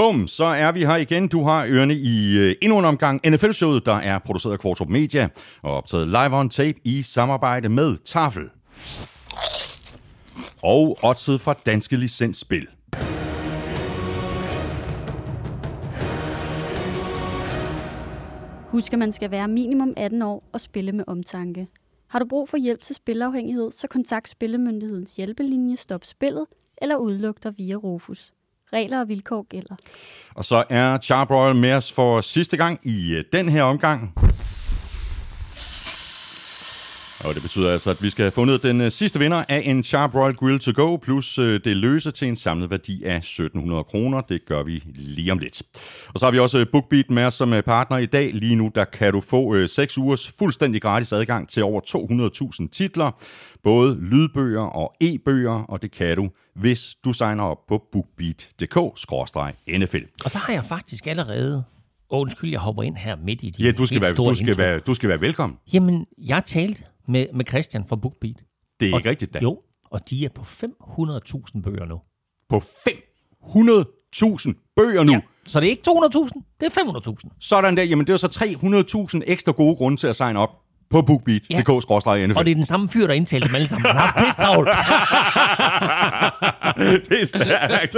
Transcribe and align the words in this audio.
Bum, 0.00 0.26
så 0.26 0.44
er 0.44 0.72
vi 0.72 0.84
her 0.84 0.96
igen. 0.96 1.28
Du 1.28 1.44
har 1.44 1.66
ørerne 1.68 1.94
i 1.94 2.38
øh, 2.38 2.54
endnu 2.62 2.78
en 2.78 2.84
omgang 2.84 3.20
NFL-showet, 3.26 3.86
der 3.86 3.94
er 3.94 4.18
produceret 4.18 4.52
af 4.52 4.58
Kvartrup 4.58 4.88
Media 4.88 5.28
og 5.62 5.76
optaget 5.76 6.08
live 6.08 6.36
on 6.36 6.48
tape 6.48 6.78
i 6.84 7.02
samarbejde 7.02 7.68
med 7.68 7.96
Tafel. 7.96 8.50
Og 10.62 10.96
oddset 11.04 11.40
fra 11.40 11.54
Danske 11.66 11.96
Licensspil. 11.96 12.66
Husk, 18.70 18.92
at 18.92 18.98
man 18.98 19.12
skal 19.12 19.30
være 19.30 19.48
minimum 19.48 19.94
18 19.96 20.22
år 20.22 20.44
og 20.52 20.60
spille 20.60 20.92
med 20.92 21.04
omtanke. 21.06 21.66
Har 22.08 22.18
du 22.18 22.24
brug 22.28 22.48
for 22.48 22.56
hjælp 22.56 22.82
til 22.82 22.94
spilafhængighed, 22.94 23.70
så 23.70 23.88
kontakt 23.88 24.28
Spillemyndighedens 24.28 25.16
hjælpelinje 25.16 25.76
Stop 25.76 26.04
Spillet 26.04 26.46
eller 26.82 26.96
udluk 26.96 27.42
dig 27.42 27.54
via 27.58 27.74
Rufus. 27.74 28.32
Regler 28.72 29.00
og 29.00 29.08
vilkår 29.08 29.46
gælder. 29.50 29.74
Og 30.34 30.44
så 30.44 30.64
er 30.68 30.98
Charbroil 30.98 31.56
med 31.56 31.72
os 31.72 31.92
for 31.92 32.20
sidste 32.20 32.56
gang 32.56 32.80
i 32.82 33.14
øh, 33.14 33.24
den 33.32 33.48
her 33.48 33.62
omgang. 33.62 34.14
Og 37.24 37.34
det 37.34 37.42
betyder 37.42 37.72
altså, 37.72 37.90
at 37.90 38.02
vi 38.02 38.10
skal 38.10 38.22
have 38.22 38.30
fundet 38.30 38.62
den 38.62 38.80
øh, 38.80 38.90
sidste 38.90 39.18
vinder 39.18 39.44
af 39.48 39.62
en 39.64 39.84
Charbroil 39.84 40.34
Grill 40.34 40.58
to 40.58 40.70
Go, 40.74 40.96
plus 40.96 41.38
øh, 41.38 41.60
det 41.64 41.76
løse 41.76 42.10
til 42.10 42.28
en 42.28 42.36
samlet 42.36 42.70
værdi 42.70 43.04
af 43.04 43.16
1700 43.16 43.84
kroner. 43.84 44.20
Det 44.20 44.40
gør 44.46 44.62
vi 44.62 44.82
lige 44.94 45.32
om 45.32 45.38
lidt. 45.38 45.62
Og 46.14 46.20
så 46.20 46.26
har 46.26 46.30
vi 46.30 46.38
også 46.38 46.66
BookBeat 46.72 47.10
med 47.10 47.24
os 47.24 47.34
som 47.34 47.54
partner 47.66 47.98
i 47.98 48.06
dag. 48.06 48.30
Lige 48.34 48.56
nu 48.56 48.70
der 48.74 48.84
kan 48.84 49.12
du 49.12 49.20
få 49.20 49.66
6 49.66 49.98
ugers 49.98 50.32
fuldstændig 50.38 50.82
gratis 50.82 51.12
adgang 51.12 51.48
til 51.48 51.62
over 51.62 51.80
200.000 52.60 52.68
titler. 52.72 53.10
Både 53.62 53.98
lydbøger 54.00 54.62
og 54.62 54.94
e-bøger, 55.00 55.62
og 55.62 55.82
det 55.82 55.90
kan 55.90 56.16
du, 56.16 56.28
hvis 56.54 56.94
du 57.04 57.12
signer 57.12 57.44
op 57.44 57.58
på 57.68 57.82
bookbeat.dk-nfl. 57.92 60.04
Og 60.24 60.32
der 60.32 60.38
har 60.38 60.52
jeg 60.52 60.64
faktisk 60.64 61.06
allerede 61.06 61.64
undskyld, 62.10 62.50
jeg 62.50 62.60
hopper 62.60 62.82
ind 62.82 62.96
her 62.96 63.16
midt 63.24 63.40
i 63.42 63.50
de 63.50 63.62
Ja, 63.62 63.72
du 63.72 63.86
skal, 63.86 64.00
være, 64.02 64.12
du, 64.12 64.34
skal 64.34 64.48
intro. 64.48 64.62
være, 64.62 64.78
du 64.78 64.94
skal 64.94 65.08
være 65.08 65.20
velkommen. 65.20 65.58
Jamen, 65.72 66.06
jeg 66.18 66.42
talte 66.46 66.82
med, 67.10 67.26
med 67.34 67.44
Christian 67.48 67.86
fra 67.86 67.96
BookBeat. 67.96 68.36
Det 68.80 68.88
er 68.88 68.92
og, 68.92 68.98
ikke 68.98 69.10
rigtigt, 69.10 69.34
da. 69.34 69.38
Jo, 69.42 69.60
og 69.90 70.10
de 70.10 70.24
er 70.24 70.28
på 70.28 70.42
500.000 70.42 71.62
bøger 71.62 71.86
nu. 71.86 72.00
På 72.48 72.56
500.000 72.56 74.52
bøger 74.76 75.04
nu. 75.04 75.12
Ja. 75.12 75.20
Så 75.46 75.60
det 75.60 75.66
er 75.66 75.70
ikke 75.70 75.90
200.000, 75.90 76.42
det 76.60 76.76
er 76.76 76.80
500.000. 77.24 77.30
Sådan 77.40 77.76
der. 77.76 77.82
Jamen, 77.82 78.06
det 78.06 78.12
er 78.12 78.16
så 78.16 78.26
300.000 79.16 79.20
ekstra 79.26 79.52
gode 79.52 79.76
grunde 79.76 79.96
til 79.96 80.06
at 80.06 80.16
signe 80.16 80.38
op 80.38 80.50
på 80.90 81.02
bookbeat.dk-nfl. 81.02 82.38
Og 82.38 82.44
det 82.44 82.50
er 82.50 82.54
den 82.54 82.64
samme 82.64 82.88
fyr, 82.88 83.06
der 83.06 83.14
indtalte 83.14 83.48
dem 83.48 83.54
alle 83.54 83.66
sammen. 83.66 83.86
Han 83.86 83.96
har 83.96 84.06
haft 84.06 84.26
pisse 84.26 84.40
travlt. 84.40 84.68
det 87.10 87.22
er 87.22 87.26
stærkt. 87.26 87.96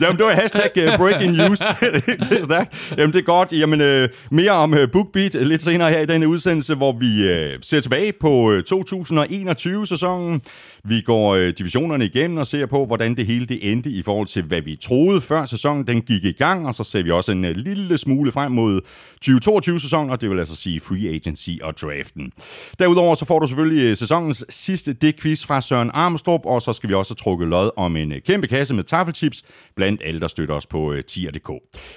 Jamen, 0.00 0.16
det 0.18 0.26
var 0.26 0.32
hashtag 0.32 0.70
uh, 0.76 0.98
breaking 0.98 1.32
news. 1.32 1.58
det 2.30 2.38
er 2.38 2.44
stærkt. 2.44 2.94
Jamen, 2.98 3.12
det 3.12 3.18
er 3.18 3.22
godt. 3.24 3.52
Jamen, 3.52 3.80
uh, 3.80 4.08
mere 4.30 4.50
om 4.50 4.72
uh, 4.72 4.78
BookBeat 4.92 5.34
lidt 5.34 5.62
senere 5.62 5.90
her 5.90 6.00
i 6.00 6.06
denne 6.06 6.28
udsendelse, 6.28 6.74
hvor 6.74 6.92
vi 6.92 7.32
uh, 7.32 7.38
ser 7.62 7.80
tilbage 7.80 8.12
på 8.20 8.30
uh, 8.30 8.58
2021-sæsonen. 8.58 10.42
Vi 10.84 11.00
går 11.00 11.36
divisionerne 11.36 12.04
igennem 12.04 12.38
og 12.38 12.46
ser 12.46 12.66
på, 12.66 12.86
hvordan 12.86 13.16
det 13.16 13.26
hele 13.26 13.46
det 13.46 13.72
endte 13.72 13.90
i 13.90 14.02
forhold 14.02 14.26
til, 14.26 14.42
hvad 14.42 14.60
vi 14.60 14.76
troede 14.76 15.20
før 15.20 15.44
sæsonen 15.44 15.86
den 15.86 16.00
gik 16.00 16.24
i 16.24 16.32
gang. 16.32 16.66
Og 16.66 16.74
så 16.74 16.84
ser 16.84 17.02
vi 17.02 17.10
også 17.10 17.32
en 17.32 17.42
lille 17.42 17.98
smule 17.98 18.32
frem 18.32 18.52
mod 18.52 18.80
2022-sæsonen, 19.24 20.10
og 20.10 20.20
det 20.20 20.30
vil 20.30 20.38
altså 20.38 20.56
sige 20.56 20.80
free 20.80 21.14
agency 21.14 21.50
og 21.62 21.78
draften. 21.78 22.29
Derudover 22.78 23.14
så 23.14 23.24
får 23.24 23.38
du 23.38 23.46
selvfølgelig 23.46 23.84
øh, 23.84 23.96
sæsonens 23.96 24.44
sidste 24.48 24.92
det-quiz 24.92 25.46
fra 25.46 25.60
Søren 25.60 25.90
Armstrong, 25.94 26.46
og 26.46 26.62
så 26.62 26.72
skal 26.72 26.88
vi 26.88 26.94
også 26.94 27.14
trukke 27.14 27.46
lod 27.46 27.70
om 27.76 27.96
en 27.96 28.12
øh, 28.12 28.20
kæmpe 28.22 28.46
kasse 28.46 28.74
med 28.74 28.84
taffelchips 28.84 29.42
blandt 29.76 30.02
alle, 30.04 30.20
der 30.20 30.28
støtter 30.28 30.54
os 30.54 30.66
på 30.66 30.92
øh, 30.92 31.04
tier.dk. 31.04 31.50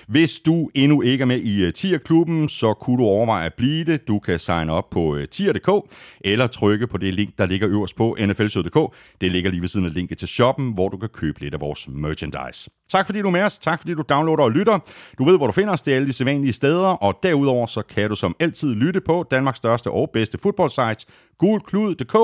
Hvis 0.07 0.39
du 0.39 0.69
endnu 0.75 1.01
ikke 1.01 1.21
er 1.21 1.25
med 1.25 1.41
i 1.41 1.71
Tier-klubben, 1.71 2.49
så 2.49 2.73
kunne 2.73 2.97
du 2.97 3.03
overveje 3.03 3.45
at 3.45 3.53
blive 3.53 3.83
det. 3.83 4.07
Du 4.07 4.19
kan 4.19 4.39
signe 4.39 4.73
op 4.73 4.89
på 4.89 5.17
tier.dk, 5.31 5.95
eller 6.21 6.47
trykke 6.47 6.87
på 6.87 6.97
det 6.97 7.13
link, 7.13 7.29
der 7.37 7.45
ligger 7.45 7.69
øverst 7.69 7.95
på 7.95 8.17
nflshow.dk. 8.19 8.95
Det 9.21 9.31
ligger 9.31 9.51
lige 9.51 9.61
ved 9.61 9.67
siden 9.67 9.85
af 9.85 9.93
linket 9.93 10.17
til 10.17 10.27
shoppen, 10.27 10.73
hvor 10.73 10.89
du 10.89 10.97
kan 10.97 11.09
købe 11.09 11.39
lidt 11.39 11.53
af 11.53 11.61
vores 11.61 11.87
merchandise. 11.87 12.69
Tak 12.89 13.05
fordi 13.05 13.21
du 13.21 13.27
er 13.27 13.31
med 13.31 13.43
os. 13.43 13.59
Tak 13.59 13.79
fordi 13.79 13.93
du 13.93 14.03
downloader 14.09 14.43
og 14.43 14.51
lytter. 14.51 14.79
Du 15.17 15.23
ved, 15.23 15.37
hvor 15.37 15.47
du 15.47 15.53
finder 15.53 15.73
os. 15.73 15.81
Det 15.81 15.91
er 15.91 15.95
alle 15.95 16.07
de 16.07 16.13
sædvanlige 16.13 16.53
steder. 16.53 16.87
Og 16.87 17.19
derudover 17.23 17.65
så 17.65 17.81
kan 17.81 18.09
du 18.09 18.15
som 18.15 18.35
altid 18.39 18.75
lytte 18.75 19.01
på 19.01 19.25
Danmarks 19.31 19.57
største 19.57 19.91
og 19.91 20.09
bedste 20.13 20.22
fodboldsite, 20.43 21.05
gulklud.dk, 21.37 22.15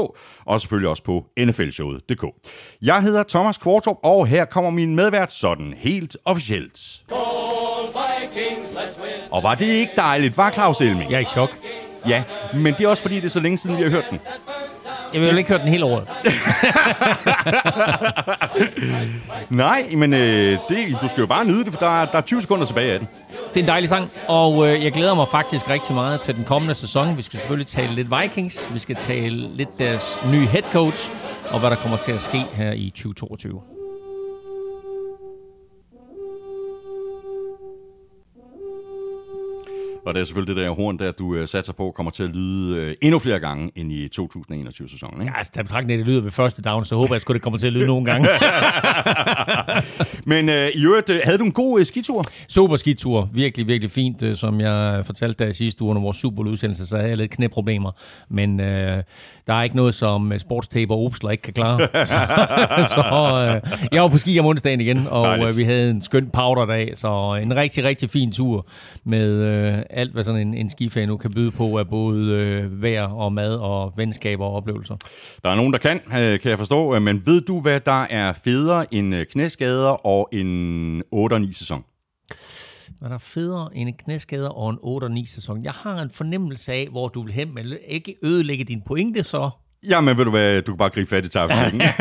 og 0.46 0.62
selvfølgelig 0.62 0.90
også 0.90 1.04
på 1.04 1.26
nflshowet.dk. 1.40 2.26
Jeg 2.82 3.02
hedder 3.02 3.24
Thomas 3.30 3.58
Kvartrup, 3.58 3.98
og 4.04 4.28
her 4.28 4.46
kommer 4.46 4.72
min 4.72 4.96
medvært 4.96 5.32
sådan 5.32 5.74
helt 5.78 6.18
officielt. 6.26 6.80
Og 9.32 9.44
var 9.44 9.56
det 9.56 9.66
ikke 9.66 9.94
dejligt, 9.96 10.38
var 10.38 10.52
Claus 10.52 10.82
Elming? 10.82 11.12
Jeg 11.12 11.18
er 11.18 11.22
i 11.22 11.26
chok. 11.26 11.50
Ja, 12.08 12.24
men 12.54 12.74
det 12.74 12.82
er 12.82 12.88
også 12.88 13.02
fordi, 13.02 13.16
det 13.16 13.26
er 13.26 13.30
så 13.30 13.40
længe 13.40 13.58
siden, 13.58 13.78
vi 13.78 13.82
har 13.84 13.90
hørt 13.90 14.06
den. 14.10 14.20
Jeg 15.14 15.22
vil 15.22 15.30
jo 15.30 15.38
ikke 15.38 15.50
høre 15.50 15.59
den 15.59 15.68
hele 15.68 15.86
året. 15.86 16.08
Nej, 19.50 19.90
men 19.97 20.14
øh, 20.14 20.58
det, 20.70 20.97
du 21.02 21.08
skal 21.08 21.22
jo 21.22 21.28
bare 21.28 21.46
nyde 21.46 21.64
det, 21.66 21.74
for 21.74 21.80
der, 21.80 22.02
er- 22.02 22.06
der 22.06 22.18
er 22.18 22.22
20 22.22 22.42
sekunder 22.42 22.66
tilbage 22.66 22.94
af 22.94 23.00
den. 23.00 23.08
Det 23.53 23.58
er 23.59 23.64
en 23.64 23.68
dejlig 23.68 23.90
sang, 23.90 24.12
og 24.28 24.68
øh, 24.69 24.84
jeg 24.84 24.92
glæder 24.92 25.14
mig 25.14 25.28
faktisk 25.31 25.69
rigtig 25.69 25.96
meget 25.96 26.22
til 26.22 26.36
den 26.36 26.44
kommende 26.44 26.75
sæson. 26.75 27.18
Vi 27.18 27.22
skal 27.22 27.40
selvfølgelig 27.40 27.68
tale 27.68 27.96
lidt 27.96 28.08
Vikings, 28.22 28.69
vi 28.74 28.80
skal 28.80 28.96
tale 28.96 29.56
lidt 29.56 29.80
deres 29.80 30.19
nye 30.31 30.46
head 30.46 30.64
coach, 30.74 31.09
og 31.52 31.59
hvad 31.59 31.69
der 31.69 31.75
kommer 31.75 31.98
til 31.98 32.12
at 32.12 32.22
ske 32.22 32.42
her 32.53 32.72
i 32.72 32.90
2022. 32.96 33.62
Og 40.06 40.14
det 40.14 40.22
er 40.22 40.26
selvfølgelig 40.26 40.56
det 40.56 40.64
der 40.64 40.70
horn, 40.70 41.00
der 41.00 41.12
du 41.12 41.36
øh, 41.36 41.48
satser 41.48 41.74
på, 41.74 41.92
kommer 41.96 42.12
til 42.12 42.24
at 42.24 42.30
lyde 42.30 42.78
øh, 42.78 42.96
endnu 43.02 43.20
flere 43.20 43.40
gange 43.40 43.72
end 43.76 43.92
i 43.92 44.06
2021-sæsonen. 44.06 45.22
Ikke? 45.22 45.32
Ja, 45.32 45.38
altså, 45.38 45.52
da 45.56 45.62
betragtning, 45.62 46.00
at 46.00 46.06
det 46.06 46.14
lyder 46.14 46.22
ved 46.22 46.32
første 46.32 46.62
down, 46.62 46.86
så 46.86 46.96
håber 46.96 47.16
jeg 47.16 47.22
sgu, 47.22 47.34
det 47.34 47.42
kommer 47.42 47.60
til 47.60 47.68
at 47.68 47.74
lyde 47.74 47.88
nogle 47.88 48.06
gange. 48.06 48.30
Men 50.32 50.50
øh, 50.50 50.70
i 50.70 50.86
øvrigt, 50.86 51.10
øh, 51.10 51.22
havde 51.24 51.38
du 51.38 51.44
en 51.44 51.52
god 51.52 51.80
øh, 51.80 51.86
skitur? 51.86 52.26
Super 52.48 52.76
skitur. 52.76 53.30
Virkelig, 53.34 53.68
virkelig 53.68 53.92
fint. 53.92 54.38
Som 54.38 54.62
jeg 54.62 55.06
fortalte 55.06 55.46
dig 55.46 55.56
sidste 55.56 55.82
uge 55.82 55.90
under 55.90 56.02
vores 56.02 56.18
superudsendelse, 56.18 56.88
så 56.88 56.96
havde 56.96 57.10
jeg 57.10 57.18
lidt 57.18 57.31
knæproblemer. 57.31 57.92
Men 58.30 58.60
øh, 58.60 59.04
der 59.48 59.54
er 59.54 59.64
ikke 59.64 59.76
noget, 59.76 59.96
som 59.96 60.34
sportstape 60.38 60.94
og 60.94 61.06
Opsler 61.06 61.30
ikke 61.30 61.42
kan 61.42 61.54
klare. 61.54 61.80
så 62.96 63.04
øh, 63.46 63.72
jeg 63.92 64.02
var 64.02 64.08
på 64.08 64.18
ski 64.18 64.40
om 64.40 64.46
onsdagen 64.46 64.81
igen, 64.81 65.08
og 65.10 65.40
øh, 65.40 65.58
vi 65.58 65.64
havde 65.64 65.90
en 65.90 66.02
skøn 66.02 66.30
powderdag. 66.30 66.92
Så 66.96 67.40
en 67.44 67.56
rigtig, 67.56 67.84
rigtig 67.84 68.10
fin 68.10 68.31
tur 68.31 68.68
med 69.04 69.30
øh, 69.31 69.84
alt, 69.90 70.14
hvad 70.14 70.24
sådan 70.24 70.48
en, 70.48 70.54
en 70.54 70.70
skiferie 70.70 71.08
nu 71.08 71.18
kan 71.18 71.34
byde 71.34 71.52
på 71.52 71.78
af 71.80 71.88
både 71.88 72.32
øh, 72.32 72.82
vejr 72.82 73.04
og 73.08 73.34
mad 73.34 73.56
og 73.56 73.94
venskaber 73.98 74.46
og 74.46 74.54
oplevelser. 74.54 74.96
Der 75.44 75.50
er 75.50 75.56
nogen, 75.56 75.74
der 75.74 75.80
kan, 75.80 76.00
øh, 76.20 76.40
kan 76.40 76.50
jeg 76.50 76.58
forstå. 76.58 76.96
øh, 76.96 77.02
Men 77.02 77.26
ved 77.26 77.42
du, 77.42 77.62
hvad 77.62 77.80
der 77.80 78.04
er 78.10 78.34
federe 78.34 78.94
end 78.94 79.16
øh, 79.16 79.26
knæskader 79.26 80.06
og 80.06 80.30
en 80.34 81.02
8-9 81.16 81.54
sæson? 81.54 81.84
Hvad 83.00 83.10
der 83.10 83.16
er 83.16 83.20
federe 83.20 83.70
end 83.76 83.90
en 83.90 83.96
knæskade 83.96 84.52
og 84.52 84.70
en 84.70 84.78
8-9 85.26 85.36
sæson? 85.36 85.64
Jeg 85.64 85.72
har 85.72 86.02
en 86.02 86.10
fornemmelse 86.10 86.74
af, 86.74 86.88
hvor 86.92 87.08
du 87.08 87.24
vil 87.24 87.32
hen, 87.34 87.54
men 87.56 87.66
ikke 87.88 88.16
ødelægge 88.24 88.64
din 88.64 88.82
pointe, 88.88 89.24
så 89.24 89.50
Jamen, 89.90 90.18
ved 90.18 90.26
du 90.26 90.32
hvad, 90.32 90.62
du 90.62 90.72
kan 90.72 90.78
bare 90.78 90.90
gribe 90.90 91.10
fat 91.10 91.26
i 91.26 91.30
tafelsækken. 91.30 91.82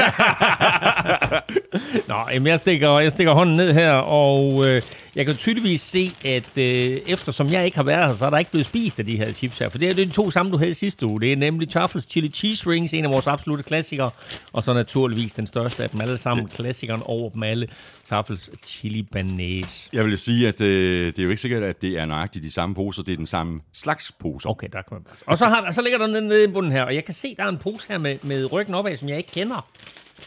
Nå, 2.09 2.15
jamen 2.33 2.47
jeg, 2.47 2.59
stikker, 2.59 2.99
jeg 2.99 3.11
stikker 3.11 3.33
hånden 3.33 3.57
ned 3.57 3.73
her, 3.73 3.93
og 3.93 4.67
øh, 4.69 4.83
jeg 5.19 5.27
kan 5.27 5.37
tydeligvis 5.37 5.81
se, 5.81 6.11
at 6.25 6.59
øh, 6.59 6.97
eftersom 7.07 7.53
jeg 7.53 7.65
ikke 7.65 7.77
har 7.77 7.85
været 7.85 8.07
her, 8.07 8.15
så 8.15 8.27
er 8.27 8.31
der 8.31 8.39
ikke 8.39 8.51
blevet 8.51 8.67
spist 8.67 8.99
af 8.99 9.07
de 9.07 9.17
her 9.17 9.33
chips 9.33 9.59
her. 9.59 9.69
For 9.69 9.79
det 9.79 9.91
er 9.91 9.95
de 9.95 10.11
to 10.11 10.31
samme, 10.31 10.53
du 10.53 10.59
havde 10.59 10.75
sidste 10.75 11.07
uge. 11.07 11.21
Det 11.21 11.33
er 11.33 11.37
nemlig 11.37 11.71
Truffles 11.71 12.05
Chili 12.05 12.29
Cheese 12.29 12.71
Rings, 12.71 12.95
en 12.95 13.05
af 13.05 13.13
vores 13.13 13.27
absolute 13.27 13.63
klassikere. 13.63 14.11
Og 14.53 14.63
så 14.63 14.73
naturligvis 14.73 15.33
den 15.33 15.47
største 15.47 15.83
af 15.83 15.91
dem 15.91 16.01
alle 16.01 16.19
sammen, 16.19 16.49
klassikeren 16.49 17.03
over 17.05 17.31
dem 17.31 17.43
alle, 17.43 17.69
Truffles 18.09 18.51
Chili 18.67 19.03
Banæs. 19.03 19.89
Jeg 19.93 20.05
vil 20.05 20.19
sige, 20.19 20.49
at 20.49 20.61
øh, 20.61 21.07
det 21.07 21.19
er 21.19 21.23
jo 21.23 21.31
ikke 21.31 21.43
sikkert, 21.43 21.63
at 21.63 21.83
det 21.83 21.99
er 21.99 22.07
nøjagtigt 22.07 22.45
de 22.45 22.51
samme 22.51 22.75
poser. 22.75 23.03
Det 23.03 23.13
er 23.13 23.17
den 23.17 23.27
samme 23.27 23.61
slags 23.73 24.13
poser. 24.21 24.51
Okay, 24.51 24.69
der 24.73 24.83
kan 24.83 24.95
man. 24.95 25.03
Og 25.27 25.39
så, 25.39 25.47
har, 25.47 25.73
så 25.73 25.83
ligger 25.83 25.99
der 25.99 26.07
nede 26.07 26.45
i 26.45 26.47
bunden 26.47 26.73
her, 26.73 26.83
og 26.83 26.95
jeg 26.95 27.05
kan 27.05 27.15
se, 27.15 27.35
der 27.37 27.45
er 27.45 27.49
en 27.49 27.59
pose 27.59 27.89
her 27.89 27.99
med, 27.99 28.17
med 28.23 28.53
ryggen 28.53 28.75
opad, 28.75 28.97
som 28.97 29.09
jeg 29.09 29.17
ikke 29.17 29.31
kender. 29.33 29.69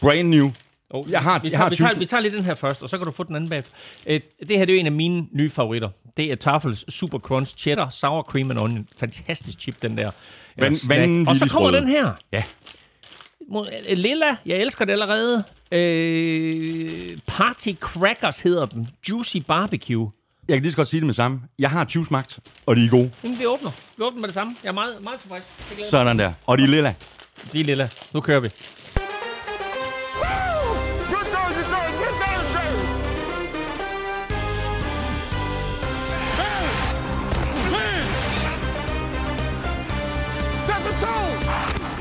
Brand 0.00 0.28
new. 0.28 0.50
Oh, 0.92 1.10
Jeg 1.10 1.20
har- 1.20 1.38
vi, 1.38 1.48
jeg 1.50 1.58
har 1.58 1.64
tager, 1.64 1.70
vi, 1.70 1.76
tager, 1.76 1.90
20 1.90 1.98
vi 1.98 2.06
tager 2.06 2.20
lige 2.20 2.36
den 2.36 2.44
her 2.44 2.54
først, 2.54 2.82
og 2.82 2.88
så 2.88 2.98
kan 2.98 3.04
du 3.06 3.12
få 3.12 3.22
den 3.22 3.36
anden 3.36 3.50
bagefter. 3.50 3.72
Øh, 4.06 4.20
det 4.48 4.58
her 4.58 4.64
det 4.64 4.72
er 4.72 4.76
jo 4.76 4.80
en 4.80 4.86
af 4.86 4.92
mine 4.92 5.26
nye 5.32 5.50
favoritter. 5.50 5.88
Det 6.16 6.32
er 6.32 6.36
Tafels 6.36 6.94
Super 6.94 7.18
Crunch 7.18 7.56
Cheddar 7.56 7.88
Sour 7.90 8.22
Cream 8.22 8.50
and 8.50 8.58
Onion. 8.58 8.88
Fantastisk 8.96 9.60
chip, 9.60 9.82
den 9.82 9.98
der. 9.98 10.10
Van- 10.60 10.88
vanvittig 10.88 11.28
og 11.28 11.36
så 11.36 11.48
kommer 11.48 11.70
den 11.70 11.88
her. 11.88 12.12
Ja. 12.32 12.42
Øh, 13.88 13.96
Lilla, 13.98 14.36
jeg 14.46 14.56
elsker 14.58 14.84
det 14.84 14.92
allerede. 14.92 15.44
Øh, 15.72 17.18
Party 17.26 17.68
Crackers 17.80 18.40
hedder 18.40 18.66
den. 18.66 18.88
Juicy 19.08 19.36
Barbecue. 19.36 20.10
Jeg 20.48 20.56
kan 20.56 20.62
lige 20.62 20.70
så 20.72 20.76
godt 20.76 20.88
sige 20.88 21.00
det 21.00 21.06
med 21.06 21.14
samme. 21.14 21.40
Jeg 21.58 21.70
har 21.70 21.84
20 21.84 22.04
smagt, 22.06 22.38
og 22.66 22.76
de 22.76 22.84
er 22.84 22.90
gode. 22.90 23.10
Jamen, 23.24 23.38
vi 23.38 23.46
åbner. 23.46 23.70
Vi 23.96 24.02
åbner 24.04 24.20
med 24.20 24.28
det 24.28 24.34
samme. 24.34 24.56
Jeg 24.62 24.68
er 24.68 24.72
meget, 24.72 24.94
meget 25.04 25.20
tilfreds. 25.20 25.44
Sådan 25.90 26.18
der. 26.18 26.32
Og 26.46 26.58
de 26.58 26.62
er 26.62 26.66
lilla. 26.68 26.94
De 27.52 27.60
er 27.60 27.64
lilla. 27.64 27.88
Nu 28.14 28.20
kører 28.20 28.40
vi. 28.40 28.48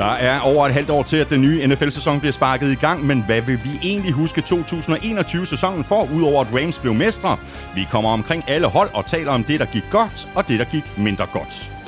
Der 0.02 0.08
er 0.08 0.40
over 0.40 0.66
et 0.66 0.74
halvt 0.74 0.90
år 0.90 1.04
til, 1.04 1.18
at 1.18 1.30
den 1.30 1.42
nye 1.42 1.68
NFL-sæson 1.68 2.20
bliver 2.20 2.34
sparket 2.34 2.72
i 2.72 2.76
gang, 2.76 3.06
men 3.06 3.24
hvad 3.26 3.42
vil 3.42 3.60
vi 3.64 3.70
egentlig 3.84 4.12
huske 4.12 4.42
2021-sæsonen 4.42 5.84
for, 5.84 6.08
udover 6.16 6.42
at 6.42 6.48
Rams 6.56 6.80
blev 6.80 6.94
mestre? 6.94 7.38
Vi 7.76 7.88
kommer 7.92 8.10
omkring 8.10 8.44
alle 8.48 8.68
hold 8.68 8.90
og 8.94 9.06
taler 9.06 9.32
om 9.32 9.44
det, 9.44 9.60
der 9.60 9.66
gik 9.66 9.84
godt, 9.92 10.28
og 10.36 10.48
det, 10.48 10.60
der 10.60 10.66
gik 10.66 10.98
mindre 10.98 11.26
godt. 11.26 11.81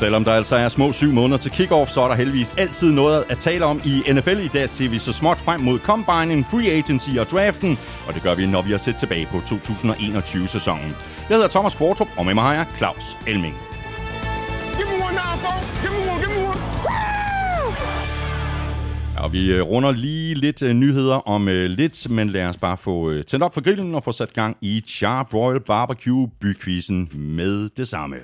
Selvom 0.00 0.24
der 0.24 0.32
altså 0.32 0.56
er 0.56 0.68
små 0.68 0.92
syv 0.92 1.12
måneder 1.12 1.38
til 1.38 1.50
kickoff, 1.50 1.90
så 1.90 2.00
er 2.00 2.08
der 2.08 2.14
heldigvis 2.14 2.54
altid 2.58 2.92
noget 2.92 3.24
at 3.28 3.38
tale 3.38 3.64
om 3.64 3.80
i 3.84 4.02
NFL. 4.12 4.38
I 4.38 4.48
dag 4.48 4.68
ser 4.68 4.88
vi 4.88 4.98
så 4.98 5.12
småt 5.12 5.38
frem 5.38 5.60
mod 5.60 5.78
Combine, 5.78 6.44
Free 6.44 6.70
Agency 6.70 7.10
og 7.18 7.26
draften, 7.26 7.78
og 8.08 8.14
det 8.14 8.22
gør 8.22 8.34
vi, 8.34 8.46
når 8.46 8.62
vi 8.62 8.70
har 8.70 8.78
set 8.78 8.96
tilbage 8.96 9.26
på 9.26 9.36
2021-sæsonen. 9.36 10.96
Jeg 11.28 11.36
hedder 11.36 11.48
Thomas 11.48 11.74
Kvartrup, 11.74 12.08
og 12.18 12.26
med 12.26 12.34
mig 12.34 12.44
har 12.44 12.54
jeg 12.54 12.66
Claus 12.76 13.16
Elming. 13.26 13.54
Give 14.76 14.88
me 14.88 14.94
one 15.06 15.14
now, 15.22 15.32
folks. 15.44 15.66
Give 15.82 15.92
me 15.96 16.00
one. 16.12 16.20
Give 16.24 16.32
me 16.36 16.42
one. 16.48 16.60
Woo! 16.86 19.24
Og 19.24 19.32
vi 19.32 19.52
øh, 19.52 19.62
runder 19.62 19.92
lige 19.92 20.34
lidt 20.34 20.62
øh, 20.62 20.72
nyheder 20.72 21.28
om 21.28 21.48
øh, 21.48 21.70
lidt, 21.70 22.10
men 22.10 22.30
lad 22.30 22.46
os 22.46 22.56
bare 22.56 22.76
få 22.76 23.22
tændt 23.22 23.44
op 23.44 23.54
for 23.54 23.60
grillen 23.60 23.94
og 23.94 24.04
få 24.04 24.12
sat 24.12 24.32
gang 24.32 24.56
i 24.60 24.82
Charbroil 24.86 25.60
Barbecue 25.60 26.30
bykvisen 26.40 27.08
med 27.14 27.68
det 27.76 27.88
samme. 27.88 28.16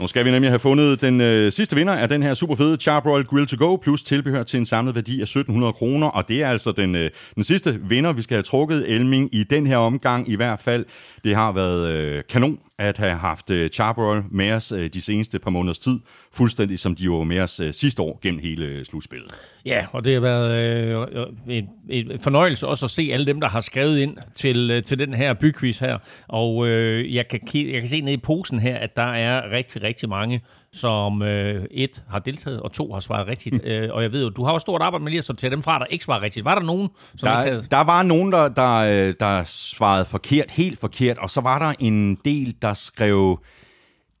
Nu 0.00 0.06
skal 0.06 0.24
vi 0.24 0.30
nemlig 0.30 0.50
have 0.50 0.58
fundet 0.58 1.00
den 1.00 1.20
øh, 1.20 1.52
sidste 1.52 1.76
vinder 1.76 1.94
af 1.94 2.08
den 2.08 2.22
her 2.22 2.34
super 2.34 2.54
fede 2.54 2.76
Charbroil 2.76 3.24
Grill 3.24 3.46
to 3.46 3.56
Go, 3.66 3.76
plus 3.76 4.02
tilbehør 4.02 4.42
til 4.42 4.58
en 4.58 4.66
samlet 4.66 4.94
værdi 4.94 5.18
af 5.20 5.22
1700 5.22 5.72
kroner, 5.72 6.06
og 6.06 6.28
det 6.28 6.42
er 6.42 6.48
altså 6.48 6.72
den, 6.72 6.94
øh, 6.94 7.10
den 7.34 7.44
sidste 7.44 7.80
vinder, 7.88 8.12
vi 8.12 8.22
skal 8.22 8.34
have 8.34 8.42
trukket 8.42 8.90
Elming 8.90 9.34
i 9.34 9.44
den 9.44 9.66
her 9.66 9.76
omgang 9.76 10.28
i 10.28 10.36
hvert 10.36 10.60
fald. 10.60 10.84
Det 11.24 11.34
har 11.36 11.52
været 11.52 11.90
øh, 11.90 12.22
kanon 12.28 12.58
at 12.78 12.98
have 12.98 13.16
haft 13.16 13.50
øh, 13.50 13.70
Charbroil 13.70 14.22
med 14.30 14.52
os 14.52 14.72
øh, 14.72 14.90
de 14.94 15.00
seneste 15.00 15.38
par 15.38 15.50
måneders 15.50 15.78
tid, 15.78 15.98
fuldstændig 16.32 16.78
som 16.78 16.94
de 16.94 17.10
var 17.10 17.24
med 17.24 17.40
os 17.40 17.60
øh, 17.60 17.72
sidste 17.72 18.02
år 18.02 18.18
gennem 18.22 18.40
hele 18.40 18.84
slutspillet. 18.84 19.34
Ja, 19.66 19.86
og 19.92 20.04
det 20.04 20.14
har 20.14 20.20
været 20.20 20.52
øh, 20.52 21.26
en, 21.48 21.68
en 21.88 22.20
fornøjelse 22.20 22.66
også 22.66 22.84
at 22.84 22.90
se 22.90 23.10
alle 23.12 23.26
dem, 23.26 23.40
der 23.40 23.48
har 23.48 23.60
skrevet 23.60 23.98
ind 23.98 24.16
til, 24.34 24.82
til 24.82 24.98
den 24.98 25.14
her 25.14 25.34
byquiz 25.34 25.78
her. 25.78 25.98
Og 26.28 26.68
øh, 26.68 27.14
jeg, 27.14 27.28
kan, 27.28 27.40
jeg 27.54 27.80
kan 27.80 27.88
se 27.88 28.00
ned 28.00 28.12
i 28.12 28.16
posen 28.16 28.60
her, 28.60 28.76
at 28.76 28.96
der 28.96 29.12
er 29.12 29.50
rigtig, 29.50 29.82
rigtig 29.82 30.08
mange, 30.08 30.40
som 30.72 31.22
øh, 31.22 31.64
et 31.70 32.04
har 32.10 32.18
deltaget, 32.18 32.60
og 32.60 32.72
to 32.72 32.92
har 32.92 33.00
svaret 33.00 33.26
rigtigt. 33.28 33.54
Mm. 33.64 33.70
Øh, 33.70 33.94
og 33.94 34.02
jeg 34.02 34.12
ved 34.12 34.22
jo, 34.22 34.30
du 34.30 34.44
har 34.44 34.52
jo 34.52 34.58
stort 34.58 34.82
arbejde 34.82 35.04
med 35.04 35.10
lige 35.10 35.18
at 35.18 35.24
sortere 35.24 35.50
dem 35.50 35.62
fra, 35.62 35.78
der 35.78 35.84
ikke 35.84 36.04
svarer 36.04 36.22
rigtigt. 36.22 36.44
Var 36.44 36.54
der 36.54 36.62
nogen, 36.62 36.88
som 37.16 37.28
ikke 37.28 37.36
Der, 37.36 37.44
havde... 37.44 37.66
der 37.70 37.80
var 37.80 38.02
nogen, 38.02 38.32
der, 38.32 38.48
der, 38.48 38.76
øh, 38.76 39.14
der 39.20 39.44
svarede 39.44 40.04
forkert, 40.04 40.50
helt 40.50 40.78
forkert, 40.78 41.18
og 41.18 41.30
så 41.30 41.40
var 41.40 41.58
der 41.58 41.72
en 41.78 42.14
del, 42.24 42.54
der 42.62 42.74
skrev 42.74 43.40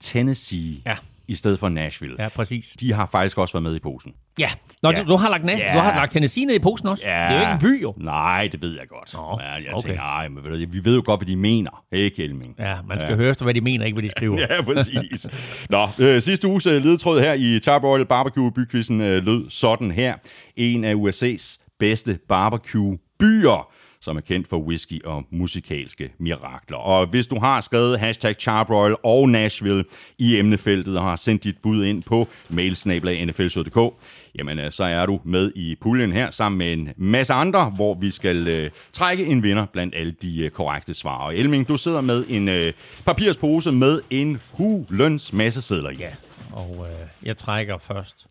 Tennessee 0.00 0.82
Ja. 0.86 0.96
I 1.28 1.34
stedet 1.34 1.58
for 1.58 1.68
Nashville. 1.68 2.16
Ja, 2.18 2.28
præcis. 2.28 2.76
De 2.80 2.92
har 2.92 3.06
faktisk 3.12 3.38
også 3.38 3.54
været 3.54 3.62
med 3.62 3.76
i 3.76 3.78
posen. 3.78 4.12
Ja, 4.38 4.50
Nå, 4.82 4.90
Ja. 4.90 5.02
Du, 5.02 5.08
du, 5.08 5.16
har 5.16 5.28
lagt 5.30 5.44
næsten, 5.44 5.68
Ja. 5.68 5.74
du 5.74 5.78
har 5.80 5.94
lagt 5.94 6.12
Tennessee 6.12 6.44
ned 6.44 6.54
i 6.54 6.58
posen 6.58 6.88
også. 6.88 7.02
Det 7.06 7.12
er 7.12 7.34
jo 7.34 7.40
ikke 7.40 7.52
en 7.52 7.58
by, 7.58 7.82
jo. 7.82 7.94
Nej, 7.96 8.48
det 8.52 8.62
ved 8.62 8.76
jeg 8.78 8.88
godt. 8.88 9.14
Nå, 9.14 9.38
ja, 9.42 9.52
jeg 9.52 9.74
okay. 9.74 9.88
tænker, 9.88 10.02
ej, 10.02 10.28
men 10.28 10.44
ved 10.44 10.50
du, 10.66 10.72
vi 10.72 10.84
ved 10.84 10.96
jo 10.96 11.02
godt, 11.04 11.20
hvad 11.20 11.26
de 11.26 11.36
mener. 11.36 11.84
Ikke, 11.92 12.24
Elming? 12.24 12.54
Ja, 12.58 12.76
man 12.88 12.98
skal 12.98 13.10
ja. 13.10 13.16
høre 13.16 13.30
efter, 13.30 13.44
hvad 13.44 13.54
de 13.54 13.60
mener, 13.60 13.84
ikke 13.84 13.94
hvad 13.94 14.02
de 14.02 14.10
skriver. 14.10 14.40
Ja, 14.50 14.62
præcis. 14.62 15.26
Nå, 15.70 15.88
øh, 15.98 16.22
sidste 16.22 16.48
uges 16.48 16.66
øh, 16.66 16.82
ledetråd 16.84 17.20
her 17.20 17.32
i 17.32 17.58
Charbroil 17.62 18.06
Barbecue 18.06 18.52
bykvisten 18.52 19.00
øh, 19.00 19.24
lød 19.24 19.50
sådan 19.50 19.90
her. 19.90 20.14
En 20.56 20.84
af 20.84 20.94
USA's 20.94 21.56
bedste 21.78 22.18
barbecue-byer 22.28 23.72
som 24.06 24.16
er 24.16 24.20
kendt 24.20 24.48
for 24.48 24.58
whisky 24.58 25.04
og 25.04 25.24
musikalske 25.30 26.12
mirakler. 26.18 26.76
Og 26.76 27.06
hvis 27.06 27.26
du 27.26 27.38
har 27.38 27.60
skrevet 27.60 27.98
hashtag 28.00 28.34
Charbroil 28.40 28.94
og 29.02 29.28
Nashville 29.28 29.84
i 30.18 30.38
emnefeltet 30.38 30.98
og 30.98 31.02
har 31.02 31.16
sendt 31.16 31.44
dit 31.44 31.58
bud 31.62 31.84
ind 31.84 32.02
på 32.02 32.28
mailsnablag.nflsød.dk, 32.48 33.94
jamen 34.38 34.58
øh, 34.58 34.70
så 34.70 34.84
er 34.84 35.06
du 35.06 35.20
med 35.24 35.52
i 35.54 35.76
puljen 35.80 36.12
her 36.12 36.30
sammen 36.30 36.58
med 36.58 36.72
en 36.72 36.92
masse 36.96 37.32
andre, 37.32 37.70
hvor 37.70 37.94
vi 37.94 38.10
skal 38.10 38.48
øh, 38.48 38.70
trække 38.92 39.26
en 39.26 39.42
vinder 39.42 39.66
blandt 39.66 39.94
alle 39.94 40.12
de 40.22 40.44
øh, 40.44 40.50
korrekte 40.50 40.94
svar. 40.94 41.18
Og 41.18 41.36
Elming, 41.36 41.68
du 41.68 41.76
sidder 41.76 42.00
med 42.00 42.24
en 42.28 42.48
øh, 42.48 42.72
papirspose 43.06 43.72
med 43.72 44.00
en 44.10 44.40
hulens 44.52 45.32
masse 45.32 45.62
sedler 45.62 45.90
i. 45.90 45.96
Ja, 45.96 46.10
og 46.52 46.86
øh, 46.90 47.26
jeg 47.26 47.36
trækker 47.36 47.78
først 47.78 48.26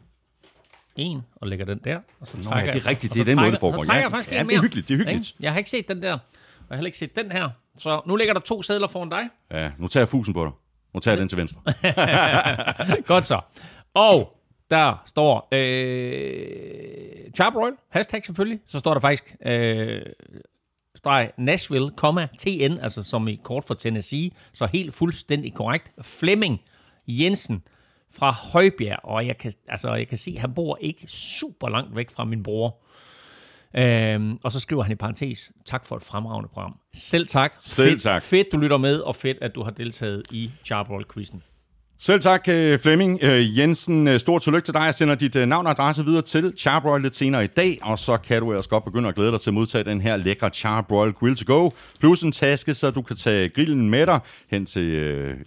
en 0.95 1.21
og 1.35 1.47
lægger 1.47 1.65
den 1.65 1.79
der. 1.83 1.99
Og 2.19 2.27
så 2.27 2.37
Nå, 2.49 2.57
ja, 2.57 2.65
det 2.65 2.75
er 2.75 2.87
rigtigt. 2.89 3.13
Det 3.13 3.19
er 3.21 3.25
den 3.25 3.35
måde, 3.37 3.51
det 3.51 3.59
foregår. 3.59 3.93
Ja, 3.93 4.07
faktisk 4.07 4.31
ja, 4.31 4.41
en 4.41 4.47
det 4.47 4.53
er 4.53 4.57
mere. 4.57 4.61
hyggeligt, 4.63 4.87
det 4.87 4.93
er 4.93 4.97
hyggeligt. 4.97 5.35
Jeg 5.39 5.51
har 5.51 5.57
ikke 5.57 5.69
set 5.69 5.87
den 5.87 6.01
der. 6.01 6.07
Jeg 6.09 6.17
har 6.69 6.75
heller 6.75 6.87
ikke 6.87 6.97
set 6.97 7.15
den 7.15 7.31
her. 7.31 7.49
Så 7.77 8.01
nu 8.05 8.15
ligger 8.15 8.33
der 8.33 8.41
to 8.41 8.61
sædler 8.61 8.87
foran 8.87 9.09
dig. 9.09 9.29
Ja, 9.51 9.71
nu 9.77 9.87
tager 9.87 10.01
jeg 10.01 10.09
fusen 10.09 10.33
på 10.33 10.43
dig. 10.43 10.51
Nu 10.93 10.99
tager 10.99 11.13
jeg 11.13 11.19
den 11.19 11.29
til 11.29 11.37
venstre. 11.37 11.61
Godt 13.13 13.25
så. 13.25 13.41
Og 13.93 14.37
der 14.71 15.03
står 15.05 15.47
øh, 15.51 17.31
Charbroil, 17.35 17.73
hashtag 17.89 18.25
selvfølgelig. 18.25 18.59
Så 18.67 18.79
står 18.79 18.93
der 18.93 19.01
faktisk 19.01 19.35
øh, 19.45 20.01
streg 20.95 21.31
Nashville, 21.37 21.91
komma, 21.91 22.27
TN, 22.37 22.77
altså 22.81 23.03
som 23.03 23.27
i 23.27 23.39
kort 23.43 23.63
for 23.63 23.73
Tennessee. 23.73 24.31
Så 24.53 24.65
helt 24.65 24.93
fuldstændig 24.93 25.53
korrekt. 25.53 25.91
Flemming 26.01 26.61
Jensen 27.07 27.63
fra 28.17 28.31
Højbjerg, 28.31 28.99
og 29.03 29.27
jeg 29.27 29.37
kan, 29.37 29.53
altså, 29.67 29.93
jeg 29.93 30.07
kan 30.07 30.17
se, 30.17 30.31
at 30.35 30.41
han 30.41 30.53
bor 30.53 30.77
ikke 30.81 31.07
super 31.07 31.69
langt 31.69 31.95
væk 31.95 32.09
fra 32.09 32.25
min 32.25 32.43
bror. 32.43 32.77
Øhm, 33.77 34.39
og 34.43 34.51
så 34.51 34.59
skriver 34.59 34.83
han 34.83 34.91
i 34.91 34.95
parentes, 34.95 35.51
tak 35.65 35.85
for 35.85 35.95
et 35.95 36.01
fremragende 36.01 36.49
program. 36.49 36.79
Selv 36.93 37.27
tak. 37.27 37.53
Selv 37.57 37.89
fedt, 37.89 38.01
tak. 38.01 38.23
Fedt, 38.23 38.47
du 38.51 38.57
lytter 38.57 38.77
med, 38.77 38.99
og 38.99 39.15
fedt, 39.15 39.37
at 39.41 39.55
du 39.55 39.63
har 39.63 39.71
deltaget 39.71 40.23
i 40.31 40.51
Charbroil-quizzen. 40.65 41.43
Selv 42.05 42.21
tak, 42.21 42.47
øh, 42.47 42.79
Flemming 42.79 43.19
øh, 43.21 43.59
Jensen. 43.59 44.07
Øh, 44.07 44.19
stort 44.19 44.41
tillykke 44.41 44.65
til 44.65 44.73
dig. 44.73 44.81
Jeg 44.81 44.93
sender 44.93 45.15
dit 45.15 45.35
navn 45.35 45.65
og 45.65 45.71
adresse 45.71 46.05
videre 46.05 46.21
til 46.21 46.53
Charbroil 46.57 47.01
lidt 47.01 47.15
senere 47.15 47.43
i 47.43 47.47
dag, 47.47 47.79
og 47.81 47.99
så 47.99 48.17
kan 48.17 48.41
du 48.41 48.51
ellers 48.51 48.67
godt 48.67 48.83
begynde 48.83 49.09
at 49.09 49.15
glæde 49.15 49.31
dig 49.31 49.41
til 49.41 49.49
at 49.49 49.53
modtage 49.53 49.83
den 49.83 50.01
her 50.01 50.15
lækre 50.15 50.49
Charbroil 50.49 51.13
Grill 51.13 51.35
to 51.35 51.53
Go, 51.53 51.69
plus 51.99 52.21
en 52.21 52.31
taske, 52.31 52.73
så 52.73 52.91
du 52.91 53.01
kan 53.01 53.15
tage 53.15 53.49
grillen 53.49 53.89
med 53.89 54.05
dig 54.05 54.19
hen 54.51 54.65
til 54.65 54.91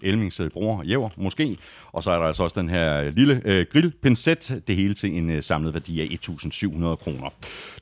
Elmings 0.03 0.41
bror 0.55 0.83
Jæver, 0.83 1.09
måske. 1.17 1.57
Og 1.93 2.03
så 2.03 2.11
er 2.11 2.19
der 2.19 2.27
altså 2.27 2.43
også 2.43 2.61
den 2.61 2.69
her 2.69 3.11
lille 3.11 3.43
øh, 3.45 3.67
grillpincet, 3.73 4.63
det 4.69 4.77
hele 4.77 4.95
til 4.95 5.17
en 5.17 5.31
øh, 5.31 5.43
samlet 5.43 5.75
værdi 5.75 6.01
af 6.01 6.19
1.700 6.31 6.95
kroner. 6.95 7.31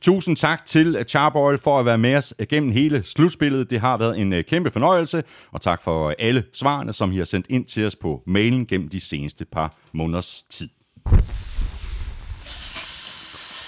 Tusind 0.01 0.37
tak 0.37 0.67
til 0.67 1.05
Charbroil 1.09 1.59
for 1.59 1.79
at 1.79 1.87
være 1.87 1.99
med 1.99 2.17
os 2.17 2.35
gennem 2.49 2.71
hele 2.71 3.03
slutspillet. 3.03 3.71
Det 3.71 3.81
har 3.81 3.97
været 3.97 4.19
en 4.19 4.33
øh, 4.33 4.45
kæmpe 4.45 4.71
fornøjelse, 4.71 5.23
og 5.53 5.61
tak 5.61 5.83
for 5.83 6.15
alle 6.19 6.45
svarene, 6.53 6.93
som 6.93 7.13
I 7.13 7.17
har 7.17 7.25
sendt 7.25 7.47
ind 7.49 7.65
til 7.65 7.87
os 7.87 7.97
på 7.97 8.23
mailen 8.27 8.66
gennem 8.67 8.89
de 8.89 9.01
seneste 9.01 9.45
par 9.45 9.75
måneders 9.93 10.45
tid. 10.51 10.69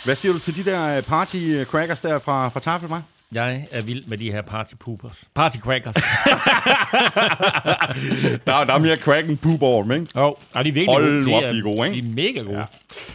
Hvad 0.04 0.14
siger 0.14 0.32
du 0.32 0.38
til 0.38 0.56
de 0.56 0.70
der 0.70 0.96
øh, 0.96 1.02
party 1.02 1.64
crackers 1.64 2.00
der 2.00 2.18
fra, 2.18 2.48
fra 2.48 2.60
Tafelmar? 2.60 3.02
Jeg 3.32 3.66
er 3.70 3.82
vild 3.82 4.04
med 4.06 4.18
de 4.18 4.32
her 4.32 4.42
party 4.42 4.74
poopers. 4.80 5.24
Party 5.34 5.56
crackers. 5.58 5.94
Der, 8.46 8.64
der 8.64 8.74
er 8.74 8.78
mere 8.78 8.96
crack 8.96 9.28
end 9.28 9.38
poop 9.38 9.62
over 9.62 9.82
dem, 9.82 9.92
ikke? 9.92 10.06
Jo, 10.16 10.22
og 10.52 10.64
de 10.64 10.68
er 10.68 10.72
virkelig 10.72 10.86
Hold 10.88 11.24
gode. 11.24 11.36
op, 11.36 11.42
de 11.42 11.58
er 11.58 11.62
gode, 11.62 11.88
ikke? 11.88 12.00
De 12.06 12.10
er 12.10 12.14
mega 12.14 12.40
gode. 12.40 12.58
Ja. 12.58 12.64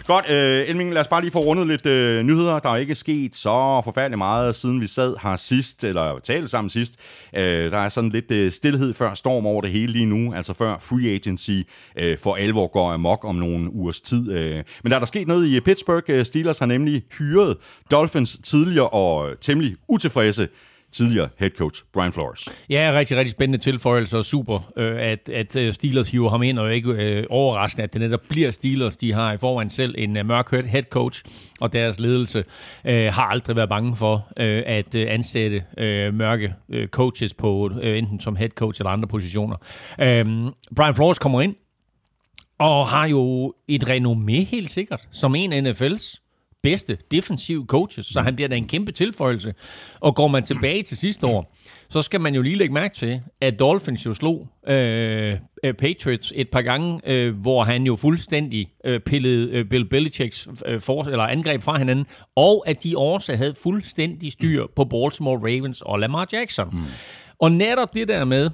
Godt, 0.08 0.30
øh, 0.30 0.70
Elming, 0.70 0.94
lad 0.94 1.02
os 1.02 1.08
bare 1.08 1.22
lige 1.22 1.32
få 1.32 1.40
rundet 1.40 1.68
lidt 1.68 1.86
øh, 1.86 2.24
nyheder. 2.24 2.60
Der 2.60 2.70
er 2.70 2.76
ikke 2.76 2.96
sket 2.96 3.36
så 3.36 3.82
forfærdeligt 3.84 4.18
meget, 4.18 4.56
siden 4.56 4.82
vi 4.82 4.88
sad 4.88 5.16
her 5.24 5.36
sidst, 5.36 5.84
eller 5.84 6.20
talte 6.24 6.48
sammen 6.48 6.70
sidst. 6.70 6.94
Øh, 7.36 7.72
der 7.72 7.78
er 7.78 7.90
sådan 7.90 8.10
lidt 8.10 8.32
øh, 8.32 8.52
stillhed 8.52 8.94
før 8.94 9.14
storm 9.14 9.46
over 9.46 9.62
det 9.62 9.72
hele 9.72 9.94
lige 9.94 10.06
nu, 10.06 10.34
altså 10.34 10.54
før 10.54 10.78
free 10.80 11.10
agency 11.16 11.52
øh, 11.98 12.18
for 12.18 12.36
alvor 12.36 12.68
går 12.68 12.92
amok 12.92 13.26
om 13.26 13.36
nogle 13.36 13.74
ugers 13.74 14.02
tid. 14.02 14.32
Øh. 14.32 14.64
Men 14.84 14.90
der 14.92 14.96
er 14.96 15.00
der 15.00 15.06
sket 15.06 15.28
noget 15.28 15.48
i 15.48 15.60
Pittsburgh. 15.60 16.04
Øh, 16.08 16.26
Steelers 16.26 16.60
har 16.60 16.66
nemlig 16.66 17.04
hyret 17.18 17.58
Dolphins 17.92 18.38
tidligere 18.44 18.90
og 18.90 19.30
temmelig 19.42 19.76
utilfredse 20.06 20.48
tidligere 20.92 21.30
head 21.38 21.50
coach 21.50 21.84
Brian 21.94 22.12
Flores. 22.12 22.50
Ja, 22.70 22.92
rigtig, 22.94 23.18
rigtig 23.18 23.32
spændende 23.32 23.64
tilføjelse 23.64 24.18
og 24.18 24.26
super, 24.26 24.72
øh, 24.78 24.96
at, 25.00 25.30
at 25.30 25.56
øh, 25.56 25.74
Steelers 25.74 26.12
hiver 26.12 26.30
ham 26.30 26.44
ind, 26.44 26.60
og 26.60 26.76
ikke 26.76 26.90
øh, 26.90 27.26
overraskende, 27.30 27.84
at 27.84 27.94
det 27.94 28.02
netop 28.02 28.20
bliver 28.30 28.52
Steelers. 28.52 28.98
De 28.98 29.14
har 29.14 29.34
i 29.34 29.38
forvejen 29.38 29.70
selv 29.70 29.96
en 29.98 30.18
øh, 30.18 30.26
mørk 30.26 30.52
head 30.52 30.84
coach, 30.84 31.24
og 31.60 31.74
deres 31.74 32.00
ledelse 32.00 32.44
øh, 32.86 33.14
har 33.14 33.24
aldrig 33.24 33.56
været 33.56 33.70
bange 33.70 33.96
for 33.96 34.28
øh, 34.38 34.64
at 34.66 34.96
øh, 34.96 35.08
ansætte 35.10 35.64
øh, 35.78 36.14
mørke 36.14 36.54
øh, 36.70 36.88
coaches 36.88 37.34
på 37.34 37.72
øh, 37.82 37.98
enten 37.98 38.20
som 38.20 38.36
head 38.36 38.50
coach 38.50 38.82
eller 38.82 38.92
andre 38.92 39.08
positioner. 39.08 39.56
Øh, 40.02 40.26
Brian 40.76 40.96
Flores 40.96 41.20
kommer 41.20 41.42
ind, 41.42 41.56
og 42.60 42.88
har 42.88 43.06
jo 43.06 43.54
et 43.68 43.90
renommé 43.90 44.46
helt 44.46 44.70
sikkert, 44.70 45.08
som 45.12 45.36
en 45.36 45.54
af 45.54 45.62
NFL's 45.62 46.24
bedste 46.64 46.98
defensive 47.12 47.66
coaches, 47.68 48.06
så 48.06 48.22
han 48.22 48.36
bliver 48.36 48.50
da 48.50 48.56
en 48.56 48.68
kæmpe 48.68 48.92
tilføjelse. 48.92 49.54
Og 50.00 50.16
går 50.16 50.28
man 50.28 50.44
tilbage 50.44 50.84
til 50.84 50.98
sidste 50.98 51.28
år, 51.28 51.56
så 51.90 52.02
skal 52.02 52.22
man 52.22 52.36
jo 52.36 52.42
lige 52.42 52.56
lægge 52.56 52.74
mærke 52.74 52.96
til, 52.96 53.22
at 53.42 53.60
Dolphins 53.60 54.06
jo 54.06 54.14
slog 54.14 54.48
øh, 54.68 55.38
øh, 55.64 55.74
Patriots 55.74 56.34
et 56.36 56.50
par 56.50 56.62
gange, 56.62 57.02
øh, 57.06 57.36
hvor 57.36 57.64
han 57.64 57.84
jo 57.84 57.96
fuldstændig 57.96 58.72
øh, 58.86 59.00
pillede 59.00 59.52
øh, 59.52 59.66
Bill 59.66 59.90
Belichicks 59.90 60.48
øh, 60.66 60.82
for, 60.82 61.04
eller 61.04 61.24
angreb 61.24 61.62
fra 61.62 61.78
hinanden, 61.78 62.06
og 62.36 62.64
at 62.68 62.84
de 62.84 62.98
også 62.98 63.36
havde 63.36 63.54
fuldstændig 63.54 64.32
styr 64.32 64.66
på 64.76 64.86
Baltimore 64.86 65.38
Ravens 65.38 65.82
og 65.82 66.00
Lamar 66.00 66.28
Jackson. 66.34 66.70
Mm. 66.72 66.80
Og 67.40 67.52
netop 67.52 67.94
det 67.94 68.08
der 68.08 68.26
med, 68.26 68.50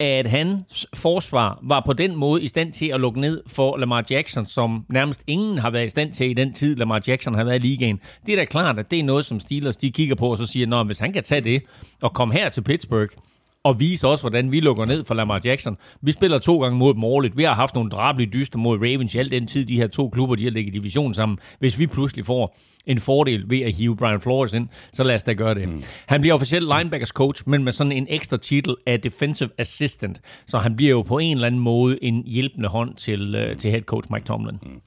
at 0.00 0.26
hans 0.26 0.86
forsvar 0.94 1.58
var 1.62 1.82
på 1.86 1.92
den 1.92 2.16
måde 2.16 2.42
i 2.42 2.48
stand 2.48 2.72
til 2.72 2.86
at 2.86 3.00
lukke 3.00 3.20
ned 3.20 3.42
for 3.46 3.76
Lamar 3.76 4.04
Jackson, 4.10 4.46
som 4.46 4.84
nærmest 4.88 5.22
ingen 5.26 5.58
har 5.58 5.70
været 5.70 5.86
i 5.86 5.88
stand 5.88 6.12
til 6.12 6.30
i 6.30 6.34
den 6.34 6.54
tid, 6.54 6.76
Lamar 6.76 7.02
Jackson 7.06 7.34
har 7.34 7.44
været 7.44 7.64
i 7.64 7.66
ligaen. 7.66 8.00
Det 8.26 8.32
er 8.32 8.36
da 8.36 8.44
klart, 8.44 8.78
at 8.78 8.90
det 8.90 8.98
er 8.98 9.04
noget, 9.04 9.24
som 9.24 9.40
Steelers 9.40 9.76
de 9.76 9.90
kigger 9.90 10.14
på 10.14 10.30
og 10.30 10.38
så 10.38 10.46
siger, 10.46 10.76
at 10.80 10.86
hvis 10.86 10.98
han 10.98 11.12
kan 11.12 11.22
tage 11.22 11.40
det 11.40 11.62
og 12.02 12.12
komme 12.14 12.34
her 12.34 12.48
til 12.48 12.62
Pittsburgh, 12.62 13.10
og 13.66 13.80
vise 13.80 14.08
også, 14.08 14.22
hvordan 14.22 14.52
vi 14.52 14.60
lukker 14.60 14.86
ned 14.86 15.04
for 15.04 15.14
Lamar 15.14 15.40
Jackson. 15.44 15.76
Vi 16.00 16.12
spiller 16.12 16.38
to 16.38 16.62
gange 16.62 16.78
mod 16.78 16.94
dem 16.94 17.04
årligt. 17.04 17.36
Vi 17.36 17.42
har 17.42 17.54
haft 17.54 17.74
nogle 17.74 17.90
drabelige 17.90 18.30
dyster 18.32 18.58
mod 18.58 18.78
Ravens 18.78 19.14
i 19.14 19.18
al 19.18 19.30
den 19.30 19.46
tid, 19.46 19.64
de 19.64 19.76
her 19.76 19.86
to 19.86 20.08
klubber, 20.08 20.34
de 20.36 20.44
har 20.44 20.50
ligget 20.50 20.74
i 20.74 20.78
division 20.78 21.14
sammen. 21.14 21.38
Hvis 21.58 21.78
vi 21.78 21.86
pludselig 21.86 22.26
får 22.26 22.56
en 22.86 23.00
fordel 23.00 23.50
ved 23.50 23.60
at 23.60 23.72
hive 23.72 23.96
Brian 23.96 24.20
Flores 24.20 24.54
ind, 24.54 24.68
så 24.92 25.02
lad 25.02 25.14
os 25.14 25.22
da 25.22 25.32
gøre 25.32 25.54
det. 25.54 25.68
Mm. 25.68 25.82
Han 26.06 26.20
bliver 26.20 26.34
officielt 26.34 26.68
linebackers 26.76 27.08
coach, 27.08 27.42
men 27.46 27.64
med 27.64 27.72
sådan 27.72 27.92
en 27.92 28.06
ekstra 28.10 28.36
titel 28.36 28.76
af 28.86 29.00
defensive 29.00 29.50
assistant. 29.58 30.20
Så 30.46 30.58
han 30.58 30.76
bliver 30.76 30.90
jo 30.90 31.02
på 31.02 31.18
en 31.18 31.36
eller 31.36 31.46
anden 31.46 31.60
måde 31.60 32.04
en 32.04 32.22
hjælpende 32.26 32.68
hånd 32.68 32.94
til, 32.94 33.50
uh, 33.50 33.56
til 33.56 33.70
head 33.70 33.82
coach 33.82 34.08
Mike 34.12 34.24
Tomlin. 34.24 34.58
Mm. 34.62 34.80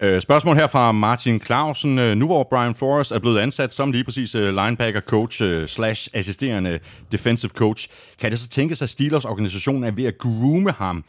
Øh, 0.00 0.20
spørgsmål 0.20 0.56
her 0.56 0.66
fra 0.66 0.92
Martin 0.92 1.40
Clausen. 1.40 1.98
Øh, 1.98 2.16
nu 2.16 2.26
hvor 2.26 2.46
Brian 2.50 2.74
Flores 2.74 3.10
er 3.10 3.18
blevet 3.18 3.40
ansat 3.40 3.72
som 3.72 3.92
lige 3.92 4.04
præcis 4.04 4.34
øh, 4.34 4.54
linebacker 4.54 5.00
coach 5.00 5.42
øh, 5.42 5.68
slash 5.68 6.08
assisterende 6.12 6.78
defensive 7.12 7.50
coach, 7.50 7.88
kan 8.20 8.30
det 8.30 8.38
så 8.38 8.48
tænkes, 8.48 8.82
at 8.82 8.90
Steelers 8.90 9.24
organisation 9.24 9.84
er 9.84 9.90
ved 9.90 10.04
at 10.04 10.18
groome 10.18 10.72
ham 10.72 11.04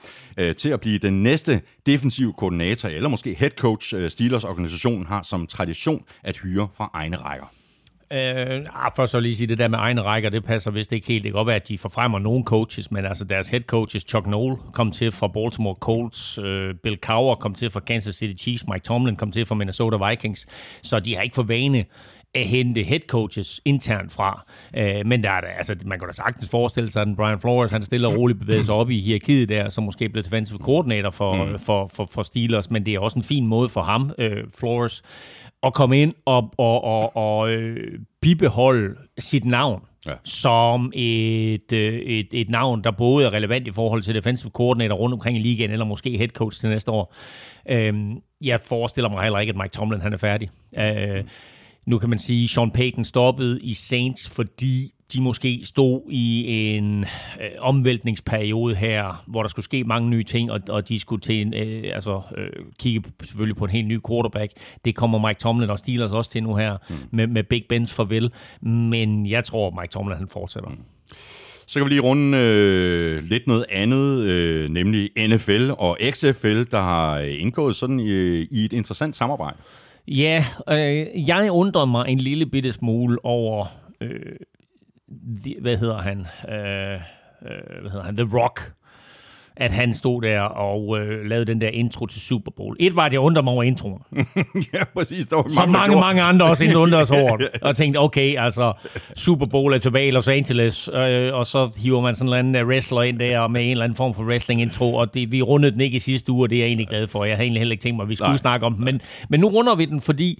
til 0.58 0.70
at 0.70 0.82
blive 0.82 0.98
den 0.98 1.24
næste 1.24 1.62
defensive 1.86 2.34
koordinator, 2.34 2.90
eller 2.90 3.10
måske 3.10 3.36
head 3.40 3.50
coach 3.50 4.08
Steelers 4.08 4.44
organisation 4.44 5.06
har 5.06 5.22
som 5.22 5.48
tradition 5.48 6.04
at 6.24 6.38
hyre 6.38 6.68
fra 6.78 6.90
egne 6.94 7.18
rækker? 7.18 7.55
Øh, 8.12 8.66
ah, 8.74 8.92
for 8.96 9.06
så 9.06 9.20
lige 9.20 9.36
sige, 9.36 9.48
det 9.48 9.58
der 9.58 9.68
med 9.68 9.80
egne 9.80 10.02
rækker, 10.02 10.30
det 10.30 10.44
passer 10.44 10.72
vist 10.72 10.94
ikke 10.94 11.08
helt. 11.08 11.24
Det 11.24 11.32
kan 11.32 11.38
godt 11.38 11.48
være, 11.48 11.56
at 11.56 11.68
de 11.68 11.78
forfremmer 11.78 12.20
nogle 12.20 12.44
coaches, 12.44 12.92
men 12.92 13.06
altså 13.06 13.26
deres 13.26 13.50
head 13.50 13.62
coaches, 13.62 14.04
Chuck 14.04 14.28
Noll, 14.28 14.58
kom 14.74 14.92
til 14.92 15.12
fra 15.12 15.28
Baltimore 15.28 15.76
Colts, 15.76 16.40
øh, 16.44 16.76
Bill 16.84 16.98
Cowher 16.98 17.36
kom 17.36 17.54
til 17.54 17.70
fra 17.70 17.80
Kansas 17.80 18.16
City 18.16 18.44
Chiefs, 18.44 18.68
Mike 18.68 18.84
Tomlin 18.84 19.16
kom 19.16 19.32
til 19.32 19.46
fra 19.46 19.56
Minnesota 19.56 20.10
Vikings, 20.10 20.48
så 20.82 21.00
de 21.00 21.16
har 21.16 21.22
ikke 21.22 21.36
for 21.36 21.44
vane 21.44 21.86
at 22.36 22.48
hente 22.48 22.84
head 22.84 23.00
coaches 23.08 23.62
internt 23.66 24.12
fra. 24.12 24.46
Øh, 24.78 25.06
men 25.06 25.24
der 25.24 25.32
er 25.32 25.42
der, 25.42 25.48
altså, 25.48 25.76
man 25.86 26.00
kan 26.00 26.08
da 26.08 26.14
sagtens 26.14 26.50
forestille 26.50 26.92
sig, 26.92 27.02
at 27.02 27.08
Brian 27.18 27.40
Flores, 27.40 27.72
han 27.72 27.82
stille 27.82 28.08
og 28.08 28.18
roligt 28.18 28.40
bevæger 28.40 28.62
sig 28.62 28.76
op 28.76 28.90
i 28.90 29.00
hierarkiet 29.00 29.50
der, 29.50 29.70
som 29.70 29.84
måske 29.84 30.10
bliver 30.10 30.24
defensive 30.24 30.60
coordinator 30.60 31.10
for, 31.10 31.46
mm. 31.46 31.60
for, 31.60 31.90
for, 31.94 32.08
for 32.12 32.24
Steelers, 32.24 32.72
men 32.72 32.86
det 32.86 32.94
er 32.94 33.00
også 33.00 33.20
en 33.20 33.26
fin 33.26 33.48
måde 33.48 33.70
for 33.70 33.82
ham, 33.82 34.12
øh, 34.18 34.44
Flores, 34.60 35.04
at 35.64 35.74
komme 35.74 36.02
ind 36.02 36.14
og, 36.26 36.54
og, 36.58 36.84
og, 36.84 37.16
og 37.16 37.50
øh, 37.50 38.00
bibeholde 38.22 38.96
sit 39.20 39.46
navn 39.46 39.82
ja. 40.06 40.14
som 40.24 40.92
et, 40.96 41.74
øh, 41.74 42.00
et, 42.00 42.28
et 42.34 42.50
navn, 42.50 42.84
der 42.84 42.92
både 42.92 43.26
er 43.26 43.34
relevant 43.34 43.68
i 43.68 43.72
forhold 43.72 44.02
til 44.02 44.16
defensive 44.16 44.52
coordinator 44.52 44.96
rundt 44.96 45.14
omkring 45.14 45.38
i 45.38 45.42
ligaen, 45.42 45.72
eller 45.72 45.86
måske 45.86 46.18
head 46.18 46.28
coach 46.30 46.60
til 46.60 46.70
næste 46.70 46.92
år. 46.92 47.16
Øh, 47.70 47.94
jeg 48.42 48.62
forestiller 48.62 49.10
mig 49.10 49.24
heller 49.24 49.40
ikke, 49.40 49.50
at 49.50 49.58
Mike 49.58 49.72
Tomlin 49.72 50.02
han 50.02 50.14
er 50.14 50.18
færdig. 50.18 50.50
Øh, 50.80 51.24
nu 51.86 51.98
kan 51.98 52.10
man 52.10 52.20
sige, 52.20 52.44
at 52.44 52.50
Sean 52.50 52.72
Payton 52.72 53.06
stoppede 53.06 53.62
i 53.62 53.74
Saints, 53.74 54.30
fordi 54.30 54.92
de 55.14 55.22
måske 55.22 55.62
stod 55.64 56.02
i 56.12 56.46
en 56.48 57.04
øh, 57.42 57.50
omvæltningsperiode 57.60 58.76
her, 58.76 59.24
hvor 59.28 59.42
der 59.42 59.50
skulle 59.50 59.64
ske 59.64 59.84
mange 59.84 60.10
nye 60.10 60.24
ting, 60.24 60.52
og, 60.52 60.60
og 60.70 60.90
de 60.90 61.00
skulle 61.00 61.22
til 61.22 61.42
en, 61.42 61.54
øh, 61.54 61.84
altså, 61.94 62.22
øh, 62.38 62.50
kigge 62.80 63.10
selvfølgelig 63.24 63.56
på 63.56 63.66
en 63.66 63.72
helt 63.72 63.88
ny 63.88 64.00
quarterback. 64.10 64.52
Det 64.86 64.96
kommer 64.96 65.28
Mike 65.28 65.40
Tomlin 65.40 65.70
og 65.70 65.80
Steelers 65.80 66.12
også 66.12 66.32
til 66.32 66.44
nu 66.44 66.56
her, 66.56 66.78
mm. 66.90 66.96
med, 67.12 67.28
med 67.28 67.44
Big 67.44 67.66
Bens 67.70 67.94
farvel. 67.94 68.32
Men 68.62 69.28
jeg 69.28 69.44
tror, 69.44 69.82
Mike 69.82 69.92
Tomlin 69.92 70.18
han 70.18 70.28
fortsætter. 70.28 70.70
Mm. 70.70 70.78
Så 71.68 71.80
kan 71.80 71.86
vi 71.86 71.90
lige 71.90 72.02
runde 72.02 72.38
øh, 72.38 73.24
lidt 73.24 73.48
noget 73.48 73.66
andet, 73.70 74.22
øh, 74.22 74.70
nemlig 74.70 75.10
NFL 75.18 75.72
og 75.78 75.98
XFL, 76.12 76.64
der 76.64 76.82
har 76.82 77.20
indgået 77.20 77.76
sådan 77.76 78.00
i, 78.00 78.42
i 78.42 78.66
et 78.66 78.74
interessant 78.74 79.16
samarbejde. 79.16 79.58
Ja, 80.08 80.46
øh, 80.70 81.28
jeg 81.28 81.52
undrer 81.52 81.86
mig 81.86 82.06
en 82.10 82.18
lille 82.18 82.46
bitte 82.46 82.72
smule 82.72 83.26
over 83.26 83.66
øh, 84.02 84.36
hvad 85.62 85.78
hedder 85.78 85.98
han? 86.02 86.20
Øh, 86.50 86.94
øh, 87.42 87.82
hvad 87.82 87.92
hedder 87.92 88.04
han? 88.04 88.18
The 88.18 88.38
Rock 88.38 88.76
at 89.58 89.72
han 89.72 89.94
stod 89.94 90.22
der 90.22 90.40
og 90.42 91.00
øh, 91.00 91.26
lavede 91.26 91.46
den 91.46 91.62
der 91.62 91.68
intro 91.68 92.06
til 92.06 92.22
Super 92.22 92.52
Bowl. 92.58 92.76
Et 92.80 92.96
var, 92.96 93.06
at 93.06 93.14
jeg 93.14 93.20
undrer 93.20 93.44
mig 93.44 93.54
over 93.54 93.64
introen. 93.64 94.02
ja, 94.74 94.84
præcis. 94.96 95.28
Der 95.28 95.36
var 95.36 95.50
Som 95.50 95.70
mange, 95.70 95.96
mange 95.96 96.22
andre 96.22 96.46
også 96.46 96.74
undrer 96.76 97.04
sig 97.04 97.22
over. 97.22 97.38
Og 97.62 97.76
tænkte, 97.76 97.98
okay, 97.98 98.36
altså, 98.38 98.74
Super 99.16 99.46
Bowl 99.46 99.74
er 99.74 99.78
tilbage 99.78 100.08
i 100.08 100.12
Los 100.12 100.28
Angeles, 100.28 100.90
øh, 100.94 101.34
og 101.34 101.46
så 101.46 101.80
hiver 101.84 102.02
man 102.02 102.16
sådan 102.16 102.28
en 102.28 102.34
eller 102.34 102.60
anden 102.60 102.68
wrestler 102.68 103.02
ind 103.02 103.20
der 103.20 103.48
med 103.48 103.64
en 103.64 103.72
eller 103.72 103.84
anden 103.84 103.96
form 103.96 104.14
for 104.14 104.24
wrestling-intro, 104.24 104.96
og 104.96 105.14
det, 105.14 105.32
vi 105.32 105.42
rundede 105.42 105.72
den 105.72 105.82
ikke 105.82 105.96
i 105.96 106.00
sidste 106.00 106.32
uge, 106.32 106.46
og 106.46 106.50
det 106.50 106.56
er 106.56 106.60
jeg 106.60 106.68
egentlig 106.68 106.88
glad 106.88 107.08
for. 107.08 107.26
Jeg 107.26 107.36
havde 107.36 107.46
egentlig 107.46 107.60
heller 107.60 107.74
ikke 107.74 107.82
tænkt 107.82 107.96
mig, 107.96 108.04
at 108.04 108.10
vi 108.10 108.16
skulle 108.16 108.30
Nej. 108.30 108.38
snakke 108.38 108.66
om 108.66 108.74
den, 108.74 108.86
men, 108.86 109.02
men 109.30 109.40
nu 109.40 109.48
runder 109.48 109.76
vi 109.76 109.86
den, 109.86 110.02
fordi 110.02 110.40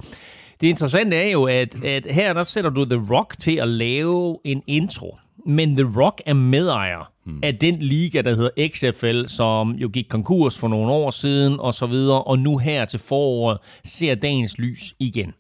det 0.62 0.68
interessante 0.68 1.18
er 1.18 1.32
jo, 1.32 1.44
at, 1.44 1.84
at 1.84 2.06
her 2.10 2.34
der 2.34 2.44
sætter 2.44 2.70
du 2.70 2.86
The 2.86 3.06
Rock 3.12 3.40
til 3.40 3.56
at 3.56 3.68
lave 3.68 4.38
en 4.44 4.64
intro. 4.68 5.18
Men 5.46 5.76
The 5.76 6.02
Rock 6.02 6.22
er 6.26 6.34
medejer 6.34 7.12
hmm. 7.24 7.40
af 7.44 7.58
den 7.58 7.80
liga, 7.80 8.22
der 8.22 8.36
hedder 8.36 8.68
XFL, 8.74 9.26
som 9.28 9.72
jo 9.72 9.90
gik 9.94 10.06
konkurs 10.10 10.58
for 10.58 10.68
nogle 10.68 10.92
år 10.92 11.10
siden 11.10 11.60
og 11.60 11.74
så 11.74 11.86
videre, 11.86 12.24
og 12.24 12.40
nu 12.40 12.58
her 12.58 12.86
til 12.86 13.00
foråret 13.00 13.58
ser 13.84 14.16
dagens 14.16 14.58
lys 14.58 14.96
igen. 15.00 15.34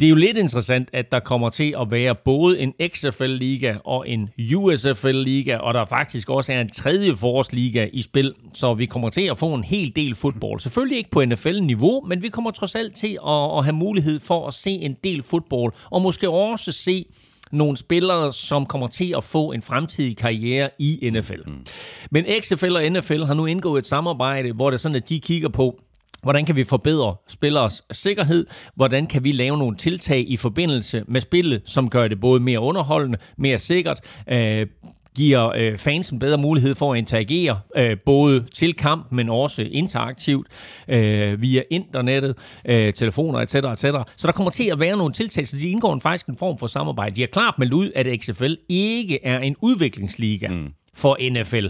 Det 0.00 0.06
er 0.06 0.10
jo 0.10 0.16
lidt 0.16 0.36
interessant, 0.36 0.88
at 0.92 1.12
der 1.12 1.20
kommer 1.20 1.50
til 1.50 1.74
at 1.80 1.90
være 1.90 2.14
både 2.14 2.58
en 2.58 2.72
XFL-liga 2.88 3.74
og 3.84 4.08
en 4.08 4.30
USFL-liga, 4.56 5.56
og 5.56 5.74
der 5.74 5.84
faktisk 5.84 6.30
også 6.30 6.52
er 6.52 6.60
en 6.60 6.70
tredje 6.70 7.16
forårsliga 7.16 7.88
i 7.92 8.02
spil, 8.02 8.34
så 8.54 8.74
vi 8.74 8.86
kommer 8.86 9.10
til 9.10 9.22
at 9.22 9.38
få 9.38 9.54
en 9.54 9.64
hel 9.64 9.96
del 9.96 10.14
fodbold. 10.14 10.60
Selvfølgelig 10.60 10.98
ikke 10.98 11.10
på 11.10 11.24
NFL-niveau, 11.24 12.00
men 12.08 12.22
vi 12.22 12.28
kommer 12.28 12.50
trods 12.50 12.74
alt 12.74 12.96
til 12.96 13.18
at, 13.26 13.58
at 13.58 13.64
have 13.64 13.72
mulighed 13.72 14.20
for 14.20 14.46
at 14.46 14.54
se 14.54 14.70
en 14.70 14.96
del 15.04 15.22
fodbold, 15.22 15.72
og 15.90 16.02
måske 16.02 16.30
også 16.30 16.72
se 16.72 17.06
nogle 17.52 17.76
spillere, 17.76 18.32
som 18.32 18.66
kommer 18.66 18.86
til 18.86 19.14
at 19.16 19.24
få 19.24 19.52
en 19.52 19.62
fremtidig 19.62 20.16
karriere 20.16 20.70
i 20.78 21.10
NFL. 21.12 21.40
Mm. 21.46 21.66
Men 22.10 22.24
XFL 22.40 22.76
og 22.76 22.90
NFL 22.90 23.22
har 23.22 23.34
nu 23.34 23.46
indgået 23.46 23.78
et 23.78 23.86
samarbejde, 23.86 24.52
hvor 24.52 24.70
det 24.70 24.76
er 24.76 24.80
sådan, 24.80 24.96
at 24.96 25.08
de 25.08 25.20
kigger 25.20 25.48
på, 25.48 25.80
Hvordan 26.22 26.46
kan 26.46 26.56
vi 26.56 26.64
forbedre 26.64 27.16
spillers 27.28 27.82
sikkerhed? 27.90 28.46
Hvordan 28.74 29.06
kan 29.06 29.24
vi 29.24 29.32
lave 29.32 29.58
nogle 29.58 29.76
tiltag 29.76 30.24
i 30.28 30.36
forbindelse 30.36 31.04
med 31.08 31.20
spillet, 31.20 31.62
som 31.64 31.90
gør 31.90 32.08
det 32.08 32.20
både 32.20 32.40
mere 32.40 32.60
underholdende, 32.60 33.18
mere 33.38 33.58
sikkert, 33.58 34.00
øh, 34.28 34.66
giver 35.14 35.52
øh, 35.56 35.78
fansen 35.78 36.18
bedre 36.18 36.38
mulighed 36.38 36.74
for 36.74 36.92
at 36.92 36.98
interagere, 36.98 37.60
øh, 37.76 37.96
både 38.06 38.44
til 38.54 38.74
kamp, 38.74 39.12
men 39.12 39.28
også 39.28 39.62
interaktivt 39.62 40.46
øh, 40.88 41.42
via 41.42 41.62
internettet, 41.70 42.38
øh, 42.64 42.92
telefoner 42.92 43.38
etc. 43.38 43.54
etc. 43.54 43.80
Så 44.16 44.26
der 44.26 44.32
kommer 44.32 44.50
til 44.50 44.64
at 44.70 44.80
være 44.80 44.96
nogle 44.96 45.12
tiltag, 45.12 45.48
så 45.48 45.56
de 45.56 45.70
indgår 45.70 45.94
en 45.94 46.00
faktisk 46.00 46.26
en 46.26 46.36
form 46.36 46.58
for 46.58 46.66
samarbejde. 46.66 47.16
De 47.16 47.20
har 47.20 47.26
klart 47.26 47.58
meldt 47.58 47.72
ud, 47.72 47.92
at 47.94 48.06
XFL 48.20 48.54
ikke 48.68 49.24
er 49.24 49.38
en 49.38 49.56
udviklingsliga 49.60 50.48
mm. 50.48 50.68
for 50.94 51.40
NFL. 51.40 51.66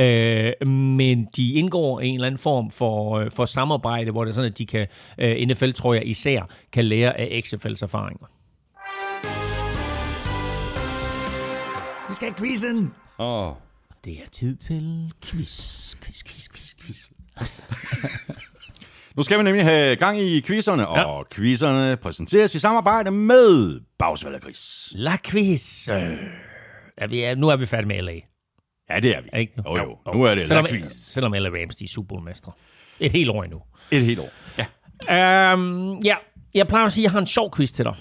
Øh, 0.00 0.68
men 0.68 1.28
de 1.36 1.52
indgår 1.52 2.00
en 2.00 2.14
eller 2.14 2.26
anden 2.26 2.38
form 2.38 2.70
for, 2.70 3.18
øh, 3.18 3.30
for 3.30 3.44
samarbejde, 3.44 4.10
hvor 4.10 4.24
det 4.24 4.30
er 4.30 4.34
sådan, 4.34 4.50
at 4.50 4.58
de 4.58 4.66
kan, 4.66 4.86
øh, 5.18 5.46
NFL 5.48 5.70
tror 5.70 5.94
jeg 5.94 6.06
især, 6.06 6.42
kan 6.72 6.84
lære 6.84 7.18
af 7.20 7.42
XFL's 7.46 7.82
erfaringer. 7.82 8.26
Vi 12.08 12.14
skal 12.14 12.28
have 12.28 12.36
quizzen! 12.38 12.94
Åh. 13.18 13.46
Oh. 13.48 13.54
Det 14.04 14.12
er 14.12 14.28
tid 14.32 14.56
til 14.56 15.12
quiz, 15.24 15.96
quiz, 15.96 16.22
quiz, 16.24 16.48
quiz, 16.48 16.74
quiz. 16.80 17.10
nu 19.16 19.22
skal 19.22 19.38
vi 19.38 19.42
nemlig 19.42 19.64
have 19.64 19.96
gang 19.96 20.20
i 20.20 20.40
quizzerne, 20.40 20.82
ja. 20.82 21.04
og 21.04 21.26
quizzerne 21.34 21.96
præsenteres 21.96 22.54
i 22.54 22.58
samarbejde 22.58 23.10
med 23.10 23.80
Bagsvælder 23.98 24.40
Quiz. 24.40 24.92
La 24.94 25.16
Quiz. 25.24 25.88
Er 25.88 27.06
vi, 27.08 27.34
nu 27.34 27.48
er 27.48 27.56
vi 27.56 27.66
færdige 27.66 27.88
med 27.88 28.02
LA. 28.02 28.20
Ja, 28.90 29.00
det 29.00 29.16
er 29.16 29.20
vi. 29.20 29.28
Er 29.32 29.38
ikke? 29.38 29.52
Jo, 29.66 29.76
jo. 29.76 29.98
jo. 30.06 30.12
Nu 30.12 30.22
er 30.22 30.34
det 30.34 30.48
selvom, 30.48 30.66
quiz. 30.66 30.92
Selvom 30.92 31.32
LA 31.32 31.48
Rams, 31.48 31.76
de 31.76 31.84
er 31.84 31.88
Super 31.88 32.08
Bowl-mestre. 32.08 32.52
Et 33.00 33.12
helt 33.12 33.30
år 33.30 33.42
endnu. 33.44 33.62
Et 33.90 34.02
helt 34.02 34.18
år, 34.20 34.30
ja. 34.58 35.52
Um, 35.52 36.00
ja, 36.04 36.16
jeg 36.54 36.66
plejer 36.68 36.86
at 36.86 36.92
sige, 36.92 37.02
at 37.02 37.04
jeg 37.04 37.10
har 37.12 37.18
en 37.18 37.26
sjov 37.26 37.52
quiz 37.56 37.72
til 37.72 37.84
dig. 37.84 37.94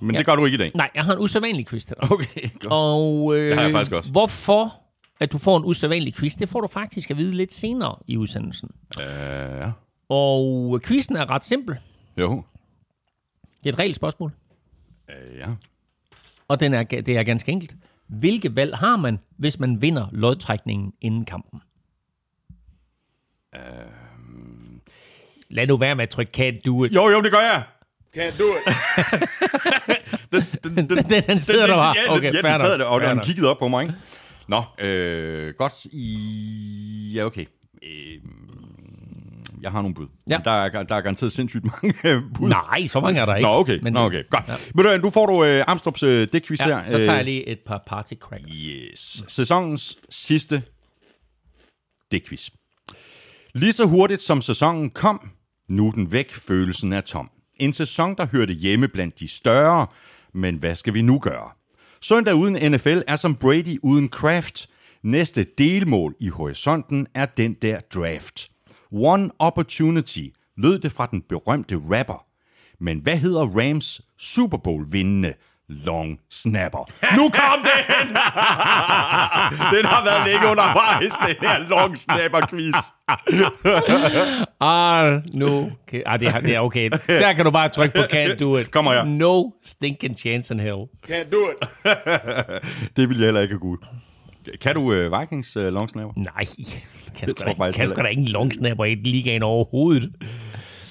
Men 0.00 0.10
ja. 0.14 0.18
det 0.18 0.26
gør 0.26 0.36
du 0.36 0.44
ikke 0.44 0.54
i 0.54 0.58
dag? 0.58 0.72
Nej, 0.74 0.90
jeg 0.94 1.04
har 1.04 1.12
en 1.12 1.18
usædvanlig 1.18 1.66
quiz 1.66 1.84
til 1.84 1.96
dig. 2.00 2.12
Okay, 2.12 2.48
godt. 2.60 2.66
Og 2.72 3.36
øh, 3.36 3.48
det 3.50 3.56
har 3.58 3.62
jeg 3.64 3.72
faktisk 3.72 3.92
også. 3.92 4.10
hvorfor 4.10 4.82
at 5.20 5.32
du 5.32 5.38
får 5.38 5.56
en 5.56 5.64
usædvanlig 5.64 6.14
quiz, 6.14 6.34
det 6.36 6.48
får 6.48 6.60
du 6.60 6.66
faktisk 6.66 7.10
at 7.10 7.16
vide 7.16 7.36
lidt 7.36 7.52
senere 7.52 7.96
i 8.06 8.16
udsendelsen. 8.16 8.70
Uh, 8.98 9.02
ja. 9.04 9.70
Og 10.08 10.80
quizzen 10.84 11.16
er 11.16 11.30
ret 11.30 11.44
simpel. 11.44 11.76
Jo. 12.16 12.42
Det 13.64 13.68
er 13.68 13.72
et 13.72 13.78
reelt 13.78 13.96
spørgsmål, 13.96 14.32
Øh, 15.08 15.38
ja. 15.38 15.46
og 16.48 16.60
den 16.60 16.74
er, 16.74 16.82
det 16.82 17.08
er 17.08 17.22
ganske 17.22 17.52
enkelt. 17.52 17.74
Hvilke 18.12 18.56
valg 18.56 18.76
har 18.76 18.96
man, 18.96 19.18
hvis 19.38 19.58
man 19.58 19.82
vinder 19.82 20.08
lodtrækningen 20.12 20.92
inden 21.00 21.24
kampen? 21.24 21.60
Lad 25.50 25.66
nu 25.66 25.76
være 25.76 25.94
med 25.94 26.02
at 26.02 26.08
trykke 26.08 26.32
can't 26.36 26.60
do 26.66 26.84
it. 26.84 26.94
Jo, 26.94 27.08
jo, 27.08 27.22
det 27.22 27.30
gør 27.32 27.40
jeg. 27.40 27.62
Can't 28.16 28.38
do 28.38 28.44
it. 28.56 28.74
den, 30.64 30.88
den, 30.88 31.22
den 31.28 31.38
sidder 31.38 31.66
der 31.66 31.76
bare. 31.76 31.94
Ja, 32.06 32.16
Okay, 32.16 32.34
ja, 32.34 32.40
fair 32.40 32.52
den 32.52 32.60
sad 32.60 32.78
der, 32.78 32.84
og 32.84 33.00
den 33.00 33.20
kiggede 33.20 33.50
op 33.50 33.58
på 33.58 33.68
mig, 33.68 33.82
ikke? 33.82 33.94
Nå, 34.48 34.62
øh, 34.78 35.54
godt. 35.58 35.84
I... 35.92 37.12
Ja, 37.14 37.24
okay. 37.24 37.46
Øh, 37.82 38.20
jeg 39.62 39.70
har 39.70 39.82
nogle 39.82 39.94
bud. 39.94 40.06
Ja. 40.30 40.38
Der, 40.44 40.50
er, 40.50 40.82
der 40.82 40.94
er 40.94 41.00
garanteret 41.00 41.32
sindssygt 41.32 41.64
mange 41.64 41.94
øh, 42.04 42.22
bud. 42.34 42.48
Nej, 42.48 42.86
så 42.86 43.00
mange 43.00 43.20
er 43.20 43.24
der 43.26 43.34
ikke. 43.36 43.48
Nå, 43.48 43.54
okay. 43.54 43.78
Men, 43.82 43.92
Nå, 43.92 44.00
okay. 44.00 44.22
Godt. 44.30 44.48
Ja. 44.48 44.54
Ved 44.74 44.98
du, 45.00 45.10
får 45.10 45.26
du 45.26 45.44
øh, 45.44 45.64
Amstrup's 45.68 46.04
øh, 46.06 46.28
dækquiz 46.32 46.60
Ja, 46.60 46.64
her. 46.66 46.84
så 46.84 46.90
tager 46.98 47.10
jeg 47.12 47.18
Øh, 47.20 47.24
lige 47.24 47.48
et 47.48 47.58
par 47.66 47.82
party 47.86 48.14
crackers. 48.20 48.50
Yes. 48.56 49.24
Sæsonens 49.28 49.96
sidste 50.10 50.62
dækquiz. 52.12 52.50
Lige 53.54 53.72
så 53.72 53.84
hurtigt 53.86 54.20
som 54.22 54.40
sæsonen 54.42 54.90
kom, 54.90 55.30
nu 55.68 55.86
er 55.88 55.92
den 55.92 56.12
væk, 56.12 56.32
følelsen 56.32 56.92
er 56.92 57.00
tom. 57.00 57.30
En 57.60 57.72
sæson, 57.72 58.16
der 58.16 58.26
hørte 58.26 58.52
hjemme 58.54 58.88
blandt 58.88 59.20
de 59.20 59.28
større, 59.28 59.86
men 60.34 60.56
hvad 60.56 60.74
skal 60.74 60.94
vi 60.94 61.02
nu 61.02 61.18
gøre? 61.18 61.50
Søndag 62.00 62.34
uden 62.34 62.72
NFL 62.72 63.00
er 63.06 63.16
som 63.16 63.34
Brady 63.36 63.78
uden 63.82 64.08
Kraft. 64.08 64.68
Næste 65.02 65.46
delmål 65.58 66.14
i 66.20 66.28
horisonten 66.28 67.06
er 67.14 67.26
den 67.26 67.54
der 67.62 67.80
draft. 67.94 68.48
One 68.92 69.30
opportunity 69.38 70.26
lød 70.56 70.78
det 70.78 70.92
fra 70.92 71.06
den 71.06 71.22
berømte 71.28 71.76
rapper. 71.90 72.24
Men 72.80 72.98
hvad 72.98 73.16
hedder 73.16 73.40
Rams 73.58 74.00
Super 74.18 74.58
Bowl 74.58 74.86
vindende 74.92 75.32
long 75.68 76.18
snapper? 76.30 76.90
Nu 77.16 77.22
kom 77.22 77.58
den! 77.64 78.08
den 79.76 79.84
har 79.84 80.04
været 80.04 80.26
længe 80.26 80.46
undervejs, 80.50 81.12
den 81.12 81.36
her 81.48 81.58
long 81.68 81.98
snapper 81.98 82.46
quiz. 82.50 82.74
Ah, 84.60 85.20
no. 85.34 85.66
Okay. 85.88 86.02
Ah, 86.06 86.20
det, 86.20 86.28
er, 86.28 86.40
det 86.40 86.54
er 86.54 86.60
okay. 86.60 86.90
Der 87.08 87.32
kan 87.32 87.44
du 87.44 87.50
bare 87.50 87.68
trykke 87.68 87.94
på 87.94 88.02
can't 88.02 88.34
do 88.36 88.56
it. 88.58 88.70
Kommer 88.70 88.92
her. 88.92 89.04
No 89.04 89.50
stinking 89.64 90.18
chance 90.18 90.54
in 90.54 90.60
hell. 90.60 90.84
Can't 91.10 91.30
do 91.32 91.38
it. 91.50 91.68
Det 92.96 93.08
vil 93.08 93.18
jeg 93.18 93.26
heller 93.26 93.40
ikke 93.40 93.58
kunne. 93.58 93.78
Kan 94.60 94.74
du 94.74 94.80
uh, 94.92 95.20
Vikings 95.20 95.56
uh, 95.56 95.62
long 95.62 95.88
snapper? 95.88 96.12
Nej, 96.16 96.44
kan 97.18 97.28
sgu 97.28 97.44
da, 97.44 97.50
ikke- 97.66 97.72
kan 97.72 97.88
sgu 97.88 98.02
da 98.02 98.08
ingen 98.08 98.28
longsnapper 98.28 98.84
i 98.84 98.94
ligaen 98.94 99.42
overhovedet. 99.42 100.10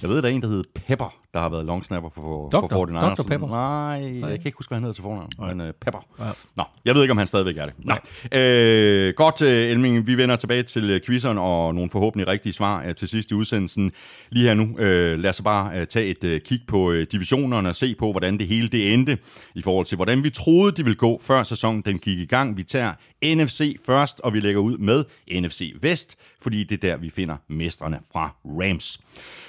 Jeg 0.02 0.10
ved, 0.10 0.22
der 0.22 0.30
er 0.30 0.34
en, 0.34 0.42
der 0.42 0.48
hedder 0.48 0.64
Pepper, 0.88 1.21
der 1.34 1.40
har 1.40 1.50
været 1.50 1.66
long 1.66 1.86
snapper 1.86 2.10
for, 2.10 2.50
Dr. 2.50 2.68
for 2.68 2.86
49ers. 2.86 3.16
Dr. 3.16 3.28
Pepper? 3.28 3.48
Nej, 3.48 4.30
jeg 4.30 4.40
kan 4.40 4.46
ikke 4.46 4.58
huske, 4.58 4.70
hvad 4.70 4.76
han 4.76 4.84
hedder 4.84 4.94
til 4.94 5.02
fornavn, 5.02 5.58
men 5.58 5.68
uh, 5.68 5.74
Pepper. 5.82 6.06
Ja. 6.20 6.26
Nå, 6.56 6.64
jeg 6.86 6.96
ved 6.96 7.02
ikke, 7.02 7.12
om 7.12 7.18
han 7.18 7.28
stadigvæk 7.28 7.58
er 7.58 7.66
det. 7.66 7.74
Nå. 7.78 7.96
Øh, 8.38 9.14
godt, 9.14 9.42
uh, 9.42 9.48
Elming, 9.48 10.08
vi 10.08 10.18
vender 10.18 10.36
tilbage 10.36 10.64
til 10.64 10.96
uh, 10.96 11.02
quizzeren 11.06 11.38
og 11.38 11.76
nogle 11.76 11.90
forhåbentlig 11.90 12.28
rigtige 12.28 12.54
svar 12.54 12.86
uh, 12.88 12.92
til 12.92 13.08
sidst 13.08 13.32
i 13.32 13.34
udsendelsen. 13.34 13.92
Lige 14.30 14.48
her 14.48 14.54
nu, 14.54 14.64
uh, 14.64 15.20
lad 15.20 15.30
os 15.30 15.42
bare 15.42 15.82
uh, 15.82 15.88
tage 15.88 16.06
et 16.06 16.24
uh, 16.24 16.40
kig 16.46 16.62
på 16.68 16.90
uh, 16.90 17.02
divisionerne 17.12 17.70
og 17.70 17.76
se 17.76 17.96
på, 17.96 18.12
hvordan 18.12 18.38
det 18.38 18.48
hele 18.48 18.68
det 18.68 18.94
endte, 18.94 19.18
i 19.56 19.62
forhold 19.62 19.86
til, 19.86 19.96
hvordan 19.96 20.24
vi 20.24 20.30
troede, 20.30 20.72
det 20.72 20.86
ville 20.86 20.98
gå, 20.98 21.22
før 21.24 21.44
sæsonen 21.44 21.82
den 21.82 22.00
gik 22.00 22.20
i 22.20 22.26
gang. 22.26 22.58
Vi 22.58 22.64
tager 22.64 22.94
NFC 23.24 23.76
først, 23.86 24.20
og 24.20 24.34
vi 24.34 24.40
lægger 24.40 24.62
ud 24.62 24.78
med 24.78 25.04
NFC 25.42 25.74
Vest, 25.82 26.18
fordi 26.42 26.64
det 26.64 26.84
er 26.84 26.90
der, 26.90 26.98
vi 26.98 27.10
finder 27.10 27.36
mestrene 27.48 28.00
fra 28.14 28.36
Rams. 28.46 29.00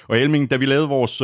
Og 0.07 0.19
Elming, 0.19 0.51
da 0.51 0.55
vi 0.55 0.65
lavede 0.65 0.87
vores 0.87 1.21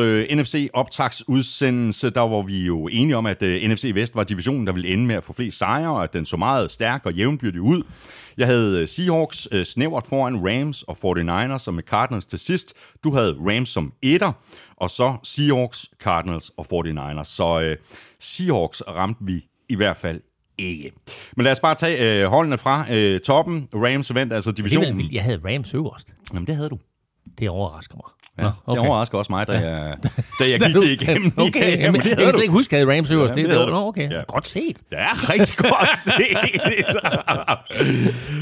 øh, 0.56 0.62
NFC-optagsudsendelse, 0.62 2.10
der 2.10 2.22
var 2.22 2.42
vi 2.42 2.66
jo 2.66 2.88
enige 2.88 3.18
om, 3.18 3.26
at 3.26 3.44
øh, 3.44 3.70
NFC 3.70 3.92
Vest 3.94 4.16
var 4.16 4.24
divisionen, 4.24 4.68
der 4.68 4.74
ville 4.74 4.90
ende 4.94 5.06
med 5.06 5.16
at 5.16 5.24
få 5.24 5.34
flest 5.34 5.58
sejre, 5.58 5.90
og 5.90 6.04
at 6.04 6.14
den 6.14 6.26
så 6.26 6.38
meget 6.38 6.72
stærk 6.72 7.06
og 7.06 7.14
jævnbyrdig 7.14 7.62
ud. 7.62 7.84
Jeg 8.38 8.48
havde 8.48 8.82
øh, 8.82 8.88
Seahawks 8.88 9.48
øh, 9.52 9.66
snævert 9.66 10.08
foran 10.08 10.36
Rams 10.36 10.84
og 10.84 10.98
49ers, 10.98 11.68
og 11.68 11.74
med 11.74 11.84
Cardinals 11.84 12.26
til 12.26 12.40
sidst. 12.40 12.74
Du 13.04 13.14
havde 13.14 13.38
Rams 13.40 13.70
som 13.70 13.94
etter, 14.02 14.32
og 14.76 14.90
så 14.90 15.16
Seahawks, 15.24 15.90
Cardinals 16.00 16.52
og 16.58 16.66
49ers. 16.74 17.24
Så 17.24 17.62
øh, 17.62 17.78
Seahawks 18.20 18.82
ramte 18.88 19.24
vi 19.24 19.46
i 19.70 19.76
hvert 19.76 19.98
fald 19.98 20.22
ikke. 20.58 20.92
Men 21.36 21.44
lad 21.44 21.52
os 21.52 21.60
bare 21.60 21.76
tage 21.76 22.22
øh, 22.22 22.28
holdene 22.28 22.58
fra 22.58 22.94
øh, 22.94 23.20
toppen. 23.20 23.70
Rams 23.74 24.14
vandt 24.14 24.34
altså 24.34 24.52
divisionen. 24.52 25.12
Jeg 25.12 25.24
havde 25.24 25.42
Rams 25.46 25.74
øverst. 25.74 26.14
Jamen, 26.34 26.48
det 26.48 26.56
havde 26.56 26.70
du. 26.70 26.80
Det 27.40 27.50
overrasker 27.50 27.96
mig. 27.96 28.19
Ja, 28.40 28.44
Nå, 28.44 28.52
okay. 28.66 28.82
Det 28.82 28.90
overrasker 28.90 29.18
også 29.18 29.32
mig, 29.32 29.48
da 29.48 29.52
jeg, 29.54 29.96
da 30.40 30.50
jeg 30.50 30.60
gik 30.66 30.76
det 30.76 31.02
igennem. 31.02 31.32
Okay, 31.38 31.60
ja, 31.62 31.70
jamen, 31.70 31.82
jamen, 31.82 31.96
jeg 32.02 32.18
det 32.18 32.18
kan 32.18 32.32
slet 32.32 32.42
ikke 32.42 32.52
huske, 32.54 32.78
at 32.78 32.88
Rams 32.88 33.12
øverst. 33.12 33.36
Ja, 33.38 33.42
det, 33.42 33.50
det 33.50 33.58
det, 33.58 33.66
det. 33.68 33.74
Nå, 33.74 33.88
okay. 33.88 34.12
Ja. 34.12 34.22
Godt 34.28 34.48
set. 34.48 34.78
Ja, 34.92 35.08
rigtig 35.14 35.58
godt 35.58 35.98
set. 36.08 36.86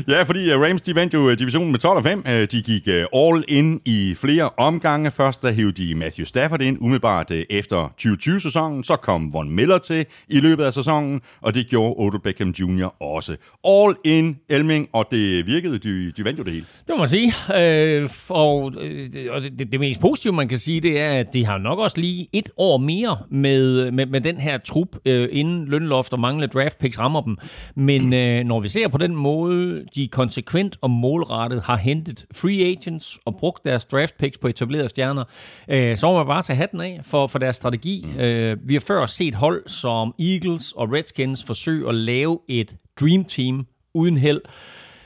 ja, 0.07 0.21
fordi 0.23 0.53
uh, 0.53 0.61
Rams 0.61 0.81
de 0.81 0.95
vandt 0.95 1.13
jo 1.13 1.19
uh, 1.27 1.33
divisionen 1.33 1.71
med 1.71 1.79
12 1.79 1.97
og 1.97 2.03
5. 2.03 2.23
Uh, 2.25 2.31
De 2.33 2.47
gik 2.61 2.87
all 3.15 3.43
in 3.47 3.81
i 3.85 4.15
flere 4.17 4.49
omgange. 4.57 5.11
Først 5.11 5.43
der 5.43 5.51
hævde 5.51 5.87
de 5.87 5.95
Matthew 5.95 6.25
Stafford 6.25 6.61
ind 6.61 6.77
umiddelbart 6.81 7.31
efter 7.49 7.93
2020-sæsonen. 8.01 8.83
Så 8.83 8.95
kom 8.95 9.33
Von 9.33 9.49
Miller 9.51 9.77
til 9.77 10.05
i 10.27 10.39
løbet 10.39 10.63
af 10.63 10.73
sæsonen, 10.73 11.21
og 11.41 11.53
det 11.53 11.67
gjorde 11.69 11.95
Odell 11.97 12.21
Beckham 12.23 12.49
Jr. 12.49 13.01
også. 13.03 13.35
All 13.67 13.95
in 14.03 14.37
Elming, 14.49 14.89
og 14.93 15.05
det 15.11 15.45
virkede. 15.47 15.79
De, 15.79 16.11
de 16.11 16.23
vandt 16.25 16.39
jo 16.39 16.43
det 16.43 16.53
hele. 16.53 16.65
Det 16.87 16.89
må 16.89 16.97
man 16.97 17.09
sige. 17.09 17.33
Øh, 17.55 18.09
og 18.29 18.73
øh, 18.81 19.09
og 19.31 19.41
det, 19.41 19.59
det, 19.59 19.71
det 19.71 19.79
mest 19.87 20.01
positive, 20.01 20.33
man 20.33 20.47
kan 20.47 20.57
sige, 20.57 20.81
det 20.81 20.99
er, 20.99 21.11
at 21.11 21.33
de 21.33 21.45
har 21.45 21.57
nok 21.57 21.79
også 21.79 22.01
lige 22.01 22.27
et 22.33 22.49
år 22.57 22.77
mere 22.77 23.17
med, 23.29 23.91
med, 23.91 24.05
med 24.05 24.21
den 24.21 24.37
her 24.37 24.57
trup, 24.57 24.87
øh, 25.05 25.29
inden 25.31 25.65
lønloft 25.65 26.13
og 26.13 26.19
manglende 26.19 26.47
draft 26.47 26.79
picks 26.79 26.99
rammer 26.99 27.21
dem. 27.21 27.37
Men 27.75 28.13
øh, 28.13 28.43
når 28.43 28.59
vi 28.59 28.67
ser 28.67 28.87
på 28.87 28.97
den 28.97 29.15
måde, 29.15 29.85
de 29.95 30.07
konsekvent 30.07 30.77
og 30.81 30.89
målrettet 30.89 31.61
har 31.63 31.77
hentet 31.77 32.25
free 32.35 32.65
agents 32.65 33.19
og 33.25 33.35
brugt 33.35 33.65
deres 33.65 33.85
draft 33.85 34.17
picks 34.17 34.37
på 34.37 34.47
etablerede 34.47 34.89
stjerner, 34.89 35.23
øh, 35.67 35.97
så 35.97 36.07
må 36.07 36.17
man 36.17 36.27
bare 36.27 36.41
tage 36.41 36.57
hatten 36.57 36.81
af 36.81 36.99
for, 37.03 37.27
for 37.27 37.39
deres 37.39 37.55
strategi. 37.55 38.05
Øh, 38.19 38.57
vi 38.63 38.73
har 38.73 38.81
før 38.87 39.05
set 39.05 39.35
hold 39.35 39.67
som 39.67 40.13
Eagles 40.19 40.71
og 40.71 40.91
Redskins 40.91 41.43
forsøge 41.43 41.89
at 41.89 41.95
lave 41.95 42.39
et 42.47 42.75
dream 42.99 43.25
team 43.25 43.67
uden 43.93 44.17
held. 44.17 44.41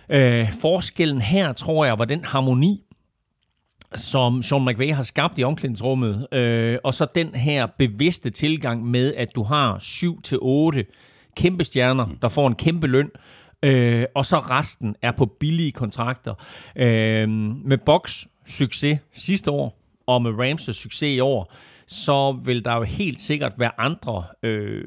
Øh, 0.10 0.52
forskellen 0.62 1.22
her, 1.22 1.54
tror 1.54 1.86
jeg, 1.86 2.00
var 2.00 2.06
den 2.06 2.26
harmoni, 2.26 2.84
som 3.96 4.44
Sean 4.44 4.66
McVay 4.66 4.94
har 4.94 5.04
skabt 5.04 5.40
i 5.40 5.44
omklædningsrummet, 5.44 6.28
øh, 6.34 6.78
og 6.84 6.94
så 6.94 7.08
den 7.16 7.36
her 7.36 7.68
bevidste 7.78 8.30
tilgang 8.30 8.86
med, 8.86 9.14
at 9.14 9.36
du 9.36 9.44
har 9.44 9.78
7-8 9.78 11.32
kæmpe 11.36 11.64
stjerner, 11.64 12.08
der 12.22 12.28
får 12.28 12.48
en 12.48 12.56
kæmpe 12.56 12.88
løn, 12.88 13.10
øh, 13.64 14.06
og 14.16 14.26
så 14.26 14.40
resten 14.40 14.96
er 15.02 15.12
på 15.12 15.26
billige 15.26 15.72
kontrakter. 15.72 16.34
Øh, 16.76 17.30
med 17.66 17.78
Box 17.78 18.26
succes 18.48 19.00
sidste 19.14 19.52
år, 19.52 19.78
og 20.08 20.22
med 20.22 20.32
Rams' 20.32 20.74
succes 20.74 21.16
i 21.16 21.20
år, 21.20 21.54
så 21.88 22.40
vil 22.44 22.66
der 22.66 22.76
jo 22.76 22.84
helt 22.84 23.20
sikkert 23.20 23.54
være 23.58 23.72
andre 23.78 24.24
øh, 24.44 24.84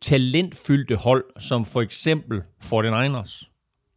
talentfyldte 0.00 0.96
hold, 0.96 1.24
som 1.38 1.64
for 1.64 1.80
eksempel 1.80 2.42
49ers, 2.64 3.49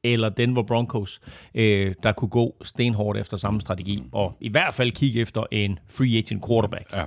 eller 0.04 0.30
Denver 0.30 0.64
Broncos, 0.64 1.22
øh, 1.56 1.96
der 2.04 2.12
kunne 2.12 2.30
gå 2.30 2.56
stenhårdt 2.62 3.20
efter 3.20 3.38
samme 3.38 3.62
strategi, 3.62 4.04
og 4.12 4.38
i 4.40 4.50
hvert 4.50 4.74
fald 4.74 4.92
kigge 4.92 5.22
efter 5.22 5.44
en 5.52 5.80
free 5.90 6.18
agent 6.18 6.48
quarterback. 6.48 6.94
Ja. 6.94 7.04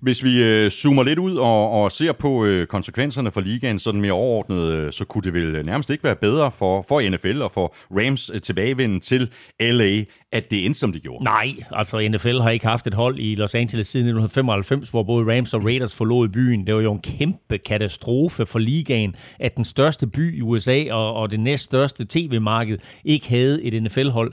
Hvis 0.00 0.24
vi 0.24 0.42
øh, 0.42 0.70
zoomer 0.70 1.02
lidt 1.02 1.18
ud 1.18 1.36
og, 1.36 1.70
og 1.70 1.92
ser 1.92 2.12
på 2.12 2.44
øh, 2.44 2.66
konsekvenserne 2.66 3.30
for 3.30 3.40
ligaen 3.40 3.78
sådan 3.78 4.00
mere 4.00 4.12
overordnet, 4.12 4.72
øh, 4.72 4.92
så 4.92 5.04
kunne 5.04 5.22
det 5.22 5.34
vel 5.34 5.56
øh, 5.56 5.66
nærmest 5.66 5.90
ikke 5.90 6.04
være 6.04 6.16
bedre 6.16 6.50
for, 6.50 6.84
for 6.88 7.10
NFL 7.10 7.42
og 7.42 7.50
for 7.50 7.74
Rams 7.90 8.30
øh, 8.34 8.40
tilbagevenden 8.40 9.00
til 9.00 9.30
LA, 9.60 10.04
at 10.32 10.50
det 10.50 10.66
endte 10.66 10.80
som 10.80 10.92
det 10.92 11.02
gjorde. 11.02 11.24
Nej, 11.24 11.54
altså 11.70 12.08
NFL 12.08 12.38
har 12.38 12.50
ikke 12.50 12.66
haft 12.66 12.86
et 12.86 12.94
hold 12.94 13.18
i 13.18 13.34
Los 13.34 13.54
Angeles 13.54 13.88
siden 13.88 14.06
1995, 14.06 14.90
hvor 14.90 15.02
både 15.02 15.36
Rams 15.36 15.54
og 15.54 15.64
Raiders 15.64 15.94
forlod 15.94 16.28
byen. 16.28 16.66
Det 16.66 16.74
var 16.74 16.80
jo 16.80 16.92
en 16.92 17.00
kæmpe 17.00 17.58
katastrofe 17.58 18.46
for 18.46 18.58
ligaen, 18.58 19.16
at 19.38 19.56
den 19.56 19.64
største 19.64 20.06
by 20.06 20.38
i 20.38 20.40
USA 20.40 20.84
og, 20.90 21.14
og 21.14 21.30
det 21.30 21.40
næststørste 21.40 22.06
tv-marked 22.08 22.78
ikke 23.04 23.28
havde 23.28 23.62
et 23.62 23.82
NFL-hold. 23.82 24.32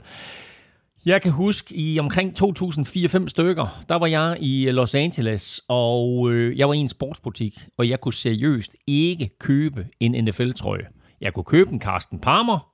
Jeg 1.06 1.22
kan 1.22 1.32
huske, 1.32 1.76
i 1.76 1.98
omkring 1.98 2.34
2004-5 2.42 3.28
stykker, 3.28 3.82
der 3.88 3.94
var 3.94 4.06
jeg 4.06 4.36
i 4.40 4.70
Los 4.70 4.94
Angeles, 4.94 5.60
og 5.68 6.30
øh, 6.32 6.58
jeg 6.58 6.68
var 6.68 6.74
i 6.74 6.78
en 6.78 6.88
sportsbutik, 6.88 7.58
og 7.78 7.88
jeg 7.88 8.00
kunne 8.00 8.14
seriøst 8.14 8.76
ikke 8.86 9.30
købe 9.40 9.86
en 10.00 10.24
NFL-trøje. 10.24 10.86
Jeg 11.20 11.34
kunne 11.34 11.44
købe 11.44 11.70
en 11.70 11.80
Carsten 11.80 12.20
Palmer 12.20 12.68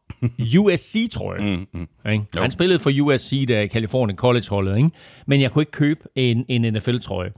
USC-trøje. 0.59 1.57
Mm, 1.57 1.66
mm. 1.73 2.11
Ikke? 2.12 2.25
Han 2.37 2.51
spillede 2.51 2.79
for 2.79 2.90
USC, 3.03 3.45
der 3.49 3.61
i 3.61 3.68
California 3.68 4.16
College-holdet, 4.16 4.77
ikke? 4.77 4.90
men 5.27 5.40
jeg 5.40 5.51
kunne 5.51 5.62
ikke 5.62 5.73
købe 5.73 6.01
en, 6.14 6.45
en 6.49 6.75
NFL-trøje. 6.75 7.31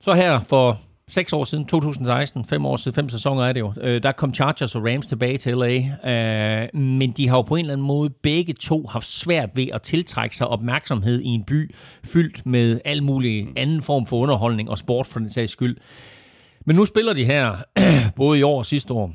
Så 0.00 0.14
her 0.14 0.40
for 0.40 0.80
seks 1.08 1.32
år 1.32 1.44
siden, 1.44 1.64
2016, 1.64 2.44
fem 2.44 2.66
år 2.66 2.76
siden, 2.76 2.94
fem 2.94 3.08
sæsoner 3.08 3.44
er 3.44 3.52
det 3.52 3.60
jo, 3.60 3.72
øh, 3.80 4.02
der 4.02 4.12
kom 4.12 4.34
Chargers 4.34 4.74
og 4.74 4.84
Rams 4.84 5.06
tilbage 5.06 5.38
til 5.38 5.56
LA, 5.56 5.74
øh, 6.10 6.80
men 6.80 7.10
de 7.10 7.28
har 7.28 7.36
jo 7.36 7.42
på 7.42 7.56
en 7.56 7.64
eller 7.64 7.72
anden 7.72 7.86
måde 7.86 8.10
begge 8.10 8.52
to 8.52 8.86
haft 8.86 9.06
svært 9.06 9.50
ved 9.54 9.68
at 9.72 9.82
tiltrække 9.82 10.36
sig 10.36 10.48
opmærksomhed 10.48 11.20
i 11.20 11.28
en 11.28 11.44
by 11.44 11.74
fyldt 12.04 12.46
med 12.46 12.80
al 12.84 13.02
mulig 13.02 13.48
anden 13.56 13.82
form 13.82 14.06
for 14.06 14.16
underholdning 14.16 14.70
og 14.70 14.78
sport 14.78 15.06
for 15.06 15.18
den 15.18 15.30
sags 15.30 15.52
skyld. 15.52 15.76
Men 16.66 16.76
nu 16.76 16.84
spiller 16.84 17.12
de 17.12 17.24
her, 17.24 17.56
både 18.16 18.38
i 18.38 18.42
år 18.42 18.58
og 18.58 18.66
sidste 18.66 18.94
år, 18.94 19.12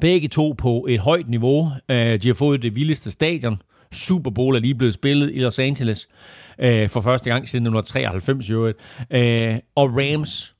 begge 0.00 0.28
to 0.28 0.54
på 0.58 0.86
et 0.88 1.00
højt 1.00 1.28
niveau. 1.28 1.72
Øh, 1.88 2.22
de 2.22 2.28
har 2.28 2.34
fået 2.34 2.62
det 2.62 2.76
vildeste 2.76 3.10
stadion. 3.10 3.62
Super 3.92 4.30
Bowl 4.30 4.56
er 4.56 4.60
lige 4.60 4.74
blevet 4.74 4.94
spillet 4.94 5.30
i 5.34 5.38
Los 5.38 5.58
Angeles 5.58 6.08
øh, 6.58 6.88
for 6.88 7.00
første 7.00 7.30
gang 7.30 7.48
siden 7.48 7.66
1993 7.66 8.48
i 8.48 8.52
øvrigt. 8.52 8.78
Øh, 9.10 9.58
og 9.74 9.90
Rams 9.92 10.53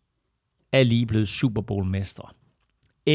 er 0.74 0.82
lige 0.82 1.06
blevet 1.06 1.28
Super 1.28 1.62
Bowl-mestre. 1.62 2.28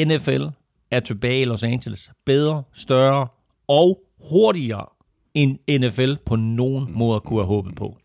NFL 0.06 0.44
er 0.92 1.00
tilbage 1.00 1.42
i 1.42 1.46
Los 1.46 1.64
Angeles. 1.64 2.12
Bedre, 2.26 2.64
større 2.74 3.28
og 3.68 4.02
hurtigere 4.30 4.86
end 5.34 5.80
NFL 5.80 6.14
på 6.26 6.36
nogen 6.36 6.92
måde 6.92 7.20
kunne 7.20 7.40
have 7.40 7.48
håbet 7.48 7.76
på. 7.76 7.98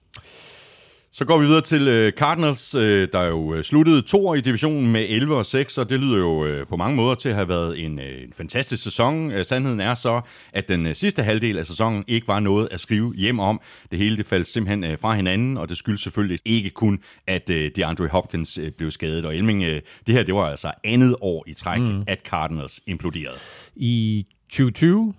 Så 1.17 1.25
går 1.25 1.39
vi 1.39 1.47
videre 1.47 1.61
til 1.61 1.89
øh, 1.89 2.13
Cardinals, 2.13 2.75
øh, 2.75 3.09
der 3.13 3.23
jo 3.23 3.55
øh, 3.55 3.65
sluttede 3.65 4.03
to 4.03 4.35
i 4.35 4.41
divisionen 4.41 4.93
med 4.93 5.07
11 5.09 5.37
og 5.37 5.47
6, 5.47 5.79
og 5.79 5.91
det 5.91 6.01
lyder 6.01 6.19
jo 6.19 6.45
øh, 6.45 6.67
på 6.67 6.77
mange 6.77 6.97
måder 6.97 7.15
til 7.15 7.29
at 7.29 7.35
have 7.35 7.49
været 7.49 7.85
en, 7.85 7.99
øh, 7.99 8.23
en 8.23 8.33
fantastisk 8.33 8.83
sæson. 8.83 9.31
Øh, 9.31 9.45
sandheden 9.45 9.81
er 9.81 9.95
så, 9.95 10.21
at 10.53 10.69
den 10.69 10.87
øh, 10.87 10.95
sidste 10.95 11.23
halvdel 11.23 11.59
af 11.59 11.67
sæsonen 11.67 12.05
ikke 12.07 12.29
var 12.29 12.41
noget 12.41 12.69
at 12.71 12.81
skrive 12.81 13.15
hjem 13.15 13.41
om. 13.41 13.61
Det 13.91 13.99
hele 13.99 14.17
det 14.17 14.27
faldt 14.27 14.49
simpelthen 14.49 14.85
øh, 14.85 14.99
fra 14.99 15.15
hinanden, 15.15 15.57
og 15.57 15.69
det 15.69 15.77
skyldes 15.77 16.01
selvfølgelig 16.01 16.39
ikke 16.45 16.71
kun, 16.71 16.99
at 17.27 17.51
øh, 17.51 17.71
DeAndre 17.77 18.09
Hopkins 18.09 18.59
øh, 18.59 18.73
blev 18.73 18.91
skadet. 18.91 19.25
Og 19.25 19.37
Elming, 19.37 19.63
øh, 19.63 19.81
det 20.07 20.15
her 20.15 20.23
det 20.23 20.35
var 20.35 20.51
altså 20.51 20.73
andet 20.85 21.17
år 21.21 21.45
i 21.47 21.53
træk, 21.53 21.81
mm. 21.81 22.03
at 22.07 22.19
Cardinals 22.25 22.81
imploderede. 22.87 23.37
I 23.77 24.27
2020, 24.49 25.15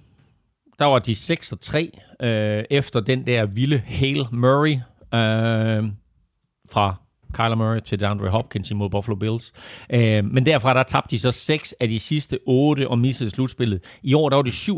der 0.79 0.85
var 0.85 0.99
de 0.99 1.15
6 1.15 1.51
og 1.51 1.61
3 1.61 1.99
øh, 2.21 2.63
efter 2.69 2.99
den 2.99 3.25
der 3.25 3.45
vilde 3.45 3.77
Hale 3.77 4.25
Murray 4.31 4.77
øh, 5.15 5.83
fra 6.71 6.95
Kyler 7.35 7.55
Murray 7.55 7.79
til 7.79 7.99
DeAndre 7.99 8.29
Hopkins 8.29 8.71
imod 8.71 8.89
Buffalo 8.89 9.15
Bills. 9.15 9.53
Øh, 9.89 10.25
men 10.25 10.45
derfra 10.45 10.73
der 10.73 10.83
tabte 10.83 11.15
de 11.15 11.19
så 11.19 11.31
6 11.31 11.75
af 11.79 11.89
de 11.89 11.99
sidste 11.99 12.39
8 12.45 12.87
og 12.87 12.99
missede 12.99 13.29
slutspillet. 13.29 13.83
I 14.03 14.13
år 14.13 14.29
der 14.29 14.35
var 14.35 14.43
det 14.43 14.51
7-0. 14.51 14.71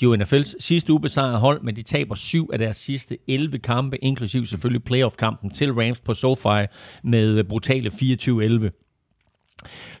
De 0.00 0.04
er 0.04 0.24
NFL's 0.24 0.54
sidste 0.60 0.92
ubesejrede 0.92 1.38
hold, 1.38 1.62
men 1.62 1.76
de 1.76 1.82
taber 1.82 2.14
7 2.14 2.50
af 2.52 2.58
deres 2.58 2.76
sidste 2.76 3.18
11 3.28 3.58
kampe, 3.58 4.04
inklusiv 4.04 4.46
selvfølgelig 4.46 4.84
playoff-kampen 4.84 5.50
til 5.50 5.72
Rams 5.72 6.00
på 6.00 6.14
SoFi 6.14 6.66
med 7.04 7.44
brutale 7.44 7.90
24-11. 7.90 8.78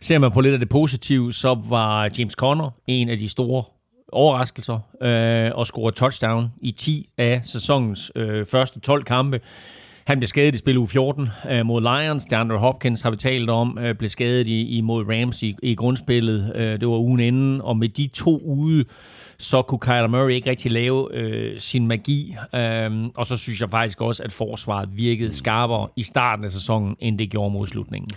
Ser 0.00 0.18
man 0.18 0.32
på 0.32 0.40
lidt 0.40 0.52
af 0.52 0.58
det 0.58 0.68
positive, 0.68 1.32
så 1.32 1.62
var 1.68 2.10
James 2.18 2.34
Conner 2.34 2.70
en 2.86 3.08
af 3.08 3.18
de 3.18 3.28
store 3.28 3.64
overraskelser 4.12 4.78
øh, 5.02 5.50
og 5.54 5.66
scorer 5.66 5.90
touchdown 5.90 6.52
i 6.60 6.70
10 6.70 7.08
af 7.18 7.40
sæsonens 7.44 8.12
øh, 8.16 8.46
første 8.46 8.80
12 8.80 9.04
kampe. 9.04 9.40
Han 10.04 10.18
blev 10.18 10.28
skadet 10.28 10.54
i 10.54 10.58
spil 10.58 10.78
u 10.78 10.86
14 10.86 11.28
øh, 11.50 11.66
mod 11.66 11.80
Lions. 11.80 12.24
DeAndre 12.24 12.58
Hopkins 12.58 13.02
har 13.02 13.10
vi 13.10 13.16
talt 13.16 13.50
om, 13.50 13.78
øh, 13.78 13.94
blev 13.94 14.10
skadet 14.10 14.46
i, 14.46 14.80
mod 14.80 15.04
Rams 15.08 15.42
i, 15.42 15.56
i 15.62 15.74
grundspillet. 15.74 16.52
Øh, 16.54 16.80
det 16.80 16.88
var 16.88 16.98
ugen 16.98 17.20
inden, 17.20 17.60
og 17.60 17.76
med 17.76 17.88
de 17.88 18.06
to 18.06 18.38
ude, 18.38 18.84
så 19.42 19.62
kunne 19.62 19.78
Kyler 19.78 20.06
Murray 20.06 20.30
ikke 20.30 20.50
rigtig 20.50 20.70
lave 20.70 21.14
øh, 21.14 21.60
sin 21.60 21.86
magi. 21.86 22.36
Øh, 22.54 22.90
og 23.16 23.26
så 23.26 23.36
synes 23.36 23.60
jeg 23.60 23.70
faktisk 23.70 24.00
også, 24.00 24.22
at 24.22 24.32
forsvaret 24.32 24.88
virkede 24.92 25.32
skarpere 25.32 25.88
i 25.96 26.02
starten 26.02 26.44
af 26.44 26.50
sæsonen, 26.50 26.96
end 27.00 27.18
det 27.18 27.30
gjorde 27.30 27.52
mod 27.52 27.66
slutningen. 27.66 28.10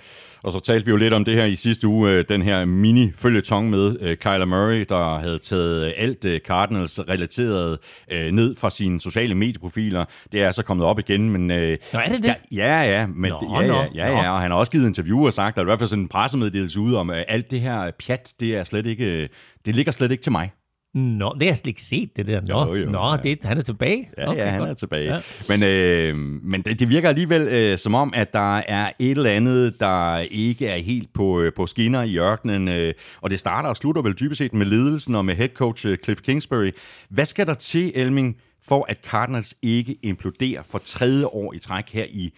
Og 0.44 0.52
så 0.52 0.60
talte 0.60 0.86
vi 0.86 0.92
jo 0.92 0.98
lidt 0.98 1.14
om 1.14 1.26
det 1.26 1.36
her 1.36 1.46
i 1.46 1.56
sidste 1.56 1.88
uge, 1.88 2.12
øh, 2.12 2.26
den 2.30 2.42
her 2.42 2.66
mini-følgetong 2.66 3.70
med 3.70 4.02
uh, 4.02 4.14
Kyler 4.14 4.46
Murray, 4.46 4.86
der 4.90 5.18
havde 5.18 5.40
taget 5.40 5.94
alt 5.98 6.26
uh, 6.26 6.38
Cardinals 6.38 7.00
relateret 7.10 7.78
uh, 8.12 8.18
ned 8.18 8.56
fra 8.56 8.70
sine 8.70 9.02
sociale 9.02 9.36
medieprofiler. 9.36 10.06
Det 10.32 10.42
er 10.42 10.52
så 10.52 10.64
kommet 10.64 10.86
op 10.86 11.00
igen, 11.00 11.30
men... 11.30 11.42
Uh, 11.52 11.58
Nå, 11.58 12.00
er 12.00 12.10
det 12.10 12.24
det? 12.24 12.36
Ja, 12.52 12.82
ja, 12.82 13.00
ja, 13.00 13.06
men, 13.06 13.32
Nå, 13.32 13.62
ja, 13.62 13.66
ja, 13.66 13.88
ja, 13.96 14.22
ja, 14.24 14.32
og 14.32 14.42
han 14.42 14.52
har 14.52 14.58
også 14.58 14.72
givet 14.72 14.88
interview 14.88 15.26
og 15.26 15.34
sagt, 15.34 15.58
at 15.58 15.62
i 15.62 15.66
hvert 15.66 15.80
fald 15.80 15.90
sådan 15.90 16.04
en 16.04 16.10
pressemeddelelse 16.10 16.80
ud 16.80 16.94
om, 16.94 17.10
at 17.10 17.26
alt 17.28 17.52
det 17.52 17.62
her 17.62 17.92
pjat, 18.06 18.34
det 18.40 18.56
er 18.56 18.64
slet 18.64 18.86
ikke, 18.86 19.30
det 19.66 19.76
ligger 19.76 19.92
slet 19.92 20.12
ikke 20.12 20.24
til 20.24 20.32
mig. 20.32 20.52
Nå, 20.96 21.34
det 21.34 21.42
har 21.42 21.48
jeg 21.48 21.58
slet 21.58 21.68
ikke 21.68 21.82
set, 21.82 22.16
det 22.16 22.28
der. 22.28 22.42
Nå, 22.42 22.66
Jo, 22.66 22.76
jo, 22.76 22.90
Nå 22.90 23.12
ja. 23.12 23.18
det, 23.18 23.44
han 23.44 23.58
er 23.58 23.62
tilbage. 23.62 24.10
Ja, 24.18 24.30
okay, 24.30 24.40
ja, 24.40 24.50
han 24.50 24.60
godt. 24.60 24.70
er 24.70 24.74
tilbage. 24.74 25.14
Ja. 25.14 25.22
Men, 25.50 25.64
øh, 25.64 26.18
men 26.44 26.62
det, 26.62 26.80
det 26.80 26.90
virker 26.90 27.10
alligevel 27.10 27.42
øh, 27.42 27.78
som 27.78 27.96
om, 27.96 28.14
at 28.16 28.34
der 28.34 28.58
er 28.58 28.92
et 29.00 29.12
eller 29.12 29.32
andet, 29.32 29.80
der 29.80 30.18
ikke 30.18 30.68
er 30.68 30.78
helt 30.78 31.14
på, 31.14 31.42
øh, 31.42 31.54
på 31.54 31.68
skinner 31.68 32.02
i 32.04 32.18
ørkenen. 32.20 32.68
Øh, 32.68 32.94
og 33.22 33.32
det 33.32 33.40
starter 33.40 33.70
og 33.70 33.78
slutter 33.78 34.02
vel 34.02 34.20
dybest 34.20 34.38
set 34.38 34.54
med 34.54 34.66
ledelsen 34.66 35.16
og 35.16 35.26
med 35.26 35.36
head 35.36 35.50
coach 35.50 35.88
øh, 35.88 35.98
Cliff 36.04 36.22
Kingsbury. 36.22 36.72
Hvad 37.10 37.26
skal 37.26 37.48
der 37.48 37.54
til, 37.54 37.92
Elming, 37.96 38.38
for 38.64 38.86
at 38.90 38.98
Cardinals 39.06 39.56
ikke 39.62 39.96
imploderer 40.04 40.64
for 40.64 40.78
tredje 40.86 41.26
år 41.26 41.54
i 41.54 41.60
træk 41.60 41.90
her 41.94 42.06
i 42.10 42.34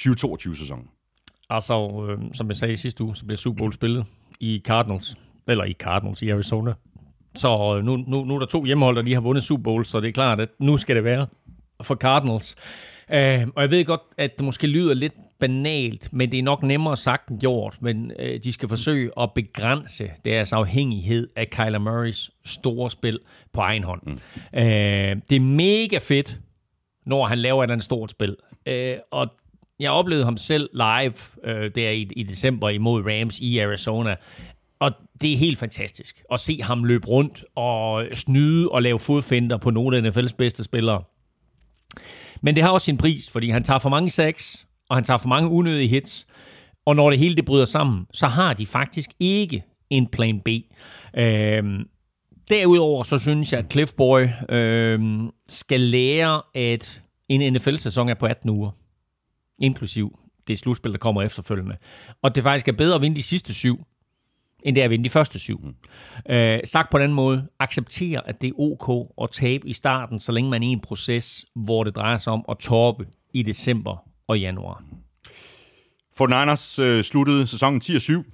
2022-sæsonen? 0.00 0.84
Altså, 1.50 2.06
øh, 2.10 2.18
som 2.34 2.48
jeg 2.48 2.56
sagde 2.56 2.74
i 2.74 2.76
sidste 2.76 3.04
uge, 3.04 3.16
så 3.16 3.24
bliver 3.24 3.36
Super 3.36 3.58
Bowl 3.58 3.72
spillet 3.72 4.04
i 4.40 4.62
Cardinals. 4.66 5.16
Eller 5.48 5.64
i 5.64 5.72
Cardinals 5.72 6.22
i 6.22 6.30
Arizona. 6.30 6.72
Så 7.34 7.76
øh, 7.76 7.84
nu, 7.84 7.96
nu, 7.96 8.24
nu 8.24 8.34
er 8.34 8.38
der 8.38 8.46
to 8.46 8.64
hjemmehold, 8.64 8.96
der 8.96 9.02
lige 9.02 9.14
har 9.14 9.20
vundet 9.20 9.44
Super 9.44 9.62
Bowl, 9.62 9.84
så 9.84 10.00
det 10.00 10.08
er 10.08 10.12
klart, 10.12 10.40
at 10.40 10.48
nu 10.58 10.76
skal 10.76 10.96
det 10.96 11.04
være 11.04 11.26
for 11.82 11.94
Cardinals. 11.94 12.56
Øh, 13.12 13.46
og 13.56 13.62
jeg 13.62 13.70
ved 13.70 13.84
godt, 13.84 14.00
at 14.18 14.38
det 14.38 14.44
måske 14.44 14.66
lyder 14.66 14.94
lidt 14.94 15.12
banalt, 15.40 16.12
men 16.12 16.30
det 16.30 16.38
er 16.38 16.42
nok 16.42 16.62
nemmere 16.62 16.96
sagt 16.96 17.28
end 17.28 17.40
gjort. 17.40 17.76
Men 17.80 18.12
øh, 18.18 18.40
de 18.44 18.52
skal 18.52 18.68
forsøge 18.68 19.10
at 19.20 19.30
begrænse 19.34 20.10
deres 20.24 20.52
afhængighed 20.52 21.28
af 21.36 21.50
Kyler 21.50 21.78
Murrays 21.78 22.30
store 22.44 22.90
spil 22.90 23.20
på 23.52 23.60
egen 23.60 23.84
hånd. 23.84 24.02
Mm. 24.06 24.12
Øh, 24.58 25.16
det 25.30 25.36
er 25.36 25.40
mega 25.40 25.98
fedt, 25.98 26.38
når 27.06 27.26
han 27.26 27.38
laver 27.38 27.62
et 27.62 27.66
eller 27.66 27.72
andet 27.72 27.84
stort 27.84 28.10
spil. 28.10 28.36
Øh, 28.66 28.96
og 29.10 29.28
jeg 29.80 29.90
oplevede 29.90 30.24
ham 30.24 30.36
selv 30.36 30.70
live 30.72 31.14
øh, 31.44 31.70
der 31.74 31.90
i, 31.90 32.08
i 32.16 32.22
december 32.22 32.68
imod 32.68 33.02
Rams 33.02 33.40
i 33.40 33.58
Arizona. 33.58 34.16
Og 34.84 34.92
det 35.20 35.32
er 35.32 35.36
helt 35.36 35.58
fantastisk 35.58 36.22
at 36.32 36.40
se 36.40 36.62
ham 36.62 36.84
løbe 36.84 37.06
rundt 37.06 37.44
og 37.54 38.06
snyde 38.12 38.68
og 38.68 38.82
lave 38.82 38.98
fodfinder 38.98 39.56
på 39.56 39.70
nogle 39.70 39.96
af 39.96 40.10
NFL's 40.10 40.34
bedste 40.38 40.64
spillere. 40.64 41.02
Men 42.42 42.54
det 42.54 42.62
har 42.62 42.70
også 42.70 42.84
sin 42.84 42.96
pris, 42.96 43.30
fordi 43.30 43.50
han 43.50 43.64
tager 43.64 43.78
for 43.78 43.88
mange 43.88 44.10
sacks, 44.10 44.66
og 44.88 44.96
han 44.96 45.04
tager 45.04 45.18
for 45.18 45.28
mange 45.28 45.48
unødige 45.48 45.88
hits. 45.88 46.26
Og 46.86 46.96
når 46.96 47.10
det 47.10 47.18
hele 47.18 47.36
det 47.36 47.44
bryder 47.44 47.64
sammen, 47.64 48.06
så 48.12 48.26
har 48.26 48.52
de 48.54 48.66
faktisk 48.66 49.10
ikke 49.20 49.64
en 49.90 50.06
plan 50.06 50.40
B. 50.40 50.48
Øhm, 51.16 51.88
derudover 52.50 53.02
så 53.02 53.18
synes 53.18 53.52
jeg, 53.52 53.60
at 53.60 53.72
Cliff 53.72 53.92
Boy 53.94 54.26
øhm, 54.48 55.30
skal 55.48 55.80
lære, 55.80 56.42
at 56.54 57.02
en 57.28 57.52
NFL-sæson 57.52 58.08
er 58.08 58.14
på 58.14 58.26
18 58.26 58.50
uger. 58.50 58.70
Inklusiv 59.62 60.18
det 60.48 60.58
slutspil, 60.58 60.92
der 60.92 60.98
kommer 60.98 61.22
efterfølgende. 61.22 61.76
Og 62.22 62.34
det 62.34 62.42
faktisk 62.42 62.68
er 62.68 62.72
bedre 62.72 62.94
at 62.94 63.02
vinde 63.02 63.16
de 63.16 63.22
sidste 63.22 63.54
syv, 63.54 63.86
end 64.64 64.74
det 64.76 64.80
er 64.80 64.84
at 64.84 64.90
vinde 64.90 65.04
de 65.04 65.10
første 65.10 65.38
syv. 65.38 65.60
Mm. 65.64 65.74
Øh, 66.34 66.60
sagt 66.64 66.90
på 66.90 66.98
den 66.98 67.12
måde, 67.12 67.46
acceptere, 67.58 68.28
at 68.28 68.40
det 68.42 68.48
er 68.48 68.52
ok 68.58 69.12
at 69.22 69.30
tabe 69.30 69.68
i 69.68 69.72
starten, 69.72 70.18
så 70.18 70.32
længe 70.32 70.50
man 70.50 70.62
er 70.62 70.66
i 70.66 70.70
en 70.70 70.80
proces, 70.80 71.44
hvor 71.54 71.84
det 71.84 71.96
drejer 71.96 72.16
sig 72.16 72.32
om 72.32 72.44
at 72.48 72.56
toppe 72.58 73.06
i 73.32 73.42
december 73.42 73.96
og 74.28 74.40
januar. 74.40 74.82
For 76.16 76.26
Niners 76.26 76.78
øh, 76.78 77.02
sluttede 77.02 77.46
sæsonen 77.46 77.82
10-7, 77.84 78.33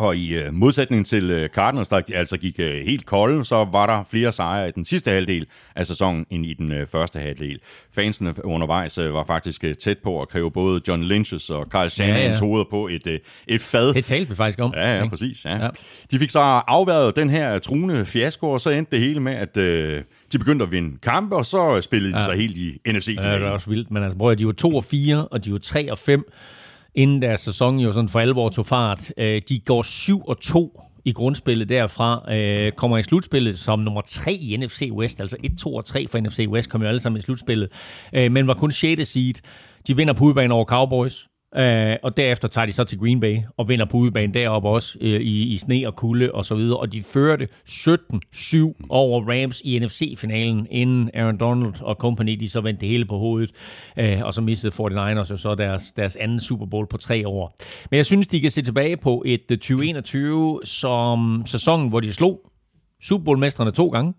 og 0.00 0.16
i 0.16 0.34
øh, 0.34 0.54
modsætning 0.54 1.06
til 1.06 1.30
øh, 1.30 1.48
Cardinals, 1.48 1.88
der 1.88 2.00
altså 2.14 2.36
gik 2.36 2.54
øh, 2.58 2.84
helt 2.86 3.06
kolde, 3.06 3.44
så 3.44 3.56
var 3.72 3.86
der 3.86 4.04
flere 4.10 4.32
sejre 4.32 4.68
i 4.68 4.72
den 4.72 4.84
sidste 4.84 5.10
halvdel 5.10 5.46
af 5.76 5.86
sæsonen 5.86 6.26
end 6.30 6.46
i 6.46 6.54
den 6.54 6.72
øh, 6.72 6.86
første 6.86 7.18
halvdel. 7.18 7.60
Fansene 7.94 8.34
undervejs 8.44 8.98
øh, 8.98 9.14
var 9.14 9.24
faktisk 9.24 9.64
øh, 9.64 9.74
tæt 9.74 9.98
på 9.98 10.22
at 10.22 10.28
kræve 10.28 10.50
både 10.50 10.80
John 10.88 11.04
Lynch's 11.04 11.52
og 11.52 11.66
Carl 11.70 11.86
Shanahan's 11.86 12.34
ja. 12.34 12.38
hoveder 12.40 12.64
på 12.70 12.88
et, 12.88 13.06
øh, 13.06 13.18
et 13.48 13.60
fad. 13.60 13.94
Det 13.94 14.04
talte 14.04 14.28
vi 14.28 14.34
faktisk 14.34 14.60
om. 14.60 14.72
Ja, 14.76 14.94
ja, 14.94 15.02
ikke? 15.02 15.10
præcis. 15.10 15.44
Ja. 15.44 15.56
Ja. 15.56 15.64
Ja. 15.64 15.68
De 16.10 16.18
fik 16.18 16.30
så 16.30 16.40
afværet 16.66 17.16
den 17.16 17.30
her 17.30 17.58
truende 17.58 18.06
fiasko, 18.06 18.50
og 18.50 18.60
så 18.60 18.70
endte 18.70 18.96
det 18.96 19.00
hele 19.00 19.20
med, 19.20 19.32
at 19.34 19.56
øh, 19.56 20.02
de 20.32 20.38
begyndte 20.38 20.62
at 20.62 20.72
vinde 20.72 20.98
kampe, 21.02 21.36
og 21.36 21.46
så 21.46 21.80
spillede 21.80 22.12
de 22.12 22.18
ja. 22.18 22.24
sig 22.24 22.34
helt 22.36 22.56
i 22.56 22.80
Ja, 22.86 22.92
det 22.92 22.96
NFC-finalen. 22.96 23.42
er 23.42 23.50
også 23.50 23.70
vildt, 23.70 23.90
men 23.90 24.02
altså, 24.02 24.24
at, 24.24 24.38
de 24.38 24.46
var 24.46 24.52
2 24.52 24.76
og 24.76 24.84
4, 24.84 25.28
og 25.28 25.44
de 25.44 25.52
var 25.52 25.58
3 25.58 25.92
og 25.92 25.98
5, 25.98 26.32
inden 26.94 27.22
deres 27.22 27.40
sæson 27.40 27.78
jo 27.78 27.92
sådan 27.92 28.08
for 28.08 28.20
alvor 28.20 28.48
tog 28.48 28.66
fart. 28.66 29.12
Øh, 29.18 29.40
De 29.48 29.60
går 29.60 29.82
7 29.82 30.22
og 30.24 30.40
2 30.40 30.80
i 31.04 31.12
grundspillet 31.12 31.68
derfra, 31.68 32.34
øh, 32.34 32.72
kommer 32.72 32.98
i 32.98 33.02
slutspillet 33.02 33.58
som 33.58 33.78
nummer 33.78 34.00
3 34.00 34.32
i 34.32 34.56
NFC 34.56 34.88
West, 34.92 35.20
altså 35.20 35.36
1, 35.44 35.58
2 35.58 35.74
og 35.74 35.84
3 35.84 36.06
for 36.06 36.20
NFC 36.20 36.46
West, 36.48 36.70
kom 36.70 36.82
jo 36.82 36.88
alle 36.88 37.00
sammen 37.00 37.18
i 37.18 37.22
slutspillet, 37.22 37.68
øh, 38.12 38.32
men 38.32 38.46
var 38.46 38.54
kun 38.54 38.72
6. 38.72 39.08
seed. 39.08 39.34
De 39.86 39.96
vinder 39.96 40.14
på 40.14 40.24
udebane 40.24 40.54
over 40.54 40.64
Cowboys, 40.64 41.28
Øh, 41.56 41.96
og 42.02 42.16
derefter 42.16 42.48
tager 42.48 42.66
de 42.66 42.72
så 42.72 42.84
til 42.84 42.98
Green 42.98 43.20
Bay 43.20 43.38
og 43.56 43.68
vinder 43.68 43.84
på 43.84 43.96
udebane 43.96 44.34
deroppe 44.34 44.68
også 44.68 44.98
øh, 45.00 45.20
i, 45.20 45.42
i 45.42 45.56
sne 45.56 45.86
og 45.86 45.96
kulde 45.96 46.32
og 46.32 46.44
så 46.44 46.54
videre. 46.54 46.76
Og 46.76 46.92
de 46.92 47.02
førte 47.02 47.48
17-7 47.68 48.86
over 48.88 49.22
Rams 49.30 49.60
i 49.64 49.78
NFC-finalen, 49.78 50.66
inden 50.70 51.10
Aaron 51.14 51.38
Donald 51.38 51.74
og 51.80 51.94
company, 51.94 52.36
de 52.40 52.48
så 52.48 52.60
vendte 52.60 52.80
det 52.80 52.88
hele 52.88 53.04
på 53.04 53.18
hovedet. 53.18 53.50
Øh, 53.96 54.22
og 54.22 54.34
så 54.34 54.40
mistede 54.40 54.74
49ers 54.74 55.30
jo 55.30 55.36
så 55.36 55.54
deres, 55.54 55.92
deres 55.92 56.16
anden 56.16 56.40
Super 56.40 56.66
Bowl 56.66 56.86
på 56.86 56.96
tre 56.96 57.28
år. 57.28 57.56
Men 57.90 57.96
jeg 57.96 58.06
synes, 58.06 58.26
de 58.26 58.40
kan 58.40 58.50
se 58.50 58.62
tilbage 58.62 58.96
på 58.96 59.22
et 59.26 59.50
øh, 59.50 59.58
2021 59.58 60.60
som 60.64 61.42
sæsonen, 61.46 61.88
hvor 61.88 62.00
de 62.00 62.12
slog 62.12 62.40
Super 63.02 63.24
Bowl-mesterne 63.24 63.72
to 63.72 63.88
gange. 63.88 64.14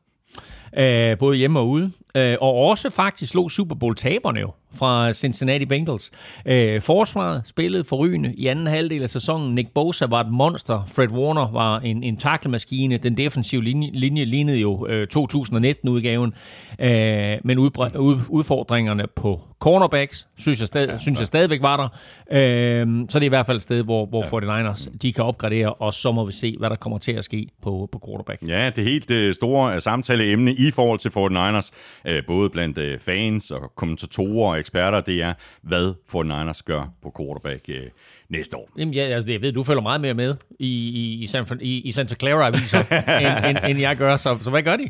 Øh, 0.78 1.17
både 1.17 1.38
hjemme 1.38 1.60
og 1.60 1.70
ude. 1.70 1.91
Øh, 2.17 2.38
og 2.41 2.56
også 2.56 2.89
faktisk 2.89 3.32
slog 3.32 3.52
Super 3.52 3.76
Bowl-taberne 3.76 4.39
jo 4.39 4.52
fra 4.74 5.14
Cincinnati 5.14 5.66
Bengals. 5.66 6.12
Øh, 6.46 6.82
forsvaret 6.82 7.42
spillede 7.46 7.84
forrygende 7.84 8.34
i 8.38 8.48
anden 8.48 8.68
halvdel 8.68 9.04
af 9.04 9.10
sæsonen. 9.10 9.56
Nick 9.56 9.70
Bosa 9.74 10.06
var 10.06 10.20
et 10.22 10.32
monster. 10.32 10.84
Fred 10.88 11.08
Warner 11.10 11.52
var 11.52 11.80
en, 11.80 12.04
en 12.04 12.18
taklemaskine. 12.18 12.98
Den 12.98 13.18
defensive 13.18 13.64
linje, 13.64 13.90
linje 13.94 14.26
lignede 14.26 14.58
jo 14.58 14.88
øh, 14.88 15.08
2019-udgaven. 15.18 16.34
Øh, 16.80 17.38
men 17.44 17.58
udbre- 17.58 17.98
ud, 17.98 18.20
udfordringerne 18.30 19.06
på 19.16 19.42
cornerbacks, 19.62 20.28
synes 20.38 20.60
jeg, 20.60 20.67
stad, 20.67 21.00
synes 21.00 21.19
jeg 21.19 21.28
stadigvæk 21.28 21.62
var 21.62 21.78
der. 21.78 21.88
Øh, 22.32 23.06
så 23.10 23.19
det 23.19 23.26
er 23.26 23.28
i 23.28 23.30
hvert 23.30 23.45
fald 23.45 23.58
et 23.58 23.63
sted, 23.63 23.84
hvor, 23.84 24.06
hvor 24.06 24.24
49ers 24.24 24.97
de 25.02 25.13
kan 25.13 25.24
opgradere, 25.24 25.74
og 25.74 25.93
så 25.93 26.12
må 26.12 26.26
vi 26.26 26.34
se, 26.34 26.56
hvad 26.60 26.69
der 26.69 26.76
kommer 26.76 26.97
til 26.97 27.12
at 27.12 27.24
ske 27.24 27.47
på, 27.63 27.89
på 27.91 28.02
quarterback. 28.06 28.47
Ja, 28.47 28.69
det 28.76 28.84
helt 28.84 29.12
øh, 29.12 29.34
store 29.34 29.76
øh, 29.76 29.82
samtaleemne 29.82 30.54
i 30.54 30.71
forhold 30.71 31.00
til 31.00 31.10
49ers, 31.10 31.71
øh, 32.06 32.24
både 32.28 32.50
blandt 32.50 32.78
øh, 32.78 33.00
fans 33.00 33.52
og 33.52 33.76
kommentatorer 33.76 34.52
og 34.52 34.60
eksperter, 34.60 35.02
det 35.02 35.21
er, 35.21 35.34
hvad 35.62 35.93
49ers 36.15 36.62
gør 36.65 36.93
på 37.04 37.13
quarterback 37.19 37.62
øh, 37.69 37.89
næste 38.30 38.58
år. 38.58 38.69
Jamen, 38.78 38.93
ja, 38.93 39.02
altså, 39.02 39.32
jeg 39.32 39.41
ved, 39.41 39.52
du 39.52 39.63
følger 39.63 39.82
meget 39.82 40.02
mere 40.02 40.13
med 40.13 40.36
i, 40.60 40.89
i, 40.89 41.24
i, 41.24 41.28
San, 41.28 41.45
i, 41.62 41.82
i 41.82 41.91
Santa 41.91 42.15
Clara 42.15 42.47
aviser, 42.47 42.80
end, 43.21 43.45
end, 43.45 43.65
end 43.69 43.80
jeg 43.80 43.97
gør, 43.97 44.15
så, 44.15 44.38
så 44.39 44.50
hvad 44.50 44.63
gør 44.63 44.76
de? 44.76 44.89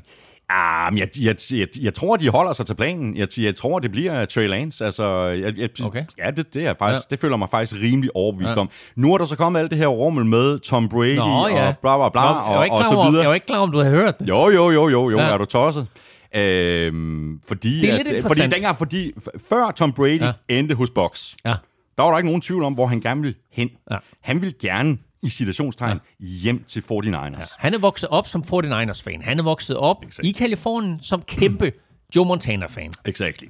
Ah, 0.54 0.94
men 0.94 1.00
jeg, 1.00 1.08
jeg, 1.22 1.36
jeg, 1.52 1.68
jeg 1.82 1.94
tror, 1.94 2.16
de 2.18 2.30
holder 2.30 2.54
sig 2.54 2.66
til 2.66 2.76
planen. 2.76 3.18
Jeg, 3.18 3.28
jeg 3.40 3.56
tror, 3.56 3.80
det 3.80 3.92
bliver 3.92 4.26
Trey 4.26 4.48
Lance. 4.48 4.86
Altså, 4.86 5.26
jeg, 5.28 5.58
jeg, 5.58 5.70
Okay. 5.84 6.06
Ja, 6.18 6.32
det, 6.32 6.54
det, 6.54 6.66
er 6.66 6.74
faktisk, 6.80 7.02
Ja. 7.12 7.16
det 7.16 7.20
føler 7.20 7.38
mig 7.38 7.50
faktisk 7.50 7.82
rimelig 7.82 8.10
overbevist 8.16 8.56
Ja. 8.56 8.62
om. 8.62 8.70
Nu 8.96 9.14
er 9.14 9.18
der 9.18 9.26
så 9.26 9.36
kommet 9.36 9.60
alt 9.60 9.70
det 9.72 9.78
her 9.78 9.88
rummel 9.88 10.26
med 10.26 10.60
Tom 10.60 10.90
Brady 10.90 11.16
Nå, 11.16 11.48
ja. 11.48 11.68
og 11.68 11.78
bla 11.82 11.98
bla 11.98 12.10
bla 12.10 12.22
jeg, 12.22 12.30
var 12.36 12.42
og, 12.58 12.64
ikke 12.66 12.74
og 12.76 12.80
klar 12.80 12.90
så 12.90 12.96
videre. 13.10 13.22
jeg 13.22 13.28
var 13.28 13.34
ikke 13.34 13.46
klar 13.48 13.60
om 13.60 13.72
du 13.72 13.78
havde 13.78 13.92
hørt 13.92 14.20
det. 14.20 14.30
Jo, 14.30 14.50
jo, 14.50 14.70
jo, 14.72 14.90
jo, 14.90 15.10
jo, 15.10 15.18
Ja. 15.20 15.24
er 15.34 15.38
du 15.38 15.46
tosset? 15.46 15.88
Øhm, 16.36 17.40
fordi, 17.48 17.82
Det 17.82 17.90
er 17.94 17.98
at, 18.00 18.06
lidt 18.06 18.28
fordi 18.28 18.42
dengang, 18.42 18.78
fordi 18.78 19.12
før 19.50 19.72
Tom 19.72 19.92
Brady 19.94 20.20
ja. 20.22 20.32
endte 20.50 20.76
hos 20.76 20.90
Box, 20.90 21.34
Ja. 21.46 21.54
der 21.98 22.04
var 22.04 22.10
der 22.12 22.18
ikke 22.18 22.28
nogen 22.28 22.42
tvivl 22.42 22.64
om, 22.64 22.74
hvor 22.74 22.86
han 22.88 23.02
gerne 23.02 23.22
ville 23.22 23.36
hen. 23.52 23.70
Ja. 23.92 23.98
Han 24.22 24.42
ville 24.42 24.54
gerne, 24.62 24.98
i 25.24 25.30
situationstegn, 25.30 26.00
ja. 26.20 26.26
hjem 26.26 26.64
til 26.68 26.80
49ers. 26.80 27.56
Han 27.60 27.74
er 27.74 27.78
vokset 27.78 28.10
op 28.10 28.28
som 28.28 28.44
49ers-fan. 28.54 29.24
Han 29.24 29.40
er 29.40 29.44
vokset 29.44 29.78
op 29.78 29.98
Exakt. 30.08 30.28
i 30.28 30.32
Kalifornien 30.32 31.00
som 31.02 31.22
kæmpe 31.22 31.72
Joe 32.16 32.26
Montana-fan. 32.26 32.94
Exactly. 33.06 33.48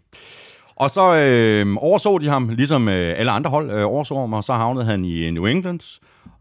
Og 0.75 0.89
så 0.89 1.15
øh, 1.15 1.75
overså 1.77 2.17
de 2.17 2.27
ham, 2.27 2.49
ligesom 2.49 2.89
øh, 2.89 3.19
alle 3.19 3.31
andre 3.31 3.49
hold 3.49 3.71
øh, 3.71 3.85
overså 3.85 4.19
ham, 4.19 4.33
og 4.33 4.43
så 4.43 4.53
havnede 4.53 4.85
han 4.85 5.05
i 5.05 5.25
øh, 5.25 5.31
New 5.31 5.45
England. 5.45 5.99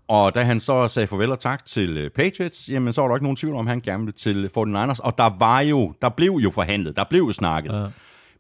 Og 0.09 0.35
da 0.35 0.43
han 0.43 0.61
så 0.61 0.89
sagde 0.89 1.07
farvel 1.07 1.31
og 1.31 1.39
tak 1.39 1.67
til 1.67 1.99
øh, 1.99 2.11
Patriots, 2.11 2.69
jamen 2.69 2.93
så 2.93 3.01
var 3.01 3.09
der 3.09 3.17
ikke 3.17 3.25
nogen 3.25 3.37
tvivl 3.37 3.55
om, 3.55 3.67
at 3.67 3.71
han 3.71 3.81
gerne 3.81 4.05
ville 4.05 4.13
til 4.13 4.51
49ers. 4.57 5.01
Og 5.03 5.19
der 5.19 5.39
var 5.39 5.61
jo, 5.61 5.93
der 6.03 6.09
blev 6.09 6.33
jo 6.33 6.51
forhandlet, 6.51 6.97
der 6.97 7.05
blev 7.11 7.23
jo 7.23 7.33
snakket. 7.33 7.73
Ja. 7.73 7.87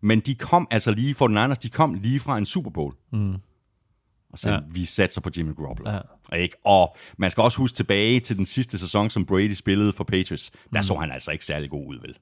Men 0.02 0.20
de 0.20 0.34
kom 0.34 0.68
altså 0.70 0.90
lige, 0.90 1.14
49ers, 1.22 1.54
de 1.54 1.68
kom 1.68 1.94
lige 1.94 2.20
fra 2.20 2.38
en 2.38 2.46
Super 2.46 2.70
Bowl. 2.70 2.94
Mm. 3.12 3.34
Og 4.32 4.38
så 4.38 4.50
Ja. 4.50 4.58
vi 4.72 4.84
satser 4.84 5.20
på 5.20 5.30
Jimmy 5.36 5.56
Garoppolo. 5.56 5.90
Ja. 5.90 6.36
Ikke? 6.36 6.56
Og 6.64 6.96
man 7.18 7.30
skal 7.30 7.42
også 7.42 7.58
huske 7.58 7.76
tilbage 7.76 8.20
til 8.20 8.36
den 8.36 8.46
sidste 8.46 8.78
sæson, 8.78 9.10
som 9.10 9.26
Brady 9.26 9.52
spillede 9.52 9.92
for 9.92 10.04
Patriots. 10.04 10.50
Der 10.50 10.78
mm. 10.78 10.82
så 10.82 10.94
han 10.94 11.12
altså 11.12 11.30
ikke 11.30 11.44
særlig 11.44 11.70
god 11.70 11.86
ud, 11.86 12.00
vel? 12.00 12.14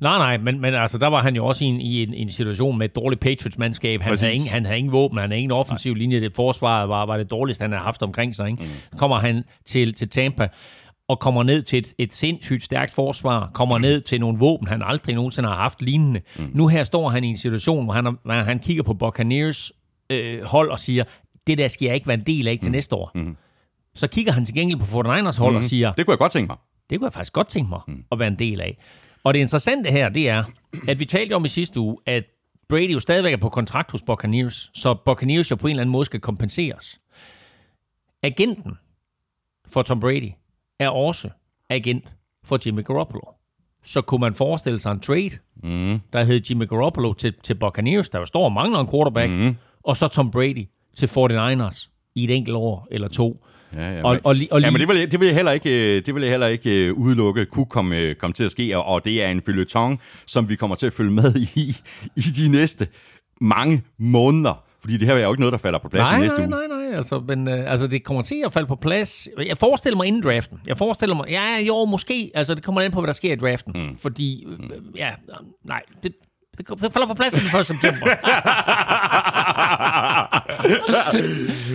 Nej, 0.00 0.18
nej, 0.18 0.38
men, 0.38 0.60
men 0.60 0.74
altså, 0.74 0.98
der 0.98 1.06
var 1.06 1.22
han 1.22 1.36
jo 1.36 1.46
også 1.46 1.64
i 1.64 1.68
en, 1.68 1.80
i 1.80 2.02
en, 2.02 2.14
en 2.14 2.30
situation 2.30 2.78
med 2.78 2.88
et 2.88 2.96
dårligt 2.96 3.20
Patriots-mandskab. 3.20 4.00
Han 4.00 4.10
Præcis. 4.10 4.22
havde, 4.22 4.34
ingen, 4.34 4.48
han 4.48 4.64
havde 4.64 4.78
ingen 4.78 4.92
våben, 4.92 5.18
han 5.18 5.30
havde 5.30 5.40
ingen 5.40 5.52
offensiv 5.52 5.94
linje. 5.94 6.20
Det 6.20 6.34
forsvaret 6.34 6.88
var, 6.88 7.06
var 7.06 7.16
det 7.16 7.30
dårligste, 7.30 7.62
han 7.62 7.72
havde 7.72 7.84
haft 7.84 8.02
omkring 8.02 8.34
sig. 8.34 8.50
Ikke? 8.50 8.62
Mm. 8.62 8.98
kommer 8.98 9.18
han 9.18 9.44
til, 9.66 9.94
til 9.94 10.08
Tampa 10.08 10.48
og 11.08 11.20
kommer 11.20 11.42
ned 11.42 11.62
til 11.62 11.78
et, 11.78 11.94
et 11.98 12.14
sindssygt 12.14 12.62
stærkt 12.62 12.94
forsvar, 12.94 13.50
kommer 13.54 13.78
mm. 13.78 13.82
ned 13.82 14.00
til 14.00 14.20
nogle 14.20 14.38
våben, 14.38 14.68
han 14.68 14.82
aldrig 14.84 15.14
nogensinde 15.14 15.48
har 15.48 15.56
haft 15.56 15.82
lignende. 15.82 16.20
Mm. 16.38 16.50
Nu 16.54 16.68
her 16.68 16.84
står 16.84 17.08
han 17.08 17.24
i 17.24 17.28
en 17.28 17.36
situation, 17.36 17.84
hvor 17.84 17.94
han, 17.94 18.04
hvor 18.04 18.32
han 18.32 18.58
kigger 18.58 18.82
på 18.82 18.94
Buccaneers 18.94 19.72
øh, 20.10 20.42
hold 20.42 20.70
og 20.70 20.78
siger, 20.78 21.04
det 21.46 21.58
der 21.58 21.68
skal 21.68 21.86
jeg 21.86 21.94
ikke 21.94 22.06
være 22.08 22.18
en 22.18 22.26
del 22.26 22.48
af 22.48 22.58
til 22.60 22.68
mm. 22.68 22.72
næste 22.72 22.96
år. 22.96 23.10
Mm. 23.14 23.36
Så 23.94 24.08
kigger 24.08 24.32
han 24.32 24.44
til 24.44 24.54
gengæld 24.54 24.78
på 24.78 24.84
49ers 24.84 25.38
hold 25.38 25.52
mm. 25.52 25.56
og 25.56 25.64
siger, 25.64 25.90
Det 25.92 26.06
kunne 26.06 26.12
jeg 26.12 26.18
godt 26.18 26.32
tænke 26.32 26.46
mig. 26.46 26.56
det 26.90 26.98
kunne 26.98 27.06
jeg 27.06 27.12
faktisk 27.12 27.32
godt 27.32 27.48
tænke 27.48 27.68
mig 27.68 27.80
mm. 27.88 28.04
at 28.12 28.18
være 28.18 28.28
en 28.28 28.38
del 28.38 28.60
af. 28.60 28.78
Og 29.24 29.34
det 29.34 29.40
interessante 29.40 29.90
her, 29.90 30.08
det 30.08 30.28
er, 30.28 30.44
at 30.88 30.98
vi 30.98 31.04
talte 31.04 31.32
om 31.32 31.44
i 31.44 31.48
sidste 31.48 31.80
uge, 31.80 31.96
at 32.06 32.24
Brady 32.68 32.92
jo 32.92 33.00
stadigvæk 33.00 33.32
er 33.32 33.36
på 33.36 33.48
kontrakt 33.48 33.90
hos 33.90 34.02
Buccaneers, 34.02 34.70
så 34.74 34.94
Buccaneers 34.94 35.50
jo 35.50 35.56
på 35.56 35.66
en 35.66 35.70
eller 35.70 35.80
anden 35.80 35.92
måde 35.92 36.04
skal 36.04 36.20
kompenseres. 36.20 37.00
Agenten 38.22 38.78
for 39.68 39.82
Tom 39.82 40.00
Brady 40.00 40.30
er 40.78 40.88
også 40.88 41.30
agent 41.70 42.12
for 42.44 42.58
Jimmy 42.66 42.84
Garoppolo. 42.84 43.20
Så 43.84 44.02
kunne 44.02 44.20
man 44.20 44.34
forestille 44.34 44.78
sig 44.78 44.92
en 44.92 45.00
trade, 45.00 45.30
mm. 45.56 46.00
der 46.12 46.24
hed 46.24 46.40
Jimmy 46.50 46.68
Garoppolo 46.68 47.12
til, 47.12 47.34
til 47.42 47.54
Buccaneers, 47.54 48.10
der 48.10 48.18
jo 48.18 48.26
står 48.26 48.44
og 48.44 48.52
mangler 48.52 48.80
en 48.80 48.88
quarterback, 48.90 49.32
mm. 49.32 49.56
Og 49.84 49.96
så 49.96 50.08
Tom 50.08 50.30
Brady 50.30 50.64
til 50.96 51.06
49ers 51.06 51.88
i 52.14 52.24
et 52.24 52.30
enkelt 52.30 52.56
år 52.56 52.88
eller 52.90 53.08
to. 53.08 53.44
Ja, 53.76 53.90
ja, 53.96 54.02
men, 54.12 54.20
og 54.24 54.34
li- 54.34 54.46
og 54.50 54.60
ja, 54.60 54.70
men 54.70 54.80
det 54.80 54.88
vil, 54.88 54.96
jeg- 54.96 55.12
det 55.12 55.20
vil 55.20 55.26
jeg 55.26 55.34
heller 55.34 55.52
ikke, 55.52 55.96
øh, 55.96 56.06
det 56.06 56.14
vil 56.14 56.20
jeg 56.22 56.30
heller 56.30 56.46
ikke 56.46 56.86
øh, 56.86 56.94
udelukke 56.94 57.44
kunne 57.46 57.66
komme, 57.66 57.96
øh, 57.98 58.14
komme 58.14 58.34
til 58.34 58.44
at 58.44 58.50
ske, 58.50 58.76
og, 58.78 58.84
og 58.84 59.04
det 59.04 59.22
er 59.22 59.28
en 59.28 59.40
følgetong, 59.46 60.00
som 60.26 60.48
vi 60.48 60.56
kommer 60.56 60.76
til 60.76 60.86
at 60.86 60.92
følge 60.92 61.10
med 61.10 61.34
i 61.54 61.76
i 62.16 62.20
de 62.20 62.48
næste 62.48 62.88
mange 63.40 63.82
måneder. 63.98 64.64
Fordi 64.80 64.96
det 64.96 65.08
her 65.08 65.14
er 65.14 65.20
jo 65.24 65.32
ikke 65.32 65.40
noget, 65.40 65.52
der 65.52 65.58
falder 65.58 65.78
på 65.78 65.88
plads 65.88 66.08
nej, 66.10 66.18
i 66.18 66.20
næste 66.20 66.46
nej, 66.46 66.58
uge. 66.58 66.68
nej, 66.68 66.78
nej, 66.88 66.96
altså, 66.96 67.20
men 67.26 67.48
øh, 67.48 67.70
altså, 67.72 67.86
det 67.86 68.04
kommer 68.04 68.22
til 68.22 68.42
at 68.46 68.52
falde 68.52 68.66
på 68.66 68.76
plads. 68.76 69.28
Jeg 69.46 69.58
forestiller 69.58 69.96
mig 69.96 70.06
inden 70.06 70.22
draften. 70.22 70.60
Jeg 70.66 70.78
forestiller 70.78 71.16
mig, 71.16 71.26
ja, 71.30 71.58
jo, 71.58 71.84
måske, 71.84 72.30
altså, 72.34 72.54
det 72.54 72.62
kommer 72.62 72.80
an 72.80 72.90
på, 72.90 73.00
hvad 73.00 73.06
der 73.06 73.12
sker 73.12 73.32
i 73.32 73.36
draften. 73.36 73.72
Mm. 73.88 73.96
Fordi, 73.98 74.44
øh, 74.48 74.58
ja, 74.96 75.10
nej, 75.64 75.82
det, 76.02 76.12
det, 76.58 76.68
det 76.68 76.92
falder 76.92 77.06
på 77.06 77.14
plads 77.14 77.32
den 77.34 77.60
1. 77.60 77.66
september. 77.66 78.06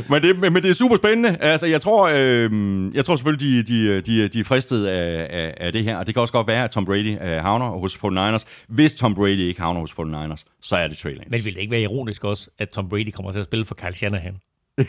men, 0.12 0.24
det, 0.24 0.40
men 0.40 0.54
men 0.54 0.64
det 0.64 0.70
er 0.70 0.74
super 0.74 0.96
spændende. 0.96 1.38
Altså, 1.42 1.68
jeg 1.68 1.82
tror, 1.82 2.10
øh, 2.14 2.96
jeg 2.96 3.06
tror 3.06 3.16
selvfølgelig, 3.16 3.68
de, 3.68 3.74
de, 3.74 4.02
de, 4.02 4.28
de 4.28 4.40
er 4.40 4.44
fristet 4.44 4.86
af, 4.86 5.28
af, 5.30 5.54
af 5.58 5.72
det 5.74 5.84
her. 5.84 5.98
Og 5.98 6.08
det 6.08 6.16
kan 6.16 6.22
også 6.22 6.34
godt 6.34 6.48
være, 6.48 6.64
at 6.64 6.72
Tom 6.72 6.86
Brady 6.86 7.18
øh, 7.22 7.42
havner 7.42 7.66
hos 7.66 7.96
49ers. 7.96 8.66
Hvis 8.68 8.96
Tom 8.96 9.16
Brady 9.16 9.38
ikke 9.38 9.62
havner 9.62 9.80
hos 9.80 9.92
49ers, 9.92 10.44
så 10.62 10.76
er 10.76 10.88
det 10.88 10.98
Trey 10.98 11.12
Lance. 11.12 11.30
men 11.30 11.46
vil 11.46 11.54
det 11.54 11.62
ikke 11.62 11.72
være 11.72 11.82
ironisk 11.82 12.24
også, 12.24 12.50
at 12.60 12.70
Tom 12.70 12.90
Brady 12.90 13.12
kommer 13.12 13.32
til 13.32 13.40
at 13.40 13.46
spille 13.46 13.66
for 13.66 13.76
Kyle 13.76 13.96
Shanahan? 13.96 14.34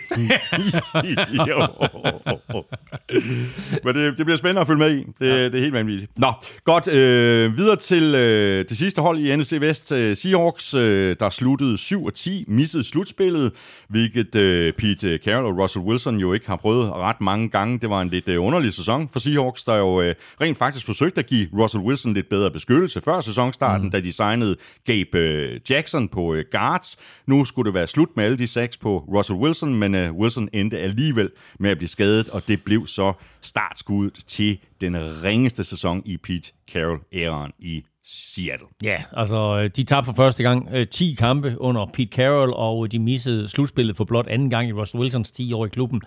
Men 3.85 3.95
det, 3.95 4.19
det 4.19 4.27
bliver 4.27 4.37
spændende 4.37 4.61
at 4.61 4.67
følge 4.67 4.79
med 4.79 4.97
i. 4.97 5.05
Det, 5.21 5.29
ja. 5.29 5.45
det 5.45 5.55
er 5.55 5.61
helt 5.61 5.73
vanvittigt. 5.73 6.19
Nå, 6.19 6.33
godt. 6.65 6.89
Øh, 6.89 7.57
videre 7.57 7.77
til 7.77 8.15
øh, 8.15 8.65
det 8.69 8.77
sidste 8.77 9.03
hold 9.03 9.19
i 9.19 9.37
NFC 9.37 9.57
Vest. 9.61 9.93
Øh, 9.93 10.17
Seahawks, 10.17 10.75
øh, 10.75 11.17
der 11.21 11.31
sluttede 11.31 11.79
7 11.79 12.05
og 12.05 12.15
10, 12.15 12.45
missede 12.49 12.85
slutspillet, 12.85 13.53
hvilket 13.89 14.35
øh, 14.35 14.73
Pete 14.73 15.19
Carroll 15.25 15.47
og 15.47 15.59
Russell 15.59 15.85
Wilson 15.85 16.17
jo 16.17 16.33
ikke 16.33 16.47
har 16.47 16.57
prøvet 16.57 16.93
ret 16.93 17.21
mange 17.21 17.49
gange. 17.49 17.79
Det 17.79 17.91
var 17.91 18.01
en 18.01 18.09
lidt 18.09 18.29
øh, 18.29 18.45
underlig 18.45 18.75
sæson 18.75 19.09
for 19.09 19.19
Seahawks, 19.19 19.65
der 19.65 19.77
jo 19.77 20.03
øh, 20.03 20.15
rent 20.41 20.59
faktisk 20.59 20.87
forsøgte 20.87 21.19
at 21.19 21.27
give 21.27 21.49
Russell 21.59 21.85
Wilson 21.85 22.15
lidt 22.15 22.29
bedre 22.29 22.51
beskyttelse 22.51 23.01
før 23.01 23.21
sæsonstarten, 23.21 23.85
mm. 23.85 23.91
da 23.91 24.01
de 24.01 24.13
signede 24.13 24.57
Gabe 24.87 25.19
øh, 25.19 25.61
Jackson 25.71 26.09
på 26.09 26.35
øh, 26.35 26.45
guards. 26.53 26.97
Nu 27.27 27.45
skulle 27.45 27.67
det 27.67 27.75
være 27.75 27.87
slut 27.87 28.09
med 28.17 28.25
alle 28.25 28.39
de 28.39 28.47
seks 28.47 28.77
på 28.77 28.99
Russell 28.99 29.39
Wilson, 29.39 29.78
men 29.79 29.95
øh, 29.95 30.15
Wilson 30.15 30.49
endte 30.53 30.79
alligevel 30.79 31.31
med 31.59 31.71
at 31.71 31.79
blive 31.79 31.89
skadet, 31.89 32.29
og 32.29 32.49
det 32.49 32.65
blev 32.65 32.87
så 32.87 33.13
startskuddet 33.41 34.25
til 34.27 34.59
den 34.81 34.97
ringeste 35.25 35.65
sæson 35.65 36.03
i 36.05 36.17
Pete 36.17 36.53
Carroll-æraen 36.71 37.51
i 37.59 37.85
Seattle. 38.05 38.67
Ja, 38.83 39.03
altså, 39.13 39.61
øh, 39.63 39.71
de 39.77 39.85
tabte 39.85 40.07
for 40.07 40.13
første 40.13 40.43
gang 40.43 40.69
øh, 40.73 40.87
10 40.87 41.15
kampe 41.19 41.57
under 41.61 41.87
Pete 41.87 42.17
Carroll, 42.17 42.53
og 42.53 42.85
øh, 42.85 42.93
de 42.93 42.99
missede 42.99 43.49
slutspillet 43.49 43.97
for 43.97 44.05
blot 44.05 44.27
anden 44.27 44.51
gang 44.51 44.69
i 44.69 44.73
Russell 44.73 45.01
Wilsons 45.01 45.31
10 45.31 45.53
år 45.53 45.67
i 45.67 45.69
klubben. 45.69 46.03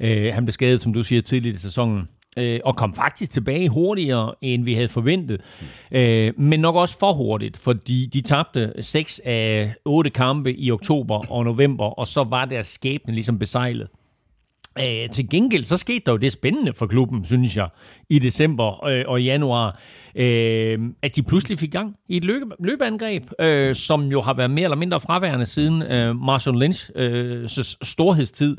Øh, 0.00 0.34
han 0.34 0.44
blev 0.44 0.52
skadet, 0.52 0.82
som 0.82 0.92
du 0.92 1.02
siger, 1.02 1.22
tidligt 1.22 1.56
i 1.56 1.60
sæsonen 1.60 2.08
øh, 2.36 2.60
og 2.64 2.76
kom 2.76 2.94
faktisk 2.94 3.30
tilbage 3.30 3.68
hurtigere, 3.68 4.34
end 4.40 4.64
vi 4.64 4.74
havde 4.74 4.88
forventet. 4.88 5.40
Øh, 5.92 6.32
men 6.36 6.60
nok 6.60 6.76
også 6.76 6.98
for 6.98 7.12
hurtigt, 7.12 7.56
fordi 7.56 8.06
de 8.06 8.20
tabte 8.20 8.72
6 8.80 9.20
af 9.24 9.74
8 9.84 10.10
kampe 10.10 10.54
i 10.54 10.70
oktober 10.70 11.30
og 11.30 11.44
november, 11.44 11.84
og 11.84 12.06
så 12.06 12.24
var 12.24 12.44
deres 12.44 12.66
skæbne 12.66 13.14
ligesom 13.14 13.38
besejlet. 13.38 13.88
Æh, 14.78 15.10
til 15.10 15.28
gengæld 15.30 15.64
så 15.64 15.76
skete 15.76 16.02
der 16.06 16.12
jo 16.12 16.18
det 16.18 16.32
spændende 16.32 16.72
for 16.72 16.86
klubben, 16.86 17.24
synes 17.24 17.56
jeg, 17.56 17.68
i 18.10 18.18
december 18.18 18.84
øh, 18.84 19.04
og 19.06 19.22
januar, 19.22 19.80
øh, 20.14 20.78
at 21.02 21.16
de 21.16 21.22
pludselig 21.22 21.58
fik 21.58 21.72
gang 21.72 21.96
i 22.08 22.16
et 22.16 22.24
løbe, 22.24 22.44
løbeangreb, 22.58 23.22
øh, 23.40 23.74
som 23.74 24.02
jo 24.02 24.20
har 24.20 24.34
været 24.34 24.50
mere 24.50 24.64
eller 24.64 24.76
mindre 24.76 25.00
fraværende 25.00 25.46
siden 25.46 25.82
øh, 25.82 26.16
Marshall 26.16 26.64
Lynch's 26.64 27.00
øh, 27.00 27.48
storhedstid. 27.82 28.56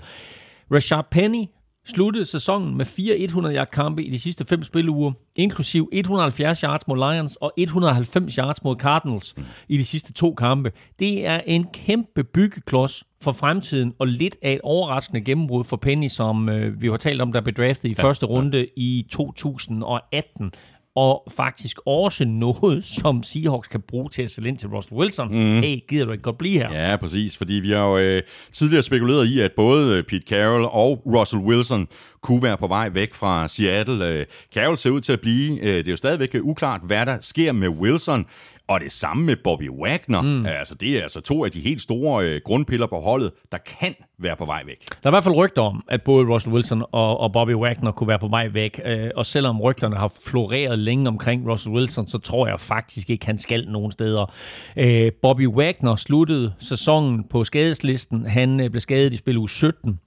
Rashard 0.72 1.08
Penny 1.12 1.46
sluttede 1.86 2.26
sæsonen 2.26 2.78
med 2.78 2.86
fire 2.86 3.18
100 3.18 3.56
yard 3.56 3.70
kampe 3.70 4.04
i 4.04 4.10
de 4.10 4.20
sidste 4.20 4.46
fem 4.46 4.64
spiluger, 4.64 5.12
inklusiv 5.36 5.90
170 5.92 6.62
yards 6.62 6.88
mod 6.88 6.98
Lions 6.98 7.36
og 7.36 7.54
190 7.58 8.36
yards 8.36 8.64
mod 8.64 8.76
Cardinals 8.76 9.36
i 9.70 9.78
de 9.78 9.86
sidste 9.86 10.14
to 10.14 10.34
kampe. 10.34 10.72
Det 11.00 11.26
er 11.26 11.42
en 11.46 11.68
kæmpe 11.74 12.24
byggeklods 12.24 13.04
for 13.22 13.32
fremtiden, 13.32 13.94
og 14.00 14.08
lidt 14.08 14.38
af 14.42 14.54
et 14.54 14.62
overraskende 14.64 15.22
gennembrud 15.22 15.64
for 15.64 15.78
Penny, 15.78 16.08
som 16.08 16.50
øh, 16.50 16.82
vi 16.82 16.88
har 16.88 16.98
talt 16.98 17.22
om, 17.22 17.32
der 17.32 17.42
blev 17.42 17.56
draftet 17.56 17.90
i 17.90 17.96
ja, 17.98 18.04
første 18.04 18.26
runde 18.26 18.58
ja. 18.58 18.66
i 18.78 19.08
2018 19.12 20.52
og 20.96 21.24
faktisk 21.36 21.78
også 21.86 22.26
noget, 22.26 22.86
som 22.86 23.24
Seahawks 23.24 23.68
kan 23.68 23.82
bruge 23.82 24.10
til 24.10 24.22
at 24.22 24.32
sælge 24.32 24.50
ind 24.50 24.58
til 24.58 24.70
Russell 24.70 24.96
Wilson. 24.96 25.28
Mm. 25.28 25.62
Hey, 25.62 25.80
gider 25.88 26.06
du 26.06 26.12
ikke 26.12 26.22
godt 26.22 26.38
blive 26.38 26.54
her? 26.54 26.90
Ja, 26.90 26.96
præcis, 26.96 27.38
fordi 27.38 27.54
vi 27.54 27.72
har 27.72 27.86
jo 27.86 27.98
øh, 27.98 28.22
tidligere 28.52 28.84
spekuleret 28.84 29.28
i, 29.28 29.40
at 29.40 29.52
både 29.52 29.98
øh, 29.98 30.04
Pete 30.04 30.26
Carroll 30.30 30.66
og 30.66 31.02
Russell 31.06 31.42
Wilson 31.44 31.88
kunne 32.22 32.44
være 32.44 32.58
på 32.58 32.68
vej 32.68 32.90
væk 32.90 33.14
fra 33.14 33.48
Seattle. 33.48 34.08
Øh, 34.08 34.26
Carroll 34.54 34.78
ser 34.78 34.90
ud 34.90 35.02
til 35.02 35.14
at 35.14 35.22
blive, 35.22 35.60
øh, 35.60 35.78
det 35.78 35.88
er 35.88 35.92
jo 35.92 35.98
stadigvæk 35.98 36.36
uklart, 36.42 36.82
hvad 36.84 37.06
der 37.06 37.18
sker 37.22 37.52
med 37.52 37.70
Wilson. 37.70 38.26
Og 38.68 38.80
det 38.80 38.92
samme 38.92 39.26
med 39.26 39.36
Bobby 39.44 39.70
Wagner. 39.70 40.22
Mm. 40.22 40.46
Altså, 40.46 40.76
det 40.76 40.98
er 40.98 41.02
altså 41.02 41.22
to 41.22 41.46
af 41.46 41.52
de 41.52 41.60
helt 41.60 41.82
store 41.82 42.26
øh, 42.26 42.42
grundpiller 42.46 42.88
på 42.88 42.96
holdet, 42.96 43.32
der 43.52 43.58
kan 43.58 43.96
være 44.20 44.36
på 44.36 44.46
vej 44.46 44.64
væk. 44.66 44.86
Der 44.90 44.96
er 45.04 45.10
i 45.10 45.16
hvert 45.16 45.24
fald 45.24 45.36
rygter 45.36 45.62
om, 45.62 45.84
at 45.88 46.02
både 46.02 46.28
Russell 46.28 46.54
Wilson 46.56 46.84
og, 46.92 47.20
og 47.20 47.34
Bobby 47.34 47.54
Wagner 47.56 47.92
kunne 47.92 48.08
være 48.08 48.20
på 48.20 48.28
vej 48.28 48.48
væk. 48.48 48.82
Øh, 48.86 49.10
og 49.16 49.26
selvom 49.26 49.62
rygterne 49.62 49.96
har 49.96 50.14
floreret 50.26 50.80
længe 50.80 51.08
omkring 51.08 51.52
Russell 51.52 51.76
Wilson, 51.76 52.08
så 52.08 52.18
tror 52.18 52.48
jeg 52.48 52.60
faktisk 52.60 53.10
ikke, 53.10 53.26
han 53.26 53.38
skal 53.38 53.68
nogen 53.68 53.92
steder. 53.92 54.34
Øh, 54.78 55.12
Bobby 55.22 55.48
Wagner 55.48 55.96
sluttede 55.96 56.54
sæsonen 56.60 57.24
på 57.24 57.44
skadeslisten. 57.44 58.26
Han 58.26 58.60
øh, 58.60 58.70
blev 58.70 58.80
skadet 58.80 59.14
i 59.14 59.18
spil 59.18 59.38
uge 59.38 59.50
17 59.50 60.00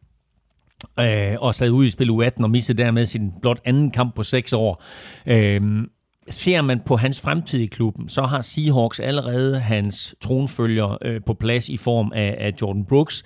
øh, 1.01 1.37
og 1.38 1.55
sad 1.55 1.71
ud 1.71 1.85
i 1.85 1.90
spil 1.90 2.11
uge 2.11 2.27
18 2.27 2.44
og 2.44 2.51
missede 2.51 2.83
dermed 2.83 3.07
sin 3.07 3.33
blot 3.42 3.61
anden 3.64 3.90
kamp 3.90 4.14
på 4.14 4.23
6 4.23 4.53
år. 4.53 4.83
Øh, 5.27 5.85
ser 6.30 6.62
man 6.62 6.80
på 6.80 6.96
hans 6.96 7.20
fremtid 7.20 7.60
i 7.60 7.66
klubben, 7.66 8.08
så 8.08 8.22
har 8.22 8.40
Seahawks 8.40 9.00
allerede 9.00 9.60
hans 9.60 10.14
tronfølger 10.20 10.98
øh, 11.02 11.20
på 11.26 11.34
plads 11.34 11.68
i 11.68 11.76
form 11.76 12.12
af, 12.14 12.36
af 12.38 12.52
Jordan 12.62 12.84
Brooks. 12.84 13.24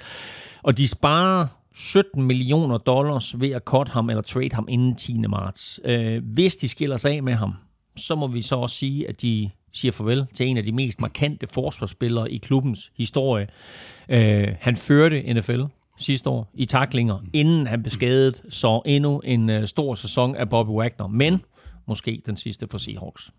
Og 0.63 0.79
de 0.79 0.89
sparer 0.89 1.47
17 1.75 2.23
millioner 2.23 2.79
dollars 2.79 3.41
ved 3.41 3.51
at 3.51 3.63
cut 3.65 3.89
ham 3.89 4.11
eller 4.11 4.23
trade 4.23 4.53
ham 4.53 4.67
inden 4.69 4.95
10. 4.95 5.19
marts. 5.29 5.81
Øh, 5.85 6.23
hvis 6.25 6.57
de 6.57 6.69
skiller 6.69 6.97
sig 6.97 7.13
af 7.13 7.23
med 7.23 7.35
ham, 7.35 7.55
så 7.97 8.15
må 8.15 8.27
vi 8.27 8.43
så 8.43 8.57
også 8.57 8.77
sige, 8.77 9.09
at 9.09 9.23
de 9.23 9.51
siger 9.73 9.93
farvel 9.93 10.27
til 10.35 10.47
en 10.47 10.57
af 10.57 10.65
de 10.65 10.73
mest 10.73 11.01
markante 11.01 11.47
forsvarsspillere 11.47 12.31
i 12.31 12.39
klubbens 12.39 12.93
historie. 12.97 13.47
Øh, 14.09 14.49
han 14.61 14.77
førte 14.77 15.33
NFL 15.33 15.61
sidste 15.99 16.31
år 16.31 16.51
i 16.55 16.65
taklinger, 16.65 17.19
inden 17.33 17.67
han 17.67 17.83
blev 17.83 17.91
skadet, 17.91 18.43
så 18.49 18.83
endnu 18.87 19.19
en 19.19 19.51
øh, 19.51 19.67
stor 19.67 19.95
sæson 19.95 20.37
af 20.37 20.51
Bobby 20.51 20.71
Wagner. 20.71 21.07
Men 21.07 21.41
måske 21.89 22.23
den 22.27 22.37
sidste 22.37 22.67
for 22.71 22.79
Seahawks. 22.79 23.31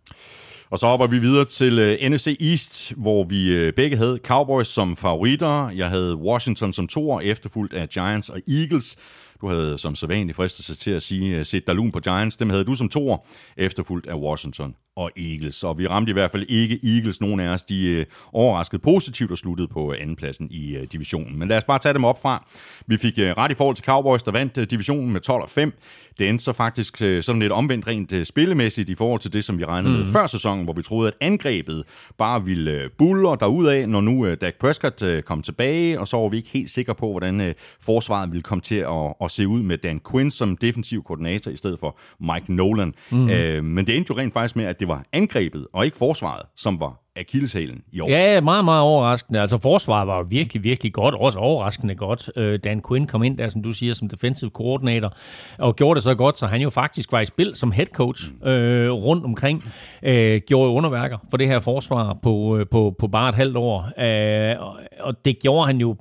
Og 0.69 0.79
så 0.79 0.87
hopper 0.87 1.07
vi 1.07 1.19
videre 1.19 1.45
til 1.45 1.79
øh, 1.79 1.97
uh, 2.01 2.09
NFC 2.09 2.37
East, 2.39 2.93
hvor 2.97 3.23
vi 3.23 3.67
uh, 3.67 3.73
begge 3.73 3.97
havde 3.97 4.19
Cowboys 4.23 4.67
som 4.67 4.95
favoritter. 4.95 5.69
Jeg 5.69 5.89
havde 5.89 6.15
Washington 6.15 6.73
som 6.73 6.87
toer, 6.87 7.21
efterfulgt 7.21 7.73
af 7.73 7.89
Giants 7.89 8.29
og 8.29 8.39
Eagles. 8.47 8.95
Du 9.43 9.49
havde 9.49 9.77
som 9.77 9.95
sædvanligt 9.95 10.35
fristet 10.35 10.65
sig 10.65 10.77
til 10.77 10.91
at 10.91 11.03
sige, 11.03 11.39
uh, 11.39 11.45
sæt 11.45 11.67
Dalun 11.67 11.91
på 11.91 11.99
Giants. 11.99 12.37
Dem 12.37 12.49
havde 12.49 12.63
du 12.63 12.73
som 12.73 12.89
toer, 12.89 13.17
efterfulgt 13.57 14.07
af 14.07 14.15
Washington 14.15 14.75
og 14.95 15.11
Eagles. 15.17 15.63
Og 15.63 15.77
vi 15.77 15.87
ramte 15.87 16.09
i 16.09 16.13
hvert 16.13 16.31
fald 16.31 16.45
ikke 16.49 16.79
Eagles. 16.83 17.21
Nogle 17.21 17.43
af 17.43 17.47
os, 17.47 17.63
de 17.63 17.89
øh, 17.89 18.05
overraskede 18.33 18.81
positivt 18.81 19.31
og 19.31 19.37
sluttede 19.37 19.67
på 19.67 19.93
andenpladsen 19.93 20.47
i 20.51 20.75
øh, 20.75 20.87
divisionen. 20.91 21.39
Men 21.39 21.47
lad 21.47 21.57
os 21.57 21.63
bare 21.63 21.79
tage 21.79 21.93
dem 21.93 22.05
op 22.05 22.21
fra. 22.21 22.45
Vi 22.87 22.97
fik 22.97 23.19
øh, 23.19 23.31
ret 23.37 23.51
i 23.51 23.55
forhold 23.55 23.75
til 23.75 23.85
Cowboys, 23.85 24.23
der 24.23 24.31
vandt 24.31 24.57
øh, 24.57 24.67
divisionen 24.69 25.13
med 25.13 25.21
12 25.21 25.43
og 25.43 25.49
5. 25.49 25.73
Det 26.19 26.29
endte 26.29 26.43
så 26.43 26.53
faktisk 26.53 27.01
øh, 27.01 27.23
sådan 27.23 27.41
lidt 27.41 27.51
omvendt 27.51 27.87
rent 27.87 28.13
øh, 28.13 28.25
spillemæssigt 28.25 28.89
i 28.89 28.95
forhold 28.95 29.19
til 29.21 29.33
det, 29.33 29.43
som 29.43 29.57
vi 29.57 29.65
regnede 29.65 29.93
mm. 29.93 29.99
med 29.99 30.07
før 30.07 30.27
sæsonen, 30.27 30.63
hvor 30.63 30.73
vi 30.73 30.81
troede, 30.81 31.07
at 31.07 31.13
angrebet 31.21 31.83
bare 32.17 32.43
ville 32.43 32.71
øh, 32.71 32.89
buller 32.97 33.35
derudad, 33.35 33.87
når 33.87 34.01
nu 34.01 34.25
øh, 34.25 34.37
Dak 34.41 34.53
Prescott 34.59 35.03
øh, 35.03 35.23
kom 35.23 35.41
tilbage, 35.41 35.99
og 35.99 36.07
så 36.07 36.17
var 36.17 36.29
vi 36.29 36.37
ikke 36.37 36.49
helt 36.49 36.69
sikre 36.69 36.95
på, 36.95 37.11
hvordan 37.11 37.41
øh, 37.41 37.53
forsvaret 37.81 38.31
ville 38.31 38.43
komme 38.43 38.61
til 38.61 38.75
at, 38.75 39.13
at 39.21 39.31
se 39.33 39.47
ud 39.47 39.61
med 39.61 39.77
Dan 39.77 40.01
Quinn 40.11 40.31
som 40.31 40.57
defensiv 40.57 41.03
koordinator 41.03 41.51
i 41.51 41.55
stedet 41.55 41.79
for 41.79 41.97
Mike 42.19 42.53
Nolan. 42.53 42.93
Mm. 43.11 43.29
Øh, 43.29 43.63
men 43.63 43.87
det 43.87 43.97
endte 43.97 44.13
jo 44.15 44.19
rent 44.19 44.33
faktisk 44.33 44.55
med, 44.55 44.65
at 44.65 44.79
det 44.79 44.87
var 44.87 45.03
angrebet 45.13 45.67
og 45.73 45.85
ikke 45.85 45.97
forsvaret, 45.97 46.41
som 46.55 46.79
var 46.79 47.03
akilleshælen 47.15 47.81
i 47.91 47.99
år. 47.99 48.09
Ja, 48.09 48.41
meget, 48.41 48.65
meget 48.65 48.81
overraskende. 48.81 49.39
Altså 49.39 49.57
forsvaret 49.57 50.07
var 50.07 50.23
virkelig, 50.23 50.63
virkelig 50.63 50.93
godt, 50.93 51.15
også 51.15 51.39
overraskende 51.39 51.95
godt. 51.95 52.29
Øh, 52.35 52.59
Dan 52.63 52.81
Quinn 52.87 53.07
kom 53.07 53.23
ind 53.23 53.37
der, 53.37 53.49
som 53.49 53.63
du 53.63 53.73
siger, 53.73 53.93
som 53.93 54.09
defensive 54.09 54.49
koordinator, 54.49 55.13
og 55.57 55.75
gjorde 55.75 55.95
det 55.95 56.03
så 56.03 56.15
godt, 56.15 56.39
så 56.39 56.47
han 56.47 56.61
jo 56.61 56.69
faktisk 56.69 57.11
var 57.11 57.19
i 57.19 57.25
spil 57.25 57.55
som 57.55 57.71
head 57.71 57.85
coach 57.85 58.23
mm. 58.41 58.47
øh, 58.47 58.91
rundt 58.91 59.25
omkring. 59.25 59.63
Øh, 60.03 60.41
gjorde 60.47 60.69
underværker 60.69 61.17
for 61.29 61.37
det 61.37 61.47
her 61.47 61.59
forsvar 61.59 62.17
på, 62.23 62.57
øh, 62.57 62.65
på, 62.71 62.95
på 62.99 63.07
bare 63.07 63.29
et 63.29 63.35
halvt 63.35 63.57
år. 63.57 63.91
Øh, 63.99 64.55
og 64.99 65.25
det 65.25 65.39
gjorde 65.39 65.67
han 65.67 65.77
jo 65.77 65.95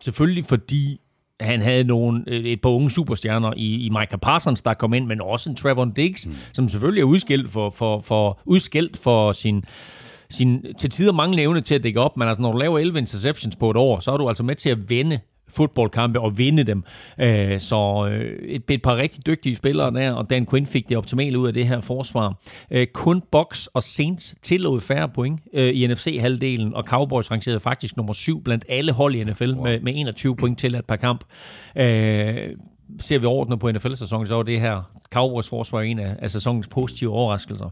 selvfølgelig, 0.00 0.44
fordi 0.44 1.00
han 1.40 1.62
havde 1.62 1.84
nogle, 1.84 2.24
øh, 2.26 2.44
et 2.44 2.60
par 2.60 2.70
unge 2.70 2.90
superstjerner 2.90 3.52
i, 3.56 3.86
i 3.86 3.88
Micah 3.88 4.18
Parsons, 4.22 4.62
der 4.62 4.74
kom 4.74 4.94
ind, 4.94 5.06
men 5.06 5.20
også 5.20 5.50
en 5.50 5.56
Trevor 5.56 5.84
Diggs, 5.96 6.26
mm. 6.26 6.34
som 6.52 6.68
selvfølgelig 6.68 7.00
er 7.00 7.06
udskilt 7.06 7.50
for, 7.50 7.70
for, 7.70 8.00
for, 8.00 8.40
udskilt 8.44 8.96
for 8.96 9.32
sin, 9.32 9.64
sin 10.30 10.64
til 10.78 10.90
tider 10.90 11.12
mange 11.12 11.42
evne 11.42 11.60
til 11.60 11.74
at 11.74 11.82
dække 11.82 12.00
op, 12.00 12.16
men 12.16 12.28
altså 12.28 12.42
når 12.42 12.52
du 12.52 12.58
laver 12.58 12.78
11 12.78 12.98
interceptions 12.98 13.56
på 13.56 13.70
et 13.70 13.76
år, 13.76 14.00
så 14.00 14.12
er 14.12 14.16
du 14.16 14.28
altså 14.28 14.42
med 14.42 14.54
til 14.54 14.70
at 14.70 14.90
vende 14.90 15.20
fodboldkampe 15.56 16.20
og 16.20 16.38
vinde 16.38 16.64
dem. 16.64 16.84
Øh, 17.18 17.60
så 17.60 18.08
øh, 18.10 18.38
et, 18.42 18.62
et 18.70 18.82
par 18.82 18.96
rigtig 18.96 19.26
dygtige 19.26 19.56
spillere 19.56 19.94
der, 19.94 20.12
og 20.12 20.30
Dan 20.30 20.46
Quinn 20.46 20.66
fik 20.66 20.88
det 20.88 20.96
optimale 20.96 21.38
ud 21.38 21.46
af 21.46 21.52
det 21.52 21.66
her 21.66 21.80
forsvar. 21.80 22.40
Øh, 22.70 22.86
kun 22.86 23.22
Box 23.32 23.66
og 23.66 23.82
Saints 23.82 24.36
tillod 24.42 24.80
færre 24.80 25.08
point 25.08 25.40
i 25.54 25.86
NFC-halvdelen, 25.86 26.74
og 26.74 26.84
Cowboys 26.84 27.30
rangerede 27.30 27.60
faktisk 27.60 27.96
nummer 27.96 28.12
syv 28.12 28.44
blandt 28.44 28.64
alle 28.68 28.92
hold 28.92 29.14
i 29.14 29.24
NFL 29.24 29.52
wow. 29.52 29.64
med, 29.64 29.80
med 29.80 29.92
21 29.96 30.36
point 30.36 30.58
til 30.58 30.74
et 30.74 30.84
par 30.84 30.96
kamp. 30.96 31.24
ser 33.00 33.18
vi 33.18 33.26
ordnet 33.26 33.60
på 33.60 33.70
NFL-sæsonen, 33.70 34.26
så 34.26 34.34
var 34.34 34.42
det 34.42 34.60
her 34.60 34.82
Cowboys 35.12 35.48
forsvar 35.48 35.80
en 35.80 35.98
af, 35.98 36.16
af 36.18 36.30
sæsonens 36.30 36.68
positive 36.68 37.10
overraskelser 37.10 37.70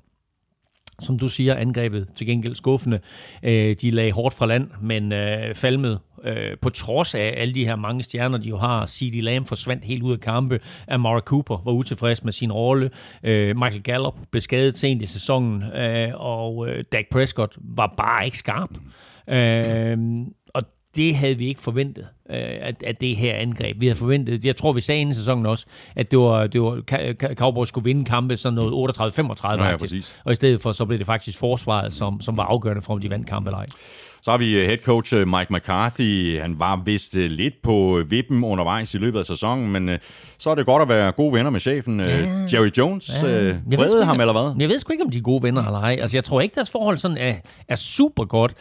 som 1.02 1.18
du 1.18 1.28
siger, 1.28 1.54
angrebet 1.54 2.08
til 2.14 2.26
gengæld 2.26 2.54
skuffende. 2.54 3.00
Øh, 3.42 3.76
de 3.82 3.90
lagde 3.90 4.12
hårdt 4.12 4.34
fra 4.34 4.46
land, 4.46 4.70
men 4.80 5.12
øh, 5.12 5.54
falmede 5.54 5.98
øh, 6.24 6.58
på 6.60 6.70
trods 6.70 7.14
af 7.14 7.34
alle 7.36 7.54
de 7.54 7.64
her 7.64 7.76
mange 7.76 8.02
stjerner, 8.02 8.38
de 8.38 8.48
jo 8.48 8.56
har. 8.56 8.86
C.D. 8.86 9.22
Lamb 9.22 9.46
forsvandt 9.48 9.84
helt 9.84 10.02
ud 10.02 10.12
af 10.12 10.20
kampe. 10.20 10.60
Amara 10.88 11.20
Cooper 11.20 11.62
var 11.64 11.72
utilfreds 11.72 12.24
med 12.24 12.32
sin 12.32 12.52
rolle. 12.52 12.90
Øh, 13.22 13.56
Michael 13.56 13.82
Gallup 13.82 14.14
blev 14.30 14.40
skadet 14.40 14.78
sent 14.78 15.02
i 15.02 15.06
sæsonen, 15.06 15.62
øh, 15.62 16.10
og 16.14 16.68
øh, 16.68 16.84
Dak 16.92 17.04
Prescott 17.10 17.56
var 17.60 17.94
bare 17.96 18.24
ikke 18.24 18.38
skarp. 18.38 18.70
Øh, 19.28 19.98
og 20.54 20.62
det 20.96 21.14
havde 21.16 21.38
vi 21.38 21.48
ikke 21.48 21.60
forventet, 21.60 22.06
øh, 22.30 22.36
at, 22.38 22.82
at 22.82 23.00
det 23.00 23.16
her 23.16 23.34
angreb. 23.34 23.80
Vi 23.80 23.86
havde 23.86 23.98
forventet, 23.98 24.44
jeg 24.44 24.56
tror 24.56 24.72
vi 24.72 24.80
sagde 24.80 25.00
inden 25.00 25.14
sæsonen 25.14 25.46
også, 25.46 25.66
at 25.96 26.10
det 26.10 26.18
var, 26.18 26.46
det 26.46 26.62
var 26.62 26.82
Cowboys 27.34 27.68
skulle 27.68 27.84
vinde 27.84 28.04
kampe 28.04 28.36
sådan 28.36 28.54
noget 28.54 28.98
38-35 28.98 29.64
ja, 29.64 29.76
præcis. 29.76 30.16
og 30.24 30.32
i 30.32 30.34
stedet 30.34 30.60
for 30.60 30.72
så 30.72 30.84
blev 30.84 30.98
det 30.98 31.06
faktisk 31.06 31.38
forsvaret, 31.38 31.92
som, 31.92 32.20
som 32.20 32.36
var 32.36 32.44
afgørende 32.44 32.82
for, 32.82 32.92
om 32.92 33.00
de 33.00 33.10
vandt 33.10 33.28
kampe 33.28 33.48
eller 33.50 33.58
ej. 33.58 33.66
Så 34.24 34.30
har 34.30 34.38
vi 34.38 34.60
øh, 34.60 34.66
head 34.66 34.78
coach 34.78 35.14
øh, 35.14 35.28
Mike 35.28 35.46
McCarthy. 35.50 36.40
Han 36.40 36.58
var 36.58 36.82
vist 36.84 37.16
øh, 37.16 37.30
lidt 37.30 37.54
på 37.62 38.02
vippen 38.08 38.44
undervejs 38.44 38.94
i 38.94 38.98
løbet 38.98 39.18
af 39.18 39.26
sæsonen, 39.26 39.72
men 39.72 39.90
så 40.38 40.50
er 40.50 40.54
det 40.54 40.66
godt 40.66 40.82
at 40.82 40.88
være 40.88 41.12
gode 41.12 41.32
venner 41.32 41.50
med 41.50 41.60
chefen. 41.60 42.00
Ja. 42.00 42.26
Jerry 42.52 42.70
Jones, 42.78 43.10
ja. 43.22 43.28
vrede 43.76 44.04
ham 44.04 44.20
eller 44.20 44.32
hvad? 44.32 44.54
Jeg 44.58 44.68
ved 44.68 44.78
sgu 44.78 44.92
ikke, 44.92 45.04
om 45.04 45.10
de 45.10 45.18
er 45.18 45.22
gode 45.22 45.42
venner 45.42 45.66
eller 45.66 45.78
ej. 45.78 45.98
Altså, 46.00 46.16
jeg 46.16 46.24
tror 46.24 46.40
ikke, 46.40 46.54
deres 46.54 46.70
forhold 46.70 46.98
sådan 46.98 47.16
er, 47.16 47.34
er 47.68 47.74
super 47.74 48.24
godt. 48.24 48.54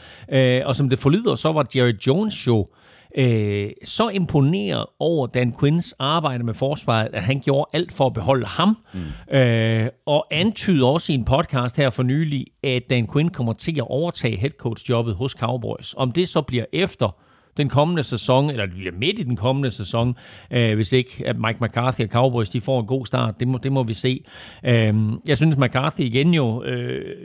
Og 0.65 0.75
som 0.75 0.89
det 0.89 0.99
forlyder, 0.99 1.35
så 1.35 1.51
var 1.51 1.65
Jerry 1.75 1.93
Jones 2.07 2.47
jo 2.47 2.67
øh, 3.15 3.69
så 3.83 4.09
imponeret 4.09 4.85
over 4.99 5.27
Dan 5.27 5.53
Quinns 5.59 5.95
arbejde 5.99 6.43
med 6.43 6.53
forsvaret, 6.53 7.09
at 7.13 7.23
han 7.23 7.39
gjorde 7.39 7.69
alt 7.73 7.91
for 7.91 8.05
at 8.05 8.13
beholde 8.13 8.45
ham. 8.45 8.77
Mm. 8.93 9.35
Øh, 9.37 9.89
og 10.05 10.27
antyder 10.31 10.87
også 10.87 11.11
i 11.11 11.15
en 11.15 11.25
podcast 11.25 11.77
her 11.77 11.89
for 11.89 12.03
nylig, 12.03 12.45
at 12.63 12.83
Dan 12.89 13.07
Quinn 13.13 13.29
kommer 13.29 13.53
til 13.53 13.77
at 13.77 13.87
overtage 13.87 14.37
headcoach-jobbet 14.37 15.15
hos 15.15 15.31
Cowboys. 15.31 15.93
Om 15.97 16.11
det 16.11 16.29
så 16.29 16.41
bliver 16.41 16.65
efter 16.73 17.15
den 17.57 17.69
kommende 17.69 18.03
sæson, 18.03 18.49
eller 18.49 18.65
det 18.65 18.75
bliver 18.75 18.93
midt 18.97 19.19
i 19.19 19.23
den 19.23 19.35
kommende 19.35 19.71
sæson, 19.71 20.15
øh, 20.51 20.75
hvis 20.75 20.93
ikke 20.93 21.23
at 21.25 21.37
Mike 21.37 21.57
McCarthy 21.61 22.01
og 22.01 22.09
Cowboys 22.09 22.49
de 22.49 22.61
får 22.61 22.79
en 22.79 22.85
god 22.85 23.05
start. 23.05 23.39
Det 23.39 23.47
må, 23.47 23.57
det 23.57 23.71
må 23.71 23.83
vi 23.83 23.93
se. 23.93 24.23
Øh, 24.63 24.93
jeg 25.27 25.37
synes, 25.37 25.57
McCarthy 25.57 26.01
igen 26.01 26.33
jo, 26.33 26.63
øh, 26.63 27.15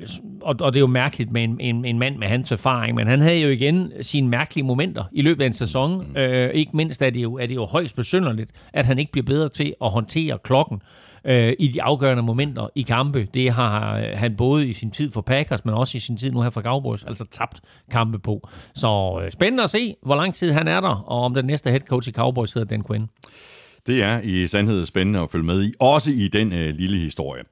og, 0.40 0.56
og 0.60 0.72
det 0.72 0.78
er 0.78 0.80
jo 0.80 0.86
mærkeligt 0.86 1.32
med 1.32 1.44
en, 1.44 1.60
en, 1.60 1.84
en 1.84 1.98
mand 1.98 2.16
med 2.16 2.28
hans 2.28 2.52
erfaring, 2.52 2.96
men 2.96 3.06
han 3.06 3.20
havde 3.20 3.38
jo 3.38 3.48
igen 3.48 3.92
sine 4.02 4.28
mærkelige 4.28 4.64
momenter 4.64 5.04
i 5.12 5.22
løbet 5.22 5.42
af 5.42 5.46
en 5.46 5.52
sæson. 5.52 6.16
Øh, 6.16 6.50
ikke 6.50 6.76
mindst 6.76 7.02
er 7.02 7.10
det, 7.10 7.22
jo, 7.22 7.34
er 7.34 7.46
det 7.46 7.54
jo 7.54 7.64
højst 7.64 7.96
besynderligt, 7.96 8.50
at 8.72 8.86
han 8.86 8.98
ikke 8.98 9.12
bliver 9.12 9.24
bedre 9.24 9.48
til 9.48 9.74
at 9.84 9.90
håndtere 9.90 10.38
klokken 10.44 10.80
øh, 11.26 11.52
i 11.58 11.68
de 11.68 11.82
afgørende 11.82 12.22
momenter 12.22 12.68
i 12.74 12.82
kampe. 12.82 13.28
Det 13.34 13.50
har 13.50 13.98
øh, 13.98 14.04
han 14.14 14.36
både 14.36 14.68
i 14.68 14.72
sin 14.72 14.90
tid 14.90 15.10
for 15.10 15.20
Packers, 15.20 15.64
men 15.64 15.74
også 15.74 15.96
i 15.96 16.00
sin 16.00 16.16
tid 16.16 16.30
nu 16.30 16.40
her 16.40 16.50
for 16.50 16.62
Cowboys, 16.62 17.04
altså 17.04 17.26
tabt 17.30 17.60
kampe 17.90 18.18
på. 18.18 18.48
Så 18.74 19.20
øh, 19.22 19.32
spændende 19.32 19.62
at 19.62 19.70
se, 19.70 19.96
hvor 20.02 20.16
lang 20.16 20.34
tid 20.34 20.52
han 20.52 20.68
er 20.68 20.80
der, 20.80 21.04
og 21.06 21.20
om 21.20 21.34
den 21.34 21.44
næste 21.44 21.70
head 21.70 21.80
coach 21.80 22.08
i 22.08 22.12
Cowboys 22.12 22.52
hedder 22.52 22.68
Dan 22.68 22.84
Quinn. 22.84 23.08
Det 23.86 24.02
er 24.02 24.20
i 24.20 24.46
sandhed 24.46 24.86
spændende 24.86 25.20
at 25.20 25.30
følge 25.30 25.44
med 25.44 25.64
i, 25.64 25.72
også 25.80 26.10
i 26.10 26.28
den 26.28 26.52
øh, 26.52 26.74
lille 26.74 26.98
historie. 26.98 27.42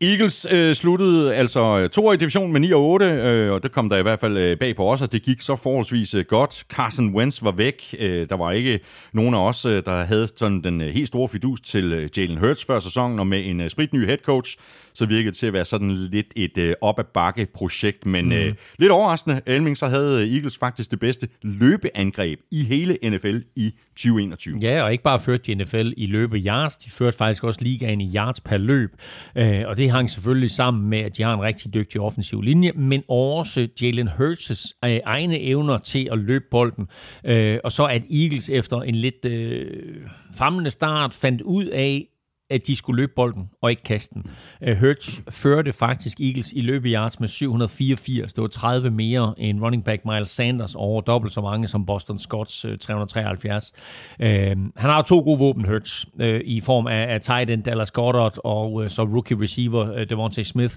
Eagles 0.00 0.46
øh, 0.50 0.74
sluttede 0.74 1.34
altså 1.34 1.88
to 1.88 2.12
i 2.12 2.16
division 2.16 2.52
med 2.52 2.60
9 2.60 2.72
og 2.72 2.82
8, 2.82 3.06
øh, 3.06 3.52
og 3.52 3.62
det 3.62 3.72
kom 3.72 3.88
der 3.88 3.96
i 3.96 4.02
hvert 4.02 4.20
fald 4.20 4.36
øh, 4.36 4.58
bag 4.58 4.76
på 4.76 4.92
os, 4.92 5.02
og 5.02 5.12
det 5.12 5.22
gik 5.22 5.40
så 5.40 5.56
forholdsvis 5.56 6.14
øh, 6.14 6.24
godt. 6.24 6.64
Carson 6.72 7.14
Wentz 7.14 7.42
var 7.42 7.52
væk. 7.52 7.94
Øh, 7.98 8.28
der 8.28 8.36
var 8.36 8.52
ikke 8.52 8.80
nogen 9.12 9.34
af 9.34 9.48
os, 9.48 9.66
øh, 9.66 9.82
der 9.84 10.04
havde 10.04 10.28
sådan 10.36 10.60
den 10.64 10.80
øh, 10.80 10.88
helt 10.88 11.08
store 11.08 11.28
fidus 11.28 11.60
til 11.60 11.92
øh, 11.92 12.08
Jalen 12.16 12.38
Hurts 12.38 12.64
før 12.64 12.80
sæsonen, 12.80 13.18
og 13.18 13.26
med 13.26 13.46
en 13.46 13.60
øh, 13.60 13.70
spritny 13.70 14.06
head 14.06 14.18
coach, 14.24 14.56
så 14.94 15.06
virkede 15.06 15.26
det 15.26 15.36
til 15.36 15.46
at 15.46 15.52
være 15.52 15.64
sådan 15.64 15.90
lidt 15.90 16.26
et 16.36 16.58
øh, 16.58 16.74
op 16.80 16.98
ad 16.98 17.04
bakke 17.14 17.46
projekt, 17.54 18.06
men 18.06 18.24
mm. 18.24 18.32
øh, 18.32 18.54
lidt 18.78 18.92
overraskende, 18.92 19.40
Elming, 19.46 19.76
så 19.76 19.86
havde 19.86 20.34
Eagles 20.34 20.58
faktisk 20.58 20.90
det 20.90 21.00
bedste 21.00 21.28
løbeangreb 21.42 22.40
i 22.50 22.64
hele 22.64 22.98
NFL 23.10 23.38
i 23.56 23.74
2021. 23.96 24.58
Ja, 24.60 24.82
og 24.82 24.92
ikke 24.92 25.04
bare 25.04 25.20
ført 25.20 25.46
de 25.46 25.54
NFL 25.54 25.73
i 25.96 26.06
løbe 26.06 26.36
yards, 26.36 26.76
de 26.76 26.90
førte 26.90 27.16
faktisk 27.16 27.44
også 27.44 27.60
ligaen 27.62 28.00
i 28.00 28.14
yards 28.14 28.40
per 28.40 28.56
løb, 28.56 28.90
øh, 29.36 29.62
og 29.66 29.76
det 29.76 29.90
hang 29.90 30.10
selvfølgelig 30.10 30.50
sammen 30.50 30.90
med, 30.90 30.98
at 30.98 31.16
de 31.16 31.22
har 31.22 31.34
en 31.34 31.40
rigtig 31.40 31.74
dygtig 31.74 32.00
offensiv 32.00 32.42
linje, 32.42 32.72
men 32.72 33.02
også 33.08 33.68
Jalen 33.82 34.08
Hurts' 34.08 34.78
øh, 34.84 35.00
egne 35.04 35.40
evner 35.40 35.78
til 35.78 36.08
at 36.12 36.18
løbe 36.18 36.44
bolden, 36.50 36.88
øh, 37.24 37.58
og 37.64 37.72
så 37.72 37.84
at 37.84 38.02
Eagles 38.10 38.50
efter 38.50 38.80
en 38.80 38.94
lidt 38.94 39.24
øh, 39.24 39.66
famlende 40.34 40.70
start 40.70 41.12
fandt 41.12 41.42
ud 41.42 41.64
af, 41.64 42.06
at 42.50 42.66
de 42.66 42.76
skulle 42.76 42.96
løbe 42.96 43.12
bolden 43.16 43.50
og 43.62 43.70
ikke 43.70 43.82
kaste 43.82 44.14
den. 44.14 44.30
Øh, 44.62 44.72
uh, 44.72 44.80
Hurts 44.80 45.22
førte 45.30 45.72
faktisk 45.72 46.20
Eagles 46.20 46.52
i 46.52 46.60
løbeyards 46.60 47.20
med 47.20 47.28
784. 47.28 48.32
Det 48.34 48.42
var 48.42 48.48
30 48.48 48.90
mere 48.90 49.34
end 49.38 49.60
running 49.60 49.84
back 49.84 50.04
Miles 50.04 50.28
Sanders 50.28 50.74
over 50.74 51.00
dobbelt 51.00 51.32
så 51.32 51.40
mange 51.40 51.66
som 51.66 51.86
Boston 51.86 52.18
Scotts 52.18 52.64
uh, 52.64 52.76
373. 52.76 53.72
Uh, 54.20 54.26
han 54.26 54.70
har 54.76 55.02
to 55.02 55.18
gode 55.20 55.38
våben, 55.38 55.64
Hurts, 55.64 56.06
uh, 56.14 56.26
øh, 56.26 56.40
i 56.44 56.60
form 56.60 56.86
af, 56.86 57.14
af 57.14 57.20
tight 57.20 57.50
end 57.50 57.62
Dallas 57.62 57.90
Goddard 57.90 58.38
og 58.44 58.72
uh, 58.72 58.88
så 58.88 59.02
rookie 59.02 59.42
receiver 59.42 60.00
uh, 60.00 60.08
Devontae 60.08 60.44
Smith. 60.44 60.76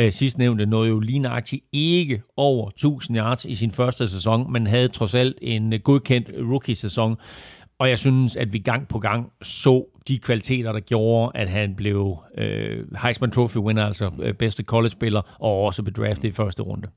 Uh, 0.00 0.08
sidst 0.10 0.38
nævnte 0.38 0.66
nåede 0.66 0.88
jo 0.88 1.00
lige 1.00 1.18
nøjagtigt 1.18 1.64
ikke 1.72 2.22
over 2.36 2.68
1000 2.68 3.18
yards 3.18 3.44
i 3.44 3.54
sin 3.54 3.70
første 3.70 4.08
sæson, 4.08 4.52
men 4.52 4.66
havde 4.66 4.88
trods 4.88 5.14
alt 5.14 5.38
en 5.42 5.72
uh, 5.72 5.78
godkendt 5.80 6.30
rookie-sæson. 6.50 7.16
Og 7.78 7.88
jeg 7.88 7.98
synes, 7.98 8.36
at 8.36 8.52
vi 8.52 8.58
gang 8.58 8.88
på 8.88 8.98
gang 8.98 9.32
så 9.42 9.86
de 10.08 10.18
kvaliteter, 10.18 10.72
der 10.72 10.80
gjorde, 10.80 11.32
at 11.34 11.48
han 11.48 11.74
blev 11.76 12.18
øh, 12.38 12.84
Heisman 13.02 13.30
Trophy 13.30 13.56
winner, 13.56 13.84
altså 13.84 14.10
øh, 14.22 14.34
bedste 14.34 14.62
college-spiller, 14.62 15.36
og 15.40 15.62
også 15.62 15.82
blev 15.82 15.94
draftet 15.94 16.28
i 16.28 16.32
første 16.32 16.62
runde. 16.62 16.88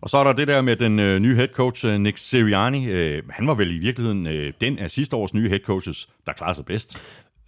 Og 0.00 0.10
så 0.10 0.18
er 0.18 0.24
der 0.24 0.32
det 0.32 0.48
der 0.48 0.62
med 0.62 0.76
den 0.76 0.98
øh, 0.98 1.18
nye 1.18 1.34
head 1.34 1.48
coach, 1.48 1.86
øh, 1.86 2.00
Nick 2.00 2.18
Sirianni. 2.18 2.86
Øh, 2.86 3.22
han 3.30 3.46
var 3.46 3.54
vel 3.54 3.70
i 3.70 3.78
virkeligheden 3.78 4.26
øh, 4.26 4.52
den 4.60 4.78
af 4.78 4.90
sidste 4.90 5.16
års 5.16 5.34
nye 5.34 5.48
head 5.48 5.60
coaches, 5.60 6.08
der 6.26 6.32
klarede 6.32 6.54
sig 6.54 6.64
bedst. 6.64 6.98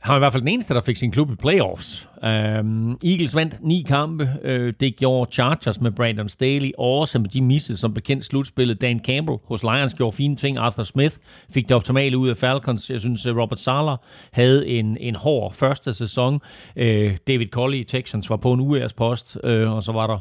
Han 0.06 0.12
var 0.12 0.18
i 0.18 0.18
hvert 0.18 0.32
fald 0.32 0.42
den 0.42 0.48
eneste, 0.48 0.74
der 0.74 0.80
fik 0.80 0.96
sin 0.96 1.10
klub 1.10 1.30
i 1.30 1.34
playoffs. 1.34 2.08
Um, 2.22 2.98
Eagles 3.04 3.34
vandt 3.34 3.56
ni 3.60 3.84
kampe. 3.88 4.30
Uh, 4.44 4.72
det 4.80 4.96
gjorde 4.96 5.32
Chargers 5.32 5.80
med 5.80 5.90
Brandon 5.90 6.28
Staley, 6.28 6.70
også 6.78 7.18
med 7.18 7.28
de 7.28 7.42
missede 7.42 7.78
som 7.78 7.94
bekendt 7.94 8.24
slutspillet. 8.24 8.80
Dan 8.80 9.00
Campbell 9.04 9.38
hos 9.44 9.62
Lions 9.62 9.94
gjorde 9.94 10.16
fine 10.16 10.36
ting. 10.36 10.58
Arthur 10.58 10.82
Smith 10.82 11.16
fik 11.50 11.68
det 11.68 11.76
optimale 11.76 12.18
ud 12.18 12.28
af 12.28 12.36
Falcons. 12.36 12.90
Jeg 12.90 13.00
synes, 13.00 13.26
øh, 13.26 13.36
Robert 13.36 13.60
Sala 13.60 13.96
havde 14.32 14.68
en, 14.68 14.96
en 15.00 15.14
hård 15.14 15.52
første 15.52 15.94
sæson. 15.94 16.34
Uh, 16.76 16.82
David 17.28 17.48
Colley 17.48 17.78
i 17.78 17.84
Texans 17.84 18.30
var 18.30 18.36
på 18.36 18.52
en 18.52 18.60
UR's 18.60 18.94
post, 18.96 19.38
uh, 19.44 19.50
og 19.50 19.82
så 19.82 19.92
var 19.92 20.06
der 20.06 20.18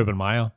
Urban 0.00 0.16
Meyer, 0.16 0.48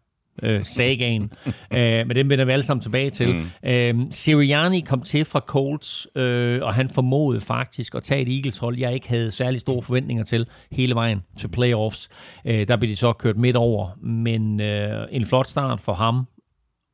øh, 0.43 0.63
sagaen. 0.63 1.31
øh, 1.73 2.07
men 2.07 2.15
den 2.15 2.29
vender 2.29 2.45
vi 2.45 2.51
alle 2.51 2.63
sammen 2.63 2.81
tilbage 2.81 3.09
til. 3.09 3.35
Mm. 3.35 3.69
Øh, 3.69 3.95
Sirianni 4.11 4.79
kom 4.79 5.01
til 5.01 5.25
fra 5.25 5.39
Colts, 5.39 6.07
øh, 6.15 6.61
og 6.63 6.73
han 6.73 6.89
formåede 6.89 7.41
faktisk 7.41 7.95
at 7.95 8.03
tage 8.03 8.21
et 8.21 8.35
Eagles-hold, 8.35 8.77
jeg 8.77 8.93
ikke 8.93 9.09
havde 9.09 9.31
særlig 9.31 9.61
store 9.61 9.81
forventninger 9.81 10.23
til 10.23 10.47
hele 10.71 10.95
vejen 10.95 11.23
til 11.37 11.47
playoffs. 11.47 12.09
Øh, 12.45 12.67
der 12.67 12.77
blev 12.77 12.91
de 12.91 12.95
så 12.95 13.13
kørt 13.13 13.37
midt 13.37 13.55
over, 13.55 13.89
men 14.01 14.61
øh, 14.61 15.07
en 15.11 15.25
flot 15.25 15.47
start 15.47 15.81
for 15.81 15.93
ham. 15.93 16.27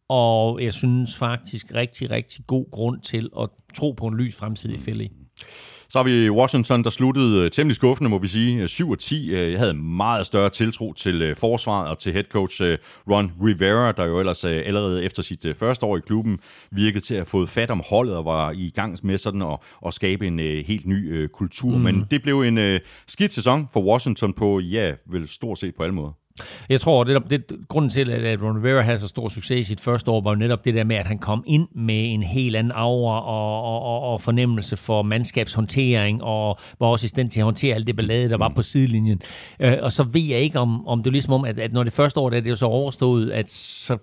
Og 0.10 0.64
jeg 0.64 0.74
synes 0.74 1.16
faktisk 1.16 1.76
rigtig, 1.76 2.12
rigtig 2.12 2.48
god 2.48 2.72
grund 2.72 3.02
til 3.02 3.30
at 3.39 3.50
tro 3.74 3.91
på 3.91 4.08
en 4.08 4.18
lys 4.18 4.36
fremtid 4.36 4.70
i 4.70 4.78
Philly. 4.78 5.08
Så 5.94 6.00
har 6.00 6.04
vi 6.04 6.30
Washington, 6.30 6.84
der 6.84 6.89
sluttede 6.89 7.50
temmelig 7.50 7.76
skuffende, 7.76 8.10
må 8.10 8.18
vi 8.18 8.28
sige. 8.28 8.68
7 8.68 8.91
og 8.91 9.00
10. 9.00 9.34
Jeg 9.34 9.60
havde 9.60 9.74
meget 9.74 10.26
større 10.26 10.50
tiltro 10.50 10.94
til 10.94 11.36
forsvaret 11.36 11.89
og 11.89 12.00
til 12.00 12.14
head 12.14 12.24
coach 12.24 12.62
Ron 13.12 13.32
Rivera, 13.44 13.91
der 13.91 14.06
jo 14.06 14.20
ellers 14.20 14.46
allerede 14.46 15.04
efter 15.04 15.24
sit 15.24 15.46
første 15.60 15.86
år 15.86 15.98
i 15.98 16.00
klubben 16.00 16.39
virkede 16.72 17.04
til 17.04 17.14
at 17.14 17.20
have 17.20 17.26
fået 17.26 17.50
fat 17.50 17.72
om 17.72 17.84
holdet 17.89 18.16
og 18.16 18.26
var 18.26 18.52
i 18.52 18.72
gang 18.76 18.98
med 19.04 19.18
sådan 19.18 19.41
at, 19.41 19.58
at 19.86 19.94
skabe 19.94 20.28
en 20.28 20.39
helt 20.39 20.88
ny 20.88 21.28
kultur. 21.28 21.78
Mm. 21.78 21.84
Men 21.84 22.06
det 22.12 22.24
blev 22.24 22.41
en 22.41 22.80
skidt 23.08 23.34
sæson 23.34 23.68
for 23.74 23.82
Washington 23.82 24.34
på, 24.34 24.60
ja, 24.60 24.94
vel 25.12 25.28
stort 25.28 25.60
set 25.60 25.76
på 25.76 25.84
alle 25.84 25.96
måder. 25.96 26.22
Jeg 26.70 26.82
tror, 26.82 27.04
det, 27.04 27.30
det 27.30 27.46
grunden 27.68 27.90
til, 27.90 28.10
at 28.10 28.42
Ron 28.42 28.58
Rivera 28.58 28.82
havde 28.82 28.98
så 28.98 29.08
stor 29.08 29.30
succes 29.30 29.60
i 29.60 29.64
sit 29.64 29.80
første 29.80 30.12
år, 30.12 30.22
var 30.22 30.32
jo 30.32 30.36
netop 30.36 30.66
det 30.66 30.74
der 30.74 30.84
med, 30.84 30.96
at 30.96 31.08
han 31.08 31.18
kom 31.18 31.44
ind 31.48 31.68
med 31.76 32.14
en 32.14 32.24
helt 32.24 32.56
anden 32.56 32.72
aura 32.76 33.20
og, 33.20 33.64
og, 33.64 33.82
og, 33.82 34.14
og 34.14 34.22
fornemmelse 34.22 34.78
for 34.78 35.02
mandskabshåndtering, 35.02 36.24
og 36.24 36.58
var 36.80 36.88
også 36.88 37.06
i 37.06 37.08
stand 37.08 37.30
til 37.30 37.40
at 37.40 37.44
håndtere 37.44 37.76
alt 37.76 37.88
det 37.88 37.96
ballade, 37.96 38.30
der 38.30 38.38
var 38.38 38.52
på 38.56 38.62
sidelinjen. 38.62 39.22
Øh, 39.60 39.78
og 39.82 39.92
så 39.92 40.04
ved 40.04 40.22
jeg 40.22 40.40
ikke, 40.40 40.60
om, 40.60 40.88
om 40.88 41.00
det 41.00 41.08
er 41.08 41.12
ligesom 41.12 41.34
om, 41.34 41.46
at, 41.46 41.60
at 41.60 41.74
når 41.74 41.84
det 41.84 41.94
første 41.94 42.20
år, 42.20 42.30
der, 42.30 42.42
det 42.42 42.52
er 42.52 42.56
så 42.56 42.66
overstået, 42.66 43.32
at 43.32 43.50
så 43.50 43.98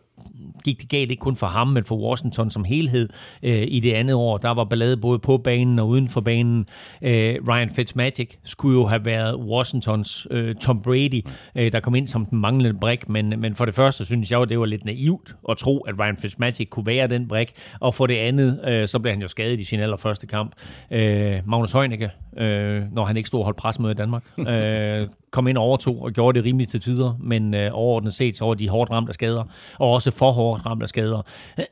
gik 0.64 0.80
det 0.80 0.88
galt 0.88 1.10
ikke 1.10 1.20
kun 1.20 1.36
for 1.36 1.46
ham, 1.46 1.68
men 1.68 1.84
for 1.84 1.96
Washington 1.96 2.50
som 2.50 2.64
helhed 2.64 3.08
øh, 3.42 3.64
i 3.68 3.80
det 3.80 3.92
andet 3.92 4.14
år. 4.14 4.38
Der 4.38 4.50
var 4.50 4.64
ballade 4.64 4.96
både 4.96 5.18
på 5.18 5.38
banen 5.38 5.78
og 5.78 5.88
uden 5.88 6.08
for 6.08 6.20
banen. 6.20 6.66
Øh, 7.02 7.36
Ryan 7.48 7.70
Fitzmagic 7.70 8.30
skulle 8.44 8.78
jo 8.78 8.86
have 8.86 9.04
været 9.04 9.36
Washingtons 9.36 10.26
øh, 10.30 10.54
Tom 10.54 10.82
Brady, 10.82 11.26
øh, 11.54 11.72
der 11.72 11.80
kom 11.80 11.94
ind 11.94 12.06
som 12.06 12.26
den 12.26 12.38
manglende 12.40 12.78
brik, 12.80 13.08
men, 13.08 13.34
men 13.38 13.54
for 13.54 13.64
det 13.64 13.74
første 13.74 14.04
synes 14.04 14.30
jeg 14.30 14.38
jo, 14.38 14.44
det 14.44 14.58
var 14.58 14.66
lidt 14.66 14.84
naivt 14.84 15.34
at 15.48 15.56
tro, 15.56 15.78
at 15.78 15.98
Ryan 15.98 16.16
Fitzmagic 16.16 16.68
kunne 16.68 16.86
være 16.86 17.06
den 17.06 17.28
brik, 17.28 17.52
og 17.80 17.94
for 17.94 18.06
det 18.06 18.16
andet, 18.16 18.60
øh, 18.68 18.88
så 18.88 18.98
blev 18.98 19.12
han 19.12 19.22
jo 19.22 19.28
skadet 19.28 19.60
i 19.60 19.64
sin 19.64 19.80
allerførste 19.80 20.26
kamp. 20.26 20.52
Øh, 20.90 21.40
Magnus 21.46 21.72
Heunicke, 21.72 22.10
øh, 22.36 22.82
når 22.92 23.04
han 23.04 23.16
ikke 23.16 23.26
stod 23.26 23.40
og 23.40 23.44
holdt 23.44 23.58
presmøde 23.58 23.92
i 23.92 23.94
Danmark, 23.94 24.24
øh, 24.38 25.08
kom 25.30 25.48
ind 25.48 25.58
og 25.58 25.64
overtog 25.64 26.02
og 26.02 26.12
gjorde 26.12 26.38
det 26.38 26.44
rimeligt 26.44 26.70
til 26.70 26.80
tider, 26.80 27.16
men 27.20 27.54
øh, 27.54 27.70
overordnet 27.72 28.14
set 28.14 28.36
så 28.36 28.44
var 28.44 28.54
de 28.54 28.68
hårdt 28.68 28.90
ramt 28.90 29.08
af 29.08 29.14
skader, 29.14 29.44
og 29.78 29.90
også 29.90 30.09
for 30.11 30.32
hårdt 30.32 30.66
ramt 30.66 30.82
af 30.82 30.88
skader. 30.88 31.22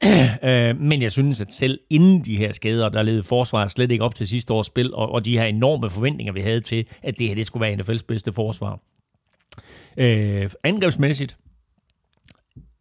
øh, 0.43 0.81
men 0.81 1.03
jeg 1.03 1.13
synes, 1.13 1.41
at 1.41 1.53
selv 1.53 1.79
inden 1.91 2.25
de 2.25 2.37
her 2.37 2.53
skader, 2.53 2.89
der 2.89 3.03
levede 3.03 3.23
forsvaret 3.23 3.71
slet 3.71 3.91
ikke 3.91 4.05
op 4.05 4.15
til 4.15 4.29
sidste 4.29 4.53
års 4.53 4.67
spil, 4.67 4.95
og, 4.95 5.13
og 5.13 5.25
de 5.25 5.39
her 5.39 5.45
enorme 5.45 5.91
forventninger, 5.91 6.33
vi 6.33 6.41
havde 6.41 6.61
til, 6.61 6.87
at 7.03 7.19
det 7.19 7.29
her 7.29 7.35
det 7.35 7.47
skulle 7.47 7.61
være 7.61 7.75
NFL's 7.75 8.05
bedste 8.09 8.33
forsvar. 8.33 8.81
Øh, 9.97 10.51
angrebsmæssigt, 10.65 11.37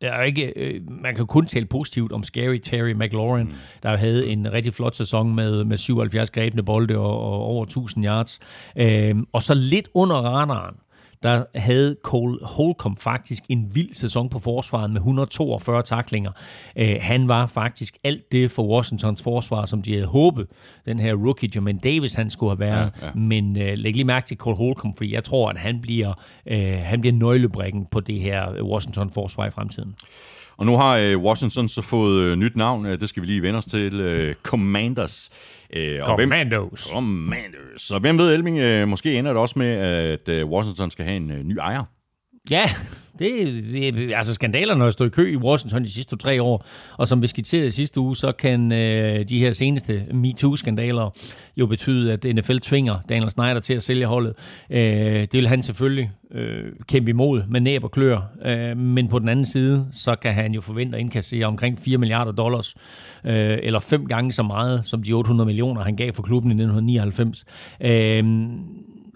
er 0.02 0.22
ikke, 0.22 0.54
øh, 0.56 0.82
man 0.90 1.16
kan 1.16 1.28
kun 1.28 1.46
tale 1.46 1.66
positivt 1.66 2.12
om 2.12 2.24
Scary 2.24 2.58
Terry 2.58 2.92
McLaurin, 2.92 3.48
mm. 3.48 3.54
der 3.84 3.98
havde 3.98 4.28
en 4.28 4.54
rigtig 4.54 4.74
flot 4.74 4.96
sæson 4.96 5.36
med, 5.36 5.64
med 5.64 5.78
77 5.78 6.32
grebne 6.32 6.64
bolde 6.64 6.98
og, 6.98 7.20
og 7.22 7.42
over 7.42 7.64
1000 7.64 8.06
yards. 8.06 8.40
Øh, 8.78 9.16
og 9.34 9.44
så 9.44 9.54
lidt 9.54 9.90
under 9.94 10.16
radaren, 10.16 10.76
der 11.24 11.44
havde 11.56 11.96
Cole 12.04 12.40
Holcomb 12.42 13.00
faktisk 13.00 13.44
en 13.50 13.76
vild 13.76 13.94
sæson 13.94 14.30
på 14.30 14.40
forsvaret 14.40 14.90
med 14.90 14.98
142 14.98 15.84
taklinger. 15.84 16.32
Uh, 16.82 16.86
han 17.00 17.28
var 17.28 17.46
faktisk 17.46 17.98
alt 18.04 18.32
det 18.32 18.52
for 18.52 18.68
Washingtons 18.68 19.24
forsvar, 19.24 19.66
som 19.66 19.82
de 19.82 19.94
havde 19.94 20.06
håbet, 20.06 20.48
den 20.86 21.00
her 21.00 21.14
rookie 21.14 21.50
Jermaine 21.56 21.80
Davis, 21.80 22.14
han 22.14 22.30
skulle 22.30 22.50
have 22.50 22.60
været. 22.60 22.92
Ja, 23.02 23.06
ja. 23.06 23.14
Men 23.14 23.50
uh, 23.50 23.62
læg 23.62 23.94
lige 23.94 24.04
mærke 24.04 24.28
til 24.28 24.38
Cole 24.38 24.58
Holcomb, 24.58 24.98
for 24.98 25.04
jeg 25.04 25.24
tror, 25.24 25.50
at 25.50 25.58
han 25.58 25.82
bliver, 25.82 26.14
uh, 26.52 26.58
han 26.84 27.02
bliver 27.02 27.14
nøglebrikken 27.14 27.86
på 27.92 28.00
det 28.00 28.22
her 28.22 28.64
Washington-forsvar 28.64 29.46
i 29.46 29.52
fremtiden. 29.52 29.96
Og 30.58 30.66
nu 30.66 30.78
har 30.78 30.98
øh, 30.98 31.18
Washington 31.18 31.70
så 31.70 31.82
fået 31.82 32.22
øh, 32.22 32.36
nyt 32.36 32.56
navn. 32.56 32.86
Øh, 32.86 33.00
det 33.00 33.10
skal 33.10 33.22
vi 33.22 33.28
lige 33.28 33.42
vende 33.42 33.58
os 33.58 33.66
til. 33.66 34.00
Øh, 34.00 34.36
Commanders. 34.44 35.30
Øh, 35.74 36.00
og 36.02 36.08
Commandos. 36.08 36.84
Hvem, 36.84 36.94
Commandos. 36.94 37.82
Så 37.82 38.00
hvem 38.00 38.18
ved, 38.18 38.34
Elming, 38.34 38.60
øh, 38.60 38.88
måske 38.88 39.14
ender 39.14 39.34
det 39.34 39.42
også 39.42 39.60
med, 39.60 39.68
at 39.68 40.30
øh, 40.30 40.46
Washington 40.46 40.92
skal 40.92 41.06
have 41.06 41.18
en 41.18 41.32
øh, 41.32 41.44
ny 41.44 41.58
ejer. 41.58 41.84
Ja, 42.52 42.70
Det, 43.20 43.64
det, 43.74 44.14
altså 44.16 44.34
skandalerne 44.34 44.84
har 44.84 44.92
stået 44.92 45.08
i 45.08 45.12
kø 45.12 45.34
i 45.34 45.36
Washington 45.36 45.84
de 45.84 45.92
sidste 45.92 46.16
tre 46.16 46.42
år, 46.42 46.66
og 46.98 47.08
som 47.08 47.22
vi 47.22 47.28
skitserede 47.28 47.72
sidste 47.72 48.00
uge, 48.00 48.16
så 48.16 48.32
kan 48.32 48.74
øh, 48.74 49.26
de 49.30 49.40
her 49.40 49.52
seneste 49.52 50.06
MeToo-skandaler 50.14 51.10
jo 51.58 51.66
betyde, 51.66 52.12
at 52.12 52.26
NFL 52.36 52.58
tvinger 52.58 53.00
Daniel 53.10 53.32
Snyder 53.32 53.60
til 53.60 53.74
at 53.74 53.84
sælge 53.84 54.06
holdet. 54.06 54.34
Øh, 54.70 54.80
det 55.22 55.34
vil 55.34 55.48
han 55.48 55.62
selvfølgelig 55.62 56.12
øh, 56.32 56.72
kæmpe 56.88 57.10
imod 57.10 57.44
med 57.48 57.62
næb 57.62 57.84
og 57.84 57.92
klør, 57.92 58.22
øh, 58.46 58.78
men 58.78 59.08
på 59.08 59.20
den 59.20 59.30
anden 59.30 59.46
side, 59.46 59.88
så 59.92 60.16
kan 60.16 60.34
han 60.34 60.54
jo 60.54 60.62
forvente 60.62 60.98
at 60.98 61.02
indkassere 61.02 61.46
omkring 61.46 61.80
4 61.80 61.98
milliarder 61.98 62.32
dollars, 62.32 62.76
øh, 63.26 63.58
eller 63.64 63.80
fem 63.80 64.06
gange 64.06 64.32
så 64.32 64.44
meget 64.44 64.86
som 64.86 65.04
de 65.04 65.14
800 65.14 65.46
millioner, 65.46 65.84
han 65.84 65.96
gav 65.96 66.14
for 66.14 66.24
klubben 66.24 66.52
i 66.52 66.54
1999. 66.54 67.46
Øh, 67.82 68.24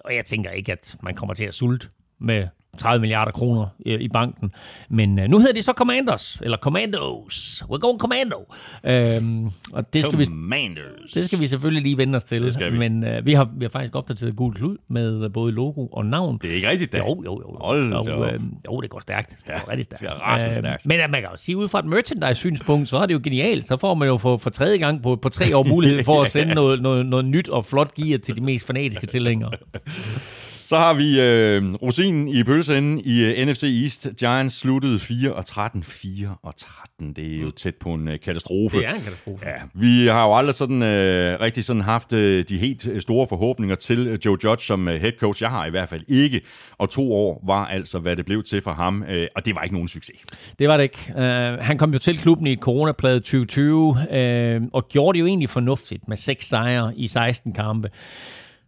og 0.05 0.15
jeg 0.15 0.25
tænker 0.25 0.49
ikke, 0.49 0.71
at 0.71 0.95
man 1.03 1.15
kommer 1.15 1.33
til 1.33 1.45
at 1.45 1.53
sulte 1.53 1.87
med 2.21 2.47
30 2.77 3.01
milliarder 3.01 3.31
kroner 3.31 3.67
i 3.85 4.07
banken. 4.07 4.51
Men 4.89 5.19
øh, 5.19 5.27
nu 5.29 5.39
hedder 5.39 5.53
de 5.53 5.61
så 5.61 5.73
Commanders, 5.73 6.39
eller 6.43 6.57
Commandos. 6.57 7.63
We're 7.71 7.77
going 7.77 7.99
Commando. 7.99 8.45
Øhm, 8.83 9.45
og 9.73 9.93
det 9.93 10.05
skal, 10.05 10.19
vi, 10.19 10.25
Commanders. 10.25 11.11
det 11.13 11.25
skal 11.25 11.39
vi 11.39 11.47
selvfølgelig 11.47 11.83
lige 11.83 11.97
vende 11.97 12.15
os 12.15 12.23
til. 12.23 12.55
Vi. 12.59 12.77
Men 12.77 13.03
øh, 13.03 13.25
vi, 13.25 13.33
har, 13.33 13.49
vi 13.57 13.65
har 13.65 13.69
faktisk 13.69 13.95
opdateret 13.95 14.35
gul 14.35 14.53
klud 14.53 14.77
med 14.87 15.29
både 15.29 15.51
logo 15.51 15.87
og 15.87 16.05
navn. 16.05 16.39
Det 16.41 16.49
er 16.51 16.55
ikke 16.55 16.69
rigtigt, 16.69 16.91
da. 16.93 16.97
Jo, 16.97 17.23
jo, 17.25 17.41
jo. 17.41 17.57
Hold 17.61 17.93
op. 17.93 18.07
øh, 18.07 18.39
jo, 18.67 18.81
det 18.81 18.89
går 18.89 18.99
stærkt. 18.99 19.29
Det 19.29 19.37
går 19.47 19.69
rigtig 19.69 19.85
stærkt. 19.85 20.01
det 20.01 20.11
rasende 20.11 20.49
Øh, 20.49 20.55
stærkt. 20.55 20.85
Men 20.85 20.99
at 20.99 21.09
man 21.09 21.21
kan 21.21 21.29
jo 21.31 21.37
sige, 21.37 21.57
ud 21.57 21.67
fra 21.67 21.79
et 21.79 21.85
merchandise-synspunkt, 21.85 22.89
så 22.89 22.97
er 22.97 23.05
det 23.05 23.13
jo 23.13 23.19
genialt. 23.23 23.67
Så 23.67 23.77
får 23.77 23.93
man 23.93 24.07
jo 24.07 24.17
for, 24.17 24.37
for 24.37 24.49
tredje 24.49 24.77
gang 24.77 25.03
på, 25.03 25.15
på 25.15 25.29
tre 25.29 25.57
år 25.57 25.63
mulighed 25.63 26.03
for 26.03 26.21
at 26.21 26.29
sende 26.35 26.53
noget, 26.53 26.81
noget, 26.81 27.05
noget 27.05 27.25
nyt 27.25 27.49
og 27.49 27.65
flot 27.65 27.93
gear 27.95 28.17
til 28.17 28.35
de 28.35 28.41
mest 28.41 28.67
fanatiske 28.67 29.07
tilhængere. 29.07 29.51
Så 30.71 30.77
har 30.77 30.93
vi 30.93 31.21
øh, 31.21 31.73
rosinen 31.73 32.27
i 32.27 32.43
pølseenden 32.43 32.99
i 32.99 33.21
øh, 33.21 33.47
NFC 33.47 33.63
East. 33.83 34.07
Giants 34.19 34.59
sluttede 34.59 34.99
4 34.99 35.33
og 35.33 35.45
13. 35.45 35.83
4 35.83 36.35
og 36.43 36.55
13. 36.55 37.13
Det 37.13 37.35
er 37.35 37.41
jo 37.41 37.51
tæt 37.51 37.75
på 37.75 37.93
en 37.93 38.07
øh, 38.07 38.19
katastrofe. 38.19 38.77
Det 38.77 38.85
er 38.85 38.93
en 38.93 39.01
katastrofe. 39.01 39.45
Ja, 39.45 39.53
vi 39.73 40.07
har 40.07 40.25
jo 40.25 40.35
aldrig 40.35 40.55
sådan 40.55 40.83
øh, 40.83 41.39
rigtig 41.39 41.65
sådan 41.65 41.81
haft 41.81 42.13
øh, 42.13 42.43
de 42.49 42.57
helt 42.57 42.87
øh, 42.87 43.01
store 43.01 43.27
forhåbninger 43.27 43.75
til 43.75 44.07
øh, 44.07 44.17
Joe 44.25 44.37
Judge 44.43 44.65
som 44.65 44.87
øh, 44.87 45.01
head 45.01 45.11
coach. 45.19 45.43
Jeg 45.43 45.49
har 45.49 45.65
i 45.65 45.69
hvert 45.69 45.89
fald 45.89 46.03
ikke. 46.07 46.41
Og 46.77 46.89
to 46.89 47.13
år 47.13 47.43
var 47.47 47.65
altså, 47.65 47.99
hvad 47.99 48.15
det 48.15 48.25
blev 48.25 48.43
til 48.43 48.61
for 48.61 48.71
ham. 48.71 49.03
Øh, 49.03 49.27
og 49.35 49.45
det 49.45 49.55
var 49.55 49.63
ikke 49.63 49.75
nogen 49.75 49.87
succes. 49.87 50.17
Det 50.59 50.67
var 50.67 50.77
det 50.77 50.83
ikke. 50.83 51.13
Uh, 51.15 51.63
han 51.65 51.77
kom 51.77 51.93
jo 51.93 51.99
til 51.99 52.17
klubben 52.17 52.47
i 52.47 52.55
coronaplade 52.55 53.19
2020, 53.19 53.89
uh, 53.89 54.67
og 54.73 54.87
gjorde 54.87 55.15
det 55.15 55.19
jo 55.19 55.25
egentlig 55.25 55.49
fornuftigt 55.49 56.07
med 56.07 56.17
seks 56.17 56.47
sejre 56.47 56.93
i 56.95 57.07
16 57.07 57.53
kampe. 57.53 57.89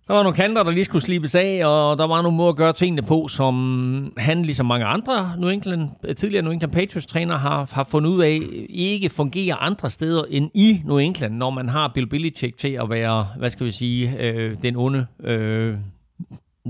Der 0.08 0.14
var 0.14 0.24
nogle 0.24 0.36
kanter, 0.36 0.64
der 0.64 0.72
lige 0.72 0.86
skulle 0.86 1.02
slibes 1.02 1.36
af, 1.36 1.66
og 1.66 1.98
der 1.98 2.08
var 2.08 2.22
nogle 2.22 2.38
måder 2.38 2.50
at 2.50 2.56
gøre 2.56 2.74
tingene 2.74 3.02
på, 3.02 3.28
som 3.28 4.14
han, 4.18 4.46
ligesom 4.46 4.66
mange 4.66 4.86
andre 4.86 5.34
New 5.38 5.50
England, 5.50 5.90
tidligere 6.16 6.44
New 6.44 6.52
England 6.52 6.72
Patriots-træner, 6.72 7.38
har, 7.38 7.70
har 7.74 7.84
fundet 7.84 8.10
ud 8.10 8.22
af, 8.22 8.40
ikke 8.70 9.10
fungerer 9.10 9.56
andre 9.56 9.90
steder 9.90 10.24
end 10.30 10.52
i 10.54 10.82
New 10.86 10.98
England, 10.98 11.34
når 11.36 11.50
man 11.50 11.70
har 11.70 11.88
Bill 11.88 12.08
Belichick 12.08 12.58
til 12.58 12.72
at 12.72 12.90
være, 12.90 13.28
hvad 13.38 13.50
skal 13.50 13.66
vi 13.66 13.72
sige, 13.72 14.18
øh, 14.20 14.58
den 14.62 14.76
onde... 14.76 15.06
Øh, 15.24 15.76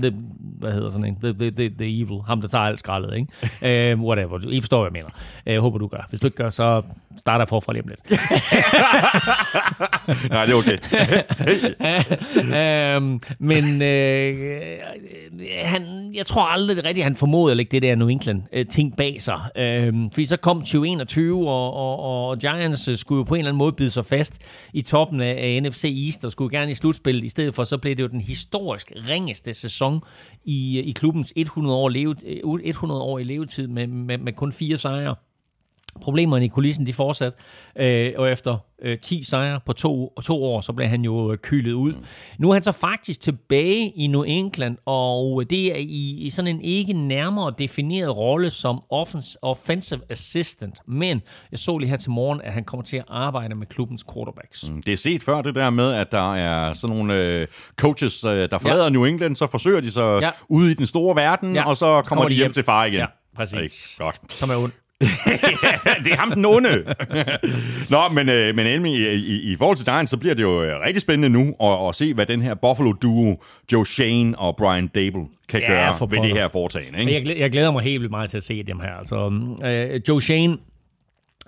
the, 0.02 0.12
hvad 0.58 0.72
hedder 0.72 0.90
sådan 0.90 1.04
en? 1.04 1.16
The, 1.22 1.32
the, 1.32 1.50
the, 1.50 1.74
the 1.78 2.00
evil. 2.00 2.20
Ham, 2.26 2.40
der 2.40 2.48
tager 2.48 2.64
alt 2.64 2.78
skraldet, 2.78 3.14
ikke? 3.16 3.94
uh, 3.94 4.02
whatever. 4.06 4.48
I 4.48 4.60
forstår, 4.60 4.78
hvad 4.78 4.90
jeg 4.94 5.04
mener. 5.04 5.08
Uh, 5.46 5.52
jeg 5.52 5.60
håber, 5.60 5.78
du 5.78 5.86
gør. 5.86 6.06
Hvis 6.10 6.20
du 6.20 6.26
ikke 6.26 6.36
gør, 6.36 6.50
så 6.50 6.82
starter 7.18 7.46
forfra 7.46 7.72
lige 7.72 7.82
om 7.82 7.88
lidt. 7.88 8.00
Nej, 10.30 10.46
det 10.46 10.54
er 10.54 10.58
okay. 10.58 10.78
um, 12.96 13.20
men 13.38 13.82
øh, 13.82 14.58
han, 15.62 16.10
jeg 16.14 16.26
tror 16.26 16.42
aldrig 16.42 16.76
det 16.76 16.84
rigtigt, 16.84 17.04
han 17.04 17.16
formåede 17.16 17.50
at 17.50 17.56
lægge 17.56 17.70
det 17.70 17.82
der 17.82 17.94
New 17.94 18.08
England-ting 18.08 18.96
bag 18.96 19.22
sig. 19.22 19.40
Um, 19.88 20.10
fordi 20.10 20.26
så 20.26 20.36
kom 20.36 20.58
2021, 20.58 21.48
og, 21.48 21.74
og, 21.74 22.28
og 22.28 22.38
Giants 22.38 22.88
øh, 22.88 22.96
skulle 22.96 23.18
jo 23.18 23.22
på 23.22 23.34
en 23.34 23.38
eller 23.38 23.50
anden 23.50 23.58
måde 23.58 23.72
bide 23.72 23.90
sig 23.90 24.06
fast 24.06 24.42
i 24.72 24.82
toppen 24.82 25.20
af, 25.20 25.34
af 25.38 25.62
NFC 25.62 26.04
East, 26.06 26.24
og 26.24 26.32
skulle 26.32 26.58
gerne 26.58 26.70
i 26.70 26.74
slutspillet. 26.74 27.24
I 27.24 27.28
stedet 27.28 27.54
for, 27.54 27.64
så 27.64 27.78
blev 27.78 27.96
det 27.96 28.02
jo 28.02 28.08
den 28.08 28.20
historisk 28.20 28.92
ringeste 29.08 29.54
sæson 29.54 30.00
i, 30.44 30.80
i 30.80 30.92
klubbens 30.92 31.32
100 31.36 31.76
år, 31.76 31.88
levet, 31.88 32.18
100 32.64 33.00
år 33.00 33.18
i 33.18 33.24
levetid 33.24 33.68
med, 33.68 33.86
med, 33.86 34.18
med 34.18 34.32
kun 34.32 34.52
fire 34.52 34.76
sejre. 34.76 35.14
Problemerne 36.00 36.44
i 36.44 36.48
kulissen, 36.48 36.86
de 36.86 36.92
fortsat, 36.92 37.32
øh, 37.76 38.12
og 38.16 38.30
efter 38.30 38.56
øh, 38.82 38.98
10 38.98 39.22
sejre 39.22 39.60
på 39.66 39.72
to, 39.72 40.12
to 40.24 40.44
år, 40.44 40.60
så 40.60 40.72
blev 40.72 40.88
han 40.88 41.04
jo 41.04 41.32
øh, 41.32 41.38
kylet 41.38 41.72
ud. 41.72 41.92
Mm. 41.92 42.04
Nu 42.38 42.48
er 42.50 42.52
han 42.54 42.62
så 42.62 42.72
faktisk 42.72 43.20
tilbage 43.20 43.90
i 43.90 44.06
New 44.06 44.22
England, 44.22 44.76
og 44.86 45.50
det 45.50 45.72
er 45.72 45.76
i, 45.76 46.16
i 46.20 46.30
sådan 46.30 46.48
en 46.56 46.60
ikke 46.60 46.92
nærmere 46.92 47.52
defineret 47.58 48.16
rolle 48.16 48.50
som 48.50 48.80
offens, 48.90 49.38
offensive 49.42 50.00
assistant. 50.10 50.78
Men 50.88 51.22
jeg 51.50 51.58
så 51.58 51.78
lige 51.78 51.90
her 51.90 51.96
til 51.96 52.10
morgen, 52.10 52.40
at 52.44 52.52
han 52.52 52.64
kommer 52.64 52.84
til 52.84 52.96
at 52.96 53.04
arbejde 53.08 53.54
med 53.54 53.66
klubbens 53.66 54.04
quarterbacks. 54.14 54.70
Mm. 54.70 54.82
Det 54.82 54.92
er 54.92 54.96
set 54.96 55.22
før 55.22 55.42
det 55.42 55.54
der 55.54 55.70
med, 55.70 55.92
at 55.92 56.12
der 56.12 56.34
er 56.34 56.72
sådan 56.72 56.96
nogle 56.96 57.14
øh, 57.14 57.46
coaches, 57.76 58.24
øh, 58.24 58.50
der 58.50 58.58
forlader 58.58 58.84
ja. 58.84 58.88
New 58.90 59.04
England, 59.04 59.36
så 59.36 59.46
forsøger 59.46 59.80
de 59.80 59.90
så 59.90 60.04
Ja. 60.14 60.18
ja. 60.26 60.30
ud 60.48 60.68
i 60.68 60.74
den 60.74 60.86
store 60.86 61.16
verden, 61.16 61.54
Ja. 61.56 61.68
og 61.68 61.76
så 61.76 61.86
kommer, 61.86 62.02
kommer 62.02 62.28
de 62.28 62.34
hjem, 62.34 62.52
til 62.52 62.62
far 62.62 62.84
igen. 62.84 62.98
Ja, 62.98 63.06
præcis. 63.36 63.54
Ikke? 63.62 63.76
Godt. 63.98 64.32
Som 64.32 64.50
er 64.50 64.56
ond. 64.56 64.72
Det 66.04 66.12
er 66.12 66.16
ham 66.16 66.30
den 66.30 66.44
onde. 66.44 66.84
Nå, 67.90 67.98
men, 68.12 68.28
øh, 68.28 68.54
men 68.54 68.66
Elming, 68.66 68.96
i, 68.96 69.08
i, 69.14 69.52
i 69.52 69.56
forhold 69.56 69.76
til 69.76 69.86
Giants, 69.86 70.10
så 70.10 70.16
bliver 70.16 70.34
det 70.34 70.42
jo 70.42 70.62
øh, 70.62 70.80
rigtig 70.86 71.02
spændende 71.02 71.28
nu 71.38 71.54
at, 71.62 71.88
at 71.88 71.94
se, 71.94 72.14
hvad 72.14 72.26
den 72.26 72.42
her 72.42 72.54
Buffalo-duo, 72.54 73.42
Joe 73.72 73.86
Shane 73.86 74.38
og 74.38 74.56
Brian 74.56 74.86
Dable, 74.86 75.24
kan 75.48 75.60
Ja, 75.60 75.66
gøre 75.72 75.98
for 75.98 76.06
ved 76.06 76.18
det 76.18 76.32
her 76.32 76.48
foretagende. 76.48 77.00
Ikke? 77.00 77.28
Jeg, 77.30 77.38
jeg 77.38 77.50
glæder 77.50 77.70
mig 77.70 77.82
helt 77.82 78.00
vildt 78.00 78.10
meget 78.10 78.30
til 78.30 78.36
at 78.36 78.42
se 78.42 78.62
dem 78.62 78.80
her. 78.80 78.98
Altså, 78.98 79.32
øh, 79.64 80.00
Joe 80.08 80.22
Shane 80.22 80.56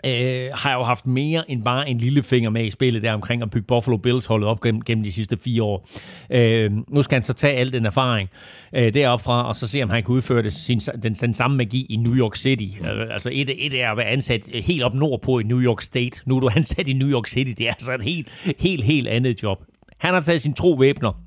øh, 0.05 0.49
har 0.55 0.75
jo 0.75 0.83
haft 0.83 1.07
mere 1.07 1.51
end 1.51 1.63
bare 1.63 1.89
en 1.89 1.99
lille 1.99 2.23
finger 2.23 2.51
med 2.51 2.65
i 2.65 2.71
spillet 2.71 3.03
der 3.03 3.13
omkring 3.13 3.43
at 3.43 3.51
bygge 3.51 3.67
Buffalo 3.67 3.97
Bills 3.97 4.27
holdet 4.27 4.49
op 4.49 4.61
gennem, 4.61 4.83
gennem 4.83 5.05
de 5.05 5.13
sidste 5.13 5.37
fire 5.37 5.63
år. 5.63 5.89
Øh, 6.31 6.73
nu 6.89 7.03
skal 7.03 7.15
han 7.15 7.23
så 7.23 7.33
tage 7.33 7.57
al 7.57 7.73
den 7.73 7.87
erfaring 7.87 8.31
øh, 8.73 8.95
deroppe 8.95 9.23
fra, 9.23 9.49
og 9.49 9.57
så 9.57 9.69
se, 9.69 9.83
om 9.83 9.91
han 9.91 10.03
kan 10.03 10.15
udføre 10.15 10.43
det, 10.43 10.53
sin, 10.53 10.81
den, 11.03 11.15
den 11.15 11.35
samme 11.35 11.57
magi 11.57 11.87
i 11.91 11.97
New 11.97 12.15
York 12.15 12.37
City. 12.37 12.65
Øh, 12.81 13.13
altså 13.13 13.31
et, 13.33 13.67
et 13.67 13.83
er 13.83 13.91
at 13.91 13.97
være 13.97 14.07
ansat 14.07 14.49
helt 14.55 14.83
op 14.83 14.95
nordpå 14.95 15.39
i 15.39 15.43
New 15.43 15.61
York 15.61 15.83
State. 15.83 16.21
Nu 16.27 16.37
er 16.37 16.41
du 16.41 16.51
ansat 16.57 16.89
i 16.89 16.93
New 16.93 17.09
York 17.09 17.27
City. 17.27 17.53
Det 17.59 17.67
er 17.67 17.71
altså 17.71 17.95
et 17.95 18.03
helt, 18.03 18.29
helt, 18.59 18.85
helt 18.85 19.09
andet 19.09 19.43
job. 19.43 19.65
Han 19.99 20.15
har 20.15 20.21
taget 20.21 20.43
sin 20.43 20.55
tro 20.55 20.73
væbner 20.73 21.27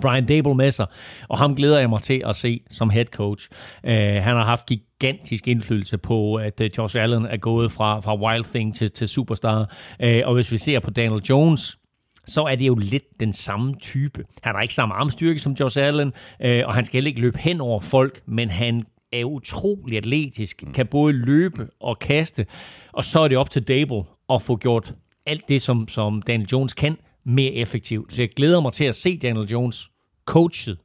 Brian 0.00 0.26
Dable 0.26 0.54
med 0.54 0.70
sig, 0.70 0.86
og 1.28 1.38
ham 1.38 1.56
glæder 1.56 1.78
jeg 1.78 1.90
mig 1.90 2.02
til 2.02 2.22
at 2.26 2.36
se 2.36 2.60
som 2.70 2.90
head 2.90 3.04
coach. 3.04 3.48
Øh, 3.84 3.92
han 3.96 4.36
har 4.36 4.44
haft 4.44 4.66
gigantisk 4.66 5.48
indflydelse 5.48 5.98
på, 5.98 6.34
at 6.34 6.60
øh, 6.60 6.70
Josh 6.78 6.96
Allen 7.02 7.26
er 7.26 7.36
gået 7.36 7.72
fra, 7.72 8.00
fra 8.00 8.16
Wild 8.16 8.44
Thing 8.44 8.74
til, 8.74 8.90
til 8.90 9.08
Superstar. 9.08 9.74
Øh, 10.00 10.22
og 10.24 10.34
hvis 10.34 10.52
vi 10.52 10.58
ser 10.58 10.80
på 10.80 10.90
Daniel 10.90 11.22
Jones, 11.22 11.78
så 12.26 12.42
er 12.42 12.54
det 12.56 12.66
jo 12.66 12.74
lidt 12.74 13.20
den 13.20 13.32
samme 13.32 13.74
type. 13.80 14.24
Han 14.42 14.54
har 14.54 14.62
ikke 14.62 14.74
samme 14.74 14.94
armstyrke 14.94 15.38
som 15.38 15.52
Josh 15.52 15.78
Allen, 15.80 16.12
øh, 16.40 16.62
og 16.66 16.74
han 16.74 16.84
skal 16.84 16.96
heller 16.96 17.08
ikke 17.08 17.20
løbe 17.20 17.38
hen 17.38 17.60
over 17.60 17.80
folk, 17.80 18.20
men 18.26 18.50
han 18.50 18.84
er 19.12 19.24
utrolig 19.24 19.96
atletisk, 19.96 20.64
kan 20.74 20.86
både 20.86 21.12
løbe 21.12 21.68
og 21.80 21.98
kaste, 21.98 22.46
og 22.92 23.04
så 23.04 23.20
er 23.20 23.28
det 23.28 23.38
op 23.38 23.50
til 23.50 23.62
Dable 23.62 24.02
at 24.30 24.42
få 24.42 24.56
gjort 24.56 24.94
alt 25.26 25.48
det, 25.48 25.62
som, 25.62 25.88
som 25.88 26.22
Daniel 26.22 26.48
Jones 26.52 26.74
kan, 26.74 26.96
mere 27.26 27.52
effektivt. 27.52 28.12
Så 28.12 28.22
jeg 28.22 28.30
glæder 28.30 28.60
mig 28.60 28.72
til 28.72 28.84
at 28.84 28.96
se 28.96 29.18
Daniel 29.18 29.48
Jones 29.48 29.90
coachet 30.24 30.78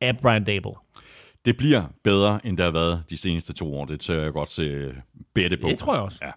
af 0.00 0.18
Brian 0.18 0.44
Dable. 0.44 0.72
Det 1.44 1.56
bliver 1.56 1.84
bedre, 2.04 2.46
end 2.46 2.56
det 2.56 2.64
har 2.64 2.72
været 2.72 3.04
de 3.10 3.16
seneste 3.16 3.52
to 3.52 3.74
år. 3.74 3.84
Det 3.84 4.00
tør 4.00 4.22
jeg 4.22 4.32
godt 4.32 4.50
se 4.50 4.94
bedre 5.34 5.56
på. 5.56 5.68
Det 5.68 5.78
tror 5.78 5.94
jeg 5.94 6.02
også. 6.02 6.18
Ja. 6.22 6.30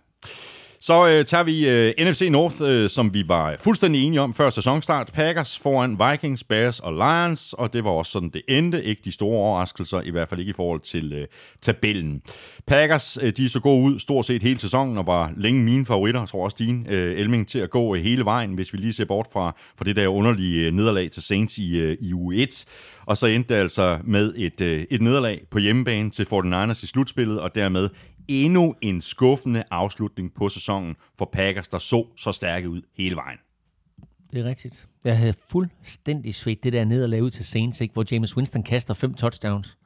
Så 0.84 1.08
øh, 1.08 1.26
tager 1.26 1.44
vi 1.44 1.70
øh, 1.70 1.94
NFC 2.00 2.28
North, 2.32 2.56
øh, 2.62 2.90
som 2.90 3.14
vi 3.14 3.24
var 3.28 3.56
fuldstændig 3.60 4.04
enige 4.04 4.22
om 4.22 4.34
før 4.34 4.50
sæsonstart. 4.50 5.12
Packers 5.14 5.60
foran 5.60 6.00
Vikings, 6.00 6.44
Bears 6.44 6.80
og 6.80 6.94
Lions, 6.94 7.54
og 7.54 7.74
det 7.74 7.84
var 7.84 7.92
også 7.92 8.12
sådan, 8.12 8.30
det 8.30 8.42
endte. 8.50 8.84
Ikke 8.84 9.02
de 9.06 9.12
store 9.12 9.38
overraskelser, 9.38 10.02
i 10.02 10.10
hvert 10.10 10.30
fald 10.30 10.40
ikke 10.40 10.50
i 10.50 10.54
forhold 10.54 10.80
til 10.80 11.14
øh, 11.14 11.28
tabellen. 11.62 12.22
Packers, 12.68 13.18
øh, 13.22 13.32
de 13.38 13.50
så 13.50 13.60
gode 13.60 13.84
ud 13.84 14.00
stort 14.00 14.26
set 14.26 14.44
hele 14.44 14.60
sæsonen, 14.60 14.98
og 14.98 15.08
var 15.08 15.32
længe 15.38 15.64
mine 15.64 15.86
favoritter. 15.86 16.22
Jeg 16.22 16.30
tror 16.30 16.44
også 16.44 16.58
din, 16.60 16.88
øh, 16.90 17.20
Elming, 17.20 17.48
til 17.48 17.60
at 17.60 17.70
gå 17.70 17.96
øh, 17.96 18.02
hele 18.02 18.26
vejen, 18.26 18.54
hvis 18.54 18.74
vi 18.74 18.78
lige 18.78 18.94
ser 18.94 19.06
bort 19.06 19.28
fra, 19.34 19.56
fra 19.78 19.86
det 19.86 19.96
der 19.96 20.08
underlige 20.08 20.68
øh, 20.68 20.74
nederlag 20.74 21.12
til 21.12 21.24
Saints 21.24 21.58
i, 21.58 21.80
øh, 21.80 21.98
i 22.00 22.14
uge 22.14 22.36
1. 22.36 22.66
Og 23.06 23.18
så 23.18 23.28
endte 23.28 23.54
det 23.54 23.60
altså 23.60 23.98
med 24.04 24.34
et, 24.38 24.62
øh, 24.62 24.86
et 24.90 25.02
nederlag 25.02 25.42
på 25.52 25.60
hjemmebane 25.60 26.12
til 26.12 26.24
49ers 26.24 26.84
i 26.84 26.88
slutspillet, 26.88 27.40
og 27.40 27.56
dermed 27.56 27.90
endnu 28.28 28.76
en 28.82 29.02
skuffende 29.02 29.64
afslutning 29.72 30.34
på 30.34 30.50
sæsonen 30.50 30.96
for 31.18 31.30
Packers, 31.34 31.68
der 31.68 31.78
så 31.78 32.08
så 32.18 32.32
stærke 32.32 32.70
ud 32.70 32.82
hele 32.98 33.16
vejen. 33.16 33.38
Det 34.34 34.40
er 34.40 34.44
rigtigt. 34.46 34.88
Jeg 35.04 35.18
havde 35.18 35.34
fuldstændig 35.50 36.36
svedt 36.36 36.64
det 36.64 36.74
der 36.74 36.86
nederlag 36.86 37.24
ud 37.24 37.30
til 37.32 37.46
Saints, 37.46 37.82
ikke? 37.82 37.94
hvor 37.94 38.06
James 38.12 38.38
Winston 38.38 38.64
kaster 38.64 38.94
fem 38.94 39.14
touchdowns. 39.14 39.78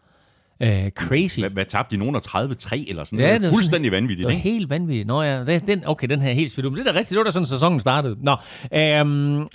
Uh, 0.63 0.67
crazy. 0.89 1.39
Hvad, 1.39 1.49
hvad 1.49 1.65
tabte 1.65 1.95
de? 1.95 1.99
Nogen 1.99 2.15
af 2.15 2.19
30-3 2.19 2.89
eller 2.89 3.03
sådan 3.03 3.19
Ja, 3.19 3.25
noget? 3.25 3.41
det 3.41 3.47
var 3.47 3.53
Fuldstændig 3.53 3.91
Det 3.91 3.95
vanvittigt, 3.95 4.25
var 4.25 4.31
ikke? 4.31 4.43
helt 4.43 4.69
vanvittigt. 4.69 5.07
Nå 5.07 5.21
ja, 5.21 5.43
det- 5.45 5.67
den, 5.67 5.83
okay, 5.87 6.07
den 6.07 6.21
her 6.21 6.29
er 6.29 6.33
helt 6.33 6.51
spidt 6.51 6.65
ud. 6.65 6.71
Men 6.71 6.79
det 6.79 6.87
er 6.87 6.91
da 6.91 6.97
rigtigt, 6.99 7.09
det 7.09 7.17
var 7.17 7.23
da 7.23 7.31
sådan, 7.31 7.45
sæsonen 7.45 7.79
startede. 7.79 8.15
Nå, 8.23 8.35
øhm, 8.73 9.47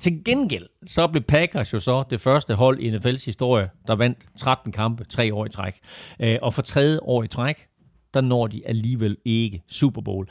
Til 0.00 0.24
gengæld, 0.24 0.66
så 0.86 1.06
blev 1.06 1.22
Packers 1.22 1.72
jo 1.72 1.80
så 1.80 2.04
det 2.10 2.20
første 2.20 2.54
hold 2.54 2.78
i 2.80 2.96
NFL's 2.96 3.24
historie, 3.24 3.70
der 3.86 3.94
vandt 3.96 4.18
13 4.38 4.72
kampe 4.72 5.04
tre 5.04 5.34
år 5.34 5.46
i 5.46 5.48
træk. 5.48 5.74
Øh, 6.20 6.36
og 6.42 6.54
for 6.54 6.62
tredje 6.62 6.98
år 7.02 7.22
i 7.22 7.28
træk, 7.28 7.66
der 8.14 8.20
når 8.20 8.46
de 8.46 8.62
alligevel 8.66 9.16
ikke 9.24 9.62
Super 9.68 10.00
Bowl. 10.00 10.28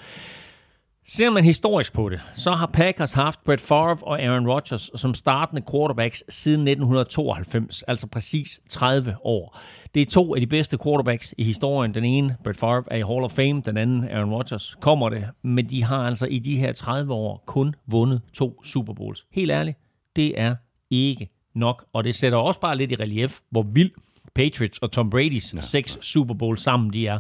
Ser 1.10 1.30
man 1.30 1.44
historisk 1.44 1.94
på 1.94 2.10
det, 2.10 2.22
så 2.34 2.52
har 2.52 2.66
Packers 2.66 3.14
haft 3.14 3.44
Brett 3.44 3.62
Favre 3.62 3.98
og 4.02 4.22
Aaron 4.22 4.48
Rodgers 4.48 4.92
som 4.96 5.14
startende 5.14 5.62
quarterbacks 5.72 6.24
siden 6.30 6.68
1992, 6.68 7.84
altså 7.84 8.08
præcis 8.08 8.62
30 8.70 9.16
år. 9.24 9.60
Det 9.94 10.02
er 10.02 10.06
to 10.06 10.36
af 10.36 10.42
de 10.42 10.48
bedste 10.48 10.78
quarterbacks 10.84 11.36
i 11.38 11.44
historien. 11.44 11.94
Den 11.94 12.04
ene, 12.06 12.38
Brett 12.44 12.60
Favre, 12.60 12.84
er 12.88 12.96
i 12.96 13.02
Hall 13.02 13.24
of 13.24 13.32
Fame. 13.32 13.62
Den 13.66 13.78
anden, 13.78 14.10
Aaron 14.10 14.34
Rodgers, 14.34 14.76
kommer 14.82 15.10
det. 15.10 15.28
Men 15.44 15.70
de 15.70 15.84
har 15.84 15.98
altså 15.98 16.26
i 16.26 16.40
de 16.40 16.58
her 16.58 16.74
30 16.74 17.14
år 17.14 17.44
kun 17.46 17.76
vundet 17.86 18.22
to 18.34 18.64
Super 18.64 18.94
Bowls. 18.94 19.26
Helt 19.32 19.52
ærligt, 19.52 19.78
det 20.16 20.40
er 20.40 20.56
ikke 20.90 21.30
nok. 21.56 21.86
Og 21.94 22.04
det 22.04 22.16
sætter 22.16 22.38
også 22.38 22.60
bare 22.60 22.78
lidt 22.78 22.92
i 22.92 22.96
relief, 22.96 23.40
hvor 23.50 23.62
vild 23.62 23.92
Patriots 24.38 24.80
og 24.80 24.92
Tom 24.92 25.12
Brady's 25.16 25.56
ja. 25.56 25.62
seks 25.62 25.98
Super 26.02 26.34
Bowls 26.34 26.62
sammen 26.62 26.94
de 26.94 27.08
er. 27.08 27.20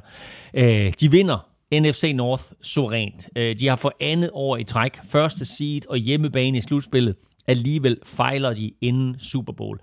Øh, 0.53 0.93
de 0.99 1.11
vinder 1.11 1.47
NFC 1.73 2.11
North 2.15 2.43
suverænt. 2.61 3.29
Øh, 3.35 3.59
de 3.59 3.67
har 3.67 3.75
for 3.75 3.93
andet 3.99 4.29
år 4.33 4.57
i 4.57 4.63
træk 4.63 4.99
første 5.09 5.45
seed 5.45 5.81
og 5.89 5.97
hjemmebane 5.97 6.57
i 6.57 6.61
slutspillet. 6.61 7.15
Alligevel 7.47 7.97
fejler 8.05 8.53
de 8.53 8.71
inden 8.81 9.19
Super 9.19 9.53
Bowl. 9.53 9.79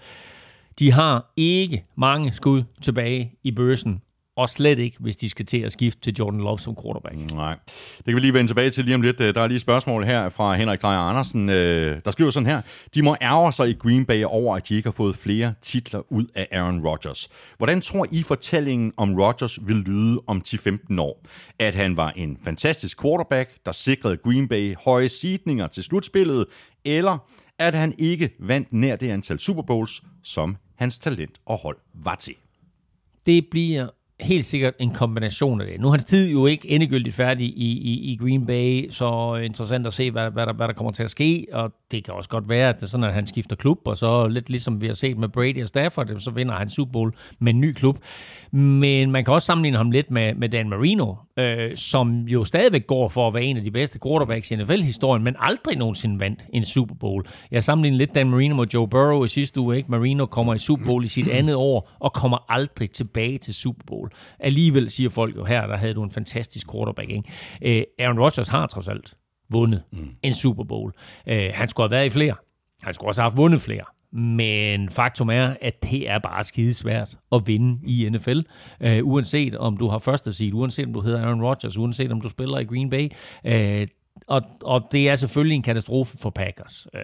De 0.79 0.93
har 0.93 1.33
ikke 1.37 1.85
mange 1.97 2.33
skud 2.33 2.63
tilbage 2.83 3.33
i 3.45 3.51
børsen, 3.51 4.01
og 4.37 4.49
slet 4.49 4.79
ikke, 4.79 4.97
hvis 5.01 5.17
de 5.17 5.29
skal 5.29 5.47
til 5.47 5.59
at 5.59 5.73
skifte 5.73 6.01
til 6.01 6.15
Jordan 6.19 6.41
Love 6.41 6.59
som 6.59 6.77
quarterback. 6.83 7.33
Nej, 7.33 7.57
det 7.97 8.05
kan 8.05 8.15
vi 8.15 8.21
lige 8.21 8.35
vende 8.35 8.51
tilbage 8.51 8.71
til 8.71 8.85
lige 8.85 8.95
om 8.95 9.03
lidt. 9.03 9.19
Der 9.19 9.41
er 9.41 9.47
lige 9.47 9.55
et 9.55 9.61
spørgsmål 9.61 10.05
her 10.05 10.29
fra 10.29 10.55
Henrik 10.55 10.83
Drejer 10.83 10.99
Andersen, 10.99 11.49
øh, 11.49 12.01
der 12.05 12.11
skriver 12.11 12.31
sådan 12.31 12.47
her. 12.47 12.63
De 12.95 13.03
må 13.03 13.17
ærge 13.23 13.53
sig 13.53 13.69
i 13.69 13.73
Green 13.73 14.05
Bay 14.05 14.25
over, 14.25 14.57
at 14.57 14.69
de 14.69 14.75
ikke 14.75 14.87
har 14.87 14.93
fået 14.93 15.17
flere 15.17 15.55
titler 15.63 16.13
ud 16.13 16.27
af 16.35 16.49
Aaron 16.53 16.87
Rodgers. 16.87 17.29
Hvordan 17.57 17.81
tror 17.81 18.07
I 18.11 18.23
fortællingen 18.23 18.93
om 18.97 19.15
Rodgers 19.15 19.59
vil 19.67 19.77
lyde 19.77 20.21
om 20.27 20.43
10-15 20.49 21.01
år? 21.01 21.27
At 21.59 21.75
han 21.75 21.97
var 21.97 22.11
en 22.11 22.39
fantastisk 22.45 23.03
quarterback, 23.03 23.51
der 23.67 23.73
sikrede 23.73 24.17
Green 24.17 24.49
Bay 24.49 24.75
høje 24.85 25.09
sidninger 25.09 25.67
til 25.67 25.83
slutspillet, 25.83 26.47
eller 26.85 27.19
at 27.59 27.75
han 27.75 27.95
ikke 27.99 28.31
vandt 28.41 28.73
nær 28.73 28.97
det 28.97 29.11
antal 29.11 29.39
Super 29.39 29.63
Bowls, 29.63 30.03
som 30.23 30.57
hans 30.77 30.99
talent 30.99 31.39
og 31.47 31.59
hold 31.59 31.77
var 31.95 32.15
til? 32.15 32.35
Det 33.27 33.47
bliver 33.51 33.89
helt 34.21 34.45
sikkert 34.45 34.75
en 34.79 34.91
kombination 34.91 35.61
af 35.61 35.67
det. 35.67 35.81
Nu 35.81 35.87
er 35.87 35.91
hans 35.91 36.05
tid 36.05 36.31
jo 36.31 36.47
ikke 36.47 36.71
endegyldigt 36.71 37.15
færdig 37.17 37.47
i, 37.47 37.79
i, 37.79 38.13
i 38.13 38.17
Green 38.17 38.47
Bay, 38.47 38.91
så 38.91 39.35
interessant 39.35 39.87
at 39.87 39.93
se, 39.93 40.11
hvad, 40.11 40.31
hvad, 40.31 40.47
der, 40.47 40.53
hvad 40.53 40.69
der 40.69 40.75
kommer 40.75 40.93
til 40.93 41.03
at 41.03 41.11
ske, 41.11 41.47
og 41.53 41.73
det 41.95 42.05
kan 42.05 42.15
også 42.15 42.31
godt 42.31 42.49
være, 42.49 42.69
at 42.69 42.77
det 42.77 42.83
er 42.83 42.87
sådan, 42.87 43.05
at 43.05 43.15
han 43.15 43.27
skifter 43.27 43.57
klub, 43.57 43.79
og 43.85 43.97
så 43.97 44.29
lidt 44.29 44.51
ligesom 44.51 44.81
vi 44.81 44.87
har 44.87 44.95
set 44.95 45.19
med 45.19 45.29
Brady 45.29 45.63
og 45.63 45.69
Stafford, 45.69 46.19
så 46.19 46.31
vinder 46.31 46.55
han 46.55 46.69
Super 46.69 46.93
Bowl 46.93 47.15
med 47.39 47.55
en 47.55 47.61
ny 47.61 47.73
klub. 47.73 47.99
Men 48.53 49.11
man 49.11 49.25
kan 49.25 49.35
også 49.35 49.47
sammenligne 49.47 49.77
ham 49.77 49.91
lidt 49.91 50.11
med, 50.11 50.35
med 50.35 50.49
Dan 50.49 50.69
Marino, 50.69 51.15
øh, 51.37 51.77
som 51.77 52.29
jo 52.29 52.45
stadigvæk 52.45 52.87
går 52.87 53.09
for 53.09 53.29
at 53.29 53.35
være 53.35 53.43
en 53.43 53.57
af 53.57 53.63
de 53.63 53.71
bedste 53.71 53.99
quarterbacks 54.07 54.51
i 54.51 54.57
NFL-historien, 54.57 55.25
men 55.25 55.37
aldrig 55.39 55.77
nogensinde 55.77 56.21
vandt 56.21 56.47
en 56.53 56.65
Super 56.65 56.95
Bowl. 56.95 57.27
Jeg 57.51 57.65
sammenligner 57.65 57.99
lidt 57.99 58.15
Dan 58.15 58.31
Marino 58.31 58.55
med 58.55 58.67
Joe 58.75 58.89
Burrow 58.89 59.25
i 59.25 59.29
sidste 59.29 59.61
uge. 59.61 59.77
Ikke? 59.77 59.91
Marino 59.91 60.27
kommer 60.27 60.55
i 60.55 60.59
Super 60.59 60.85
Bowl 60.85 61.05
i 61.05 61.09
sit 61.09 61.29
andet 61.29 61.55
år, 61.55 61.91
og 62.01 62.13
kommer 62.13 62.39
aldrig 62.49 62.91
tilbage 62.91 63.39
til 63.39 63.55
Super 63.55 63.85
Bowl. 63.87 64.11
Alligevel 64.41 64.91
siger 64.91 65.11
folk 65.11 65.37
jo 65.37 65.45
her, 65.45 65.67
der 65.67 65.77
havde 65.77 65.95
du 65.95 66.03
en 66.03 66.11
fantastisk 66.11 66.73
quarterback. 66.73 67.11
Ikke? 67.11 67.79
Øh, 67.79 67.85
Aaron 67.99 68.19
Rodgers 68.19 68.49
har 68.49 68.67
trods 68.67 68.89
alt 68.89 69.15
vundet 69.51 69.83
mm. 69.93 70.09
en 70.23 70.35
Super 70.35 70.65
Bowl. 70.65 70.93
Øh, 71.29 71.51
han 71.55 71.69
skulle 71.69 71.85
have 71.85 71.91
været 71.91 72.07
i 72.07 72.11
flere. 72.11 72.35
Han 72.83 72.95
skulle 72.95 73.11
også 73.11 73.21
have 73.23 73.31
haft 73.31 73.37
vundet 73.37 73.61
flere. 73.61 73.85
Men 74.13 74.91
faktum 74.91 75.29
er, 75.29 75.55
at 75.61 75.83
det 75.83 76.11
er 76.11 76.19
bare 76.19 76.45
skidesvært 76.45 77.17
at 77.33 77.43
vinde 77.47 77.81
i 77.87 78.09
NFL. 78.11 78.41
Øh, 78.81 79.07
uanset 79.07 79.55
om 79.55 79.77
du 79.77 79.89
har 79.89 79.99
første 79.99 80.33
seed, 80.33 80.53
uanset 80.53 80.87
om 80.87 80.93
du 80.93 81.01
hedder 81.01 81.23
Aaron 81.23 81.43
Rodgers, 81.43 81.79
uanset 81.79 82.13
om 82.13 82.21
du 82.21 82.29
spiller 82.29 82.59
i 82.59 82.65
Green 82.65 82.91
Bay. 82.91 83.09
Uh, 83.45 83.89
og, 84.27 84.43
og 84.63 84.89
det 84.93 85.09
er 85.09 85.15
selvfølgelig 85.15 85.57
en 85.57 85.63
katastrofe 85.63 86.19
for 86.19 86.31
Packers. 86.31 86.87
Uh, 86.95 87.01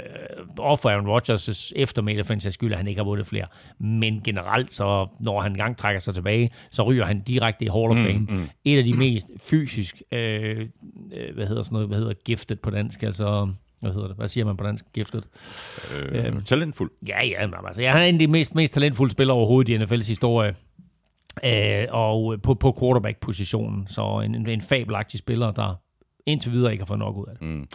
og 0.58 0.78
for 0.78 0.90
Aaron 0.90 1.18
Rodgers' 1.18 1.72
eftermæle 1.76 2.24
for 2.24 2.34
en 2.34 2.40
sags 2.40 2.54
skyld, 2.54 2.72
at 2.72 2.78
han 2.78 2.88
ikke 2.88 2.98
har 2.98 3.04
vundet 3.04 3.26
flere. 3.26 3.46
Men 3.78 4.20
generelt, 4.24 4.72
så 4.72 5.06
når 5.20 5.40
han 5.40 5.52
engang 5.52 5.76
trækker 5.76 6.00
sig 6.00 6.14
tilbage, 6.14 6.50
så 6.70 6.82
ryger 6.82 7.04
han 7.04 7.20
direkte 7.20 7.64
i 7.64 7.68
Hall 7.68 7.90
of 7.90 7.96
mm, 7.96 8.02
Fame. 8.02 8.18
Mm, 8.18 8.34
mm. 8.34 8.48
Et 8.64 8.78
af 8.78 8.84
de 8.84 8.94
mest 8.94 9.30
fysisk, 9.38 10.02
uh, 10.12 10.18
hvad 11.34 11.46
hedder 11.46 11.62
sådan 11.62 11.72
noget, 11.72 11.88
hvad 11.88 11.98
hedder 11.98 12.14
gifted 12.24 12.56
på 12.56 12.70
dansk, 12.70 13.02
altså 13.02 13.52
hvad 13.80 13.92
hedder 13.92 14.06
det? 14.06 14.16
Hvad 14.16 14.28
siger 14.28 14.44
man 14.44 14.56
på 14.56 14.64
dansk? 14.64 14.84
Giftet? 14.92 15.24
Øh, 16.02 16.24
øhm, 16.26 16.42
talentfuld. 16.42 16.90
Ja, 17.08 17.26
ja. 17.26 17.46
Men 17.46 17.54
altså, 17.66 17.82
jeg 17.82 18.02
er 18.02 18.06
en 18.06 18.14
af 18.14 18.18
de 18.18 18.26
mest, 18.26 18.54
mest 18.54 18.74
talentfulde 18.74 19.12
spillere 19.12 19.36
overhovedet 19.36 19.72
i 19.72 19.78
NFL's 19.78 20.08
historie. 20.08 20.54
Øh, 21.44 21.86
og 21.90 22.42
på, 22.42 22.54
på 22.54 22.76
quarterback-positionen. 22.80 23.88
Så 23.88 24.20
en, 24.24 24.48
en 24.48 24.61
fabelagtig 24.61 25.18
spiller, 25.18 25.50
der 25.50 25.74
indtil 26.27 26.53
videre 26.53 26.73
ikke 26.73 26.83
har 26.83 26.87
fået 26.87 26.99
nok 26.99 27.16
ud 27.16 27.27
af 27.29 27.37
det. 27.39 27.49
Mm. 27.49 27.66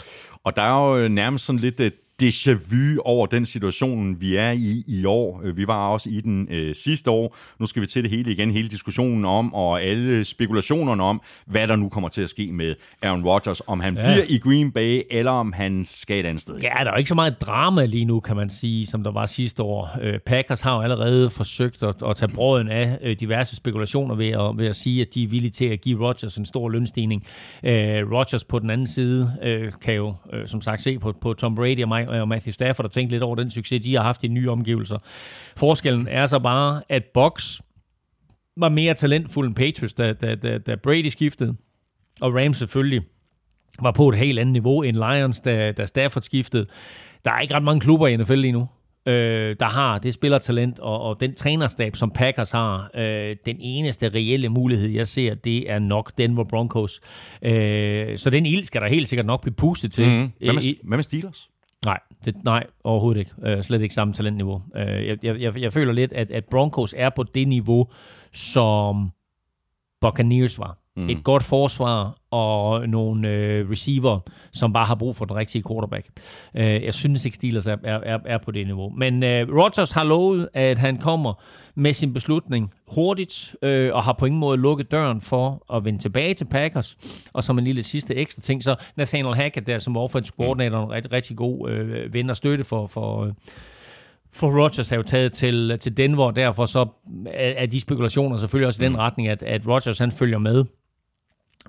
Og 0.44 0.56
der 0.56 0.62
er 0.62 0.88
jo 0.88 0.98
øh, 0.98 1.10
nærmest 1.10 1.46
sådan 1.46 1.60
lidt 1.60 1.80
øh, 1.80 1.92
déjà 2.22 2.54
vu 2.54 3.02
over 3.06 3.26
den 3.26 3.46
situation, 3.46 4.22
vi 4.22 4.36
er 4.36 4.52
i 4.52 4.84
i 4.88 5.06
år. 5.06 5.42
Vi 5.56 5.68
var 5.68 5.88
også 5.88 6.10
i 6.10 6.22
den 6.22 6.48
øh, 6.52 6.76
sidste 6.76 7.12
år. 7.12 7.38
Nu 7.60 7.66
skal 7.66 7.82
vi 7.82 7.88
til 7.88 8.04
det 8.04 8.12
hele 8.12 8.32
igen, 8.32 8.52
hele 8.52 8.68
diskussionen 8.68 9.26
om, 9.26 9.54
og 9.54 9.82
alle 9.82 10.24
spekulationerne 10.24 11.04
om, 11.04 11.22
hvad 11.46 11.68
der 11.68 11.76
nu 11.76 11.90
kommer 11.90 12.10
til 12.10 12.22
at 12.22 12.30
ske 12.30 12.52
med 12.52 12.76
Aaron 13.02 13.26
Rodgers. 13.26 13.62
Om 13.68 13.80
han 13.80 13.98
ja. 13.98 14.02
bliver 14.02 14.26
i 14.30 14.38
Green 14.38 14.72
Bay, 14.72 15.02
eller 15.12 15.32
om 15.32 15.54
han 15.54 15.86
skal 15.86 16.20
et 16.20 16.26
andet 16.26 16.42
sted. 16.42 16.60
Ja, 16.62 16.84
der 16.84 16.92
er 16.92 16.98
ikke 16.98 17.08
så 17.08 17.16
meget 17.16 17.42
drama 17.42 17.86
lige 17.86 18.06
nu, 18.06 18.20
kan 18.20 18.36
man 18.36 18.50
sige, 18.50 18.86
som 18.86 19.04
der 19.04 19.12
var 19.12 19.26
sidste 19.26 19.64
år. 19.64 19.98
Øh, 20.02 20.20
Packers 20.20 20.62
har 20.62 20.76
jo 20.76 20.82
allerede 20.82 21.30
forsøgt 21.30 21.84
at, 21.84 21.96
at 22.06 22.16
tage 22.16 22.32
brøden 22.36 22.68
af 22.68 22.98
øh, 23.02 23.20
diverse 23.20 23.56
spekulationer 23.56 24.16
ved 24.16 24.30
at, 24.30 24.58
ved 24.58 24.68
at 24.68 24.76
sige, 24.76 25.02
at 25.02 25.08
de 25.14 25.24
er 25.24 25.28
villige 25.28 25.52
til 25.52 25.66
at 25.66 25.82
give 25.82 26.08
Rodgers 26.08 26.38
en 26.38 26.46
stor 26.46 26.70
lønstigning. 26.70 27.24
Øh, 27.64 28.12
Rodgers 28.12 28.44
på 28.44 28.60
den 28.60 28.70
anden 28.70 28.88
side 28.88 29.32
øh, 29.44 29.72
kan 29.82 29.94
jo, 29.94 30.14
øh, 30.34 30.48
som 30.48 30.62
sagt, 30.62 30.82
se 30.82 31.00
på, 31.00 31.12
på 31.22 31.34
Tom 31.34 31.56
Brady 31.56 31.84
og 31.84 31.90
mig 32.06 32.22
og 32.22 32.28
Matthew 32.28 32.52
Stafford 32.52 32.86
og 32.86 32.92
tænke 32.92 33.12
lidt 33.12 33.24
over 33.24 33.36
den 33.36 33.52
succes, 33.52 33.84
de 33.84 33.96
har 33.96 34.04
haft 34.04 34.24
i 34.24 34.28
nye 34.28 34.52
omgivelser. 34.52 34.98
Forskellen 35.58 36.08
er 36.08 36.28
så 36.28 36.40
bare, 36.40 36.82
at 36.90 37.04
Box 37.14 37.60
var 38.58 38.70
mere 38.70 38.94
talentfuld 38.94 39.48
end 39.48 39.56
Patriots, 39.56 39.94
da, 39.94 40.14
da, 40.14 40.36
da, 40.36 40.58
da 40.58 40.76
Brady 40.76 41.10
skiftede, 41.10 41.56
og 42.22 42.36
Rams 42.36 42.58
selvfølgelig 42.58 43.02
var 43.82 43.92
på 43.92 44.10
et 44.10 44.18
helt 44.18 44.40
andet 44.40 44.54
niveau 44.54 44.82
end 44.82 44.98
Lions, 44.98 45.42
da, 45.42 45.72
da 45.72 45.86
Stafford 45.86 46.24
skiftede. 46.24 46.66
Der 47.26 47.32
er 47.32 47.40
ikke 47.40 47.54
ret 47.54 47.64
mange 47.64 47.82
klubber 47.82 48.08
i 48.08 48.18
NFL 48.18 48.36
lige 48.36 48.52
nu, 48.52 48.68
øh, 49.08 49.56
der 49.60 49.66
har 49.66 50.00
det 50.00 50.14
spillertalent, 50.14 50.80
og, 50.80 51.02
og 51.02 51.20
den 51.20 51.36
trænerstab, 51.36 51.96
som 51.96 52.12
Packers 52.12 52.52
har, 52.52 52.90
øh, 52.96 53.36
den 53.46 53.58
eneste 53.60 54.10
reelle 54.10 54.50
mulighed, 54.50 54.90
jeg 54.90 55.08
ser, 55.08 55.34
det 55.34 55.72
er 55.72 55.80
nok 55.80 56.12
Denver 56.18 56.44
Broncos. 56.44 57.02
Øh, 57.42 58.18
så 58.18 58.30
den 58.30 58.46
ild 58.46 58.64
skal 58.64 58.82
der 58.82 58.88
helt 58.88 59.08
sikkert 59.08 59.26
nok 59.26 59.42
blive 59.42 59.54
pustet 59.54 59.92
til. 59.92 60.08
Mm. 60.10 60.32
Hvad, 60.40 60.54
med, 60.54 60.76
hvad 60.84 60.98
med 60.98 61.04
Steelers? 61.04 61.50
Nej, 61.86 62.00
det, 62.26 62.44
nej, 62.44 62.68
overhovedet 62.84 63.20
ikke. 63.20 63.58
Uh, 63.58 63.64
slet 63.64 63.82
ikke 63.82 63.96
samme 63.96 64.14
talentniveau. 64.14 64.62
Uh, 64.76 64.82
jeg, 64.82 65.18
jeg, 65.24 65.62
jeg 65.62 65.74
føler 65.74 65.94
lidt, 65.94 66.14
at, 66.14 66.32
at 66.32 66.46
Broncos 66.46 66.94
er 66.98 67.10
på 67.10 67.24
det 67.24 67.48
niveau, 67.48 67.88
som 68.34 69.12
Buccaneers 70.02 70.60
var. 70.60 70.78
Mm. 70.98 71.10
Et 71.10 71.24
godt 71.24 71.44
forsvar 71.44 72.18
og 72.32 72.90
nogle 72.90 73.30
øh, 73.30 73.72
receiver, 73.72 74.20
som 74.52 74.74
bare 74.74 74.86
har 74.86 74.96
brug 74.96 75.16
for 75.16 75.26
den 75.26 75.36
rigtige 75.36 75.64
quarterback. 75.70 76.08
Uh, 76.54 76.62
jeg 76.62 76.94
synes 76.94 77.26
ikke, 77.26 77.36
Steelers 77.36 77.68
er, 77.68 77.78
er, 77.84 78.20
er 78.26 78.38
på 78.38 78.52
det 78.52 78.68
niveau. 78.68 78.90
Men 78.90 79.24
uh, 79.24 79.30
Rodgers 79.30 79.92
har 79.92 80.04
lovet, 80.04 80.50
at 80.54 80.78
han 80.78 80.98
kommer 80.98 81.34
med 81.76 81.94
sin 81.94 82.14
beslutning 82.14 82.74
hurtigt, 82.88 83.56
øh, 83.62 83.94
og 83.94 84.04
har 84.04 84.14
på 84.14 84.26
ingen 84.26 84.40
måde 84.40 84.58
lukket 84.58 84.92
døren 84.92 85.22
for 85.22 85.76
at 85.76 85.86
vende 85.86 86.00
tilbage 86.00 86.34
til 86.34 86.46
Packers. 86.46 86.98
Og 87.34 87.44
som 87.44 87.58
en 87.58 87.64
lille 87.64 87.84
sidste 87.84 88.16
ekstra 88.16 88.42
ting, 88.42 88.64
så 88.64 88.76
Nathaniel 88.96 89.36
Hackett 89.36 89.68
der 89.68 89.80
som 89.80 89.98
offensive 89.98 90.34
coordinator, 90.38 90.84
en 90.84 90.92
rigtig, 90.92 91.12
rigtig 91.12 91.38
god 91.38 91.70
øh, 91.70 92.14
ven 92.14 92.30
og 92.30 92.38
støtte 92.38 92.64
for, 92.64 92.88
for, 92.88 93.26
øh, 93.26 93.34
for 94.32 94.64
Rodgers 94.64 94.92
er 94.92 94.96
jo 94.96 95.04
taget 95.04 95.34
til, 95.34 95.80
til 95.80 95.98
Denver, 95.98 96.32
derfor 96.32 96.66
så 96.66 96.80
er, 97.26 97.54
er 97.58 97.66
de 97.66 97.82
spekulationer 97.82 98.38
selvfølgelig 98.38 98.68
også 98.68 98.84
i 98.84 98.86
den 98.86 98.92
mm. 98.92 99.00
retning, 99.00 99.28
at, 99.28 99.44
at 99.44 99.68
Rodgers 99.68 100.00
han 100.00 100.12
følger 100.12 100.38
med. 100.38 100.66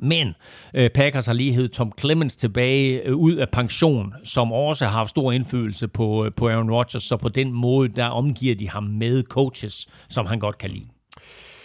Men 0.00 0.34
øh, 0.74 0.90
Packers 0.90 1.26
har 1.26 1.32
lige 1.32 1.52
hævet 1.52 1.72
Tom 1.72 1.92
Clemens 2.00 2.36
tilbage 2.36 3.02
øh, 3.08 3.16
ud 3.16 3.34
af 3.34 3.48
pension, 3.48 4.14
som 4.24 4.52
også 4.52 4.84
har 4.84 4.92
haft 4.92 5.10
stor 5.10 5.32
indflydelse 5.32 5.88
på, 5.88 6.24
øh, 6.24 6.32
på 6.36 6.48
Aaron 6.48 6.70
Rodgers, 6.70 7.02
så 7.02 7.16
på 7.16 7.28
den 7.28 7.52
måde, 7.52 7.88
der 7.88 8.06
omgiver 8.06 8.54
de 8.54 8.68
ham 8.68 8.82
med 8.82 9.22
coaches, 9.22 9.88
som 10.08 10.26
han 10.26 10.38
godt 10.38 10.58
kan 10.58 10.70
lide. 10.70 10.86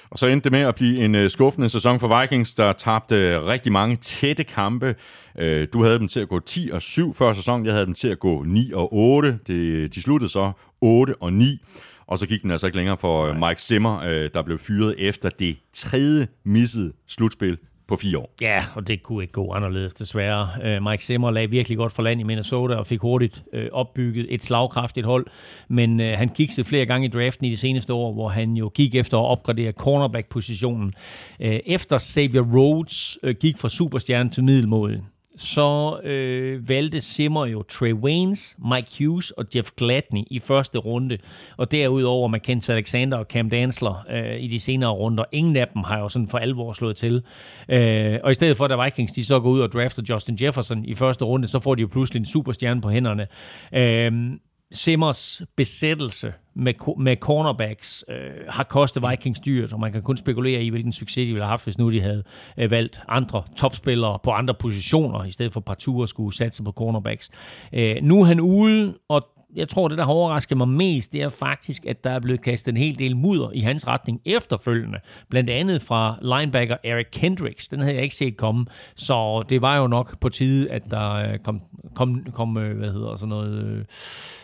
Og 0.09 0.19
så 0.19 0.27
endte 0.27 0.43
det 0.43 0.51
med 0.51 0.59
at 0.59 0.75
blive 0.75 1.05
en 1.05 1.15
uh, 1.15 1.27
skuffende 1.27 1.69
sæson 1.69 1.99
for 1.99 2.21
Vikings, 2.21 2.53
der 2.53 2.71
tabte 2.71 3.45
rigtig 3.47 3.71
mange 3.71 3.95
tætte 3.95 4.43
kampe. 4.43 4.95
Uh, 5.35 5.63
du 5.73 5.83
havde 5.83 5.99
dem 5.99 6.07
til 6.07 6.19
at 6.19 6.29
gå 6.29 6.39
10 6.39 6.69
og 6.73 6.81
7 6.81 7.13
før 7.13 7.33
sæsonen, 7.33 7.65
jeg 7.65 7.73
havde 7.73 7.85
dem 7.85 7.93
til 7.93 8.07
at 8.07 8.19
gå 8.19 8.43
9 8.43 8.71
og 8.73 8.93
8. 8.93 9.39
Det, 9.47 9.95
de 9.95 10.01
sluttede 10.01 10.31
så 10.31 10.51
8 10.81 11.15
og 11.21 11.33
9. 11.33 11.59
Og 12.07 12.19
så 12.19 12.27
gik 12.27 12.41
den 12.41 12.51
altså 12.51 12.67
ikke 12.67 12.77
længere 12.77 12.97
for 12.97 13.33
Mike 13.47 13.61
Zimmer, 13.61 13.99
der 14.33 14.41
blev 14.41 14.59
fyret 14.59 14.95
efter 14.97 15.29
det 15.29 15.57
tredje 15.73 16.27
missede 16.45 16.93
slutspil 17.07 17.57
på 17.91 17.97
fire 17.97 18.17
år. 18.17 18.33
Ja, 18.41 18.63
og 18.75 18.87
det 18.87 19.03
kunne 19.03 19.23
ikke 19.23 19.33
gå 19.33 19.53
anderledes 19.53 19.93
desværre. 19.93 20.49
Øh, 20.63 20.83
Mike 20.83 21.03
Zimmer 21.03 21.31
lagde 21.31 21.49
virkelig 21.49 21.77
godt 21.77 21.93
for 21.93 22.03
land 22.03 22.19
i 22.19 22.23
Minnesota 22.23 22.75
og 22.75 22.87
fik 22.87 23.01
hurtigt 23.01 23.43
øh, 23.53 23.67
opbygget 23.71 24.25
et 24.29 24.43
slagkraftigt 24.43 25.05
hold. 25.05 25.25
Men 25.67 25.99
øh, 25.99 26.17
han 26.17 26.29
kiggede 26.29 26.63
flere 26.63 26.85
gange 26.85 27.07
i 27.07 27.09
draften 27.09 27.45
i 27.45 27.51
de 27.51 27.57
seneste 27.57 27.93
år, 27.93 28.13
hvor 28.13 28.29
han 28.29 28.53
jo 28.53 28.71
gik 28.73 28.95
efter 28.95 29.17
at 29.17 29.25
opgradere 29.25 29.71
cornerback-positionen. 29.71 30.93
Efter 31.39 31.97
Xavier 31.99 32.41
Rhodes 32.41 33.19
gik 33.39 33.57
fra 33.57 33.69
superstjerne 33.69 34.29
til 34.29 34.43
middelmåden, 34.43 35.05
så 35.41 35.99
øh, 36.03 36.69
valgte 36.69 37.01
Simmer 37.01 37.45
jo 37.45 37.63
Trey 37.63 37.93
Waynes, 37.93 38.55
Mike 38.71 38.91
Hughes 38.99 39.31
og 39.31 39.45
Jeff 39.55 39.69
Gladney 39.77 40.23
i 40.31 40.39
første 40.39 40.79
runde. 40.79 41.17
Og 41.57 41.71
derudover 41.71 42.27
McKenzie 42.27 42.75
Alexander 42.75 43.17
og 43.17 43.25
Cam 43.25 43.49
Dansler 43.49 44.05
øh, 44.09 44.41
i 44.41 44.47
de 44.47 44.59
senere 44.59 44.89
runder. 44.91 45.23
Ingen 45.31 45.55
af 45.55 45.67
dem 45.67 45.83
har 45.83 45.99
jo 45.99 46.09
sådan 46.09 46.27
for 46.27 46.37
alvor 46.37 46.73
slået 46.73 46.95
til. 46.95 47.23
Øh, 47.69 48.19
og 48.23 48.31
i 48.31 48.33
stedet 48.33 48.57
for, 48.57 48.65
at 48.65 48.85
Vikings 48.85 49.11
de 49.11 49.25
så 49.25 49.39
går 49.39 49.49
ud 49.49 49.59
og 49.59 49.71
drafter 49.71 50.03
Justin 50.09 50.37
Jefferson 50.41 50.85
i 50.85 50.95
første 50.95 51.25
runde, 51.25 51.47
så 51.47 51.59
får 51.59 51.75
de 51.75 51.81
jo 51.81 51.87
pludselig 51.87 52.19
en 52.19 52.25
superstjerne 52.25 52.81
på 52.81 52.89
hænderne. 52.89 53.27
Øh, 53.73 54.37
Simmers 54.73 55.41
besættelse 55.57 56.33
med, 56.53 56.73
med 56.97 57.15
cornerbacks 57.15 58.05
øh, 58.07 58.15
har 58.49 58.63
kostet 58.63 59.03
Vikings 59.09 59.39
dyrt, 59.39 59.73
og 59.73 59.79
man 59.79 59.91
kan 59.91 60.01
kun 60.01 60.17
spekulere 60.17 60.63
i, 60.63 60.69
hvilken 60.69 60.93
succes 60.93 61.27
de 61.27 61.33
ville 61.33 61.43
have 61.43 61.49
haft, 61.49 61.63
hvis 61.63 61.77
nu 61.77 61.91
de 61.91 62.01
havde 62.01 62.23
øh, 62.57 62.71
valgt 62.71 63.01
andre 63.07 63.43
topspillere 63.55 64.19
på 64.23 64.31
andre 64.31 64.53
positioner, 64.53 65.23
i 65.23 65.31
stedet 65.31 65.53
for 65.53 65.59
partout 65.59 66.03
at 66.03 66.09
skulle 66.09 66.35
satse 66.35 66.63
på 66.63 66.71
cornerbacks. 66.71 67.29
Øh, 67.73 67.95
nu 68.01 68.21
er 68.21 68.25
han 68.25 68.39
ude, 68.39 68.97
og 69.09 69.21
jeg 69.55 69.69
tror, 69.69 69.87
det, 69.87 69.97
der 69.97 70.05
har 70.05 70.11
overrasket 70.11 70.57
mig 70.57 70.67
mest, 70.67 71.11
det 71.11 71.21
er 71.21 71.29
faktisk, 71.29 71.85
at 71.85 72.03
der 72.03 72.09
er 72.09 72.19
blevet 72.19 72.41
kastet 72.41 72.71
en 72.71 72.77
hel 72.77 72.99
del 72.99 73.17
mudder 73.17 73.51
i 73.51 73.59
hans 73.59 73.87
retning 73.87 74.21
efterfølgende. 74.25 74.99
Blandt 75.29 75.49
andet 75.49 75.81
fra 75.81 76.17
linebacker 76.21 76.77
Eric 76.83 77.07
Kendricks. 77.11 77.67
Den 77.67 77.79
havde 77.79 77.95
jeg 77.95 78.03
ikke 78.03 78.15
set 78.15 78.37
komme. 78.37 78.65
Så 78.95 79.43
det 79.49 79.61
var 79.61 79.77
jo 79.77 79.87
nok 79.87 80.19
på 80.19 80.29
tide, 80.29 80.71
at 80.71 80.83
der 80.89 81.13
øh, 81.13 81.39
kom, 81.39 81.61
kom, 81.95 82.23
kom 82.33 82.57
øh, 82.57 82.77
hvad 82.77 82.91
hedder 82.91 83.15
sådan 83.15 83.29
noget, 83.29 83.65
øh, 83.65 83.85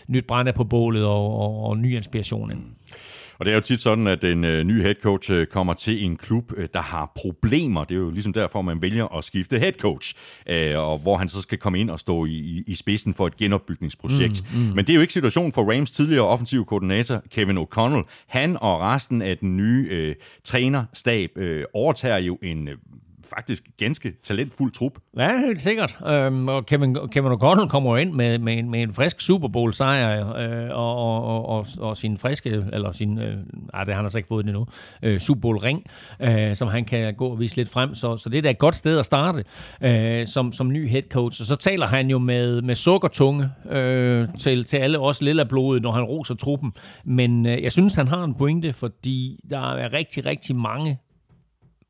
nyt 0.08 0.28
brænde 0.28 0.54
på 0.54 0.64
bålet 0.64 1.06
og, 1.06 1.40
og, 1.40 1.64
og 1.64 1.78
ny 1.78 1.96
inspiration 1.96 2.52
ind. 2.52 2.64
Og 3.40 3.46
det 3.46 3.52
er 3.52 3.56
jo 3.56 3.62
tit 3.62 3.82
sådan, 3.82 4.08
at 4.08 4.24
en 4.24 4.44
øh, 4.44 4.64
ny 4.64 4.82
head 4.82 4.96
coach 5.02 5.32
øh, 5.32 5.48
kommer 5.48 5.74
til 5.74 6.04
en 6.04 6.18
klub, 6.18 6.54
øh, 6.58 6.68
der 6.74 6.82
har 6.82 7.12
problemer. 7.16 7.84
Det 7.84 7.96
er 7.96 8.00
jo 8.00 8.10
ligesom 8.10 8.34
derfor, 8.34 8.62
man 8.62 8.82
vælger 8.82 9.18
at 9.18 9.24
skifte 9.24 9.60
head 9.60 9.74
coach, 9.74 10.14
øh, 10.50 10.80
og 10.80 11.00
hvor 11.00 11.18
han 11.18 11.30
så 11.30 11.42
skal 11.42 11.58
komme 11.58 11.80
ind 11.80 11.90
og 11.90 12.00
stå 12.00 12.26
i, 12.26 12.64
i 12.68 12.74
spidsen 12.74 13.14
for 13.14 13.28
et 13.28 13.38
genopbygningsprojekt. 13.38 14.44
Mm, 14.54 14.60
mm. 14.60 14.76
Men 14.76 14.78
det 14.86 14.90
er 14.90 14.96
jo 14.96 15.02
ikke 15.02 15.14
situationen 15.14 15.52
for 15.52 15.74
Rams 15.74 15.92
tidligere 15.92 16.26
offensiv 16.26 16.66
koordinator 16.66 17.22
Kevin 17.32 17.58
O'Connell. 17.58 18.04
Han 18.28 18.58
og 18.62 18.80
resten 18.80 19.22
af 19.22 19.38
den 19.38 19.58
nye 19.58 19.88
øh, 19.92 20.16
trænerstab 20.44 21.38
øh, 21.38 21.64
overtager 21.74 22.18
jo 22.18 22.38
en 22.44 22.68
øh, 22.68 22.78
faktisk 23.26 23.64
ganske 23.78 24.14
talentfuld 24.24 24.72
trup. 24.72 24.92
Ja, 25.18 25.38
helt 25.38 25.62
sikkert. 25.62 25.98
Øhm, 26.08 26.48
og 26.48 26.66
Kevin, 26.66 26.98
Kevin 27.12 27.32
O'Connell 27.32 27.68
kommer 27.68 27.98
ind 27.98 28.14
med, 28.14 28.40
med, 28.40 28.64
med 28.64 28.82
en 28.82 28.94
frisk 28.94 29.22
Super 29.22 29.48
Bowl 29.48 29.74
sejr 29.74 30.36
øh, 30.36 30.70
og, 30.78 30.96
og, 30.96 31.46
og, 31.46 31.66
og 31.80 31.98
sin 31.98 32.18
friske, 32.18 32.66
eller 32.74 32.92
sin, 32.92 33.20
øh, 33.20 33.38
nej, 33.74 33.84
det 33.84 33.94
har 33.94 33.96
han 33.96 34.06
altså 34.06 34.18
ikke 34.18 34.28
fået 34.28 34.46
endnu, 34.46 34.68
øh, 35.04 35.20
Super 35.20 35.42
Bowl 35.42 35.58
ring, 35.58 35.84
øh, 36.20 36.56
som 36.56 36.68
han 36.68 36.86
kan 36.86 37.16
gå 37.16 37.28
og 37.28 37.40
vise 37.40 37.56
lidt 37.56 37.70
frem. 37.70 37.96
Så, 37.96 38.18
så 38.18 38.30
det 38.30 38.38
er 38.38 38.42
da 38.42 38.50
et 38.50 38.58
godt 38.58 38.76
sted 38.76 39.00
at 39.00 39.06
starte 39.06 39.44
øh, 39.82 40.28
som, 40.28 40.52
som 40.52 40.72
ny 40.72 40.90
head 40.90 41.04
coach. 41.12 41.42
Og 41.42 41.48
så 41.48 41.56
taler 41.56 41.88
han 41.88 42.10
jo 42.10 42.18
med, 42.18 42.62
med 42.62 42.76
sukkertunge 42.76 43.50
øh, 43.70 44.28
til, 44.40 44.66
til 44.66 44.78
alle 44.78 45.00
os 45.00 45.22
lille 45.22 45.46
blodet, 45.46 45.82
når 45.82 45.92
han 45.92 46.04
roser 46.04 46.36
truppen. 46.36 46.74
Men 47.06 47.46
øh, 47.46 47.64
jeg 47.64 47.72
synes, 47.72 47.96
han 47.96 48.08
har 48.08 48.24
en 48.24 48.36
pointe, 48.36 48.74
fordi 48.74 49.40
der 49.50 49.74
er 49.74 49.94
rigtig, 49.94 50.26
rigtig 50.26 50.56
mange 50.56 51.00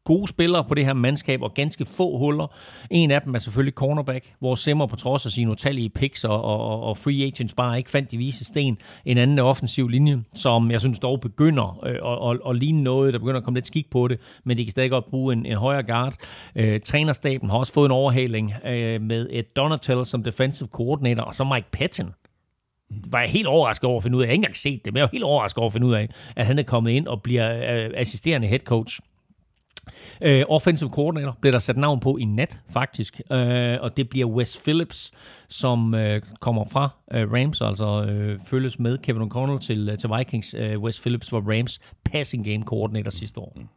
gode 0.08 0.28
spillere 0.28 0.64
på 0.64 0.74
det 0.76 0.86
her 0.86 0.94
mandskab, 0.94 1.42
og 1.42 1.54
ganske 1.54 1.86
få 1.86 2.18
huller. 2.18 2.48
En 2.92 3.12
af 3.12 3.22
dem 3.22 3.36
er 3.36 3.40
selvfølgelig 3.40 3.74
cornerback, 3.74 4.34
hvor 4.40 4.56
Simmer 4.56 4.86
på 4.86 4.96
trods 4.96 5.26
af 5.26 5.32
sine 5.32 5.52
utallige 5.52 5.90
picks 5.90 6.24
og, 6.24 6.44
og, 6.44 6.84
og 6.84 6.98
free 6.98 7.26
agents 7.26 7.54
bare 7.54 7.78
ikke 7.78 7.90
fandt 7.90 8.12
de 8.12 8.18
vise 8.18 8.46
sten. 8.46 8.78
En 9.06 9.18
anden 9.18 9.40
offensiv 9.40 9.88
linje, 9.88 10.24
som 10.34 10.72
jeg 10.72 10.80
synes 10.80 11.00
dog 11.00 11.22
begynder 11.22 11.80
øh, 11.86 11.92
at, 11.92 12.30
at, 12.32 12.50
at 12.50 12.56
ligne 12.56 12.84
noget, 12.84 13.14
der 13.14 13.20
begynder 13.20 13.38
at 13.38 13.44
komme 13.44 13.58
lidt 13.58 13.68
skik 13.68 13.90
på 13.90 14.08
det, 14.08 14.20
men 14.44 14.58
de 14.58 14.66
kan 14.66 14.72
stadig 14.72 14.90
godt 14.90 15.06
bruge 15.06 15.34
en, 15.34 15.46
en 15.46 15.58
højere 15.58 15.84
guard. 15.84 16.14
Øh, 16.56 16.80
trænerstaben 16.80 17.50
har 17.50 17.58
også 17.58 17.74
fået 17.74 17.86
en 17.86 17.92
overhaling 17.92 18.54
øh, 18.66 19.02
med 19.02 19.28
et 19.32 19.56
Donatel 19.56 20.06
som 20.06 20.24
defensive 20.24 20.70
coordinator, 20.72 21.24
og 21.24 21.36
så 21.36 21.44
Mike 21.44 21.68
Patton, 21.72 22.14
var 22.90 23.20
jeg 23.20 23.30
helt 23.30 23.48
overrasket 23.48 23.88
over 23.88 23.98
at 23.98 24.04
finde 24.04 24.18
ud 24.18 24.22
af, 24.22 24.26
jeg 24.26 24.30
har 24.30 24.34
ikke 24.34 24.40
engang 24.40 24.56
set 24.56 24.86
det, 24.86 24.94
men 24.94 24.98
jeg 24.98 25.04
var 25.04 25.10
helt 25.12 25.24
overrasket 25.24 25.58
over 25.58 25.68
at 25.68 25.74
finde 25.74 25.88
ud 25.88 25.94
af, 25.94 26.10
at 26.36 26.46
han 26.46 26.60
er 26.60 26.64
kommet 26.64 26.92
ind 26.92 27.08
og 27.08 27.22
bliver 27.22 27.56
øh, 27.56 27.92
assisterende 27.96 28.48
head 28.48 28.60
coach 28.60 29.00
Uh, 30.26 30.56
offensive 30.56 30.90
coordinator 30.90 31.38
bliver 31.42 31.52
der 31.52 31.60
sat 31.60 31.78
navn 31.78 32.00
på 32.00 32.18
i 32.18 32.26
nat, 32.26 32.60
faktisk. 32.74 33.22
Uh, 33.32 33.38
og 33.82 33.98
det 33.98 34.10
bliver 34.10 34.26
Wes 34.26 34.62
Phillips, 34.64 35.12
som 35.50 35.94
uh, 35.94 36.02
kommer 36.40 36.66
fra 36.72 36.90
uh, 37.16 37.34
Rams, 37.34 37.62
altså 37.62 38.02
uh, 38.02 38.48
følges 38.48 38.80
med 38.80 38.98
Kevin 38.98 39.22
O'Connell 39.22 39.68
til, 39.68 39.90
uh, 39.90 39.98
til 39.98 40.10
Vikings. 40.18 40.54
Uh, 40.54 40.84
Wes 40.84 41.00
Phillips 41.00 41.32
var 41.32 41.44
Rams 41.58 41.80
passing 42.04 42.46
game 42.46 42.64
coordinator 42.64 43.12
sidste 43.12 43.40
år. 43.40 43.54
Mm. 43.56 43.68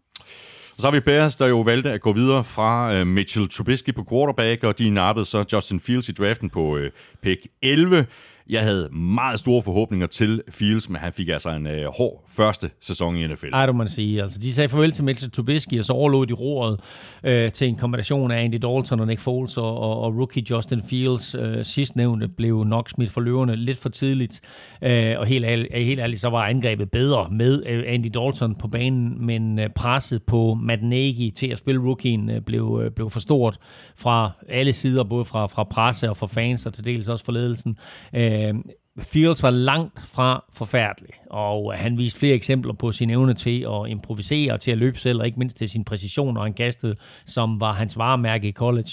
Så 0.78 0.86
har 0.86 0.92
vi 0.92 1.00
Bears, 1.00 1.36
der 1.36 1.46
jo 1.46 1.60
valgte 1.60 1.92
at 1.92 2.00
gå 2.00 2.12
videre 2.12 2.44
fra 2.44 3.00
uh, 3.00 3.06
Mitchell 3.06 3.48
Trubisky 3.48 3.94
på 3.94 4.04
quarterback, 4.10 4.64
og 4.64 4.78
de 4.78 4.90
nappede 4.90 5.26
så 5.26 5.44
Justin 5.52 5.80
Fields 5.80 6.08
i 6.08 6.12
draften 6.12 6.50
på 6.50 6.76
uh, 6.76 6.84
pick 7.22 7.46
11. 7.62 8.06
Jeg 8.50 8.62
havde 8.62 8.88
meget 8.92 9.38
store 9.38 9.62
forhåbninger 9.62 10.06
til 10.06 10.42
Fields, 10.48 10.88
men 10.88 10.96
han 10.96 11.12
fik 11.12 11.28
altså 11.28 11.50
en 11.50 11.66
øh, 11.66 11.86
hård 11.86 12.24
første 12.28 12.70
sæson 12.80 13.16
i 13.16 13.26
NFL. 13.26 13.46
Ej, 13.52 13.66
du 13.66 13.72
må 13.72 13.86
sige. 13.86 14.22
Altså, 14.22 14.38
de 14.38 14.52
sagde 14.52 14.68
farvel 14.68 14.92
til 14.92 15.04
Mitchell 15.04 15.32
Trubisky, 15.32 15.78
og 15.78 15.84
så 15.84 15.92
overlod 15.92 16.26
de 16.26 16.32
roret 16.32 16.80
øh, 17.24 17.52
til 17.52 17.68
en 17.68 17.76
kombination 17.76 18.30
af 18.30 18.44
Andy 18.44 18.54
Dalton 18.54 19.00
og 19.00 19.06
Nick 19.06 19.20
Foles 19.20 19.56
og, 19.56 19.78
og, 19.78 20.00
og 20.00 20.16
rookie 20.16 20.44
Justin 20.50 20.82
Fields. 20.82 21.34
Øh, 21.34 21.64
sidstnævnte 21.64 22.28
blev 22.28 22.64
nok 22.64 22.90
smidt 22.90 23.10
for 23.10 23.20
løverne 23.20 23.56
lidt 23.56 23.78
for 23.78 23.88
tidligt, 23.88 24.40
øh, 24.82 25.18
og 25.18 25.26
helt, 25.26 25.44
ærligt, 25.44 25.68
øh, 25.74 25.86
helt 25.86 26.00
ærligt, 26.00 26.20
så 26.20 26.28
var 26.28 26.44
angrebet 26.44 26.90
bedre 26.90 27.28
med 27.30 27.62
øh, 27.66 27.84
Andy 27.86 28.10
Dalton 28.14 28.54
på 28.54 28.68
banen, 28.68 29.26
men 29.26 29.58
øh, 29.58 29.68
presset 29.76 30.22
på 30.22 30.54
Matt 30.54 30.82
Nagy 30.82 31.30
til 31.36 31.46
at 31.46 31.58
spille 31.58 31.80
rookien 31.82 32.30
øh, 32.30 32.40
blev, 32.40 32.80
øh, 32.84 32.90
blev 32.90 33.10
for 33.10 33.20
stort 33.20 33.58
fra 33.96 34.30
alle 34.48 34.72
sider, 34.72 35.04
både 35.04 35.24
fra, 35.24 35.46
fra 35.46 35.64
presse 35.64 36.10
og 36.10 36.16
fra 36.16 36.26
fans, 36.26 36.66
og 36.66 36.74
til 36.74 36.84
dels 36.84 37.08
også 37.08 37.24
fra 37.24 37.32
ledelsen. 37.32 37.76
Øh, 38.14 38.39
Øh, 38.40 38.54
Fields 38.98 39.42
var 39.42 39.50
langt 39.50 40.06
fra 40.06 40.44
forfærdelig, 40.52 41.10
og 41.30 41.74
han 41.74 41.98
viste 41.98 42.18
flere 42.18 42.34
eksempler 42.34 42.72
på 42.72 42.92
sin 42.92 43.10
evne 43.10 43.34
til 43.34 43.60
at 43.60 43.88
improvisere 43.90 44.52
og 44.52 44.60
til 44.60 44.70
at 44.70 44.78
løbe 44.78 44.98
selv, 44.98 45.20
og 45.20 45.26
ikke 45.26 45.38
mindst 45.38 45.56
til 45.56 45.68
sin 45.68 45.84
præcision, 45.84 46.36
og 46.36 46.42
han 46.42 46.52
kastede, 46.52 46.94
som 47.26 47.60
var 47.60 47.72
hans 47.72 47.98
varemærke 47.98 48.48
i 48.48 48.52
college. 48.52 48.90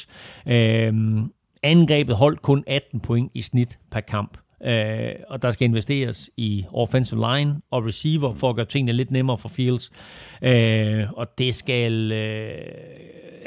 Øh, 0.48 0.94
angrebet 1.64 2.16
holdt 2.16 2.42
kun 2.42 2.64
18 2.68 3.00
point 3.00 3.32
i 3.34 3.42
snit 3.42 3.80
per 3.92 4.00
kamp. 4.00 4.38
Øh, 4.64 5.12
og 5.30 5.42
der 5.42 5.52
skal 5.52 5.66
investeres 5.66 6.30
i 6.38 6.66
offensive 6.74 7.26
line 7.32 7.56
og 7.72 7.86
receiver 7.86 8.34
for 8.34 8.50
at 8.50 8.56
gøre 8.56 8.66
tingene 8.66 8.94
lidt 8.94 9.12
nemmere 9.12 9.38
for 9.38 9.50
Fields. 9.50 9.92
Øh, 10.42 11.12
og 11.14 11.28
det 11.38 11.56
skal... 11.56 12.12
Øh, 12.12 12.60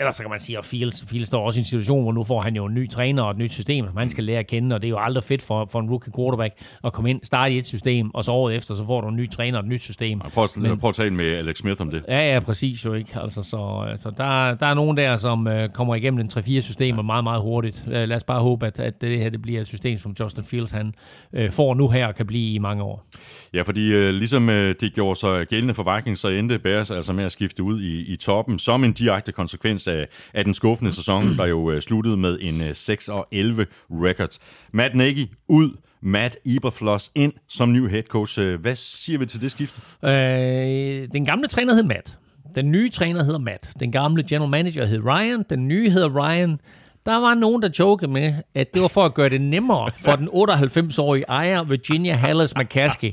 ellers 0.00 0.16
så 0.16 0.22
kan 0.22 0.30
man 0.30 0.40
sige, 0.40 0.58
at 0.58 0.64
Fields, 0.64 1.04
Fields 1.08 1.26
står 1.26 1.46
også 1.46 1.58
i 1.58 1.60
en 1.60 1.64
situation, 1.64 2.02
hvor 2.02 2.12
nu 2.12 2.24
får 2.24 2.40
han 2.40 2.56
jo 2.56 2.64
en 2.64 2.74
ny 2.74 2.90
træner 2.90 3.22
og 3.22 3.30
et 3.30 3.36
nyt 3.36 3.52
system, 3.52 3.86
som 3.86 3.96
han 3.96 4.08
skal 4.08 4.24
lære 4.24 4.38
at 4.38 4.46
kende, 4.46 4.74
og 4.74 4.82
det 4.82 4.88
er 4.88 4.90
jo 4.90 4.98
aldrig 4.98 5.24
fedt 5.24 5.42
for, 5.42 5.68
for 5.72 5.80
en 5.80 5.90
rookie 5.90 6.12
quarterback 6.16 6.54
at 6.84 6.92
komme 6.92 7.10
ind, 7.10 7.20
starte 7.22 7.54
i 7.54 7.58
et 7.58 7.66
system, 7.66 8.14
og 8.14 8.24
så 8.24 8.32
året 8.32 8.56
efter, 8.56 8.76
så 8.76 8.86
får 8.86 9.00
du 9.00 9.08
en 9.08 9.16
ny 9.16 9.30
træner 9.30 9.58
og 9.58 9.64
et 9.64 9.68
nyt 9.68 9.82
system. 9.82 10.20
Prøv, 10.34 10.48
Men, 10.56 10.78
prøv 10.78 10.88
at 10.88 10.94
tale 10.94 11.10
med 11.10 11.24
Alex 11.24 11.56
Smith 11.56 11.80
om 11.80 11.90
det. 11.90 12.04
Ja, 12.08 12.32
ja, 12.32 12.40
præcis 12.40 12.84
jo 12.84 12.94
ikke. 12.94 13.10
Altså, 13.20 13.42
så, 13.42 13.86
altså, 13.90 14.10
der, 14.10 14.54
der 14.54 14.66
er 14.66 14.74
nogen 14.74 14.96
der, 14.96 15.16
som 15.16 15.46
uh, 15.46 15.68
kommer 15.74 15.94
igennem 15.94 16.20
en 16.20 16.30
3-4 16.32 16.60
systemer 16.60 17.02
meget, 17.02 17.24
meget 17.24 17.42
hurtigt. 17.42 17.84
Uh, 17.86 17.92
lad 17.92 18.12
os 18.12 18.24
bare 18.24 18.40
håbe, 18.40 18.66
at, 18.66 18.78
at 18.80 19.00
det 19.00 19.18
her 19.18 19.30
det 19.30 19.42
bliver 19.42 19.60
et 19.60 19.66
system, 19.66 19.98
som 19.98 20.14
Justin 20.20 20.44
Fields 20.44 20.70
han 20.70 20.94
uh, 21.32 21.50
får 21.50 21.74
nu 21.74 21.88
her 21.88 22.06
og 22.06 22.14
kan 22.14 22.26
blive 22.26 22.54
i 22.54 22.58
mange 22.58 22.82
år. 22.82 23.06
Ja, 23.54 23.62
fordi 23.62 23.94
uh, 23.94 24.08
ligesom 24.08 24.48
uh, 24.48 24.54
det 24.54 24.92
gjorde 24.94 25.20
sig 25.20 25.46
gældende 25.46 25.74
for 25.74 25.94
Vikings, 25.96 26.20
så 26.20 26.28
endte 26.28 26.58
Bears 26.58 26.90
altså 26.90 27.12
med 27.12 27.24
at 27.24 27.32
skifte 27.32 27.62
ud 27.62 27.82
i, 27.82 28.12
i 28.12 28.16
toppen, 28.16 28.58
som 28.58 28.84
en 28.84 28.92
direkte 28.92 29.32
konsekvens 29.32 29.89
af, 29.90 30.08
af 30.34 30.44
den 30.44 30.54
skuffende 30.54 30.92
sæson, 30.92 31.36
der 31.36 31.46
jo 31.46 31.70
øh, 31.70 31.80
sluttede 31.80 32.16
med 32.16 32.38
en 32.40 32.60
øh, 32.60 32.74
6 32.74 33.08
og 33.08 33.28
11 33.32 33.66
record. 33.90 34.38
Matt 34.72 34.94
Nagy 34.94 35.26
ud, 35.48 35.70
Matt 36.02 36.36
Eberfloss 36.46 37.10
ind 37.14 37.32
som 37.48 37.72
ny 37.72 37.88
head 37.88 38.02
coach. 38.02 38.40
Øh, 38.40 38.60
hvad 38.60 38.74
siger 38.74 39.18
vi 39.18 39.26
til 39.26 39.42
det 39.42 39.50
skifte? 39.50 39.80
Øh, 40.02 41.08
den 41.12 41.24
gamle 41.24 41.48
træner 41.48 41.74
hed 41.74 41.82
Matt. 41.82 42.16
Den 42.54 42.70
nye 42.70 42.90
træner 42.90 43.24
hedder 43.24 43.38
Matt. 43.38 43.70
Den 43.80 43.92
gamle 43.92 44.24
general 44.28 44.50
manager 44.50 44.86
hed 44.86 45.04
Ryan. 45.04 45.44
Den 45.50 45.68
nye 45.68 45.90
hedder 45.90 46.08
Ryan. 46.08 46.60
Der 47.06 47.16
var 47.16 47.34
nogen, 47.34 47.62
der 47.62 47.68
jokede 47.78 48.10
med, 48.10 48.34
at 48.54 48.74
det 48.74 48.82
var 48.82 48.88
for 48.88 49.04
at 49.04 49.14
gøre 49.14 49.28
det 49.28 49.40
nemmere 49.40 49.90
for 50.04 50.12
den 50.12 50.28
98-årige 50.28 51.24
ejer 51.28 51.62
Virginia 51.62 52.14
Hallis 52.14 52.56
McCaskey. 52.56 53.12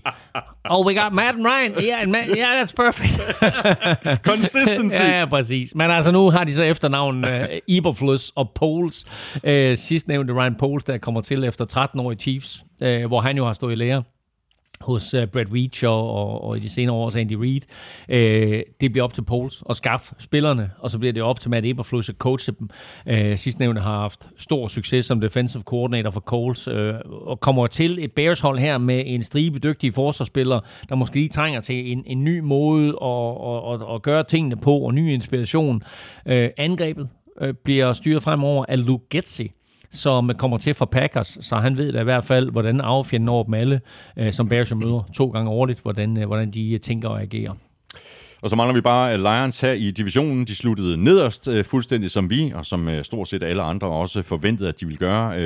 Oh, 0.69 0.85
we 0.85 1.01
got 1.03 1.13
Matt 1.13 1.37
and 1.37 1.45
Ryan. 1.45 1.71
Yeah, 1.83 2.09
Matt, 2.09 2.29
yeah 2.37 2.61
that's 2.61 2.73
perfect. 2.75 3.21
Consistency. 4.31 4.95
ja, 4.95 5.19
ja, 5.19 5.25
præcis. 5.25 5.75
Men 5.75 5.91
altså, 5.91 6.11
nu 6.11 6.29
har 6.29 6.43
de 6.43 6.53
så 6.53 6.63
efternavn 6.63 7.25
uh, 7.25 7.31
Eberflus 7.67 8.31
og 8.35 8.51
Poles. 8.55 9.05
Uh, 9.35 9.49
sidst 9.75 10.07
nævnte 10.07 10.33
Ryan 10.33 10.55
Poles, 10.55 10.83
der 10.83 10.97
kommer 10.97 11.21
til 11.21 11.43
efter 11.43 11.65
13 11.65 11.99
år 11.99 12.11
i 12.11 12.15
Chiefs, 12.15 12.63
uh, 12.81 13.05
hvor 13.05 13.21
han 13.21 13.37
jo 13.37 13.45
har 13.45 13.53
stået 13.53 13.71
i 13.71 13.75
lære 13.75 14.03
hos 14.81 15.13
øh, 15.13 15.23
uh, 15.23 15.29
Brad 15.29 15.45
Veach 15.51 15.85
og, 15.85 16.13
og, 16.13 16.43
og 16.43 16.57
i 16.57 16.59
de 16.59 16.69
senere 16.69 16.95
år 16.95 17.05
også 17.05 17.19
Andy 17.19 17.33
Reid. 17.33 17.61
Uh, 18.09 18.59
det 18.81 18.91
bliver 18.91 19.03
op 19.03 19.13
til 19.13 19.21
Poles 19.21 19.63
at 19.69 19.75
skaffe 19.75 20.15
spillerne, 20.19 20.71
og 20.79 20.91
så 20.91 20.99
bliver 20.99 21.13
det 21.13 21.23
op 21.23 21.39
til 21.39 21.49
Matt 21.49 21.65
Eberflus 21.65 22.09
at 22.09 22.15
coache 22.15 22.53
dem. 22.59 22.69
Uh, 23.05 23.35
sidstnævnte 23.35 23.81
har 23.81 23.99
haft 23.99 24.27
stor 24.37 24.67
succes 24.67 25.05
som 25.05 25.21
defensive 25.21 25.63
coordinator 25.63 26.11
for 26.11 26.19
Coles, 26.19 26.67
uh, 26.67 26.73
og 27.05 27.39
kommer 27.39 27.67
til 27.67 28.03
et 28.03 28.11
Bears-hold 28.11 28.59
her 28.59 28.77
med 28.77 29.03
en 29.05 29.23
stribe 29.23 29.59
dygtige 29.59 29.93
forsvarsspillere, 29.93 30.61
der 30.89 30.95
måske 30.95 31.15
lige 31.15 31.29
trænger 31.29 31.61
til 31.61 31.91
en, 31.91 32.03
en 32.05 32.23
ny 32.23 32.39
måde 32.39 32.87
at, 32.87 33.35
at, 33.47 33.73
at, 33.73 33.95
at 33.95 34.01
gøre 34.01 34.23
tingene 34.23 34.55
på, 34.55 34.77
og 34.77 34.93
ny 34.93 35.13
inspiration. 35.13 35.83
Uh, 36.25 36.45
angrebet 36.57 37.09
uh, 37.41 37.49
bliver 37.63 37.93
styret 37.93 38.23
fremover 38.23 38.65
af 38.69 38.85
Luke 38.85 39.05
Getzi, 39.09 39.51
som 39.91 40.31
kommer 40.37 40.57
til 40.57 40.73
fra 40.73 40.85
Packers, 40.85 41.37
så 41.41 41.55
han 41.55 41.77
ved 41.77 41.93
da 41.93 42.01
i 42.01 42.03
hvert 42.03 42.25
fald, 42.25 42.51
hvordan 42.51 42.81
affjenden 42.81 43.29
over 43.29 43.43
dem 43.43 43.53
alle, 43.53 43.81
øh, 44.17 44.33
som 44.33 44.49
Bears 44.49 44.75
møder 44.75 45.09
to 45.13 45.27
gange 45.27 45.49
årligt, 45.49 45.79
hvordan, 45.79 46.17
øh, 46.17 46.27
hvordan 46.27 46.51
de 46.51 46.73
øh, 46.73 46.79
tænker 46.79 47.09
og 47.09 47.21
agerer. 47.21 47.53
Og 48.41 48.49
så 48.49 48.55
mangler 48.55 48.73
vi 48.73 48.81
bare 48.81 49.13
øh, 49.13 49.19
Lions 49.19 49.61
her 49.61 49.71
i 49.71 49.91
divisionen. 49.91 50.47
De 50.47 50.55
sluttede 50.55 50.97
nederst 50.97 51.47
øh, 51.47 51.65
fuldstændig 51.65 52.11
som 52.11 52.29
vi, 52.29 52.51
og 52.55 52.65
som 52.65 53.03
stort 53.03 53.27
set 53.27 53.43
alle 53.43 53.61
andre 53.61 53.87
også 53.87 54.21
forventede, 54.21 54.69
at 54.69 54.79
de 54.79 54.85
ville 54.85 54.97
gøre. 54.97 55.37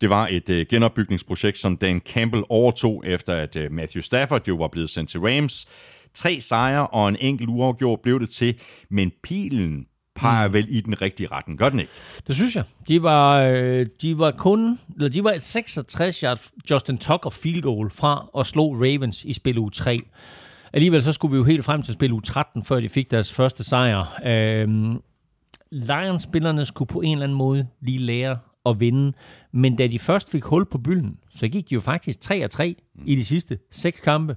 Det 0.00 0.10
var 0.10 0.28
et 0.30 0.68
genopbygningsprojekt, 0.68 1.58
som 1.58 1.76
Dan 1.76 2.00
Campbell 2.00 2.44
overtog, 2.48 3.02
efter 3.06 3.34
at 3.34 3.56
Matthew 3.70 4.00
Stafford 4.00 4.48
jo 4.48 4.56
var 4.56 4.68
blevet 4.68 4.90
sendt 4.90 5.10
til 5.10 5.20
Rams. 5.20 5.66
Tre 6.14 6.40
sejre 6.40 6.86
og 6.86 7.08
en 7.08 7.16
enkelt 7.20 7.48
uafgjort 7.48 8.00
blev 8.00 8.20
det 8.20 8.30
til, 8.30 8.60
men 8.90 9.12
pilen 9.22 9.86
peger 10.22 10.48
mm. 10.48 10.54
vel 10.54 10.66
i 10.68 10.80
den 10.80 11.02
rigtige 11.02 11.28
retning, 11.32 11.58
gør 11.58 11.68
den 11.68 11.80
ikke? 11.80 11.92
Det 12.26 12.34
synes 12.34 12.56
jeg. 12.56 12.64
De 12.88 13.02
var, 13.02 13.40
øh, 13.40 13.86
de 14.02 14.18
var 14.18 14.30
kun, 14.30 14.78
eller 14.96 15.08
de 15.08 15.24
var 15.24 15.32
et 15.32 15.42
66 15.42 16.20
yard 16.20 16.40
Justin 16.70 16.98
Tucker 16.98 17.30
field 17.30 17.62
goal 17.62 17.90
fra 17.90 18.28
at 18.38 18.46
slå 18.46 18.74
Ravens 18.74 19.24
i 19.24 19.32
spil 19.32 19.58
u 19.58 19.68
3. 19.68 20.00
Alligevel 20.72 21.02
så 21.02 21.12
skulle 21.12 21.32
vi 21.32 21.38
jo 21.38 21.44
helt 21.44 21.64
frem 21.64 21.82
til 21.82 21.94
spil 21.94 22.12
u 22.12 22.20
13, 22.20 22.64
før 22.64 22.80
de 22.80 22.88
fik 22.88 23.10
deres 23.10 23.32
første 23.32 23.64
sejr. 23.64 24.18
Øhm, 24.26 25.00
Lions-spillerne 25.72 26.64
skulle 26.64 26.88
på 26.88 27.00
en 27.00 27.12
eller 27.12 27.24
anden 27.24 27.38
måde 27.38 27.66
lige 27.80 27.98
lære 27.98 28.38
at 28.66 28.80
vinde, 28.80 29.12
men 29.52 29.76
da 29.76 29.86
de 29.86 29.98
først 29.98 30.30
fik 30.30 30.44
hul 30.44 30.66
på 30.66 30.78
bylden, 30.78 31.18
så 31.34 31.48
gik 31.48 31.70
de 31.70 31.74
jo 31.74 31.80
faktisk 31.80 32.18
3-3 32.30 32.62
i 33.06 33.14
de 33.14 33.24
sidste 33.24 33.58
seks 33.70 34.00
kampe. 34.00 34.36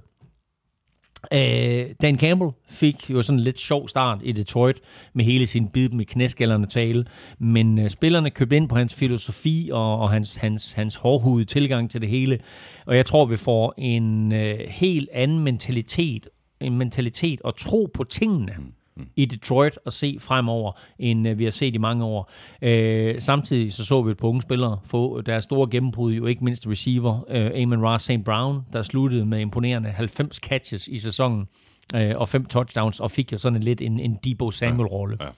Uh, 1.34 1.94
Dan 2.02 2.18
Campbell 2.18 2.50
fik 2.68 3.10
jo 3.10 3.22
sådan 3.22 3.38
en 3.38 3.44
lidt 3.44 3.58
sjov 3.58 3.88
start 3.88 4.18
i 4.22 4.32
Detroit 4.32 4.80
med 5.12 5.24
hele 5.24 5.46
sin 5.46 5.68
bid 5.68 5.88
med 5.88 6.04
knæskallerne 6.04 6.66
tale, 6.66 7.04
men 7.38 7.78
øh, 7.78 7.90
spillerne 7.90 8.30
købte 8.30 8.56
ind 8.56 8.68
på 8.68 8.76
hans 8.76 8.94
filosofi 8.94 9.70
og, 9.72 9.98
og 9.98 10.10
hans, 10.10 10.36
hans, 10.36 10.72
hans 10.72 10.94
hårdhudede 10.96 11.44
tilgang 11.44 11.90
til 11.90 12.00
det 12.00 12.08
hele, 12.08 12.38
og 12.86 12.96
jeg 12.96 13.06
tror, 13.06 13.24
vi 13.24 13.36
får 13.36 13.74
en 13.78 14.32
øh, 14.32 14.58
helt 14.68 15.08
anden 15.12 15.38
mentalitet, 15.38 16.28
en 16.60 16.78
mentalitet 16.78 17.40
og 17.40 17.56
tro 17.56 17.90
på 17.94 18.04
tingene, 18.04 18.54
mm 18.58 18.72
i 19.16 19.24
Detroit 19.24 19.78
at 19.86 19.92
se 19.92 20.16
fremover, 20.20 20.72
end 20.98 21.28
øh, 21.28 21.38
vi 21.38 21.44
har 21.44 21.50
set 21.50 21.74
i 21.74 21.78
mange 21.78 22.04
år. 22.04 22.32
Øh, 22.62 23.20
samtidig 23.20 23.72
så 23.72 23.84
så 23.84 24.02
vi 24.02 24.10
et 24.10 24.16
par 24.16 24.28
unge 24.28 24.42
spillere 24.42 24.78
få 24.84 25.20
deres 25.20 25.44
store 25.44 25.68
gennembrud, 25.70 26.12
jo 26.12 26.26
ikke 26.26 26.44
mindst 26.44 26.66
receiver, 26.66 27.24
øh, 27.28 27.62
Amon 27.62 27.86
Ross 27.86 28.04
St. 28.04 28.24
Brown, 28.24 28.60
der 28.72 28.82
sluttede 28.82 29.26
med 29.26 29.40
imponerende 29.40 29.90
90 29.90 30.36
catches 30.36 30.88
i 30.88 30.98
sæsonen 30.98 31.46
øh, 31.94 32.12
og 32.16 32.28
fem 32.28 32.44
touchdowns, 32.44 33.00
og 33.00 33.10
fik 33.10 33.32
jo 33.32 33.38
sådan 33.38 33.56
en 33.56 33.62
lidt 33.62 33.80
en, 33.80 34.00
en 34.00 34.18
Debo 34.24 34.50
Samuel-rolle. 34.50 35.16
Ja, 35.20 35.24
ja. 35.24 35.30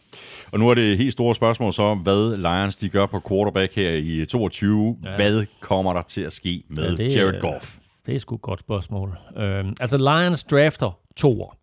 Og 0.52 0.58
nu 0.58 0.68
er 0.68 0.74
det 0.74 0.98
helt 0.98 1.12
store 1.12 1.34
spørgsmål 1.34 1.72
så, 1.72 1.94
hvad 1.94 2.36
Lions 2.36 2.76
de 2.76 2.88
gør 2.88 3.06
på 3.06 3.20
quarterback 3.28 3.74
her 3.74 3.90
i 3.90 4.26
22. 4.26 4.96
Ja. 5.04 5.16
Hvad 5.16 5.46
kommer 5.60 5.92
der 5.92 6.02
til 6.02 6.20
at 6.20 6.32
ske 6.32 6.62
med 6.68 6.96
ja, 6.96 7.04
det, 7.04 7.16
Jared 7.16 7.40
Goff? 7.40 7.76
Det 8.06 8.14
er 8.14 8.18
sgu 8.18 8.34
et 8.34 8.42
godt 8.42 8.60
spørgsmål. 8.60 9.18
Øh, 9.36 9.64
altså 9.80 9.96
Lions 9.96 10.44
drafter 10.44 10.98
to 11.16 11.42
år. 11.42 11.56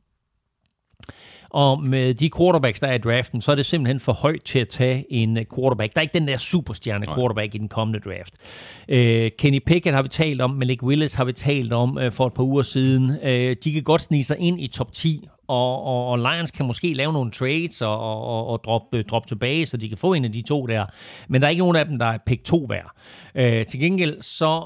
Og 1.56 1.84
med 1.84 2.14
de 2.14 2.30
quarterbacks, 2.38 2.80
der 2.80 2.88
er 2.88 2.94
i 2.94 2.98
draften, 2.98 3.42
så 3.42 3.52
er 3.52 3.56
det 3.56 3.66
simpelthen 3.66 4.00
for 4.00 4.14
højt 4.14 4.44
til 4.44 4.60
at 4.60 4.68
tage 4.68 5.14
en 5.14 5.38
øh, 5.38 5.46
quarterback. 5.56 5.94
Der 5.94 6.00
er 6.00 6.02
ikke 6.02 6.14
den 6.14 6.28
der 6.28 6.38
superstjerne 6.38 7.06
quarterback 7.06 7.54
Nej. 7.54 7.56
i 7.56 7.58
den 7.58 7.70
kommende 7.70 8.00
draft. 8.00 8.34
Uh, 8.90 9.38
Kenny 9.38 9.60
Pickett 9.66 9.96
har 9.96 10.02
vi 10.02 10.10
talt 10.10 10.42
om, 10.42 10.50
Malik 10.50 10.84
Willis 10.84 11.14
har 11.14 11.26
vi 11.26 11.34
talt 11.34 11.74
om 11.74 11.98
uh, 11.98 12.12
for 12.12 12.28
et 12.28 12.34
par 12.34 12.44
uger 12.44 12.64
siden. 12.64 13.10
Uh, 13.10 13.54
de 13.64 13.74
kan 13.74 13.84
godt 13.84 14.02
snige 14.02 14.24
sig 14.24 14.38
ind 14.40 14.62
i 14.62 14.68
top 14.68 14.94
10, 14.94 15.28
og, 15.48 15.84
og, 15.84 16.08
og 16.08 16.18
Lions 16.18 16.52
kan 16.52 16.66
måske 16.66 16.94
lave 16.94 17.14
nogle 17.14 17.32
trades 17.32 17.82
og, 17.82 18.00
og, 18.00 18.48
og 18.48 18.62
droppe 18.66 19.04
drop 19.04 19.28
tilbage, 19.28 19.66
så 19.66 19.78
de 19.78 19.90
kan 19.90 19.98
få 19.98 20.14
en 20.14 20.26
af 20.26 20.32
de 20.32 20.42
to 20.42 20.66
der. 20.66 20.86
Men 21.28 21.42
der 21.42 21.48
er 21.48 21.50
ikke 21.50 21.60
nogen 21.60 21.76
af 21.76 21.86
dem, 21.86 22.00
der 22.00 22.06
er 22.06 22.18
pick 22.26 22.44
2 22.44 22.66
værd. 22.70 22.92
Uh, 23.40 23.66
til 23.68 23.80
gengæld 23.80 24.22
så 24.22 24.64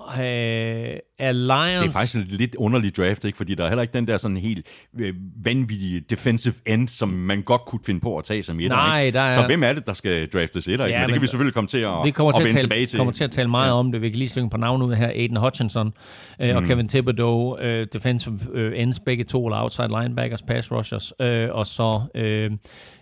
er 1.20 1.32
Lions... 1.32 1.82
Det 1.82 1.88
er 1.88 1.92
faktisk 1.92 2.16
en 2.16 2.26
lidt 2.30 2.56
underlig 2.56 2.98
draft, 2.98 3.26
ikke? 3.26 3.38
fordi 3.38 3.56
der 3.56 3.64
er 3.64 3.68
heller 3.68 3.82
ikke 3.82 3.94
den 3.94 4.08
der 4.08 4.18
sådan 4.18 4.38
helt 4.38 4.68
øh, 5.00 5.14
vanvittige 5.46 6.00
defensive 6.00 6.54
end, 6.66 6.88
som 6.88 7.10
man 7.10 7.42
godt 7.42 7.62
kunne 7.66 7.80
finde 7.86 8.00
på 8.00 8.18
at 8.18 8.24
tage 8.24 8.44
som 8.44 8.60
etter. 8.60 8.78
Nej, 8.78 9.04
ikke? 9.06 9.18
Der 9.18 9.22
er... 9.22 9.32
Så 9.32 9.46
hvem 9.46 9.64
er 9.64 9.74
det, 9.74 9.86
der 9.86 9.94
skal 9.94 10.28
draftes 10.28 10.68
etter? 10.68 10.86
Ja, 10.86 11.00
men 11.00 11.08
det 11.08 11.14
kan 11.14 11.22
vi 11.22 11.28
selvfølgelig 11.28 11.54
komme 11.54 11.68
til 11.68 11.78
at, 11.78 11.94
vi 12.04 12.12
kommer 12.12 12.32
til 12.32 12.42
at, 12.42 12.46
vende 12.46 12.60
tilbage 12.60 12.86
til. 12.86 12.98
kommer 12.98 13.14
til 13.14 13.24
at 13.24 13.32
tale 13.32 13.50
meget 13.50 13.68
ja. 13.68 13.74
om 13.74 13.92
det. 13.92 14.02
Vi 14.02 14.10
kan 14.10 14.20
lige 14.20 14.30
slynge 14.30 14.50
på 14.50 14.58
navn 14.58 14.82
ud 14.82 14.96
her. 14.96 15.08
Aiden 15.08 15.38
Hutchinson 15.38 15.94
øh, 16.42 16.50
mm. 16.50 16.56
og 16.56 16.64
Kevin 16.64 16.88
Thibodeau, 16.88 17.58
øh, 17.60 17.88
defensive 17.94 18.40
øh, 18.54 18.72
ends, 18.76 19.00
begge 19.00 19.24
to, 19.24 19.46
eller 19.46 19.62
outside 19.62 19.88
linebackers, 19.88 20.42
pass 20.42 20.72
rushers, 20.72 21.14
øh, 21.22 21.50
og 21.52 21.66
så... 21.66 22.02
Øh, 22.16 22.52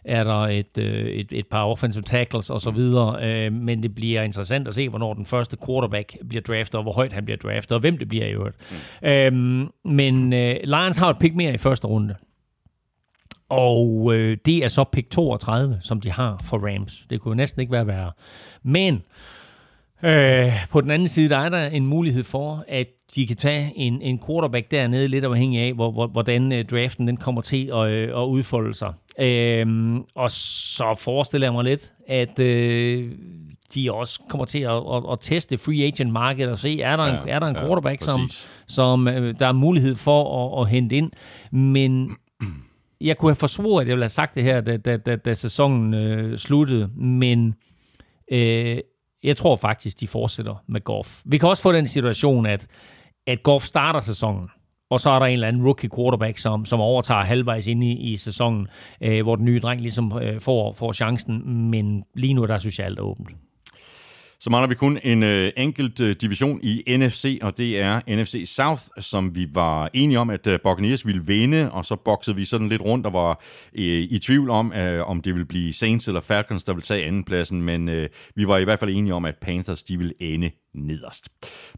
er 0.08 0.24
der 0.24 0.42
et, 0.42 0.78
øh, 0.78 1.06
et, 1.06 1.28
et 1.32 1.48
par 1.48 1.66
offensive 1.66 2.04
tackles 2.04 2.50
og 2.50 2.62
så 2.62 2.72
videre, 2.72 3.24
øh, 3.24 3.54
men 3.54 3.84
det 3.84 3.96
bliver 3.96 4.22
interessant 4.22 4.68
at 4.68 4.76
se, 4.76 4.90
hvornår 4.90 5.14
den 5.14 5.26
første 5.26 5.58
quarterback 5.66 6.18
bliver 6.30 6.42
draftet, 6.42 6.76
og 6.76 6.84
hvor 6.84 6.94
højt 6.94 7.14
han 7.14 7.26
bliver 7.26 7.38
draftet, 7.38 7.72
og 7.72 7.80
hvem 7.80 7.98
det 7.98 8.08
bliver 8.08 8.26
i 8.26 8.32
øvrigt. 8.32 8.56
Mm. 9.02 9.08
Øhm, 9.10 9.70
men 9.86 10.34
øh, 10.34 10.56
Lions 10.64 10.98
har 10.98 11.10
et 11.10 11.20
pick 11.20 11.36
mere 11.36 11.54
i 11.54 11.58
første 11.58 11.88
runde. 11.88 12.16
Og 13.50 14.14
øh, 14.16 14.38
det 14.46 14.64
er 14.64 14.68
så 14.68 14.84
pick 14.84 15.10
32, 15.10 15.78
som 15.82 16.02
de 16.02 16.12
har 16.12 16.42
for 16.44 16.58
Rams. 16.58 17.06
Det 17.10 17.22
kunne 17.22 17.32
jo 17.32 17.36
næsten 17.36 17.62
ikke 17.62 17.72
være 17.72 17.88
værre. 17.88 18.12
Men 18.64 19.04
øh, 20.04 20.54
på 20.70 20.82
den 20.82 20.92
anden 20.92 21.08
side, 21.08 21.30
der 21.30 21.38
er 21.38 21.50
der 21.50 21.68
en 21.68 21.86
mulighed 21.86 22.24
for, 22.24 22.64
at 22.68 22.88
de 23.16 23.28
kan 23.28 23.38
tage 23.38 23.74
en, 23.76 24.02
en 24.02 24.20
quarterback 24.28 24.72
dernede, 24.72 25.08
lidt 25.08 25.26
afhængig 25.26 25.62
af, 25.62 25.74
hvor, 25.74 25.92
hvor, 25.92 26.08
hvordan 26.08 26.52
øh, 26.52 26.66
draften 26.66 27.08
den 27.08 27.18
kommer 27.18 27.42
til 27.42 27.72
at, 27.74 27.90
øh, 27.90 28.22
at 28.22 28.26
udfolde 28.26 28.74
sig. 28.74 28.94
Øhm, 29.20 30.04
og 30.16 30.32
så 30.32 30.96
forestiller 31.00 31.48
jeg 31.48 31.54
mig 31.54 31.64
lidt, 31.64 31.94
at 32.08 32.40
øh, 32.40 33.12
de 33.74 33.94
også 33.94 34.20
kommer 34.30 34.46
til 34.46 34.60
at, 34.60 34.72
at, 34.72 35.04
at 35.12 35.18
teste 35.22 35.58
free 35.58 35.84
agent 35.84 36.12
market 36.12 36.50
og 36.50 36.58
se, 36.58 36.82
er 36.82 36.96
der 36.96 37.04
en, 37.04 37.28
ja, 37.28 37.34
er 37.34 37.40
der 37.40 37.48
en 37.48 37.56
ja, 37.56 37.62
quarterback, 37.62 38.04
som, 38.04 38.30
som 38.68 39.08
øh, 39.08 39.36
der 39.40 39.48
er 39.48 39.52
mulighed 39.52 39.96
for 39.96 40.54
at, 40.56 40.62
at 40.62 40.70
hente 40.70 40.96
ind. 40.96 41.12
Men 41.52 42.18
jeg 43.02 43.18
kunne 43.18 43.30
have 43.30 43.36
forsvoret, 43.36 43.82
at 43.82 43.88
jeg 43.88 43.96
ville 43.96 44.04
have 44.04 44.10
sagt 44.10 44.36
det 44.36 44.44
her, 44.44 44.62
da, 44.62 44.78
da, 44.78 44.98
da, 44.98 45.16
da 45.16 45.34
sæsonen 45.34 45.94
øh, 45.94 46.38
sluttede, 46.38 46.90
men 46.96 47.56
øh, 48.32 48.78
jeg 49.24 49.38
tror 49.38 49.56
faktisk, 49.56 50.00
de 50.00 50.08
fortsætter 50.08 50.64
med 50.68 50.82
Goff. 50.82 51.22
Vi 51.26 51.38
kan 51.38 51.50
også 51.50 51.64
få 51.64 51.72
den 51.72 51.88
situation, 51.88 52.46
at, 52.46 52.68
at 53.28 53.44
Goff 53.44 53.66
starter 53.66 54.00
sæsonen, 54.00 54.50
og 54.90 55.00
så 55.00 55.10
er 55.10 55.20
der 55.20 55.26
en 55.26 55.34
eller 55.34 55.48
anden 55.48 55.64
rookie 55.66 55.90
quarterback, 55.96 56.38
som, 56.38 56.66
som 56.66 56.80
overtager 56.80 57.24
halvvejs 57.24 57.68
ind 57.68 57.84
i, 57.84 58.12
i 58.12 58.18
sæsonen, 58.18 58.68
øh, 59.02 59.24
hvor 59.24 59.36
den 59.36 59.46
nye 59.46 59.60
dreng 59.60 59.82
ligesom 59.82 60.20
øh, 60.22 60.40
får, 60.40 60.74
får 60.74 60.94
chancen. 60.94 61.70
Men 61.72 62.04
lige 62.16 62.34
nu, 62.34 62.46
der 62.46 62.58
synes 62.58 62.80
jeg, 62.80 62.86
alt 62.86 63.00
er 63.00 63.04
åbent. 63.04 63.30
Så 64.40 64.50
mangler 64.50 64.68
vi 64.68 64.76
kun 64.76 65.00
en 65.04 65.24
øh, 65.24 65.52
enkelt 65.58 66.02
øh, 66.02 66.16
division 66.22 66.60
i 66.64 66.98
NFC, 66.98 67.40
og 67.42 67.58
det 67.58 67.82
er 67.82 68.02
NFC 68.16 68.44
South, 68.46 68.82
som 69.00 69.36
vi 69.36 69.48
var 69.54 69.90
enige 69.94 70.20
om, 70.20 70.30
at 70.30 70.48
øh, 70.48 70.60
Buccaneers 70.64 71.06
ville 71.06 71.26
vinde, 71.26 71.72
og 71.72 71.86
så 71.86 71.96
boksede 71.96 72.36
vi 72.36 72.46
sådan 72.46 72.70
lidt 72.70 72.82
rundt 72.82 73.06
og 73.06 73.14
var 73.14 73.42
øh, 73.76 73.84
i 73.84 74.20
tvivl 74.20 74.50
om, 74.50 74.74
øh, 74.74 75.10
om 75.10 75.22
det 75.22 75.34
ville 75.34 75.46
blive 75.46 75.74
Saints 75.74 76.08
eller 76.08 76.22
Falcons, 76.22 76.64
der 76.64 76.74
ville 76.74 76.84
tage 76.84 77.06
andenpladsen, 77.06 77.62
men 77.62 77.90
øh, 77.90 78.10
vi 78.36 78.48
var 78.48 78.58
i 78.58 78.64
hvert 78.64 78.80
fald 78.80 78.92
enige 78.96 79.14
om, 79.14 79.26
at 79.26 79.36
Panthers 79.42 79.84
de 79.84 79.98
ville 79.98 80.14
ende 80.20 80.52
nederst. 80.78 81.26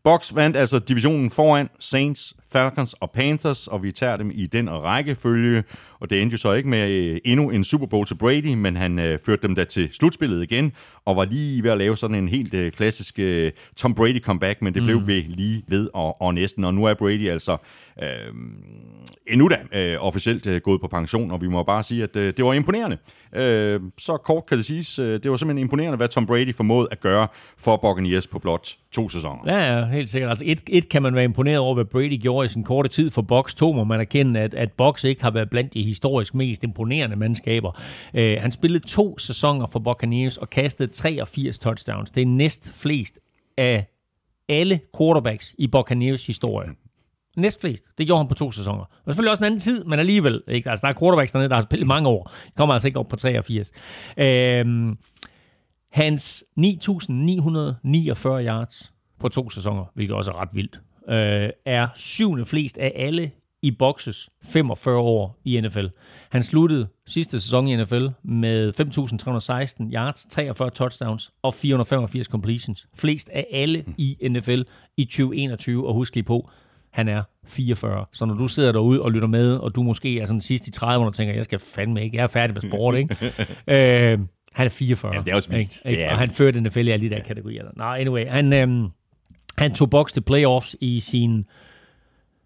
Box 0.03 0.35
vandt 0.35 0.57
altså 0.57 0.79
divisionen 0.79 1.29
foran 1.29 1.69
Saints, 1.79 2.33
Falcons 2.51 2.93
og 2.93 3.11
Panthers, 3.11 3.67
og 3.67 3.83
vi 3.83 3.91
tager 3.91 4.17
dem 4.17 4.31
i 4.33 4.45
den 4.45 4.69
rækkefølge, 4.69 5.63
og 5.99 6.09
det 6.09 6.21
endte 6.21 6.33
jo 6.33 6.37
så 6.37 6.53
ikke 6.53 6.69
med 6.69 6.89
øh, 6.89 7.19
endnu 7.25 7.49
en 7.49 7.63
Super 7.63 7.85
Bowl 7.87 8.05
til 8.05 8.15
Brady, 8.15 8.53
men 8.53 8.75
han 8.75 8.99
øh, 8.99 9.19
førte 9.25 9.41
dem 9.41 9.55
da 9.55 9.63
til 9.63 9.89
slutspillet 9.93 10.43
igen, 10.43 10.71
og 11.05 11.15
var 11.15 11.25
lige 11.25 11.63
ved 11.63 11.71
at 11.71 11.77
lave 11.77 11.97
sådan 11.97 12.15
en 12.15 12.29
helt 12.29 12.53
øh, 12.53 12.71
klassisk 12.71 13.19
øh, 13.19 13.51
Tom 13.75 13.95
Brady 13.95 14.21
comeback, 14.21 14.61
men 14.61 14.73
det 14.73 14.81
mm. 14.81 14.85
blev 14.85 15.07
vi 15.07 15.25
lige 15.27 15.63
ved 15.67 15.89
og, 15.93 16.21
og 16.21 16.33
næsten, 16.33 16.63
og 16.63 16.73
nu 16.73 16.85
er 16.85 16.93
Brady 16.93 17.29
altså 17.29 17.57
øh, 18.03 18.33
endnu 19.27 19.47
da 19.47 19.79
øh, 19.79 19.97
officielt 19.99 20.47
øh, 20.47 20.61
gået 20.61 20.81
på 20.81 20.87
pension, 20.87 21.31
og 21.31 21.41
vi 21.41 21.47
må 21.47 21.63
bare 21.63 21.83
sige, 21.83 22.03
at 22.03 22.15
øh, 22.15 22.33
det 22.37 22.45
var 22.45 22.53
imponerende. 22.53 22.97
Øh, 23.35 23.79
så 23.97 24.17
kort 24.17 24.45
kan 24.45 24.57
det 24.57 24.65
siges, 24.65 24.99
øh, 24.99 25.23
det 25.23 25.31
var 25.31 25.37
simpelthen 25.37 25.65
imponerende, 25.65 25.97
hvad 25.97 26.07
Tom 26.07 26.25
Brady 26.25 26.55
formåede 26.55 26.87
at 26.91 26.99
gøre 26.99 27.27
for 27.57 27.77
Buccaneers 27.77 28.27
på 28.27 28.39
blot 28.39 28.75
to 28.91 29.09
sæsoner. 29.09 29.41
Ja, 29.45 29.77
ja, 29.77 29.85
helt 29.85 30.09
sikkert. 30.09 30.29
Altså 30.29 30.45
et, 30.47 30.59
et 30.67 30.89
kan 30.89 31.01
man 31.01 31.15
være 31.15 31.23
imponeret 31.23 31.59
over, 31.59 31.73
hvad 31.73 31.85
Brady 31.85 32.21
gjorde 32.21 32.38
i 32.43 32.47
sin 32.47 32.63
korte 32.63 32.89
tid 32.89 33.11
for 33.11 33.21
Box. 33.21 33.55
To 33.55 33.73
må 33.73 33.83
man 33.83 33.99
erkende, 33.99 34.39
at, 34.39 34.53
at 34.53 34.71
Box 34.71 35.03
ikke 35.03 35.23
har 35.23 35.31
været 35.31 35.49
blandt 35.49 35.73
de 35.73 35.83
historisk 35.83 36.35
mest 36.35 36.63
imponerende 36.63 37.15
mandskaber. 37.15 37.81
Øh, 38.13 38.37
han 38.39 38.51
spillede 38.51 38.87
to 38.87 39.17
sæsoner 39.17 39.67
for 39.67 39.79
Buccaneers 39.79 40.37
og 40.37 40.49
kastede 40.49 40.91
83 40.93 41.59
touchdowns. 41.59 42.11
Det 42.11 42.21
er 42.21 42.25
næst 42.25 42.71
flest 42.81 43.19
af 43.57 43.85
alle 44.49 44.79
quarterbacks 44.97 45.55
i 45.57 45.67
Buccaneers 45.67 46.27
historie. 46.27 46.69
Næstflest. 47.37 47.85
Det 47.97 48.05
gjorde 48.05 48.19
han 48.19 48.27
på 48.27 48.33
to 48.33 48.51
sæsoner. 48.51 48.83
Og 48.83 49.03
selvfølgelig 49.05 49.31
også 49.31 49.41
en 49.41 49.45
anden 49.45 49.59
tid, 49.59 49.83
men 49.83 49.99
alligevel. 49.99 50.41
Ikke? 50.47 50.69
Altså, 50.69 50.87
der 50.87 50.93
er 50.93 50.99
quarterbacks 50.99 51.31
dernede, 51.31 51.49
der 51.49 51.55
har 51.55 51.61
spillet 51.61 51.87
mange 51.87 52.09
år. 52.09 52.31
De 52.45 52.51
kommer 52.55 52.73
altså 52.73 52.87
ikke 52.87 52.99
op 52.99 53.07
på 53.07 53.15
83. 53.15 53.71
Øhm, 54.17 54.97
hans 55.91 56.43
9.949 56.59 56.63
yards 58.27 58.93
på 59.19 59.29
to 59.29 59.49
sæsoner, 59.49 59.85
hvilket 59.93 60.15
også 60.15 60.31
er 60.31 60.41
ret 60.41 60.49
vildt, 60.53 60.81
øh, 61.09 61.49
er 61.65 61.87
syvende 61.95 62.45
flest 62.45 62.77
af 62.77 62.93
alle 62.95 63.31
i 63.61 63.71
bokses 63.71 64.29
45 64.43 64.97
år 64.97 65.39
i 65.45 65.61
NFL. 65.61 65.85
Han 66.29 66.43
sluttede 66.43 66.87
sidste 67.07 67.39
sæson 67.39 67.67
i 67.67 67.75
NFL 67.75 68.07
med 68.23 68.73
5.316 68.79 69.93
yards, 69.93 70.25
43 70.25 70.69
touchdowns 70.69 71.31
og 71.41 71.53
485 71.53 72.27
completions. 72.27 72.87
Flest 72.95 73.29
af 73.29 73.47
alle 73.51 73.85
i 73.97 74.17
NFL 74.29 74.61
i 74.97 75.05
2021, 75.05 75.87
og 75.87 75.93
husk 75.93 76.15
lige 76.15 76.23
på, 76.23 76.49
han 76.91 77.07
er 77.07 77.23
44. 77.47 78.05
Så 78.13 78.25
når 78.25 78.35
du 78.35 78.47
sidder 78.47 78.71
derude 78.71 79.01
og 79.01 79.11
lytter 79.11 79.27
med, 79.27 79.55
og 79.55 79.75
du 79.75 79.83
måske 79.83 80.19
er 80.19 80.25
sådan 80.25 80.41
sidst 80.41 80.67
i 80.67 80.71
30'erne 80.77 80.85
og 80.85 81.13
tænker, 81.13 81.33
jeg 81.33 81.43
skal 81.43 81.59
fandme 81.59 82.03
ikke, 82.03 82.17
jeg 82.17 82.23
er 82.23 82.27
færdig 82.27 82.53
med 82.53 82.61
sport, 82.61 82.95
ikke? 82.95 83.15
øh, 84.13 84.19
han 84.53 84.65
er 84.65 84.69
44. 84.69 85.13
Jamen, 85.13 85.25
det 85.25 85.31
er 85.31 85.35
også 85.35 85.49
vildt. 85.49 85.81
Ikke? 85.85 86.09
Og 86.09 86.17
han 86.17 86.29
førte 86.29 86.61
NFL 86.61 86.87
i 86.87 86.91
alle 86.91 87.09
de 87.09 87.15
der 87.15 87.23
kategorier. 87.23 87.63
Nå, 87.75 87.83
anyway, 87.83 88.27
han, 88.27 88.53
øhm, 88.53 88.87
han 89.59 89.73
tog 89.73 89.89
boks 89.89 90.13
til 90.13 90.21
playoffs 90.21 90.75
i 90.81 90.99
sin 90.99 91.45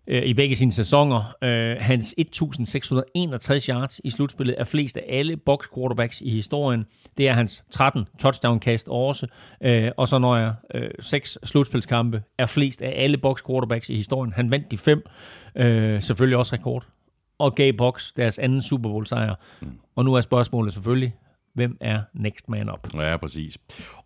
øh, 0.07 0.23
i 0.23 0.33
begge 0.33 0.55
sine 0.55 0.71
sæsoner. 0.71 1.35
Øh, 1.43 1.77
hans 1.79 2.15
1.661 2.19 3.69
yards 3.69 4.01
i 4.03 4.09
slutspillet 4.09 4.55
er 4.57 4.63
flest 4.63 4.97
af 4.97 5.05
alle 5.09 5.37
box 5.37 5.65
quarterbacks 5.75 6.21
i 6.21 6.29
historien. 6.29 6.85
Det 7.17 7.27
er 7.27 7.33
hans 7.33 7.63
13 7.71 8.05
touchdown-kast 8.19 8.87
også. 8.87 9.27
Øh, 9.61 9.91
og 9.97 10.07
så 10.07 10.17
når 10.17 10.37
jeg 10.37 10.53
øh, 10.73 10.89
seks 10.99 11.37
slutspilskampe 11.43 12.23
er 12.37 12.45
flest 12.45 12.81
af 12.81 12.93
alle 13.03 13.17
box 13.17 13.43
quarterbacks 13.47 13.89
i 13.89 13.95
historien. 13.95 14.33
Han 14.33 14.51
vandt 14.51 14.71
de 14.71 14.77
fem. 14.77 15.05
Øh, 15.55 16.01
selvfølgelig 16.01 16.37
også 16.37 16.53
rekord. 16.55 16.85
Og 17.37 17.55
gav 17.55 17.73
Box 17.73 18.13
deres 18.13 18.39
anden 18.39 18.61
Super 18.61 18.89
Bowl 18.89 19.05
sejr. 19.05 19.35
Og 19.95 20.05
nu 20.05 20.13
er 20.13 20.21
spørgsmålet 20.21 20.73
selvfølgelig, 20.73 21.15
hvem 21.55 21.77
er 21.81 22.01
next 22.13 22.49
man 22.49 22.69
up? 22.69 22.93
Ja, 22.93 23.17
præcis. 23.17 23.57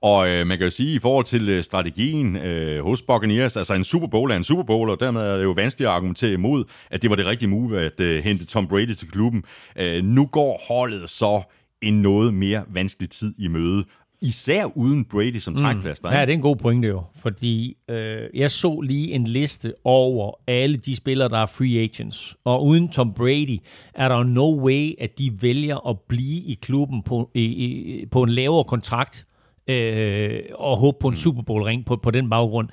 Og 0.01 0.29
øh, 0.29 0.47
man 0.47 0.57
kan 0.57 0.65
jo 0.65 0.71
sige, 0.71 0.95
i 0.95 0.99
forhold 0.99 1.25
til 1.25 1.49
øh, 1.49 1.63
strategien 1.63 2.35
øh, 2.35 2.83
hos 2.83 3.01
Buccaneers, 3.01 3.57
altså 3.57 3.73
en 3.73 3.83
Super 3.83 4.07
Bowl 4.07 4.31
er 4.31 4.35
en 4.35 4.43
Super 4.43 4.63
Bowl, 4.63 4.89
og 4.89 4.99
dermed 4.99 5.21
er 5.21 5.37
det 5.37 5.43
jo 5.43 5.51
vanskeligt 5.51 5.87
at 5.87 5.93
argumentere 5.93 6.33
imod, 6.33 6.63
at 6.91 7.01
det 7.01 7.09
var 7.09 7.15
det 7.15 7.25
rigtige 7.25 7.49
move 7.49 7.79
at 7.79 7.99
øh, 7.99 8.23
hente 8.23 8.45
Tom 8.45 8.67
Brady 8.67 8.93
til 8.93 9.11
klubben. 9.11 9.43
Øh, 9.75 10.03
nu 10.03 10.25
går 10.25 10.61
holdet 10.67 11.09
så 11.09 11.41
en 11.81 12.01
noget 12.01 12.33
mere 12.33 12.63
vanskelig 12.67 13.09
tid 13.09 13.33
i 13.37 13.47
møde, 13.47 13.85
især 14.21 14.65
uden 14.77 15.05
Brady 15.05 15.37
som 15.39 15.55
trækplaster. 15.55 16.11
Ja, 16.11 16.21
det 16.21 16.29
er 16.29 16.33
en 16.33 16.41
god 16.41 16.55
pointe 16.55 16.87
jo, 16.87 17.03
fordi 17.15 17.77
øh, 17.89 18.29
jeg 18.33 18.51
så 18.51 18.81
lige 18.81 19.13
en 19.13 19.27
liste 19.27 19.73
over 19.83 20.31
alle 20.47 20.77
de 20.77 20.95
spillere, 20.95 21.29
der 21.29 21.37
er 21.37 21.45
free 21.45 21.83
agents, 21.83 22.35
og 22.45 22.65
uden 22.65 22.89
Tom 22.89 23.13
Brady 23.13 23.59
er 23.93 24.07
der 24.07 24.23
no 24.23 24.63
way, 24.65 24.93
at 24.99 25.19
de 25.19 25.31
vælger 25.41 25.87
at 25.89 25.99
blive 26.09 26.41
i 26.41 26.57
klubben 26.61 27.03
på, 27.03 27.31
i, 27.33 27.43
i, 27.43 28.05
på 28.05 28.23
en 28.23 28.29
lavere 28.29 28.63
kontrakt 28.63 29.26
øh, 29.67 30.39
og 30.53 30.77
håbe 30.77 30.97
på 30.99 31.07
en 31.07 31.15
Super 31.15 31.41
Bowl 31.41 31.63
ring 31.63 31.85
på, 31.85 31.95
på 31.95 32.11
den 32.11 32.29
baggrund. 32.29 32.69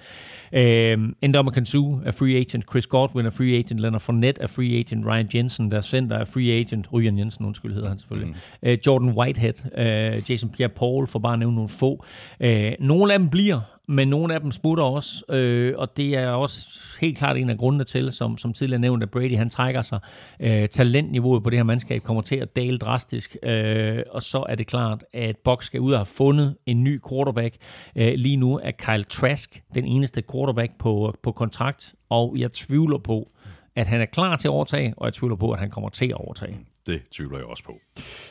Øh, 0.53 0.99
Ndamukong 1.29 1.67
Suh 1.67 1.99
er 2.05 2.11
free 2.11 2.37
agent, 2.37 2.65
Chris 2.71 2.87
Godwin 2.87 3.27
er 3.27 3.31
free 3.31 3.59
agent, 3.59 3.81
Leonard 3.81 4.01
Fournette 4.01 4.43
er 4.43 4.47
free 4.47 4.79
agent, 4.79 5.07
Ryan 5.07 5.29
Jensen, 5.35 5.71
der 5.71 5.81
center 5.81 6.17
er 6.17 6.25
free 6.25 6.53
agent, 6.53 6.87
Ryan 6.93 7.19
Jensen, 7.19 7.47
undskyld 7.47 7.75
hedder 7.75 7.89
han 7.89 7.99
selvfølgelig, 7.99 8.35
mm. 8.63 8.69
øh, 8.69 8.79
Jordan 8.87 9.09
Whitehead, 9.09 9.55
øh, 9.79 10.31
Jason 10.31 10.51
Pierre-Paul, 10.51 11.07
for 11.07 11.19
bare 11.19 11.33
at 11.33 11.39
nævne 11.39 11.55
nogle 11.55 11.69
få. 11.69 12.05
Øh, 12.41 12.73
nogle 12.81 13.13
af 13.13 13.19
dem 13.19 13.29
bliver, 13.29 13.61
men 13.89 14.09
nogle 14.09 14.35
af 14.35 14.41
dem 14.41 14.53
smutter 14.53 14.85
også, 14.85 15.25
øh, 15.29 15.75
og 15.79 15.97
det 15.97 16.15
er 16.15 16.29
også 16.29 16.81
helt 17.01 17.19
klart 17.19 17.37
en 17.37 17.51
af 17.51 17.59
grundene 17.59 17.85
til, 17.85 18.13
som, 18.13 18.39
som 18.39 18.53
tidligere 18.53 18.81
nævnt, 18.81 19.03
at 19.03 19.11
Brady 19.11 19.37
han 19.37 19.51
trækker 19.51 19.83
sig. 19.83 19.99
Øh, 20.41 20.69
talentniveauet 20.69 21.43
på 21.43 21.51
det 21.51 21.59
her 21.59 21.65
mandskab 21.65 22.03
kommer 22.03 22.23
til 22.23 22.37
at 22.37 22.57
dale 22.57 22.79
drastisk, 22.79 23.37
øh, 23.43 24.03
og 24.11 24.23
så 24.23 24.47
er 24.49 24.55
det 24.55 24.67
klart, 24.67 25.05
at 25.13 25.37
Box 25.37 25.65
skal 25.65 25.81
ud 25.81 25.93
og 25.93 25.99
have 25.99 26.07
fundet 26.07 26.57
en 26.67 26.85
ny 26.85 27.01
quarterback. 27.09 27.57
Øh, 27.97 28.13
lige 28.15 28.37
nu 28.37 28.61
er 28.63 28.71
Kyle 28.71 29.05
Trask 29.05 29.63
den 29.75 29.85
eneste 29.85 30.23
quarterback 30.33 30.79
på, 30.79 31.15
på 31.23 31.33
kontrakt, 31.33 31.95
og 32.09 32.35
jeg 32.39 32.53
tvivler 32.53 32.99
på, 32.99 33.31
at 33.77 33.87
han 33.87 34.01
er 34.01 34.07
klar 34.07 34.37
til 34.37 34.49
at 34.49 34.53
overtage, 34.53 34.95
og 34.97 35.07
jeg 35.07 35.13
tvivler 35.13 35.37
på, 35.37 35.53
at 35.53 35.59
han 35.59 35.71
kommer 35.71 35.89
til 35.89 36.07
at 36.07 36.15
overtage. 36.15 36.59
Det 36.87 37.03
tvivler 37.11 37.39
jeg 37.39 37.47
også 37.47 37.65
på. 37.65 37.81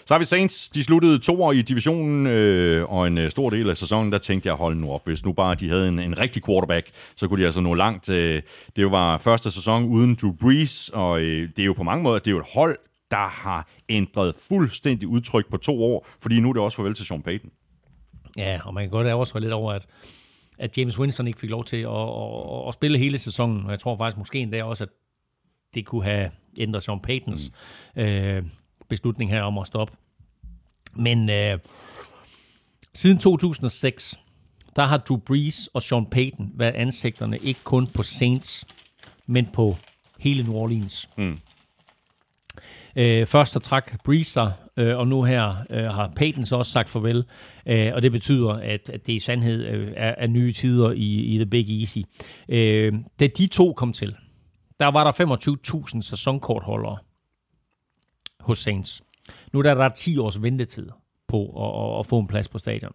Så 0.05 0.13
har 0.13 0.19
vi 0.19 0.25
Saints. 0.25 0.69
De 0.69 0.83
sluttede 0.83 1.19
to 1.19 1.43
år 1.43 1.51
i 1.51 1.61
divisionen, 1.61 2.27
øh, 2.27 2.91
og 2.91 3.07
en 3.07 3.17
øh, 3.17 3.31
stor 3.31 3.49
del 3.49 3.69
af 3.69 3.77
sæsonen, 3.77 4.11
der 4.11 4.17
tænkte 4.17 4.47
jeg, 4.47 4.55
hold 4.55 4.75
nu 4.75 4.91
op. 4.91 5.05
Hvis 5.05 5.25
nu 5.25 5.33
bare 5.33 5.55
de 5.55 5.69
havde 5.69 5.87
en, 5.87 5.99
en 5.99 6.17
rigtig 6.17 6.45
quarterback, 6.45 6.91
så 7.15 7.27
kunne 7.27 7.39
de 7.39 7.45
altså 7.45 7.61
nå 7.61 7.73
langt. 7.73 8.09
Øh, 8.09 8.41
det 8.75 8.91
var 8.91 9.17
første 9.17 9.51
sæson 9.51 9.83
uden 9.83 10.15
Drew 10.15 10.31
Brees, 10.31 10.89
og 10.89 11.21
øh, 11.21 11.49
det 11.55 11.59
er 11.59 11.65
jo 11.65 11.73
på 11.73 11.83
mange 11.83 12.03
måder, 12.03 12.19
det 12.19 12.27
er 12.27 12.31
jo 12.31 12.39
et 12.39 12.47
hold, 12.53 12.77
der 13.11 13.27
har 13.27 13.67
ændret 13.89 14.35
fuldstændig 14.35 15.07
udtryk 15.07 15.49
på 15.49 15.57
to 15.57 15.83
år, 15.83 16.07
fordi 16.21 16.39
nu 16.39 16.49
er 16.49 16.53
det 16.53 16.61
også 16.61 16.75
farvel 16.75 16.93
til 16.93 17.05
Sean 17.05 17.21
Payton. 17.21 17.51
Ja, 18.37 18.59
og 18.63 18.73
man 18.73 18.83
kan 18.83 18.91
godt 18.91 19.07
ærge 19.07 19.39
lidt 19.39 19.53
over, 19.53 19.73
at, 19.73 19.85
at 20.59 20.77
James 20.77 20.99
Winston 20.99 21.27
ikke 21.27 21.39
fik 21.39 21.49
lov 21.49 21.63
til 21.63 21.77
at, 21.77 21.89
at, 21.89 22.67
at 22.67 22.73
spille 22.73 22.97
hele 22.97 23.17
sæsonen. 23.17 23.65
Og 23.65 23.71
jeg 23.71 23.79
tror 23.79 23.97
faktisk 23.97 24.17
måske 24.17 24.39
endda 24.39 24.63
også, 24.63 24.83
at 24.83 24.89
det 25.73 25.85
kunne 25.85 26.03
have 26.03 26.31
ændret 26.59 26.83
Sean 26.83 26.99
Paytons 26.99 27.51
mm. 27.95 28.01
øh, 28.01 28.43
beslutning 28.89 29.31
her 29.31 29.41
om 29.41 29.57
at 29.57 29.67
stoppe. 29.67 29.93
Men 30.95 31.29
øh, 31.29 31.59
siden 32.93 33.17
2006, 33.17 34.19
der 34.75 34.83
har 34.83 34.97
Drew 34.97 35.17
Brees 35.17 35.69
og 35.73 35.81
Sean 35.81 36.05
Payton 36.05 36.51
været 36.55 36.73
ansigterne 36.73 37.37
ikke 37.37 37.59
kun 37.63 37.87
på 37.87 38.03
Saints, 38.03 38.65
men 39.25 39.45
på 39.45 39.77
hele 40.19 40.43
New 40.43 40.53
Orleans. 40.53 41.09
Mm. 41.17 41.37
Øh, 42.95 43.25
først 43.25 43.51
så 43.51 43.59
trak 43.59 44.03
Brees 44.03 44.27
sig, 44.27 44.53
øh, 44.77 44.97
og 44.97 45.07
nu 45.07 45.23
her 45.23 45.55
øh, 45.69 45.85
har 45.85 46.11
Payton 46.15 46.45
så 46.45 46.55
også 46.55 46.71
sagt 46.71 46.89
farvel. 46.89 47.25
Øh, 47.65 47.91
og 47.93 48.01
det 48.01 48.11
betyder, 48.11 48.49
at, 48.49 48.89
at 48.89 49.07
det 49.07 49.13
i 49.13 49.19
sandhed 49.19 49.65
øh, 49.65 49.91
er, 49.95 50.15
er 50.17 50.27
nye 50.27 50.53
tider 50.53 50.91
i, 50.91 51.21
i 51.21 51.37
The 51.37 51.45
Big 51.45 51.79
Easy. 51.79 51.99
Øh, 52.49 52.93
da 53.19 53.27
de 53.27 53.47
to 53.47 53.73
kom 53.73 53.93
til, 53.93 54.15
der 54.83 54.91
var 54.91 55.03
der 55.03 55.87
25.000 55.95 56.01
sæsonkortholdere 56.01 56.97
hos 58.39 58.59
Saints. 58.59 59.01
Nu 59.53 59.59
er 59.59 59.63
der, 59.63 59.73
der 59.73 59.83
er 59.83 59.89
10 59.89 60.17
års 60.17 60.41
ventetid 60.41 60.89
på 61.27 61.45
at, 61.45 61.93
at, 61.93 61.99
at 61.99 62.05
få 62.05 62.19
en 62.19 62.27
plads 62.27 62.47
på 62.47 62.57
stadion. 62.57 62.91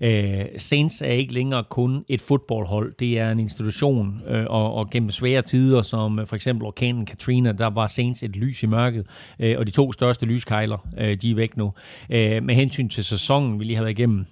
Øh, 0.00 0.44
Saints 0.56 1.02
er 1.02 1.12
ikke 1.12 1.32
længere 1.32 1.64
kun 1.64 2.04
et 2.08 2.20
fodboldhold, 2.20 2.94
det 2.98 3.18
er 3.18 3.30
en 3.30 3.38
institution, 3.38 4.22
øh, 4.28 4.46
og, 4.48 4.74
og 4.74 4.90
gennem 4.90 5.10
svære 5.10 5.42
tider, 5.42 5.82
som 5.82 6.20
for 6.26 6.36
eksempel 6.36 6.66
orkanen 6.66 7.06
Katrina, 7.06 7.52
der 7.52 7.66
var 7.66 7.86
Saints 7.86 8.22
et 8.22 8.36
lys 8.36 8.62
i 8.62 8.66
mørket, 8.66 9.06
øh, 9.38 9.58
og 9.58 9.66
de 9.66 9.70
to 9.70 9.92
største 9.92 10.26
lyskejler, 10.26 10.88
øh, 10.98 11.16
de 11.16 11.30
er 11.30 11.34
væk 11.34 11.56
nu. 11.56 11.72
Øh, 12.10 12.42
med 12.42 12.54
hensyn 12.54 12.88
til 12.88 13.04
sæsonen, 13.04 13.60
vi 13.60 13.64
lige 13.64 13.76
har 13.76 13.82
været 13.82 13.98
igennem, 13.98 14.26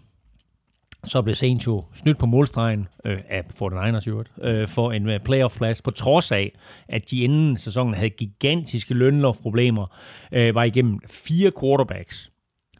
så 1.05 1.23
blev 1.23 1.35
Saints 1.35 1.67
jo 1.67 1.85
snydt 1.95 2.19
på 2.19 2.27
målstregen 2.27 2.89
øh, 3.05 3.19
af 3.29 3.43
49ers 3.63 4.07
i 4.07 4.11
øvrigt, 4.11 4.31
øh, 4.43 4.69
for 4.69 4.93
en 4.93 5.09
øh, 5.09 5.21
playoff-plads, 5.21 5.83
på 5.83 5.91
trods 5.91 6.33
af, 6.33 6.53
at 6.89 7.11
de 7.11 7.23
inden 7.23 7.57
sæsonen 7.57 7.95
havde 7.95 8.11
gigantiske 8.11 8.95
lønlovsproblemer, 8.95 9.87
øh, 10.33 10.55
var 10.55 10.65
igennem 10.65 11.01
fire 11.07 11.53
quarterbacks. 11.61 12.31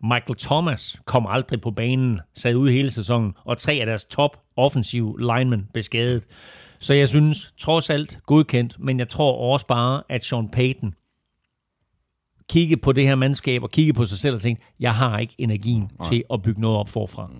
Michael 0.03 0.37
Thomas 0.39 1.03
kom 1.05 1.27
aldrig 1.27 1.61
på 1.61 1.71
banen, 1.71 2.21
sad 2.35 2.55
ude 2.55 2.73
hele 2.73 2.91
sæsonen, 2.91 3.33
og 3.45 3.59
tre 3.59 3.73
af 3.73 3.87
deres 3.87 4.05
top 4.05 4.37
offensive 4.57 5.17
linemen 5.21 5.69
blev 5.73 5.83
skadet. 5.83 6.27
Så 6.79 6.95
jeg 6.95 7.09
synes 7.09 7.55
trods 7.59 7.91
alt 7.91 8.19
godkendt, 8.27 8.77
men 8.79 8.99
jeg 8.99 9.09
tror 9.09 9.53
også 9.53 9.67
bare, 9.67 10.03
at 10.09 10.25
Sean 10.25 10.49
Payton 10.49 10.95
kigge 12.51 12.77
på 12.77 12.93
det 12.93 13.05
her 13.05 13.15
mandskab 13.15 13.63
og 13.63 13.71
kigge 13.71 13.93
på 13.93 14.05
sig 14.05 14.19
selv 14.19 14.35
og 14.35 14.41
tænke, 14.41 14.63
jeg 14.81 14.95
har 14.95 15.19
ikke 15.19 15.35
energien 15.39 15.91
Nej. 15.99 16.09
til 16.09 16.25
at 16.33 16.43
bygge 16.43 16.61
noget 16.61 16.79
op 16.79 16.89
forfra. 16.89 17.31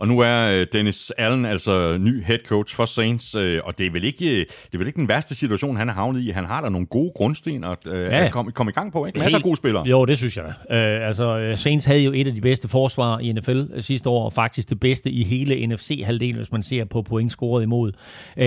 Og 0.00 0.08
nu 0.08 0.18
er 0.20 0.46
øh, 0.52 0.66
Dennis 0.72 1.10
Allen 1.18 1.44
altså 1.44 1.96
ny 2.00 2.24
head 2.24 2.38
coach 2.46 2.76
for 2.76 2.84
Saints, 2.84 3.34
øh, 3.34 3.60
og 3.64 3.78
det 3.78 3.86
er, 3.86 3.90
vel 3.90 4.04
ikke, 4.04 4.30
øh, 4.30 4.38
det 4.46 4.74
er 4.74 4.78
vel 4.78 4.86
ikke 4.86 4.96
den 5.00 5.08
værste 5.08 5.34
situation, 5.34 5.76
han 5.76 5.88
har 5.88 5.94
havnet 5.94 6.20
i. 6.20 6.30
Han 6.30 6.44
har 6.44 6.60
der 6.60 6.68
nogle 6.68 6.86
gode 6.86 7.12
grundsten 7.16 7.64
at, 7.64 7.78
øh, 7.86 8.00
Ja. 8.04 8.24
at 8.24 8.32
komme 8.32 8.52
kom 8.52 8.68
i 8.68 8.72
gang 8.72 8.92
på, 8.92 9.06
ikke? 9.06 9.18
Masser 9.18 9.38
af 9.38 9.42
gode 9.44 9.56
spillere. 9.56 9.86
Jo, 9.86 10.04
det 10.04 10.18
synes 10.18 10.36
jeg. 10.36 10.44
Uh, 10.46 11.06
altså, 11.06 11.38
øh, 11.38 11.58
Saints 11.58 11.86
havde 11.86 12.00
jo 12.00 12.12
et 12.12 12.26
af 12.26 12.32
de 12.34 12.40
bedste 12.40 12.68
forsvar 12.68 13.18
i 13.18 13.32
NFL 13.32 13.62
sidste 13.80 14.08
år, 14.10 14.24
og 14.24 14.32
faktisk 14.32 14.70
det 14.70 14.80
bedste 14.80 15.10
i 15.10 15.22
hele 15.24 15.66
NFC-halvdelen, 15.66 16.36
hvis 16.36 16.52
man 16.52 16.62
ser 16.62 16.84
på 16.84 17.02
point 17.02 17.32
scoret 17.32 17.62
imod. 17.62 17.92
Uh, 18.36 18.44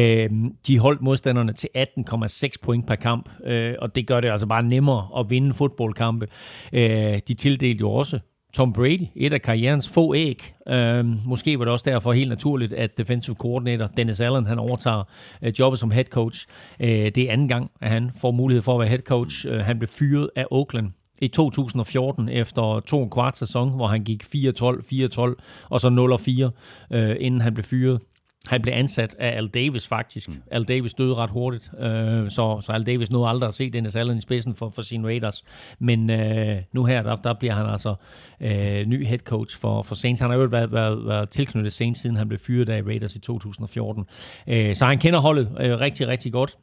de 0.68 0.80
holdt 0.80 1.02
modstanderne 1.02 1.54
til 1.54 1.70
18,6 1.78 2.50
point 2.64 2.88
per 2.88 2.96
kamp, 2.96 3.30
uh, 3.48 3.52
og 3.80 3.96
det 3.96 4.08
gør 4.08 4.20
det 4.20 4.30
altså 4.32 4.48
bare 4.48 4.64
nemmere 4.64 5.08
at 5.20 5.30
vinde 5.30 5.54
fodboldkampe. 5.54 6.28
Uh, 6.74 6.80
de 6.80 7.34
tildelte 7.38 7.80
jo 7.82 7.92
også 7.92 8.20
Tom 8.54 8.74
Brady, 8.74 9.08
et 9.16 9.34
af 9.34 9.42
karrierens 9.42 9.90
få 9.90 10.16
æg. 10.16 10.54
Øh, 10.68 11.06
måske 11.26 11.60
var 11.60 11.66
det 11.66 11.72
også 11.72 11.90
derfor 11.90 12.14
helt 12.14 12.30
naturligt, 12.30 12.74
at 12.74 12.98
defensive 12.98 13.36
coordinator 13.36 13.88
Dennis 13.88 14.20
Allen 14.20 14.46
han 14.46 14.60
overtager 14.60 15.04
øh, 15.42 15.54
jobbet 15.60 15.80
som 15.80 15.92
head 15.92 16.06
coach. 16.06 16.48
Øh, 16.80 16.90
det 16.90 17.18
er 17.18 17.32
anden 17.32 17.48
gang, 17.48 17.72
at 17.82 17.90
han 17.90 18.12
får 18.22 18.32
mulighed 18.32 18.62
for 18.62 18.74
at 18.74 18.80
være 18.80 18.90
head 18.90 19.00
coach. 19.00 19.48
Øh, 19.50 19.60
han 19.60 19.80
blev 19.80 19.88
fyret 19.88 20.30
af 20.36 20.46
Oakland 20.52 20.92
i 21.22 21.28
2014 21.28 22.30
efter 22.30 22.80
to 22.80 22.98
og 22.98 23.04
en 23.04 23.10
kvart 23.10 23.38
sæson, 23.38 23.76
hvor 23.76 23.88
han 23.88 24.04
gik 24.04 24.24
4-12, 24.24 24.28
4-12 24.30 25.36
og 25.70 25.82
så 25.82 26.52
0-4, 26.92 26.96
øh, 26.98 27.16
inden 27.20 27.42
han 27.42 27.54
blev 27.54 27.64
fyret. 27.64 28.02
Han 28.48 28.62
blev 28.62 28.74
ansat 28.74 29.16
af 29.20 29.38
Al 29.38 29.48
Davis 29.48 29.88
faktisk. 29.88 30.30
Mm. 30.30 30.36
Al 30.52 30.64
Davis 30.64 30.94
døde 30.94 31.16
ret 31.16 31.30
hurtigt, 31.30 31.72
øh, 31.80 32.30
så, 32.30 32.62
så 32.62 32.72
Al 32.72 32.86
Davis 32.86 33.12
nåede 33.12 33.30
aldrig 33.30 33.48
at 33.48 33.54
se 33.54 33.70
Dennis 33.70 33.96
Allen 33.96 34.18
i 34.18 34.22
spidsen 34.22 34.56
for, 34.56 34.70
for 34.70 34.82
sine 34.82 35.08
Raiders. 35.08 35.44
Men 35.80 36.10
øh, 36.10 36.58
nu 36.74 36.86
her, 36.86 37.04
der, 37.04 37.16
der 37.16 37.34
bliver 37.34 37.54
han 37.54 37.66
altså 37.66 37.96
øh, 38.42 38.86
ny 38.86 39.08
head 39.08 39.20
coach 39.20 39.60
for, 39.60 39.84
for 39.84 39.96
Saints. 39.96 40.22
Han 40.22 40.30
har 40.30 40.38
jo 40.38 40.46
været, 40.46 40.72
været, 40.72 41.08
været 41.08 41.30
tilknyttet 41.30 41.74
Saints, 41.74 42.02
siden 42.02 42.16
han 42.16 42.28
blev 42.28 42.40
fyret 42.40 42.70
af 42.70 42.82
Raiders 42.86 43.16
i 43.16 43.20
2014. 43.20 44.06
Øh, 44.48 44.76
så 44.76 44.86
han 44.86 44.98
kender 44.98 45.20
holdet 45.20 45.58
øh, 45.60 45.80
rigtig, 45.80 46.08
rigtig 46.08 46.32
godt. 46.32 46.58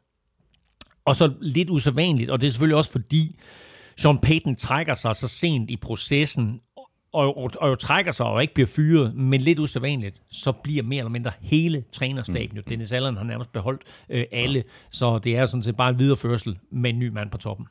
Og 1.04 1.16
så 1.16 1.32
lidt 1.40 1.70
usædvanligt, 1.70 2.30
og 2.30 2.40
det 2.40 2.46
er 2.46 2.50
selvfølgelig 2.50 2.76
også 2.76 2.90
fordi, 2.90 3.38
Sean 3.96 4.18
Payton 4.18 4.56
trækker 4.56 4.94
sig 4.94 5.16
så 5.16 5.28
sent 5.28 5.70
i 5.70 5.76
processen, 5.76 6.60
og, 7.12 7.38
og, 7.38 7.50
og 7.60 7.68
jo 7.68 7.74
trækker 7.74 8.12
sig 8.12 8.26
og 8.26 8.42
ikke 8.42 8.54
bliver 8.54 8.66
fyret, 8.66 9.14
men 9.14 9.40
lidt 9.40 9.58
usædvanligt, 9.58 10.22
så 10.30 10.52
bliver 10.52 10.82
mere 10.82 10.98
eller 10.98 11.10
mindre 11.10 11.32
hele 11.40 11.84
trænerstaben 11.92 12.56
jo. 12.56 12.62
Dennis 12.68 12.92
Allen 12.92 13.16
har 13.16 13.24
nærmest 13.24 13.52
beholdt 13.52 13.82
øh, 14.08 14.24
alle, 14.32 14.64
så 14.90 15.18
det 15.18 15.36
er 15.36 15.46
sådan 15.46 15.62
set 15.62 15.76
bare 15.76 15.90
en 15.90 15.98
videreførsel 15.98 16.58
med 16.70 16.90
en 16.90 16.98
ny 16.98 17.08
mand 17.08 17.30
på 17.30 17.38
toppen. 17.38 17.66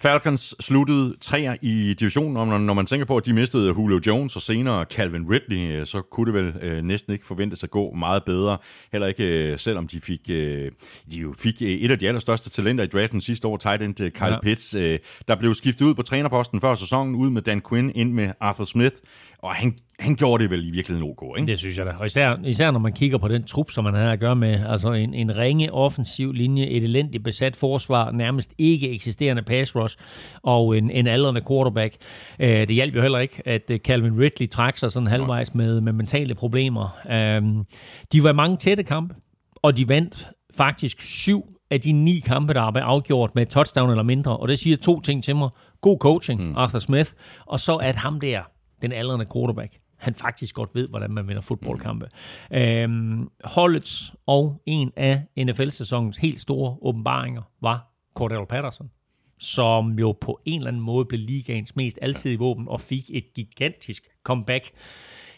Falcons 0.00 0.54
sluttede 0.60 1.16
træer 1.20 1.56
i 1.62 1.94
divisionen, 1.94 2.36
og 2.36 2.60
når, 2.60 2.74
man 2.74 2.86
tænker 2.86 3.06
på, 3.06 3.16
at 3.16 3.26
de 3.26 3.32
mistede 3.32 3.66
Julio 3.66 4.00
Jones 4.06 4.36
og 4.36 4.42
senere 4.42 4.84
Calvin 4.84 5.30
Ridley, 5.30 5.80
øh, 5.80 5.86
så 5.86 6.02
kunne 6.02 6.32
det 6.32 6.44
vel 6.44 6.54
øh, 6.62 6.82
næsten 6.82 7.12
ikke 7.12 7.26
forventes 7.26 7.64
at 7.64 7.70
gå 7.70 7.92
meget 7.92 8.24
bedre. 8.24 8.58
Heller 8.92 9.08
ikke, 9.08 9.24
øh, 9.24 9.58
selvom 9.58 9.88
de 9.88 10.00
fik, 10.00 10.20
øh, 10.30 10.70
de 11.12 11.18
jo 11.18 11.34
fik 11.38 11.62
øh, 11.62 11.68
et 11.68 11.90
af 11.90 11.98
de 11.98 12.08
allerstørste 12.08 12.50
talenter 12.50 12.84
i 12.84 12.86
draften 12.86 13.20
sidste 13.20 13.48
år, 13.48 13.56
tight 13.56 13.82
end 13.82 14.00
øh, 14.00 14.10
Kyle 14.10 14.26
ja. 14.26 14.40
Pitts. 14.40 14.74
Øh, 14.74 14.98
der 15.28 15.34
blev 15.34 15.54
skiftet 15.54 15.84
ud 15.84 15.94
på 15.94 16.02
trænerposten 16.02 16.60
før 16.60 16.74
sæsonen, 16.74 17.14
ud 17.14 17.30
med 17.30 17.42
Dan 17.42 17.62
Quinn, 17.68 17.92
ind 17.94 18.12
med 18.12 18.30
Arthur 18.40 18.64
Smith, 18.64 18.96
og 19.42 19.54
han, 19.54 19.78
han 20.00 20.16
gjorde 20.16 20.42
det 20.42 20.50
vel 20.50 20.68
i 20.68 20.70
virkeligheden 20.70 21.10
ok, 21.10 21.38
ikke? 21.38 21.50
Det 21.50 21.58
synes 21.58 21.78
jeg 21.78 21.86
da. 21.86 21.92
Og 21.98 22.06
især, 22.06 22.36
især 22.44 22.70
når 22.70 22.78
man 22.78 22.92
kigger 22.92 23.18
på 23.18 23.28
den 23.28 23.44
trup, 23.44 23.70
som 23.70 23.84
man 23.84 23.94
har 23.94 24.12
at 24.12 24.20
gøre 24.20 24.36
med, 24.36 24.64
altså 24.68 24.92
en, 24.92 25.14
en 25.14 25.36
ringe 25.36 25.72
offensiv 25.72 26.32
linje, 26.32 26.66
et 26.66 26.84
elendigt 26.84 27.24
besat 27.24 27.56
forsvar, 27.56 28.10
nærmest 28.10 28.54
ikke 28.58 28.90
eksisterende 28.90 29.42
pass 29.42 29.76
rush, 29.76 29.96
og 30.42 30.78
en, 30.78 30.90
en 30.90 31.06
aldrende 31.06 31.40
quarterback. 31.48 31.96
Uh, 32.42 32.46
det 32.46 32.70
hjalp 32.70 32.94
jo 32.94 33.02
heller 33.02 33.18
ikke, 33.18 33.42
at 33.44 33.70
øh, 33.70 33.78
Calvin 33.78 34.20
Ridley 34.20 34.48
trak 34.48 34.78
sig 34.78 34.92
sådan 34.92 35.06
halvvejs 35.06 35.54
med, 35.54 35.80
med 35.80 35.92
mentale 35.92 36.34
problemer. 36.34 36.98
Uh, 37.04 37.64
de 38.12 38.24
var 38.24 38.32
mange 38.32 38.56
tætte 38.56 38.82
kampe, 38.82 39.14
og 39.56 39.76
de 39.76 39.88
vandt 39.88 40.28
faktisk 40.56 41.02
syv 41.02 41.44
af 41.70 41.80
de 41.80 41.92
ni 41.92 42.18
kampe, 42.18 42.54
der 42.54 42.60
er 42.60 42.82
afgjort 42.82 43.34
med 43.34 43.42
et 43.42 43.48
touchdown 43.48 43.90
eller 43.90 44.02
mindre. 44.02 44.36
Og 44.36 44.48
det 44.48 44.58
siger 44.58 44.76
to 44.76 45.00
ting 45.00 45.24
til 45.24 45.36
mig. 45.36 45.48
God 45.80 45.98
coaching, 45.98 46.48
mm. 46.48 46.56
Arthur 46.56 46.78
Smith, 46.78 47.10
og 47.46 47.60
så 47.60 47.76
at 47.76 47.96
ham 47.96 48.20
der, 48.20 48.40
den 48.82 48.92
aldrende 48.92 49.26
quarterback, 49.34 49.78
han 49.96 50.14
faktisk 50.14 50.54
godt 50.54 50.70
ved, 50.74 50.88
hvordan 50.88 51.10
man 51.10 51.28
vinder 51.28 51.42
fodboldkampe. 51.42 52.08
Mm. 52.50 52.56
Øhm, 52.56 53.28
holdets 53.44 54.14
og 54.26 54.62
en 54.66 54.92
af 54.96 55.22
NFL-sæsonens 55.38 56.16
helt 56.16 56.40
store 56.40 56.76
åbenbaringer 56.82 57.42
var 57.62 57.94
Cordell 58.14 58.46
Patterson, 58.46 58.90
som 59.38 59.98
jo 59.98 60.12
på 60.20 60.40
en 60.44 60.60
eller 60.60 60.68
anden 60.68 60.82
måde 60.82 61.04
blev 61.04 61.20
ligaens 61.20 61.76
mest 61.76 61.98
alsidige 62.02 62.38
våben 62.38 62.68
og 62.68 62.80
fik 62.80 63.10
et 63.12 63.24
gigantisk 63.34 64.02
comeback 64.24 64.70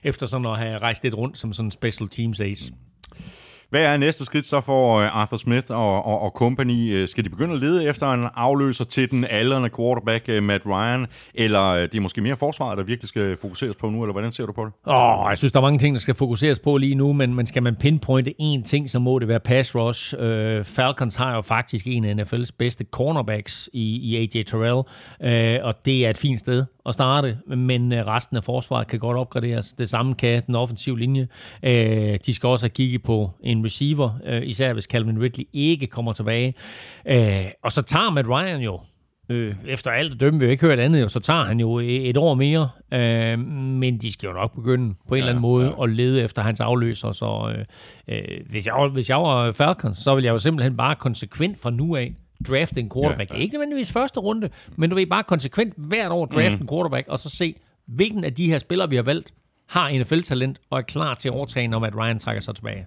efter 0.03 0.27
sådan 0.27 0.47
at 0.47 0.59
have 0.59 0.79
rejst 0.79 1.03
lidt 1.03 1.15
rundt 1.15 1.39
som 1.39 1.53
sådan 1.53 1.67
en 1.67 1.71
special 1.71 2.09
teams 2.09 2.41
ace. 2.41 2.73
Mm. 2.73 2.79
Hvad 3.73 3.85
er 3.85 3.97
næste 3.97 4.25
skridt 4.25 4.47
så 4.47 4.61
for 4.61 4.99
øh, 4.99 5.17
Arthur 5.17 5.37
Smith 5.37 5.67
og, 5.71 6.05
og, 6.05 6.21
og 6.21 6.31
company? 6.31 6.95
Øh, 6.95 7.09
skal 7.09 7.25
de 7.25 7.31
begynde 7.31 7.55
at 7.55 7.61
lede 7.61 7.85
efter 7.85 8.13
en 8.13 8.25
afløser 8.35 8.85
til 8.85 9.11
den 9.11 9.27
aldrende 9.31 9.71
quarterback 9.77 10.25
øh, 10.29 10.43
Matt 10.43 10.67
Ryan, 10.67 11.07
eller 11.35 11.73
det 11.73 11.95
er 11.95 12.01
måske 12.01 12.21
mere 12.21 12.37
forsvaret, 12.37 12.79
der 12.79 12.85
virkelig 12.85 13.09
skal 13.09 13.37
fokuseres 13.37 13.77
på 13.77 13.91
nu, 13.91 14.03
eller 14.03 14.13
hvordan 14.13 14.33
ser 14.33 14.47
du 14.47 14.53
på 14.53 14.65
det? 14.65 14.73
Åh, 14.87 14.95
oh, 14.95 15.31
jeg 15.31 15.39
synes, 15.39 15.53
der 15.53 15.61
er 15.61 15.63
mange 15.63 15.79
ting, 15.79 15.95
der 15.95 16.01
skal 16.01 16.15
fokuseres 16.15 16.59
på 16.59 16.77
lige 16.77 16.95
nu, 16.95 17.13
men, 17.13 17.35
men 17.35 17.47
skal 17.47 17.63
man 17.63 17.77
pinpointe 17.77 18.35
én 18.41 18.63
ting, 18.65 18.91
så 18.91 18.99
må 18.99 19.19
det 19.19 19.29
være 19.29 19.41
pass 19.41 19.75
rush. 19.75 20.15
Uh, 20.15 20.65
Falcons 20.65 21.15
har 21.15 21.35
jo 21.35 21.41
faktisk 21.41 21.87
en 21.87 22.05
af 22.05 22.15
NFL's 22.15 22.51
bedste 22.59 22.85
cornerbacks 22.91 23.71
i, 23.73 23.97
i 23.97 24.17
AJ 24.17 24.43
Terrell, 24.43 24.83
uh, 25.61 25.67
og 25.67 25.85
det 25.85 26.07
er 26.07 26.11
et 26.11 26.19
fint 26.19 26.41
sted 26.41 26.65
at 26.87 26.95
starte, 26.95 27.39
men 27.47 28.07
resten 28.07 28.37
af 28.37 28.45
forsvaret 28.45 28.87
kan 28.87 28.99
godt 28.99 29.17
opgraderes. 29.17 29.73
Det 29.73 29.91
samme 29.91 30.15
kan 30.15 30.43
den 30.47 30.55
offensive 30.55 30.99
linje. 30.99 31.29
Uh, 31.63 31.71
de 32.27 32.35
skal 32.35 32.49
også 32.49 32.65
have 32.65 32.71
kigget 32.71 33.03
på 33.03 33.31
en 33.43 33.62
receiver, 33.65 34.11
øh, 34.27 34.43
især 34.47 34.73
hvis 34.73 34.85
Calvin 34.85 35.23
Ridley 35.23 35.45
ikke 35.53 35.87
kommer 35.87 36.13
tilbage. 36.13 36.55
Øh, 37.07 37.45
og 37.63 37.73
så 37.73 37.83
tager 37.83 38.11
Matt 38.11 38.29
Ryan 38.29 38.61
jo, 38.61 38.81
øh, 39.29 39.55
efter 39.67 39.91
alt 39.91 40.13
at 40.13 40.21
dømme, 40.21 40.41
vi 40.41 40.47
har 40.47 40.51
ikke 40.51 40.67
hørt 40.67 40.79
andet, 40.79 41.01
jo, 41.01 41.09
så 41.09 41.21
tager 41.21 41.45
han 41.45 41.61
jo 41.61 41.79
et 41.79 42.17
år 42.17 42.35
mere, 42.35 42.69
øh, 42.93 43.39
men 43.39 43.99
de 43.99 44.13
skal 44.13 44.27
jo 44.27 44.33
nok 44.33 44.55
begynde 44.55 44.95
på 45.09 45.15
en 45.15 45.19
ja, 45.19 45.23
eller 45.23 45.31
anden 45.31 45.43
måde 45.43 45.75
ja. 45.79 45.83
at 45.83 45.91
lede 45.91 46.23
efter 46.23 46.43
hans 46.43 46.61
afløser, 46.61 47.13
så 47.13 47.55
øh, 47.57 47.65
øh, 48.09 48.41
hvis, 48.51 48.67
jeg, 48.67 48.91
hvis 48.93 49.09
jeg 49.09 49.17
var 49.17 49.53
Falcons, 49.53 49.99
så 49.99 50.15
ville 50.15 50.27
jeg 50.27 50.33
jo 50.33 50.39
simpelthen 50.39 50.77
bare 50.77 50.95
konsekvent 50.95 51.59
fra 51.59 51.71
nu 51.71 51.97
af 51.97 52.15
drafte 52.49 52.81
en 52.81 52.91
quarterback. 52.95 53.31
Ja, 53.31 53.37
ja. 53.37 53.43
Ikke 53.43 53.53
nødvendigvis 53.53 53.93
første 53.93 54.21
runde, 54.21 54.51
men 54.77 54.91
du 54.91 54.97
vil 54.97 55.07
bare 55.07 55.25
konsekvent 55.25 55.75
hvert 55.77 56.13
år 56.13 56.27
drafte 56.27 56.57
mm. 56.57 56.63
en 56.63 56.69
quarterback, 56.69 57.09
og 57.09 57.19
så 57.19 57.29
se, 57.29 57.55
hvilken 57.87 58.25
af 58.25 58.35
de 58.35 58.47
her 58.47 58.59
spillere, 58.59 58.91
vi 58.91 58.97
har 58.97 59.03
valgt, 59.03 59.33
har 59.69 59.99
NFL-talent 59.99 60.61
og 60.71 60.79
er 60.79 60.83
klar 60.83 61.15
til 61.15 61.29
at 61.29 61.35
overtage, 61.35 61.69
når 61.69 61.79
Matt 61.79 61.97
Ryan 61.97 62.19
trækker 62.19 62.41
sig 62.41 62.55
tilbage. 62.55 62.87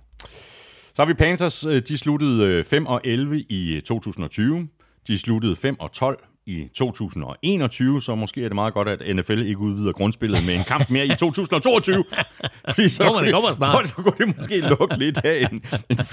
Så 0.95 1.01
har 1.01 1.05
vi 1.07 1.13
Panthers, 1.13 1.65
øh, 1.65 1.81
de 1.87 1.97
sluttede 1.97 2.43
øh, 2.43 2.65
5 2.65 2.85
og 2.85 3.01
11 3.03 3.39
i 3.49 3.75
øh, 3.75 3.81
2020. 3.81 4.67
De 5.07 5.17
sluttede 5.17 5.55
5 5.55 5.79
og 5.79 5.91
12 5.91 6.23
i 6.47 6.67
2021, 6.73 8.01
så 8.01 8.15
måske 8.15 8.43
er 8.43 8.47
det 8.47 8.55
meget 8.55 8.73
godt, 8.73 8.87
at 8.87 9.15
NFL 9.15 9.41
ikke 9.41 9.59
udvider 9.59 9.91
grundspillet 9.91 10.45
med 10.45 10.55
en 10.55 10.63
kamp 10.63 10.89
mere 10.89 11.05
i 11.05 11.09
2022. 11.09 12.03
Fordi 12.69 12.89
så 12.89 13.03
kommer 13.03 13.21
det 13.21 13.33
kommer 13.33 13.51
snart. 13.51 13.87
Så 13.89 13.95
kunne 13.95 14.13
det 14.17 14.37
måske 14.37 14.59
lukke 14.59 14.97
lidt 14.97 15.17
af 15.17 15.47
en, 15.51 15.61
en 15.89 15.99
5-13 15.99 16.05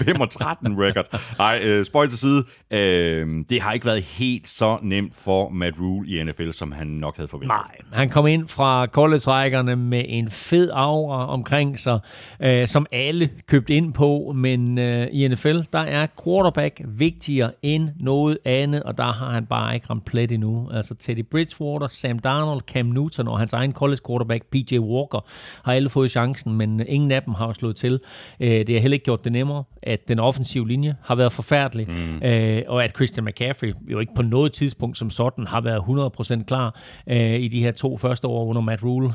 record. 0.81 1.21
Nej, 1.37 1.59
øh, 1.63 1.85
spøj 1.85 2.07
til 2.07 2.17
side. 2.17 2.43
Øh, 2.71 3.27
det 3.49 3.61
har 3.61 3.73
ikke 3.73 3.85
været 3.85 4.01
helt 4.01 4.49
så 4.49 4.77
nemt 4.81 5.15
for 5.15 5.49
Matt 5.49 5.79
Rule 5.79 6.09
i 6.09 6.23
NFL, 6.23 6.51
som 6.51 6.71
han 6.71 6.87
nok 6.87 7.15
havde 7.15 7.27
forventet. 7.27 7.47
Nej, 7.47 7.77
han 7.93 8.09
kom 8.09 8.27
ind 8.27 8.47
fra 8.47 8.85
college 8.85 9.75
med 9.75 10.05
en 10.07 10.31
fed 10.31 10.69
aura 10.73 11.27
omkring 11.27 11.79
sig, 11.79 11.99
øh, 12.39 12.67
som 12.67 12.85
alle 12.91 13.29
købte 13.47 13.73
ind 13.73 13.93
på, 13.93 14.33
men 14.35 14.77
øh, 14.77 15.07
i 15.11 15.27
NFL, 15.27 15.59
der 15.73 15.79
er 15.79 16.07
quarterback 16.23 16.81
vigtigere 16.85 17.51
end 17.61 17.89
noget 17.99 18.37
andet, 18.45 18.83
og 18.83 18.97
der 18.97 19.13
har 19.13 19.31
han 19.31 19.45
bare 19.45 19.75
ikke 19.75 19.87
ramt 19.89 20.05
play 20.05 20.22
let 20.23 20.31
endnu. 20.31 20.69
Altså 20.71 20.95
Teddy 20.95 21.25
Bridgewater, 21.31 21.87
Sam 21.87 22.19
Darnold, 22.19 22.61
Cam 22.61 22.85
Newton 22.85 23.27
og 23.27 23.39
hans 23.39 23.53
egen 23.53 23.73
college 23.73 23.99
quarterback 24.07 24.45
PJ 24.45 24.79
Walker 24.79 25.25
har 25.63 25.73
alle 25.73 25.89
fået 25.89 26.11
chancen, 26.11 26.53
men 26.53 26.81
ingen 26.87 27.11
af 27.11 27.21
dem 27.23 27.33
har 27.33 27.53
slået 27.53 27.75
til. 27.75 27.99
Øh, 28.39 28.49
det 28.49 28.69
har 28.69 28.79
heller 28.79 28.93
ikke 28.93 29.05
gjort 29.05 29.23
det 29.23 29.31
nemmere, 29.31 29.63
at 29.81 30.07
den 30.07 30.19
offensive 30.19 30.67
linje 30.67 30.95
har 31.03 31.15
været 31.15 31.31
forfærdelig, 31.31 31.87
mm. 31.89 32.21
Øh, 32.23 32.61
og 32.67 32.83
at 32.83 32.95
Christian 32.95 33.25
McCaffrey 33.25 33.73
jo 33.91 33.99
ikke 33.99 34.13
på 34.15 34.21
noget 34.21 34.51
tidspunkt 34.51 34.97
som 34.97 35.09
sådan 35.09 35.47
har 35.47 35.61
været 35.61 36.39
100% 36.39 36.43
klar 36.43 36.79
øh, 37.07 37.39
i 37.39 37.47
de 37.47 37.59
her 37.63 37.71
to 37.71 37.97
første 37.97 38.27
år 38.27 38.45
under 38.45 38.61
Matt 38.61 38.83
Rule. 38.83 39.13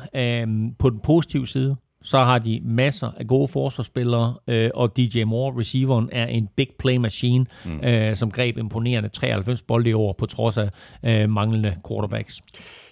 På 0.79 0.91
den 0.91 1.01
positive 1.01 1.47
side, 1.47 1.77
så 2.09 2.19
har 2.19 2.39
de 2.39 2.61
masser 2.65 3.11
af 3.17 3.27
gode 3.27 3.49
forsvarsspillere, 3.49 4.35
øh, 4.47 4.71
og 4.75 4.97
DJ 4.97 5.25
Moore, 5.25 5.61
receiveren, 5.61 6.09
er 6.13 6.27
en 6.27 6.49
big 6.57 6.69
play 6.79 6.97
machine, 6.97 7.47
mm. 7.65 7.81
øh, 7.85 8.17
som 8.17 8.31
greb 8.31 8.59
imponerende 8.59 9.09
93 9.09 9.63
bolde 9.63 9.91
i 9.91 9.93
år, 9.93 10.13
på 10.13 10.27
trods 10.27 10.59
af 10.59 10.71
øh, 11.03 11.31
manglende 11.31 11.77
quarterbacks. 11.89 12.41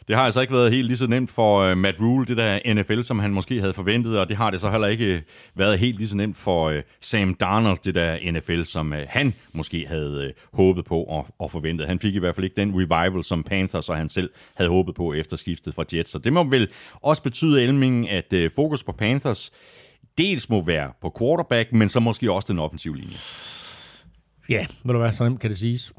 Det 0.09 0.17
har 0.17 0.25
altså 0.25 0.41
ikke 0.41 0.53
været 0.53 0.73
helt 0.73 0.87
lige 0.87 0.97
så 0.97 1.07
nemt 1.07 1.31
for 1.31 1.71
uh, 1.71 1.79
Matt 1.79 2.01
Rule, 2.01 2.27
det 2.27 2.37
der 2.37 2.75
NFL, 2.75 3.03
som 3.03 3.19
han 3.19 3.31
måske 3.31 3.61
havde 3.61 3.73
forventet, 3.73 4.19
og 4.19 4.29
det 4.29 4.37
har 4.37 4.51
det 4.51 4.61
så 4.61 4.71
heller 4.71 4.87
ikke 4.87 5.15
øh, 5.15 5.23
været 5.55 5.79
helt 5.79 5.99
lige 5.99 6.09
så 6.09 6.17
nemt 6.17 6.37
for 6.37 6.71
uh, 6.71 6.77
Sam 7.01 7.35
Darnold, 7.35 7.79
det 7.85 7.95
der 7.95 8.33
NFL, 8.33 8.63
som 8.63 8.93
uh, 8.93 8.99
han 9.09 9.35
måske 9.53 9.87
havde 9.89 10.33
uh, 10.53 10.59
håbet 10.59 10.85
på 10.85 11.03
og, 11.03 11.27
og 11.39 11.51
forventet. 11.51 11.87
Han 11.87 11.99
fik 11.99 12.15
i 12.15 12.19
hvert 12.19 12.35
fald 12.35 12.45
ikke 12.45 12.57
den 12.57 12.73
revival, 12.75 13.25
som 13.25 13.43
Panthers 13.43 13.89
og 13.89 13.97
han 13.97 14.09
selv 14.09 14.31
havde 14.55 14.71
håbet 14.71 14.95
på 14.95 15.13
efter 15.13 15.37
skiftet 15.37 15.75
fra 15.75 15.85
Jets. 15.93 16.11
Så 16.11 16.19
det 16.19 16.33
må 16.33 16.45
vel 16.45 16.69
også 17.03 17.23
betyde, 17.23 17.63
Elming, 17.63 18.11
at 18.11 18.33
uh, 18.33 18.51
fokus 18.57 18.85
på 18.85 18.93
Panthers 18.93 19.53
dels 20.19 20.49
må 20.49 20.65
være 20.65 20.93
på 21.03 21.17
quarterback, 21.19 21.73
men 21.73 21.89
så 21.89 22.01
måske 22.01 22.33
også 22.33 22.47
den 22.53 22.59
offensive 22.59 22.97
linje. 22.97 23.17
Ja, 24.49 24.67
ved 24.85 24.93
du 24.93 24.99
hvad, 24.99 25.13
så 25.13 25.25
nemt 25.25 25.41
kan 25.41 25.51
det 25.51 25.59
siges. 25.59 25.93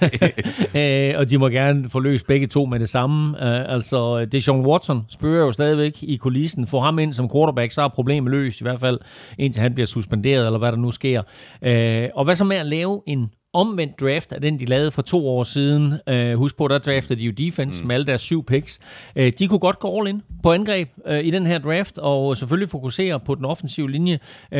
øh, 0.74 1.14
og 1.16 1.30
de 1.30 1.38
må 1.38 1.48
gerne 1.48 1.90
få 1.90 2.00
løst 2.00 2.26
begge 2.26 2.46
to 2.46 2.64
med 2.64 2.80
det 2.80 2.88
samme. 2.88 3.30
Uh, 3.30 3.72
altså, 3.74 4.24
Deshaun 4.24 4.66
Watson 4.66 5.04
spørger 5.08 5.44
jo 5.44 5.52
stadigvæk 5.52 6.02
i 6.02 6.16
kulissen. 6.16 6.66
Få 6.66 6.80
ham 6.80 6.98
ind 6.98 7.12
som 7.12 7.30
quarterback, 7.34 7.72
så 7.72 7.82
er 7.82 7.88
problemet 7.88 8.30
løst, 8.30 8.60
i 8.60 8.64
hvert 8.64 8.80
fald 8.80 8.98
indtil 9.38 9.62
han 9.62 9.74
bliver 9.74 9.86
suspenderet, 9.86 10.46
eller 10.46 10.58
hvad 10.58 10.72
der 10.72 10.78
nu 10.78 10.92
sker. 10.92 11.22
Uh, 11.62 12.18
og 12.18 12.24
hvad 12.24 12.34
så 12.34 12.44
med 12.44 12.56
at 12.56 12.66
lave 12.66 13.02
en 13.06 13.30
omvendt 13.52 14.00
draft 14.00 14.32
af 14.32 14.40
den, 14.40 14.60
de 14.60 14.64
lavede 14.64 14.90
for 14.90 15.02
to 15.02 15.28
år 15.28 15.44
siden. 15.44 15.94
Uh, 16.10 16.38
husk 16.38 16.56
på, 16.56 16.68
der 16.68 16.78
draftede 16.78 17.20
de 17.20 17.24
jo 17.24 17.32
defense 17.32 17.82
mm. 17.82 17.86
med 17.86 17.94
alle 17.94 18.06
deres 18.06 18.20
syv 18.20 18.44
picks. 18.44 18.80
Uh, 19.16 19.26
de 19.38 19.48
kunne 19.48 19.58
godt 19.58 19.78
gå 19.78 19.98
all 19.98 20.08
in 20.08 20.22
på 20.42 20.52
angreb 20.52 20.88
uh, 21.10 21.18
i 21.18 21.30
den 21.30 21.46
her 21.46 21.58
draft, 21.58 21.98
og 21.98 22.36
selvfølgelig 22.36 22.68
fokusere 22.68 23.20
på 23.20 23.34
den 23.34 23.44
offensive 23.44 23.90
linje. 23.90 24.18
Uh, 24.52 24.58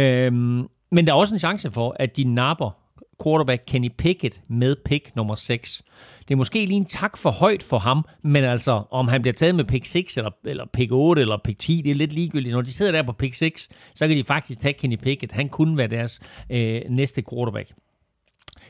men 0.93 1.07
der 1.07 1.13
er 1.13 1.17
også 1.17 1.35
en 1.35 1.39
chance 1.39 1.71
for, 1.71 1.97
at 1.99 2.17
de 2.17 2.25
napper 2.25 2.84
quarterback 3.23 3.63
Kenny 3.67 3.91
Pickett 3.99 4.41
med 4.49 4.77
pick 4.85 5.17
nummer 5.17 5.35
6. 5.35 5.83
Det 6.29 6.35
er 6.35 6.37
måske 6.37 6.67
lige 6.67 6.77
en 6.77 6.85
tak 6.85 7.17
for 7.17 7.31
højt 7.31 7.63
for 7.63 7.79
ham, 7.79 8.05
men 8.23 8.45
altså, 8.45 8.83
om 8.91 9.09
han 9.09 9.23
bliver 9.23 9.35
taget 9.35 9.55
med 9.55 9.65
pick 9.65 9.87
6, 9.87 10.17
eller, 10.17 10.31
eller 10.45 10.65
pick 10.73 10.93
8, 10.93 11.23
eller 11.23 11.37
pick 11.45 11.59
10, 11.59 11.83
det 11.85 11.91
er 11.91 11.95
lidt 11.95 12.13
ligegyldigt. 12.13 12.53
Når 12.55 12.63
de 12.63 12.73
sidder 12.73 12.93
der 12.93 13.03
på 13.03 13.13
pick 13.13 13.35
6, 13.35 13.69
så 13.95 14.09
kan 14.09 14.17
de 14.17 14.25
faktisk 14.25 14.61
tage 14.61 14.73
Kenny 14.73 14.97
Pickett. 14.97 15.33
Han 15.33 15.49
kunne 15.49 15.77
være 15.77 15.89
deres 15.89 16.21
øh, 16.51 16.81
næste 16.89 17.23
quarterback. 17.31 17.71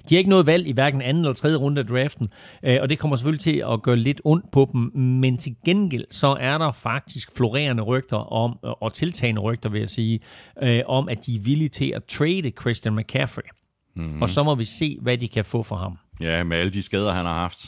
De 0.08 0.14
har 0.14 0.18
ikke 0.18 0.30
noget 0.30 0.46
valg 0.46 0.66
i 0.66 0.72
hverken 0.72 1.02
anden 1.02 1.20
eller 1.20 1.34
tredje 1.34 1.56
runde 1.56 1.80
af 1.80 1.86
draften, 1.86 2.28
øh, 2.62 2.78
og 2.80 2.88
det 2.90 2.98
kommer 2.98 3.16
selvfølgelig 3.16 3.40
til 3.40 3.64
at 3.72 3.82
gøre 3.82 3.96
lidt 3.96 4.20
ondt 4.24 4.50
på 4.52 4.68
dem, 4.72 4.80
men 4.94 5.38
til 5.38 5.56
gengæld 5.64 6.04
så 6.10 6.36
er 6.40 6.58
der 6.58 6.72
faktisk 6.72 7.36
florerende 7.36 7.82
rygter 7.82 8.32
om, 8.32 8.58
og 8.62 8.92
tiltagende 8.92 9.40
rygter 9.40 9.68
vil 9.68 9.78
jeg 9.78 9.88
sige, 9.88 10.20
øh, 10.62 10.80
om 10.86 11.08
at 11.08 11.26
de 11.26 11.36
er 11.36 11.40
villige 11.40 11.68
til 11.68 11.92
at 11.96 12.04
trade 12.04 12.52
Christian 12.60 12.94
McCaffrey. 12.94 13.63
Mm-hmm. 13.96 14.22
Og 14.22 14.28
så 14.28 14.42
må 14.42 14.54
vi 14.54 14.64
se, 14.64 14.98
hvad 15.02 15.18
de 15.18 15.28
kan 15.28 15.44
få 15.44 15.62
for 15.62 15.76
ham. 15.76 15.98
Ja, 16.20 16.44
med 16.44 16.56
alle 16.56 16.72
de 16.72 16.82
skader, 16.82 17.12
han 17.12 17.26
har 17.26 17.34
haft. 17.34 17.66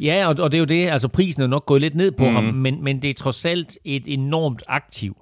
Ja, 0.00 0.28
og, 0.28 0.36
og 0.38 0.50
det 0.50 0.56
er 0.56 0.60
jo 0.60 0.64
det, 0.64 0.88
altså 0.88 1.08
prisen 1.08 1.42
er 1.42 1.46
nok 1.46 1.66
gået 1.66 1.80
lidt 1.80 1.94
ned 1.94 2.12
på 2.12 2.28
mm. 2.28 2.34
ham, 2.34 2.44
men, 2.44 2.84
men 2.84 3.02
det 3.02 3.10
er 3.10 3.14
trods 3.14 3.44
alt 3.44 3.78
et 3.84 4.02
enormt 4.06 4.62
aktiv, 4.68 5.16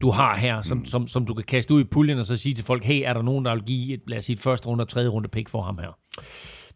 du 0.00 0.10
har 0.10 0.36
her, 0.36 0.62
som, 0.62 0.78
mm. 0.78 0.84
som, 0.84 1.08
som 1.08 1.26
du 1.26 1.34
kan 1.34 1.44
kaste 1.44 1.74
ud 1.74 1.80
i 1.80 1.84
puljen 1.84 2.18
og 2.18 2.24
så 2.24 2.36
sige 2.36 2.52
til 2.52 2.64
folk, 2.64 2.84
hey, 2.84 3.02
er 3.04 3.12
der 3.12 3.22
nogen, 3.22 3.44
der 3.44 3.54
vil 3.54 3.62
give 3.64 3.94
et, 3.94 4.00
lad 4.06 4.18
os 4.18 4.24
sige, 4.24 4.34
et 4.34 4.40
første 4.40 4.66
runde 4.66 4.82
og 4.82 4.88
tredje 4.88 5.08
runde 5.08 5.28
pick 5.28 5.48
for 5.48 5.62
ham 5.62 5.78
her? 5.78 5.98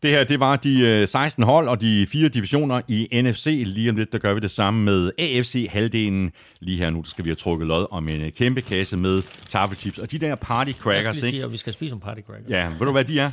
Det 0.03 0.11
her, 0.11 0.25
det 0.25 0.41
var 0.41 0.57
de 0.57 1.07
16 1.07 1.43
hold 1.45 1.69
og 1.69 1.81
de 1.81 2.07
fire 2.07 2.29
divisioner 2.29 2.81
i 2.89 3.23
NFC. 3.23 3.62
Lige 3.66 3.91
om 3.91 3.97
lidt, 3.97 4.12
der 4.12 4.19
gør 4.19 4.35
vi 4.35 4.41
det 4.41 4.51
samme 4.51 4.85
med 4.85 5.12
AFC-halvdelen. 5.19 6.33
Lige 6.61 6.79
her 6.79 6.91
nu, 6.91 6.99
der 6.99 7.05
skal 7.05 7.25
vi 7.25 7.31
have 7.31 7.35
trukket 7.37 7.69
lod 7.69 7.87
om 7.91 8.09
en 8.09 8.33
kæmpe 8.33 8.61
kasse 8.61 8.97
med 8.97 9.23
taffelchips. 9.49 9.99
Og 9.99 10.11
de 10.11 10.19
der 10.19 10.35
party 10.35 10.73
crackers, 10.73 11.16
ikke? 11.16 11.27
ikke? 11.27 11.39
Sige, 11.39 11.51
vi 11.51 11.57
skal 11.57 11.73
spise 11.73 11.91
nogle 11.91 12.03
party 12.03 12.20
crackers. 12.20 12.51
Ja, 12.51 12.69
ved 12.69 12.87
du 12.87 12.93
hvad 12.93 13.05
de 13.05 13.20
er? 13.20 13.31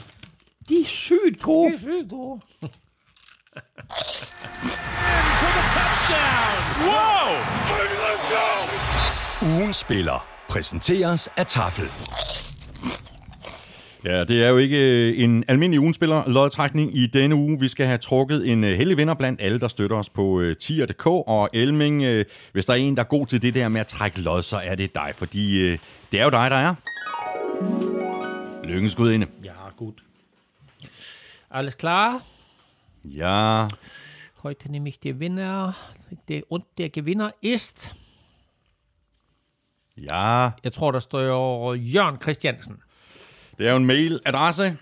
De 0.70 0.82
er 0.82 0.86
sygt 0.86 1.42
gode. 1.42 1.72
De 1.72 1.76
er 1.76 1.80
sygt 1.80 2.10
gode. 2.10 2.42
for 5.42 5.48
the 5.56 5.64
touchdown. 5.76 6.56
Wow! 6.88 7.30
Ugen 9.60 9.74
spiller 9.74 10.28
præsenteres 10.50 11.30
af 11.38 11.46
Tafel. 11.46 11.86
Ja, 14.06 14.24
det 14.24 14.44
er 14.44 14.50
jo 14.50 14.58
ikke 14.58 15.10
øh, 15.10 15.24
en 15.24 15.44
almindelig 15.48 15.80
ugenspiller 15.80 16.30
lodtrækning 16.30 16.98
i 16.98 17.08
denne 17.08 17.36
uge. 17.36 17.60
Vi 17.60 17.68
skal 17.68 17.86
have 17.86 17.98
trukket 17.98 18.52
en 18.52 18.64
øh, 18.64 18.78
heldig 18.78 18.98
vinder 18.98 19.14
blandt 19.14 19.42
alle, 19.42 19.60
der 19.60 19.68
støtter 19.68 19.98
os 19.98 20.10
på 20.10 20.40
øh, 20.40 20.56
tier.dk. 20.56 21.06
Og 21.06 21.50
Elming, 21.54 22.26
hvis 22.52 22.66
der 22.66 22.74
er 22.74 22.78
en, 22.78 22.98
der 22.98 23.04
er 23.04 23.08
god 23.08 23.28
til 23.28 23.42
det 23.42 23.54
der 23.54 23.70
med 23.70 23.82
at 23.82 23.88
trække 23.88 24.22
lod, 24.22 24.44
så 24.44 24.58
er 24.58 24.76
det 24.76 24.96
dig, 24.96 25.12
fordi 25.16 25.72
det 26.12 26.20
er 26.20 26.24
jo 26.24 26.30
dig, 26.30 26.52
der 26.52 26.58
er. 26.58 26.76
Lykkens 28.64 28.96
inde. 28.96 29.28
Ja, 29.44 29.52
gut. 29.78 30.04
Alles 31.52 31.76
klar? 31.76 32.24
Ja. 33.04 33.68
Heute 34.44 34.72
nehme 34.72 34.90
ich 34.90 35.00
die 35.00 35.20
Winner. 35.20 35.74
Der, 36.28 36.42
und 36.50 36.66
der 36.78 36.90
Gewinner 36.90 37.32
ist... 37.42 37.96
Ja. 39.98 40.50
Jeg 40.64 40.74
tror, 40.74 40.92
der 40.92 41.00
står 41.00 41.74
Jørgen 41.74 42.22
Christiansen. 42.22 42.82
Det 43.58 43.68
er 43.68 43.72
jo 43.72 43.78
en 43.78 43.86
mailadresse. 43.86 44.64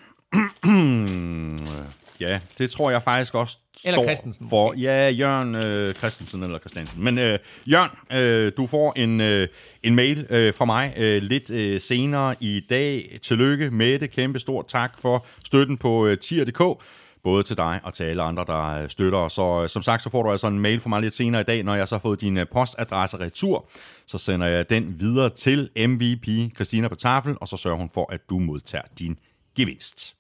ja, 2.20 2.40
det 2.58 2.72
tror 2.72 2.92
jeg 2.92 3.04
faktisk 3.04 3.36
også 3.36 3.58
eller 3.86 3.98
står 3.98 4.04
Christensen, 4.04 4.50
for. 4.50 4.68
Måske. 4.68 4.82
Ja, 4.82 5.10
Jørgen 5.10 5.56
øh, 5.56 5.94
Christensen 5.94 6.44
eller 6.44 6.60
Christiansen. 6.60 7.04
Men 7.04 7.18
øh, 7.18 7.40
Jørgen, 7.66 7.92
øh, 8.14 8.52
du 8.58 8.68
får 8.68 8.94
en, 8.96 9.22
øh, 9.22 9.48
en 9.84 9.96
mail 9.96 10.28
øh, 10.30 10.54
fra 10.54 10.66
mig 10.66 10.94
øh, 10.98 11.22
lidt 11.22 11.52
øh, 11.52 11.82
senere 11.82 12.36
i 12.40 12.66
dag. 12.70 13.20
Tillykke 13.22 13.72
med 13.72 14.00
det. 14.00 14.12
Kæmpe 14.12 14.40
stort 14.40 14.68
tak 14.68 14.98
for 15.00 15.26
støtten 15.46 15.78
på 15.78 16.08
øh, 16.08 16.18
tier.dk 16.18 16.84
både 17.24 17.44
til 17.44 17.58
dig 17.58 17.80
og 17.84 17.94
til 17.94 18.04
alle 18.04 18.24
andre, 18.24 18.46
der 18.48 18.84
øh, 18.84 18.90
støtter 18.90 19.20
os. 19.20 19.34
Så 19.34 19.62
øh, 19.64 19.70
som 19.70 19.82
sagt, 19.82 20.02
så 20.04 20.10
får 20.10 20.24
du 20.24 20.32
altså 20.32 20.48
en 20.48 20.60
mail 20.60 20.80
fra 20.80 20.90
mig 20.90 21.02
lidt 21.02 21.14
senere 21.14 21.42
i 21.42 21.44
dag, 21.44 21.64
når 21.64 21.76
jeg 21.76 21.88
så 21.88 21.96
har 21.96 22.00
fået 22.00 22.22
din 22.22 22.38
øh, 22.38 22.46
postadresse 22.52 23.20
retur. 23.20 23.70
Så 24.06 24.18
sender 24.18 24.48
jeg 24.48 24.70
den 24.70 25.00
videre 25.00 25.30
til 25.30 25.70
MVP 25.76 26.56
Christina 26.56 26.88
på 26.88 26.96
tafel, 26.96 27.36
og 27.42 27.48
så 27.48 27.58
sørger 27.58 27.78
hun 27.78 27.90
for, 27.94 28.14
at 28.14 28.30
du 28.30 28.40
modtager 28.40 28.86
din 29.00 29.20
gevinst. 29.56 30.16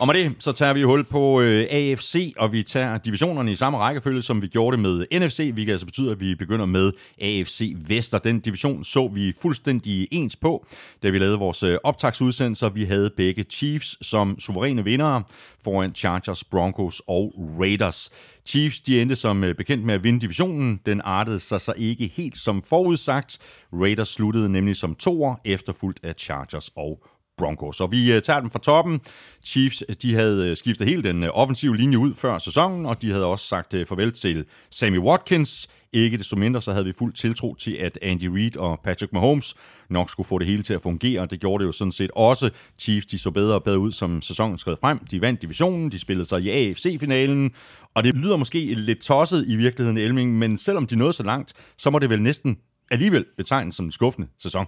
Og 0.00 0.06
med 0.06 0.14
det, 0.14 0.32
så 0.38 0.52
tager 0.52 0.72
vi 0.72 0.82
hul 0.82 1.04
på 1.04 1.40
øh, 1.40 1.66
AFC, 1.70 2.32
og 2.36 2.52
vi 2.52 2.62
tager 2.62 2.98
divisionerne 2.98 3.52
i 3.52 3.56
samme 3.56 3.78
rækkefølge, 3.78 4.22
som 4.22 4.42
vi 4.42 4.46
gjorde 4.46 4.76
det 4.76 4.82
med 4.82 5.06
NFC, 5.20 5.50
hvilket 5.52 5.72
altså 5.72 5.86
betyder, 5.86 6.12
at 6.12 6.20
vi 6.20 6.34
begynder 6.34 6.66
med 6.66 6.92
AFC 7.20 7.72
Vest, 7.88 8.14
og 8.14 8.24
den 8.24 8.40
division 8.40 8.84
så 8.84 9.08
vi 9.08 9.32
fuldstændig 9.42 10.08
ens 10.10 10.36
på, 10.36 10.66
da 11.02 11.10
vi 11.10 11.18
lavede 11.18 11.38
vores 11.38 11.62
øh, 11.62 11.78
optagsudsendelser. 11.84 12.68
Vi 12.68 12.84
havde 12.84 13.10
begge 13.16 13.42
Chiefs 13.42 14.06
som 14.06 14.38
suveræne 14.38 14.84
vindere 14.84 15.22
foran 15.64 15.94
Chargers, 15.94 16.44
Broncos 16.44 17.02
og 17.06 17.34
Raiders. 17.60 18.10
Chiefs 18.46 18.80
de 18.80 19.00
endte 19.00 19.16
som 19.16 19.44
øh, 19.44 19.54
bekendt 19.54 19.84
med 19.84 19.94
at 19.94 20.04
vinde 20.04 20.20
divisionen. 20.20 20.80
Den 20.86 21.00
artede 21.04 21.38
sig 21.38 21.60
så 21.60 21.72
ikke 21.76 22.12
helt 22.16 22.36
som 22.36 22.62
forudsagt. 22.62 23.38
Raiders 23.72 24.08
sluttede 24.08 24.48
nemlig 24.48 24.76
som 24.76 24.94
toer, 24.94 25.34
efterfulgt 25.44 26.00
af 26.02 26.14
Chargers 26.18 26.70
og 26.76 27.06
Broncos. 27.38 27.76
Så 27.76 27.86
vi 27.86 28.12
øh, 28.12 28.22
tager 28.22 28.40
dem 28.40 28.50
fra 28.50 28.58
toppen. 28.58 29.00
Chiefs 29.44 29.84
øh, 29.88 29.94
de 30.02 30.14
havde 30.14 30.48
øh, 30.48 30.56
skiftet 30.56 30.86
hele 30.86 31.02
den 31.02 31.24
offensive 31.24 31.76
linje 31.76 31.98
ud 31.98 32.14
før 32.14 32.38
sæsonen, 32.38 32.86
og 32.86 33.02
de 33.02 33.10
havde 33.10 33.24
også 33.24 33.46
sagt 33.46 33.74
farvel 33.88 34.12
til 34.12 34.44
Sammy 34.70 34.98
Watkins. 34.98 35.68
Ikke 35.92 36.18
desto 36.18 36.36
mindre 36.36 36.62
så 36.62 36.72
havde 36.72 36.84
vi 36.84 36.92
fuld 36.98 37.12
tiltro 37.12 37.54
til, 37.54 37.72
at 37.72 37.98
Andy 38.02 38.24
Reid 38.24 38.56
og 38.56 38.80
Patrick 38.84 39.12
Mahomes 39.12 39.54
nok 39.90 40.10
skulle 40.10 40.26
få 40.26 40.38
det 40.38 40.46
hele 40.46 40.62
til 40.62 40.74
at 40.74 40.82
fungere. 40.82 41.26
Det 41.26 41.40
gjorde 41.40 41.62
det 41.62 41.66
jo 41.66 41.72
sådan 41.72 41.92
set 41.92 42.10
også. 42.16 42.50
Chiefs 42.78 43.06
de 43.06 43.18
så 43.18 43.30
bedre 43.30 43.54
og 43.54 43.64
bedre 43.64 43.78
ud, 43.78 43.92
som 43.92 44.22
sæsonen 44.22 44.58
skred 44.58 44.76
frem. 44.80 44.98
De 44.98 45.20
vandt 45.20 45.42
divisionen, 45.42 45.92
de 45.92 45.98
spillede 45.98 46.28
sig 46.28 46.42
i 46.42 46.50
AFC-finalen, 46.50 47.50
og 47.94 48.04
det 48.04 48.14
lyder 48.14 48.36
måske 48.36 48.74
lidt 48.74 49.02
tosset 49.02 49.44
i 49.48 49.56
virkeligheden, 49.56 49.98
Elming, 49.98 50.38
men 50.38 50.58
selvom 50.58 50.86
de 50.86 50.96
nåede 50.96 51.12
så 51.12 51.22
langt, 51.22 51.52
så 51.78 51.90
må 51.90 51.98
det 51.98 52.10
vel 52.10 52.22
næsten 52.22 52.58
alligevel 52.90 53.24
betegnes 53.36 53.74
som 53.74 53.84
en 53.84 53.92
skuffende 53.92 54.28
sæson. 54.38 54.66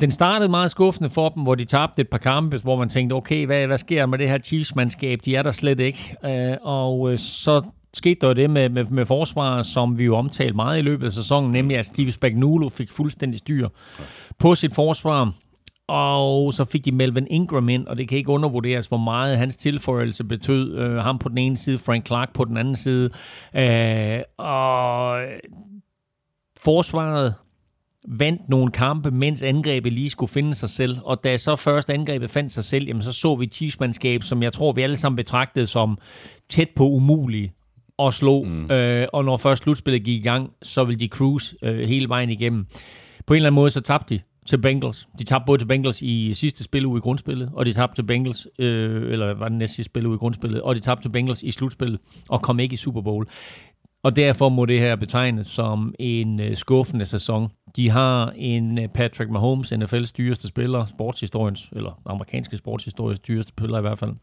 Den 0.00 0.10
startede 0.10 0.48
meget 0.48 0.70
skuffende 0.70 1.10
for 1.10 1.28
dem, 1.28 1.42
hvor 1.42 1.54
de 1.54 1.64
tabte 1.64 2.02
et 2.02 2.08
par 2.08 2.18
kampe, 2.18 2.58
hvor 2.62 2.76
man 2.76 2.88
tænkte, 2.88 3.14
okay, 3.14 3.46
hvad, 3.46 3.66
hvad 3.66 3.78
sker 3.78 3.98
der 3.98 4.06
med 4.06 4.18
det 4.18 4.28
her 4.28 4.38
Chiefs-mandskab? 4.38 5.18
De 5.24 5.36
er 5.36 5.42
der 5.42 5.50
slet 5.50 5.80
ikke. 5.80 6.16
Øh, 6.24 6.56
og 6.62 7.12
øh, 7.12 7.18
så 7.18 7.62
skete 7.94 8.26
der 8.26 8.34
det 8.34 8.50
med, 8.50 8.68
med, 8.68 8.84
med 8.84 9.06
forsvaret, 9.06 9.66
som 9.66 9.98
vi 9.98 10.04
jo 10.04 10.16
omtalte 10.16 10.56
meget 10.56 10.78
i 10.78 10.82
løbet 10.82 11.06
af 11.06 11.12
sæsonen, 11.12 11.52
nemlig 11.52 11.78
at 11.78 11.86
Steve 11.86 12.12
Spagnuolo 12.12 12.68
fik 12.68 12.90
fuldstændig 12.90 13.38
styr 13.38 13.68
på 14.38 14.54
sit 14.54 14.74
forsvar. 14.74 15.32
Og 15.88 16.54
så 16.54 16.64
fik 16.64 16.84
de 16.84 16.92
Melvin 16.92 17.26
Ingram 17.30 17.68
ind, 17.68 17.86
og 17.86 17.98
det 17.98 18.08
kan 18.08 18.18
ikke 18.18 18.30
undervurderes, 18.30 18.86
hvor 18.86 18.96
meget 18.96 19.38
hans 19.38 19.56
tilføjelse 19.56 20.24
betød. 20.24 20.78
Øh, 20.78 20.96
ham 20.96 21.18
på 21.18 21.28
den 21.28 21.38
ene 21.38 21.56
side, 21.56 21.78
Frank 21.78 22.06
Clark 22.06 22.32
på 22.32 22.44
den 22.44 22.56
anden 22.56 22.76
side. 22.76 23.10
Øh, 23.56 24.20
og 24.38 25.18
forsvaret 26.64 27.34
vandt 28.08 28.48
nogle 28.48 28.72
kampe, 28.72 29.10
mens 29.10 29.42
angrebet 29.42 29.92
lige 29.92 30.10
skulle 30.10 30.30
finde 30.30 30.54
sig 30.54 30.70
selv. 30.70 30.96
Og 31.04 31.24
da 31.24 31.36
så 31.36 31.56
først 31.56 31.90
angrebet 31.90 32.30
fandt 32.30 32.52
sig 32.52 32.64
selv, 32.64 32.86
jamen 32.86 33.02
så 33.02 33.12
så 33.12 33.34
vi 33.34 33.46
Chiefs-mandskab, 33.46 34.22
som 34.22 34.42
jeg 34.42 34.52
tror, 34.52 34.72
vi 34.72 34.82
alle 34.82 34.96
sammen 34.96 35.16
betragtede 35.16 35.66
som 35.66 35.98
tæt 36.48 36.68
på 36.76 36.88
umulige 36.88 37.52
at 37.98 38.14
slå. 38.14 38.42
Mm. 38.42 38.70
Øh, 38.70 39.08
og 39.12 39.24
når 39.24 39.36
først 39.36 39.62
slutspillet 39.62 40.04
gik 40.04 40.20
i 40.20 40.28
gang, 40.28 40.50
så 40.62 40.84
ville 40.84 41.00
de 41.00 41.08
cruise 41.08 41.56
øh, 41.62 41.88
hele 41.88 42.08
vejen 42.08 42.30
igennem. 42.30 42.66
På 43.26 43.34
en 43.34 43.36
eller 43.36 43.48
anden 43.48 43.54
måde, 43.54 43.70
så 43.70 43.80
tabte 43.80 44.14
de 44.14 44.20
til 44.46 44.58
Bengals. 44.58 45.08
De 45.18 45.24
tabte 45.24 45.46
både 45.46 45.58
til 45.58 45.66
Bengals 45.66 46.02
i 46.02 46.34
sidste 46.34 46.64
spil 46.64 46.86
ude 46.86 46.98
i 46.98 47.00
grundspillet, 47.00 47.50
og 47.54 47.66
de 47.66 47.72
tabte 47.72 47.96
til 47.96 48.02
Bengals, 48.02 48.48
øh, 48.58 49.12
eller 49.12 49.34
var 49.34 49.48
det 49.48 49.58
næste 49.58 49.74
sidste 49.74 49.90
spil 49.90 50.06
ude 50.06 50.14
i 50.14 50.18
grundspillet, 50.18 50.62
og 50.62 50.74
de 50.74 50.80
tabte 50.80 51.04
til 51.04 51.08
Bengals 51.08 51.42
i 51.42 51.50
slutspillet, 51.50 52.00
og 52.28 52.42
kom 52.42 52.60
ikke 52.60 52.72
i 52.72 52.76
Super 52.76 53.00
Bowl. 53.00 53.26
Og 54.06 54.16
derfor 54.16 54.48
må 54.48 54.64
det 54.64 54.80
her 54.80 54.96
betegnes 54.96 55.46
som 55.46 55.94
en 55.98 56.40
øh, 56.40 56.56
skuffende 56.56 57.06
sæson. 57.06 57.48
De 57.76 57.90
har 57.90 58.32
en 58.36 58.78
øh, 58.78 58.88
Patrick 58.88 59.30
Mahomes, 59.30 59.72
NFL's 59.72 60.12
dyreste 60.18 60.48
spiller, 60.48 60.84
sportshistoriens, 60.84 61.68
eller 61.76 62.00
amerikanske 62.06 62.56
sportshistoriens 62.56 63.20
dyreste 63.20 63.48
spiller 63.48 63.78
i 63.78 63.80
hvert 63.80 63.98
fald. 63.98 64.14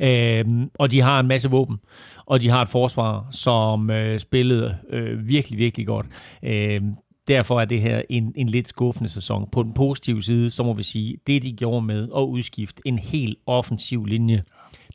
Øhm, 0.00 0.70
og 0.78 0.90
de 0.90 1.00
har 1.00 1.20
en 1.20 1.28
masse 1.28 1.50
våben, 1.50 1.78
og 2.26 2.40
de 2.40 2.48
har 2.48 2.62
et 2.62 2.68
forsvar, 2.68 3.26
som 3.30 3.90
øh, 3.90 4.18
spillede 4.18 4.76
øh, 4.90 5.28
virkelig, 5.28 5.58
virkelig 5.58 5.86
godt. 5.86 6.06
Øhm, 6.42 6.94
derfor 7.28 7.60
er 7.60 7.64
det 7.64 7.80
her 7.80 8.02
en, 8.08 8.32
en 8.36 8.48
lidt 8.48 8.68
skuffende 8.68 9.08
sæson. 9.08 9.48
På 9.52 9.62
den 9.62 9.74
positive 9.74 10.22
side, 10.22 10.50
så 10.50 10.62
må 10.62 10.72
vi 10.72 10.82
sige, 10.82 11.16
det 11.26 11.42
de 11.42 11.52
gjorde 11.52 11.86
med 11.86 12.08
at 12.16 12.20
udskifte 12.20 12.82
en 12.84 12.98
helt 12.98 13.38
offensiv 13.46 14.04
linje, 14.04 14.42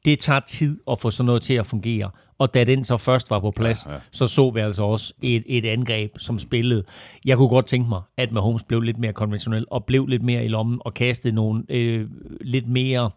det 0.06 0.20
tager 0.20 0.40
tid 0.40 0.80
at 0.92 1.00
få 1.00 1.12
sådan 1.12 1.26
noget 1.26 1.42
til 1.42 1.54
at 1.54 1.66
fungere. 1.66 2.12
Og 2.38 2.54
da 2.54 2.64
den 2.64 2.84
så 2.84 2.98
først 2.98 3.30
var 3.30 3.40
på 3.40 3.52
plads, 3.52 3.86
ja, 3.86 3.94
ja. 3.94 4.00
så 4.12 4.28
så 4.28 4.50
vi 4.50 4.60
altså 4.60 4.84
også 4.84 5.14
et, 5.22 5.44
et 5.46 5.66
angreb, 5.66 6.12
som 6.20 6.40
spillede. 6.40 6.84
Jeg 7.26 7.38
kunne 7.38 7.50
godt 7.50 7.66
tænke 7.66 7.90
mig, 7.90 8.02
at 8.18 8.32
Mahomes 8.32 8.64
blev 8.64 8.82
lidt 8.82 8.98
mere 8.98 9.14
konventionel, 9.14 9.66
og 9.72 9.86
blev 9.86 10.08
lidt 10.08 10.24
mere 10.24 10.46
i 10.46 10.48
lommen, 10.48 10.80
og 10.86 10.94
kastede 10.94 11.36
nogle 11.36 11.64
øh, 11.70 12.08
lidt 12.42 12.68
mere... 12.68 13.10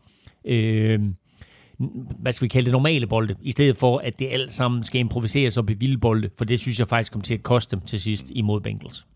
Øh, 0.44 1.00
hvad 2.18 2.32
skal 2.32 2.44
vi 2.44 2.48
kalde 2.48 2.64
det, 2.64 2.72
normale 2.72 3.06
bolde, 3.06 3.34
i 3.42 3.50
stedet 3.50 3.76
for, 3.76 3.98
at 3.98 4.18
det 4.18 4.28
alt 4.30 4.52
sammen 4.52 4.84
skal 4.84 5.00
improviseres 5.00 5.56
op 5.56 5.70
i 5.70 5.74
vilde 5.74 5.98
bolde, 5.98 6.30
for 6.38 6.44
det 6.44 6.60
synes 6.60 6.78
jeg 6.78 6.88
faktisk 6.88 7.12
kom 7.12 7.20
til 7.20 7.34
at 7.34 7.42
koste 7.42 7.76
dem 7.76 7.84
til 7.84 8.00
sidst 8.00 8.26
imod 8.30 8.60
Bengals. 8.60 9.06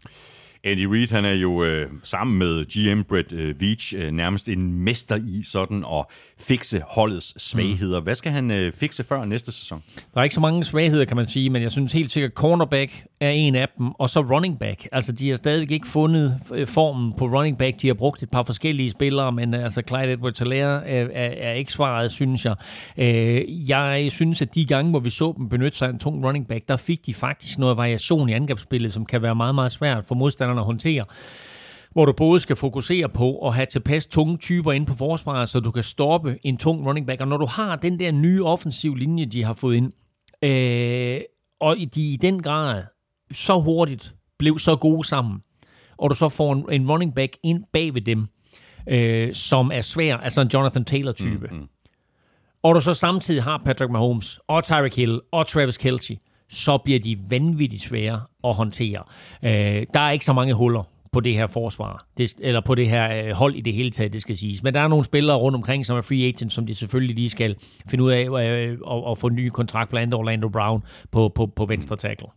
Andy 0.64 0.84
Reid, 0.84 1.10
han 1.10 1.24
er 1.24 1.32
jo 1.32 1.64
øh, 1.64 1.90
sammen 2.02 2.38
med 2.38 2.64
GM 2.64 3.02
Brett 3.02 3.32
øh, 3.32 3.60
Veach 3.60 3.94
øh, 3.96 4.10
nærmest 4.10 4.48
en 4.48 4.72
mester 4.72 5.16
i 5.16 5.42
sådan 5.44 5.84
at 5.92 6.04
fikse 6.40 6.82
holdets 6.86 7.42
svagheder. 7.42 7.98
Mm. 7.98 8.04
Hvad 8.04 8.14
skal 8.14 8.32
han 8.32 8.50
øh, 8.50 8.72
fikse 8.72 9.04
før 9.04 9.24
næste 9.24 9.52
sæson? 9.52 9.82
Der 10.14 10.20
er 10.20 10.24
ikke 10.24 10.34
så 10.34 10.40
mange 10.40 10.64
svagheder, 10.64 11.04
kan 11.04 11.16
man 11.16 11.26
sige, 11.26 11.50
men 11.50 11.62
jeg 11.62 11.70
synes 11.70 11.92
helt 11.92 12.10
sikkert, 12.10 12.32
cornerback 12.32 13.04
er 13.20 13.30
en 13.30 13.54
af 13.54 13.68
dem, 13.78 13.90
og 13.90 14.10
så 14.10 14.20
running 14.20 14.58
back. 14.58 14.88
Altså, 14.92 15.12
de 15.12 15.28
har 15.28 15.36
stadig 15.36 15.70
ikke 15.70 15.86
fundet 15.86 16.40
øh, 16.54 16.66
formen 16.66 17.12
på 17.18 17.26
running 17.26 17.58
back. 17.58 17.82
De 17.82 17.86
har 17.86 17.94
brugt 17.94 18.22
et 18.22 18.30
par 18.30 18.42
forskellige 18.42 18.90
spillere, 18.90 19.32
men 19.32 19.54
øh, 19.54 19.64
altså 19.64 19.82
Clyde 19.88 20.12
edwards 20.12 20.40
er, 20.40 20.46
er, 20.46 21.06
er 21.36 21.52
ikke 21.52 21.72
svaret, 21.72 22.12
synes 22.12 22.44
jeg. 22.44 22.54
Øh, 22.98 23.68
jeg 23.70 24.08
synes, 24.10 24.42
at 24.42 24.54
de 24.54 24.64
gange, 24.64 24.90
hvor 24.90 25.00
vi 25.00 25.10
så 25.10 25.34
dem 25.36 25.48
benytte 25.48 25.78
sig 25.78 25.88
af 25.88 25.92
en 25.92 25.98
tung 25.98 26.24
running 26.24 26.48
back, 26.48 26.68
der 26.68 26.76
fik 26.76 27.06
de 27.06 27.14
faktisk 27.14 27.58
noget 27.58 27.76
variation 27.76 28.28
i 28.28 28.32
angrebsspillet, 28.32 28.92
som 28.92 29.06
kan 29.06 29.22
være 29.22 29.34
meget, 29.34 29.54
meget 29.54 29.72
svært 29.72 30.04
for 30.04 30.14
modstanderne 30.14 30.51
at 30.58 30.64
håndtere 30.64 31.04
hvor 31.92 32.04
du 32.04 32.12
både 32.12 32.40
skal 32.40 32.56
fokusere 32.56 33.08
på 33.08 33.48
at 33.48 33.54
have 33.54 33.66
tilpas 33.66 34.06
tunge 34.06 34.36
typer 34.36 34.72
ind 34.72 34.86
på 34.86 34.94
forsvaret, 34.94 35.48
så 35.48 35.60
du 35.60 35.70
kan 35.70 35.82
stoppe 35.82 36.38
en 36.42 36.56
tung 36.56 36.86
running 36.86 37.06
back. 37.06 37.20
Og 37.20 37.28
når 37.28 37.36
du 37.36 37.46
har 37.46 37.76
den 37.76 37.98
der 37.98 38.10
nye 38.10 38.44
offensiv 38.44 38.94
linje, 38.94 39.24
de 39.24 39.44
har 39.44 39.54
fået 39.54 39.76
ind, 39.76 39.92
øh, 40.42 41.20
og 41.60 41.76
de 41.94 42.12
i 42.12 42.16
den 42.16 42.42
grad 42.42 42.82
så 43.32 43.60
hurtigt 43.60 44.14
blev 44.38 44.58
så 44.58 44.76
gode 44.76 45.08
sammen, 45.08 45.40
og 45.96 46.10
du 46.10 46.14
så 46.14 46.28
får 46.28 46.52
en, 46.52 46.64
en 46.72 46.90
running 46.90 47.14
back 47.14 47.36
ind 47.42 47.64
bag 47.72 47.94
ved 47.94 48.02
dem, 48.02 48.26
øh, 48.88 49.34
som 49.34 49.70
er 49.74 49.80
svær, 49.80 50.16
altså 50.16 50.40
en 50.40 50.48
Jonathan 50.48 50.84
Taylor-type, 50.84 51.48
mm-hmm. 51.50 51.68
og 52.62 52.74
du 52.74 52.80
så 52.80 52.94
samtidig 52.94 53.42
har 53.42 53.58
Patrick 53.64 53.90
Mahomes, 53.90 54.40
og 54.48 54.64
Tyreek 54.64 54.96
Hill, 54.96 55.20
og 55.32 55.46
Travis 55.46 55.76
Kelce, 55.76 56.18
så 56.48 56.78
bliver 56.78 57.00
de 57.00 57.18
vanvittigt 57.30 57.82
svære 57.82 58.20
at 58.44 58.54
håndtere. 58.54 59.02
Øh, 59.42 59.86
der 59.94 60.00
er 60.00 60.10
ikke 60.10 60.24
så 60.24 60.32
mange 60.32 60.54
huller 60.54 60.82
på 61.12 61.20
det 61.20 61.34
her 61.34 61.46
forsvar, 61.46 62.06
det, 62.18 62.34
eller 62.40 62.60
på 62.60 62.74
det 62.74 62.88
her 62.88 63.26
øh, 63.26 63.30
hold 63.30 63.54
i 63.54 63.60
det 63.60 63.72
hele 63.72 63.90
taget, 63.90 64.12
det 64.12 64.20
skal 64.20 64.36
siges. 64.36 64.62
Men 64.62 64.74
der 64.74 64.80
er 64.80 64.88
nogle 64.88 65.04
spillere 65.04 65.36
rundt 65.36 65.56
omkring, 65.56 65.86
som 65.86 65.96
er 65.96 66.00
free 66.00 66.28
agents, 66.28 66.54
som 66.54 66.66
de 66.66 66.74
selvfølgelig 66.74 67.14
lige 67.14 67.30
skal 67.30 67.56
finde 67.90 68.04
ud 68.04 68.10
af 68.10 68.24
øh, 68.24 68.78
at, 68.90 69.10
at 69.10 69.18
få 69.18 69.26
en 69.26 69.34
ny 69.34 69.48
kontrakt, 69.48 69.90
blandt 69.90 70.02
andet 70.02 70.18
Orlando 70.18 70.48
Brown 70.48 70.82
på, 71.10 71.28
på, 71.28 71.46
på 71.46 71.66
venstre 71.66 71.96
tackle. 71.96 72.28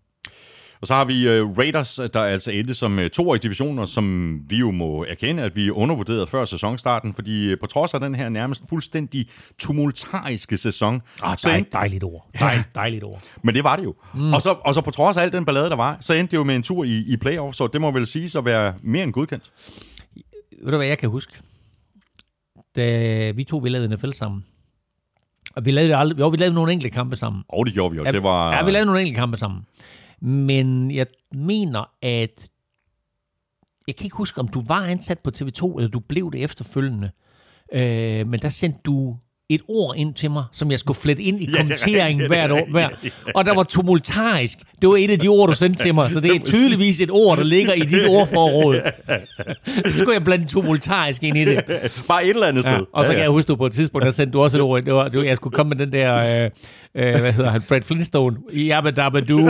Og 0.82 0.88
så 0.88 0.94
har 0.94 1.06
vi 1.06 1.40
uh, 1.42 1.58
Raiders, 1.58 2.00
der 2.14 2.22
altså 2.22 2.52
endte 2.52 2.74
som 2.74 2.98
uh, 2.98 3.08
to 3.08 3.36
i 3.36 3.38
divisioner, 3.38 3.86
som 3.86 4.40
vi 4.50 4.58
jo 4.58 4.72
må 4.72 5.06
erkende, 5.10 5.44
at 5.44 5.56
vi 5.56 5.70
undervurderede 5.70 6.28
før 6.28 6.46
sæsonstarten, 6.46 7.14
fordi 7.14 7.54
uh, 7.54 7.60
på 7.60 7.66
trods 7.66 7.94
af 7.94 8.00
den 8.00 8.16
her 8.16 8.30
nærmest 8.30 8.62
fuldstændig 8.70 9.26
tumultariske 9.60 10.58
sæson... 10.58 11.02
Ah, 11.22 11.38
så 11.38 11.50
endte... 11.50 11.72
dejligt 11.74 12.04
ord. 12.04 12.30
Dejligt, 12.40 12.76
dejligt 12.76 13.04
ord. 13.04 13.22
Men 13.44 13.56
det 13.56 13.64
var 13.64 13.76
det 13.76 13.84
jo. 13.84 13.96
Mm. 14.14 14.34
Og, 14.34 14.42
så, 14.42 14.50
og 14.50 14.74
så 14.74 14.82
på 14.82 14.92
trods 14.92 15.18
af 15.18 15.22
al 15.22 15.32
den 15.32 15.46
ballade, 15.46 15.70
der 15.70 15.76
var, 15.76 15.98
så 16.00 16.14
endte 16.14 16.32
det 16.32 16.38
jo 16.38 16.44
med 16.44 16.56
en 16.56 16.64
tur 16.64 16.84
i, 16.84 17.04
i 17.08 17.18
playoff, 17.18 17.56
så 17.56 17.68
det 17.68 17.82
må 17.82 17.92
vel 17.92 18.06
sige 18.06 18.38
at 18.38 18.46
være 18.46 18.74
mere 18.82 19.04
end 19.04 19.14
godkendt. 19.14 19.52
Ved 20.64 20.72
du, 20.72 20.78
hvad 20.78 20.88
jeg 20.88 20.98
kan 20.98 21.10
huske? 21.10 21.34
Da 22.76 23.32
vi 23.32 23.44
to 23.44 23.58
vi 23.58 23.70
lavede 23.70 23.96
NFL 23.96 24.12
sammen, 24.12 24.46
og 25.56 25.66
vi 25.66 25.72
lavede 25.72 25.96
aldrig, 25.96 26.20
jo, 26.20 26.28
vi 26.28 26.38
lavede 26.38 26.56
nogle 26.56 26.72
enkelte 26.72 26.96
kampe 26.96 27.16
sammen. 27.16 27.44
Og 27.50 27.66
det 27.66 27.74
gjorde 27.74 27.92
vi 27.92 27.98
jo. 27.98 28.04
Ja, 28.06 28.12
det 28.12 28.24
var... 28.24 28.54
ja, 28.54 28.66
vi 28.66 28.72
lavede 28.72 28.86
nogle 28.86 29.02
enkelte 29.02 29.20
kampe 29.20 29.38
sammen. 29.38 29.66
Men 30.22 30.92
jeg 30.92 31.08
mener, 31.32 31.92
at... 32.02 32.50
Jeg 33.88 33.96
kan 33.96 34.06
ikke 34.06 34.18
huske, 34.18 34.40
om 34.40 34.48
du 34.48 34.62
var 34.62 34.86
ansat 34.86 35.20
på 35.20 35.32
TV2, 35.38 35.78
eller 35.78 35.88
du 35.88 36.00
blev 36.00 36.32
det 36.32 36.44
efterfølgende. 36.44 37.12
Øh, 37.74 38.28
men 38.28 38.40
der 38.40 38.50
sendte 38.50 38.80
du 38.86 39.18
et 39.50 39.62
ord 39.68 39.96
ind 39.98 40.14
til 40.14 40.32
mig, 40.32 40.44
som 40.52 40.72
jeg 40.72 40.80
skulle 40.80 41.00
flette 41.00 41.24
ind 41.24 41.42
i 41.42 41.46
ja, 41.52 41.58
kommenteringen 41.58 42.28
hvert 42.28 42.52
år. 42.52 42.68
Hver. 42.72 42.90
Og 43.36 43.46
der 43.46 43.54
var 43.56 43.64
tumultarisk. 43.64 44.60
Det 44.82 44.90
var 44.90 44.96
et 44.96 45.12
af 45.12 45.20
de 45.20 45.28
ord, 45.28 45.50
du 45.50 45.56
sendte 45.56 45.84
til 45.84 45.96
mig, 45.96 46.12
så 46.12 46.20
det 46.20 46.32
er 46.36 46.40
tydeligvis 46.54 47.02
et 47.02 47.12
ord, 47.12 47.38
der 47.38 47.44
ligger 47.44 47.74
i 47.74 47.80
dit 47.80 48.08
ordforråd. 48.18 48.82
så 49.86 49.98
skulle 49.98 50.14
jeg 50.14 50.24
blande 50.24 50.46
tumultarisk 50.46 51.24
ind 51.24 51.38
i 51.38 51.46
det. 51.46 51.64
Bare 52.08 52.24
et 52.24 52.30
eller 52.30 52.48
andet 52.48 52.64
sted. 52.64 52.74
Ja, 52.74 52.84
og 52.94 53.06
så 53.06 53.12
kan 53.12 53.22
jeg 53.22 53.30
huske, 53.30 53.48
du 53.48 53.56
på 53.56 53.66
et 53.66 53.74
tidspunkt, 53.74 54.06
der 54.06 54.12
sendte 54.12 54.34
du 54.34 54.42
også 54.42 54.58
et 54.58 54.62
ord. 54.62 54.82
Det 54.84 54.94
var, 54.94 55.08
det 55.08 55.20
var, 55.20 55.26
jeg 55.26 55.36
skulle 55.36 55.54
komme 55.54 55.70
med 55.70 55.86
den 55.86 55.92
der... 55.94 56.44
Øh, 56.44 56.50
øh, 56.96 57.20
hvad 57.22 57.34
hedder 57.34 57.52
han, 57.52 57.62
Fred 57.62 57.82
Flintstone, 57.82 58.38
Jabba 58.54 58.92
Dabba 58.92 59.20
Doo. 59.20 59.46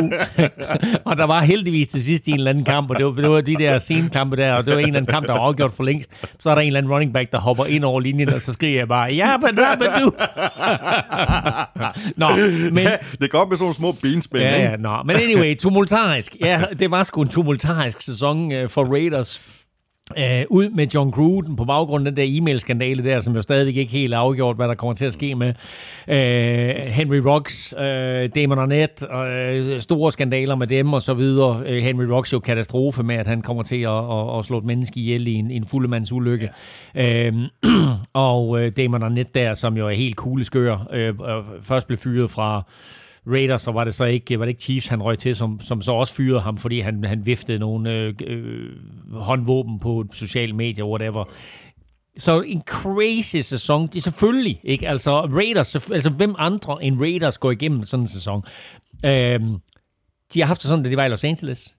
og 1.05 1.17
der 1.17 1.23
var 1.23 1.41
heldigvis 1.41 1.87
til 1.87 2.03
sidst 2.03 2.27
i 2.27 2.31
en 2.31 2.37
eller 2.37 2.49
anden 2.49 2.63
kamp, 2.63 2.89
og 2.89 2.95
det 2.97 3.05
var, 3.05 3.11
det 3.11 3.29
var 3.29 3.41
de 3.41 3.55
der 3.55 3.79
scenekampe 3.79 4.35
der, 4.35 4.53
og 4.53 4.65
det 4.65 4.73
var 4.73 4.79
en 4.79 4.85
eller 4.85 4.99
anden 4.99 5.13
kamp, 5.13 5.27
der 5.27 5.33
var 5.33 5.39
afgjort 5.39 5.71
for 5.71 5.83
længst. 5.83 6.11
Så 6.39 6.49
er 6.49 6.55
der 6.55 6.61
en 6.61 6.67
eller 6.67 6.77
anden 6.77 6.91
running 6.91 7.13
back, 7.13 7.31
der 7.31 7.39
hopper 7.39 7.65
ind 7.65 7.83
over 7.83 7.99
linjen, 7.99 8.29
og 8.29 8.41
så 8.41 8.53
skriger 8.53 8.79
jeg 8.79 8.87
bare, 8.87 9.13
Jabba 9.13 9.47
Dabba 9.47 9.84
Doo. 9.99 10.11
nå, 12.21 12.29
men... 12.71 12.83
Ja, 12.83 12.97
det 13.11 13.23
er 13.23 13.27
godt 13.27 13.49
med 13.49 13.57
sådan 13.57 13.73
små 13.73 13.91
benspænd. 13.91 14.43
Ja, 14.43 14.61
ja, 14.61 14.75
nå. 14.75 15.03
Men 15.03 15.15
anyway, 15.15 15.55
tumultarisk. 15.57 16.35
Ja, 16.41 16.63
det 16.79 16.91
var 16.91 17.03
sgu 17.03 17.21
en 17.21 17.29
tumultarisk 17.29 18.01
sæson 18.01 18.63
uh, 18.63 18.69
for 18.69 18.83
Raiders. 18.83 19.41
Uh, 20.11 20.17
ud 20.49 20.69
med 20.69 20.87
John 20.87 21.11
Gruden 21.11 21.55
på 21.55 21.65
baggrund 21.65 22.07
af 22.07 22.11
den 22.11 22.17
der 22.17 22.37
e-mail-skandale 22.37 23.03
der, 23.03 23.19
som 23.19 23.35
jo 23.35 23.41
stadigvæk 23.41 23.75
ikke 23.75 23.91
helt 23.91 24.13
afgjort, 24.13 24.55
hvad 24.55 24.67
der 24.67 24.75
kommer 24.75 24.93
til 24.93 25.05
at 25.05 25.13
ske 25.13 25.35
med 25.35 25.49
uh, 26.07 26.91
Henry 26.91 27.15
Rocks, 27.15 27.73
uh, 27.77 27.83
Damon 28.35 28.59
Arnett, 28.59 29.03
uh, 29.03 29.79
store 29.79 30.11
skandaler 30.11 30.55
med 30.55 30.67
dem 30.67 30.93
og 30.93 31.01
så 31.01 31.13
videre. 31.13 31.49
Uh, 31.49 31.65
Henry 31.65 32.03
Rocks 32.03 32.33
jo 32.33 32.39
katastrofe 32.39 33.03
med, 33.03 33.15
at 33.15 33.27
han 33.27 33.41
kommer 33.41 33.63
til 33.63 33.81
at, 33.81 34.11
at, 34.11 34.39
at 34.39 34.45
slå 34.45 34.57
et 34.57 34.63
menneske 34.63 34.99
ihjel 34.99 35.27
i 35.27 35.33
en, 35.33 35.51
en 35.51 35.65
fuldemands 35.65 36.11
ulykke. 36.11 36.49
Ja. 36.95 37.27
Øhm, 37.27 37.43
uh, 37.67 37.71
og 38.13 38.49
uh, 38.49 38.67
Damon 38.67 39.03
Arnett 39.03 39.35
der, 39.35 39.53
som 39.53 39.77
jo 39.77 39.87
er 39.87 39.93
helt 39.93 40.15
kugleskør, 40.15 40.73
uh, 40.73 41.63
først 41.63 41.87
blev 41.87 41.97
fyret 41.97 42.31
fra 42.31 42.63
Raiders, 43.27 43.61
så 43.61 43.71
var 43.71 43.83
det 43.83 43.95
så 43.95 44.05
ikke, 44.05 44.39
var 44.39 44.45
det 44.45 44.49
ikke 44.49 44.61
Chiefs, 44.61 44.87
han 44.87 45.03
røg 45.03 45.17
til, 45.17 45.35
som, 45.35 45.59
som 45.59 45.81
så 45.81 45.91
også 45.91 46.13
fyrede 46.13 46.41
ham, 46.41 46.57
fordi 46.57 46.79
han, 46.79 47.03
han 47.03 47.25
viftede 47.25 47.59
nogle 47.59 47.91
øh, 47.91 48.13
øh, 48.27 48.69
håndvåben 49.11 49.79
på 49.79 50.05
sociale 50.11 50.53
medier, 50.53 50.85
whatever. 50.85 51.25
Så 52.17 52.41
en 52.41 52.61
crazy 52.61 53.37
sæson. 53.37 53.87
Det 53.87 53.95
er 53.95 54.01
selvfølgelig 54.01 54.59
ikke. 54.63 54.87
Altså, 54.87 55.21
Raiders, 55.21 55.75
altså 55.75 56.09
hvem 56.09 56.35
andre 56.37 56.83
end 56.83 56.99
Raiders 56.99 57.37
går 57.37 57.51
igennem 57.51 57.85
sådan 57.85 58.03
en 58.03 58.07
sæson? 58.07 58.43
Øhm, 59.05 59.57
de 60.33 60.39
har 60.39 60.45
haft 60.45 60.61
det 60.61 60.69
sådan, 60.69 60.83
da 60.83 60.89
de 60.89 60.97
var 60.97 61.05
i 61.05 61.09
Los 61.09 61.23
Angeles. 61.23 61.74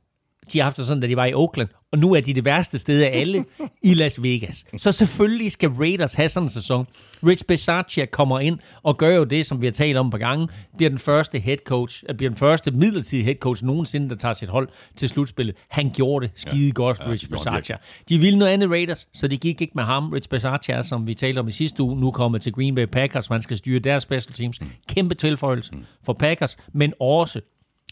De 0.53 0.59
har 0.59 0.65
haft 0.65 0.77
det 0.77 0.87
sådan, 0.87 1.01
da 1.01 1.07
de 1.07 1.17
var 1.17 1.25
i 1.25 1.35
Oakland 1.35 1.69
og 1.93 1.99
nu 1.99 2.15
er 2.15 2.21
de 2.21 2.35
det 2.35 2.45
værste 2.45 2.79
sted 2.79 3.03
af 3.03 3.21
alle 3.21 3.45
i 3.83 3.95
Las 3.95 4.23
Vegas. 4.23 4.65
Så 4.77 4.93
selvfølgelig 4.93 5.53
skal 5.53 5.69
Raiders 5.71 6.15
have 6.15 6.29
sådan 6.29 6.45
en 6.45 6.49
sæson. 6.49 6.87
Rich 7.27 7.45
Bisaccia 7.45 8.07
kommer 8.07 8.41
ind 8.41 8.59
og 8.83 8.99
gør 8.99 9.15
jo 9.15 9.25
det, 9.25 9.47
som 9.47 9.61
vi 9.61 9.67
har 9.67 9.73
talt 9.73 9.97
om 9.97 10.11
på 10.11 10.19
gange, 10.19 10.49
bliver 10.77 10.89
den 10.89 10.99
første 10.99 11.39
head 11.39 11.57
coach, 11.67 12.05
øh, 12.09 12.17
bliver 12.17 12.31
den 12.31 12.39
første 12.39 12.71
midlertidige 12.71 13.25
head 13.25 13.35
coach 13.35 13.65
nogensinde, 13.65 14.09
der 14.09 14.17
tager 14.17 14.33
sit 14.33 14.49
hold 14.49 14.69
til 14.97 15.09
slutspillet. 15.09 15.57
Han 15.69 15.91
gjorde 15.91 16.27
det 16.27 16.33
skide 16.37 16.67
ja. 16.67 16.73
godt, 16.73 17.01
ja, 17.01 17.11
Rich 17.11 17.31
Bisaccia. 17.31 17.77
De 18.09 18.19
ville 18.19 18.39
noget 18.39 18.53
andet 18.53 18.71
Raiders, 18.71 19.09
så 19.13 19.29
de 19.29 19.37
gik 19.37 19.61
ikke 19.61 19.73
med 19.75 19.85
ham. 19.85 20.13
Rich 20.13 20.29
Bisaccia, 20.29 20.83
som 20.83 21.07
vi 21.07 21.15
talte 21.15 21.39
om 21.39 21.49
i 21.49 21.53
sidste 21.53 21.83
uge, 21.83 22.01
nu 22.01 22.11
kommer 22.11 22.39
til 22.39 22.53
Green 22.53 22.75
Bay 22.75 22.87
Packers, 22.87 23.31
man 23.31 23.43
skal 23.43 23.57
styre 23.57 23.79
deres 23.79 24.03
special 24.03 24.33
teams. 24.33 24.61
Kæmpe 24.89 25.15
tilføjelse 25.15 25.73
for 26.05 26.13
Packers, 26.13 26.57
men 26.73 26.93
også 27.01 27.41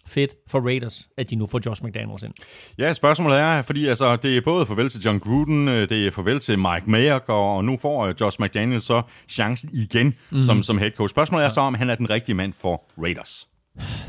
fedt 0.07 0.35
for 0.49 0.61
Raiders, 0.61 1.09
at 1.19 1.31
de 1.31 1.37
nu 1.37 1.47
får 1.47 1.61
Josh 1.67 1.85
McDaniels 1.85 2.23
ind. 2.23 2.33
Ja, 2.79 2.93
spørgsmålet 2.93 3.39
er, 3.39 3.63
fordi 3.63 3.87
altså, 3.87 4.17
det 4.17 4.37
er 4.37 4.41
både 4.41 4.67
farvel 4.67 4.89
til 4.89 5.01
John 5.01 5.19
Gruden, 5.19 5.69
øh, 5.69 5.89
det 5.89 6.07
er 6.07 6.11
farvel 6.11 6.41
til 6.41 6.59
Mike 6.59 6.91
Mayock, 6.91 7.25
og 7.29 7.65
nu 7.65 7.77
får 7.77 8.07
øh, 8.07 8.15
Josh 8.21 8.41
McDaniels 8.41 8.85
så 8.85 9.03
chancen 9.29 9.71
igen 9.73 10.15
mm. 10.31 10.41
som, 10.41 10.63
som 10.63 10.79
head 10.79 10.91
coach. 10.91 11.11
Spørgsmålet 11.11 11.45
er 11.45 11.49
så, 11.49 11.61
om 11.61 11.75
han 11.75 11.91
er 11.91 11.95
den 11.95 12.11
rigtige 12.11 12.35
mand 12.35 12.53
for 12.53 12.83
Raiders. 12.99 13.49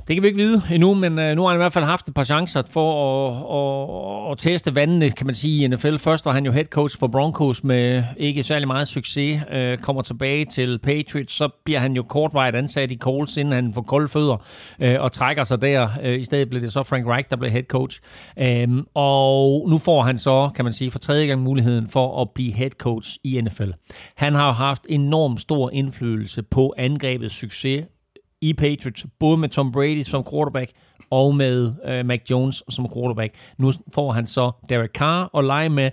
Det 0.08 0.16
kan 0.16 0.24
vi 0.24 0.28
ikke 0.28 0.40
vide 0.40 0.62
endnu, 0.72 0.94
men 0.94 1.20
øh, 1.20 1.36
nu 1.36 1.42
har 1.42 1.50
han 1.50 1.58
i 1.58 1.64
hvert 1.64 1.74
fald 1.74 1.86
haft 1.86 2.08
et 2.08 2.14
par 2.14 2.24
chancer 2.24 2.62
for 2.70 2.90
at, 3.06 4.28
at, 4.28 4.32
at 4.32 4.38
teste 4.38 4.76
vandene, 4.76 5.12
kan 5.12 5.26
man 5.26 5.36
sige, 5.36 5.64
i 5.64 5.68
NFL. 5.68 5.98
Først 5.98 6.26
var 6.26 6.32
han 6.32 6.46
jo 6.46 6.52
head 6.52 6.66
coach 6.66 7.00
for 7.00 7.08
Broncos 7.08 7.64
med 7.64 8.04
ikke 8.18 8.44
særlig 8.44 8.68
meget 8.68 8.88
succes. 8.88 9.42
Øh, 9.52 9.78
kommer 9.78 10.02
tilbage 10.02 10.46
til 10.46 10.80
Patriots, 10.80 11.34
så 11.34 11.50
bliver 11.66 11.80
han 11.80 11.94
jo 11.94 12.04
kortvarigt 12.04 12.56
ansat 12.56 12.92
i 12.92 12.98
Colts, 12.98 13.38
inden 13.38 13.54
han 13.54 13.74
får 13.74 13.82
kolde 13.82 14.08
fødder 14.08 14.38
øh, 14.80 15.02
og 15.02 15.12
trækker 15.12 15.44
sig 15.44 15.62
der. 15.62 15.90
Øh, 16.04 16.20
I 16.20 16.24
stedet 16.24 16.50
blev 16.50 16.62
det 16.62 16.74
så 16.74 16.84
Frank 16.84 17.08
Reich, 17.08 17.30
der 17.30 17.36
blev 17.36 17.52
head 17.52 17.64
coach. 17.64 18.02
Øh, 18.40 18.68
og 18.94 19.70
nu 19.70 19.78
får 19.78 20.04
han 20.04 20.18
så, 20.18 20.50
kan 20.56 20.66
man 20.66 20.74
sige, 20.74 20.92
for 20.92 21.00
tredje 21.00 21.26
gang 21.26 21.42
muligheden 21.42 21.88
for 21.88 22.22
at 22.22 22.30
blive 22.36 22.54
head 22.54 22.72
coach 22.72 23.18
i 23.24 23.42
NFL. 23.42 23.70
Han 24.16 24.34
har 24.34 24.48
jo 24.48 24.54
haft 24.54 24.86
enormt 24.90 25.42
stor 25.42 25.70
indflydelse 25.74 26.44
på 26.44 26.74
angrebets 26.78 27.36
succes 27.36 27.86
i 28.42 28.54
Patriots, 28.54 29.06
både 29.20 29.38
med 29.38 29.50
Tom 29.50 29.72
Brady 29.72 30.04
som 30.04 30.24
quarterback 30.32 30.72
og 31.12 31.36
med 31.36 31.74
øh, 31.86 32.06
Mac 32.06 32.20
Jones 32.32 32.64
som 32.70 32.88
quarterback. 32.94 33.34
Nu 33.58 33.74
får 33.94 34.12
han 34.12 34.26
så 34.28 34.52
Derek 34.70 34.92
Carr 34.92 35.38
at 35.38 35.46
lege 35.46 35.70
med, 35.70 35.92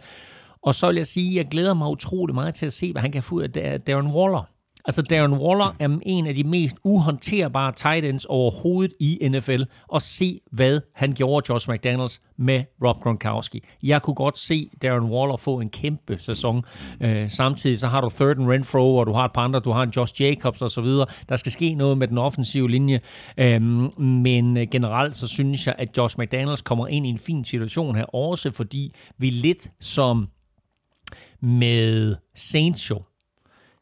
og 0.62 0.74
så 0.74 0.86
vil 0.86 0.96
jeg 0.96 1.06
sige, 1.06 1.30
at 1.30 1.36
jeg 1.36 1.50
glæder 1.50 1.74
mig 1.74 1.88
utrolig 1.88 2.34
meget 2.34 2.54
til 2.54 2.66
at 2.66 2.72
se, 2.72 2.92
hvad 2.92 3.02
han 3.02 3.12
kan 3.12 3.22
få 3.22 3.34
ud 3.34 3.42
af 3.42 3.80
Darren 3.80 4.06
Waller. 4.06 4.51
Altså, 4.84 5.02
Darren 5.02 5.32
Waller 5.32 5.76
er 5.78 5.98
en 6.02 6.26
af 6.26 6.34
de 6.34 6.44
mest 6.44 6.78
uhåndterbare 6.84 7.72
tight 7.72 8.04
ends 8.06 8.24
overhovedet 8.24 8.94
i 9.00 9.28
NFL. 9.28 9.62
Og 9.88 10.02
se, 10.02 10.40
hvad 10.52 10.80
han 10.94 11.12
gjorde, 11.12 11.46
Josh 11.52 11.70
McDaniels, 11.70 12.20
med 12.36 12.64
Rob 12.84 13.00
Gronkowski. 13.00 13.62
Jeg 13.82 14.02
kunne 14.02 14.14
godt 14.14 14.38
se 14.38 14.70
Darren 14.82 15.04
Waller 15.04 15.36
få 15.36 15.60
en 15.60 15.70
kæmpe 15.70 16.18
sæson. 16.18 16.64
Øh, 17.00 17.30
samtidig 17.30 17.78
så 17.78 17.88
har 17.88 18.00
du 18.00 18.08
third 18.08 18.38
and 18.38 18.50
Renfro, 18.50 18.96
og 18.96 19.06
du 19.06 19.12
har 19.12 19.24
et 19.24 19.32
par 19.32 19.42
andre, 19.42 19.60
du 19.60 19.70
har 19.70 19.82
en 19.82 19.90
Josh 19.90 20.22
Jacobs 20.22 20.62
osv. 20.62 20.86
Der 21.28 21.36
skal 21.36 21.52
ske 21.52 21.74
noget 21.74 21.98
med 21.98 22.08
den 22.08 22.18
offensive 22.18 22.70
linje. 22.70 23.00
Øhm, 23.38 23.84
øh, 23.84 24.00
men 24.00 24.70
generelt 24.70 25.16
så 25.16 25.28
synes 25.28 25.66
jeg, 25.66 25.74
at 25.78 25.96
Josh 25.96 26.18
McDaniels 26.18 26.62
kommer 26.62 26.86
ind 26.86 27.06
i 27.06 27.08
en 27.08 27.18
fin 27.18 27.44
situation 27.44 27.96
her, 27.96 28.04
også 28.04 28.50
fordi 28.50 28.92
vi 29.18 29.30
lidt 29.30 29.68
som 29.80 30.28
med 31.40 32.16
Saints 32.34 32.80
show 32.80 32.98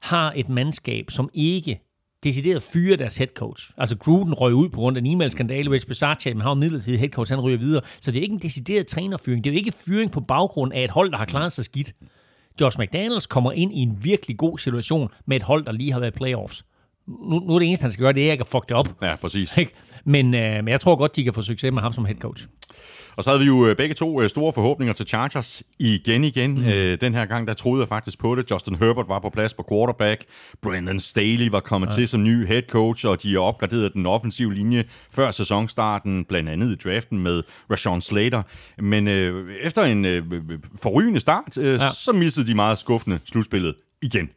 har 0.03 0.33
et 0.37 0.49
mandskab, 0.49 1.11
som 1.11 1.31
ikke 1.35 1.81
decideret 2.25 2.63
fyre 2.63 2.97
deres 2.97 3.17
head 3.17 3.29
coach. 3.29 3.71
Altså 3.79 3.97
Gruden 3.97 4.35
røg 4.35 4.55
ud 4.55 4.69
på 4.69 4.77
grund 4.77 4.97
af 4.97 5.01
en 5.01 5.07
e-mail-skandale, 5.07 5.71
Rich 5.71 5.87
Bisaccia, 5.87 6.35
men 6.35 6.41
har 6.41 6.55
midlertidig 6.55 6.99
head 6.99 7.11
coach, 7.11 7.33
han 7.33 7.41
ryger 7.41 7.59
videre. 7.59 7.83
Så 8.01 8.11
det 8.13 8.19
er 8.19 8.23
ikke 8.23 8.33
en 8.33 8.43
decideret 8.43 8.87
trænerfyring. 8.87 9.45
Det 9.45 9.51
er 9.51 9.55
jo 9.55 9.59
ikke 9.59 9.73
fyring 9.73 10.13
på 10.13 10.21
baggrund 10.21 10.73
af 10.73 10.85
et 10.85 10.91
hold, 10.91 11.11
der 11.11 11.19
har 11.19 11.25
klaret 11.25 11.53
sig 11.53 11.65
skidt. 11.65 11.93
Josh 12.61 12.81
McDaniels 12.81 13.27
kommer 13.27 13.53
ind 13.53 13.73
i 13.73 13.79
en 13.79 14.05
virkelig 14.05 14.37
god 14.37 14.59
situation 14.59 15.09
med 15.27 15.37
et 15.37 15.43
hold, 15.43 15.65
der 15.65 15.73
lige 15.73 15.93
har 15.93 16.01
været 16.01 16.15
playoffs. 16.15 16.65
Nu, 17.07 17.39
nu 17.39 17.55
er 17.55 17.59
det 17.59 17.69
eneste, 17.69 17.85
han 17.85 17.93
skal 17.93 18.03
gøre, 18.03 18.13
det 18.13 18.29
er 18.29 18.33
ikke 18.33 18.43
at 18.43 18.47
fuck 18.47 18.69
det 18.69 18.77
op. 18.77 18.89
Ja, 19.03 19.17
præcis. 19.17 19.59
Men, 20.05 20.35
øh, 20.35 20.55
men 20.65 20.69
jeg 20.69 20.81
tror 20.81 20.97
godt, 20.97 21.17
de 21.17 21.25
kan 21.25 21.35
få 21.35 21.43
succes 21.43 21.73
med 21.73 21.83
ham 21.83 21.93
som 21.93 22.05
head 22.05 22.17
coach. 22.17 22.47
Og 23.17 23.25
så 23.25 23.31
havde 23.31 23.41
vi 23.41 23.47
jo 23.47 23.67
øh, 23.67 23.77
begge 23.77 23.95
to 23.95 24.23
øh, 24.23 24.29
store 24.29 24.53
forhåbninger 24.53 24.93
til 24.93 25.07
Chargers 25.07 25.63
igen 25.79 26.25
igen. 26.25 26.55
Mm. 26.55 26.65
Øh, 26.65 27.01
den 27.01 27.15
her 27.15 27.27
gang, 27.27 27.47
der 27.47 27.53
troede 27.53 27.81
jeg 27.81 27.89
faktisk 27.89 28.19
på 28.19 28.35
det. 28.35 28.51
Justin 28.51 28.75
Herbert 28.75 29.09
var 29.09 29.19
på 29.19 29.31
plads 29.31 29.55
på 29.55 29.67
quarterback. 29.71 30.25
Brandon 30.63 31.01
Staley 31.01 31.49
var 31.49 31.61
kommet 31.61 31.89
ja. 31.89 31.95
til 31.95 32.09
som 32.09 32.23
ny 32.23 32.47
head 32.47 32.63
coach, 32.69 33.07
og 33.07 33.23
de 33.23 33.33
har 33.33 33.41
opgraderet 33.41 33.95
den 33.95 34.07
offensive 34.07 34.55
linje 34.55 34.85
før 35.15 35.31
sæsonstarten, 35.31 36.25
blandt 36.25 36.49
andet 36.49 36.71
i 36.71 36.89
draften 36.89 37.19
med 37.19 37.43
Rashawn 37.71 38.01
Slater. 38.01 38.43
Men 38.79 39.09
øh, 39.09 39.55
efter 39.63 39.83
en 39.83 40.05
øh, 40.05 40.23
forrygende 40.83 41.21
start, 41.21 41.59
øh, 41.59 41.81
ja. 41.81 41.91
så 41.91 42.13
missede 42.13 42.47
de 42.47 42.55
meget 42.55 42.79
skuffende 42.79 43.19
slutspillet 43.25 43.75
igen. 44.03 44.31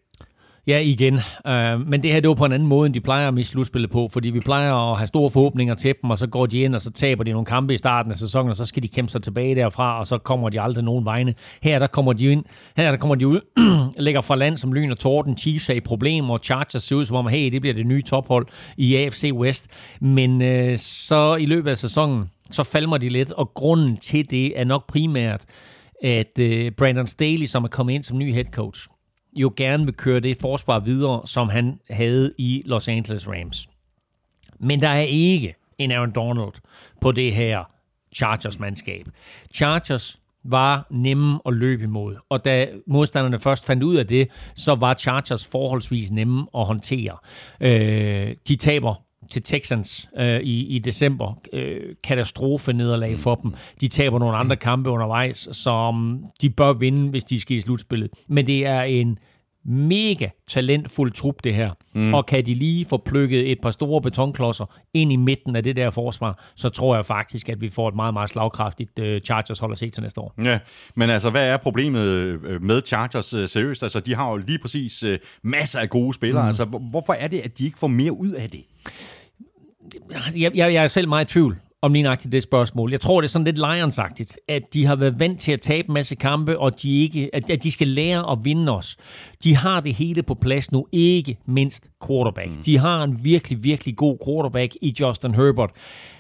Ja, 0.68 0.80
igen. 0.80 1.14
Uh, 1.46 1.88
men 1.88 2.04
det 2.04 2.14
her 2.14 2.20
det 2.20 2.28
var 2.28 2.36
på 2.36 2.46
en 2.46 2.52
anden 2.52 2.68
måde, 2.68 2.86
end 2.86 2.94
de 2.94 3.02
plejer 3.02 3.28
at 3.28 3.34
miste 3.34 3.52
slutspillet 3.52 3.92
på, 3.92 4.08
fordi 4.08 4.30
vi 4.30 4.40
plejer 4.40 4.74
at 4.74 4.98
have 4.98 5.08
store 5.08 5.30
forhåbninger 5.30 5.74
til 5.74 5.96
dem, 6.02 6.10
og 6.10 6.18
så 6.18 6.28
går 6.28 6.46
de 6.46 6.60
ind, 6.60 6.76
og 6.76 6.82
så 6.82 6.92
taber 6.92 7.24
de 7.24 7.32
nogle 7.32 7.46
kampe 7.46 7.74
i 7.74 7.78
starten 7.78 8.12
af 8.12 8.18
sæsonen, 8.18 8.50
og 8.50 8.56
så 8.56 8.66
skal 8.66 8.84
de 8.84 8.88
kæmpe 8.88 9.12
sig 9.12 9.24
tilbage 9.24 9.56
derfra, 9.56 10.00
og 10.00 10.08
så 10.08 10.18
kommer 10.18 10.50
de 10.50 10.62
aldrig 10.62 10.84
nogen 10.84 11.06
vegne. 11.06 11.34
Her 11.64 11.80
der 11.80 11.88
kommer 11.88 12.14
de 12.14 12.26
ind, 12.26 12.44
her 12.78 12.92
der 12.92 12.98
kommer 12.98 13.16
de 13.16 13.28
ud, 13.28 13.40
lægger 13.98 14.22
fra 14.22 14.36
land 14.36 14.58
som 14.58 14.74
lyn 14.74 14.92
og 14.92 15.00
torden, 15.00 15.38
Chiefs 15.38 15.70
er 15.70 15.74
i 15.74 15.80
problemer, 15.80 16.34
og 16.34 16.40
Chargers 16.44 16.84
ser 16.84 16.96
ud 16.96 17.06
som 17.06 17.16
om, 17.16 17.28
hey, 17.28 17.52
det 17.52 17.62
bliver 17.62 17.74
det 17.74 17.88
nye 17.88 18.02
tophold 18.02 18.48
i 18.78 18.96
AFC 18.96 19.32
West. 19.34 19.68
Men 20.02 20.42
uh, 20.42 20.78
så 20.78 21.36
i 21.36 21.46
løbet 21.46 21.70
af 21.70 21.78
sæsonen, 21.78 22.30
så 22.52 22.64
falmer 22.64 22.98
de 22.98 23.10
lidt, 23.10 23.32
og 23.32 23.54
grunden 23.54 23.98
til 23.98 24.32
det 24.32 24.60
er 24.60 24.64
nok 24.64 24.88
primært, 24.88 25.46
at 26.04 26.40
uh, 26.40 26.72
Brandon 26.78 27.08
Staley, 27.08 27.46
som 27.46 27.64
er 27.64 27.68
kommet 27.68 27.94
ind 27.94 28.04
som 28.04 28.18
ny 28.18 28.34
head 28.34 28.46
coach, 28.46 28.88
jo 29.36 29.54
gerne 29.58 29.86
vil 29.86 29.96
køre 29.96 30.20
det 30.20 30.38
forsvar 30.42 30.80
videre, 30.80 31.28
som 31.28 31.50
han 31.50 31.80
havde 31.90 32.34
i 32.38 32.62
Los 32.66 32.88
Angeles 32.88 33.28
Rams. 33.28 33.70
Men 34.60 34.82
der 34.82 34.90
er 34.90 35.02
ikke 35.02 35.56
en 35.78 35.92
Aaron 35.92 36.12
Donald 36.12 36.54
på 37.02 37.12
det 37.12 37.34
her 37.34 37.64
Chargers-mandskab. 38.16 39.06
Chargers 39.54 40.20
var 40.44 40.88
nemme 40.90 41.40
at 41.46 41.54
løbe 41.54 41.84
imod, 41.84 42.16
og 42.30 42.46
da 42.46 42.68
modstanderne 42.88 43.40
først 43.40 43.66
fandt 43.66 43.84
ud 43.84 43.96
af 43.96 44.08
det, 44.08 44.30
så 44.56 44.76
var 44.76 44.94
Chargers 44.94 45.48
forholdsvis 45.48 46.12
nemme 46.12 46.48
at 46.56 46.66
håndtere. 46.66 47.18
Øh, 47.62 48.36
de 48.48 48.56
taber 48.56 48.96
til 49.34 49.44
Texans 49.44 50.10
øh, 50.18 50.40
i, 50.42 50.66
i 50.66 50.80
december. 50.80 51.40
Øh, 51.54 51.96
katastrofe 52.04 52.74
nederlag 52.74 53.20
for 53.20 53.36
dem. 53.36 53.54
De 53.82 53.88
taber 53.88 54.20
nogle 54.20 54.38
andre 54.38 54.56
kampe 54.56 54.90
undervejs, 54.90 55.50
som 55.52 56.26
de 56.42 56.50
bør 56.50 56.74
vinde, 56.74 57.10
hvis 57.10 57.24
de 57.24 57.40
skal 57.40 57.58
i 57.58 57.62
slutspillet. 57.62 58.10
Men 58.28 58.48
det 58.48 58.66
er 58.66 58.82
en 58.82 59.18
mega 59.66 60.28
talentfuld 60.50 61.12
trup, 61.12 61.44
det 61.44 61.56
her. 61.56 61.72
Mm. 61.96 62.14
Og 62.14 62.26
kan 62.26 62.46
de 62.46 62.54
lige 62.54 62.86
få 62.86 62.98
plukket 62.98 63.52
et 63.52 63.58
par 63.62 63.72
store 63.72 64.02
betonklodser 64.02 64.76
ind 64.94 65.12
i 65.12 65.16
midten 65.16 65.56
af 65.56 65.64
det 65.64 65.76
der 65.76 65.90
forsvar, 65.90 66.44
så 66.56 66.70
tror 66.70 66.96
jeg 66.96 67.06
faktisk, 67.06 67.50
at 67.50 67.62
vi 67.62 67.70
får 67.70 67.90
et 67.90 67.96
meget, 67.96 68.14
meget 68.14 68.30
slagkraftigt 68.30 69.00
uh, 69.00 69.18
Chargers 69.26 69.60
hold 69.60 69.72
at 69.72 69.78
se 69.78 69.90
til 69.90 70.04
næste 70.04 70.22
år. 70.22 70.34
Ja, 70.44 70.60
men 70.96 71.10
altså, 71.10 71.30
hvad 71.30 71.48
er 71.48 71.58
problemet 71.58 72.06
øh, 72.06 72.62
med 72.62 72.82
Chargers 72.86 73.34
uh, 73.34 73.46
seriøst? 73.46 73.84
Altså, 73.84 74.00
de 74.00 74.16
har 74.16 74.32
jo 74.32 74.38
lige 74.38 74.60
præcis 74.60 75.04
uh, 75.04 75.14
masser 75.44 75.80
af 75.80 75.90
gode 75.90 76.14
spillere. 76.14 76.44
Mm. 76.44 76.48
Altså, 76.48 76.66
hvorfor 76.66 77.14
er 77.14 77.28
det, 77.28 77.40
at 77.40 77.58
de 77.58 77.66
ikke 77.66 77.80
får 77.80 77.88
mere 77.88 78.12
ud 78.12 78.32
af 78.32 78.50
det? 78.50 78.64
Jeg, 80.36 80.58
jeg, 80.58 80.74
jeg 80.74 80.84
er 80.84 80.88
selv 80.88 81.08
meget 81.08 81.30
i 81.30 81.34
tvivl 81.34 81.58
om 81.84 81.94
lige 81.94 82.04
nøjagtigt 82.04 82.32
det 82.32 82.44
spørgsmål. 82.44 82.92
Jeg 82.92 83.02
tror, 83.02 83.22
det 83.22 83.28
er 83.28 83.30
sådan 83.30 83.46
lidt 83.46 83.58
lions 83.58 84.00
at 84.48 84.74
de 84.74 84.86
har 84.86 84.96
været 84.96 85.20
vant 85.20 85.40
til 85.40 85.52
at 85.52 85.62
tabe 85.62 85.88
en 85.88 85.94
masse 85.94 86.16
kampe, 86.16 86.60
og 86.60 86.82
de 86.82 87.00
ikke, 87.00 87.30
at, 87.34 87.50
at 87.50 87.64
de 87.64 87.72
skal 87.72 87.88
lære 87.88 88.32
at 88.32 88.38
vinde 88.44 88.72
os. 88.72 88.98
De 89.44 89.56
har 89.56 89.80
det 89.80 89.94
hele 89.94 90.24
på 90.24 90.34
plads 90.34 90.72
nu, 90.72 90.88
ikke 90.92 91.38
mindst 91.46 91.88
quarterback. 92.08 92.50
Mm. 92.50 92.64
De 92.66 92.78
har 92.78 93.04
en 93.04 93.20
virkelig, 93.24 93.64
virkelig 93.64 93.96
god 93.96 94.18
quarterback 94.28 94.76
i 94.82 94.96
Justin 95.00 95.36
Herbert. 95.36 95.70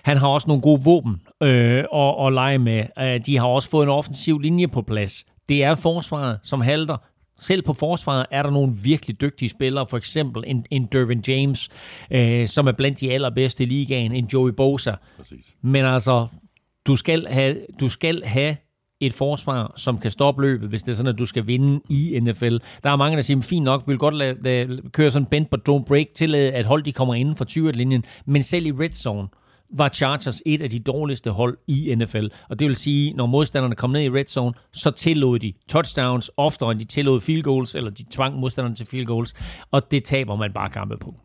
Han 0.03 0.18
har 0.18 0.27
også 0.27 0.48
nogle 0.48 0.61
gode 0.61 0.81
våben 0.84 1.22
øh, 1.44 1.84
at, 1.94 2.26
at 2.27 2.34
lege 2.34 2.57
med. 2.57 2.84
Øh, 2.99 3.19
de 3.26 3.38
har 3.38 3.48
også 3.48 3.69
fået 3.69 3.84
en 3.84 3.90
offensiv 3.90 4.40
linje 4.40 4.68
på 4.68 4.81
plads. 4.81 5.26
Det 5.49 5.64
er 5.64 5.76
forsvaret, 5.76 6.40
som 6.44 6.61
halter. 6.61 6.98
Selv 7.44 7.61
på 7.61 7.74
forsvaret 7.74 8.26
er 8.32 8.44
der 8.44 8.49
nogle 8.49 8.74
virkelig 8.84 9.22
dygtige 9.22 9.49
spillere, 9.49 9.88
for 9.88 9.98
eksempel 9.98 10.44
en, 10.48 10.65
en 10.72 10.86
Dervin 10.91 11.24
James, 11.28 11.70
øh, 12.11 12.48
som 12.48 12.68
er 12.68 12.72
blandt 12.72 12.99
de 12.99 13.11
allerbedste 13.11 13.64
i 13.64 13.68
ligaen, 13.68 14.11
en 14.11 14.26
Joey 14.34 14.52
Bosa. 14.52 14.94
Præcis. 15.18 15.45
Men 15.61 15.86
altså, 15.86 16.28
du 16.88 16.95
skal 16.95 17.28
have, 17.28 17.57
du 17.80 17.90
skal 17.90 18.24
have 18.26 18.56
et 18.99 19.14
forsvar, 19.14 19.74
som 19.76 19.98
kan 19.98 20.11
stoppe 20.11 20.41
løbet, 20.41 20.70
hvis 20.70 20.84
det 20.84 20.91
er 20.91 20.95
sådan, 20.95 21.14
at 21.14 21.20
du 21.20 21.26
skal 21.26 21.48
vinde 21.48 21.82
i 21.90 22.20
NFL. 22.20 22.57
Der 22.84 22.90
er 22.90 22.95
mange, 22.95 23.15
der 23.15 23.22
siger, 23.22 23.41
fint 23.41 23.64
nok, 23.64 23.84
vi 23.88 23.91
vil 23.91 23.99
godt 23.99 24.15
lade, 24.15 24.38
lade, 24.41 24.82
køre 24.91 25.11
sådan 25.11 25.26
bend 25.26 25.45
but 25.45 25.70
don't 25.70 25.88
break, 25.88 26.07
til 26.15 26.36
at 26.36 26.65
hold 26.65 26.84
de 26.84 26.91
kommer 26.91 27.14
inden 27.14 27.36
for 27.36 27.45
20-linjen, 27.45 28.03
men 28.26 28.44
selv 28.44 28.65
i 28.65 28.72
red 28.72 28.94
zone, 28.94 29.28
var 29.78 29.90
Chargers 29.90 30.41
et 30.45 30.62
af 30.62 30.70
de 30.70 30.80
dårligste 30.80 31.32
hold 31.32 31.58
i 31.68 31.95
NFL. 31.95 32.28
Og 32.50 32.60
det 32.60 32.68
vil 32.68 32.76
sige, 32.76 33.14
når 33.14 33.26
modstanderne 33.26 33.76
kom 33.76 33.90
ned 33.90 34.02
i 34.02 34.10
red 34.10 34.26
zone, 34.26 34.54
så 34.72 34.91
tillod 34.91 35.40
de 35.40 35.54
touchdowns 35.70 36.32
oftere, 36.38 36.72
end 36.72 36.80
de 36.80 36.86
tillod 36.86 37.22
field 37.22 37.44
goals, 37.44 37.76
eller 37.76 37.91
de 37.91 38.04
tvang 38.12 38.40
modstanderne 38.40 38.76
til 38.76 38.86
field 38.86 39.06
goals, 39.06 39.34
og 39.72 39.91
det 39.91 40.04
taber 40.04 40.36
man 40.36 40.54
bare 40.54 40.70
kampe 40.70 40.98
på. 40.98 41.16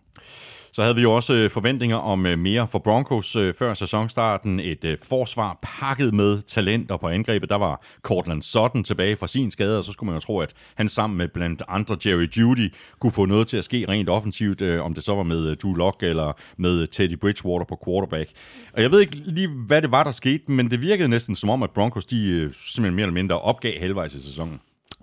Så 0.78 0.82
havde 0.82 0.96
vi 0.96 1.02
jo 1.02 1.12
også 1.12 1.34
øh, 1.34 1.50
forventninger 1.50 1.96
om 1.96 2.26
øh, 2.26 2.38
mere 2.38 2.68
for 2.68 2.78
Broncos 2.78 3.36
øh, 3.36 3.54
før 3.54 3.74
sæsonstarten. 3.74 4.60
Et 4.60 4.96
forsvar 5.02 5.58
pakket 5.62 6.14
med 6.14 6.42
talenter 6.42 6.96
på 6.96 7.08
angrebet. 7.08 7.50
Der 7.50 7.58
var 7.58 7.82
Cortland 8.02 8.42
Sutton 8.42 8.84
tilbage 8.84 9.16
fra 9.16 9.26
sin 9.26 9.50
skade, 9.50 9.78
og 9.78 9.84
så 9.84 9.92
skulle 9.92 10.06
man 10.08 10.16
jo 10.16 10.20
tro, 10.20 10.38
at 10.38 10.54
han 10.74 10.88
sammen 10.88 11.16
med 11.16 11.28
blandt 11.28 11.62
andre 11.68 11.96
Jerry 12.06 12.28
Judy 12.38 12.74
kunne 13.00 13.12
få 13.12 13.24
noget 13.24 13.46
til 13.46 13.56
at 13.56 13.64
ske 13.64 13.86
rent 13.88 14.08
offensivt, 14.08 14.62
om 14.62 14.94
det 14.94 15.04
så 15.04 15.14
var 15.14 15.22
med 15.22 15.56
Drew 15.56 15.74
Lock 15.74 16.02
eller 16.02 16.32
med 16.56 16.86
Teddy 16.86 17.18
Bridgewater 17.18 17.66
på 17.66 17.78
quarterback. 17.84 18.30
Og 18.72 18.82
jeg 18.82 18.90
ved 18.90 19.00
ikke 19.00 19.16
lige, 19.16 19.48
hvad 19.48 19.82
det 19.82 19.90
var, 19.90 20.04
der 20.04 20.10
skete, 20.10 20.52
men 20.52 20.70
det 20.70 20.80
virkede 20.80 21.08
næsten 21.08 21.34
som 21.34 21.50
om, 21.50 21.62
at 21.62 21.70
Broncos 21.70 22.06
de 22.06 22.50
simpelthen 22.52 22.94
mere 22.94 23.02
eller 23.02 23.14
mindre 23.14 23.40
opgav 23.40 23.80
halvvejs 23.80 24.14
i 24.14 24.22
sæsonen. 24.22 24.60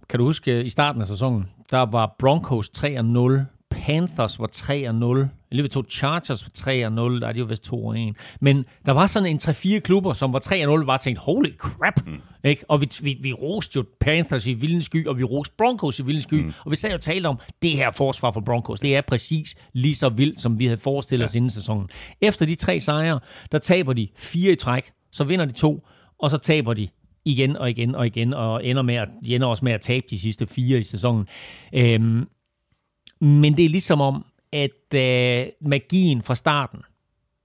Kan 0.10 0.20
du 0.20 0.26
huske, 0.26 0.64
i 0.64 0.70
starten 0.70 1.02
af 1.02 1.08
sæsonen, 1.08 1.46
der 1.72 1.86
var 1.92 2.16
Broncos 2.20 2.70
3-0 2.78 3.55
Panthers 3.76 4.40
var 4.40 4.48
3-0. 4.56 5.28
Lige 5.52 5.68
to 5.68 5.84
Chargers 5.90 6.44
var 6.46 6.72
3-0. 6.72 7.20
Der 7.20 7.28
er 7.28 7.32
de 7.32 7.40
jo 7.40 7.46
vist 7.46 7.68
2-1. 7.74 8.14
Men 8.42 8.66
der 8.86 8.92
var 8.92 9.08
sådan 9.08 9.30
en 9.30 9.38
3-4 9.44 9.80
klubber, 9.80 10.14
som 10.14 10.34
var 10.34 10.40
3-0, 10.40 10.86
bare 10.86 10.98
tænkte, 10.98 11.22
holy 11.22 11.58
crap. 11.58 12.06
Mm. 12.06 12.22
Ikke? 12.44 12.66
Og 12.68 12.82
vi, 12.82 12.90
vi, 13.02 13.18
vi 13.22 13.34
roste 13.34 13.78
jo 13.78 13.86
Panthers 14.00 14.48
i 14.48 14.54
vildens 14.54 14.86
sky, 14.86 15.08
og 15.08 15.18
vi 15.18 15.24
roste 15.24 15.56
Broncos 15.58 16.00
i 16.00 16.06
vildens 16.06 16.24
sky. 16.24 16.34
Mm. 16.34 16.54
Og 16.66 16.72
vi 16.72 16.76
sagde 16.76 16.94
jo 16.94 17.00
talt 17.00 17.26
om, 17.26 17.40
det 17.62 17.72
her 17.72 17.92
forsvar 17.92 18.32
for 18.32 18.42
Broncos, 18.42 18.80
det 18.80 18.96
er 18.96 19.02
præcis 19.02 19.56
lige 19.74 19.96
så 19.96 20.10
vildt, 20.10 20.42
som 20.42 20.60
vi 20.60 20.66
havde 20.66 20.78
forestillet 20.78 21.24
ja. 21.24 21.28
os 21.28 21.36
inden 21.36 21.50
sæsonen. 21.50 21.90
Efter 22.22 22.46
de 22.46 22.56
tre 22.56 22.80
sejre, 22.80 23.20
der 23.52 23.58
taber 23.58 23.94
de 23.94 24.08
fire 24.16 24.52
i 24.52 24.56
træk, 24.56 24.92
så 25.12 25.24
vinder 25.24 25.46
de 25.46 25.52
to, 25.52 25.88
og 26.20 26.32
så 26.32 26.38
taber 26.38 26.74
de 26.74 26.88
igen 27.26 27.58
og 27.58 27.70
igen 27.70 27.96
og 27.96 28.08
igen, 28.08 28.34
og 28.34 28.66
ender, 28.66 28.82
med 28.82 28.96
at, 28.96 29.10
de 29.26 29.36
ender 29.36 29.48
også 29.48 29.66
med 29.66 29.74
at 29.74 29.82
tabe 29.82 30.06
de 30.10 30.20
sidste 30.20 30.48
fire 30.48 30.80
i 30.80 30.84
sæsonen. 30.84 31.26
Øhm, 31.74 32.28
men 33.26 33.58
det 33.58 33.66
er 33.66 33.70
ligesom 33.70 34.02
om, 34.02 34.26
at 34.52 34.94
øh, 34.96 35.46
magien 35.62 36.22
fra 36.22 36.36
starten, 36.36 36.80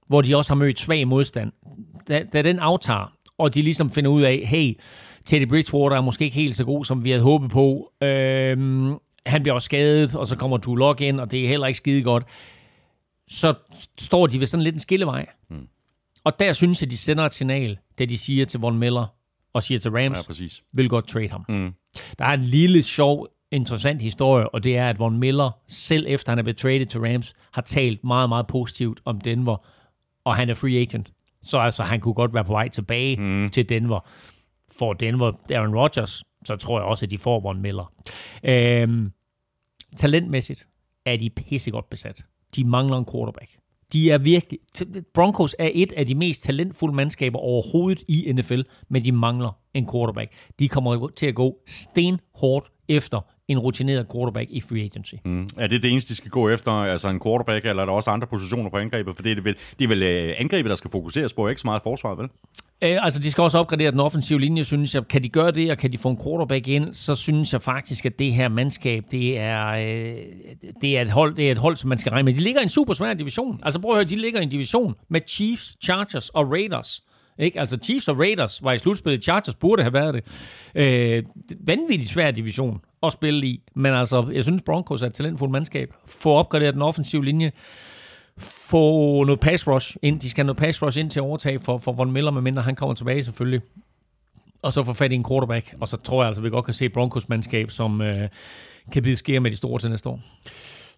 hvor 0.06 0.22
de 0.22 0.36
også 0.36 0.50
har 0.50 0.56
mødt 0.56 0.78
svag 0.78 1.08
modstand, 1.08 1.52
da, 2.08 2.24
da 2.32 2.42
den 2.42 2.58
aftager, 2.58 3.12
og 3.38 3.54
de 3.54 3.62
ligesom 3.62 3.90
finder 3.90 4.10
ud 4.10 4.22
af, 4.22 4.42
hey, 4.46 4.78
Teddy 5.24 5.48
Bridgewater 5.48 5.96
er 5.96 6.00
måske 6.00 6.24
ikke 6.24 6.34
helt 6.34 6.56
så 6.56 6.64
god, 6.64 6.84
som 6.84 7.04
vi 7.04 7.10
havde 7.10 7.22
håbet 7.22 7.50
på. 7.50 7.92
Øhm, 8.02 8.94
han 9.26 9.42
bliver 9.42 9.54
også 9.54 9.66
skadet, 9.66 10.14
og 10.14 10.26
så 10.26 10.36
kommer 10.36 10.56
du 10.56 10.74
Lock 10.74 11.00
ind, 11.00 11.20
og 11.20 11.30
det 11.30 11.44
er 11.44 11.48
heller 11.48 11.66
ikke 11.66 11.76
skide 11.76 12.02
godt. 12.02 12.24
Så 13.28 13.54
står 13.98 14.26
de 14.26 14.40
ved 14.40 14.46
sådan 14.46 14.64
lidt 14.64 14.74
en 14.74 14.80
skillevej. 14.80 15.26
Mm. 15.50 15.68
Og 16.24 16.40
der 16.40 16.52
synes 16.52 16.82
jeg, 16.82 16.90
de 16.90 16.96
sender 16.96 17.24
et 17.24 17.34
signal, 17.34 17.78
da 17.98 18.04
de 18.04 18.18
siger 18.18 18.44
til 18.44 18.60
Von 18.60 18.78
Miller, 18.78 19.06
og 19.52 19.62
siger 19.62 19.78
til 19.78 19.90
Rams, 19.90 20.18
ja, 20.18 20.22
præcis. 20.26 20.62
vil 20.72 20.88
godt 20.88 21.08
trade 21.08 21.28
ham. 21.30 21.44
Mm. 21.48 21.72
Der 22.18 22.24
er 22.24 22.32
en 22.32 22.42
lille 22.42 22.82
sjov 22.82 23.28
interessant 23.52 24.02
historie, 24.02 24.48
og 24.48 24.64
det 24.64 24.76
er, 24.76 24.88
at 24.88 24.98
Von 24.98 25.18
Miller, 25.18 25.50
selv 25.68 26.06
efter 26.08 26.32
han 26.32 26.38
er 26.38 26.42
blevet 26.42 26.56
traded 26.56 26.86
til 26.86 27.00
Rams, 27.00 27.34
har 27.52 27.62
talt 27.62 28.04
meget, 28.04 28.28
meget 28.28 28.46
positivt 28.46 29.00
om 29.04 29.20
Denver, 29.20 29.66
og 30.24 30.36
han 30.36 30.50
er 30.50 30.54
free 30.54 30.80
agent. 30.80 31.12
Så 31.42 31.58
altså, 31.58 31.82
han 31.82 32.00
kunne 32.00 32.14
godt 32.14 32.34
være 32.34 32.44
på 32.44 32.52
vej 32.52 32.68
tilbage 32.68 33.16
mm. 33.16 33.50
til 33.50 33.68
Denver. 33.68 34.08
For 34.78 34.92
Denver 34.92 35.32
Aaron 35.50 35.74
Rodgers, 35.74 36.24
så 36.44 36.56
tror 36.56 36.78
jeg 36.78 36.86
også, 36.86 37.06
at 37.06 37.10
de 37.10 37.18
får 37.18 37.40
Von 37.40 37.62
Miller. 37.62 37.92
Øhm, 38.44 39.12
talentmæssigt 39.96 40.66
er 41.06 41.16
de 41.16 41.30
pissegodt 41.30 41.90
besat. 41.90 42.24
De 42.56 42.64
mangler 42.64 42.96
en 42.96 43.06
quarterback. 43.12 43.50
De 43.92 44.10
er 44.10 44.18
virkelig... 44.18 44.58
Broncos 45.14 45.56
er 45.58 45.70
et 45.74 45.92
af 45.92 46.06
de 46.06 46.14
mest 46.14 46.42
talentfulde 46.42 46.94
mandskaber 46.94 47.38
overhovedet 47.38 48.04
i 48.08 48.32
NFL, 48.32 48.60
men 48.88 49.04
de 49.04 49.12
mangler 49.12 49.58
en 49.74 49.88
quarterback. 49.92 50.32
De 50.58 50.68
kommer 50.68 51.08
til 51.16 51.26
at 51.26 51.34
gå 51.34 51.58
stenhårdt 51.66 52.70
efter 52.88 53.20
en 53.50 53.58
rutineret 53.58 54.06
quarterback 54.12 54.50
i 54.50 54.60
free 54.60 54.84
agency. 54.84 55.14
Mm. 55.24 55.48
Er 55.58 55.66
det 55.66 55.82
det 55.82 55.90
eneste, 55.90 56.08
de 56.08 56.16
skal 56.16 56.30
gå 56.30 56.48
efter, 56.48 56.72
altså 56.72 57.08
en 57.08 57.20
quarterback, 57.20 57.66
eller 57.66 57.82
er 57.82 57.86
der 57.86 57.92
også 57.92 58.10
andre 58.10 58.26
positioner 58.26 58.70
på 58.70 58.76
angrebet? 58.76 59.16
For 59.16 59.22
det 59.22 59.38
er, 59.38 59.42
vel, 59.42 59.56
det 59.78 59.84
er 59.84 59.88
vel 59.88 60.02
øh, 60.02 60.34
angrebet, 60.38 60.70
der 60.70 60.76
skal 60.76 60.90
fokuseres 60.90 61.32
på, 61.32 61.48
ikke 61.48 61.60
så 61.60 61.66
meget 61.66 61.82
forsvaret, 61.82 62.18
vel? 62.18 62.28
Øh, 62.82 63.04
altså, 63.04 63.18
de 63.18 63.30
skal 63.30 63.42
også 63.42 63.58
opgradere 63.58 63.90
den 63.90 64.00
offensive 64.00 64.40
linje, 64.40 64.64
synes 64.64 64.94
jeg. 64.94 65.08
Kan 65.08 65.22
de 65.22 65.28
gøre 65.28 65.50
det, 65.50 65.70
og 65.70 65.78
kan 65.78 65.92
de 65.92 65.98
få 65.98 66.08
en 66.08 66.18
quarterback 66.24 66.68
ind, 66.68 66.94
så 66.94 67.14
synes 67.14 67.52
jeg 67.52 67.62
faktisk, 67.62 68.06
at 68.06 68.18
det 68.18 68.32
her 68.32 68.48
mandskab, 68.48 69.04
det 69.10 69.38
er, 69.38 69.66
øh, 69.66 70.16
det 70.80 70.98
er, 70.98 71.02
et, 71.02 71.10
hold, 71.10 71.34
det 71.34 71.48
er 71.48 71.52
et 71.52 71.58
hold, 71.58 71.76
som 71.76 71.88
man 71.88 71.98
skal 71.98 72.10
regne 72.10 72.24
med. 72.24 72.34
De 72.34 72.40
ligger 72.40 72.60
i 72.60 72.62
en 72.62 72.68
super 72.68 72.94
svær 72.94 73.14
division. 73.14 73.60
Altså, 73.62 73.80
prøv 73.80 73.90
at 73.90 73.96
høre, 73.96 74.04
de 74.04 74.16
ligger 74.16 74.40
i 74.40 74.42
en 74.42 74.48
division 74.48 74.94
med 75.08 75.20
Chiefs, 75.28 75.76
Chargers 75.82 76.28
og 76.28 76.50
Raiders. 76.50 77.02
Ikke? 77.38 77.60
Altså 77.60 77.78
Chiefs 77.82 78.08
og 78.08 78.18
Raiders 78.18 78.64
var 78.64 78.72
i 78.72 78.78
slutspillet. 78.78 79.22
Chargers 79.22 79.54
burde 79.54 79.82
have 79.82 79.92
været 79.92 80.14
det. 80.14 80.24
Øh, 80.74 81.24
vanvittigt 81.66 82.10
svær 82.10 82.30
division 82.30 82.80
at 83.02 83.12
spille 83.12 83.46
i. 83.46 83.62
Men 83.74 83.94
altså, 83.94 84.30
jeg 84.32 84.42
synes 84.42 84.62
Broncos 84.62 85.02
er 85.02 85.06
et 85.06 85.14
talentfuldt 85.14 85.52
mandskab. 85.52 85.94
Få 86.06 86.30
opgraderet 86.30 86.74
den 86.74 86.82
offensive 86.82 87.24
linje. 87.24 87.52
Få 88.38 89.24
noget 89.24 89.40
pass 89.40 89.68
rush 89.68 89.96
ind. 90.02 90.20
De 90.20 90.30
skal 90.30 90.42
have 90.42 90.46
noget 90.46 90.56
pass 90.56 90.82
rush 90.82 90.98
ind 90.98 91.10
til 91.10 91.20
at 91.20 91.24
overtage 91.24 91.60
for, 91.60 91.78
for 91.78 91.92
Von 91.92 92.12
Miller, 92.12 92.30
medmindre 92.30 92.62
han 92.62 92.76
kommer 92.76 92.94
tilbage 92.94 93.24
selvfølgelig. 93.24 93.60
Og 94.62 94.72
så 94.72 94.84
få 94.84 94.92
fat 94.92 95.12
i 95.12 95.14
en 95.14 95.24
quarterback. 95.24 95.74
Og 95.80 95.88
så 95.88 95.96
tror 95.96 96.22
jeg 96.22 96.26
altså, 96.28 96.42
vi 96.42 96.50
godt 96.50 96.64
kan 96.64 96.74
se 96.74 96.88
Broncos 96.88 97.28
mandskab, 97.28 97.70
som 97.70 98.00
øh, 98.00 98.28
kan 98.92 99.02
blive 99.02 99.16
skære 99.16 99.40
med 99.40 99.50
de 99.50 99.56
store 99.56 99.78
til 99.78 99.90
næste 99.90 100.08
år. 100.08 100.20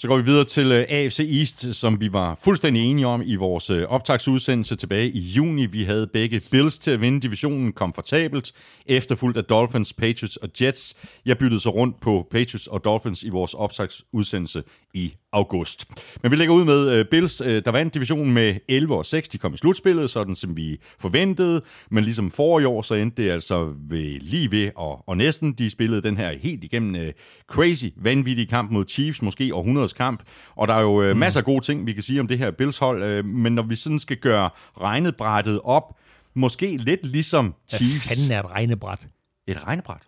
Så 0.03 0.09
går 0.09 0.17
vi 0.17 0.25
videre 0.25 0.45
til 0.45 0.73
øh, 0.73 0.87
AFC 0.89 1.21
East, 1.21 1.75
som 1.75 2.01
vi 2.01 2.13
var 2.13 2.35
fuldstændig 2.35 2.83
enige 2.85 3.07
om 3.07 3.23
i 3.25 3.35
vores 3.35 3.71
øh, 3.71 3.89
optagsudsendelse 3.89 4.77
tilbage 4.77 5.11
i 5.11 5.19
juni. 5.19 5.67
Vi 5.67 5.85
havde 5.85 6.07
begge 6.07 6.41
Bills 6.51 6.79
til 6.79 6.91
at 6.91 7.01
vinde 7.01 7.21
divisionen 7.21 7.73
komfortabelt, 7.73 8.53
efterfulgt 8.87 9.39
af 9.39 9.45
Dolphins, 9.45 9.93
Patriots 9.93 10.37
og 10.37 10.49
Jets. 10.63 10.95
Jeg 11.27 11.39
byttede 11.39 11.61
så 11.61 11.71
rundt 11.71 12.01
på 12.01 12.27
Patriots 12.31 12.67
og 12.67 12.85
Dolphins 12.85 13.23
i 13.23 13.29
vores 13.29 13.55
optagsudsendelse 13.55 14.63
i 14.95 15.15
august. 15.33 15.87
Men 16.23 16.31
vi 16.31 16.37
lægger 16.37 16.55
ud 16.55 16.65
med 16.65 17.01
uh, 17.01 17.07
Bills, 17.11 17.41
uh, 17.41 17.47
der 17.49 17.71
vandt 17.71 17.95
divisionen 17.95 18.35
med 18.35 18.57
11 18.69 18.97
og 18.97 19.07
6. 19.07 19.29
De 19.29 19.39
kom 19.39 19.55
i 19.55 19.57
slutspillet, 19.57 20.11
sådan 20.11 20.37
som 20.37 20.57
vi 20.57 20.81
forventede. 20.99 21.63
Men 21.91 22.05
ligesom 22.05 22.31
for 22.31 22.61
i 22.61 22.65
år, 22.65 22.83
så 22.83 22.95
endte 22.95 23.23
det 23.23 23.31
altså 23.31 23.75
ved, 23.77 24.21
lige 24.21 24.51
ved 24.51 24.71
og, 24.77 25.09
og 25.09 25.17
næsten. 25.17 25.53
De 25.53 25.71
spillede 25.71 26.03
den 26.03 26.17
her 26.17 26.39
helt 26.39 26.65
igennem 26.65 27.03
uh, 27.03 27.09
crazy, 27.47 27.87
vanvittige 27.97 28.47
kamp 28.47 28.71
mod 28.71 28.85
Chiefs, 28.89 29.23
måske 29.23 29.55
århundredes 29.55 29.93
kamp. 29.93 30.23
Og 30.57 30.69
der 30.69 30.75
er 30.75 30.81
jo 30.81 31.03
uh, 31.03 31.11
mm. 31.11 31.17
masser 31.17 31.41
af 31.41 31.45
gode 31.45 31.65
ting, 31.65 31.87
vi 31.87 31.93
kan 31.93 32.03
sige 32.03 32.21
om 32.21 32.27
det 32.29 32.39
her 32.39 32.51
Bills-hold. 32.51 33.19
Uh, 33.19 33.25
men 33.25 33.55
når 33.55 33.63
vi 33.63 33.75
sådan 33.75 33.99
skal 33.99 34.17
gøre 34.17 34.51
regnebrættet 34.81 35.61
op, 35.65 35.99
måske 36.35 36.77
lidt 36.77 37.07
ligesom 37.07 37.55
Chiefs. 37.69 38.07
Hvad 38.07 38.17
fanden 38.17 38.33
er 38.37 38.43
et 38.43 38.55
regnebræt? 38.55 39.07
Et 39.47 39.67
regnebræt? 39.67 40.03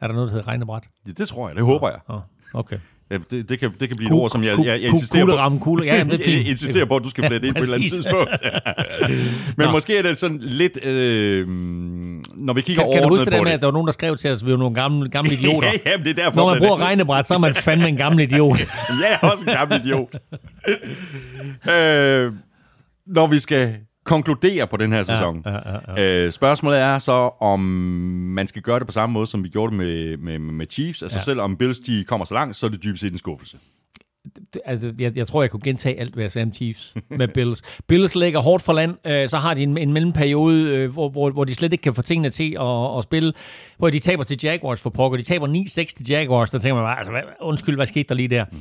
Er 0.00 0.06
der 0.06 0.14
noget, 0.14 0.28
der 0.28 0.34
hedder 0.34 0.48
regnebræt? 0.48 0.82
Det, 1.06 1.18
det 1.18 1.28
tror 1.28 1.48
jeg, 1.48 1.56
det 1.56 1.64
håber 1.64 1.90
jeg. 1.90 2.00
Oh, 2.08 2.20
okay. 2.54 2.78
Ja, 3.10 3.18
det, 3.30 3.48
det, 3.48 3.58
kan, 3.60 3.70
det 3.80 3.88
kan 3.88 3.96
blive 3.96 4.08
et 4.08 4.12
ord, 4.16 4.30
som 4.30 4.44
jeg, 4.44 4.58
jeg, 4.58 4.66
jeg 4.66 4.80
insisterer 4.90 5.22
kugle, 5.24 5.38
ramme, 5.38 5.60
kugle. 5.60 5.84
Ja, 5.84 6.04
det 6.04 6.12
er 6.20 6.24
fint. 6.24 6.26
jeg 6.38 6.46
insisterer 6.50 6.84
på, 6.84 6.96
at 6.96 7.04
du 7.04 7.10
skal 7.10 7.26
flette 7.26 7.46
ind 7.46 7.54
på 7.54 7.58
et 7.58 7.62
eller 7.64 7.74
andet 7.76 7.92
tidspunkt. 7.92 8.30
Men 9.58 9.66
Nå. 9.66 9.70
måske 9.70 9.98
er 9.98 10.02
det 10.02 10.16
sådan 10.16 10.38
lidt, 10.40 10.84
øh, 10.84 11.48
når 11.48 12.52
vi 12.52 12.60
kigger 12.60 12.82
kan, 12.82 12.92
kan 12.92 13.02
du 13.02 13.08
huske 13.08 13.24
det 13.24 13.32
der 13.32 13.42
med, 13.42 13.52
at 13.52 13.60
der 13.60 13.66
var 13.66 13.72
nogen, 13.72 13.86
der 13.86 13.92
skrev 13.92 14.16
til 14.16 14.30
os, 14.30 14.40
at 14.42 14.46
vi 14.46 14.52
var 14.52 14.58
nogle 14.58 14.74
gamle, 14.74 15.10
gamle 15.10 15.32
idioter? 15.38 15.68
ja, 15.84 15.90
jamen, 15.90 16.06
det 16.06 16.18
er 16.18 16.24
derfor. 16.24 16.40
Når 16.40 16.48
man 16.50 16.58
bruger 16.58 16.76
det. 16.76 16.84
regnebræt, 16.86 17.26
så 17.26 17.34
er 17.34 17.38
man 17.38 17.54
fandme 17.54 17.88
en 17.88 17.96
gammel 17.96 18.20
idiot. 18.22 18.58
jeg 18.88 19.18
er 19.22 19.28
også 19.28 19.44
en 19.48 19.54
gammel 19.54 19.80
idiot. 19.84 20.14
øh, 21.70 22.32
når 23.06 23.26
vi 23.26 23.38
skal 23.38 23.74
konkludere 24.04 24.66
på 24.66 24.76
den 24.76 24.92
her 24.92 25.02
sæson. 25.02 25.42
Ja, 25.46 25.50
ja, 25.50 25.58
ja, 25.96 26.02
ja. 26.02 26.24
Øh, 26.26 26.32
spørgsmålet 26.32 26.80
er 26.80 26.98
så, 26.98 27.12
om 27.40 27.60
man 28.34 28.48
skal 28.48 28.62
gøre 28.62 28.78
det 28.78 28.86
på 28.86 28.92
samme 28.92 29.12
måde, 29.12 29.26
som 29.26 29.44
vi 29.44 29.48
gjorde 29.48 29.70
det 29.70 29.78
med, 29.78 30.16
med, 30.16 30.38
med 30.38 30.66
Chiefs. 30.70 31.02
Altså 31.02 31.18
ja. 31.18 31.22
selvom 31.22 31.56
Bills 31.56 31.78
de 31.78 32.04
kommer 32.04 32.24
så 32.24 32.34
langt, 32.34 32.56
så 32.56 32.66
er 32.66 32.70
det 32.70 32.82
dybest 32.82 33.00
set 33.00 33.12
en 33.12 33.18
skuffelse. 33.18 33.58
Altså, 34.64 34.92
jeg, 34.98 35.16
jeg 35.16 35.26
tror, 35.26 35.42
jeg 35.42 35.50
kunne 35.50 35.62
gentage 35.64 36.00
alt, 36.00 36.14
hvad 36.14 36.24
jeg 36.24 36.30
sagde 36.30 36.44
om 36.44 36.54
Chiefs 36.54 36.94
med 37.10 37.28
Bills. 37.34 37.62
Bills 37.86 38.14
lægger 38.14 38.40
hårdt 38.40 38.62
for 38.62 38.72
land, 38.72 38.94
øh, 39.06 39.28
så 39.28 39.36
har 39.36 39.54
de 39.54 39.62
en, 39.62 39.78
en 39.78 39.92
mellemperiode, 39.92 40.64
øh, 40.64 40.90
hvor, 40.90 41.08
hvor, 41.08 41.30
hvor 41.30 41.44
de 41.44 41.54
slet 41.54 41.72
ikke 41.72 41.82
kan 41.82 41.94
få 41.94 42.02
tingene 42.02 42.30
til 42.30 42.56
at, 42.60 42.96
at 42.96 43.02
spille, 43.02 43.32
hvor 43.78 43.90
de 43.90 43.98
taber 43.98 44.24
til 44.24 44.38
Jaguars 44.42 44.80
for 44.80 44.90
pokker. 44.90 45.18
De 45.18 45.24
taber 45.24 45.46
9-6 45.48 45.64
til 45.74 46.08
Jaguars, 46.08 46.50
der 46.50 46.58
tænker 46.58 46.74
man 46.74 46.84
bare, 46.84 46.98
altså, 46.98 47.10
hvad, 47.10 47.22
undskyld, 47.40 47.76
hvad 47.76 47.86
skete 47.86 48.08
der 48.08 48.14
lige 48.14 48.28
der? 48.28 48.44
Mm. 48.52 48.58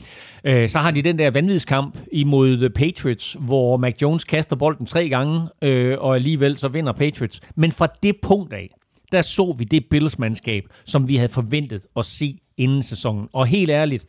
Øh, 0.49 0.69
så 0.69 0.79
har 0.79 0.91
de 0.91 1.01
den 1.01 1.19
der 1.19 1.31
vanvidskamp 1.31 1.97
imod 2.11 2.57
The 2.57 2.69
Patriots, 2.69 3.37
hvor 3.39 3.77
Mac 3.77 3.95
Jones 4.01 4.23
kaster 4.23 4.55
bolden 4.55 4.85
tre 4.85 5.09
gange, 5.09 5.47
øh, 5.61 5.97
og 5.99 6.15
alligevel 6.15 6.57
så 6.57 6.67
vinder 6.67 6.93
Patriots. 6.93 7.41
Men 7.55 7.71
fra 7.71 7.87
det 8.03 8.15
punkt 8.21 8.53
af, 8.53 8.69
der 9.11 9.21
så 9.21 9.55
vi 9.57 9.63
det 9.63 9.85
Bills-mandskab, 9.89 10.63
som 10.85 11.07
vi 11.07 11.15
havde 11.15 11.29
forventet 11.29 11.81
at 11.97 12.05
se 12.05 12.37
inden 12.57 12.83
sæsonen. 12.83 13.27
Og 13.33 13.47
helt 13.47 13.69
ærligt, 13.69 14.05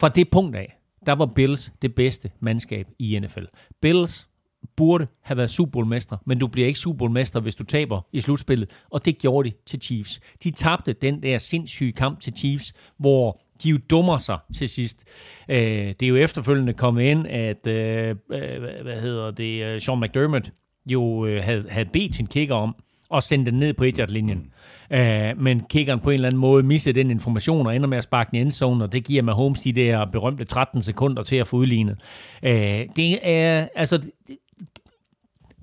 fra 0.00 0.08
det 0.08 0.30
punkt 0.30 0.56
af, 0.56 0.76
der 1.06 1.12
var 1.12 1.26
Bills 1.26 1.72
det 1.82 1.94
bedste 1.94 2.30
mandskab 2.40 2.86
i 2.98 3.18
NFL. 3.18 3.44
Bills 3.82 4.28
burde 4.76 5.06
have 5.22 5.36
været 5.36 5.50
Super 5.50 5.70
Bowl-mester, 5.70 6.16
men 6.26 6.38
du 6.38 6.46
bliver 6.46 6.66
ikke 6.66 6.78
Super 6.78 6.98
Bowl-mester, 6.98 7.40
hvis 7.40 7.54
du 7.54 7.64
taber 7.64 8.00
i 8.12 8.20
slutspillet, 8.20 8.70
og 8.90 9.04
det 9.04 9.18
gjorde 9.18 9.50
de 9.50 9.54
til 9.66 9.80
Chiefs. 9.82 10.20
De 10.44 10.50
tabte 10.50 10.92
den 10.92 11.22
der 11.22 11.38
sindssyge 11.38 11.92
kamp 11.92 12.20
til 12.20 12.32
Chiefs, 12.36 12.74
hvor 12.96 13.40
de 13.62 13.68
jo 13.68 13.78
dummer 13.90 14.18
sig 14.18 14.38
til 14.56 14.68
sidst. 14.68 15.04
Øh, 15.48 15.58
det 15.58 16.02
er 16.02 16.08
jo 16.08 16.16
efterfølgende 16.16 16.72
kommet 16.72 17.02
ind, 17.02 17.26
at 17.26 17.66
øh, 17.66 18.08
øh 18.08 18.60
hvad 18.82 19.00
hedder 19.00 19.30
det, 19.30 19.64
øh, 19.64 19.80
Sean 19.80 20.00
McDermott 20.00 20.52
jo 20.86 21.26
øh, 21.26 21.42
havde, 21.44 21.70
havde 21.70 21.88
bedt 21.92 22.14
sin 22.14 22.26
kicker 22.26 22.54
om 22.54 22.74
at 23.14 23.22
sende 23.22 23.50
den 23.50 23.54
ned 23.58 23.74
på 23.74 23.84
1 23.84 24.10
linjen 24.10 24.52
Øh, 24.90 25.38
men 25.38 25.60
kickeren 25.60 26.00
på 26.00 26.10
en 26.10 26.14
eller 26.14 26.28
anden 26.28 26.40
måde 26.40 26.62
misser 26.62 26.92
den 26.92 27.10
information 27.10 27.66
og 27.66 27.76
ender 27.76 27.88
med 27.88 27.98
at 27.98 28.04
sparke 28.04 28.30
den 28.30 28.38
i 28.38 28.42
endzone, 28.42 28.84
og 28.84 28.92
det 28.92 29.04
giver 29.04 29.22
Mahomes 29.22 29.60
de 29.60 29.72
der 29.72 30.04
berømte 30.04 30.44
13 30.44 30.82
sekunder 30.82 31.22
til 31.22 31.36
at 31.36 31.46
få 31.46 31.56
udlignet. 31.56 31.98
Øh, 32.42 32.86
det 32.96 33.18
er, 33.22 33.68
altså, 33.74 33.98
det, 33.98 34.38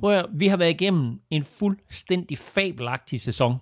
jeg, 0.04 0.26
vi 0.34 0.48
har 0.48 0.58
været 0.58 0.70
igennem 0.70 1.20
en 1.30 1.44
fuldstændig 1.44 2.38
fabelagtig 2.38 3.22
sæson. 3.22 3.56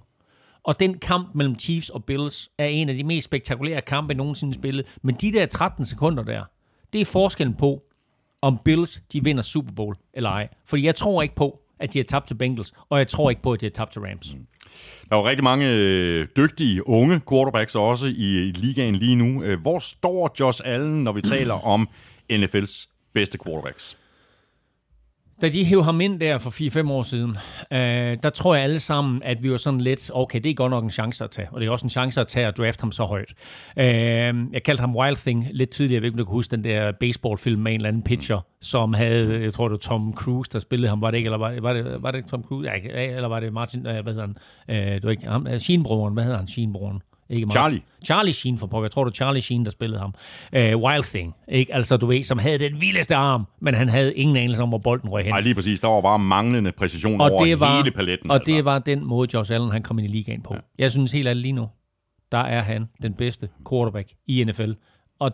Og 0.64 0.80
den 0.80 0.98
kamp 0.98 1.36
mellem 1.36 1.60
Chiefs 1.60 1.90
og 1.90 2.04
Bills 2.04 2.50
er 2.58 2.66
en 2.66 2.90
af 2.90 2.96
de 2.96 3.04
mest 3.04 3.26
spektakulære 3.26 3.82
kampe, 3.82 4.12
jeg 4.12 4.18
nogensinde 4.18 4.54
spillet. 4.54 4.86
Men 5.02 5.16
de 5.16 5.32
der 5.32 5.46
13 5.46 5.86
sekunder 5.86 6.24
der, 6.24 6.44
det 6.94 7.02
er 7.02 7.06
forskellen 7.06 7.56
på, 7.56 7.84
om 8.42 8.60
Bills 8.66 9.04
de 9.14 9.24
vinder 9.24 9.44
Super 9.44 9.74
Bowl 9.74 9.96
eller 10.14 10.30
ej. 10.30 10.48
Fordi 10.66 10.86
jeg 10.86 10.96
tror 10.96 11.22
ikke 11.22 11.36
på, 11.36 11.65
at 11.80 11.94
de 11.94 12.00
har 12.00 12.04
tabt 12.04 12.28
til 12.28 12.36
Bengals, 12.36 12.74
og 12.90 12.98
jeg 12.98 13.08
tror 13.08 13.30
ikke 13.30 13.42
på, 13.42 13.54
at 13.54 13.62
de 13.62 13.66
har 13.66 13.72
tabt 13.72 13.92
til 13.92 14.02
Rams. 14.02 14.36
Mm. 14.36 14.48
Der 15.10 15.16
er 15.16 15.20
jo 15.20 15.28
rigtig 15.28 15.44
mange 15.44 15.68
øh, 15.70 16.28
dygtige 16.38 16.88
unge 16.88 17.22
quarterbacks 17.30 17.76
også 17.76 18.08
i, 18.08 18.48
i 18.48 18.52
ligaen 18.52 18.96
lige 18.96 19.16
nu. 19.16 19.44
Øh, 19.44 19.62
hvor 19.62 19.80
står 19.80 20.36
Josh 20.40 20.62
Allen, 20.66 21.04
når 21.04 21.12
vi 21.12 21.22
taler 21.22 21.66
om 21.66 21.90
NFL's 22.34 23.10
bedste 23.14 23.38
quarterbacks? 23.46 23.98
Da 25.42 25.50
de 25.50 25.66
hævde 25.66 25.84
ham 25.84 26.02
ind 26.02 26.20
der 26.20 26.38
for 26.38 26.50
4-5 26.86 26.92
år 26.92 27.04
siden, 27.04 27.38
øh, 27.74 28.18
der 28.24 28.30
tror 28.34 28.56
jeg 28.56 28.64
alle 28.64 28.80
sammen, 28.80 29.24
at 29.24 29.44
vi 29.44 29.52
var 29.52 29.58
sådan 29.58 29.82
lidt, 29.82 30.12
okay, 30.14 30.40
det 30.40 30.50
er 30.50 30.54
godt 30.54 30.70
nok 30.70 30.84
en 30.84 30.90
chance 30.90 31.24
at 31.24 31.32
tage, 31.32 31.48
og 31.52 31.62
det 31.62 31.68
er 31.68 31.72
også 31.72 31.86
en 31.86 31.90
chance 31.90 32.22
at 32.22 32.28
tage 32.28 32.48
at 32.48 32.58
draft 32.58 32.82
ham 32.82 32.92
så 32.92 33.04
højt. 33.04 33.34
Øh, 33.78 33.86
jeg 34.54 34.64
kaldte 34.66 34.82
ham 34.82 34.96
Wild 34.96 35.16
Thing 35.16 35.48
lidt 35.52 35.70
tidligere, 35.70 35.96
jeg 35.96 36.02
ved 36.02 36.08
ikke, 36.08 36.16
om 36.16 36.18
du 36.18 36.26
kan 36.26 36.32
huske 36.32 36.52
den 36.52 36.64
der 36.64 36.92
baseballfilm 37.00 37.62
med 37.62 37.72
en 37.72 37.76
eller 37.76 37.88
anden 37.90 38.04
pitcher, 38.04 38.40
som 38.62 38.94
havde, 38.94 39.42
jeg 39.42 39.54
tror 39.54 39.68
det 39.68 39.72
var 39.72 39.78
Tom 39.78 40.14
Cruise, 40.14 40.50
der 40.54 40.60
spillede 40.60 40.90
ham, 40.90 41.02
var 41.02 41.12
det 41.12 41.18
ikke, 41.18 41.28
eller 41.28 41.38
var 41.38 41.52
det, 41.52 41.64
var 41.64 41.74
det, 41.74 42.04
var 42.04 42.12
det 42.12 42.26
Tom 42.28 42.44
Cruise? 42.44 42.70
Ja, 42.70 43.16
eller 43.16 43.28
var 43.28 43.40
det 43.40 43.54
Martin, 43.54 43.88
øh, 43.88 44.04
hvad 44.04 44.14
hedder 44.14 44.28
han? 44.28 44.38
Øh, 44.70 44.94
det 44.94 45.04
var 45.04 45.12
ikke 45.12 45.28
ham, 45.28 45.48
øh, 45.48 45.60
Sheen-broren, 45.60 46.14
hvad 46.14 46.24
hedder 46.24 46.38
han, 46.38 46.48
Sheen-broren? 46.48 47.15
Ikke. 47.30 47.52
Charlie. 47.52 47.82
Charlie 48.06 48.34
Sheen 48.34 48.58
for 48.58 48.68
pokker. 48.68 48.86
Jeg 48.86 48.92
tror, 48.92 49.04
det 49.04 49.12
var 49.12 49.16
Charlie 49.16 49.42
Sheen, 49.42 49.66
der 49.66 49.72
spillede 49.72 50.00
ham. 50.00 50.14
Uh, 50.54 50.84
Wild 50.84 51.04
Thing. 51.04 51.36
Ikke? 51.48 51.74
Altså, 51.74 51.98
du 51.98 52.06
ved, 52.06 52.24
som 52.24 52.38
havde 52.38 52.60
den 52.60 52.82
vildeste 52.82 53.16
arm, 53.16 53.48
men 53.62 53.74
han 53.74 53.90
havde 53.90 54.14
ingen 54.14 54.38
anelse 54.38 54.64
om, 54.64 54.70
hvor 54.70 54.78
bolden 54.78 55.10
røg 55.10 55.24
hen. 55.24 55.34
Nej, 55.34 55.42
lige 55.42 55.56
præcis. 55.56 55.80
Der 55.80 55.88
var 55.88 56.02
bare 56.02 56.20
manglende 56.20 56.72
præcision 56.72 57.22
og 57.22 57.32
over 57.32 57.46
det 57.46 57.60
var, 57.60 57.78
hele 57.78 57.92
paletten. 57.92 58.32
Og 58.32 58.36
altså. 58.36 58.56
det 58.56 58.66
var 58.66 58.80
den 58.80 59.06
måde, 59.06 59.30
Josh 59.34 59.54
Allen 59.54 59.72
han 59.72 59.84
kom 59.84 60.00
ind 60.00 60.08
i 60.08 60.12
ligaen 60.12 60.42
på. 60.42 60.54
Ja. 60.54 60.60
Jeg 60.78 60.92
synes 60.92 61.12
helt 61.12 61.28
ærligt 61.28 61.42
lige 61.42 61.52
nu, 61.52 61.70
der 62.32 62.38
er 62.38 62.62
han 62.62 62.86
den 63.02 63.14
bedste 63.14 63.50
quarterback 63.70 64.10
i 64.28 64.44
NFL. 64.44 64.72
Og 65.20 65.32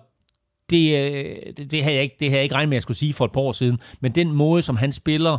det, 0.70 1.58
det, 1.58 1.72
det, 1.72 1.84
havde 1.84 1.96
jeg 1.96 2.04
ikke, 2.04 2.16
det 2.20 2.28
havde 2.28 2.38
jeg 2.38 2.44
ikke 2.44 2.56
regnet 2.56 2.70
med, 2.70 2.76
at 2.76 2.78
jeg 2.78 2.82
skulle 2.82 2.98
sige 2.98 3.14
for 3.14 3.26
et 3.26 3.32
par 3.32 3.42
år 3.42 3.52
siden. 3.52 3.80
Men 4.02 4.12
den 4.12 4.32
måde, 4.32 4.62
som 4.62 4.76
han 4.76 4.92
spiller 4.92 5.38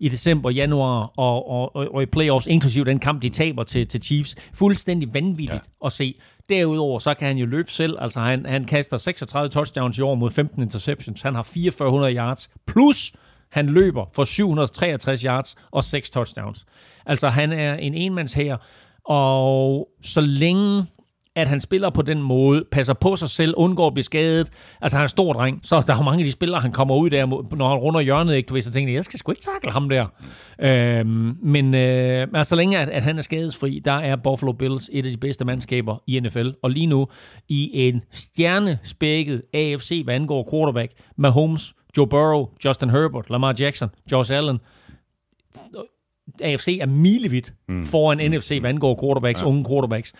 i 0.00 0.08
december, 0.08 0.50
januar 0.50 1.12
og, 1.16 1.50
og, 1.50 1.76
og, 1.76 1.94
og 1.94 2.02
i 2.02 2.06
playoffs, 2.06 2.46
inklusiv 2.46 2.84
den 2.84 2.98
kamp, 2.98 3.22
de 3.22 3.28
taber 3.28 3.64
til, 3.64 3.86
til 3.86 4.02
Chiefs. 4.02 4.36
Fuldstændig 4.54 5.14
vanvittigt 5.14 5.62
ja. 5.82 5.86
at 5.86 5.92
se. 5.92 6.14
Derudover 6.48 6.98
så 6.98 7.14
kan 7.14 7.28
han 7.28 7.36
jo 7.36 7.46
løbe 7.46 7.72
selv. 7.72 7.96
Altså 8.00 8.20
han, 8.20 8.46
han 8.46 8.64
kaster 8.64 8.96
36 8.96 9.50
touchdowns 9.50 9.98
i 9.98 10.00
år 10.00 10.14
mod 10.14 10.30
15 10.30 10.62
interceptions. 10.62 11.22
Han 11.22 11.34
har 11.34 11.42
4400 11.42 12.14
yards. 12.14 12.50
Plus 12.66 13.12
han 13.50 13.66
løber 13.66 14.06
for 14.12 14.24
763 14.24 15.22
yards 15.22 15.56
og 15.70 15.84
6 15.84 16.10
touchdowns. 16.10 16.66
Altså 17.06 17.28
han 17.28 17.52
er 17.52 17.74
en 17.74 17.94
enmands 17.94 18.34
her. 18.34 18.56
Og 19.04 19.88
så 20.02 20.20
længe 20.20 20.86
at 21.36 21.48
han 21.48 21.60
spiller 21.60 21.90
på 21.90 22.02
den 22.02 22.22
måde, 22.22 22.64
passer 22.72 22.94
på 22.94 23.16
sig 23.16 23.30
selv, 23.30 23.54
undgår 23.56 23.86
at 23.86 23.94
blive 23.94 24.04
skadet. 24.04 24.50
Altså, 24.80 24.96
han 24.96 25.02
er 25.02 25.04
en 25.04 25.08
stor 25.08 25.32
dreng, 25.32 25.60
så 25.62 25.82
der 25.86 25.94
er 25.94 26.02
mange 26.02 26.20
af 26.20 26.24
de 26.24 26.32
spillere, 26.32 26.60
han 26.60 26.72
kommer 26.72 26.96
ud 26.96 27.10
der, 27.10 27.26
når 27.56 27.68
han 27.68 27.78
runder 27.78 28.00
hjørnet, 28.00 28.34
ikke? 28.34 28.46
Du 28.46 28.54
ved, 28.54 28.62
så 28.62 28.72
tænker 28.72 28.92
jeg, 28.92 28.96
jeg 28.96 29.04
skal 29.04 29.18
sgu 29.18 29.32
ikke 29.32 29.42
takle 29.42 29.70
ham 29.70 29.88
der. 29.88 30.06
Øhm, 30.60 31.36
men 31.42 31.74
øh, 31.74 32.28
altså, 32.34 32.48
så 32.48 32.56
længe 32.56 32.78
at, 32.78 32.88
at 32.88 33.02
han 33.02 33.18
er 33.18 33.22
skadesfri, 33.22 33.80
der 33.84 33.92
er 33.92 34.16
Buffalo 34.16 34.52
Bills 34.52 34.90
et 34.92 35.06
af 35.06 35.12
de 35.12 35.16
bedste 35.16 35.44
mandskaber 35.44 36.02
i 36.06 36.20
NFL. 36.20 36.50
Og 36.62 36.70
lige 36.70 36.86
nu 36.86 37.08
i 37.48 37.88
en 37.88 38.02
stjernespækket 38.10 39.42
AFC, 39.54 40.00
hvad 40.04 40.14
angår 40.14 40.48
quarterback, 40.50 40.92
Mahomes, 41.16 41.74
Joe 41.96 42.06
Burrow, 42.06 42.48
Justin 42.64 42.90
Herbert, 42.90 43.30
Lamar 43.30 43.54
Jackson, 43.60 43.88
Josh 44.12 44.32
Allen, 44.32 44.58
AFC 46.42 46.78
er 46.80 46.86
milevidt 46.86 47.52
mm. 47.68 47.84
foran 47.84 48.18
mm. 48.18 48.34
NFC, 48.34 48.58
hvad 48.60 48.70
angår 48.70 48.98
quarterbacks, 49.02 49.42
ja. 49.42 49.46
unge 49.46 49.64
quarterbacks 49.70 50.12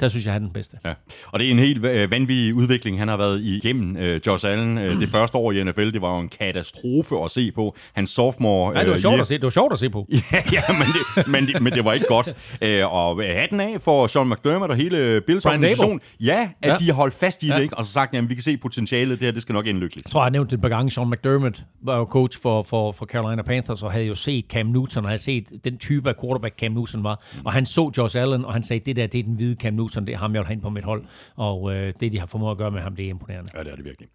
der 0.00 0.08
synes 0.08 0.26
jeg, 0.26 0.32
han 0.32 0.42
er 0.42 0.46
den 0.46 0.52
bedste. 0.52 0.76
Ja. 0.84 0.94
Og 1.26 1.38
det 1.38 1.46
er 1.46 1.50
en 1.50 1.58
helt 1.58 1.84
øh, 1.84 2.10
vanvittig 2.10 2.54
udvikling, 2.54 2.98
han 2.98 3.08
har 3.08 3.16
været 3.16 3.42
igennem. 3.42 3.96
Uh, 3.96 4.26
Josh 4.26 4.46
Allen, 4.46 4.78
uh, 4.78 4.84
det 4.84 5.08
første 5.18 5.38
år 5.38 5.52
i 5.52 5.64
NFL, 5.64 5.90
det 5.90 6.02
var 6.02 6.14
jo 6.14 6.20
en 6.20 6.28
katastrofe 6.28 7.16
at 7.24 7.30
se 7.30 7.52
på. 7.52 7.76
Hans 7.92 8.10
sophomore... 8.10 8.74
Nej, 8.74 8.82
det 8.82 8.92
var, 8.92 8.98
sjovt, 8.98 9.20
at 9.20 9.26
se, 9.26 9.34
det 9.34 9.42
var 9.42 9.50
sjovt 9.50 9.72
at 9.72 9.78
se 9.78 9.90
på. 9.90 10.08
ja, 10.32 10.42
ja 10.52 10.62
men, 10.68 10.86
det, 10.86 11.28
men, 11.28 11.46
det, 11.46 11.62
men 11.62 11.72
det 11.72 11.84
var 11.84 11.92
ikke 11.92 12.06
godt. 12.08 12.34
Uh, 12.62 12.94
og 12.94 13.22
hatten 13.24 13.60
af 13.60 13.80
for 13.80 14.06
Sean 14.06 14.28
McDermott 14.28 14.70
og 14.70 14.76
hele 14.76 15.20
Bills 15.26 15.46
organisation. 15.46 16.00
Ja, 16.20 16.48
at 16.62 16.70
ja. 16.70 16.76
de 16.76 16.86
har 16.86 16.94
holdt 16.94 17.14
fast 17.14 17.42
i 17.42 17.46
ja. 17.46 17.56
det, 17.56 17.62
ikke? 17.62 17.78
og 17.78 17.86
så 17.86 17.92
sagt, 17.92 18.14
at 18.14 18.28
vi 18.28 18.34
kan 18.34 18.42
se 18.42 18.56
potentialet, 18.56 19.18
det 19.18 19.26
her, 19.26 19.32
det 19.32 19.42
skal 19.42 19.52
nok 19.52 19.66
ende 19.66 19.80
lykkeligt. 19.80 20.06
Jeg 20.06 20.10
tror, 20.10 20.22
jeg 20.22 20.30
nævnte 20.30 20.50
det 20.50 20.56
et 20.56 20.62
par 20.62 20.68
gange. 20.68 20.90
Sean 20.90 21.10
McDermott 21.10 21.64
var 21.82 21.96
jo 21.96 22.04
coach 22.04 22.42
for, 22.42 22.62
for, 22.62 22.92
for 22.92 23.06
Carolina 23.06 23.42
Panthers, 23.42 23.82
og 23.82 23.92
havde 23.92 24.04
jo 24.04 24.14
set 24.14 24.44
Cam 24.48 24.66
Newton, 24.66 25.04
og 25.04 25.10
havde 25.10 25.22
set 25.22 25.52
den 25.64 25.78
type 25.78 26.08
af 26.08 26.14
quarterback, 26.20 26.58
Cam 26.58 26.72
Newton 26.72 27.04
var. 27.04 27.24
Og 27.44 27.52
han 27.52 27.66
så 27.66 27.92
Josh 27.98 28.20
Allen, 28.20 28.44
og 28.44 28.52
han 28.52 28.62
sagde, 28.62 28.84
det 28.84 28.96
der, 28.96 29.06
det 29.06 29.18
er 29.18 29.22
den 29.22 29.34
hvide 29.34 29.56
Cam 29.60 29.74
Newton, 29.74 29.85
det 29.94 30.08
er 30.08 30.18
ham, 30.18 30.34
jeg 30.34 30.40
vil 30.40 30.46
have 30.46 30.60
på 30.60 30.70
mit 30.70 30.84
hold, 30.84 31.04
og 31.36 31.74
øh, 31.74 31.92
det, 32.00 32.12
de 32.12 32.18
har 32.18 32.26
formået 32.26 32.50
at 32.50 32.58
gøre 32.58 32.70
med 32.70 32.80
ham, 32.80 32.96
det 32.96 33.04
er 33.04 33.10
imponerende. 33.10 33.50
Ja, 33.54 33.62
det 33.62 33.72
er 33.72 33.76
det 33.76 33.84
virkelig. 33.84 34.08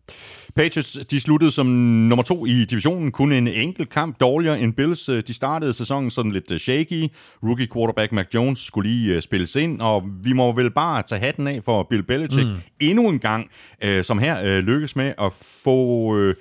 Patriots, 0.55 0.99
de 1.11 1.19
sluttede 1.19 1.51
som 1.51 1.65
nummer 1.65 2.23
to 2.23 2.45
i 2.45 2.65
divisionen, 2.65 3.11
kun 3.11 3.31
en 3.31 3.47
enkelt 3.47 3.89
kamp 3.89 4.19
dårligere 4.19 4.59
end 4.59 4.73
Bills. 4.73 5.05
De 5.05 5.33
startede 5.33 5.73
sæsonen 5.73 6.09
sådan 6.09 6.31
lidt 6.31 6.51
øh, 6.51 6.59
shaky. 6.59 7.07
Rookie 7.43 7.67
quarterback 7.73 8.11
Mac 8.11 8.25
Jones 8.33 8.59
skulle 8.59 8.89
lige 8.89 9.15
uh, 9.15 9.21
spilles 9.21 9.55
ind, 9.55 9.81
og 9.81 10.03
vi 10.23 10.33
må 10.33 10.51
vel 10.51 10.71
bare 10.71 11.03
tage 11.03 11.19
hatten 11.19 11.47
af 11.47 11.63
for 11.63 11.87
Bill 11.89 12.03
Belichick 12.03 12.49
mm. 12.49 12.57
endnu 12.79 13.09
en 13.09 13.19
gang, 13.19 13.49
uh, 13.85 14.01
som 14.01 14.19
her 14.19 14.41
uh, 14.41 14.65
lykkes 14.65 14.95
med 14.95 15.13
at 15.19 15.33
få 15.63 15.77
uh, 16.15 16.33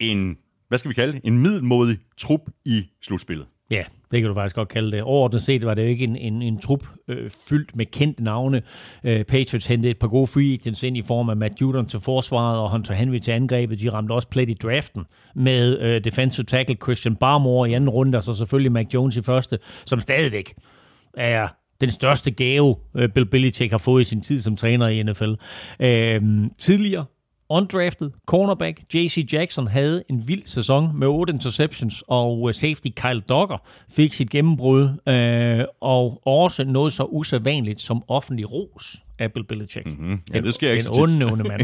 en, 0.00 0.36
hvad 0.68 0.78
skal 0.78 0.88
vi 0.88 0.94
kalde 0.94 1.12
det, 1.12 1.20
en 1.24 1.38
middelmodig 1.38 1.98
trup 2.18 2.40
i 2.64 2.86
slutspillet. 3.02 3.46
Ja, 3.70 3.84
det 4.12 4.20
kan 4.20 4.28
du 4.28 4.34
faktisk 4.34 4.56
godt 4.56 4.68
kalde 4.68 4.92
det. 4.92 5.02
Overordnet 5.02 5.42
set 5.42 5.66
var 5.66 5.74
det 5.74 5.82
jo 5.82 5.88
ikke 5.88 6.04
en, 6.04 6.16
en, 6.16 6.42
en 6.42 6.58
trup 6.58 6.84
øh, 7.08 7.30
fyldt 7.48 7.76
med 7.76 7.86
kendte 7.86 8.22
navne. 8.22 8.62
Øh, 9.04 9.24
Patriots 9.24 9.66
hentede 9.66 9.90
et 9.90 9.98
par 9.98 10.08
gode 10.08 10.26
free 10.26 10.52
agents 10.52 10.82
ind 10.82 10.96
i 10.96 11.02
form 11.02 11.28
af 11.28 11.36
Matt 11.36 11.60
Judon 11.60 11.86
til 11.86 12.00
forsvaret 12.00 12.58
og 12.58 12.70
Hunter 12.70 12.94
Henry 12.94 13.18
til 13.18 13.30
angrebet. 13.30 13.80
De 13.80 13.92
ramte 13.92 14.12
også 14.12 14.28
plet 14.28 14.48
i 14.48 14.54
draften 14.54 15.04
med 15.34 15.78
øh, 15.78 16.04
defensive 16.04 16.44
tackle 16.44 16.76
Christian 16.82 17.16
Barmore 17.16 17.70
i 17.70 17.72
anden 17.72 17.90
runde, 17.90 18.18
og 18.18 18.24
så 18.24 18.34
selvfølgelig 18.34 18.72
Mac 18.72 18.86
Jones 18.94 19.16
i 19.16 19.22
første, 19.22 19.58
som 19.86 20.00
stadigvæk 20.00 20.54
er 21.16 21.48
den 21.80 21.90
største 21.90 22.30
gave, 22.30 22.76
øh, 22.96 23.08
Bill 23.08 23.26
Belichick 23.26 23.70
har 23.70 23.78
fået 23.78 24.00
i 24.00 24.04
sin 24.04 24.20
tid 24.20 24.40
som 24.40 24.56
træner 24.56 24.88
i 24.88 25.02
NFL. 25.02 25.32
Øh, 25.80 26.20
tidligere 26.58 27.04
undrafted 27.50 28.10
cornerback 28.26 28.80
J.C. 28.94 29.28
Jackson 29.32 29.66
havde 29.68 30.02
en 30.10 30.28
vild 30.28 30.42
sæson 30.46 30.98
med 30.98 31.06
8 31.08 31.32
interceptions, 31.32 32.04
og 32.08 32.48
øh, 32.48 32.54
safety 32.54 32.88
Kyle 32.96 33.20
Dogger 33.20 33.56
fik 33.90 34.14
sit 34.14 34.30
gennembrud, 34.30 34.88
øh, 35.08 35.64
og 35.80 36.22
også 36.26 36.64
noget 36.64 36.92
så 36.92 37.04
usædvanligt 37.04 37.80
som 37.80 38.02
offentlig 38.08 38.52
ros 38.52 38.96
af 39.18 39.32
Bill 39.32 39.46
Belichick. 39.46 39.86
Mm-hmm. 39.86 40.20
Ja, 40.34 40.40
det 40.40 40.54
sker 40.54 40.72
ikke 40.72 40.84
En 40.94 41.00
onde, 41.00 41.32
onde 41.32 41.44
mand. 41.44 41.60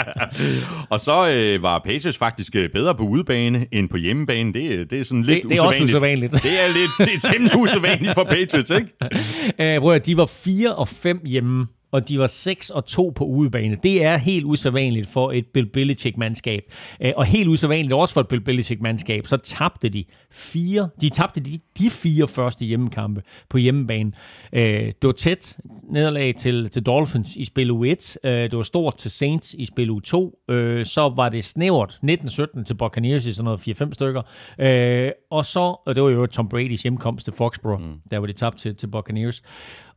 og 0.92 1.00
så 1.00 1.30
øh, 1.30 1.62
var 1.62 1.78
Patriots 1.78 2.18
faktisk 2.18 2.56
øh, 2.56 2.70
bedre 2.70 2.94
på 2.94 3.02
udebane 3.02 3.66
end 3.72 3.88
på 3.88 3.96
hjemmebane. 3.96 4.52
Det, 4.52 4.90
det 4.90 5.00
er 5.00 5.04
sådan 5.04 5.22
lidt 5.22 5.42
det, 5.42 5.50
det 5.50 5.58
er 5.58 5.66
usædvanligt. 5.68 5.80
også 5.80 5.84
usædvanligt. 5.84 6.32
det 6.32 6.60
er 6.60 6.68
lidt 6.68 6.90
det 6.98 7.24
er 7.24 7.32
temmelig 7.32 7.58
usædvanligt 7.58 8.14
for 8.14 8.24
Patriots, 8.34 8.70
ikke? 8.70 9.74
Æh, 9.74 9.80
prøv 9.80 9.94
at, 9.94 10.06
de 10.06 10.16
var 10.16 10.26
4 10.26 10.74
og 10.74 10.88
5 10.88 11.20
hjemme 11.26 11.66
og 11.92 12.08
de 12.08 12.18
var 12.18 12.26
6 12.26 12.70
og 12.70 12.86
2 12.86 13.12
på 13.16 13.24
udebane. 13.24 13.76
Det 13.82 14.04
er 14.04 14.16
helt 14.16 14.44
usædvanligt 14.44 15.08
for 15.08 15.32
et 15.32 15.46
Bill 15.46 15.66
Belichick-mandskab. 15.66 16.72
Øh, 17.00 17.12
og 17.16 17.24
helt 17.24 17.48
usædvanligt 17.48 17.92
også 17.92 18.14
for 18.14 18.20
et 18.20 18.28
Bill 18.28 18.40
Belichick-mandskab. 18.40 19.26
Så 19.26 19.36
tabte 19.36 19.88
de 19.88 20.04
fire, 20.30 20.88
de 21.00 21.08
tabte 21.08 21.40
de, 21.40 21.58
de 21.78 21.90
fire 21.90 22.28
første 22.28 22.64
hjemmekampe 22.64 23.22
på 23.48 23.58
hjemmebane. 23.58 24.12
Øh, 24.52 24.62
det 24.62 25.02
var 25.02 25.12
tæt 25.12 25.56
nederlag 25.90 26.34
til, 26.34 26.70
til 26.70 26.82
Dolphins 26.82 27.36
i 27.36 27.44
spil 27.44 27.70
u 27.70 27.84
1. 27.84 28.16
Øh, 28.24 28.32
det 28.32 28.56
var 28.56 28.62
stort 28.62 28.96
til 28.96 29.10
Saints 29.10 29.54
i 29.54 29.64
spil 29.64 29.90
u 29.90 30.00
2. 30.00 30.38
Så 30.84 31.12
var 31.16 31.28
det 31.28 31.44
snævert 31.44 32.00
19-17 32.04 32.64
til 32.64 32.74
Buccaneers 32.74 33.26
i 33.26 33.32
sådan 33.32 33.44
noget 33.44 33.82
4-5 33.82 33.92
stykker. 33.92 34.22
Og 35.30 35.46
så, 35.46 35.60
og 35.86 35.94
det 35.94 36.02
var 36.02 36.08
jo 36.08 36.26
Tom 36.26 36.50
Brady's 36.54 36.82
hjemkomst 36.82 37.24
til 37.24 37.34
Foxborough, 37.34 37.82
mm. 37.82 38.00
der 38.10 38.18
var 38.18 38.26
de 38.26 38.32
tabt 38.32 38.58
til, 38.58 38.76
til 38.76 38.86
Buccaneers. 38.86 39.42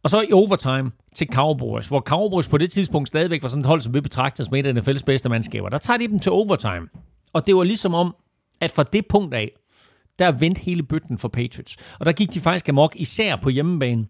Og 0.03 0.09
så 0.09 0.21
i 0.21 0.31
overtime 0.31 0.91
til 1.15 1.27
Cowboys, 1.27 1.87
hvor 1.87 1.99
Cowboys 1.99 2.47
på 2.47 2.57
det 2.57 2.71
tidspunkt 2.71 3.07
stadigvæk 3.07 3.43
var 3.43 3.49
sådan 3.49 3.61
et 3.61 3.65
hold, 3.65 3.81
som 3.81 3.93
vi 3.93 4.01
betragtede 4.01 4.45
som 4.45 4.55
et 4.55 4.65
af 4.65 4.73
NFL's 4.73 5.03
bedste 5.05 5.29
mandskaber. 5.29 5.69
Der 5.69 5.77
tager 5.77 5.97
de 5.97 6.07
dem 6.07 6.19
til 6.19 6.31
overtime. 6.31 6.87
Og 7.33 7.47
det 7.47 7.55
var 7.55 7.63
ligesom 7.63 7.93
om, 7.93 8.15
at 8.61 8.71
fra 8.71 8.83
det 8.83 9.07
punkt 9.07 9.33
af, 9.33 9.51
der 10.19 10.31
vendte 10.31 10.61
hele 10.61 10.83
bøtten 10.83 11.17
for 11.17 11.27
Patriots. 11.27 11.77
Og 11.99 12.05
der 12.05 12.11
gik 12.11 12.33
de 12.33 12.39
faktisk 12.39 12.69
amok, 12.69 12.95
især 12.95 13.35
på 13.35 13.49
hjemmebane. 13.49 14.07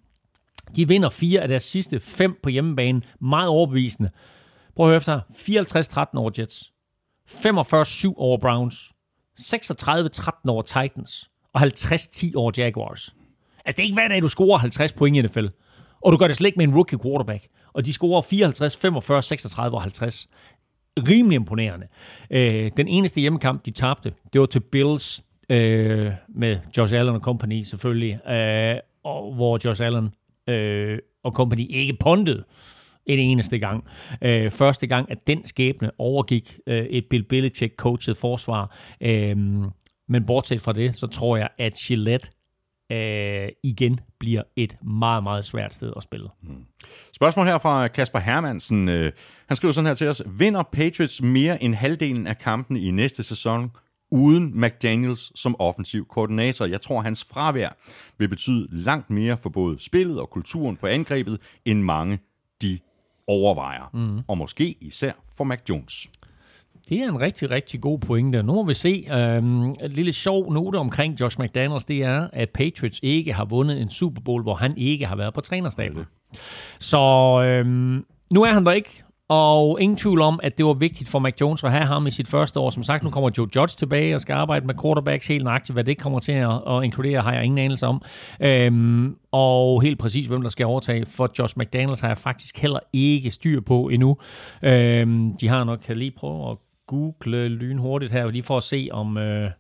De 0.76 0.88
vinder 0.88 1.10
fire 1.10 1.42
af 1.42 1.48
deres 1.48 1.64
sidste 1.64 2.00
fem 2.00 2.40
på 2.44 2.50
hjemmebane. 2.50 3.02
Meget 3.22 3.48
overbevisende. 3.48 4.10
Prøv 4.76 4.86
at 4.86 4.90
høre 4.90 4.98
efter. 4.98 5.20
54-13 6.14 6.18
over 6.18 6.32
Jets. 6.40 6.72
45-7 7.30 8.14
over 8.18 8.38
Browns. 8.38 8.92
36-13 9.40 10.32
over 10.48 10.62
Titans. 10.62 11.30
Og 11.54 11.62
50-10 11.62 12.32
over 12.36 12.52
Jaguars. 12.58 13.16
Altså, 13.66 13.78
det 13.78 13.80
er 13.80 13.84
ikke 13.84 13.96
hver 13.96 14.08
dag, 14.08 14.22
du 14.22 14.28
scorer 14.28 14.58
50 14.58 14.94
point 14.94 15.18
i 15.18 15.22
NFL. 15.22 15.48
Og 16.02 16.12
du 16.12 16.18
gør 16.18 16.28
det 16.28 16.36
slet 16.36 16.48
ikke 16.48 16.58
med 16.58 16.68
en 16.68 16.76
rookie 16.76 17.00
quarterback. 17.04 17.48
Og 17.74 17.86
de 17.86 17.94
scorer 17.94 18.22
54, 18.22 18.78
45, 18.78 19.24
36 19.24 19.78
og 19.78 19.82
50. 19.82 20.30
Rimelig 20.98 21.36
imponerende. 21.36 21.88
Øh, 22.32 22.72
den 22.78 22.88
eneste 22.88 23.22
hjemmekamp, 23.22 23.66
de 23.66 23.72
tabte, 23.72 24.14
det 24.34 24.42
var 24.42 24.48
til 24.48 24.60
Bills 24.60 25.24
øh, 25.50 26.12
med 26.30 26.58
Josh 26.78 26.96
Allen 26.96 27.16
og 27.16 27.22
company 27.22 27.64
selvfølgelig. 27.64 28.30
Øh, 28.30 28.76
og 29.04 29.34
hvor 29.34 29.60
Josh 29.66 29.86
Allen 29.86 30.10
øh, 30.48 31.00
og 31.24 31.32
company 31.32 31.68
ikke 31.70 31.98
pondede 32.00 32.44
en 33.06 33.20
eneste 33.20 33.60
gang. 33.60 33.84
Øh, 34.22 34.52
første 34.52 34.88
gang, 34.88 35.12
at 35.12 35.28
den 35.28 35.46
skæbne 35.46 35.92
overgik 35.98 36.60
øh, 36.68 36.86
et 36.86 37.06
Bill 37.10 37.24
Belichick-coachet 37.24 38.14
forsvar. 38.14 38.78
Øh, 39.02 39.38
men 40.08 40.26
bortset 40.28 40.62
fra 40.62 40.74
det, 40.74 41.00
så 41.00 41.08
tror 41.08 41.38
jeg, 41.38 41.50
at 41.58 41.74
Gillette 41.88 42.30
øh, 42.92 43.50
igen 43.64 44.00
bliver 44.20 44.44
et 44.56 44.78
meget, 44.84 45.24
meget 45.24 45.46
svært 45.46 45.74
sted 45.74 45.94
at 45.98 46.04
spille. 46.04 46.30
Hmm. 46.42 46.66
Spørgsmål 47.14 47.46
her 47.46 47.58
fra 47.58 47.88
Kasper 47.88 48.20
Hermansen. 48.20 48.90
Øh, 48.90 49.12
han 49.48 49.58
skriver 49.58 49.72
sådan 49.72 49.86
her 49.86 49.94
til 49.94 50.08
os. 50.08 50.22
Vinder 50.26 50.64
Patriots 50.64 51.22
mere 51.22 51.64
end 51.64 51.76
halvdelen 51.76 52.28
af 52.28 52.38
kampen 52.38 52.78
i 52.78 52.92
næste 52.92 53.24
sæson 53.24 53.72
uden 54.12 54.62
McDaniels 54.62 55.40
som 55.40 55.56
offensiv 55.60 56.08
koordinator. 56.08 56.66
Jeg 56.66 56.82
tror, 56.82 57.02
hans 57.02 57.26
fravær 57.32 57.70
vil 58.18 58.28
betyde 58.28 58.68
langt 58.72 59.10
mere 59.10 59.38
for 59.38 59.50
både 59.50 59.80
spillet 59.80 60.20
og 60.20 60.30
kulturen 60.30 60.78
på 60.78 60.88
angrebet, 60.88 61.40
end 61.66 61.82
mange 61.82 62.20
de 62.62 62.80
overvejer. 63.28 63.90
Mm. 63.94 64.20
Og 64.28 64.38
måske 64.38 64.76
især 64.82 65.12
for 65.38 65.44
Mac 65.44 65.60
Jones. 65.70 66.10
Det 66.90 67.00
er 67.00 67.08
en 67.10 67.22
rigtig, 67.22 67.52
rigtig 67.52 67.82
god 67.82 68.00
pointe. 68.00 68.44
Nu 68.44 68.54
må 68.54 68.64
vi 68.64 68.74
se. 68.74 69.08
Øhm, 69.12 69.70
et 69.70 69.92
lille 69.92 70.14
sjov 70.14 70.54
note 70.54 70.76
omkring 70.76 71.20
Josh 71.20 71.40
McDaniels, 71.40 71.86
det 71.86 72.04
er, 72.04 72.28
at 72.34 72.50
Patriots 72.50 73.00
ikke 73.04 73.34
har 73.34 73.46
vundet 73.46 73.82
en 73.82 73.90
Super 73.90 74.22
Bowl, 74.22 74.44
hvor 74.44 74.56
han 74.56 74.78
ikke 74.78 75.06
har 75.06 75.16
været 75.16 75.34
på 75.34 75.42
trænerstaben. 75.42 76.06
Så 76.80 76.98
øhm, 77.46 78.06
nu 78.32 78.44
er 78.44 78.54
han 78.54 78.66
der 78.66 78.72
ikke, 78.72 79.04
og 79.32 79.82
ingen 79.82 79.98
tvivl 79.98 80.22
om, 80.22 80.40
at 80.44 80.58
det 80.58 80.66
var 80.66 80.74
vigtigt 80.74 81.10
for 81.10 81.20
Mac 81.20 81.42
Jones 81.42 81.64
at 81.64 81.72
have 81.72 81.86
ham 81.86 82.08
i 82.08 82.12
sit 82.12 82.28
første 82.28 82.60
år. 82.60 82.70
Som 82.70 82.84
sagt, 82.84 83.04
nu 83.04 83.10
kommer 83.10 83.30
Joe 83.38 83.48
Judge 83.56 83.76
tilbage 83.78 84.16
og 84.16 84.22
skal 84.22 84.34
arbejde 84.34 84.66
med 84.66 84.76
quarterbacks 84.82 85.28
helt 85.28 85.44
nøjagtigt. 85.44 85.76
Hvad 85.76 85.84
det 85.84 85.98
kommer 85.98 86.20
til 86.20 86.32
at, 86.32 86.62
at 86.68 86.84
inkludere, 86.84 87.22
har 87.22 87.34
jeg 87.34 87.44
ingen 87.44 87.58
anelse 87.58 87.88
om. 87.88 88.02
Øhm, 88.40 89.16
og 89.32 89.82
helt 89.82 90.00
præcis, 90.00 90.26
hvem 90.26 90.42
der 90.42 90.50
skal 90.50 90.66
overtage 90.66 91.06
for 91.06 91.30
Josh 91.40 91.58
McDaniels, 91.58 92.00
har 92.00 92.08
jeg 92.08 92.18
faktisk 92.18 92.58
heller 92.58 92.80
ikke 92.94 93.32
styr 93.32 93.62
på 93.62 93.90
endnu. 93.90 94.18
Øhm, 94.64 95.34
de 95.38 95.48
har 95.48 95.64
nok, 95.64 95.80
kan 95.80 95.98
lige 95.98 96.12
prøve 96.12 96.52
at 96.52 96.58
google 96.92 97.48
lynhurtigt 97.50 98.12
her, 98.12 98.32
lige 98.32 98.44
for 98.44 98.58
at 98.58 98.64
se, 98.64 98.90
om, 98.92 99.18
øh, 99.18 99.52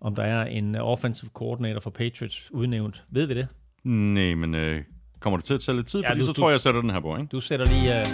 om 0.00 0.14
der 0.14 0.22
er 0.22 0.44
en 0.44 0.74
øh, 0.74 0.80
offensive 0.84 1.30
coordinator 1.34 1.80
for 1.80 1.90
Patriots 1.90 2.48
udnævnt. 2.52 3.02
Ved 3.10 3.26
vi 3.26 3.34
det? 3.34 3.48
Nej, 3.84 4.34
men 4.34 4.54
øh, 4.54 4.82
kommer 5.20 5.36
det 5.36 5.44
til 5.44 5.54
at 5.54 5.60
tage 5.60 5.76
lidt 5.76 5.86
tid? 5.86 6.00
Ja, 6.00 6.08
Fordi 6.10 6.20
du- 6.20 6.26
så 6.26 6.32
du- 6.32 6.40
tror 6.40 6.48
jeg, 6.48 6.52
jeg 6.52 6.60
sætter 6.60 6.80
den 6.80 6.90
her 6.90 7.00
på, 7.00 7.16
ikke? 7.16 7.28
Du 7.32 7.40
sætter 7.40 7.66
lige... 7.66 8.00
Uh... 8.00 8.06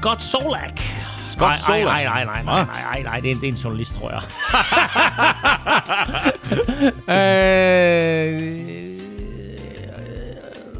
Scott 0.00 0.22
Solak. 0.22 0.80
Scott 1.18 1.40
nej, 1.40 1.56
Solak? 1.80 1.84
Nej, 1.84 2.04
nej, 2.04 2.24
nej, 2.24 2.42
nej, 2.42 2.60
Ah. 2.60 2.66
nej, 2.66 2.82
nej, 2.82 3.02
nej, 3.02 3.20
det 3.20 3.30
er, 3.30 3.34
en, 3.34 3.40
det 3.40 3.48
er 3.48 3.52
en 3.52 3.58
journalist, 3.58 3.94
tror 3.94 4.10
jeg. 4.10 4.22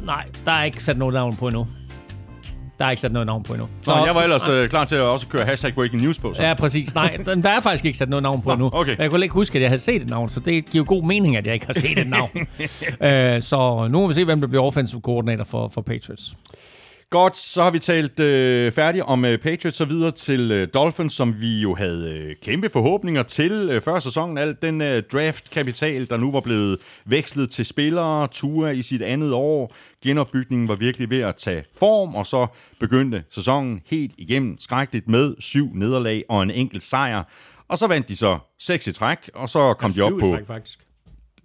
øh, 0.01 0.05
nej, 0.05 0.25
der 0.45 0.51
er 0.51 0.63
ikke 0.63 0.83
sat 0.83 0.97
noget 0.97 1.13
navn 1.13 1.35
på 1.35 1.47
endnu. 1.47 1.67
Der 2.81 2.87
er 2.87 2.91
ikke 2.91 3.01
sat 3.01 3.11
noget 3.11 3.25
navn 3.25 3.43
på 3.43 3.53
endnu. 3.53 3.67
Så 3.81 3.95
jeg 4.05 4.15
var 4.15 4.21
ellers 4.21 4.47
øh, 4.49 4.69
klar 4.69 4.85
til 4.85 4.95
at 4.95 5.01
også 5.01 5.27
køre 5.27 5.45
hashtag 5.45 5.73
breaking 5.75 6.01
news 6.01 6.19
på, 6.19 6.33
så. 6.33 6.43
Ja, 6.43 6.53
præcis. 6.53 6.95
Nej, 6.95 7.15
den- 7.25 7.43
der 7.43 7.49
er 7.49 7.59
faktisk 7.59 7.85
ikke 7.85 7.97
sat 7.97 8.09
noget 8.09 8.23
navn 8.23 8.41
på 8.41 8.49
Nå, 8.49 8.53
endnu. 8.53 8.69
okay. 8.73 8.97
Jeg 8.97 9.09
kunne 9.09 9.23
ikke 9.25 9.33
huske, 9.33 9.55
at 9.55 9.61
jeg 9.61 9.69
havde 9.69 9.81
set 9.81 10.01
et 10.01 10.09
navn, 10.09 10.29
så 10.29 10.39
det 10.39 10.65
giver 10.65 10.83
god 10.85 11.03
mening, 11.03 11.37
at 11.37 11.45
jeg 11.45 11.53
ikke 11.53 11.65
har 11.65 11.73
set 11.73 11.99
et 11.99 12.07
navn. 12.09 12.29
øh, 13.35 13.41
så 13.41 13.87
nu 13.91 13.99
må 14.01 14.07
vi 14.07 14.13
se, 14.13 14.25
hvem 14.25 14.41
der 14.41 14.47
bliver 14.47 14.63
offensive 14.63 15.01
koordinator 15.01 15.43
for, 15.43 15.67
for 15.73 15.81
Patriots. 15.81 16.35
Godt, 17.09 17.37
så 17.37 17.63
har 17.63 17.71
vi 17.71 17.79
talt 17.79 18.19
øh, 18.19 18.71
færdigt 18.71 19.03
om 19.07 19.25
øh, 19.25 19.37
Patriots 19.37 19.81
og 19.81 19.89
videre 19.89 20.11
til 20.11 20.51
øh, 20.51 20.67
Dolphins, 20.73 21.13
som 21.13 21.41
vi 21.41 21.61
jo 21.61 21.75
havde 21.75 22.11
øh, 22.17 22.35
kæmpe 22.45 22.69
forhåbninger 22.69 23.23
til 23.23 23.51
øh, 23.71 23.81
før 23.81 23.99
sæsonen. 23.99 24.37
Alt 24.37 24.61
den 24.61 24.81
øh, 24.81 25.03
draftkapital, 25.13 26.09
der 26.09 26.17
nu 26.17 26.31
var 26.31 26.39
blevet 26.39 26.77
vekslet 27.05 27.49
til 27.49 27.65
spillere, 27.65 28.27
Tua 28.27 28.69
i 28.69 28.81
sit 28.81 29.01
andet 29.01 29.33
år. 29.33 29.73
Genopbygningen 30.03 30.67
var 30.67 30.75
virkelig 30.75 31.09
ved 31.09 31.21
at 31.21 31.35
tage 31.35 31.63
form, 31.79 32.15
og 32.15 32.25
så 32.25 32.47
begyndte 32.79 33.23
sæsonen 33.29 33.81
helt 33.85 34.13
igennem 34.17 34.59
skrækkeligt 34.59 35.07
med 35.07 35.35
syv 35.39 35.69
nederlag 35.73 36.23
og 36.29 36.43
en 36.43 36.51
enkelt 36.51 36.83
sejr. 36.83 37.23
Og 37.67 37.77
så 37.77 37.87
vandt 37.87 38.09
de 38.09 38.15
så 38.15 38.39
seks 38.59 38.87
i 38.87 38.91
træk, 38.91 39.29
og 39.33 39.49
så 39.49 39.73
kom 39.73 39.91
de 39.91 40.01
op 40.01 40.11
på 40.19 40.37
faktisk. 40.47 40.90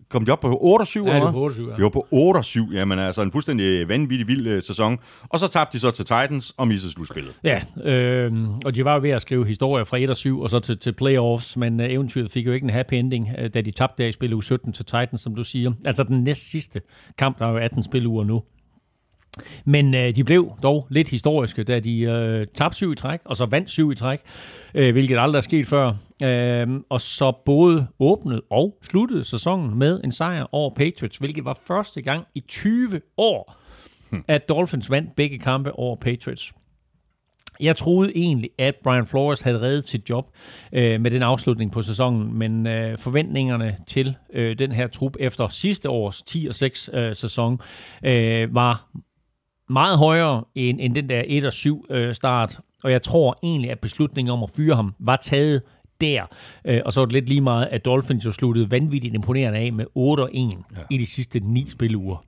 Kom 0.09 0.25
de 0.25 0.33
op 0.33 0.41
på 0.41 0.59
8 0.61 0.83
og 0.83 0.87
7 0.87 1.07
Ja, 1.07 1.15
det 1.15 1.23
var 1.23 1.33
på 1.33 1.39
8 1.39 1.49
og 1.49 1.55
7, 1.55 1.69
ja. 1.71 1.77
De 1.77 1.83
var 1.83 1.89
på 1.89 2.07
8 2.11 2.39
og 2.39 2.45
7, 2.45 2.69
jamen 2.73 2.99
altså 2.99 3.23
en 3.23 3.33
fuldstændig 3.33 3.89
vanvittig 3.89 4.29
vild 4.29 4.47
øh, 4.47 4.63
sæson. 4.63 4.99
Og 5.29 5.39
så 5.39 5.49
tabte 5.49 5.73
de 5.73 5.79
så 5.79 5.91
til 5.91 6.05
Titans 6.05 6.55
og 6.57 6.69
missede 6.69 6.93
slutspillet. 6.93 7.33
Ja, 7.45 7.63
øh, 7.85 8.33
og 8.65 8.75
de 8.75 8.85
var 8.85 8.95
jo 8.95 9.01
ved 9.01 9.11
at 9.11 9.23
skrive 9.23 9.47
historier 9.47 9.85
fra 9.85 9.99
1 9.99 10.11
og 10.11 10.17
7 10.17 10.41
og 10.41 10.51
så 10.51 10.59
til, 10.59 10.79
til 10.79 10.93
playoffs, 10.93 11.57
men 11.57 11.81
øh, 11.81 11.91
eventyret 11.91 12.31
fik 12.31 12.47
jo 12.47 12.53
ikke 12.53 12.65
en 12.65 12.71
happy 12.71 12.95
ending, 12.95 13.29
øh, 13.39 13.51
da 13.55 13.61
de 13.61 13.71
tabte 13.71 14.03
der 14.03 14.09
i 14.09 14.13
spil 14.13 14.33
uge 14.35 14.45
17 14.45 14.73
til 14.73 14.85
Titans, 14.85 15.21
som 15.21 15.35
du 15.35 15.45
siger. 15.45 15.73
Altså 15.85 16.03
den 16.03 16.25
næst 16.25 16.51
sidste 16.51 16.81
kamp, 17.19 17.39
der 17.39 17.47
er 17.47 17.51
jo 17.51 17.57
18 17.57 17.83
spiluger 17.83 18.25
nu. 18.25 18.43
Men 19.65 19.95
øh, 19.95 20.17
de 20.17 20.25
blev 20.25 20.53
dog 20.63 20.87
lidt 20.91 21.09
historiske, 21.09 21.65
da 21.65 21.81
de 21.81 22.01
øh, 22.01 22.47
tabte 22.55 22.77
syv 22.77 22.93
i 22.93 22.95
træk, 22.95 23.21
og 23.25 23.37
så 23.37 23.47
vandt 23.47 23.71
syv 23.71 23.93
i 23.93 23.95
træk, 23.95 24.21
øh, 24.75 24.93
hvilket 24.93 25.19
aldrig 25.19 25.39
er 25.39 25.43
sket 25.43 25.67
før. 25.67 25.95
Øh, 26.23 26.81
og 26.89 27.01
så 27.01 27.33
både 27.45 27.87
åbnede 27.99 28.43
og 28.51 28.79
sluttede 28.83 29.25
sæsonen 29.25 29.79
med 29.79 30.01
en 30.05 30.13
sejr 30.13 30.47
over 30.53 30.71
Patriots, 30.75 31.19
hvilket 31.19 31.45
var 31.45 31.59
første 31.67 32.03
gang 32.03 32.27
i 32.35 32.41
20 32.41 33.01
år, 33.17 33.57
at 34.29 34.49
Dolphins 34.49 34.91
vandt 34.91 35.17
begge 35.17 35.39
kampe 35.39 35.73
over 35.73 35.97
Patriots. 35.97 36.53
Jeg 37.61 37.77
troede 37.77 38.13
egentlig, 38.15 38.51
at 38.59 38.75
Brian 38.85 39.07
Flores 39.07 39.41
havde 39.41 39.61
reddet 39.61 39.89
sit 39.89 40.11
job 40.11 40.27
øh, 40.73 41.01
med 41.01 41.11
den 41.11 41.23
afslutning 41.23 41.73
på 41.73 41.83
sæsonen, 41.83 42.39
men 42.39 42.67
øh, 42.67 42.99
forventningerne 42.99 43.77
til 43.87 44.17
øh, 44.33 44.59
den 44.59 44.73
her 44.73 44.87
trup 44.87 45.17
efter 45.21 45.49
sidste 45.49 45.91
års 45.91 46.23
10 46.23 46.47
og 46.49 46.55
6 46.55 46.91
øh, 46.93 47.15
sæson 47.15 47.61
øh, 48.05 48.55
var 48.55 48.89
meget 49.71 49.99
højere 49.99 50.45
end, 50.55 50.79
end 50.81 50.95
den 50.95 51.09
der 51.09 51.23
1 51.27 51.45
og 51.45 51.53
7 51.53 51.87
øh, 51.91 52.15
start, 52.15 52.59
og 52.83 52.93
jeg 52.93 53.03
tror 53.03 53.37
egentlig, 53.43 53.71
at 53.71 53.79
beslutningen 53.79 54.33
om 54.33 54.43
at 54.43 54.51
fyre 54.51 54.77
ham 54.77 54.95
var 54.99 55.17
taget 55.17 55.63
der. 56.01 56.23
Øh, 56.65 56.81
og 56.85 56.93
så 56.93 57.01
var 57.01 57.05
det 57.05 57.13
lidt 57.13 57.29
lige 57.29 57.41
meget, 57.41 57.67
at 57.71 57.85
Dolphins 57.85 58.25
jo 58.25 58.33
sluttede 58.33 58.71
vanvittigt 58.71 59.15
imponerende 59.15 59.59
af 59.59 59.73
med 59.73 59.85
8 59.95 60.21
og 60.21 60.31
1 60.33 60.53
ja. 60.77 60.81
i 60.91 60.99
de 60.99 61.07
sidste 61.07 61.41
ni 61.41 61.71
spiluger. 61.71 62.25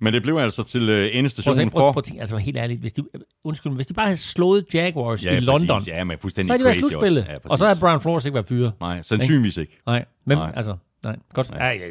Men 0.00 0.12
det 0.12 0.22
blev 0.22 0.36
altså 0.36 0.62
til 0.62 0.82
øh, 0.82 0.86
Prøv 0.88 1.04
at, 1.04 1.10
endestationen 1.18 1.70
prøv, 1.70 1.80
for... 1.80 1.92
prøv 1.92 1.98
at 1.98 2.04
tænke, 2.04 2.20
altså 2.20 2.36
helt 2.36 2.56
ærligt, 2.56 2.80
hvis 2.80 2.92
de, 2.92 3.02
undskyld, 3.44 3.72
hvis 3.72 3.86
de 3.86 3.94
bare 3.94 4.06
havde 4.06 4.16
slået 4.16 4.74
Jaguars 4.74 5.24
Ja, 5.24 5.36
i 5.36 5.40
London, 5.40 5.66
præcis. 5.66 5.88
Ja, 5.88 6.04
men 6.04 6.18
fuldstændig 6.18 6.46
så 6.46 6.52
har 6.52 6.58
de 6.58 6.64
været 6.64 6.76
slutspillet. 6.76 7.26
Ja, 7.28 7.34
og 7.34 7.58
så 7.58 7.64
præcis. 7.64 7.80
Brian 7.80 8.00
Flores 8.00 8.24
ikke 8.24 8.34
været 8.34 8.46
fyret. 8.46 8.72
Nej, 8.80 9.02
sandsynligvis 9.02 9.56
ikke. 9.56 9.78
Nej, 9.86 10.04
men 10.24 10.38
Nej. 10.38 10.52
altså, 10.56 10.76
nej, 11.04 11.16
godt. 11.34 11.50
Ja, 11.50 11.68
ja, 11.68 11.86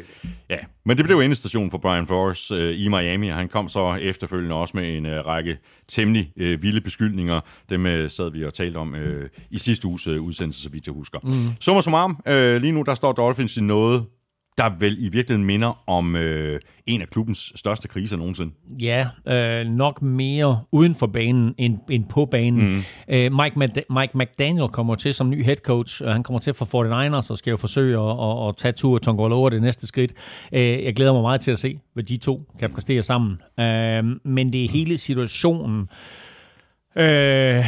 Ja, 0.50 0.56
men 0.84 0.96
det 0.96 1.04
blev 1.04 1.18
endestationen 1.18 1.70
for 1.70 1.78
Brian 1.78 2.06
Flores 2.06 2.50
øh, 2.50 2.80
i 2.80 2.88
Miami, 2.88 3.28
og 3.28 3.36
han 3.36 3.48
kom 3.48 3.68
så 3.68 3.94
efterfølgende 3.94 4.56
også 4.56 4.76
med 4.76 4.96
en 4.96 5.06
øh, 5.06 5.26
række 5.26 5.58
temmelig 5.88 6.32
øh, 6.36 6.62
vilde 6.62 6.80
beskyldninger. 6.80 7.40
Dem 7.70 7.86
øh, 7.86 8.10
sad 8.10 8.30
vi 8.30 8.44
og 8.44 8.54
talte 8.54 8.76
om 8.76 8.94
øh, 8.94 9.28
i 9.50 9.58
sidste 9.58 9.88
uges 9.88 10.06
øh, 10.06 10.22
udsendelse, 10.22 10.62
så 10.62 10.70
vidt 10.70 10.86
jeg 10.86 10.92
husker. 10.92 11.18
Mm. 11.22 11.54
Summa 11.60 11.80
summarum, 11.80 12.22
øh, 12.26 12.60
lige 12.60 12.72
nu 12.72 12.82
der 12.82 12.94
står 12.94 13.12
Dolphins 13.12 13.56
i 13.56 13.62
noget, 13.62 14.04
der 14.58 14.70
vel 14.78 14.96
i 14.98 15.08
virkeligheden 15.08 15.44
minder 15.44 15.82
om 15.86 16.16
øh, 16.16 16.60
en 16.86 17.00
af 17.02 17.08
klubbens 17.08 17.52
største 17.56 17.88
kriser 17.88 18.16
nogensinde. 18.16 18.52
ja 18.80 19.06
øh, 19.28 19.66
nok 19.66 20.02
mere 20.02 20.60
uden 20.72 20.94
for 20.94 21.06
banen 21.06 21.54
end, 21.58 21.78
end 21.90 22.04
på 22.10 22.26
banen. 22.26 22.68
Mm. 22.74 22.82
Øh, 23.08 23.32
Mike, 23.32 23.58
Mad- 23.58 24.00
Mike 24.00 24.18
McDaniel 24.18 24.68
kommer 24.68 24.94
til 24.94 25.14
som 25.14 25.30
ny 25.30 25.44
head 25.44 25.56
coach, 25.56 26.02
og 26.04 26.12
han 26.12 26.22
kommer 26.22 26.40
til 26.40 26.54
fra 26.54 26.64
49ers 27.20 27.30
og 27.30 27.38
skal 27.38 27.50
jo 27.50 27.56
forsøge 27.56 27.98
at, 28.00 28.10
at, 28.10 28.48
at 28.48 28.56
tage 28.56 28.72
tur 28.72 28.98
Tongoloa 28.98 29.50
det 29.50 29.62
næste 29.62 29.86
skridt. 29.86 30.12
Øh, 30.52 30.84
jeg 30.84 30.94
glæder 30.96 31.12
mig 31.12 31.22
meget 31.22 31.40
til 31.40 31.50
at 31.50 31.58
se, 31.58 31.80
hvad 31.92 32.04
de 32.04 32.16
to 32.16 32.42
kan 32.60 32.72
præstere 32.72 33.02
sammen. 33.02 33.32
Øh, 33.60 34.04
men 34.24 34.52
det 34.52 34.64
er 34.64 34.68
hele 34.68 34.98
situationen, 34.98 35.88
øh, 36.96 37.58
øh, 37.58 37.62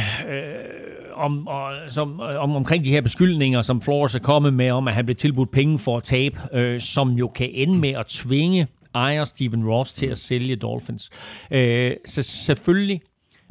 om, 1.15 1.47
og, 1.47 1.73
som, 1.89 2.19
øh, 2.19 2.43
om, 2.43 2.55
omkring 2.55 2.83
de 2.85 2.89
her 2.89 3.01
beskyldninger, 3.01 3.61
som 3.61 3.81
Flores 3.81 4.15
er 4.15 4.19
kommet 4.19 4.53
med, 4.53 4.71
om 4.71 4.87
at 4.87 4.93
han 4.93 5.05
blev 5.05 5.15
tilbudt 5.15 5.51
penge 5.51 5.79
for 5.79 5.97
at 5.97 6.03
tabe, 6.03 6.39
øh, 6.53 6.79
som 6.79 7.09
jo 7.09 7.27
kan 7.27 7.49
ende 7.53 7.79
med 7.79 7.89
at 7.89 8.05
tvinge 8.05 8.67
ejer 8.95 9.23
Steven 9.23 9.69
Ross 9.69 9.93
til 9.93 10.05
at 10.05 10.17
sælge 10.17 10.55
Dolphins. 10.55 11.09
Øh, 11.51 11.91
så 12.05 12.23
selvfølgelig 12.23 13.01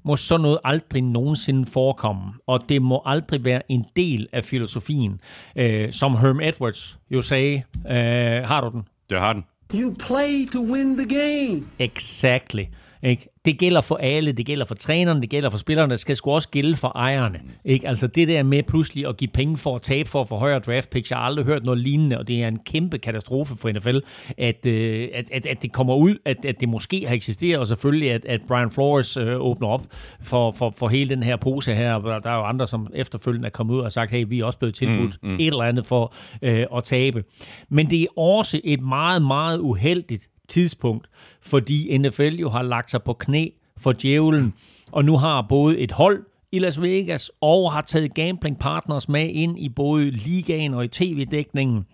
må 0.05 0.17
sådan 0.17 0.43
noget 0.43 0.59
aldrig 0.65 1.03
nogensinde 1.03 1.67
forekomme, 1.67 2.23
og 2.47 2.61
det 2.69 2.83
må 2.83 3.03
aldrig 3.05 3.45
være 3.45 3.63
en 3.69 3.85
del 3.97 4.29
af 4.33 4.45
filosofien. 4.45 5.21
Øh, 5.57 5.93
som 5.93 6.17
Herm 6.17 6.41
Edwards 6.41 6.99
jo 7.11 7.23
sagde, 7.23 7.63
øh, 7.91 8.43
har 8.43 8.61
du 8.61 8.71
den? 8.71 8.83
Det 9.11 9.21
har 9.21 9.33
den. 9.33 9.45
You 9.75 9.95
play 9.99 10.49
to 10.53 10.73
win 10.73 10.97
the 10.97 11.09
game. 11.09 11.63
Exactly. 11.79 12.65
Ikke? 13.05 13.29
Det 13.45 13.59
gælder 13.59 13.81
for 13.81 13.97
alle, 13.97 14.33
det 14.33 14.47
gælder 14.47 14.65
for 14.65 14.75
trænerne, 14.75 15.21
det 15.21 15.31
gælder 15.31 15.51
for 15.51 15.59
spillerne, 15.59 15.91
det 15.91 16.01
skal 16.01 16.17
sgu 16.17 16.31
også 16.31 16.49
gælde 16.49 16.77
for 16.77 16.89
ejerne. 16.89 17.41
Ikke? 17.65 17.89
Altså 17.89 18.07
det 18.07 18.29
der 18.29 18.43
med 18.43 18.63
pludselig 18.63 19.07
at 19.07 19.17
give 19.17 19.29
penge 19.29 19.57
for 19.57 19.75
at 19.75 19.83
tabe 19.83 20.09
for 20.09 20.21
at 20.21 20.29
få 20.29 20.37
højere 20.37 20.59
draft 20.59 20.91
picks, 20.91 21.11
jeg 21.11 21.19
har 21.19 21.25
aldrig 21.25 21.47
hørt 21.47 21.65
noget 21.65 21.81
lignende, 21.81 22.19
og 22.19 22.29
det 22.29 22.43
er 22.43 22.49
en 22.49 22.59
kæmpe 22.67 22.99
katastrofe 22.99 23.57
for 23.57 23.73
NFL, 23.73 23.99
at, 24.39 24.67
øh, 24.67 25.09
at, 25.15 25.31
at, 25.33 25.47
at 25.47 25.63
det 25.63 25.73
kommer 25.73 25.95
ud, 25.95 26.19
at, 26.25 26.45
at 26.45 26.61
det 26.61 26.69
måske 26.69 27.07
har 27.07 27.15
eksisteret, 27.15 27.61
og 27.61 27.67
selvfølgelig 27.67 28.13
at, 28.13 28.25
at 28.25 28.41
Brian 28.49 28.71
Flores 28.71 29.17
øh, 29.17 29.41
åbner 29.41 29.69
op 29.69 29.83
for, 30.23 30.51
for, 30.51 30.75
for 30.77 30.89
hele 30.89 31.15
den 31.15 31.23
her 31.23 31.37
pose 31.37 31.75
her, 31.75 31.95
og 31.95 32.25
der 32.25 32.31
er 32.31 32.37
jo 32.37 32.45
andre, 32.45 32.67
som 32.67 32.89
efterfølgende 32.95 33.47
er 33.47 33.51
kommet 33.51 33.75
ud 33.75 33.81
og 33.81 33.93
sagt, 33.93 34.11
hey, 34.11 34.25
vi 34.29 34.41
er 34.41 34.45
også 34.45 34.59
blevet 34.59 34.75
tilbudt 34.75 35.19
mm, 35.23 35.29
mm. 35.29 35.35
et 35.35 35.47
eller 35.47 35.63
andet 35.65 35.87
for 35.87 36.15
øh, 36.43 36.67
at 36.77 36.85
tabe. 36.85 37.25
Men 37.69 37.91
det 37.91 38.03
er 38.03 38.19
også 38.19 38.61
et 38.65 38.81
meget, 38.81 39.23
meget 39.23 39.59
uheldigt 39.59 40.29
tidspunkt, 40.49 41.07
fordi 41.41 41.99
NFL 41.99 42.35
jo 42.35 42.49
har 42.49 42.63
lagt 42.63 42.91
sig 42.91 43.03
på 43.03 43.13
knæ 43.13 43.49
for 43.77 43.93
djævlen, 43.93 44.55
og 44.93 45.05
nu 45.05 45.17
har 45.17 45.43
både 45.43 45.79
et 45.79 45.93
hold 45.93 46.25
i 46.53 46.59
Las 46.59 46.83
Vegas 46.83 47.31
og 47.41 47.73
har 47.73 47.81
taget 47.81 48.15
gambling 48.15 48.59
partners 48.59 49.09
med 49.09 49.29
ind 49.29 49.59
i 49.59 49.69
både 49.69 50.11
ligaen 50.11 50.75
og 50.75 50.85
i 50.85 50.89
tv-dækningen. 50.89 51.87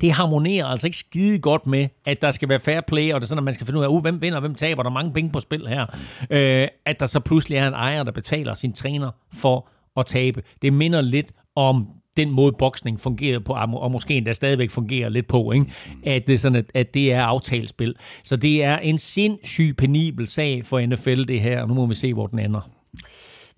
Det 0.00 0.12
harmonerer 0.12 0.66
altså 0.66 0.86
ikke 0.86 0.96
skide 0.96 1.38
godt 1.38 1.66
med, 1.66 1.88
at 2.06 2.22
der 2.22 2.30
skal 2.30 2.48
være 2.48 2.60
fair 2.60 2.80
play, 2.80 3.12
og 3.12 3.20
det 3.20 3.26
er 3.26 3.28
sådan, 3.28 3.38
at 3.38 3.44
man 3.44 3.54
skal 3.54 3.66
finde 3.66 3.78
ud 3.78 3.84
af, 3.84 3.88
uh, 3.88 4.02
hvem 4.02 4.22
vinder 4.22 4.36
og 4.36 4.40
hvem 4.40 4.54
taber, 4.54 4.82
der 4.82 4.90
er 4.90 4.94
mange 4.94 5.12
penge 5.12 5.30
på 5.30 5.40
spil 5.40 5.68
her. 5.68 5.86
Øh, 6.30 6.68
at 6.84 7.00
der 7.00 7.06
så 7.06 7.20
pludselig 7.20 7.58
er 7.58 7.68
en 7.68 7.74
ejer, 7.74 8.02
der 8.02 8.12
betaler 8.12 8.54
sin 8.54 8.72
træner 8.72 9.10
for 9.34 9.68
at 9.96 10.06
tabe. 10.06 10.42
Det 10.62 10.72
minder 10.72 11.00
lidt 11.00 11.32
om 11.56 11.88
den 12.18 12.30
måde 12.30 12.52
boksning 12.52 13.00
fungerer 13.00 13.38
på, 13.38 13.52
og 13.52 13.90
måske 13.90 14.14
endda 14.14 14.32
stadigvæk 14.32 14.70
fungerer 14.70 15.08
lidt 15.08 15.26
på, 15.26 15.52
ikke? 15.52 15.66
At, 16.06 16.26
det 16.26 16.34
er 16.34 16.38
sådan, 16.38 16.56
at, 16.56 16.64
at 16.74 16.94
det 16.94 17.12
er 17.12 17.22
aftalespil. 17.22 17.94
Så 18.24 18.36
det 18.36 18.64
er 18.64 18.78
en 18.78 18.98
sindssyg 18.98 19.74
penibel 19.78 20.28
sag 20.28 20.64
for 20.64 20.86
NFL, 20.86 21.24
det 21.24 21.40
her, 21.40 21.62
og 21.62 21.68
nu 21.68 21.74
må 21.74 21.86
vi 21.86 21.94
se, 21.94 22.14
hvor 22.14 22.26
den 22.26 22.38
ender. 22.38 22.70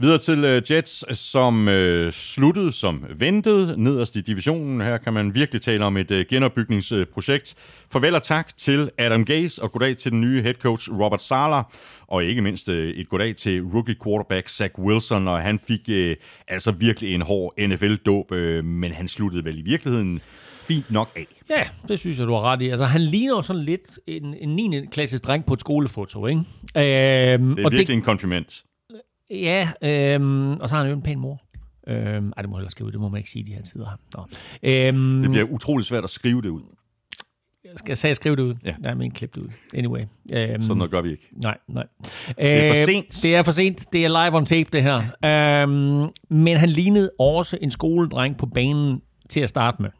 Videre 0.00 0.18
til 0.18 0.44
øh, 0.44 0.62
Jets, 0.70 1.18
som 1.18 1.68
øh, 1.68 2.12
sluttede 2.12 2.72
som 2.72 3.04
ventet 3.18 3.78
nederst 3.78 4.16
i 4.16 4.20
divisionen. 4.20 4.80
Her 4.80 4.98
kan 4.98 5.12
man 5.12 5.34
virkelig 5.34 5.62
tale 5.62 5.84
om 5.84 5.96
et 5.96 6.10
øh, 6.10 6.26
genopbygningsprojekt. 6.28 7.54
Farvel 7.92 8.14
og 8.14 8.22
tak 8.22 8.56
til 8.56 8.90
Adam 8.98 9.24
Gase, 9.24 9.62
og 9.62 9.72
goddag 9.72 9.96
til 9.96 10.12
den 10.12 10.20
nye 10.20 10.42
head 10.42 10.54
coach 10.54 10.90
Robert 10.92 11.22
Sala, 11.22 11.62
og 12.06 12.24
ikke 12.24 12.42
mindst 12.42 12.68
øh, 12.68 12.94
et 12.94 13.08
goddag 13.08 13.36
til 13.36 13.62
rookie 13.62 13.94
quarterback 14.04 14.48
Zach 14.48 14.78
Wilson, 14.78 15.28
og 15.28 15.40
han 15.40 15.58
fik 15.58 15.80
øh, 15.88 16.16
altså 16.48 16.70
virkelig 16.70 17.14
en 17.14 17.22
hård 17.22 17.54
NFL-dåb, 17.58 18.32
øh, 18.32 18.64
men 18.64 18.92
han 18.92 19.08
sluttede 19.08 19.44
vel 19.44 19.58
i 19.58 19.62
virkeligheden 19.62 20.20
fint 20.60 20.90
nok 20.90 21.10
af. 21.16 21.26
Ja, 21.50 21.62
det 21.88 21.98
synes 21.98 22.18
jeg, 22.18 22.26
du 22.26 22.32
har 22.32 22.42
ret 22.42 22.62
i. 22.62 22.68
Altså, 22.68 22.84
han 22.84 23.00
ligner 23.00 23.36
jo 23.36 23.42
sådan 23.42 23.62
lidt 23.62 23.98
en, 24.06 24.34
en 24.40 24.48
9. 24.48 24.86
klasses 24.92 25.20
dreng 25.20 25.46
på 25.46 25.54
et 25.54 25.60
skolefoto, 25.60 26.26
ikke? 26.26 26.38
Øhm, 26.40 27.56
Det 27.56 27.64
er 27.64 27.70
virkelig 27.70 27.96
en 27.96 28.02
konfirmand. 28.02 28.62
Ja, 29.30 29.68
øhm, 29.82 30.52
og 30.52 30.68
så 30.68 30.74
har 30.74 30.82
han 30.82 30.90
jo 30.90 30.96
en 30.96 31.02
pæn 31.02 31.18
mor. 31.18 31.42
Øhm, 31.88 32.32
ej, 32.36 32.42
det 32.42 32.50
må 32.50 32.56
jeg 32.56 32.60
ellers 32.60 32.72
skrive, 32.72 32.90
det 32.92 33.00
må 33.00 33.08
man 33.08 33.18
ikke 33.18 33.30
sige 33.30 33.42
i 33.42 33.46
de 33.46 33.52
her 33.54 33.62
tider. 33.62 33.98
Nå. 34.16 34.24
Øhm, 34.62 35.22
Det 35.22 35.30
bliver 35.30 35.46
utroligt 35.50 35.86
svært 35.88 36.04
at 36.04 36.10
skrive 36.10 36.42
det 36.42 36.48
ud. 36.48 36.62
Skal 37.76 37.90
jeg 37.90 37.98
sige, 37.98 38.14
skrive 38.14 38.36
det 38.36 38.42
ud? 38.42 38.54
Ja. 38.64 38.74
Nej, 38.78 38.94
men 38.94 39.10
klip 39.10 39.34
det 39.34 39.40
ud. 39.40 39.48
Anyway. 39.74 40.00
Øhm, 40.32 40.62
Sådan 40.62 40.76
noget 40.76 40.90
gør 40.90 41.00
vi 41.00 41.10
ikke. 41.10 41.28
Nej, 41.32 41.58
nej. 41.68 41.86
er 42.38 42.74
for 42.74 42.80
Øh, 42.80 42.84
sent. 42.86 43.20
Det 43.22 43.36
er 43.36 43.42
for 43.42 43.52
sent. 43.52 43.92
Det 43.92 44.04
er 44.04 44.08
live 44.08 44.36
on 44.36 44.44
tape, 44.44 44.68
det 44.72 44.82
her. 44.82 44.96
Øhm, 45.62 46.08
men 46.30 46.56
han 46.56 46.68
lignede 46.68 47.10
også 47.18 47.58
en 47.62 47.70
skoledreng 47.70 48.38
på 48.38 48.46
banen 48.46 49.02
til 49.28 49.40
at 49.40 49.48
starte 49.48 49.82
med. 49.82 49.90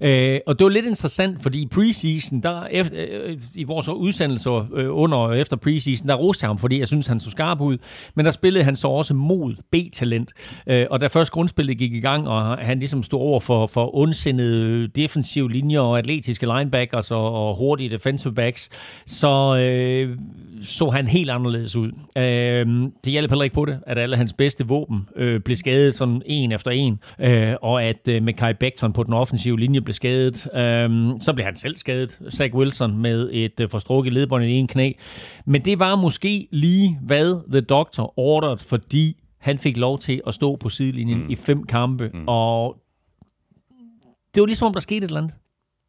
Øh, 0.00 0.40
og 0.46 0.58
det 0.58 0.64
var 0.64 0.70
lidt 0.70 0.86
interessant, 0.86 1.42
fordi 1.42 1.62
i 1.62 1.66
preseason, 1.66 2.40
der 2.40 2.66
efter, 2.70 2.96
øh, 3.22 3.36
i 3.54 3.64
vores 3.64 3.88
udsendelser 3.88 4.66
øh, 4.74 4.96
under 4.96 5.18
og 5.18 5.38
efter 5.38 5.56
preseason, 5.56 6.08
der 6.08 6.14
roste 6.14 6.44
jeg 6.44 6.48
ham, 6.48 6.58
fordi 6.58 6.78
jeg 6.78 6.88
synes, 6.88 7.06
han 7.06 7.20
så 7.20 7.30
skarp 7.30 7.60
ud. 7.60 7.78
Men 8.14 8.24
der 8.24 8.30
spillede 8.30 8.64
han 8.64 8.76
så 8.76 8.88
også 8.88 9.14
mod 9.14 9.54
B-talent. 9.72 10.32
Øh, 10.66 10.86
og 10.90 11.00
da 11.00 11.06
først 11.06 11.30
grundspillet 11.30 11.78
gik 11.78 11.92
i 11.92 12.00
gang, 12.00 12.28
og 12.28 12.58
han 12.58 12.78
ligesom 12.78 13.02
stod 13.02 13.20
over 13.20 13.40
for, 13.40 13.66
for 13.66 13.96
ondsindede 13.96 14.66
øh, 14.66 14.88
defensive 14.96 15.52
linjer 15.52 15.80
og 15.80 15.98
atletiske 15.98 16.46
linebackers 16.46 17.10
og, 17.10 17.48
og 17.48 17.56
hurtige 17.56 17.90
defensive 17.90 18.34
backs, 18.34 18.70
så 19.06 19.56
øh, 19.56 20.18
så 20.62 20.90
han 20.90 21.06
helt 21.06 21.30
anderledes 21.30 21.76
ud. 21.76 21.92
Øh, 22.16 22.66
det 23.04 23.12
hjalp 23.12 23.30
heller 23.30 23.44
ikke 23.44 23.54
på 23.54 23.64
det, 23.64 23.78
at 23.86 23.98
alle 23.98 24.16
hans 24.16 24.32
bedste 24.32 24.66
våben 24.66 25.08
øh, 25.16 25.40
blev 25.40 25.56
skadet 25.56 25.94
sådan 25.94 26.22
en 26.26 26.52
efter 26.52 26.70
en, 26.70 27.00
øh, 27.20 27.54
og 27.62 27.84
at 27.84 28.08
øh, 28.08 28.22
Mekai 28.22 28.54
Becton 28.54 28.92
på 28.92 29.02
den 29.02 29.12
offensive 29.12 29.45
linje 29.54 29.80
blev 29.80 29.94
skadet. 29.94 30.48
Øh, 30.54 30.90
så 31.20 31.32
blev 31.34 31.44
han 31.44 31.56
selv 31.56 31.76
skadet, 31.76 32.18
Zach 32.30 32.54
Wilson, 32.54 32.98
med 32.98 33.30
et 33.32 33.60
øh, 33.60 33.70
forstrukket 33.70 34.12
ledbånd 34.12 34.44
i 34.44 34.52
en 34.52 34.66
knæ. 34.66 34.92
Men 35.46 35.64
det 35.64 35.78
var 35.78 35.96
måske 35.96 36.48
lige, 36.50 36.98
hvad 37.02 37.50
The 37.50 37.60
Doctor 37.60 38.18
ordered, 38.18 38.58
fordi 38.58 39.16
han 39.38 39.58
fik 39.58 39.76
lov 39.76 39.98
til 39.98 40.20
at 40.26 40.34
stå 40.34 40.56
på 40.56 40.68
sidelinjen 40.68 41.18
mm. 41.18 41.30
i 41.30 41.34
fem 41.34 41.64
kampe, 41.64 42.10
mm. 42.14 42.24
og 42.26 42.76
det 44.34 44.40
var 44.40 44.46
ligesom 44.46 44.66
om, 44.66 44.72
der 44.72 44.80
skete 44.80 45.04
et 45.04 45.04
eller 45.04 45.20
andet. 45.20 45.34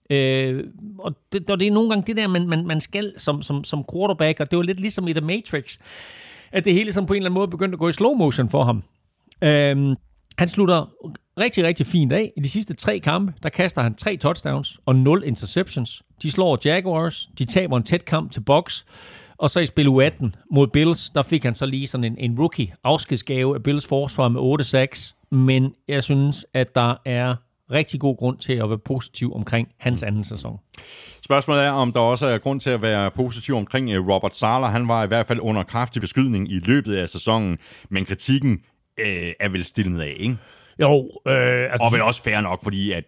Øh, 0.10 0.64
og, 1.00 1.16
det, 1.32 1.50
og 1.50 1.60
det 1.60 1.68
er 1.68 1.72
nogle 1.72 1.90
gange 1.90 2.04
det 2.08 2.18
der, 2.18 2.28
man, 2.28 2.48
man, 2.48 2.68
man 2.68 2.82
skal 2.82 3.14
som, 3.18 3.42
som, 3.42 3.64
som 3.64 3.86
quarterback, 3.94 4.40
og 4.40 4.52
det 4.52 4.58
var 4.58 4.64
lidt 4.64 4.80
ligesom 4.80 5.08
i 5.08 5.14
The 5.14 5.26
Matrix, 5.26 5.78
at 6.52 6.66
det 6.66 6.74
hele 6.74 6.94
som 6.94 7.06
på 7.06 7.14
en 7.14 7.18
eller 7.18 7.30
anden 7.30 7.40
måde 7.40 7.48
begyndte 7.48 7.76
at 7.76 7.80
gå 7.80 7.90
i 7.90 7.94
slow 7.94 8.14
motion 8.14 8.50
for 8.50 8.64
ham. 8.64 8.84
Øh, 9.44 9.96
han 10.38 10.48
slutter 10.48 10.86
rigtig, 11.38 11.64
rigtig 11.64 11.88
fint 11.88 12.12
dag. 12.12 12.34
I 12.38 12.40
de 12.40 12.50
sidste 12.50 12.74
tre 12.74 13.00
kampe, 13.00 13.34
der 13.44 13.50
kaster 13.50 13.82
han 13.82 13.96
tre 13.96 14.18
touchdowns 14.18 14.80
og 14.86 14.96
nul 14.96 15.24
interceptions. 15.26 16.04
De 16.22 16.32
slår 16.32 16.60
Jaguars, 16.66 17.30
de 17.40 17.46
taber 17.46 17.78
en 17.78 17.84
tæt 17.84 18.06
kamp 18.06 18.32
til 18.32 18.40
Bucks, 18.40 18.86
og 19.38 19.50
så 19.50 19.60
i 19.60 19.66
spil 19.66 19.88
U18 19.88 20.30
mod 20.52 20.68
Bills, 20.68 21.10
der 21.10 21.24
fik 21.24 21.44
han 21.44 21.56
så 21.56 21.66
lige 21.66 21.88
sådan 21.88 22.04
en, 22.04 22.18
en 22.18 22.40
rookie 22.40 22.74
afskedsgave 22.84 23.56
af 23.56 23.64
Bills 23.64 23.88
forsvar 23.88 24.28
med 24.28 24.42
8-6. 24.96 25.14
Men 25.32 25.74
jeg 25.88 26.04
synes, 26.04 26.46
at 26.54 26.76
der 26.76 26.96
er 27.06 27.36
rigtig 27.72 28.00
god 28.00 28.18
grund 28.18 28.38
til 28.38 28.54
at 28.54 28.70
være 28.70 28.78
positiv 28.78 29.34
omkring 29.34 29.68
hans 29.78 30.04
anden 30.04 30.24
sæson. 30.24 30.60
Spørgsmålet 31.24 31.64
er, 31.64 31.72
om 31.72 31.94
der 31.94 32.00
også 32.00 32.28
er 32.28 32.38
grund 32.38 32.60
til 32.60 32.70
at 32.70 32.82
være 32.82 33.12
positiv 33.12 33.56
omkring 33.56 33.90
øh, 33.90 34.08
Robert 34.08 34.36
Sala. 34.36 34.68
Han 34.68 34.88
var 34.88 35.04
i 35.04 35.08
hvert 35.08 35.28
fald 35.28 35.40
under 35.42 35.64
kraftig 35.64 36.02
beskydning 36.02 36.52
i 36.52 36.60
løbet 36.60 36.96
af 36.96 37.10
sæsonen, 37.10 37.58
men 37.90 38.06
kritikken 38.06 38.52
øh, 39.00 39.34
er 39.40 39.50
vel 39.50 39.64
stillet 39.64 40.02
af, 40.02 40.14
ikke? 40.20 40.38
Jo, 40.80 41.12
øh, 41.28 41.72
altså... 41.72 41.86
Og 41.86 41.94
vel 41.94 42.02
også 42.02 42.24
fair 42.24 42.42
nok, 42.42 42.64
fordi 42.64 42.92
at 42.92 43.04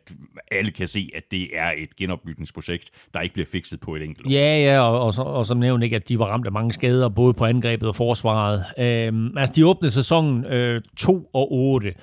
alle 0.51 0.71
kan 0.71 0.87
se, 0.87 1.09
at 1.15 1.23
det 1.31 1.57
er 1.57 1.71
et 1.77 1.95
genopbygningsprojekt, 1.95 2.89
der 3.13 3.21
ikke 3.21 3.33
bliver 3.33 3.47
fikset 3.51 3.79
på 3.79 3.95
et 3.95 4.03
enkelt 4.03 4.27
år. 4.27 4.31
Ja, 4.31 4.59
ja, 4.59 4.79
og, 4.79 5.01
og, 5.01 5.13
så, 5.13 5.21
og 5.21 5.45
som 5.45 5.57
nævnt 5.57 5.83
ikke, 5.83 5.95
at 5.95 6.09
de 6.09 6.19
var 6.19 6.25
ramt 6.25 6.45
af 6.45 6.51
mange 6.51 6.73
skader, 6.73 7.09
både 7.09 7.33
på 7.33 7.45
angrebet 7.45 7.89
og 7.89 7.95
forsvaret. 7.95 8.65
Øhm, 8.77 9.37
altså, 9.37 9.53
de 9.55 9.65
åbnede 9.65 9.93
sæsonen 9.93 10.45
øh, 10.45 10.81
2 10.97 11.29
og 11.33 11.51
8. 11.51 11.93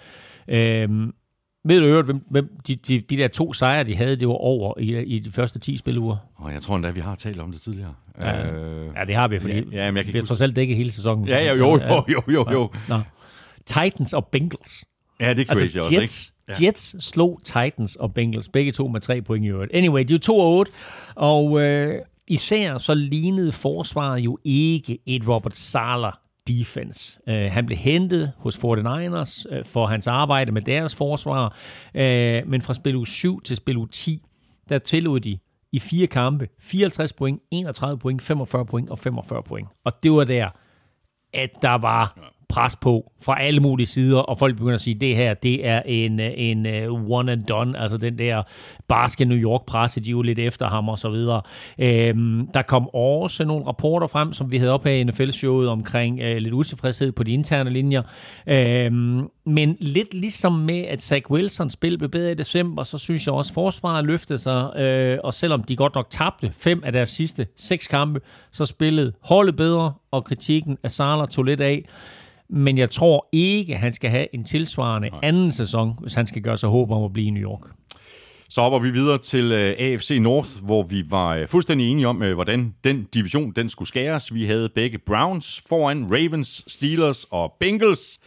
Øhm, 0.48 1.12
ved 1.64 1.80
du 1.80 1.86
øvrigt, 1.86 2.06
hvem, 2.06 2.24
hvem 2.30 2.48
de, 2.66 2.76
de, 2.76 3.00
de 3.00 3.16
der 3.16 3.28
to 3.28 3.52
sejre, 3.52 3.84
de 3.84 3.96
havde, 3.96 4.16
det 4.16 4.28
var 4.28 4.34
over 4.34 4.78
i, 4.78 5.02
i 5.02 5.18
de 5.18 5.32
første 5.32 5.58
10 5.58 5.76
spiluger? 5.76 6.16
Og 6.36 6.52
jeg 6.52 6.62
tror 6.62 6.76
endda, 6.76 6.90
vi 6.90 7.00
har 7.00 7.14
talt 7.14 7.40
om 7.40 7.52
det 7.52 7.60
tidligere. 7.60 7.94
Ja, 8.22 8.50
Øh, 8.52 8.90
ja 8.96 9.04
det 9.04 9.14
har 9.14 9.28
vi, 9.28 9.38
fordi 9.38 9.54
ja, 9.54 9.60
ja, 9.60 9.90
men 9.90 9.96
jeg 9.96 10.04
kan 10.04 10.04
vi 10.04 10.08
ikke 10.08 10.18
har 10.18 10.24
trods 10.26 10.40
alt 10.40 10.56
dækket 10.56 10.76
hele 10.76 10.90
sæsonen. 10.90 11.28
Ja, 11.28 11.44
ja, 11.44 11.54
jo, 11.54 11.80
jo, 11.88 12.04
jo, 12.08 12.22
jo, 12.28 12.46
jo. 12.52 12.70
Nå. 12.88 13.00
Titans 13.66 14.12
og 14.12 14.26
Bengals. 14.26 14.84
Ja, 15.20 15.34
det 15.34 15.40
er 15.40 15.54
crazy 15.54 15.62
Altså, 15.62 15.78
også, 15.78 16.00
Jets, 16.00 16.32
ikke? 16.48 16.62
ja. 16.62 16.66
Jets 16.66 17.04
slog 17.04 17.40
Titans 17.44 17.96
og 17.96 18.14
Bengals, 18.14 18.48
begge 18.48 18.72
to 18.72 18.88
med 18.88 19.00
tre 19.00 19.22
point 19.22 19.44
i 19.44 19.48
øvrigt. 19.48 19.74
Anyway, 19.74 20.04
de 20.04 20.14
er 20.14 20.18
2 20.18 20.38
og 20.38 20.52
8, 20.56 20.72
og 21.14 21.60
øh, 21.60 22.02
især 22.26 22.78
så 22.78 22.94
lignede 22.94 23.52
forsvaret 23.52 24.20
jo 24.20 24.38
ikke 24.44 24.98
et 25.06 25.28
Robert 25.28 25.56
Sala 25.56 26.10
defense. 26.48 27.18
Uh, 27.26 27.34
han 27.34 27.66
blev 27.66 27.78
hentet 27.78 28.32
hos 28.38 28.56
49ers 28.56 29.56
uh, 29.56 29.64
for 29.64 29.86
hans 29.86 30.06
arbejde 30.06 30.52
med 30.52 30.62
deres 30.62 30.94
forsvar, 30.94 31.56
uh, 31.94 32.00
men 32.50 32.62
fra 32.62 32.74
spil 32.74 32.96
uge 32.96 33.06
7 33.06 33.40
til 33.40 33.56
spil 33.56 33.76
uge 33.76 33.88
10, 33.88 34.22
der 34.68 34.78
tillod 34.78 35.20
de 35.20 35.38
i 35.72 35.78
fire 35.78 36.06
kampe 36.06 36.48
54 36.60 37.12
point, 37.12 37.42
31 37.50 37.98
point, 37.98 38.22
45 38.22 38.66
point 38.66 38.90
og 38.90 38.98
45 38.98 39.42
point. 39.42 39.68
Og 39.84 40.02
det 40.02 40.12
var 40.12 40.24
der, 40.24 40.50
at 41.34 41.50
der 41.62 41.74
var 41.74 42.32
pres 42.48 42.76
på 42.76 43.12
fra 43.22 43.42
alle 43.42 43.60
mulige 43.60 43.86
sider, 43.86 44.18
og 44.18 44.38
folk 44.38 44.56
begynder 44.56 44.74
at 44.74 44.80
sige, 44.80 44.94
at 44.94 45.00
det 45.00 45.16
her, 45.16 45.34
det 45.34 45.66
er 45.66 45.82
en, 45.86 46.20
en 46.20 46.66
øh, 46.66 47.10
one 47.10 47.32
and 47.32 47.44
done, 47.44 47.78
altså 47.78 47.96
den 47.96 48.18
der 48.18 48.42
barske 48.88 49.24
New 49.24 49.38
York-presse, 49.38 50.00
de 50.00 50.10
er 50.10 50.12
jo 50.12 50.22
lidt 50.22 50.38
efter 50.38 50.68
ham 50.68 50.88
og 50.88 50.98
så 50.98 51.08
videre. 51.08 51.42
Øhm, 51.78 52.48
der 52.54 52.62
kom 52.62 52.88
også 52.94 53.44
nogle 53.44 53.66
rapporter 53.66 54.06
frem, 54.06 54.32
som 54.32 54.50
vi 54.50 54.58
havde 54.58 54.72
op 54.72 54.84
her 54.84 54.92
i 54.92 55.04
NFL-showet 55.04 55.68
omkring 55.68 56.20
øh, 56.20 56.36
lidt 56.36 56.54
utilfredshed 56.54 57.12
på 57.12 57.22
de 57.22 57.32
interne 57.32 57.70
linjer. 57.70 58.02
Øhm, 58.46 59.28
men 59.46 59.76
lidt 59.80 60.14
ligesom 60.14 60.52
med, 60.52 60.80
at 60.80 61.02
Zach 61.02 61.30
Wilsons 61.30 61.72
spil 61.72 61.98
blev 61.98 62.10
bedre 62.10 62.32
i 62.32 62.34
december, 62.34 62.82
så 62.82 62.98
synes 62.98 63.26
jeg 63.26 63.34
også, 63.34 63.50
at 63.50 63.54
forsvaret 63.54 64.04
løftede 64.04 64.38
sig, 64.38 64.76
øh, 64.76 65.18
og 65.24 65.34
selvom 65.34 65.62
de 65.62 65.76
godt 65.76 65.94
nok 65.94 66.06
tabte 66.10 66.52
fem 66.54 66.82
af 66.84 66.92
deres 66.92 67.08
sidste 67.08 67.46
seks 67.56 67.86
kampe, 67.86 68.20
så 68.52 68.66
spillede 68.66 69.12
holdet 69.20 69.56
bedre, 69.56 69.92
og 70.10 70.24
kritikken 70.24 70.78
af 70.82 70.90
Salah 70.90 71.28
tog 71.28 71.44
lidt 71.44 71.60
af. 71.60 71.84
Men 72.50 72.78
jeg 72.78 72.90
tror 72.90 73.28
ikke, 73.32 73.74
at 73.74 73.80
han 73.80 73.92
skal 73.92 74.10
have 74.10 74.34
en 74.34 74.44
tilsvarende 74.44 75.08
Nej. 75.08 75.20
anden 75.22 75.52
sæson, 75.52 75.94
hvis 76.00 76.14
han 76.14 76.26
skal 76.26 76.42
gøre 76.42 76.56
sig 76.58 76.68
håb 76.68 76.90
om 76.90 77.04
at 77.04 77.12
blive 77.12 77.26
i 77.26 77.30
New 77.30 77.42
York. 77.42 77.60
Så 78.48 78.60
hopper 78.60 78.78
vi 78.78 78.90
videre 78.90 79.18
til 79.18 79.52
uh, 79.52 79.58
AFC 79.58 80.18
North, 80.20 80.50
hvor 80.64 80.82
vi 80.82 81.04
var 81.10 81.40
uh, 81.40 81.48
fuldstændig 81.48 81.90
enige 81.90 82.08
om, 82.08 82.22
uh, 82.22 82.32
hvordan 82.32 82.74
den 82.84 83.04
division 83.14 83.52
den 83.52 83.68
skulle 83.68 83.88
skæres. 83.88 84.34
Vi 84.34 84.44
havde 84.44 84.68
begge 84.68 84.98
Browns 84.98 85.62
foran, 85.68 86.04
Ravens, 86.04 86.64
Steelers 86.66 87.24
og 87.24 87.52
Bengals. 87.60 88.18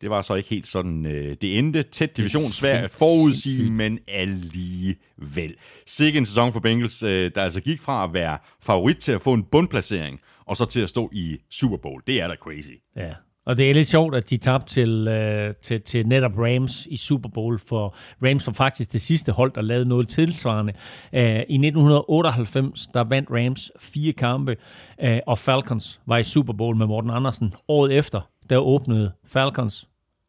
Det 0.00 0.10
var 0.10 0.22
så 0.22 0.34
ikke 0.34 0.48
helt 0.48 0.66
sådan, 0.66 1.04
det 1.40 1.58
endte. 1.58 1.82
Tæt 1.82 2.16
division, 2.16 2.42
svært 2.42 2.84
at 2.84 2.90
forudsige, 2.90 3.70
men 3.70 3.98
alligevel. 4.08 5.54
Sikke 5.86 6.18
en 6.18 6.26
sæson 6.26 6.52
for 6.52 6.60
Bengals, 6.60 6.98
der 6.98 7.42
altså 7.42 7.60
gik 7.60 7.82
fra 7.82 8.04
at 8.04 8.12
være 8.12 8.38
favorit 8.62 8.96
til 8.96 9.12
at 9.12 9.20
få 9.20 9.32
en 9.32 9.44
bundplacering, 9.44 10.20
og 10.46 10.56
så 10.56 10.64
til 10.64 10.80
at 10.80 10.88
stå 10.88 11.10
i 11.12 11.36
Super 11.50 11.76
Bowl. 11.76 12.02
Det 12.06 12.20
er 12.20 12.28
da 12.28 12.34
crazy. 12.34 12.70
Ja, 12.96 13.12
og 13.46 13.56
det 13.56 13.70
er 13.70 13.74
lidt 13.74 13.86
sjovt, 13.86 14.14
at 14.14 14.30
de 14.30 14.36
tabte 14.36 14.74
til, 14.74 15.08
øh, 15.08 15.54
til, 15.62 15.82
til 15.82 16.06
netop 16.06 16.38
Rams 16.38 16.86
i 16.86 16.96
Super 16.96 17.28
Bowl, 17.28 17.58
for 17.58 17.94
Rams 18.22 18.46
var 18.46 18.52
faktisk 18.52 18.92
det 18.92 19.02
sidste 19.02 19.32
hold, 19.32 19.52
der 19.52 19.62
lavede 19.62 19.88
noget 19.88 20.08
tilsvarende. 20.08 20.72
Æh, 21.12 21.36
I 21.36 21.38
1998, 21.38 22.86
der 22.86 23.04
vandt 23.04 23.30
Rams 23.30 23.72
fire 23.78 24.12
kampe, 24.12 24.56
øh, 25.02 25.18
og 25.26 25.38
Falcons 25.38 26.00
var 26.06 26.18
i 26.18 26.22
Super 26.22 26.52
Bowl 26.52 26.76
med 26.76 26.86
Morten 26.86 27.10
Andersen. 27.10 27.54
Året 27.68 27.92
efter, 27.92 28.30
der 28.50 28.58
åbnede 28.58 29.12
Falcons 29.26 29.88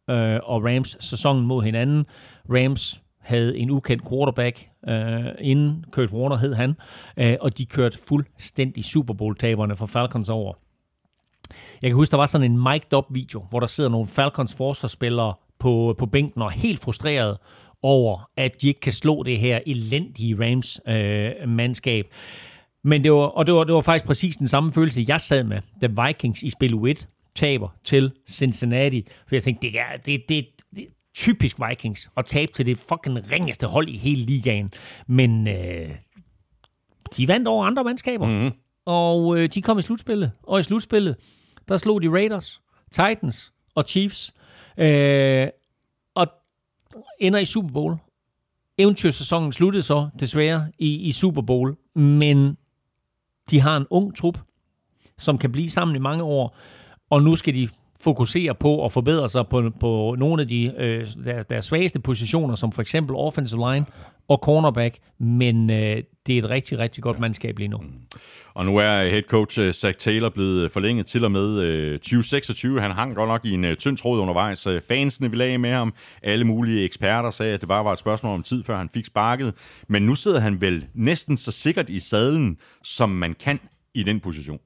øh, 0.10 0.39
og 0.44 0.64
Rams 0.64 0.98
sæsonen 0.99 1.45
mod 1.45 1.64
hinanden. 1.64 2.06
Rams 2.49 3.02
havde 3.19 3.57
en 3.57 3.69
ukendt 3.72 4.10
quarterback, 4.10 4.68
øh, 4.89 5.26
inden 5.39 5.85
Kurt 5.91 6.11
Warner 6.11 6.38
hed 6.38 6.53
han, 6.53 6.76
øh, 7.18 7.35
og 7.41 7.57
de 7.57 7.65
kørte 7.65 7.98
fuldstændig 8.07 8.84
Super 8.84 9.14
Bowl-taberne 9.14 9.76
for 9.76 9.85
Falcons 9.85 10.30
over. 10.30 10.53
Jeg 11.81 11.89
kan 11.89 11.95
huske, 11.95 12.11
der 12.11 12.17
var 12.17 12.25
sådan 12.25 12.51
en 12.51 12.67
mic'd 12.67 12.97
up 12.97 13.05
video, 13.09 13.45
hvor 13.49 13.59
der 13.59 13.67
sidder 13.67 13.89
nogle 13.89 14.07
Falcons 14.07 14.55
forsvarsspillere 14.55 15.33
på, 15.59 15.95
på 15.97 16.05
bænken 16.05 16.41
og 16.41 16.47
er 16.47 16.51
helt 16.51 16.79
frustreret 16.79 17.37
over, 17.81 18.29
at 18.37 18.61
de 18.61 18.67
ikke 18.67 18.79
kan 18.79 18.93
slå 18.93 19.23
det 19.23 19.39
her 19.39 19.59
elendige 19.65 20.37
Rams 20.39 20.79
øh. 20.87 22.03
Men 22.83 23.03
det 23.03 23.11
var, 23.11 23.17
og 23.17 23.45
det 23.45 23.53
var, 23.53 23.63
det 23.63 23.73
var 23.73 23.81
faktisk 23.81 24.05
præcis 24.05 24.37
den 24.37 24.47
samme 24.47 24.71
følelse, 24.71 25.05
jeg 25.07 25.21
sad 25.21 25.43
med, 25.43 25.61
da 25.81 26.07
Vikings 26.07 26.43
i 26.43 26.49
spil 26.49 26.73
1 26.73 27.07
taber 27.35 27.69
til 27.83 28.11
Cincinnati. 28.29 29.05
For 29.27 29.35
jeg 29.35 29.43
tænkte, 29.43 29.67
det 29.67 29.79
er, 29.79 29.97
det, 30.05 30.21
det, 30.29 30.45
det 30.75 30.83
er 30.83 30.87
typisk 31.15 31.57
Vikings 31.69 32.09
at 32.17 32.25
tabe 32.25 32.51
til 32.51 32.65
det 32.65 32.77
fucking 32.77 33.31
ringeste 33.31 33.67
hold 33.67 33.89
i 33.89 33.97
hele 33.97 34.21
ligaen. 34.21 34.71
Men 35.07 35.47
øh, 35.47 35.89
de 37.17 37.27
vandt 37.27 37.47
over 37.47 37.65
andre 37.65 37.83
mandskaber. 37.83 38.25
Mm-hmm. 38.25 38.51
Og 38.85 39.39
øh, 39.39 39.47
de 39.47 39.61
kom 39.61 39.79
i 39.79 39.81
slutspillet. 39.81 40.31
Og 40.43 40.59
i 40.59 40.63
slutspillet, 40.63 41.15
der 41.68 41.77
slog 41.77 42.02
de 42.02 42.11
Raiders, 42.11 42.61
Titans 42.91 43.53
og 43.76 43.84
Chiefs. 43.88 44.34
Øh, 44.77 45.48
og 46.15 46.27
ender 47.19 47.39
i 47.39 47.45
Super 47.45 47.73
Bowl. 47.73 47.95
Eventyrsæsonen 48.77 49.52
sluttede 49.52 49.84
så 49.84 50.10
desværre 50.19 50.72
i, 50.80 50.95
i 50.95 51.11
Super 51.11 51.41
Bowl. 51.41 51.76
Men 51.95 52.57
de 53.49 53.61
har 53.61 53.77
en 53.77 53.88
ung 53.89 54.15
trup, 54.15 54.39
som 55.18 55.38
kan 55.38 55.52
blive 55.52 55.69
sammen 55.69 55.95
i 55.95 55.99
mange 55.99 56.23
år. 56.23 56.57
Og 57.10 57.23
nu 57.23 57.35
skal 57.35 57.53
de 57.53 57.69
fokusere 57.99 58.56
på 58.56 58.86
at 58.86 58.91
forbedre 58.91 59.30
sig 59.30 59.48
på, 59.48 59.72
på 59.80 60.15
nogle 60.18 60.41
af 60.41 60.48
de 60.48 60.74
øh, 60.78 61.07
deres, 61.26 61.45
deres 61.45 61.65
svageste 61.65 61.99
positioner, 61.99 62.56
som 62.56 62.72
for 62.72 62.82
eksempel 62.82 63.15
offensive 63.15 63.74
line 63.74 63.86
og 64.28 64.38
cornerback, 64.38 64.98
men 65.19 65.69
øh, 65.69 66.03
det 66.28 66.38
er 66.38 66.44
et 66.44 66.49
rigtig, 66.49 66.80
rigtig 66.80 67.03
godt 67.03 67.19
mandskab 67.19 67.57
lige 67.57 67.68
nu. 67.68 67.80
Og 68.53 68.65
nu 68.65 68.78
er 68.78 69.10
head 69.10 69.22
coach 69.22 69.60
øh, 69.60 69.74
Zach 69.74 69.99
Taylor 69.99 70.30
blevet 70.30 70.72
forlænget 70.72 71.06
til 71.06 71.26
og 71.26 71.32
med 71.32 71.60
øh, 71.60 71.99
2026. 71.99 72.82
Han 72.82 72.91
hang 72.91 73.15
godt 73.15 73.28
nok 73.28 73.45
i 73.45 73.52
en 73.52 73.64
øh, 73.64 73.76
tynd 73.76 73.98
tråd 73.98 74.19
undervejs. 74.19 74.68
Øh, 74.68 74.82
Fansene 74.88 75.30
ville 75.30 75.45
af 75.45 75.60
med 75.60 75.69
ham. 75.69 75.94
Alle 76.24 76.45
mulige 76.45 76.86
eksperter 76.86 77.30
sagde, 77.30 77.53
at 77.53 77.61
det 77.61 77.69
bare 77.69 77.86
var 77.86 77.94
et 77.94 77.99
spørgsmål 77.99 78.34
om 78.34 78.44
tid, 78.44 78.64
før 78.64 78.78
han 78.78 78.90
fik 78.90 79.06
sparket. 79.06 79.53
Men 79.90 80.03
nu 80.03 80.15
sidder 80.15 80.40
han 80.40 80.61
vel 80.61 80.88
næsten 80.94 81.38
så 81.38 81.52
sikkert 81.52 81.90
i 81.90 81.99
sadlen, 81.99 82.57
som 82.84 83.10
man 83.10 83.34
kan 83.34 83.60
i 83.94 84.03
den 84.03 84.19
position. 84.19 84.60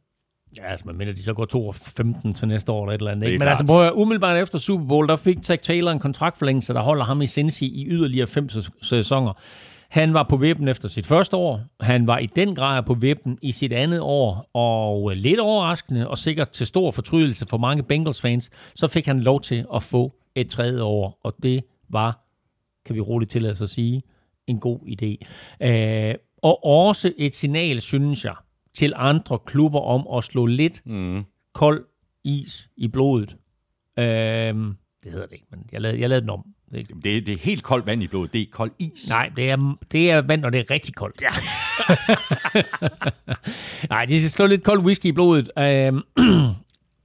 Ja, 0.57 0.65
altså, 0.71 0.85
man 0.87 0.95
mener, 0.97 1.13
de 1.13 1.23
så 1.23 1.33
går 1.33 1.45
2 1.45 1.67
og 1.67 1.75
15 1.75 2.33
til 2.33 2.47
næste 2.47 2.71
år 2.71 2.83
eller 2.83 2.93
et 2.93 2.97
eller 2.99 3.11
andet. 3.11 3.21
Det 3.21 3.27
Ikke? 3.27 3.39
Men 3.39 3.45
klart. 3.45 3.59
altså, 3.59 3.65
prøv 3.73 3.85
at, 3.87 3.91
umiddelbart 3.93 4.37
efter 4.37 4.59
Super 4.59 4.85
Bowl, 4.85 5.07
der 5.07 5.15
fik 5.15 5.37
Zach 5.43 5.63
Taylor 5.63 5.91
en 5.91 5.99
kontraktforlængelse, 5.99 6.73
der 6.73 6.81
holder 6.81 7.03
ham 7.05 7.21
i 7.21 7.27
Cincy 7.27 7.63
i 7.63 7.85
yderligere 7.87 8.27
fem 8.27 8.49
sæs- 8.49 8.69
sæsoner. 8.81 9.33
Han 9.89 10.13
var 10.13 10.23
på 10.29 10.37
vippen 10.37 10.67
efter 10.67 10.89
sit 10.89 11.07
første 11.07 11.37
år. 11.37 11.61
Han 11.81 12.07
var 12.07 12.17
i 12.17 12.25
den 12.25 12.55
grad 12.55 12.83
på 12.83 12.93
vippen 12.93 13.37
i 13.41 13.51
sit 13.51 13.73
andet 13.73 13.99
år. 13.99 14.49
Og 14.53 15.11
øh, 15.11 15.17
lidt 15.17 15.39
overraskende, 15.39 16.07
og 16.07 16.17
sikkert 16.17 16.49
til 16.49 16.67
stor 16.67 16.91
fortrydelse 16.91 17.45
for 17.47 17.57
mange 17.57 17.83
Bengals-fans, 17.83 18.49
så 18.75 18.87
fik 18.87 19.05
han 19.05 19.19
lov 19.21 19.41
til 19.41 19.65
at 19.75 19.83
få 19.83 20.13
et 20.35 20.49
tredje 20.49 20.81
år. 20.81 21.19
Og 21.23 21.35
det 21.43 21.63
var, 21.89 22.19
kan 22.85 22.95
vi 22.95 22.99
roligt 23.01 23.31
tillade 23.31 23.51
os 23.51 23.61
at 23.61 23.69
sige, 23.69 24.03
en 24.47 24.59
god 24.59 24.79
idé. 24.79 25.27
Øh, 25.67 26.15
og 26.43 26.65
også 26.65 27.13
et 27.17 27.35
signal, 27.35 27.81
synes 27.81 28.25
jeg, 28.25 28.35
til 28.73 28.93
andre 28.95 29.39
klubber 29.45 29.79
om 29.79 30.17
at 30.17 30.23
slå 30.23 30.45
lidt 30.45 30.81
Mm. 30.85 31.23
kold 31.53 31.85
is 32.23 32.69
i 32.77 32.87
blodet. 32.87 33.35
Øhm, 33.99 34.75
det 35.03 35.11
hedder 35.11 35.25
det 35.25 35.33
ikke, 35.33 35.45
men 35.51 35.59
jeg 35.71 35.81
lavede, 35.81 35.99
jeg 35.99 36.09
lavede 36.09 36.21
den 36.21 36.29
om. 36.29 36.43
Det 36.69 36.75
er 36.75 36.79
ikke- 36.79 36.93
Det 37.03 37.17
er, 37.17 37.21
det 37.21 37.33
er 37.33 37.37
helt 37.37 37.63
koldt 37.63 37.85
vand 37.85 38.03
i 38.03 38.07
blodet. 38.07 38.33
Det 38.33 38.41
er 38.41 38.45
kold 38.51 38.71
is. 38.79 39.09
Nej, 39.09 39.31
det 39.35 39.49
er, 39.49 39.75
det 39.91 40.11
er 40.11 40.21
vand, 40.21 40.41
når 40.41 40.49
det 40.49 40.59
er 40.59 40.71
rigtig 40.71 40.95
koldt. 40.95 41.21
Ja. 41.21 41.29
Nej, 43.89 44.05
de 44.05 44.19
skal 44.19 44.31
slå 44.31 44.45
lidt 44.47 44.63
kold 44.63 44.79
whisky 44.79 45.05
i 45.05 45.11
blodet. 45.11 45.51
Øhm, 45.57 46.01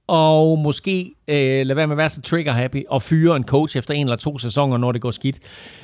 og 0.07 0.59
måske 0.59 1.15
øh, 1.27 1.65
lade 1.65 1.75
være 1.75 1.87
med 1.87 1.93
at 1.93 1.97
være 1.97 2.09
så 2.09 2.21
trigger-happy 2.21 2.83
og 2.89 3.01
fyre 3.01 3.35
en 3.35 3.43
coach 3.43 3.77
efter 3.77 3.93
en 3.93 4.05
eller 4.05 4.15
to 4.15 4.37
sæsoner, 4.37 4.77
når 4.77 4.91
det 4.91 5.01
går 5.01 5.11
skidt. 5.11 5.39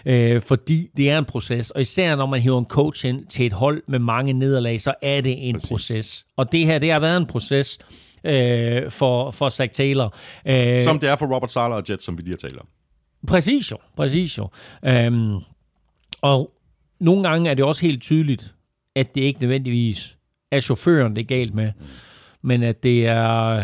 Øh, 0.06 0.42
fordi 0.42 0.90
det 0.98 1.10
er 1.10 1.18
en 1.18 1.26
proces. 1.26 1.72
Og 1.72 1.82
især 1.82 2.16
når 2.16 2.26
man 2.26 2.42
hiver 2.42 2.60
en 2.60 2.66
coach 2.66 3.06
ind 3.06 3.26
til 3.26 3.46
et 3.46 3.54
hold 3.54 3.84
med 3.88 4.00
mange 4.00 4.34
nederlag, 4.34 4.82
så 4.82 4.94
er 5.02 5.22
det 5.22 5.50
en 5.50 5.56
Præcis. 5.56 5.70
Proces. 5.70 6.26
Og 6.38 6.52
det 6.52 6.66
her, 6.66 6.80
det 6.80 6.92
har 6.92 7.00
været 7.00 7.18
en 7.18 7.26
proces 7.26 7.80
øh, 8.24 8.92
for, 8.92 9.32
for 9.32 9.50
Zach 9.50 9.74
Taylor. 9.74 10.16
Øh, 10.48 10.80
Som 10.82 11.00
det 11.00 11.10
er 11.10 11.16
for 11.16 11.36
Robert 11.36 11.52
Sala 11.52 11.76
og 11.76 11.84
Jets, 11.90 12.06
som 12.06 12.18
vi 12.18 12.22
lige 12.24 12.32
har 12.32 12.50
talt 12.50 12.60
om. 12.60 12.68
Præcis 13.28 13.72
jo, 13.72 13.78
præcis 13.98 14.38
jo. 14.38 14.50
Øhm, 14.86 15.36
og 16.22 16.52
nogle 17.00 17.30
gange 17.30 17.50
er 17.50 17.54
det 17.54 17.66
også 17.66 17.82
helt 17.86 18.02
tydeligt, 18.02 18.54
at 18.96 19.16
det 19.16 19.22
ikke 19.22 19.40
nødvendigvis 19.42 20.18
er 20.52 20.60
chaufføren, 20.60 21.16
det 21.16 21.22
er 21.22 21.26
galt 21.26 21.54
med, 21.54 21.72
men 22.42 22.64
at 22.64 22.84
det 22.84 23.08
er 23.08 23.64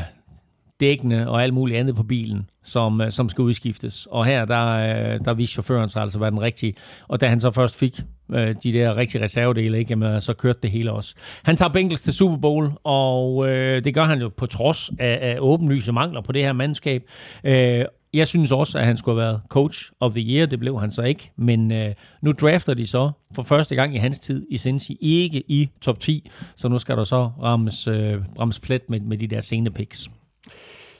dækkene 0.79 1.29
og 1.29 1.43
alt 1.43 1.53
muligt 1.53 1.79
andet 1.79 1.95
på 1.95 2.03
bilen, 2.03 2.49
som, 2.63 3.01
øh, 3.01 3.11
som 3.11 3.29
skal 3.29 3.41
udskiftes. 3.41 4.07
Og 4.11 4.25
her, 4.25 4.45
der, 4.45 4.67
øh, 4.67 5.19
der 5.25 5.33
viste 5.33 5.53
chaufføren 5.53 5.89
sig 5.89 6.01
altså 6.01 6.17
at 6.17 6.21
være 6.21 6.31
den 6.31 6.41
rigtige. 6.41 6.73
Og 7.07 7.21
da 7.21 7.27
han 7.27 7.39
så 7.39 7.51
først 7.51 7.79
fik 7.79 7.99
øh, 8.31 8.55
de 8.63 8.73
der 8.73 8.95
rigtige 8.95 9.23
reservedele, 9.23 9.79
ikke, 9.79 9.89
jamen, 9.89 10.21
så 10.21 10.33
kørte 10.33 10.59
det 10.63 10.71
hele 10.71 10.91
også. 10.91 11.15
Han 11.43 11.57
tager 11.57 11.69
Bengals 11.69 12.01
til 12.01 12.13
Super 12.13 12.37
Bowl, 12.37 12.71
og 12.83 13.49
øh, 13.49 13.83
det 13.83 13.93
gør 13.93 14.05
han 14.05 14.19
jo 14.21 14.29
på 14.37 14.45
trods 14.45 14.91
af, 14.99 15.19
af 15.21 15.37
åbenlyse 15.39 15.91
mangler 15.91 16.21
på 16.21 16.31
det 16.31 16.43
her 16.43 16.53
mandskab. 16.53 17.03
Øh, 17.43 17.85
jeg 18.13 18.27
synes 18.27 18.51
også, 18.51 18.79
at 18.79 18.85
han 18.85 18.97
skulle 18.97 19.21
have 19.21 19.27
været 19.27 19.41
coach 19.49 19.91
of 19.99 20.13
the 20.13 20.21
year. 20.21 20.45
Det 20.45 20.59
blev 20.59 20.79
han 20.79 20.91
så 20.91 21.01
ikke. 21.01 21.31
Men 21.35 21.71
øh, 21.71 21.93
nu 22.21 22.31
drafter 22.31 22.73
de 22.73 22.87
så 22.87 23.11
for 23.35 23.43
første 23.43 23.75
gang 23.75 23.95
i 23.95 23.97
hans 23.97 24.19
tid 24.19 24.47
i 24.49 24.57
Cincy 24.57 24.91
ikke 24.99 25.43
i 25.47 25.69
top 25.81 25.99
10. 25.99 26.29
Så 26.55 26.67
nu 26.67 26.79
skal 26.79 26.97
der 26.97 27.03
så 27.03 27.29
rammes, 27.41 27.87
øh, 27.87 28.17
rammes 28.39 28.59
plet 28.59 28.89
med, 28.89 28.99
med 28.99 29.17
de 29.17 29.27
der 29.27 29.41
sene 29.41 29.71
picks. 29.71 30.09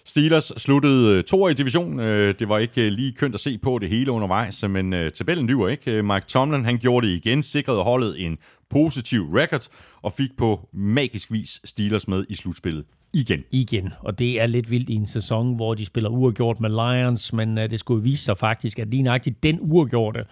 Steelers 0.10 0.52
sluttede 0.58 1.18
øh, 1.18 1.24
to 1.24 1.48
i 1.48 1.54
division. 1.54 2.00
Øh, 2.00 2.36
det 2.40 2.50
var 2.50 2.58
ikke 2.58 2.86
øh, 2.86 2.92
lige 2.92 3.12
kønt 3.12 3.34
at 3.36 3.40
se 3.40 3.58
på 3.58 3.80
det 3.80 3.90
hele 3.90 4.12
undervejs, 4.12 4.64
men 4.70 5.12
tabellen 5.14 5.48
lyver 5.48 5.68
ikke. 5.68 6.04
Mike 6.04 6.26
Tomlin 6.28 6.66
han 6.66 6.78
gjorde 6.78 7.08
det 7.08 7.14
igen, 7.14 7.44
sikrede 7.44 7.84
holdet 7.84 8.26
en 8.26 8.38
positiv 8.70 9.22
record 9.22 9.68
og 10.02 10.12
fik 10.12 10.30
på 10.38 10.70
magisk 10.74 11.32
vis 11.32 11.62
Steelers 11.66 12.08
med 12.08 12.26
i 12.30 12.36
slutspillet 12.36 12.86
igen. 13.14 13.44
igen. 13.52 13.94
Og 14.00 14.20
det 14.20 14.42
er 14.42 14.48
lidt 14.48 14.72
vildt 14.72 14.90
i 14.90 14.94
en 14.94 15.08
sæson, 15.08 15.56
hvor 15.56 15.74
de 15.74 15.86
spiller 15.86 16.10
uafgjort 16.10 16.60
med 16.60 16.70
Lions, 16.70 17.34
men 17.34 17.58
det 17.58 17.80
skulle 17.80 18.04
vise 18.04 18.24
sig 18.24 18.38
faktisk, 18.38 18.80
at 18.80 18.88
lige 18.88 19.04
nøjagtigt 19.04 19.44
den 19.44 19.60
uafgjorte, 19.62 20.26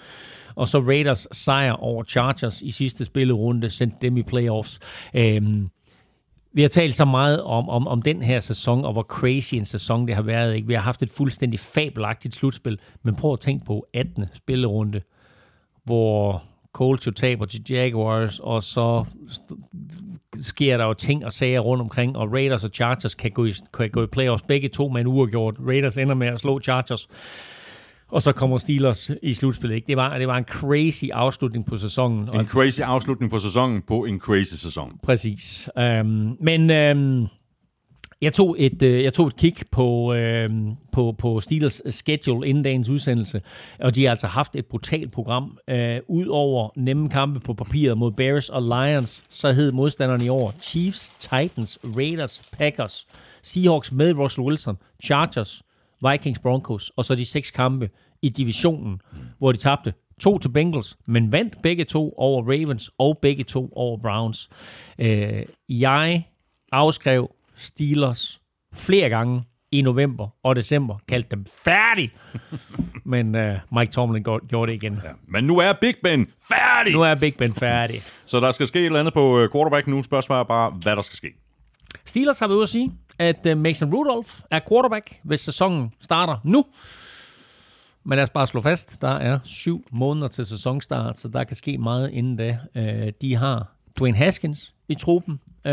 og 0.55 0.69
så 0.69 0.79
Raiders 0.79 1.27
sejr 1.31 1.71
over 1.71 2.03
Chargers 2.03 2.61
i 2.61 2.71
sidste 2.71 3.05
spillerunde, 3.05 3.69
sendte 3.69 3.97
dem 4.01 4.17
i 4.17 4.23
playoffs. 4.23 4.79
Øhm, 5.13 5.69
vi 6.57 6.61
har 6.61 6.69
talt 6.69 6.95
så 6.95 7.05
meget 7.05 7.43
om, 7.43 7.69
om, 7.69 7.87
om 7.87 8.01
den 8.01 8.21
her 8.21 8.39
sæson, 8.39 8.85
og 8.85 8.93
hvor 8.93 9.03
crazy 9.03 9.55
en 9.55 9.65
sæson 9.65 10.07
det 10.07 10.15
har 10.15 10.21
været. 10.21 10.55
Ikke? 10.55 10.67
Vi 10.67 10.73
har 10.73 10.81
haft 10.81 11.03
et 11.03 11.09
fuldstændig 11.09 11.59
fabelagtigt 11.59 12.35
slutspil, 12.35 12.79
men 13.03 13.15
prøv 13.15 13.33
at 13.33 13.39
tænke 13.39 13.65
på 13.65 13.87
18. 13.93 14.25
spillerunde, 14.33 15.01
hvor 15.83 16.43
Colts 16.73 17.07
jo 17.07 17.11
taber 17.11 17.45
til 17.45 17.61
Jaguars, 17.69 18.39
og 18.39 18.63
så 18.63 19.05
sker 20.41 20.77
der 20.77 20.85
jo 20.85 20.93
ting 20.93 21.25
og 21.25 21.33
sager 21.33 21.59
rundt 21.59 21.81
omkring, 21.81 22.17
og 22.17 22.33
Raiders 22.33 22.63
og 22.63 22.69
Chargers 22.73 23.15
kan 23.15 23.31
gå 23.31 23.45
i, 23.45 23.51
kan 23.73 23.89
gå 23.89 24.03
i 24.03 24.07
playoffs 24.07 24.43
begge 24.47 24.69
to 24.69 24.87
med 24.87 25.01
en 25.01 25.07
uafgjort. 25.07 25.55
Raiders 25.67 25.97
ender 25.97 26.15
med 26.15 26.27
at 26.27 26.39
slå 26.39 26.59
Chargers, 26.59 27.07
og 28.11 28.21
så 28.21 28.31
kommer 28.31 28.57
Steelers 28.57 29.11
i 29.23 29.33
slutspillet. 29.33 29.75
Ikke? 29.75 29.87
Det, 29.87 29.97
var, 29.97 30.17
det 30.17 30.27
var 30.27 30.37
en 30.37 30.43
crazy 30.43 31.05
afslutning 31.13 31.65
på 31.65 31.77
sæsonen. 31.77 32.29
En 32.33 32.45
crazy 32.45 32.79
afslutning 32.79 33.31
på 33.31 33.39
sæsonen 33.39 33.81
på 33.81 34.05
en 34.05 34.19
crazy 34.19 34.53
sæson. 34.53 34.99
Præcis. 35.03 35.69
Um, 35.75 36.37
men 36.39 36.69
um, 36.97 37.27
jeg 38.21 38.33
tog 38.33 38.55
et 38.59 38.81
øh, 38.81 39.03
jeg 39.03 39.13
tog 39.13 39.27
et 39.27 39.35
kig 39.35 39.55
på 39.71 40.13
øh, 40.13 40.49
på 40.91 41.15
på 41.17 41.39
Steelers 41.39 41.81
schedule 41.89 42.47
inden 42.47 42.63
dagens 42.63 42.89
udsendelse, 42.89 43.41
og 43.79 43.95
de 43.95 44.03
har 44.03 44.09
altså 44.09 44.27
haft 44.27 44.55
et 44.55 44.65
brutalt 44.65 45.11
program. 45.11 45.57
Øh, 45.69 45.99
Udover 46.07 46.69
nemme 46.75 47.09
kampe 47.09 47.39
på 47.39 47.53
papiret 47.53 47.97
mod 47.97 48.11
Bears 48.11 48.49
og 48.49 48.61
Lions, 48.61 49.23
så 49.29 49.51
hed 49.51 49.71
modstanderne 49.71 50.25
i 50.25 50.29
år 50.29 50.53
Chiefs, 50.61 51.13
Titans, 51.19 51.79
Raiders, 51.83 52.41
Packers, 52.57 53.07
Seahawks 53.41 53.91
med 53.91 54.17
Russell 54.17 54.47
Wilson, 54.47 54.77
Chargers, 55.03 55.63
Vikings, 56.01 56.39
Broncos, 56.39 56.91
og 56.95 57.05
så 57.05 57.15
de 57.15 57.25
seks 57.25 57.51
kampe 57.51 57.89
i 58.21 58.29
divisionen, 58.29 59.01
hvor 59.37 59.51
de 59.51 59.57
tabte 59.57 59.93
to 60.21 60.39
til 60.39 60.49
Bengals, 60.49 60.97
men 61.05 61.31
vandt 61.31 61.61
begge 61.63 61.85
to 61.85 62.13
over 62.17 62.43
Ravens 62.43 62.91
og 62.97 63.17
begge 63.21 63.43
to 63.43 63.69
over 63.75 63.97
Browns. 63.97 64.49
Øh, 64.99 65.43
jeg 65.69 66.23
afskrev 66.71 67.31
Steelers 67.55 68.41
flere 68.73 69.09
gange 69.09 69.43
i 69.71 69.81
november 69.81 70.27
og 70.43 70.55
december, 70.55 70.97
kaldte 71.07 71.29
dem 71.31 71.45
færdig. 71.65 72.11
Men 73.05 73.35
uh, 73.35 73.77
Mike 73.77 73.91
Tomlin 73.91 74.23
gjorde, 74.23 74.47
gjorde 74.47 74.71
det 74.71 74.83
igen. 74.83 75.01
Ja. 75.03 75.09
Men 75.27 75.43
nu 75.43 75.57
er 75.57 75.73
Big 75.73 75.95
Ben 76.03 76.27
færdig! 76.49 76.93
Nu 76.93 77.01
er 77.01 77.15
Big 77.15 77.35
Ben 77.35 77.53
færdig. 77.53 78.01
Så 78.25 78.39
der 78.39 78.51
skal 78.51 78.67
ske 78.67 78.79
et 78.79 78.85
eller 78.85 78.99
andet 78.99 79.13
på 79.13 79.39
øh, 79.39 79.51
quarterback 79.51 79.87
nu. 79.87 80.03
Spørgsmålet 80.03 80.39
er 80.39 80.43
bare, 80.43 80.69
hvad 80.69 80.95
der 80.95 81.01
skal 81.01 81.17
ske. 81.17 81.33
Steelers 82.05 82.39
har 82.39 82.47
været 82.47 82.55
ude 82.55 82.63
at 82.63 82.69
sige, 82.69 82.91
at 83.19 83.45
øh, 83.45 83.57
Mason 83.57 83.93
Rudolph 83.93 84.33
er 84.51 84.59
quarterback, 84.69 85.19
hvis 85.23 85.39
sæsonen 85.39 85.93
starter 86.01 86.37
nu. 86.43 86.65
Men 88.03 88.15
lad 88.15 88.23
os 88.23 88.29
bare 88.29 88.47
slå 88.47 88.61
fast, 88.61 89.01
der 89.01 89.07
er 89.15 89.39
syv 89.43 89.85
måneder 89.91 90.27
til 90.27 90.45
sæsonstart, 90.45 91.19
så 91.19 91.27
der 91.27 91.43
kan 91.43 91.55
ske 91.55 91.77
meget 91.77 92.11
inden 92.11 92.35
da. 92.35 92.59
Øh, 92.75 93.11
de 93.21 93.35
har 93.35 93.71
Dwayne 93.99 94.17
Haskins 94.17 94.73
i 94.87 94.95
truppen. 94.95 95.39
Øh, 95.65 95.71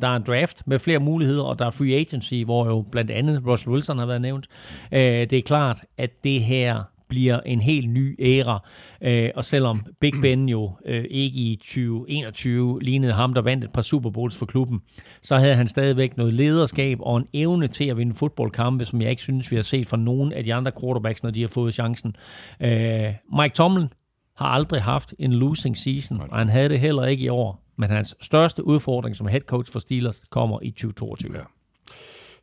der 0.00 0.08
er 0.08 0.16
en 0.16 0.22
draft 0.22 0.66
med 0.66 0.78
flere 0.78 0.98
muligheder, 0.98 1.42
og 1.42 1.58
der 1.58 1.66
er 1.66 1.70
free 1.70 1.94
agency, 1.94 2.34
hvor 2.44 2.66
jo 2.66 2.84
blandt 2.92 3.10
andet 3.10 3.42
Russell 3.46 3.72
Wilson 3.72 3.98
har 3.98 4.06
været 4.06 4.20
nævnt. 4.20 4.48
Det 4.90 5.32
er 5.32 5.42
klart, 5.42 5.84
at 5.98 6.24
det 6.24 6.42
her 6.42 6.82
bliver 7.08 7.40
en 7.40 7.60
helt 7.60 7.90
ny 7.90 8.16
æra. 8.20 8.68
Øh, 9.02 9.30
og 9.34 9.44
selvom 9.44 9.86
Big 10.00 10.12
Ben 10.22 10.48
jo 10.48 10.72
øh, 10.86 11.04
ikke 11.10 11.38
i 11.38 11.56
2021 11.56 12.82
lignede 12.82 13.12
ham, 13.12 13.34
der 13.34 13.42
vandt 13.42 13.64
et 13.64 13.72
par 13.72 13.82
Super 13.82 14.10
Bowls 14.10 14.36
for 14.36 14.46
klubben, 14.46 14.80
så 15.22 15.36
havde 15.36 15.54
han 15.54 15.66
stadigvæk 15.66 16.16
noget 16.16 16.34
lederskab 16.34 16.98
og 17.00 17.16
en 17.16 17.26
evne 17.32 17.68
til 17.68 17.84
at 17.84 17.96
vinde 17.96 18.14
fodboldkampe, 18.14 18.84
som 18.84 19.02
jeg 19.02 19.10
ikke 19.10 19.22
synes, 19.22 19.50
vi 19.50 19.56
har 19.56 19.62
set 19.62 19.86
fra 19.86 19.96
nogen 19.96 20.32
af 20.32 20.44
de 20.44 20.54
andre 20.54 20.72
quarterbacks, 20.80 21.22
når 21.22 21.30
de 21.30 21.40
har 21.40 21.48
fået 21.48 21.74
chancen. 21.74 22.16
Øh, 22.60 23.14
Mike 23.38 23.54
Tomlin 23.54 23.88
har 24.36 24.46
aldrig 24.46 24.82
haft 24.82 25.14
en 25.18 25.32
losing 25.32 25.76
season, 25.76 26.20
og 26.20 26.38
han 26.38 26.48
havde 26.48 26.68
det 26.68 26.80
heller 26.80 27.04
ikke 27.04 27.24
i 27.24 27.28
år. 27.28 27.64
Men 27.76 27.90
hans 27.90 28.16
største 28.20 28.64
udfordring 28.64 29.16
som 29.16 29.26
head 29.26 29.40
coach 29.40 29.72
for 29.72 29.78
Steelers 29.78 30.22
kommer 30.30 30.58
i 30.62 30.70
2022. 30.70 31.32
Ja. 31.34 31.42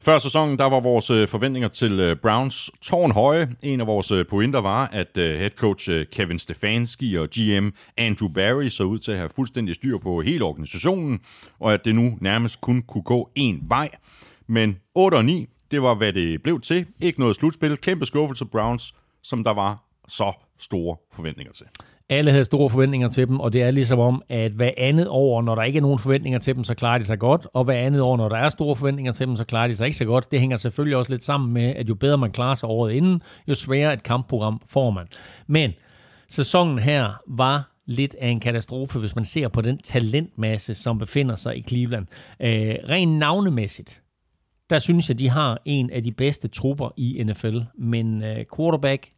Før 0.06 0.18
sæsonen, 0.18 0.60
der 0.60 0.66
var 0.66 0.80
vores 0.80 1.10
øh, 1.10 1.28
forventninger 1.28 1.68
til 1.68 2.00
øh, 2.00 2.16
Browns 2.16 2.22
Browns 2.22 2.72
tårnhøje. 2.82 3.56
En 3.64 3.82
af 3.82 3.88
vores 3.88 4.12
øh, 4.12 4.28
pointer 4.28 4.60
var, 4.62 4.88
at 4.88 5.10
head 5.16 5.50
coach 5.50 5.90
Kevin 6.12 6.40
Stefanski 6.40 7.16
og 7.16 7.30
GM 7.30 7.70
Andrew 7.98 8.30
Barry 8.30 8.70
så 8.70 8.84
ud 8.84 9.00
til 9.00 9.12
at 9.12 9.18
have 9.18 9.30
fuldstændig 9.36 9.76
styr 9.76 9.98
på 9.98 10.22
hele 10.22 10.44
organisationen, 10.46 11.20
og 11.60 11.74
at 11.74 11.86
det 11.86 11.96
nu 11.96 12.18
nærmest 12.22 12.62
kun 12.62 12.82
kunne 12.82 13.04
gå 13.04 13.30
én 13.40 13.68
vej. 13.68 13.90
Men 14.48 14.78
8 14.96 15.16
og 15.16 15.26
9, 15.26 15.48
Det 15.72 15.82
var, 15.82 15.96
hvad 15.96 16.14
det 16.14 16.44
blev 16.44 16.62
til. 16.62 16.86
Ikke 17.00 17.20
noget 17.20 17.36
slutspil. 17.36 17.78
Kæmpe 17.78 18.06
skuffelse 18.06 18.46
Browns, 18.46 18.96
som 19.24 19.44
der 19.44 19.54
var 19.54 19.84
så 20.08 20.34
store 20.60 20.98
forventninger 21.14 21.54
til. 21.54 21.66
Alle 22.10 22.32
havde 22.32 22.46
store 22.46 22.70
forventninger 22.70 23.08
til 23.08 23.28
dem, 23.28 23.40
og 23.40 23.54
det 23.54 23.64
er 23.64 23.72
ligesom 23.72 24.00
om, 24.00 24.22
at 24.30 24.52
hver 24.52 24.72
andet 24.78 25.08
år, 25.10 25.42
når 25.42 25.56
der 25.56 25.64
ikke 25.64 25.78
er 25.78 25.82
nogen 25.82 26.00
forventninger 26.00 26.40
til 26.40 26.56
dem, 26.56 26.64
så 26.64 26.74
klarer 26.74 26.98
de 26.98 27.04
sig 27.04 27.20
godt, 27.20 27.48
og 27.54 27.64
hver 27.64 27.78
andet 27.78 28.02
år, 28.02 28.18
når 28.18 28.30
der 28.30 28.38
er 28.38 28.50
store 28.50 28.76
forventninger 28.76 29.12
til 29.12 29.28
dem, 29.28 29.36
så 29.36 29.44
klarer 29.44 29.68
de 29.68 29.76
sig 29.76 29.86
ikke 29.86 29.98
så 29.98 30.06
godt. 30.06 30.32
Det 30.32 30.40
hænger 30.40 30.58
selvfølgelig 30.58 30.98
også 30.98 31.12
lidt 31.12 31.24
sammen 31.24 31.54
med, 31.54 31.64
at 31.64 31.90
jo 31.90 31.96
bedre 31.96 32.18
man 32.18 32.32
klarer 32.32 32.56
sig 32.56 32.70
året 32.70 32.94
inden, 32.94 33.22
jo 33.48 33.56
sværere 33.56 33.94
et 33.94 34.04
kampprogram 34.04 34.62
får 34.68 34.90
man. 34.90 35.08
Men 35.48 35.74
sæsonen 36.30 36.80
her 36.80 37.22
var 37.28 37.72
lidt 37.86 38.16
af 38.22 38.28
en 38.28 38.40
katastrofe, 38.40 39.00
hvis 39.00 39.16
man 39.16 39.26
ser 39.26 39.48
på 39.48 39.62
den 39.62 39.78
talentmasse, 39.78 40.74
som 40.74 41.00
befinder 41.00 41.36
sig 41.36 41.58
i 41.58 41.62
Cleveland. 41.62 42.08
Øh, 42.40 42.76
rent 42.90 43.12
navnemæssigt, 43.12 44.02
der 44.70 44.80
synes 44.80 45.10
jeg, 45.10 45.20
de 45.20 45.30
har 45.30 45.62
en 45.66 45.90
af 45.90 46.04
de 46.04 46.12
bedste 46.12 46.48
trupper 46.48 46.90
i 46.98 47.24
NFL. 47.24 47.58
Men 47.78 48.24
øh, 48.24 48.46
quarterback 48.56 49.10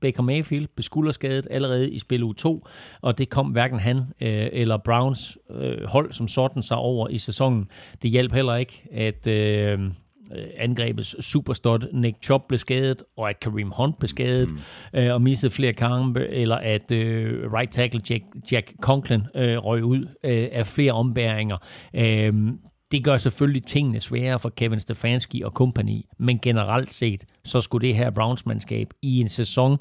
Baker 0.00 0.22
Mayfield 0.22 0.66
blev 0.74 0.82
skulderskadet 0.82 1.46
allerede 1.50 1.90
i 1.90 1.98
spil 1.98 2.22
u 2.22 2.32
2, 2.32 2.66
og 3.00 3.18
det 3.18 3.28
kom 3.28 3.46
hverken 3.46 3.78
han 3.78 3.96
øh, 3.96 4.48
eller 4.52 4.76
Browns 4.76 5.38
øh, 5.50 5.84
hold 5.84 6.12
som 6.12 6.28
sådan 6.28 6.62
sig 6.62 6.76
over 6.76 7.08
i 7.08 7.18
sæsonen. 7.18 7.68
Det 8.02 8.10
hjalp 8.10 8.32
heller 8.32 8.54
ikke, 8.54 8.82
at 8.92 9.26
øh, 9.26 9.78
angrebets 10.56 11.24
superstot 11.24 11.86
Nick 11.92 12.16
Chubb 12.22 12.48
blev 12.48 12.58
skadet, 12.58 13.02
og 13.16 13.30
at 13.30 13.40
Kareem 13.40 13.70
Hunt 13.70 13.98
blev 13.98 14.08
skadet 14.08 14.50
mm. 14.50 14.98
øh, 15.00 15.14
og 15.14 15.22
missede 15.22 15.52
flere 15.52 15.72
kampe, 15.72 16.28
eller 16.28 16.56
at 16.56 16.90
øh, 16.90 17.52
right 17.52 17.72
tackle 17.72 18.00
Jack, 18.10 18.24
Jack 18.52 18.72
Conklin 18.80 19.22
øh, 19.34 19.56
røg 19.56 19.84
ud 19.84 20.06
øh, 20.24 20.48
af 20.52 20.66
flere 20.66 20.92
ombæringer. 20.92 21.56
Øh, 21.94 22.34
det 22.90 23.04
gør 23.04 23.16
selvfølgelig 23.16 23.64
tingene 23.64 24.00
sværere 24.00 24.38
for 24.38 24.48
Kevin 24.48 24.80
Stefanski 24.80 25.42
og 25.42 25.54
kompagni, 25.54 26.06
men 26.18 26.38
generelt 26.38 26.92
set, 26.92 27.24
så 27.44 27.60
skulle 27.60 27.88
det 27.88 27.96
her 27.96 28.10
Browns-mandskab 28.10 28.86
i 29.02 29.20
en 29.20 29.28
sæson, 29.28 29.78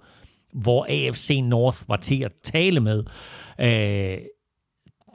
hvor 0.53 0.85
AFC 0.89 1.39
North 1.43 1.77
var 1.87 1.95
til 1.95 2.23
at 2.23 2.31
tale 2.43 2.79
med, 2.79 3.03
øh, 3.59 4.17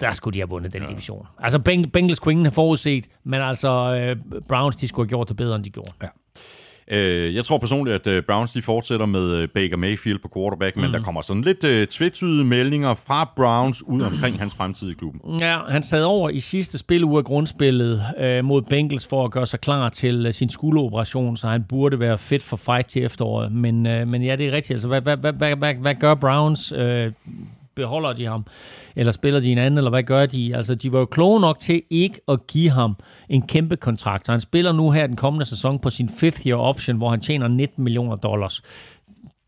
der 0.00 0.12
skulle 0.12 0.34
de 0.34 0.38
have 0.38 0.48
vundet 0.48 0.72
den 0.72 0.82
ja. 0.82 0.88
division. 0.88 1.26
Altså 1.38 1.58
Bengals 1.92 2.18
kunne 2.18 2.32
ingen 2.32 2.46
have 2.46 2.52
forudset, 2.52 3.08
men 3.24 3.40
altså 3.40 3.68
øh, 3.68 4.42
Browns, 4.48 4.76
de 4.76 4.88
skulle 4.88 5.06
have 5.06 5.08
gjort 5.08 5.28
det 5.28 5.36
bedre, 5.36 5.56
end 5.56 5.64
de 5.64 5.70
gjorde. 5.70 5.92
Ja. 6.02 6.06
Øh, 6.90 7.34
jeg 7.34 7.44
tror 7.44 7.58
personligt, 7.58 7.94
at 7.94 8.06
øh, 8.06 8.22
Browns 8.22 8.52
de 8.52 8.62
fortsætter 8.62 9.06
med 9.06 9.30
øh, 9.30 9.48
Baker 9.48 9.76
Mayfield 9.76 10.18
på 10.18 10.30
quarterback, 10.36 10.76
mm. 10.76 10.82
men 10.82 10.92
der 10.92 11.02
kommer 11.02 11.20
sådan 11.20 11.42
lidt 11.42 11.64
uh, 11.64 11.84
tvetydige 11.84 12.44
meldinger 12.44 12.94
fra 12.94 13.32
Browns 13.36 13.82
ud 13.82 14.02
omkring 14.02 14.38
hans 14.42 14.54
fremtid 14.54 14.90
i 14.90 14.94
klubben. 14.94 15.40
Ja, 15.40 15.58
han 15.68 15.82
sad 15.82 16.02
over 16.02 16.30
i 16.30 16.40
sidste 16.40 16.78
spiluge 16.78 17.18
af 17.18 17.24
grundspillet 17.24 18.02
uh, 18.20 18.44
mod 18.44 18.62
Bengals 18.62 19.06
for 19.06 19.24
at 19.24 19.30
gøre 19.30 19.46
sig 19.46 19.60
klar 19.60 19.88
til 19.88 20.26
uh, 20.26 20.32
sin 20.32 20.50
skulderoperation, 20.50 21.36
så 21.36 21.46
han 21.48 21.64
burde 21.68 22.00
være 22.00 22.18
fit 22.18 22.42
for 22.42 22.56
fight 22.56 22.86
til 22.86 23.04
efteråret. 23.04 23.52
Men, 23.52 23.86
uh, 23.86 24.08
men 24.08 24.22
ja, 24.22 24.36
det 24.36 24.46
er 24.46 24.52
rigtigt. 24.52 24.70
Altså, 24.70 24.88
hvad, 24.88 25.00
hvad, 25.00 25.16
hvad, 25.16 25.32
hvad, 25.32 25.56
hvad, 25.56 25.74
hvad 25.74 25.94
gør 25.94 26.14
Browns? 26.14 26.72
Uh, 26.72 26.78
beholder 27.80 28.12
de 28.12 28.26
ham, 28.26 28.46
eller 28.96 29.12
spiller 29.12 29.40
de 29.40 29.52
en 29.52 29.58
anden, 29.58 29.78
eller 29.78 29.90
hvad 29.90 30.02
gør 30.02 30.26
de? 30.26 30.56
Altså, 30.56 30.74
de 30.74 30.92
var 30.92 30.98
jo 30.98 31.06
kloge 31.06 31.40
nok 31.40 31.58
til 31.58 31.82
ikke 31.90 32.20
at 32.28 32.46
give 32.46 32.70
ham 32.70 32.96
en 33.28 33.42
kæmpe 33.46 33.76
kontrakt. 33.76 34.26
Så 34.26 34.32
han 34.32 34.40
spiller 34.40 34.72
nu 34.72 34.90
her 34.90 35.06
den 35.06 35.16
kommende 35.16 35.46
sæson 35.46 35.78
på 35.78 35.90
sin 35.90 36.08
fifth 36.08 36.46
year 36.46 36.58
option, 36.58 36.96
hvor 36.96 37.08
han 37.08 37.20
tjener 37.20 37.48
19 37.48 37.84
millioner 37.84 38.16
dollars. 38.16 38.62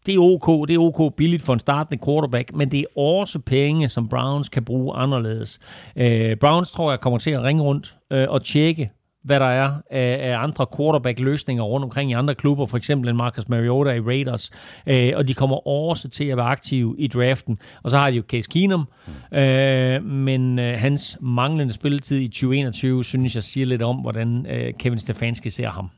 Det 0.06 0.14
er 0.14 0.18
ok, 0.18 0.68
det 0.68 0.74
er 0.74 0.78
ok 0.78 1.16
billigt 1.16 1.42
for 1.42 1.52
en 1.52 1.58
startende 1.58 2.04
quarterback, 2.04 2.54
men 2.54 2.70
det 2.70 2.80
er 2.80 3.00
også 3.00 3.38
penge, 3.38 3.88
som 3.88 4.08
Browns 4.08 4.48
kan 4.48 4.64
bruge 4.64 4.94
anderledes. 4.94 5.58
Øh, 5.96 6.36
Browns 6.36 6.72
tror 6.72 6.90
jeg 6.92 7.00
kommer 7.00 7.18
til 7.18 7.30
at 7.30 7.42
ringe 7.42 7.62
rundt 7.62 7.96
øh, 8.12 8.26
og 8.28 8.44
tjekke, 8.44 8.90
hvad 9.24 9.40
der 9.40 9.46
er 9.46 9.72
af, 9.90 10.30
af 10.30 10.38
andre 10.38 10.66
quarterback-løsninger 10.76 11.62
rundt 11.62 11.84
omkring 11.84 12.10
i 12.10 12.14
andre 12.14 12.34
klubber, 12.34 12.66
for 12.66 12.76
eksempel 12.76 13.10
en 13.10 13.16
Marcus 13.16 13.48
Mariota 13.48 13.90
i 13.90 14.00
Raiders, 14.00 14.50
øh, 14.86 15.12
og 15.16 15.28
de 15.28 15.34
kommer 15.34 15.66
også 15.66 16.08
til 16.08 16.24
at 16.24 16.36
være 16.36 16.46
aktive 16.46 16.94
i 16.98 17.06
draften. 17.06 17.58
Og 17.82 17.90
så 17.90 17.98
har 17.98 18.10
de 18.10 18.16
jo 18.16 18.22
Case 18.28 18.50
Keenum, 18.50 18.88
øh, 19.32 20.04
men 20.04 20.58
øh, 20.58 20.78
hans 20.78 21.18
manglende 21.20 21.74
spilletid 21.74 22.20
i 22.20 22.28
2021, 22.28 23.04
synes 23.04 23.34
jeg 23.34 23.42
siger 23.42 23.66
lidt 23.66 23.82
om, 23.82 23.96
hvordan 23.96 24.46
øh, 24.46 24.74
Kevin 24.78 24.98
Stefanski 24.98 25.50
ser 25.50 25.70
ham. 25.70 25.90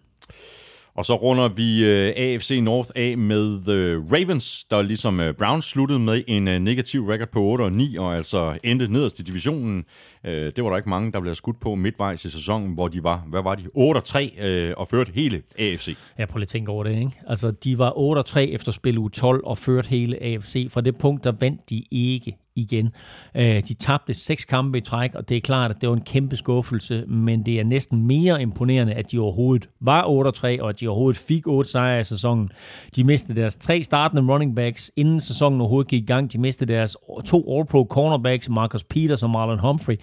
Og 0.97 1.07
så 1.07 1.15
runder 1.15 1.49
vi 1.49 1.85
øh, 1.85 2.13
AFC 2.17 2.61
North 2.63 2.91
af 2.97 3.19
med 3.19 3.63
The 3.65 4.17
Ravens, 4.17 4.65
der 4.71 4.83
ligesom 4.83 5.21
uh, 5.21 5.31
Browns 5.39 5.65
sluttede 5.65 5.99
med 5.99 6.23
en 6.27 6.49
øh, 6.49 6.59
negativ 6.59 7.09
record 7.09 7.29
på 7.29 7.43
8 7.43 7.63
og 7.63 7.73
9, 7.73 7.97
og 7.97 8.15
altså 8.15 8.59
endte 8.65 8.89
nederst 8.89 9.21
i 9.21 9.23
divisionen. 9.23 9.85
Øh, 10.25 10.53
det 10.57 10.65
var 10.65 10.71
der 10.71 10.77
ikke 10.77 10.89
mange, 10.89 11.13
der 11.13 11.21
blev 11.21 11.35
skudt 11.35 11.61
på 11.61 11.75
midtvejs 11.75 12.25
i 12.25 12.31
sæsonen, 12.31 12.75
hvor 12.75 12.89
de 12.89 13.05
var, 13.05 13.25
hvad 13.27 13.43
var 13.43 13.55
de, 13.55 13.63
8-3 13.63 14.45
øh, 14.45 14.75
og 14.77 14.89
førte 14.89 15.13
hele 15.15 15.43
AFC. 15.59 15.97
Ja, 16.19 16.27
prøv 16.27 16.39
lige 16.39 16.45
at 16.45 16.49
tænke 16.49 16.73
over 16.73 16.85
det, 16.85 16.91
ikke? 16.91 17.11
Altså, 17.27 17.51
de 17.51 17.79
var 17.79 17.91
8-3 17.91 18.39
efter 18.39 18.73
spil 18.73 18.99
u 18.99 19.09
12 19.09 19.41
og 19.45 19.59
førte 19.59 19.89
hele 19.89 20.23
AFC. 20.23 20.71
Fra 20.71 20.81
det 20.81 20.99
punkt, 20.99 21.25
der 21.25 21.33
vandt 21.41 21.71
de 21.71 21.85
ikke 21.91 22.39
igen. 22.57 22.91
Øh, 23.35 23.63
de 23.69 23.75
tabte 23.75 24.15
seks 24.15 24.45
kampe 24.45 24.79
i 24.79 24.81
træk, 24.81 25.15
og 25.15 25.29
det 25.29 25.37
er 25.37 25.41
klart, 25.41 25.71
at 25.71 25.81
det 25.81 25.89
var 25.89 25.95
en 25.95 26.01
kæmpe 26.01 26.37
skuffelse, 26.37 27.05
men 27.07 27.47
det 27.47 27.61
er 27.61 27.65
næsten 27.65 28.07
mere 28.07 28.43
imponerende, 28.43 28.93
at 28.93 29.13
de 29.13 29.19
overhovedet 29.19 29.69
var 29.81 30.03
8-3, 30.03 30.63
og 30.63 30.69
at 30.69 30.81
de 30.81 30.89
overhovedet 30.89 31.21
fik 31.29 31.47
8 31.47 31.71
sejre 31.71 32.01
i 32.01 32.05
sæsonen. 32.05 32.49
De 32.97 33.05
mistede 33.05 33.41
deres 33.41 33.57
tre 33.57 33.83
startende 33.83 34.33
running 34.33 34.57
backs, 34.57 34.91
inden 34.97 35.21
sæsonen 35.21 35.61
overhovedet 35.61 35.91
gik 35.91 36.03
i 36.03 36.07
gang. 36.07 36.33
De 36.33 36.39
mistede 36.39 36.73
deres 36.73 36.97
to 37.25 37.59
All-Pro 37.59 37.87
cornerbacks, 37.91 38.49
Marcus 38.49 38.85
Peters 38.85 39.23
og 39.23 39.31
Marlon 39.31 39.59
Humphrey, 39.59 39.97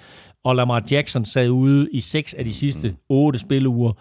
og 0.44 0.56
Lamar 0.56 0.84
Jackson 0.92 1.26
sad 1.26 1.50
ude 1.50 1.88
i 1.92 2.00
seks 2.00 2.34
af 2.34 2.46
de 2.46 2.54
sidste 2.54 2.96
otte 3.10 3.40
spilleuger. 3.40 3.94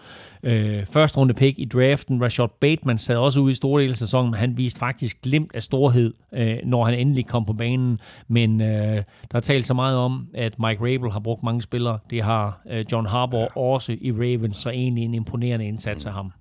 Øh, 0.43 0.85
første 0.85 1.17
runde 1.17 1.33
pick 1.33 1.59
i 1.59 1.65
draften, 1.65 2.21
Rashad 2.21 2.47
Bateman 2.61 2.97
sad 2.97 3.15
også 3.15 3.39
ude 3.39 3.51
i 3.51 3.55
store 3.55 3.81
dele 3.81 3.91
af 3.91 3.97
sæsonen, 3.97 4.33
han 4.33 4.57
viste 4.57 4.79
faktisk 4.79 5.21
glimt 5.21 5.51
af 5.53 5.63
storhed, 5.63 6.13
øh, 6.33 6.57
når 6.63 6.85
han 6.85 6.99
endelig 6.99 7.27
kom 7.27 7.45
på 7.45 7.53
banen. 7.53 7.99
Men 8.27 8.61
øh, 8.61 8.67
der 8.67 9.03
er 9.33 9.39
talt 9.39 9.65
så 9.65 9.73
meget 9.73 9.97
om, 9.97 10.27
at 10.33 10.59
Mike 10.59 10.81
Rabel 10.81 11.11
har 11.11 11.19
brugt 11.19 11.43
mange 11.43 11.61
spillere. 11.61 11.99
Det 12.09 12.23
har 12.23 12.61
øh, 12.71 12.85
John 12.91 13.07
Harbaugh 13.07 13.47
ja. 13.55 13.61
også 13.61 13.97
i 14.01 14.11
Ravens, 14.11 14.57
så 14.57 14.69
egentlig 14.69 15.03
en 15.03 15.13
imponerende 15.13 15.67
indsats 15.67 16.05
af 16.05 16.13
ham. 16.13 16.31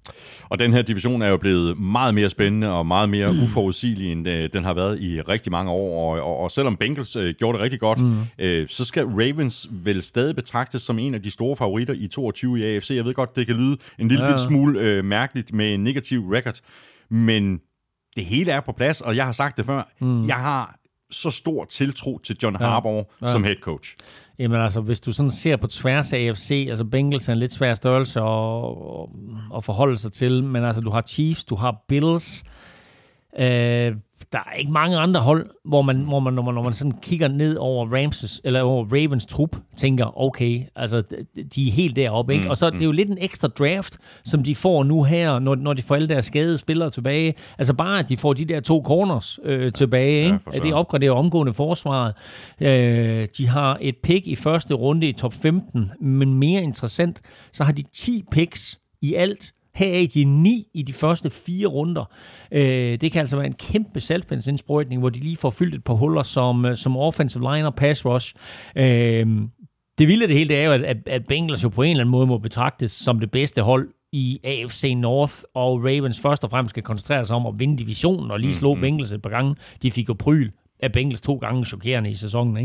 Og 0.48 0.58
den 0.58 0.72
her 0.72 0.82
division 0.82 1.22
er 1.22 1.28
jo 1.28 1.36
blevet 1.36 1.78
meget 1.78 2.14
mere 2.14 2.30
spændende 2.30 2.72
og 2.72 2.86
meget 2.86 3.08
mere 3.08 3.28
uforudsigelig, 3.42 4.12
end 4.12 4.28
øh, 4.28 4.48
den 4.52 4.64
har 4.64 4.74
været 4.74 5.00
i 5.00 5.20
rigtig 5.20 5.52
mange 5.52 5.72
år. 5.72 6.14
Og, 6.14 6.22
og, 6.22 6.38
og 6.38 6.50
selvom 6.50 6.76
Bengals 6.76 7.16
øh, 7.16 7.34
gjorde 7.38 7.58
det 7.58 7.64
rigtig 7.64 7.80
godt, 7.80 8.00
mm. 8.00 8.16
øh, 8.38 8.68
så 8.68 8.84
skal 8.84 9.04
Ravens 9.04 9.68
vel 9.70 10.02
stadig 10.02 10.36
betragtes 10.36 10.82
som 10.82 10.98
en 10.98 11.14
af 11.14 11.22
de 11.22 11.30
store 11.30 11.56
favoritter 11.56 11.94
i 11.94 12.08
22 12.08 12.60
i 12.60 12.76
AFC. 12.76 12.90
Jeg 12.90 13.04
ved 13.04 13.14
godt, 13.14 13.36
det 13.36 13.46
kan 13.46 13.56
lyde 13.56 13.76
en 13.98 14.08
lille 14.08 14.26
ja. 14.26 14.36
smule 14.36 14.80
øh, 14.80 15.04
mærkeligt 15.04 15.52
med 15.52 15.74
en 15.74 15.84
negativ 15.84 16.28
record, 16.28 16.60
men 17.10 17.60
det 18.16 18.24
hele 18.24 18.52
er 18.52 18.60
på 18.60 18.72
plads, 18.72 19.00
og 19.00 19.16
jeg 19.16 19.24
har 19.24 19.32
sagt 19.32 19.56
det 19.56 19.66
før, 19.66 19.82
mm. 20.00 20.26
jeg 20.26 20.36
har 20.36 20.80
så 21.10 21.30
stor 21.30 21.64
tiltro 21.64 22.18
til 22.18 22.36
John 22.42 22.56
ja. 22.60 22.66
Harbaugh 22.66 23.04
ja. 23.22 23.26
som 23.26 23.44
head 23.44 23.56
coach. 23.62 23.96
Jamen 24.38 24.60
altså, 24.60 24.80
hvis 24.80 25.00
du 25.00 25.12
sådan 25.12 25.30
ser 25.30 25.56
på 25.56 25.66
tværs 25.66 26.12
af 26.12 26.18
AFC, 26.18 26.66
altså 26.68 26.84
Bengals 26.84 27.28
er 27.28 27.32
en 27.32 27.38
lidt 27.38 27.52
svær 27.52 27.74
størrelse 27.74 28.20
at, 28.20 29.56
at 29.56 29.64
forholde 29.64 29.96
sig 29.96 30.12
til, 30.12 30.44
men 30.44 30.64
altså 30.64 30.82
du 30.82 30.90
har 30.90 31.02
Chiefs, 31.02 31.44
du 31.44 31.54
har 31.54 31.84
Bills, 31.88 32.44
øh, 33.38 33.92
der 34.32 34.38
er 34.38 34.52
ikke 34.52 34.72
mange 34.72 34.98
andre 34.98 35.20
hold, 35.20 35.50
hvor 35.64 35.82
man, 35.82 35.96
hvor 35.96 36.20
man, 36.20 36.32
når, 36.32 36.42
man, 36.42 36.54
når 36.54 36.62
man 36.62 36.72
sådan 36.72 36.98
kigger 37.02 37.28
ned 37.28 37.56
over 37.56 37.86
Ramses, 37.86 38.40
eller 38.44 38.62
over 38.62 38.84
Ravens 38.92 39.26
trup, 39.26 39.56
tænker, 39.76 40.20
okay, 40.20 40.62
altså, 40.76 41.02
de 41.54 41.68
er 41.68 41.72
helt 41.72 41.96
deroppe, 41.96 42.32
ikke? 42.32 42.44
Mm, 42.44 42.50
og 42.50 42.56
så 42.56 42.70
mm. 42.70 42.72
det 42.72 42.80
er 42.80 42.84
jo 42.84 42.92
lidt 42.92 43.08
en 43.08 43.18
ekstra 43.20 43.48
draft, 43.48 43.98
som 44.24 44.42
de 44.42 44.54
får 44.54 44.82
nu 44.82 45.02
her, 45.02 45.38
når, 45.38 45.54
når 45.54 45.72
de 45.72 45.82
får 45.82 45.94
alle 45.94 46.08
deres 46.08 46.24
skadede 46.24 46.58
spillere 46.58 46.90
tilbage. 46.90 47.34
Altså 47.58 47.74
bare, 47.74 47.98
at 47.98 48.08
de 48.08 48.16
får 48.16 48.32
de 48.32 48.44
der 48.44 48.60
to 48.60 48.82
corners 48.86 49.38
øh, 49.44 49.72
tilbage, 49.72 50.24
ikke? 50.24 50.38
Ja, 50.54 50.58
det 50.58 50.74
opgraderer 50.74 51.12
omgående 51.12 51.54
forsvaret. 51.54 52.14
Øh, 52.60 53.28
de 53.36 53.48
har 53.48 53.78
et 53.80 53.96
pick 54.02 54.26
i 54.26 54.36
første 54.36 54.74
runde 54.74 55.08
i 55.08 55.12
top 55.12 55.34
15, 55.34 55.90
men 56.00 56.34
mere 56.34 56.62
interessant, 56.62 57.20
så 57.52 57.64
har 57.64 57.72
de 57.72 57.82
10 57.94 58.24
picks 58.30 58.80
i 59.02 59.14
alt, 59.14 59.52
her 59.74 60.02
er 60.02 60.06
de 60.14 60.24
9 60.24 60.66
i 60.74 60.82
de 60.82 60.92
første 60.92 61.30
fire 61.30 61.66
runder. 61.66 62.04
Øh, 62.52 63.00
det 63.00 63.12
kan 63.12 63.20
altså 63.20 63.36
være 63.36 63.46
en 63.46 63.52
kæmpe 63.52 64.00
selvfindsindsprøjtning, 64.00 65.00
hvor 65.00 65.10
de 65.10 65.20
lige 65.20 65.36
får 65.36 65.50
fyldt 65.50 65.74
et 65.74 65.84
par 65.84 65.94
huller 65.94 66.22
som, 66.22 66.66
øh, 66.66 66.76
som 66.76 66.96
offensive 66.96 67.54
line 67.54 67.66
og 67.66 67.74
pass 67.74 68.06
rush. 68.06 68.34
Øh, 68.76 69.26
det 69.98 70.08
vilde 70.08 70.26
det 70.26 70.36
hele, 70.36 70.48
det 70.48 70.56
er 70.56 70.64
jo, 70.64 70.72
at, 70.72 71.08
at 71.08 71.26
Bengals 71.26 71.64
jo 71.64 71.68
på 71.68 71.82
en 71.82 71.90
eller 71.90 72.00
anden 72.00 72.10
måde 72.10 72.26
må 72.26 72.38
betragtes 72.38 72.92
som 72.92 73.20
det 73.20 73.30
bedste 73.30 73.62
hold 73.62 73.88
i 74.12 74.40
AFC 74.44 74.94
North, 74.96 75.34
og 75.54 75.84
Ravens 75.84 76.20
først 76.20 76.44
og 76.44 76.50
fremmest 76.50 76.70
skal 76.70 76.82
koncentrere 76.82 77.24
sig 77.24 77.36
om 77.36 77.46
at 77.46 77.54
vinde 77.58 77.78
divisionen 77.78 78.30
og 78.30 78.40
lige 78.40 78.54
slå 78.54 78.74
mm-hmm. 78.74 78.80
Bengals 78.80 79.12
et 79.12 79.22
par 79.22 79.30
gange. 79.30 79.54
De 79.82 79.90
fik 79.90 80.08
jo 80.08 80.14
pryl 80.14 80.50
af 80.82 80.92
Bengals 80.92 81.20
to 81.20 81.34
gange 81.34 81.64
chokerende 81.64 82.10
i 82.10 82.14
sæsonen. 82.14 82.56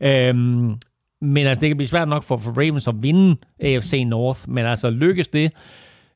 Ikke? 0.00 0.28
Øhm, 0.28 0.74
men 1.20 1.46
altså, 1.46 1.60
det 1.60 1.68
kan 1.68 1.76
blive 1.76 1.88
svært 1.88 2.08
nok 2.08 2.22
for, 2.22 2.36
for 2.36 2.50
Ravens 2.50 2.88
at 2.88 3.02
vinde 3.02 3.36
AFC 3.60 4.04
North, 4.06 4.40
men 4.48 4.66
altså 4.66 4.90
lykkes 4.90 5.28
det, 5.28 5.52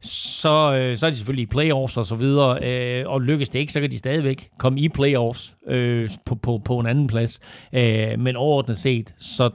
så, 0.02 0.74
øh, 0.74 0.98
så 0.98 1.06
er 1.06 1.10
de 1.10 1.16
selvfølgelig 1.16 1.42
i 1.42 1.46
playoffs 1.46 1.96
og 1.96 2.06
så 2.06 2.14
videre, 2.14 2.64
øh, 2.64 3.08
og 3.08 3.20
lykkes 3.20 3.48
det 3.48 3.58
ikke, 3.58 3.72
så 3.72 3.80
kan 3.80 3.90
de 3.90 3.98
stadigvæk 3.98 4.50
komme 4.58 4.80
i 4.80 4.88
playoffs 4.88 5.56
øh, 5.68 6.10
på, 6.24 6.34
på, 6.34 6.60
på 6.64 6.78
en 6.78 6.86
anden 6.86 7.06
plads. 7.06 7.40
Øh, 7.72 8.18
men 8.18 8.36
overordnet 8.36 8.78
set, 8.78 9.14
så 9.18 9.50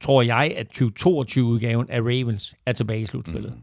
tror 0.00 0.22
jeg, 0.22 0.54
at 0.56 0.66
2022-udgaven 0.82 1.90
af 1.90 2.00
Ravens 2.00 2.54
er 2.66 2.72
tilbage 2.72 3.00
i 3.00 3.06
slutspillet. 3.06 3.52
Mm. 3.54 3.62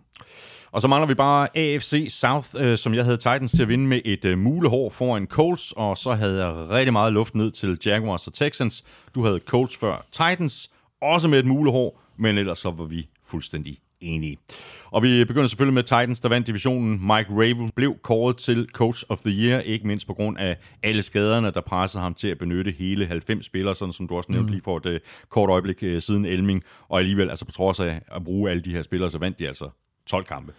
Og 0.72 0.82
så 0.82 0.88
mangler 0.88 1.08
vi 1.08 1.14
bare 1.14 1.58
AFC 1.58 2.08
South, 2.10 2.48
øh, 2.58 2.78
som 2.78 2.94
jeg 2.94 3.04
havde 3.04 3.18
Titans 3.18 3.52
til 3.52 3.62
at 3.62 3.68
vinde 3.68 3.88
med 3.88 4.02
et 4.06 4.26
øh, 4.26 4.38
mulehår 4.38 4.90
foran 4.90 5.28
Colts, 5.28 5.72
og 5.72 5.98
så 5.98 6.14
havde 6.14 6.46
jeg 6.46 6.70
rigtig 6.70 6.94
meget 6.94 7.14
luft 7.14 7.36
ned 7.36 7.52
til 7.52 7.80
Jaguars 7.86 8.28
og 8.28 8.34
Texans. 8.34 8.84
Du 9.16 9.26
havde 9.26 9.40
Colts 9.46 9.78
før 9.78 10.06
Titans, 10.12 10.70
også 11.02 11.28
med 11.28 11.40
et 11.40 11.46
mulehår, 11.46 12.02
men 12.18 12.38
ellers 12.38 12.60
så 12.60 12.72
var 12.72 12.86
vi 12.86 13.08
fuldstændig 13.26 13.78
enige. 14.04 14.38
Og 14.86 15.04
vi 15.04 15.26
begynder 15.26 15.48
selvfølgelig 15.48 15.74
med 15.74 15.84
Titans, 15.84 16.20
der 16.20 16.30
vandt 16.30 16.48
divisionen. 16.48 16.92
Mike 16.92 17.30
Rabel 17.30 17.72
blev 17.76 17.96
kåret 18.04 18.38
til 18.38 18.68
Coach 18.74 19.04
of 19.10 19.20
the 19.20 19.32
Year, 19.32 19.60
ikke 19.60 19.88
mindst 19.88 20.08
på 20.08 20.14
grund 20.14 20.38
af 20.38 20.58
alle 20.84 21.02
skaderne, 21.02 21.52
der 21.52 21.62
pressede 21.62 22.04
ham 22.04 22.14
til 22.14 22.28
at 22.28 22.38
benytte 22.38 22.74
hele 22.80 23.06
90 23.06 23.46
spillere, 23.46 23.76
sådan 23.76 23.94
som 23.94 24.08
du 24.08 24.16
også 24.16 24.32
nævnte 24.32 24.48
mm. 24.48 24.52
lige 24.52 24.62
for 24.64 24.78
et 24.78 24.86
uh, 24.86 24.96
kort 25.30 25.50
øjeblik 25.50 25.84
uh, 25.84 26.00
siden 26.00 26.26
Elming. 26.26 26.64
Og 26.90 27.00
alligevel, 27.00 27.30
altså 27.30 27.46
på 27.46 27.52
trods 27.52 27.80
af 27.80 28.02
at 28.16 28.24
bruge 28.24 28.50
alle 28.50 28.62
de 28.62 28.72
her 28.72 28.82
spillere, 28.82 29.12
så 29.12 29.18
vandt 29.18 29.40
de 29.40 29.48
altså 29.48 29.70
12 30.08 30.26
kampe. 30.26 30.54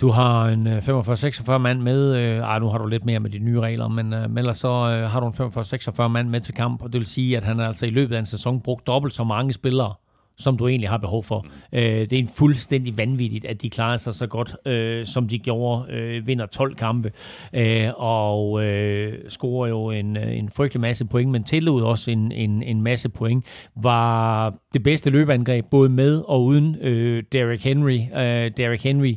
Du 0.00 0.10
har 0.10 0.48
en 0.48 0.78
45-46 0.78 1.58
mand 1.58 1.80
med. 1.80 2.16
Øh, 2.16 2.38
ej, 2.38 2.58
nu 2.58 2.68
har 2.68 2.78
du 2.78 2.86
lidt 2.86 3.04
mere 3.04 3.20
med 3.20 3.30
de 3.30 3.38
nye 3.38 3.60
regler, 3.60 3.88
men, 3.88 4.12
øh, 4.12 4.30
men 4.30 4.38
ellers 4.38 4.58
så 4.58 4.68
øh, 4.68 5.10
har 5.10 5.20
du 5.20 5.26
en 5.26 5.34
45-46 5.34 6.08
mand 6.08 6.28
med 6.28 6.40
til 6.40 6.54
kamp, 6.54 6.82
og 6.82 6.92
det 6.92 6.98
vil 6.98 7.06
sige, 7.06 7.36
at 7.36 7.44
han 7.44 7.60
altså 7.60 7.86
i 7.86 7.90
løbet 7.90 8.14
af 8.14 8.18
en 8.18 8.26
sæson 8.26 8.60
brugt 8.60 8.86
dobbelt 8.86 9.14
så 9.14 9.24
mange 9.24 9.52
spillere, 9.52 9.94
som 10.38 10.56
du 10.56 10.68
egentlig 10.68 10.88
har 10.88 10.96
behov 10.96 11.24
for. 11.24 11.46
Mm. 11.72 11.78
Øh, 11.78 12.00
det 12.00 12.12
er 12.12 12.18
en 12.18 12.28
fuldstændig 12.28 12.98
vanvittigt, 12.98 13.44
at 13.44 13.62
de 13.62 13.70
klarer 13.70 13.96
sig 13.96 14.14
så 14.14 14.26
godt, 14.26 14.56
øh, 14.66 15.06
som 15.06 15.28
de 15.28 15.38
gjorde. 15.38 15.92
Øh, 15.92 16.26
vinder 16.26 16.46
12 16.46 16.74
kampe, 16.74 17.12
øh, 17.52 17.88
og 17.96 18.64
øh, 18.64 19.18
scorer 19.28 19.68
jo 19.68 19.90
en, 19.90 20.16
en 20.16 20.50
frygtelig 20.50 20.80
masse 20.80 21.04
point, 21.04 21.30
men 21.30 21.44
tillod 21.44 21.82
også 21.82 22.10
en, 22.10 22.32
en, 22.32 22.62
en 22.62 22.82
masse 22.82 23.08
point. 23.08 23.44
Var 23.76 24.54
det 24.72 24.82
bedste 24.82 25.10
løbeangreb, 25.10 25.64
både 25.70 25.88
med 25.88 26.22
og 26.26 26.44
uden 26.44 26.76
øh, 26.80 27.22
Derrick 27.32 27.64
Henry. 27.64 27.98
Øh, 27.98 28.50
Derrick 28.56 28.82
Henry 28.82 29.14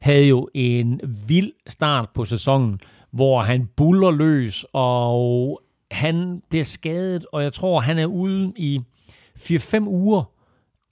havde 0.00 0.24
jo 0.24 0.48
en 0.54 1.00
vild 1.28 1.52
start 1.66 2.08
på 2.14 2.24
sæsonen, 2.24 2.80
hvor 3.10 3.42
han 3.42 3.68
buller 3.76 4.10
løs, 4.10 4.66
og 4.72 5.60
han 5.90 6.42
bliver 6.50 6.64
skadet, 6.64 7.26
og 7.32 7.42
jeg 7.42 7.52
tror, 7.52 7.80
han 7.80 7.98
er 7.98 8.06
ude 8.06 8.52
i 8.56 8.80
4-5 9.38 9.80
uger, 9.86 10.24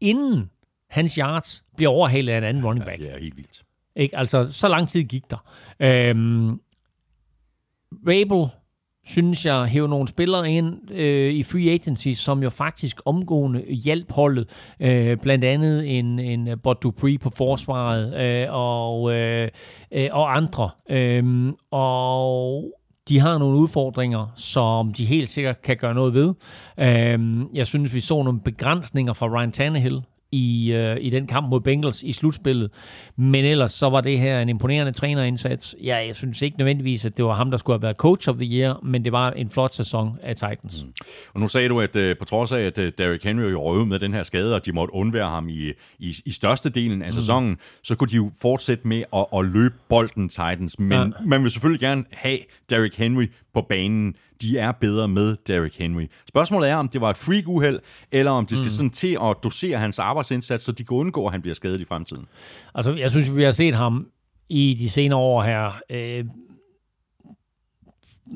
inden 0.01 0.51
hans 0.90 1.14
yards 1.14 1.64
bliver 1.77 1.90
overhalet 1.90 2.32
af 2.32 2.39
en 2.39 2.44
anden 2.44 2.64
running 2.64 2.86
back. 2.86 3.01
Ja, 3.01 3.05
det 3.05 3.14
er 3.14 3.18
helt 3.18 3.36
vildt. 3.36 3.62
Ikke? 3.97 4.16
Altså, 4.16 4.52
så 4.52 4.68
lang 4.68 4.89
tid 4.89 5.02
gik 5.02 5.31
der. 5.31 5.44
Øhm, 5.81 6.60
Rabel 8.06 8.51
synes 9.06 9.47
jeg, 9.47 9.64
hæve 9.64 9.89
nogle 9.89 10.09
spillere 10.09 10.51
ind 10.51 10.90
øh, 10.90 11.32
i 11.32 11.43
free 11.43 11.70
agency, 11.70 12.09
som 12.09 12.43
jo 12.43 12.51
faktisk 12.51 13.01
omgående 13.05 13.64
hjalp 13.73 14.10
holdet. 14.10 14.48
Øh, 14.81 15.16
blandt 15.16 15.44
andet 15.44 15.98
en, 15.98 16.18
en 16.18 16.59
Bud 16.59 16.74
Dupree 16.74 17.18
på 17.18 17.31
forsvaret 17.31 18.14
øh, 18.14 18.47
og, 18.51 19.12
øh, 19.12 19.48
øh, 19.93 20.09
og 20.12 20.36
andre. 20.36 20.70
Øh, 20.90 21.52
og 21.70 22.73
de 23.09 23.19
har 23.20 23.39
nogle 23.39 23.59
udfordringer, 23.59 24.33
som 24.35 24.93
de 24.93 25.05
helt 25.05 25.28
sikkert 25.28 25.62
kan 25.62 25.77
gøre 25.77 25.95
noget 25.95 26.15
ved. 26.15 26.35
Øh, 26.78 27.41
jeg 27.55 27.66
synes, 27.66 27.95
vi 27.95 28.01
så 28.01 28.23
nogle 28.23 28.41
begrænsninger 28.41 29.12
fra 29.12 29.27
Ryan 29.27 29.53
Tannehill 29.53 30.03
i, 30.32 30.73
øh, 30.73 30.97
i 31.01 31.11
den 31.11 31.27
kamp 31.27 31.48
mod 31.48 31.61
Bengals 31.61 32.03
i 32.03 32.12
slutspillet. 32.12 32.70
Men 33.16 33.44
ellers 33.44 33.73
så 33.73 33.89
var 33.89 34.01
det 34.01 34.20
her 34.20 34.40
en 34.40 34.48
imponerende 34.48 34.93
trænerindsats. 34.93 35.74
Ja, 35.85 35.97
jeg 35.97 36.15
synes 36.15 36.43
ikke 36.43 36.59
nødvendigvis, 36.59 37.05
at 37.05 37.16
det 37.16 37.24
var 37.24 37.32
ham, 37.32 37.51
der 37.51 37.59
skulle 37.59 37.74
have 37.74 37.82
været 37.82 37.97
coach 37.97 38.28
of 38.28 38.36
the 38.36 38.59
year, 38.59 38.81
men 38.82 39.05
det 39.05 39.12
var 39.12 39.31
en 39.31 39.51
flot 39.51 39.74
sæson 39.74 40.19
af 40.23 40.36
Titans. 40.36 40.85
Mm. 40.85 40.93
Og 41.35 41.40
nu 41.40 41.48
sagde 41.48 41.69
du, 41.69 41.81
at 41.81 41.97
uh, 41.97 42.11
på 42.19 42.24
trods 42.24 42.53
af, 42.53 42.61
at 42.61 42.78
uh, 42.78 42.85
Derrick 42.98 43.24
Henry 43.24 43.51
jo 43.51 43.62
røvede 43.62 43.86
med 43.86 43.98
den 43.98 44.12
her 44.12 44.23
skade, 44.23 44.55
og 44.55 44.66
de 44.66 44.73
måtte 44.73 44.94
undvære 44.94 45.28
ham 45.28 45.48
i, 45.48 45.73
i, 45.98 46.15
i 46.27 46.32
største 46.32 46.70
delen 46.70 47.03
af 47.03 47.09
mm. 47.09 47.12
sæsonen, 47.12 47.59
så 47.82 47.97
kunne 47.97 48.09
de 48.09 48.16
jo 48.16 48.31
fortsætte 48.43 48.89
med 48.89 49.05
at, 49.12 49.27
at 49.35 49.44
løbe 49.44 49.74
bolden 49.89 50.28
Titans. 50.28 50.78
Men 50.78 50.93
ja. 50.93 51.05
man 51.27 51.43
vil 51.43 51.51
selvfølgelig 51.51 51.81
gerne 51.81 52.05
have 52.12 52.39
Derrick 52.70 52.98
Henry 52.98 53.27
på 53.55 53.61
banen 53.69 54.15
de 54.43 54.59
er 54.59 54.73
bedre 54.73 55.09
med 55.09 55.37
Derrick 55.47 55.79
Henry. 55.79 56.07
Spørgsmålet 56.29 56.71
er, 56.71 56.77
om 56.77 56.89
det 56.89 57.01
var 57.01 57.11
et 57.11 57.17
freak-uheld, 57.17 57.81
eller 58.13 58.31
om 58.31 58.47
de 58.47 58.57
skal 58.57 58.65
mm. 58.65 58.71
sådan 58.71 58.91
til 58.91 59.19
at 59.23 59.37
dosere 59.45 59.79
hans 59.79 59.99
arbejdsindsats, 59.99 60.65
så 60.65 60.73
de 60.73 60.85
kan 60.85 60.97
undgå, 60.97 61.27
at 61.27 61.33
han 61.33 61.43
bliver 61.43 61.55
skadet 61.55 61.81
i 61.81 61.85
fremtiden. 61.85 62.27
Altså, 62.75 62.93
jeg 62.93 63.11
synes, 63.11 63.37
vi 63.37 63.43
har 63.43 63.51
set 63.51 63.75
ham 63.75 64.07
i 64.49 64.77
de 64.79 64.91
senere 64.91 65.19
år 65.19 65.43
her 65.43 65.81
øh, 65.91 66.25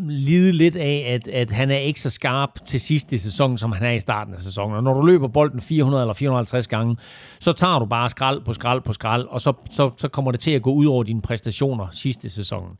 lide 0.09 0.53
lidt 0.53 0.77
af, 0.77 1.05
at, 1.09 1.29
at 1.29 1.51
han 1.51 1.71
er 1.71 1.77
ikke 1.77 2.01
så 2.01 2.11
skarp 2.11 2.51
til 2.67 2.81
sidste 2.81 3.19
sæson, 3.19 3.59
som 3.59 3.73
han 3.73 3.87
er 3.87 3.91
i 3.91 4.01
starten 4.01 4.35
af 4.35 4.41
sæsonen. 4.41 4.77
Og 4.77 4.83
når 4.83 4.95
du 4.95 5.07
løber 5.07 5.29
bolden 5.29 5.61
400 5.61 6.03
eller 6.03 6.15
450 6.15 6.67
gange, 6.67 6.97
så 7.41 7.53
tager 7.53 7.79
du 7.79 7.87
bare 7.87 8.09
skrald 8.09 8.45
på 8.45 8.53
skrald 8.53 8.81
på 8.81 8.93
skrald, 8.93 9.27
og 9.27 9.41
så, 9.41 9.53
så, 9.71 9.91
så 9.97 10.09
kommer 10.09 10.31
det 10.31 10.41
til 10.41 10.51
at 10.51 10.63
gå 10.63 10.73
ud 10.73 10.87
over 10.87 11.03
dine 11.03 11.23
præstationer 11.23 11.87
sidste 11.91 12.31
sæson. 12.31 12.77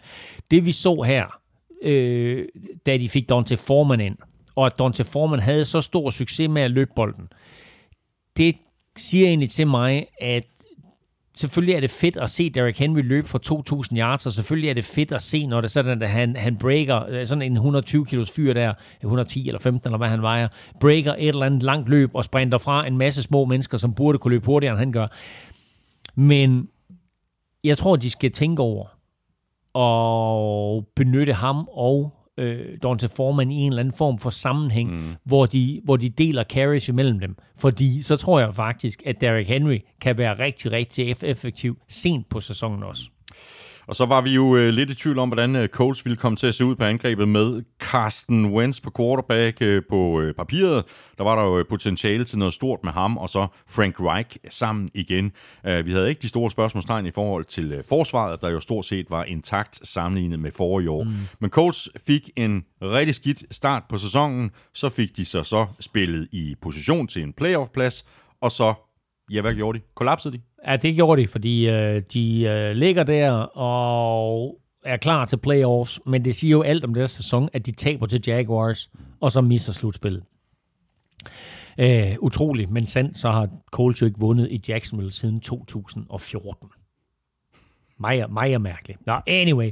Det 0.51 0.67
vi 0.67 0.73
så 0.73 1.03
her, 1.07 1.41
øh, 1.83 2.49
da 2.87 2.97
de 2.97 3.09
fik 3.09 3.29
Dante 3.29 3.57
Foreman 3.57 4.01
ind, 4.01 4.17
og 4.55 4.67
at 4.67 4.79
Dante 4.79 5.05
Foreman 5.05 5.41
havde 5.41 5.65
så 5.65 5.81
stor 5.81 6.11
succes 6.11 6.49
med 6.49 6.63
at 6.63 6.71
løbe 6.71 6.91
bolden. 6.97 7.29
Det 8.37 8.57
siger 8.97 9.27
egentlig 9.27 9.51
til 9.51 9.67
mig, 9.67 10.07
at 10.21 10.45
selvfølgelig 11.37 11.75
er 11.75 11.81
det 11.81 11.91
fedt 11.91 12.17
at 12.17 12.31
se 12.31 12.51
Derrick 12.51 12.79
Henry 12.79 13.03
løbe 13.03 13.29
for 13.29 13.41
2.000 13.93 13.99
yards, 13.99 14.27
og 14.27 14.33
selvfølgelig 14.33 14.71
er 14.71 14.75
det 14.75 14.85
fedt 14.85 15.13
at 15.13 15.23
se, 15.23 15.47
når 15.47 15.61
det 15.61 15.69
er 15.69 15.71
sådan, 15.71 16.03
at 16.03 16.11
han, 16.11 16.37
han 16.37 16.57
breaker 16.57 17.07
øh, 17.09 17.27
sådan 17.27 17.43
en 17.43 17.53
120 17.53 18.07
kilos 18.07 18.31
fyr 18.31 18.53
der, 18.53 18.75
110 19.01 19.47
eller 19.49 19.59
15 19.59 19.89
eller 19.89 19.99
hvad 19.99 20.09
han 20.09 20.23
vejer, 20.23 20.49
breaker 20.81 21.15
et 21.15 21.29
eller 21.29 21.47
andet 21.47 21.63
langt 21.63 21.89
løb 21.89 22.11
og 22.15 22.25
sprinter 22.25 22.59
fra 22.59 22.87
en 22.87 22.99
masse 22.99 23.23
små 23.23 23.45
mennesker, 23.45 23.79
som 23.79 23.95
burde 23.95 24.19
kunne 24.19 24.35
løbe 24.35 24.47
hurtigere, 24.47 24.73
end 24.73 24.79
han 24.79 24.93
gør. 24.93 25.07
Men 26.15 26.69
jeg 27.65 27.79
tror, 27.79 27.97
de 27.97 28.11
skal 28.11 28.33
tænke 28.33 28.63
over, 28.63 28.87
og 29.75 30.87
benytte 30.97 31.33
ham 31.33 31.69
og 31.73 32.17
øh, 32.39 32.79
Dante 32.83 33.09
Foreman 33.09 33.51
i 33.51 33.55
en 33.55 33.73
eller 33.73 33.81
anden 33.81 33.95
form 33.95 34.19
for 34.19 34.31
sammenhæng, 34.31 34.91
mm. 34.91 35.15
hvor, 35.25 35.47
de, 35.47 35.81
hvor 35.85 35.97
de 35.97 36.09
deler 36.09 36.45
carries 36.45 36.89
imellem 36.89 37.21
dem. 37.21 37.37
Fordi 37.57 38.03
så 38.03 38.17
tror 38.17 38.41
jeg 38.41 38.55
faktisk, 38.55 39.03
at 39.07 39.21
Derrick 39.21 39.49
Henry 39.49 39.79
kan 40.01 40.19
være 40.19 40.39
rigtig, 40.39 40.73
rigtig 40.73 41.15
effektiv 41.23 41.79
sent 41.89 42.29
på 42.29 42.41
sæsonen 42.41 42.83
også. 42.83 43.03
Og 43.91 43.97
så 43.97 44.07
var 44.07 44.21
vi 44.21 44.31
jo 44.35 44.57
øh, 44.57 44.69
lidt 44.69 44.91
i 44.91 44.95
tvivl 44.95 45.19
om, 45.19 45.29
hvordan 45.29 45.57
øh, 45.57 45.69
Colts 45.69 46.05
ville 46.05 46.17
komme 46.17 46.37
til 46.37 46.47
at 46.47 46.55
se 46.55 46.65
ud 46.65 46.77
på 46.77 46.85
angrebet 46.85 47.29
med 47.29 47.63
Carsten 47.79 48.47
Wentz 48.47 48.81
på 48.81 48.91
quarterback 48.97 49.63
øh, 49.63 49.83
på 49.89 50.21
øh, 50.21 50.35
papiret. 50.35 50.85
Der 51.19 51.25
var 51.25 51.37
der 51.37 51.43
jo 51.43 51.65
potentiale 51.69 52.25
til 52.25 52.39
noget 52.39 52.55
stort 52.55 52.79
med 52.85 52.93
ham, 52.93 53.17
og 53.17 53.29
så 53.29 53.47
Frank 53.69 54.01
Reich 54.01 54.37
sammen 54.49 54.91
igen. 54.95 55.33
Uh, 55.69 55.87
vi 55.87 55.93
havde 55.93 56.09
ikke 56.09 56.23
de 56.23 56.29
store 56.29 56.51
spørgsmålstegn 56.51 57.07
i 57.07 57.11
forhold 57.11 57.45
til 57.45 57.79
uh, 57.79 57.85
forsvaret, 57.89 58.41
der 58.41 58.49
jo 58.51 58.61
stort 58.61 58.85
set 58.85 59.11
var 59.11 59.25
intakt 59.25 59.89
sammenlignet 59.89 60.39
med 60.39 60.51
forrige 60.51 60.91
år. 60.91 61.05
Mm. 61.05 61.15
Men 61.41 61.51
Colts 61.51 61.89
fik 62.07 62.31
en 62.37 62.65
rigtig 62.83 63.15
skidt 63.15 63.45
start 63.55 63.83
på 63.89 63.99
sæsonen. 63.99 64.51
Så 64.75 64.89
fik 64.89 65.17
de 65.17 65.25
så, 65.25 65.43
så 65.43 65.67
spillet 65.81 66.29
i 66.33 66.55
position 66.63 67.07
til 67.07 67.23
en 67.23 67.33
playoff-plads, 67.33 68.05
og 68.41 68.53
så, 68.53 68.75
ja, 69.31 69.41
hvad 69.41 69.55
gjorde 69.55 69.79
de? 69.79 69.85
Kollapsede 69.95 70.37
de? 70.37 70.43
Ja, 70.67 70.77
det 70.77 70.95
gjorde 70.95 71.23
de, 71.23 71.29
fordi 71.29 71.69
øh, 71.69 72.03
de 72.13 72.43
øh, 72.43 72.73
ligger 72.73 73.03
der 73.03 73.33
og 73.57 74.61
er 74.85 74.97
klar 74.97 75.25
til 75.25 75.37
playoffs, 75.37 76.01
men 76.07 76.25
det 76.25 76.35
siger 76.35 76.51
jo 76.51 76.63
alt 76.63 76.85
om 76.85 76.95
deres 76.95 77.11
sæson, 77.11 77.49
at 77.53 77.67
de 77.67 77.73
taber 77.73 78.07
til 78.07 78.23
Jaguars, 78.27 78.91
og 79.21 79.33
så 79.33 79.41
misser 79.41 79.73
slutspillet. 79.73 80.23
Uh, 81.83 82.15
utroligt, 82.19 82.71
men 82.71 82.87
sandt, 82.87 83.19
så 83.19 83.31
har 83.31 83.49
Colts 83.71 84.01
jo 84.01 84.07
ikke 84.07 84.21
vundet 84.21 84.49
i 84.51 84.63
Jacksonville 84.69 85.13
siden 85.13 85.41
2014. 85.41 86.69
Meget, 88.01 88.33
meget 88.33 88.61
mærkeligt. 88.61 89.07
Nå, 89.07 89.21
anyway. 89.27 89.71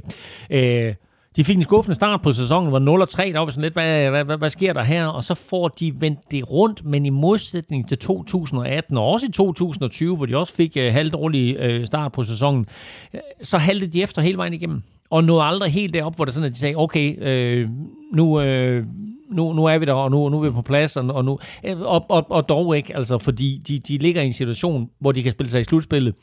Uh, 0.53 0.93
de 1.39 1.43
fik 1.43 1.55
en 1.55 1.63
skuffende 1.63 1.95
start 1.95 2.21
på 2.21 2.33
sæsonen, 2.33 2.71
var 2.71 2.79
0-3, 2.79 3.33
der 3.33 3.39
var 3.39 3.49
sådan 3.49 3.61
lidt, 3.61 3.73
hvad, 3.73 4.09
hvad, 4.09 4.23
hvad, 4.23 4.37
hvad 4.37 4.49
sker 4.49 4.73
der 4.73 4.83
her? 4.83 5.05
Og 5.05 5.23
så 5.23 5.33
får 5.33 5.67
de 5.67 5.93
vendt 6.01 6.19
det 6.31 6.51
rundt, 6.51 6.85
men 6.85 7.05
i 7.05 7.09
modsætning 7.09 7.87
til 7.87 7.97
2018, 7.97 8.97
og 8.97 9.07
også 9.07 9.27
i 9.27 9.31
2020, 9.31 10.15
hvor 10.15 10.25
de 10.25 10.37
også 10.37 10.53
fik 10.53 10.77
uh, 10.79 10.83
halvt 10.83 11.15
uh, 11.15 11.85
start 11.85 12.11
på 12.11 12.23
sæsonen, 12.23 12.65
øh, 13.13 13.19
så 13.41 13.57
haltede 13.57 13.91
de 13.91 14.01
efter 14.01 14.21
hele 14.21 14.37
vejen 14.37 14.53
igennem. 14.53 14.81
Og 15.09 15.23
nåede 15.23 15.43
aldrig 15.43 15.71
helt 15.71 15.93
derop, 15.93 16.15
hvor 16.15 16.25
det 16.25 16.33
sådan, 16.33 16.47
at 16.47 16.53
de 16.53 16.59
sagde, 16.59 16.75
okay, 16.75 17.23
øh, 17.23 17.69
nu, 18.13 18.41
øh, 18.41 18.85
nu, 19.31 19.53
nu 19.53 19.65
er 19.65 19.77
vi 19.77 19.85
der, 19.85 19.93
og 19.93 20.11
nu, 20.11 20.29
nu 20.29 20.39
er 20.39 20.43
vi 20.43 20.51
på 20.51 20.61
plads, 20.61 20.97
og, 20.97 21.05
og, 21.05 21.25
nu, 21.25 21.39
og, 21.81 22.05
og, 22.09 22.25
og 22.29 22.49
dog 22.49 22.77
ikke, 22.77 22.95
altså, 22.95 23.17
fordi 23.17 23.61
de, 23.67 23.79
de 23.79 23.97
ligger 23.97 24.21
i 24.21 24.25
en 24.25 24.33
situation, 24.33 24.89
hvor 24.99 25.11
de 25.11 25.23
kan 25.23 25.31
spille 25.31 25.49
sig 25.49 25.61
i 25.61 25.63
slutspillet, 25.63 26.15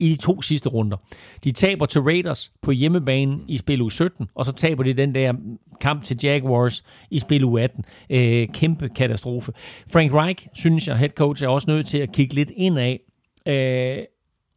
i 0.00 0.08
de 0.08 0.16
to 0.16 0.42
sidste 0.42 0.68
runder. 0.68 0.96
De 1.44 1.52
taber 1.52 1.86
til 1.86 2.00
Raiders 2.00 2.52
på 2.62 2.70
hjemmebane 2.70 3.38
i 3.48 3.56
spil 3.56 3.82
u 3.82 3.90
17, 3.90 4.28
og 4.34 4.44
så 4.44 4.52
taber 4.52 4.82
de 4.82 4.92
den 4.92 5.14
der 5.14 5.32
kamp 5.80 6.02
til 6.02 6.18
Jaguars 6.22 6.84
i 7.10 7.18
spil 7.18 7.44
u 7.44 7.58
18. 7.58 7.84
Øh, 8.10 8.48
kæmpe 8.48 8.88
katastrofe. 8.88 9.52
Frank 9.92 10.12
Reich, 10.12 10.46
synes 10.54 10.88
jeg, 10.88 10.96
head 10.98 11.10
coach, 11.10 11.44
er 11.44 11.48
også 11.48 11.70
nødt 11.70 11.86
til 11.86 11.98
at 11.98 12.12
kigge 12.12 12.34
lidt 12.34 12.52
ind 12.56 12.78
af 12.78 13.00
øh, 13.46 14.04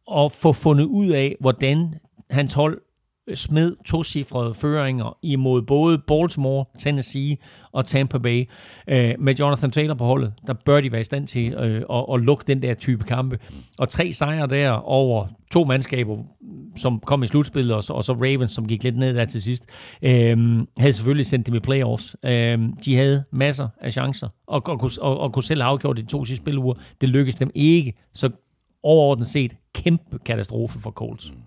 og 0.06 0.32
få 0.32 0.52
fundet 0.52 0.84
ud 0.84 1.08
af, 1.08 1.36
hvordan 1.40 1.94
hans 2.30 2.52
hold 2.52 2.80
smed 3.34 3.76
to-cifrede 3.84 4.54
føringer 4.54 5.18
imod 5.22 5.62
både 5.62 5.98
Baltimore, 5.98 6.64
Tennessee 6.78 7.36
og 7.72 7.84
Tampa 7.84 8.18
Bay. 8.18 8.48
Øh, 8.88 9.14
med 9.18 9.34
Jonathan 9.34 9.70
Taylor 9.70 9.94
på 9.94 10.04
holdet, 10.04 10.32
der 10.46 10.52
bør 10.52 10.80
de 10.80 10.92
være 10.92 11.00
i 11.00 11.04
stand 11.04 11.26
til 11.26 11.52
øh, 11.52 11.82
at, 11.92 12.04
at 12.14 12.20
lukke 12.20 12.44
den 12.46 12.62
der 12.62 12.74
type 12.74 13.04
kampe. 13.04 13.38
Og 13.78 13.88
tre 13.88 14.12
sejre 14.12 14.46
der 14.46 14.70
over 14.70 15.26
to 15.52 15.64
mandskaber, 15.64 16.18
som 16.76 17.00
kom 17.00 17.22
i 17.22 17.26
slutspillet, 17.26 17.76
og 17.76 17.82
så, 17.82 17.92
og 17.92 18.04
så 18.04 18.12
Ravens, 18.12 18.52
som 18.52 18.68
gik 18.68 18.84
lidt 18.84 18.96
ned 18.96 19.14
der 19.14 19.24
til 19.24 19.42
sidst, 19.42 19.66
øh, 20.02 20.38
havde 20.78 20.92
selvfølgelig 20.92 21.26
sendt 21.26 21.46
dem 21.46 21.54
i 21.54 21.60
playoffs. 21.60 22.16
Øh, 22.24 22.58
de 22.84 22.96
havde 22.96 23.24
masser 23.32 23.68
af 23.80 23.92
chancer, 23.92 24.28
og, 24.46 24.62
og, 24.66 24.90
og, 25.00 25.20
og, 25.20 25.32
kunne 25.32 25.42
selv 25.42 25.62
have 25.62 25.70
afgjort 25.70 25.96
de 25.96 26.06
to 26.06 26.24
sidste 26.24 26.42
spiluger. 26.42 26.74
Det 27.00 27.08
lykkedes 27.08 27.34
dem 27.34 27.50
ikke, 27.54 27.94
så 28.14 28.30
overordnet 28.82 29.28
set 29.28 29.56
kæmpe 29.74 30.18
katastrofe 30.18 30.80
for 30.80 30.90
Colts. 30.90 31.32
Mm. 31.32 31.38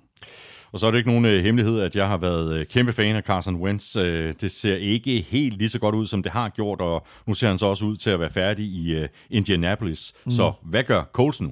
Og 0.74 0.80
så 0.80 0.88
er 0.88 0.92
det 0.92 0.98
ikke 0.98 1.10
nogen 1.10 1.26
øh, 1.26 1.44
hemmelighed, 1.44 1.80
at 1.80 1.96
jeg 1.96 2.08
har 2.08 2.18
været 2.18 2.54
øh, 2.54 2.66
kæmpe 2.66 2.94
fan 2.94 3.16
af 3.16 3.24
Carson 3.24 3.56
Wentz. 3.56 3.96
Øh, 3.96 4.34
det 4.42 4.52
ser 4.52 4.76
ikke 4.76 5.22
helt 5.22 5.58
lige 5.58 5.70
så 5.70 5.80
godt 5.80 5.96
ud, 5.96 6.06
som 6.06 6.24
det 6.24 6.32
har 6.32 6.50
gjort, 6.50 6.82
og 6.82 7.06
nu 7.28 7.34
ser 7.34 7.48
han 7.48 7.58
så 7.58 7.66
også 7.66 7.86
ud 7.86 7.96
til 7.96 8.10
at 8.10 8.20
være 8.20 8.30
færdig 8.30 8.66
i 8.66 8.94
øh, 8.94 9.10
Indianapolis. 9.30 10.14
Mm. 10.26 10.32
Så 10.32 10.52
hvad 10.62 10.84
gør 10.84 11.04
Colts 11.04 11.42
nu? 11.42 11.52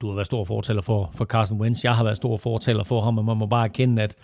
Du 0.00 0.08
har 0.08 0.14
været 0.14 0.26
stor 0.26 0.44
fortaler 0.44 0.82
for, 0.82 1.10
for 1.14 1.24
Carson 1.24 1.60
Wentz. 1.60 1.84
Jeg 1.84 1.96
har 1.96 2.04
været 2.04 2.16
stor 2.16 2.36
fortaler 2.36 2.84
for 2.84 3.00
ham, 3.00 3.18
og 3.18 3.24
man 3.24 3.36
må 3.36 3.46
bare 3.46 3.64
erkende, 3.64 4.02
at 4.02 4.16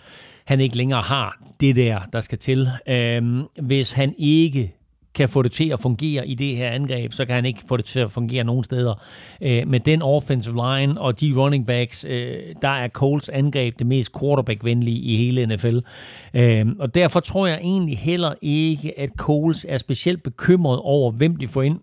han 0.45 0.59
ikke 0.59 0.77
længere 0.77 1.01
har 1.01 1.41
det 1.59 1.75
der, 1.75 1.99
der 2.13 2.19
skal 2.19 2.37
til. 2.37 2.69
Øhm, 2.87 3.43
hvis 3.61 3.93
han 3.93 4.15
ikke 4.17 4.75
kan 5.15 5.29
få 5.29 5.41
det 5.41 5.51
til 5.51 5.69
at 5.69 5.79
fungere 5.79 6.27
i 6.27 6.35
det 6.35 6.57
her 6.57 6.69
angreb, 6.69 7.13
så 7.13 7.25
kan 7.25 7.35
han 7.35 7.45
ikke 7.45 7.61
få 7.67 7.77
det 7.77 7.85
til 7.85 7.99
at 7.99 8.11
fungere 8.11 8.43
nogen 8.43 8.63
steder. 8.63 9.03
Øh, 9.41 9.67
med 9.67 9.79
den 9.79 10.01
offensive 10.01 10.55
line 10.55 11.01
og 11.01 11.21
de 11.21 11.33
running 11.37 11.67
backs, 11.67 12.05
øh, 12.09 12.37
der 12.61 12.69
er 12.69 12.87
Coles 12.87 13.29
angreb 13.29 13.79
det 13.79 13.87
mest 13.87 14.19
quarterback-venlige 14.19 14.99
i 14.99 15.15
hele 15.15 15.55
NFL. 15.55 15.79
Øh, 16.33 16.65
og 16.79 16.95
derfor 16.95 17.19
tror 17.19 17.47
jeg 17.47 17.57
egentlig 17.57 17.97
heller 17.97 18.33
ikke, 18.41 18.99
at 18.99 19.09
Coles 19.17 19.65
er 19.69 19.77
specielt 19.77 20.23
bekymret 20.23 20.79
over, 20.79 21.11
hvem 21.11 21.35
de 21.35 21.47
får 21.47 21.61
ind. 21.61 21.79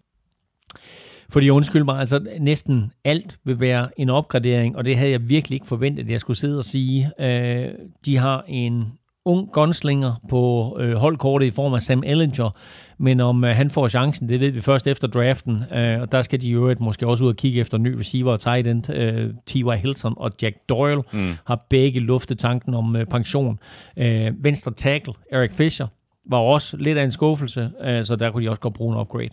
Fordi 1.30 1.50
undskyld 1.50 1.84
mig, 1.84 1.98
altså 1.98 2.26
næsten 2.40 2.92
alt 3.04 3.38
vil 3.44 3.60
være 3.60 3.88
en 3.96 4.10
opgradering, 4.10 4.76
og 4.76 4.84
det 4.84 4.96
havde 4.96 5.10
jeg 5.10 5.28
virkelig 5.28 5.56
ikke 5.56 5.66
forventet, 5.66 6.04
at 6.04 6.10
jeg 6.10 6.20
skulle 6.20 6.36
sidde 6.36 6.58
og 6.58 6.64
sige. 6.64 7.10
Øh, 7.20 7.68
de 8.04 8.16
har 8.16 8.44
en 8.48 8.84
ung 9.24 9.52
gunslinger 9.52 10.14
på 10.28 10.76
øh, 10.80 10.94
holdkortet 10.94 11.46
i 11.46 11.50
form 11.50 11.74
af 11.74 11.82
Sam 11.82 12.02
Ellinger, 12.06 12.50
men 12.98 13.20
om 13.20 13.44
øh, 13.44 13.56
han 13.56 13.70
får 13.70 13.88
chancen, 13.88 14.28
det 14.28 14.40
ved 14.40 14.50
vi 14.50 14.60
først 14.60 14.86
efter 14.86 15.08
draften, 15.08 15.62
øh, 15.74 16.00
og 16.00 16.12
der 16.12 16.22
skal 16.22 16.40
de 16.40 16.48
jo 16.48 16.74
måske 16.80 17.06
også 17.06 17.24
ud 17.24 17.28
og 17.28 17.36
kigge 17.36 17.60
efter 17.60 17.78
ny 17.78 17.94
receiver 17.94 18.32
og 18.32 18.40
tight 18.40 18.66
end. 18.66 18.90
Øh, 18.90 19.30
T.Y. 19.46 19.76
Hilton 19.76 20.14
og 20.16 20.32
Jack 20.42 20.56
Doyle 20.68 21.02
mm. 21.12 21.32
har 21.46 21.66
begge 21.70 22.00
luftet 22.00 22.38
tanken 22.38 22.74
om 22.74 22.96
øh, 22.96 23.06
pension. 23.06 23.58
Øh, 23.96 24.44
venstre 24.44 24.72
tackle, 24.72 25.14
Eric 25.32 25.52
Fisher, 25.52 25.86
var 26.30 26.38
også 26.38 26.76
lidt 26.76 26.98
af 26.98 27.04
en 27.04 27.10
skuffelse, 27.10 27.70
øh, 27.84 28.04
så 28.04 28.16
der 28.16 28.30
kunne 28.30 28.44
de 28.44 28.50
også 28.50 28.60
godt 28.60 28.74
bruge 28.74 28.94
en 28.94 29.00
upgrade. 29.00 29.30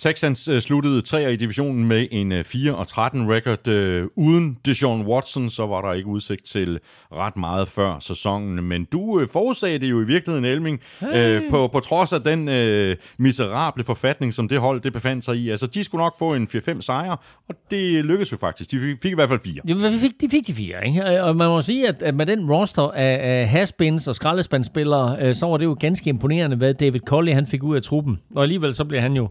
Texans 0.00 0.48
øh, 0.48 0.60
sluttede 0.60 1.00
tre 1.00 1.32
i 1.32 1.36
divisionen 1.36 1.84
med 1.84 2.06
en 2.10 2.32
øh, 2.32 2.44
4 2.44 2.74
og 2.74 2.86
13 2.86 3.32
record. 3.32 3.68
Øh, 3.68 4.06
uden 4.16 4.58
Deshaun 4.64 5.06
Watson, 5.06 5.50
så 5.50 5.66
var 5.66 5.82
der 5.82 5.92
ikke 5.92 6.08
udsigt 6.08 6.44
til 6.44 6.78
ret 7.12 7.36
meget 7.36 7.68
før 7.68 7.96
sæsonen. 8.00 8.64
Men 8.64 8.84
du 8.84 9.20
øh, 9.20 9.28
forudsagde 9.32 9.78
det 9.78 9.90
jo 9.90 10.00
i 10.00 10.04
virkeligheden, 10.04 10.44
Elming, 10.44 10.80
hey. 11.00 11.08
øh, 11.14 11.50
på, 11.50 11.68
på 11.68 11.80
trods 11.80 12.12
af 12.12 12.22
den 12.22 12.48
øh, 12.48 12.96
miserable 13.18 13.84
forfatning, 13.84 14.34
som 14.34 14.48
det 14.48 14.60
hold 14.60 14.80
det 14.80 14.92
befandt 14.92 15.24
sig 15.24 15.36
i. 15.36 15.50
Altså, 15.50 15.66
de 15.66 15.84
skulle 15.84 16.02
nok 16.02 16.18
få 16.18 16.34
en 16.34 16.48
4-5 16.54 16.80
sejre, 16.80 17.16
og 17.48 17.54
det 17.70 18.04
lykkedes 18.04 18.32
jo 18.32 18.36
faktisk. 18.36 18.70
De 18.70 18.80
fik, 18.80 18.96
fik 19.02 19.12
i 19.12 19.14
hvert 19.14 19.28
fald 19.28 19.40
fire. 19.44 19.62
De 19.68 19.98
fik, 19.98 20.20
de 20.20 20.28
fik 20.30 20.46
de 20.46 20.54
fire, 20.54 20.86
ikke? 20.86 21.22
Og 21.22 21.36
man 21.36 21.48
må 21.48 21.62
sige, 21.62 21.88
at, 21.88 22.02
at 22.02 22.14
med 22.14 22.26
den 22.26 22.50
roster 22.50 22.82
af, 22.82 23.40
af 23.40 23.48
haspins 23.48 24.08
og 24.08 24.14
skraldespandspillere, 24.14 25.16
øh, 25.20 25.34
så 25.34 25.46
var 25.46 25.56
det 25.56 25.64
jo 25.64 25.76
ganske 25.80 26.10
imponerende, 26.10 26.56
hvad 26.56 26.74
David 26.74 27.00
Colley 27.00 27.32
han 27.32 27.46
fik 27.46 27.62
ud 27.62 27.76
af 27.76 27.82
truppen. 27.82 28.20
Og 28.34 28.42
alligevel 28.42 28.74
så 28.74 28.84
blev 28.84 29.00
han 29.00 29.12
jo 29.12 29.28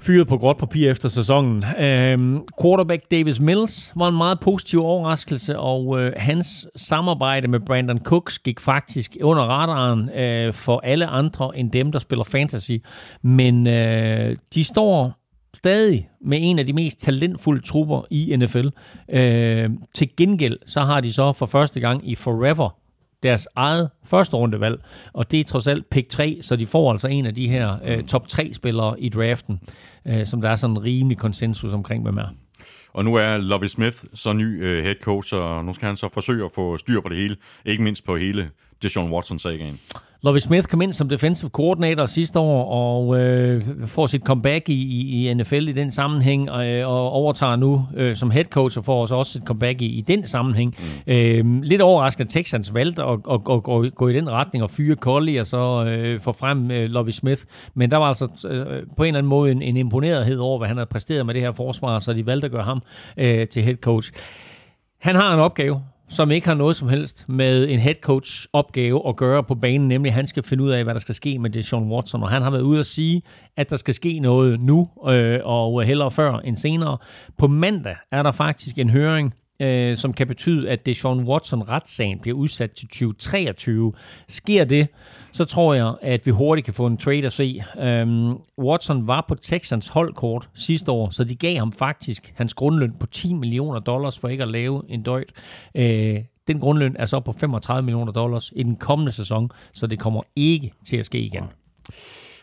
fyret 0.00 0.28
på 0.28 0.36
gråt 0.36 0.56
papir 0.56 0.90
efter 0.90 1.08
sæsonen. 1.08 1.64
Øhm, 1.78 2.40
quarterback 2.62 3.10
Davis 3.10 3.40
Mills 3.40 3.92
var 3.96 4.08
en 4.08 4.16
meget 4.16 4.40
positiv 4.40 4.80
overraskelse, 4.84 5.58
og 5.58 6.00
øh, 6.00 6.12
hans 6.16 6.66
samarbejde 6.76 7.48
med 7.48 7.60
Brandon 7.60 7.98
Cooks 7.98 8.38
gik 8.38 8.60
faktisk 8.60 9.16
under 9.22 9.42
radaren 9.42 10.10
øh, 10.10 10.52
for 10.52 10.80
alle 10.84 11.06
andre 11.06 11.58
end 11.58 11.70
dem, 11.70 11.92
der 11.92 11.98
spiller 11.98 12.24
fantasy. 12.24 12.72
Men 13.22 13.66
øh, 13.66 14.36
de 14.54 14.64
står 14.64 15.16
stadig 15.54 16.08
med 16.20 16.38
en 16.40 16.58
af 16.58 16.66
de 16.66 16.72
mest 16.72 17.00
talentfulde 17.00 17.66
trupper 17.66 18.02
i 18.10 18.36
NFL. 18.36 18.68
Øh, 19.08 19.70
til 19.94 20.16
gengæld 20.16 20.58
så 20.66 20.80
har 20.80 21.00
de 21.00 21.12
så 21.12 21.32
for 21.32 21.46
første 21.46 21.80
gang 21.80 22.10
i 22.10 22.14
forever 22.14 22.85
deres 23.26 23.48
eget 23.56 23.90
første 24.04 24.36
rundevalg, 24.36 24.80
og 25.12 25.30
det 25.30 25.40
er 25.40 25.44
trods 25.44 25.66
alt 25.66 25.90
pick 25.90 26.08
3, 26.08 26.38
så 26.42 26.56
de 26.56 26.66
får 26.66 26.90
altså 26.90 27.08
en 27.08 27.26
af 27.26 27.34
de 27.34 27.48
her 27.48 27.76
øh, 27.84 28.04
top 28.04 28.28
3 28.28 28.52
spillere 28.52 29.00
i 29.00 29.08
draften, 29.08 29.60
øh, 30.06 30.26
som 30.26 30.40
der 30.40 30.50
er 30.50 30.54
sådan 30.54 30.76
en 30.76 30.82
rimelig 30.82 31.18
konsensus 31.18 31.72
omkring, 31.72 32.02
hvem 32.02 32.16
er. 32.16 32.28
Og 32.92 33.04
nu 33.04 33.14
er 33.14 33.36
Lovie 33.36 33.68
Smith 33.68 33.96
så 34.14 34.32
ny 34.32 34.64
øh, 34.64 34.84
head 34.84 34.94
coach, 35.02 35.34
og 35.34 35.64
nu 35.64 35.74
skal 35.74 35.86
han 35.86 35.96
så 35.96 36.08
forsøge 36.14 36.44
at 36.44 36.50
få 36.54 36.78
styr 36.78 37.00
på 37.00 37.08
det 37.08 37.16
hele, 37.16 37.36
ikke 37.64 37.82
mindst 37.82 38.04
på 38.04 38.16
hele 38.16 38.50
Deshaun 38.82 39.12
Watson-sagen. 39.12 39.80
Lovie 40.22 40.40
Smith 40.40 40.68
kom 40.68 40.82
ind 40.82 40.92
som 40.92 41.08
defensive 41.08 41.50
coordinator 41.50 42.06
sidste 42.06 42.38
år 42.38 42.64
og 42.64 43.20
øh, 43.20 43.64
får 43.86 44.06
sit 44.06 44.22
comeback 44.22 44.68
i, 44.68 44.72
i, 44.72 45.30
i 45.30 45.34
NFL 45.34 45.68
i 45.68 45.72
den 45.72 45.90
sammenhæng 45.90 46.50
og, 46.50 46.66
øh, 46.66 46.88
og 46.88 47.10
overtager 47.10 47.56
nu 47.56 47.86
øh, 47.96 48.16
som 48.16 48.30
head 48.30 48.44
coach 48.44 48.78
og 48.78 48.84
får 48.84 49.14
også, 49.14 49.38
et 49.38 49.44
comeback 49.44 49.82
i, 49.82 49.86
i 49.86 50.00
den 50.00 50.26
sammenhæng. 50.26 50.74
Mm. 51.06 51.12
Øh, 51.12 51.62
lidt 51.62 51.82
overraskende 51.82 52.24
at 52.24 52.30
Texans 52.30 52.74
valgte 52.74 53.02
at, 53.02 53.18
at, 53.30 53.40
at, 53.50 53.56
at 53.56 53.94
gå 53.94 54.08
i 54.08 54.12
den 54.12 54.30
retning 54.30 54.62
og 54.62 54.70
fyre 54.70 54.96
Colley 54.96 55.40
og 55.40 55.46
så 55.46 55.84
øh, 55.84 56.20
få 56.20 56.32
frem 56.32 56.70
øh, 56.70 56.90
Lovie 56.90 57.12
Smith. 57.12 57.42
Men 57.74 57.90
der 57.90 57.96
var 57.96 58.06
altså 58.06 58.48
øh, 58.50 58.82
på 58.96 59.02
en 59.02 59.06
eller 59.06 59.18
anden 59.18 59.30
måde 59.30 59.52
en, 59.52 59.62
en 59.62 59.76
imponerethed 59.76 60.38
over, 60.38 60.58
hvad 60.58 60.68
han 60.68 60.76
havde 60.76 60.88
præsteret 60.90 61.26
med 61.26 61.34
det 61.34 61.42
her 61.42 61.52
forsvar, 61.52 61.98
så 61.98 62.12
de 62.12 62.26
valgte 62.26 62.44
at 62.44 62.50
gøre 62.50 62.64
ham 62.64 62.82
øh, 63.16 63.48
til 63.48 63.62
head 63.62 63.76
coach. 63.76 64.12
Han 65.00 65.14
har 65.14 65.34
en 65.34 65.40
opgave, 65.40 65.82
som 66.08 66.30
ikke 66.30 66.46
har 66.46 66.54
noget 66.54 66.76
som 66.76 66.88
helst 66.88 67.28
med 67.28 67.68
en 67.68 67.78
head 67.78 67.94
coach 67.94 68.46
opgave 68.52 69.08
at 69.08 69.16
gøre 69.16 69.44
på 69.44 69.54
banen, 69.54 69.88
nemlig 69.88 70.12
han 70.14 70.26
skal 70.26 70.42
finde 70.42 70.64
ud 70.64 70.70
af, 70.70 70.84
hvad 70.84 70.94
der 70.94 71.00
skal 71.00 71.14
ske 71.14 71.38
med 71.38 71.50
Deshaun 71.50 71.92
Watson, 71.92 72.22
og 72.22 72.30
han 72.30 72.42
har 72.42 72.50
været 72.50 72.62
ude 72.62 72.78
at 72.78 72.86
sige, 72.86 73.22
at 73.56 73.70
der 73.70 73.76
skal 73.76 73.94
ske 73.94 74.18
noget 74.18 74.60
nu, 74.60 74.88
øh, 75.08 75.40
og 75.44 75.84
hellere 75.84 76.10
før 76.10 76.38
end 76.38 76.56
senere. 76.56 76.98
På 77.38 77.46
mandag 77.46 77.96
er 78.12 78.22
der 78.22 78.32
faktisk 78.32 78.78
en 78.78 78.90
høring, 78.90 79.34
øh, 79.60 79.96
som 79.96 80.12
kan 80.12 80.26
betyde, 80.26 80.70
at 80.70 80.86
Deshaun 80.86 81.28
Watson-retssagen 81.28 82.20
bliver 82.20 82.36
udsat 82.36 82.70
til 82.70 82.88
2023. 82.88 83.92
Sker 84.28 84.64
det, 84.64 84.88
så 85.36 85.44
tror 85.44 85.74
jeg, 85.74 85.94
at 86.02 86.26
vi 86.26 86.30
hurtigt 86.30 86.64
kan 86.64 86.74
få 86.74 86.86
en 86.86 86.96
trade 86.96 87.26
at 87.26 87.32
se. 87.32 87.62
Um, 88.02 88.40
Watson 88.58 89.06
var 89.06 89.24
på 89.28 89.34
Texans 89.34 89.88
holdkort 89.88 90.48
sidste 90.54 90.92
år, 90.92 91.10
så 91.10 91.24
de 91.24 91.36
gav 91.36 91.56
ham 91.56 91.72
faktisk 91.72 92.32
hans 92.36 92.54
grundløn 92.54 92.94
på 93.00 93.06
10 93.06 93.34
millioner 93.34 93.80
dollars 93.80 94.18
for 94.18 94.28
ikke 94.28 94.42
at 94.42 94.48
lave 94.48 94.82
en 94.88 95.02
døjt. 95.02 95.32
Uh, 95.78 95.82
den 96.48 96.60
grundløn 96.60 96.96
er 96.98 97.04
så 97.04 97.20
på 97.20 97.32
35 97.32 97.82
millioner 97.82 98.12
dollars 98.12 98.52
i 98.56 98.62
den 98.62 98.76
kommende 98.76 99.12
sæson, 99.12 99.50
så 99.72 99.86
det 99.86 99.98
kommer 99.98 100.20
ikke 100.36 100.72
til 100.86 100.96
at 100.96 101.04
ske 101.04 101.18
igen. 101.18 101.44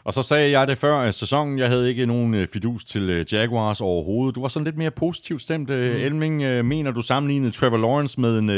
Og 0.06 0.14
så 0.14 0.22
sagde 0.22 0.60
jeg 0.60 0.68
det 0.68 0.78
før 0.78 1.12
sæsonen, 1.12 1.60
jeg 1.60 1.68
havde 1.68 1.90
ikke 1.90 2.06
nogen 2.06 2.34
øh, 2.34 2.48
fidus 2.48 2.86
til 2.86 3.10
øh, 3.10 3.26
Jaguars 3.32 3.82
overhovedet. 3.82 4.36
Du 4.36 4.42
var 4.42 4.48
sådan 4.48 4.66
lidt 4.66 4.78
mere 4.78 4.92
positivt 4.92 5.42
stemt, 5.42 5.70
øh, 5.70 5.96
mm. 5.96 6.02
Elming. 6.02 6.66
Mener 6.66 6.92
du 6.92 7.02
sammenlignede 7.02 7.52
Trevor 7.52 7.78
Lawrence 7.78 8.22
med 8.22 8.40
en 8.40 8.50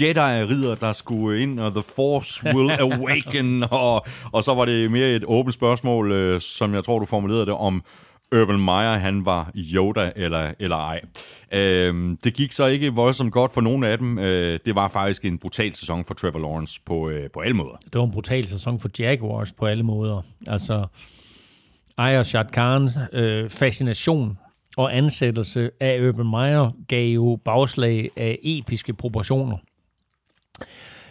Jedi-ridder, 0.00 0.74
der 0.74 0.92
skulle 0.92 1.42
ind, 1.42 1.60
og 1.60 1.72
The 1.72 1.82
Force 1.96 2.44
will 2.54 2.70
awaken, 2.86 3.64
og, 3.70 4.06
og 4.32 4.44
så 4.44 4.54
var 4.54 4.64
det 4.64 4.90
mere 4.90 5.10
et 5.10 5.24
åbent 5.26 5.54
spørgsmål, 5.54 6.36
som 6.40 6.74
jeg 6.74 6.84
tror, 6.84 6.98
du 6.98 7.06
formulerede 7.06 7.46
det, 7.46 7.54
om 7.54 7.82
Urban 8.32 8.60
Meyer, 8.60 8.92
han 8.92 9.24
var 9.24 9.50
Yoda 9.54 10.12
eller, 10.16 10.52
eller 10.58 10.76
ej. 10.76 11.00
Øhm, 11.52 12.16
det 12.24 12.34
gik 12.34 12.52
så 12.52 12.66
ikke 12.66 12.94
voldsomt 12.94 13.32
godt 13.32 13.52
for 13.52 13.60
nogen 13.60 13.84
af 13.84 13.98
dem. 13.98 14.18
Øh, 14.18 14.58
det 14.66 14.74
var 14.74 14.88
faktisk 14.88 15.24
en 15.24 15.38
brutal 15.38 15.74
sæson 15.74 16.04
for 16.04 16.14
Trevor 16.14 16.38
Lawrence 16.38 16.80
på, 16.86 17.08
øh, 17.08 17.30
på 17.30 17.40
alle 17.40 17.56
måder. 17.56 17.76
Det 17.84 17.98
var 17.98 18.04
en 18.04 18.10
brutal 18.10 18.44
sæson 18.44 18.78
for 18.78 18.88
Jaguars 18.98 19.52
på 19.52 19.66
alle 19.66 19.82
måder. 19.82 20.22
Altså, 20.46 20.86
Aya 21.98 22.22
Shad 22.22 22.44
Khans 22.52 22.98
øh, 23.12 23.50
fascination 23.50 24.38
og 24.76 24.96
ansættelse 24.96 25.70
af 25.80 26.00
Urban 26.08 26.30
Meyer 26.30 26.70
gav 26.88 27.08
jo 27.08 27.38
bagslag 27.44 28.10
af 28.16 28.38
episke 28.42 28.94
proportioner. 28.94 29.56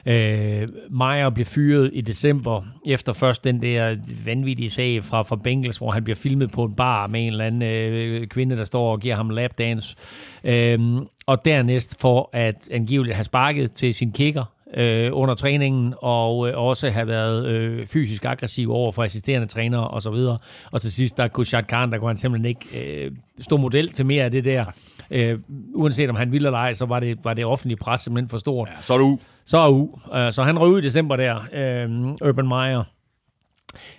Øh, 0.08 0.68
Meyer 0.90 1.30
blev 1.30 1.46
fyret 1.46 1.90
i 1.94 2.02
december, 2.02 2.62
efter 2.88 3.14
først 3.14 3.44
den 3.44 3.62
der 3.62 3.96
vanvittige 4.26 4.70
sag 4.70 5.04
fra, 5.04 5.22
fra 5.22 5.36
Bengals, 5.36 5.78
hvor 5.78 5.92
han 5.92 6.04
bliver 6.04 6.16
filmet 6.16 6.52
på 6.52 6.64
en 6.64 6.76
bar 6.76 7.08
med 7.08 7.22
en 7.22 7.28
eller 7.28 7.46
anden 7.46 7.64
øh, 7.64 8.28
kvinde, 8.28 8.58
der 8.58 8.64
står 8.64 8.92
og 8.92 9.00
giver 9.00 9.16
ham 9.16 9.30
lapdance. 9.30 9.96
Øh, 10.44 10.80
og 11.26 11.46
dernæst 11.46 12.02
for 12.02 12.30
at 12.34 12.56
angiveligt 12.72 13.16
have 13.16 13.24
sparket 13.24 13.72
til 13.72 13.94
sin 13.94 14.12
kicker, 14.12 14.46
øh, 14.74 15.10
under 15.14 15.36
træningen, 15.36 15.94
og 15.98 16.50
øh, 16.50 16.58
også 16.58 16.90
have 16.90 17.08
været 17.08 17.46
øh, 17.46 17.88
fysisk 17.88 18.26
aggressiv 18.26 18.72
over 18.72 18.92
for 18.92 19.04
assisterende 19.04 19.48
trænere 19.48 19.88
og 19.88 20.02
så 20.02 20.12
videre. 20.12 20.38
Og 20.72 20.82
til 20.82 20.92
sidst, 20.92 21.18
der 21.18 21.28
kunne 21.28 21.46
Shad 21.46 21.64
Khan, 21.64 21.92
der 21.92 21.98
kunne 21.98 22.10
han 22.10 22.18
simpelthen 22.18 22.46
ikke 22.46 23.04
øh, 23.06 23.12
stå 23.40 23.58
model 23.58 23.90
til 23.90 24.06
mere 24.06 24.24
af 24.24 24.32
det 24.32 24.46
der. 24.46 24.66
Øh, 25.12 25.40
uanset 25.74 26.10
om 26.10 26.16
han 26.16 26.32
ville 26.32 26.48
eller 26.48 26.60
ej, 26.60 26.74
så 26.74 26.86
var 26.86 27.00
det, 27.00 27.18
var 27.24 27.34
det 27.34 27.46
offentlige 27.46 27.78
pres 27.78 28.02
simpelthen 28.02 28.30
for 28.30 28.38
stort. 28.38 28.70
Ja, 28.70 28.82
så 28.82 28.94
er 28.94 28.98
du 28.98 29.20
så 29.48 29.58
er 29.58 29.70
U. 29.70 30.00
Øh, 30.16 30.34
så 30.34 30.44
han 30.44 30.60
røg 30.60 30.70
ud 30.70 30.80
i 30.80 30.86
december 30.86 31.16
der, 31.16 31.36
øh, 31.54 32.30
Urban 32.30 32.48
Meyer. 32.48 32.84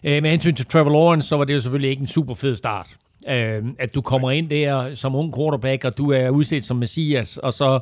Øh, 0.05 0.23
med 0.23 0.31
hensyn 0.31 0.55
til 0.55 0.67
Trevor 0.67 0.91
Lawrence, 0.91 1.29
så 1.29 1.37
var 1.37 1.45
det 1.45 1.55
jo 1.55 1.61
selvfølgelig 1.61 1.91
ikke 1.91 2.01
en 2.01 2.07
super 2.07 2.35
fed 2.35 2.55
start. 2.55 2.89
Øh, 3.29 3.65
at 3.79 3.95
du 3.95 4.01
kommer 4.01 4.31
ind 4.31 4.49
der 4.49 4.95
som 4.95 5.15
ung 5.15 5.35
quarterback, 5.37 5.85
og 5.85 5.99
du 5.99 6.13
er 6.13 6.31
udset 6.31 6.65
som 6.65 6.77
messias, 6.77 7.37
og 7.37 7.53
så 7.53 7.81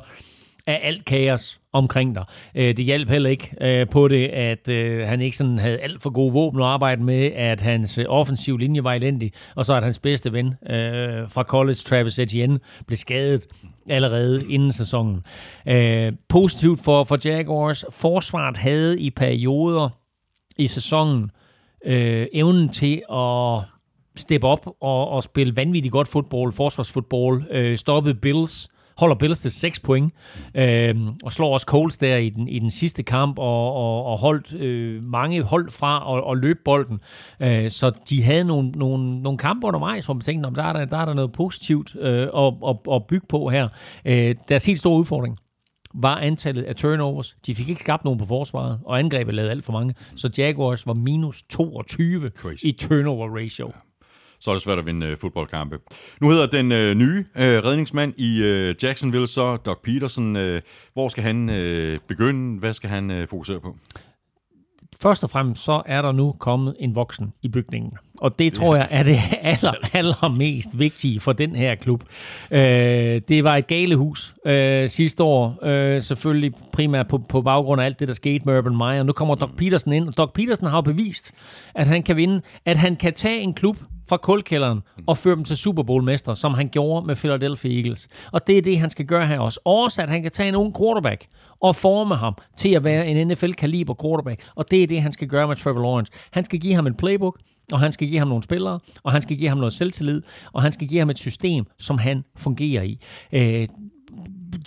er 0.67 0.75
alt 0.75 1.05
kaos 1.05 1.59
omkring 1.77 2.15
dig. 2.15 2.25
Øh, 2.55 2.77
det 2.77 2.85
hjalp 2.85 3.09
heller 3.09 3.29
ikke 3.29 3.55
øh, 3.61 3.89
på 3.89 4.07
det, 4.07 4.27
at 4.27 4.69
øh, 4.69 5.07
han 5.07 5.21
ikke 5.21 5.37
sådan 5.37 5.59
havde 5.59 5.77
alt 5.77 6.01
for 6.01 6.09
gode 6.09 6.33
våben 6.33 6.61
at 6.61 6.67
arbejde 6.67 7.03
med, 7.03 7.31
at 7.31 7.61
hans 7.61 7.97
øh, 7.97 8.05
offensiv 8.07 8.57
linje 8.57 8.83
var 8.83 8.93
elendig, 8.93 9.31
og 9.55 9.65
så 9.65 9.73
at 9.73 9.83
hans 9.83 9.99
bedste 9.99 10.33
ven 10.33 10.47
øh, 10.47 11.29
fra 11.29 11.43
college, 11.43 11.75
Travis 11.75 12.19
Etienne, 12.19 12.59
blev 12.87 12.97
skadet 12.97 13.47
allerede 13.89 14.45
inden 14.49 14.71
sæsonen. 14.71 15.23
Øh, 15.67 16.11
positivt 16.29 16.83
for, 16.83 17.03
for 17.03 17.17
Jaguars. 17.25 17.85
Forsvaret 17.91 18.57
havde 18.57 18.99
i 18.99 19.09
perioder 19.09 19.89
i 20.57 20.67
sæsonen 20.67 21.31
evnen 21.85 22.69
til 22.69 23.01
at 23.11 23.61
steppe 24.19 24.47
op 24.47 24.67
og, 24.81 25.09
og 25.09 25.23
spille 25.23 25.55
vanvittigt 25.55 25.91
godt 25.91 26.07
fodbold, 26.07 26.53
forsvarsfodbold, 26.53 27.43
øh, 27.51 27.77
stoppe 27.77 28.13
Bills, 28.13 28.69
holder 28.97 29.15
Bills 29.15 29.39
til 29.39 29.51
6 29.51 29.79
point, 29.79 30.13
øh, 30.55 30.95
og 31.23 31.31
slår 31.31 31.53
også 31.53 31.65
Coles 31.65 31.97
der 31.97 32.17
i 32.17 32.29
den, 32.29 32.47
i 32.47 32.59
den 32.59 32.71
sidste 32.71 33.03
kamp, 33.03 33.39
og, 33.39 33.73
og, 33.73 34.05
og 34.05 34.17
holdt 34.17 34.53
øh, 34.53 35.03
mange 35.03 35.43
hold 35.43 35.71
fra 35.71 36.17
at, 36.17 36.31
at 36.31 36.37
løbe 36.37 36.59
bolden. 36.65 36.99
Øh, 37.39 37.69
så 37.69 37.91
de 38.09 38.23
havde 38.23 38.43
nogle, 38.43 38.69
nogle, 38.69 39.21
nogle 39.21 39.37
kampe 39.37 39.67
undervejs, 39.67 40.05
hvor 40.05 40.13
man 40.13 40.21
tænkte, 40.21 40.49
der 40.55 40.63
er 40.63 40.73
der, 40.73 40.85
der 40.85 40.97
er 40.97 41.05
der 41.05 41.13
noget 41.13 41.31
positivt 41.31 41.95
øh, 41.99 42.27
at, 42.37 42.53
at, 42.67 42.77
at 42.91 43.05
bygge 43.07 43.27
på 43.29 43.49
her. 43.49 43.67
Øh, 44.05 44.35
deres 44.49 44.65
helt 44.65 44.79
store 44.79 44.99
udfordring 44.99 45.37
var 45.93 46.15
antallet 46.15 46.63
af 46.63 46.75
turnovers. 46.75 47.37
De 47.45 47.55
fik 47.55 47.69
ikke 47.69 47.81
skabt 47.81 48.03
nogen 48.03 48.19
på 48.19 48.25
forsvaret, 48.25 48.79
og 48.85 48.99
angrebet 48.99 49.33
lavede 49.33 49.51
alt 49.51 49.63
for 49.63 49.73
mange. 49.73 49.95
Så 50.15 50.29
Jaguars 50.37 50.87
var 50.87 50.93
minus 50.93 51.43
22 51.49 52.27
Crazy. 52.27 52.65
i 52.65 52.71
turnover 52.71 53.43
ratio. 53.43 53.67
Ja 53.67 53.79
så 54.39 54.51
er 54.51 54.55
det 54.55 54.61
svært 54.61 54.79
at 54.79 54.85
vinde 54.85 55.07
øh, 55.07 55.17
fodboldkampe. 55.17 55.79
Nu 56.21 56.29
hedder 56.29 56.45
den 56.47 56.71
øh, 56.71 56.95
nye 56.95 57.25
øh, 57.37 57.65
redningsmand 57.65 58.13
i 58.17 58.41
øh, 58.41 58.75
Jacksonville 58.83 59.27
så 59.27 59.57
Doc 59.57 59.77
Peterson. 59.83 60.35
Øh, 60.35 60.61
hvor 60.93 61.07
skal 61.07 61.23
han 61.23 61.49
øh, 61.49 61.99
begynde? 62.07 62.59
Hvad 62.59 62.73
skal 62.73 62.89
han 62.89 63.11
øh, 63.11 63.27
fokusere 63.27 63.59
på? 63.59 63.77
Først 65.01 65.23
og 65.23 65.29
fremmest 65.29 65.63
så 65.63 65.81
er 65.85 66.01
der 66.01 66.11
nu 66.11 66.31
kommet 66.39 66.75
en 66.79 66.95
voksen 66.95 67.33
i 67.41 67.47
bygningen. 67.47 67.91
Og 68.17 68.39
det 68.39 68.53
tror 68.53 68.75
jeg 68.75 68.87
er 68.91 69.03
det 69.03 69.17
aller, 69.41 69.73
allermest 69.93 70.79
vigtige 70.79 71.19
for 71.19 71.33
den 71.33 71.55
her 71.55 71.75
klub. 71.75 72.03
Øh, 72.51 72.59
det 73.27 73.43
var 73.43 73.55
et 73.55 73.67
galehus 73.67 74.35
øh, 74.45 74.89
sidste 74.89 75.23
år, 75.23 75.65
øh, 75.65 76.01
selvfølgelig 76.01 76.51
primært 76.73 77.07
på, 77.07 77.17
på 77.17 77.41
baggrund 77.41 77.81
af 77.81 77.85
alt 77.85 77.99
det, 77.99 78.07
der 78.07 78.13
skete 78.13 78.45
med 78.45 78.57
Urban 78.57 78.77
Meyer. 78.77 79.03
Nu 79.03 79.13
kommer 79.13 79.35
Doc 79.35 79.49
Peterson 79.57 79.93
ind, 79.93 80.07
og 80.07 80.17
Doc 80.17 80.33
Peterson 80.33 80.69
har 80.69 80.81
bevist, 80.81 81.31
at 81.75 81.87
han 81.87 82.03
kan 82.03 82.15
vinde, 82.15 82.41
at 82.65 82.77
han 82.77 82.95
kan 82.95 83.13
tage 83.13 83.41
en 83.41 83.53
klub, 83.53 83.77
fra 84.09 84.17
kulkælderen 84.17 84.81
og 85.07 85.17
føre 85.17 85.35
dem 85.35 85.43
til 85.43 85.57
Super 85.57 85.83
Bowl-mestre, 85.83 86.35
som 86.35 86.53
han 86.53 86.69
gjorde 86.69 87.07
med 87.07 87.15
Philadelphia 87.15 87.77
Eagles. 87.77 88.07
Og 88.31 88.47
det 88.47 88.57
er 88.57 88.61
det, 88.61 88.79
han 88.79 88.89
skal 88.89 89.05
gøre 89.05 89.27
her 89.27 89.39
også. 89.39 89.59
Også 89.65 90.01
at 90.01 90.09
han 90.09 90.21
kan 90.21 90.31
tage 90.31 90.49
en 90.49 90.55
ung 90.55 90.77
quarterback 90.77 91.27
og 91.59 91.75
forme 91.75 92.15
ham 92.15 92.33
til 92.57 92.69
at 92.69 92.83
være 92.83 93.07
en 93.07 93.27
NFL-kaliber 93.27 93.93
quarterback. 94.01 94.41
Og 94.55 94.71
det 94.71 94.83
er 94.83 94.87
det, 94.87 95.01
han 95.01 95.11
skal 95.11 95.27
gøre 95.27 95.47
med 95.47 95.55
Trevor 95.55 95.81
Lawrence. 95.81 96.11
Han 96.31 96.43
skal 96.43 96.59
give 96.59 96.73
ham 96.73 96.87
en 96.87 96.95
playbook, 96.95 97.39
og 97.71 97.79
han 97.79 97.91
skal 97.91 98.07
give 98.07 98.19
ham 98.19 98.27
nogle 98.27 98.43
spillere, 98.43 98.79
og 99.03 99.11
han 99.11 99.21
skal 99.21 99.37
give 99.37 99.49
ham 99.49 99.57
noget 99.57 99.73
selvtillid, 99.73 100.21
og 100.53 100.61
han 100.61 100.71
skal 100.71 100.87
give 100.87 100.99
ham 100.99 101.09
et 101.09 101.17
system, 101.17 101.65
som 101.79 101.97
han 101.97 102.23
fungerer 102.37 102.83
i. 102.83 102.99
Øh, 103.31 103.67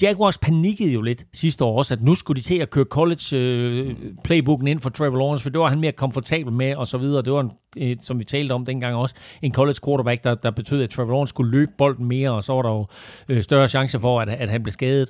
Jaguars 0.03 0.39
panikkede 0.39 0.93
jo 0.93 1.03
lidt 1.03 1.27
sidste 1.33 1.65
år 1.65 1.79
også, 1.79 1.95
at 1.95 2.03
nu 2.03 2.15
skulle 2.15 2.37
de 2.37 2.47
til 2.47 2.57
at 2.59 2.71
køre 2.71 2.85
college 2.85 3.37
øh, 3.37 3.97
playbooken 4.25 4.69
ind 4.69 4.81
for 4.81 4.91
Trevor 4.91 5.19
Lawrence, 5.19 5.43
for 5.43 5.51
det 5.51 5.61
var 5.61 5.69
han 5.69 5.81
mere 5.81 5.93
komfortabel 5.93 6.53
med, 6.53 6.75
og 6.77 6.87
så 6.87 6.99
videre. 6.99 7.23
Det 7.23 7.33
var, 7.33 7.41
en, 7.41 7.51
øh, 7.77 7.97
som 8.03 8.19
vi 8.19 8.25
talte 8.25 8.53
om 8.53 8.67
dengang 8.67 8.97
også, 8.97 9.15
en 9.43 9.55
college 9.55 9.79
quarterback, 9.85 10.25
der, 10.25 10.35
der 10.35 10.51
betød, 10.51 10.83
at 10.83 10.91
Trevor 10.91 11.11
Lawrence 11.11 11.31
skulle 11.31 11.51
løbe 11.51 11.73
bolden 11.79 12.07
mere, 12.07 12.31
og 12.31 12.45
så 12.45 12.53
var 12.53 12.63
der 12.63 12.71
jo 12.71 12.87
øh, 13.29 13.43
større 13.43 13.69
chance 13.69 14.01
for, 14.01 14.21
at, 14.21 14.29
at 14.29 14.51
han 14.51 14.63
blev 14.63 14.73
skadet. 14.73 15.09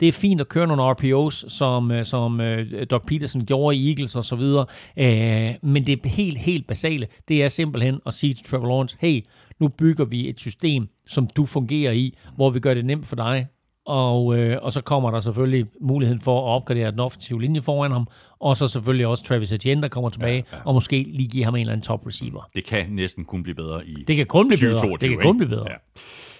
Det 0.00 0.08
er 0.08 0.12
fint 0.12 0.40
at 0.40 0.48
køre 0.48 0.66
nogle 0.66 0.82
RPOs, 0.82 1.44
som, 1.48 1.90
øh, 1.90 2.04
som 2.04 2.40
øh, 2.40 2.86
Doc 2.90 3.02
Peterson 3.06 3.46
gjorde 3.46 3.76
i 3.76 3.88
Eagles 3.90 4.16
og 4.16 4.24
så 4.24 4.36
videre, 4.36 4.66
øh, 4.96 5.54
men 5.62 5.86
det 5.86 5.92
er 6.04 6.08
helt, 6.08 6.38
helt 6.38 6.66
basale. 6.66 7.06
Det 7.28 7.42
er 7.42 7.48
simpelthen 7.48 8.00
at 8.06 8.14
sige 8.14 8.34
til 8.34 8.44
Trevor 8.44 8.66
Lawrence, 8.66 8.96
hey, 9.00 9.24
nu 9.60 9.68
bygger 9.68 10.04
vi 10.04 10.28
et 10.28 10.40
system, 10.40 10.88
som 11.06 11.26
du 11.26 11.44
fungerer 11.44 11.92
i, 11.92 12.18
hvor 12.36 12.50
vi 12.50 12.60
gør 12.60 12.74
det 12.74 12.84
nemt 12.84 13.06
for 13.06 13.16
dig 13.16 13.46
og, 13.88 14.38
øh, 14.38 14.58
og 14.62 14.72
så 14.72 14.80
kommer 14.80 15.10
der 15.10 15.20
selvfølgelig 15.20 15.66
muligheden 15.80 16.20
for 16.20 16.38
at 16.38 16.54
opgradere 16.54 16.90
den 16.90 17.00
offensive 17.00 17.40
linje 17.40 17.62
foran 17.62 17.90
ham, 17.92 18.06
og 18.40 18.56
så 18.56 18.68
selvfølgelig 18.68 19.06
også 19.06 19.24
Travis 19.24 19.52
Etienne, 19.52 19.82
der 19.82 19.88
kommer 19.88 20.10
tilbage, 20.10 20.44
ja, 20.52 20.56
ja. 20.56 20.62
og 20.64 20.74
måske 20.74 21.06
lige 21.12 21.28
give 21.28 21.44
ham 21.44 21.54
en 21.54 21.60
eller 21.60 21.72
anden 21.72 21.84
top 21.84 22.06
receiver. 22.06 22.48
Det 22.54 22.64
kan 22.64 22.86
næsten 22.90 23.24
kun 23.24 23.42
blive 23.42 23.54
bedre 23.54 23.86
i 23.86 24.04
Det 24.08 24.16
kan 24.16 24.26
kun 24.26 24.48
blive 24.48 24.56
2022, 24.56 24.98
bedre. 24.98 25.10
Det 25.10 25.18
kan 25.18 25.28
kun 25.28 25.36
blive 25.36 25.48
bedre. 25.48 25.66
Ja. 25.70 25.76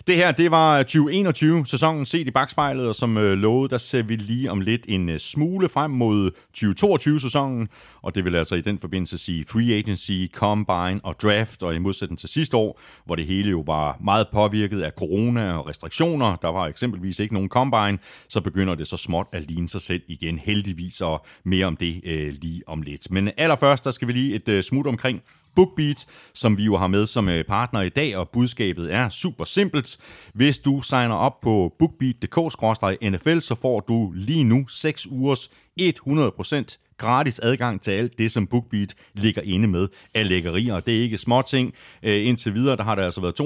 Det 0.08 0.16
her, 0.16 0.32
det 0.32 0.50
var 0.50 0.82
2021-sæsonen 0.82 2.06
set 2.06 2.26
i 2.26 2.30
bagspejlet, 2.30 2.88
og 2.88 2.94
som 2.94 3.16
øh, 3.16 3.38
lovet, 3.38 3.70
der 3.70 3.78
ser 3.78 4.02
vi 4.02 4.16
lige 4.16 4.50
om 4.50 4.60
lidt 4.60 4.84
en 4.88 5.08
øh, 5.08 5.18
smule 5.18 5.68
frem 5.68 5.90
mod 5.90 6.30
2022-sæsonen, 6.56 7.68
og 8.02 8.14
det 8.14 8.24
vil 8.24 8.36
altså 8.36 8.54
i 8.54 8.60
den 8.60 8.78
forbindelse 8.78 9.18
sige 9.18 9.44
free 9.44 9.74
agency, 9.74 10.26
combine 10.32 11.00
og 11.04 11.14
draft, 11.22 11.62
og 11.62 11.74
i 11.74 11.78
modsætning 11.78 12.18
til 12.18 12.28
sidste 12.28 12.56
år, 12.56 12.80
hvor 13.04 13.14
det 13.14 13.26
hele 13.26 13.50
jo 13.50 13.62
var 13.66 13.96
meget 14.00 14.26
påvirket 14.32 14.82
af 14.82 14.92
corona 14.92 15.52
og 15.52 15.68
restriktioner, 15.68 16.36
der 16.36 16.48
var 16.48 16.66
eksempelvis 16.66 17.18
ikke 17.18 17.34
nogen 17.34 17.48
combine, 17.48 17.98
så 18.28 18.40
begynder 18.40 18.74
det 18.74 18.86
så 18.86 18.96
småt 18.96 19.26
at 19.32 19.50
ligne 19.50 19.68
sig 19.68 19.80
selv 19.80 20.02
igen, 20.08 20.38
heldigvis, 20.38 21.00
og 21.00 21.26
mere 21.44 21.66
om 21.66 21.76
det 21.76 22.00
øh, 22.04 22.34
lige 22.42 22.62
om 22.66 22.82
lidt. 22.82 23.10
Men 23.10 23.30
allerførst, 23.36 23.84
der 23.84 23.90
skal 23.90 24.08
vi 24.08 24.12
lige 24.12 24.34
et 24.34 24.48
øh, 24.48 24.62
smut 24.62 24.86
omkring 24.86 25.22
BookBeat, 25.58 26.06
som 26.34 26.56
vi 26.56 26.64
jo 26.64 26.76
har 26.76 26.86
med 26.86 27.06
som 27.06 27.28
øh, 27.28 27.44
partner 27.44 27.80
i 27.80 27.88
dag, 27.88 28.16
og 28.16 28.28
budskabet 28.28 28.94
er 28.94 29.08
super 29.08 29.44
simpelt. 29.44 29.96
Hvis 30.34 30.58
du 30.58 30.80
signer 30.80 31.14
op 31.14 31.40
på 31.40 31.74
bookbeat.dk-nfl, 31.78 33.40
så 33.40 33.54
får 33.54 33.80
du 33.80 34.12
lige 34.14 34.44
nu 34.44 34.66
6 34.68 35.06
ugers 35.10 35.50
100% 35.80 36.94
gratis 36.98 37.40
adgang 37.42 37.80
til 37.80 37.90
alt 37.90 38.18
det, 38.18 38.32
som 38.32 38.46
BookBeat 38.46 38.94
ligger 39.14 39.42
inde 39.42 39.68
med 39.68 39.88
af 40.14 40.28
lækkerier. 40.28 40.80
Det 40.80 40.98
er 40.98 41.02
ikke 41.02 41.18
små 41.18 41.42
ting. 41.42 41.74
Øh, 42.02 42.26
indtil 42.26 42.54
videre, 42.54 42.76
der 42.76 42.84
har 42.84 42.94
der 42.94 43.04
altså 43.04 43.20
været 43.20 43.40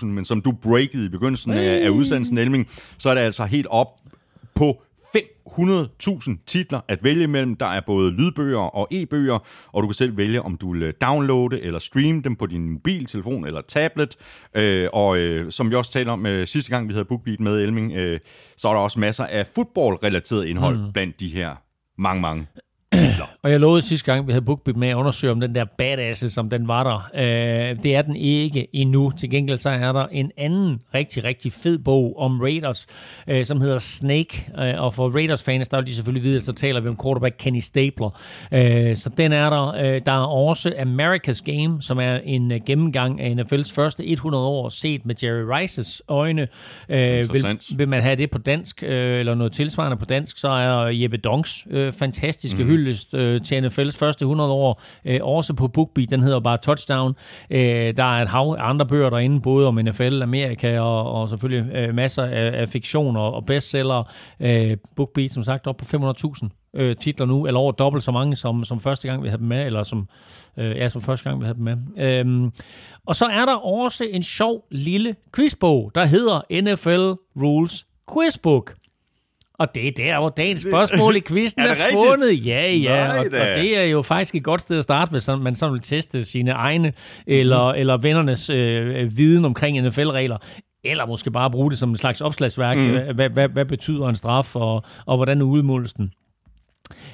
200.000, 0.00 0.06
men 0.06 0.24
som 0.24 0.40
du 0.40 0.52
breakede 0.52 1.06
i 1.06 1.08
begyndelsen 1.08 1.52
af, 1.52 1.84
af 1.84 1.88
udsendelsen, 1.88 2.38
Elming, 2.38 2.68
så 2.98 3.10
er 3.10 3.14
det 3.14 3.20
altså 3.20 3.44
helt 3.44 3.66
op 3.66 3.88
på 4.54 4.82
500.000 5.16 6.44
titler 6.46 6.80
at 6.88 7.04
vælge 7.04 7.26
mellem. 7.26 7.56
Der 7.56 7.66
er 7.66 7.80
både 7.86 8.10
lydbøger 8.10 8.58
og 8.58 8.88
e-bøger, 8.90 9.38
og 9.72 9.82
du 9.82 9.88
kan 9.88 9.94
selv 9.94 10.16
vælge, 10.16 10.42
om 10.42 10.56
du 10.56 10.72
vil 10.72 10.82
øh, 10.82 10.92
downloade 11.00 11.60
eller 11.60 11.78
streame 11.78 12.22
dem 12.22 12.36
på 12.36 12.46
din 12.46 12.70
mobiltelefon 12.70 13.46
eller 13.46 13.60
tablet. 13.60 14.16
Øh, 14.54 14.88
og 14.92 15.18
øh, 15.18 15.52
som 15.52 15.70
vi 15.70 15.74
også 15.74 15.92
talte 15.92 16.10
om 16.10 16.26
øh, 16.26 16.46
sidste 16.46 16.70
gang, 16.70 16.88
vi 16.88 16.92
havde 16.92 17.04
BookBeat 17.04 17.40
med 17.40 17.62
Elming, 17.62 17.92
øh, 17.92 18.20
så 18.56 18.68
er 18.68 18.72
der 18.72 18.80
også 18.80 19.00
masser 19.00 19.24
af 19.24 19.46
fodboldrelateret 19.46 20.46
indhold 20.46 20.78
mm. 20.78 20.92
blandt 20.92 21.20
de 21.20 21.28
her 21.28 21.56
mange, 21.98 22.22
mange 22.22 22.46
titler. 22.96 23.26
Og 23.42 23.50
jeg 23.50 23.60
lovede 23.60 23.82
sidste 23.82 24.12
gang, 24.12 24.26
vi 24.26 24.32
havde 24.32 24.44
BookBeat 24.44 24.76
med 24.76 24.88
at 24.88 24.94
undersøge, 24.94 25.30
om 25.30 25.40
den 25.40 25.54
der 25.54 25.64
badass, 25.78 26.32
som 26.32 26.50
den 26.50 26.68
var 26.68 26.84
der. 26.84 27.10
Øh, 27.14 27.82
det 27.82 27.96
er 27.96 28.02
den 28.02 28.16
ikke 28.16 28.66
endnu. 28.72 29.12
Til 29.18 29.30
gengæld 29.30 29.58
så 29.58 29.70
er 29.70 29.92
der 29.92 30.06
en 30.06 30.30
anden 30.36 30.78
rigtig, 30.94 31.24
rigtig 31.24 31.52
fed 31.52 31.78
bog 31.78 32.18
om 32.18 32.40
Raiders, 32.40 32.86
øh, 33.28 33.46
som 33.46 33.60
hedder 33.60 33.78
Snake. 33.78 34.50
Øh, 34.58 34.82
og 34.82 34.94
for 34.94 35.10
Raiders-fans, 35.10 35.68
der 35.68 35.76
vil 35.76 35.86
de 35.86 35.94
selvfølgelig 35.94 36.22
vide, 36.22 36.36
at 36.36 36.44
så 36.44 36.52
taler 36.52 36.80
vi 36.80 36.88
om 36.88 36.98
quarterback 37.02 37.34
Kenny 37.38 37.60
Stapler. 37.60 38.20
Øh, 38.52 38.96
så 38.96 39.10
den 39.16 39.32
er 39.32 39.50
der. 39.50 39.74
Øh, 39.74 40.00
der 40.06 40.12
er 40.12 40.26
også 40.26 40.68
America's 40.68 41.42
Game, 41.44 41.82
som 41.82 41.98
er 41.98 42.16
en 42.24 42.52
uh, 42.52 42.58
gennemgang 42.66 43.20
af 43.20 43.34
NFL's 43.34 43.74
første 43.74 44.06
100 44.06 44.44
år 44.44 44.68
set 44.68 45.06
med 45.06 45.14
Jerry 45.22 45.58
Rices 45.58 46.02
øjne. 46.08 46.48
Øh, 46.88 46.98
vil, 47.32 47.58
vil 47.76 47.88
man 47.88 48.02
have 48.02 48.16
det 48.16 48.30
på 48.30 48.38
dansk, 48.38 48.82
øh, 48.82 49.20
eller 49.20 49.34
noget 49.34 49.52
tilsvarende 49.52 49.96
på 49.96 50.04
dansk, 50.04 50.38
så 50.38 50.48
er 50.48 50.86
Jeppe 50.86 51.16
Dongs 51.16 51.66
øh, 51.70 51.92
fantastiske 51.92 52.64
mm 52.64 52.70
hyldest 52.78 53.14
øh, 53.14 53.40
til 53.40 53.66
NFL's 53.66 53.98
første 53.98 54.22
100 54.22 54.50
år, 54.50 54.82
øh, 55.04 55.20
også 55.22 55.54
på 55.54 55.68
BookBeat, 55.68 56.10
den 56.10 56.22
hedder 56.22 56.40
bare 56.40 56.56
Touchdown. 56.56 57.16
Øh, 57.50 57.96
der 57.96 58.04
er 58.18 58.22
et 58.22 58.28
hav 58.28 58.56
af 58.58 58.68
andre 58.68 58.86
bøger 58.86 59.10
derinde, 59.10 59.40
både 59.40 59.66
om 59.66 59.74
NFL, 59.74 60.22
Amerika 60.22 60.80
og, 60.80 61.12
og 61.12 61.28
selvfølgelig 61.28 61.74
øh, 61.74 61.94
masser 61.94 62.24
af, 62.24 62.60
af 62.60 62.68
fiktion 62.68 63.16
og, 63.16 63.34
og 63.34 63.46
bestseller. 63.46 64.12
Øh, 64.40 64.76
BookBeat, 64.96 65.32
som 65.32 65.44
sagt, 65.44 65.66
op 65.66 65.76
på 65.76 65.84
500.000 65.84 66.48
øh, 66.74 66.96
titler 66.96 67.26
nu, 67.26 67.46
eller 67.46 67.60
over 67.60 67.72
dobbelt 67.72 68.04
så 68.04 68.12
mange, 68.12 68.36
som, 68.36 68.64
som 68.64 68.80
første 68.80 69.08
gang 69.08 69.22
vi 69.22 69.28
havde 69.28 69.40
dem 69.40 69.48
med, 69.48 69.66
eller 69.66 69.82
som, 69.82 70.08
øh, 70.56 70.76
ja, 70.76 70.88
som 70.88 71.02
første 71.02 71.24
gang 71.24 71.40
vi 71.40 71.44
havde 71.44 71.56
dem 71.56 71.64
med. 71.64 71.76
Øhm, 72.04 72.52
og 73.06 73.16
så 73.16 73.26
er 73.26 73.44
der 73.44 73.54
også 73.54 74.04
en 74.10 74.22
sjov 74.22 74.64
lille 74.70 75.16
quizbog, 75.36 75.92
der 75.94 76.04
hedder 76.04 76.62
NFL 76.62 77.20
Rules 77.42 77.86
Quizbook. 78.12 78.74
Og 79.58 79.74
det 79.74 79.88
er 79.88 79.92
der, 79.96 80.18
hvor 80.18 80.28
dagens 80.28 80.60
spørgsmål 80.70 81.16
i 81.16 81.20
quizzen 81.20 81.62
er, 81.62 81.70
er 81.70 81.74
fundet. 81.92 82.46
Ja, 82.46 82.72
ja. 82.72 83.06
Nej, 83.06 83.18
og, 83.18 83.24
og 83.24 83.46
det 83.62 83.78
er 83.78 83.84
jo 83.84 84.02
faktisk 84.02 84.34
et 84.34 84.44
godt 84.44 84.62
sted 84.62 84.78
at 84.78 84.84
starte, 84.84 85.10
hvis 85.10 85.28
man 85.28 85.54
sådan 85.54 85.72
vil 85.72 85.82
teste 85.82 86.24
sine 86.24 86.50
egne 86.50 86.92
eller, 87.26 87.72
mm. 87.72 87.78
eller 87.78 87.96
vennernes 87.96 88.50
øh, 88.50 89.16
viden 89.16 89.44
omkring 89.44 89.80
NFL-regler. 89.86 90.38
Eller 90.84 91.06
måske 91.06 91.30
bare 91.30 91.50
bruge 91.50 91.70
det 91.70 91.78
som 91.78 91.90
en 91.90 91.96
slags 91.96 92.20
opslagsværk. 92.20 92.76
Mm. 92.76 93.14
Hvad, 93.14 93.28
hvad, 93.28 93.48
hvad 93.48 93.64
betyder 93.64 94.08
en 94.08 94.16
straf, 94.16 94.56
og, 94.56 94.82
og 95.06 95.16
hvordan 95.16 95.42
udmåles 95.42 95.92
den? 95.92 96.12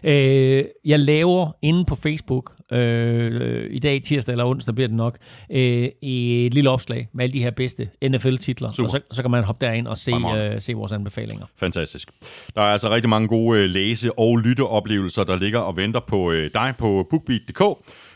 Øh, 0.04 0.64
jeg 0.84 1.00
laver 1.00 1.50
inde 1.62 1.84
på 1.84 1.94
Facebook, 1.94 2.52
øh, 2.72 3.66
i 3.70 3.78
dag 3.78 4.02
tirsdag 4.02 4.32
eller 4.32 4.44
onsdag 4.44 4.74
bliver 4.74 4.88
det 4.88 4.96
nok, 4.96 5.18
øh, 5.50 5.88
et 6.02 6.54
lille 6.54 6.70
opslag 6.70 7.08
med 7.12 7.24
alle 7.24 7.32
de 7.32 7.42
her 7.42 7.50
bedste 7.50 7.88
NFL-titler. 8.02 8.72
Super. 8.72 8.84
Og 8.84 8.90
så, 8.90 9.00
så 9.10 9.22
kan 9.22 9.30
man 9.30 9.44
hoppe 9.44 9.66
derind 9.66 9.86
og 9.86 9.98
se, 9.98 10.12
øh, 10.12 10.60
se 10.60 10.74
vores 10.74 10.92
anbefalinger. 10.92 11.46
Fantastisk. 11.56 12.10
Der 12.54 12.62
er 12.62 12.72
altså 12.72 12.90
rigtig 12.90 13.08
mange 13.08 13.28
gode 13.28 13.60
øh, 13.60 13.70
læse- 13.70 14.18
og 14.18 14.38
lytteoplevelser, 14.38 15.24
der 15.24 15.36
ligger 15.36 15.58
og 15.58 15.76
venter 15.76 16.00
på 16.00 16.32
øh, 16.32 16.50
dig 16.54 16.74
på 16.78 17.06
bookbeat.dk. 17.10 17.60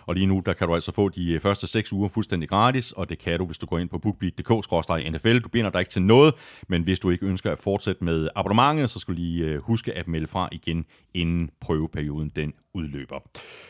Og 0.08 0.14
lige 0.14 0.26
nu, 0.26 0.42
der 0.46 0.52
kan 0.52 0.68
du 0.68 0.74
altså 0.74 0.92
få 0.92 1.08
de 1.08 1.32
øh, 1.32 1.40
første 1.40 1.66
6 1.66 1.92
uger 1.92 2.08
fuldstændig 2.08 2.48
gratis, 2.48 2.92
og 2.92 3.08
det 3.08 3.18
kan 3.18 3.38
du, 3.38 3.46
hvis 3.46 3.58
du 3.58 3.66
går 3.66 3.78
ind 3.78 3.88
på 3.88 3.98
bookbeat.dk-nfl. 3.98 5.38
Du 5.38 5.48
binder 5.48 5.70
dig 5.70 5.78
ikke 5.78 5.90
til 5.90 6.02
noget, 6.02 6.34
men 6.68 6.82
hvis 6.82 7.00
du 7.00 7.10
ikke 7.10 7.26
ønsker 7.26 7.52
at 7.52 7.58
fortsætte 7.58 8.04
med 8.04 8.28
abonnementet, 8.36 8.90
så 8.90 8.98
skal 8.98 9.14
du 9.14 9.20
lige 9.20 9.44
øh, 9.44 9.58
huske 9.62 9.92
at 9.92 10.08
melde 10.08 10.26
fra 10.26 10.48
igen, 10.52 10.84
inden 11.14 11.50
prøveperioden 11.60 12.32
den 12.36 12.52
udløber. 12.78 13.16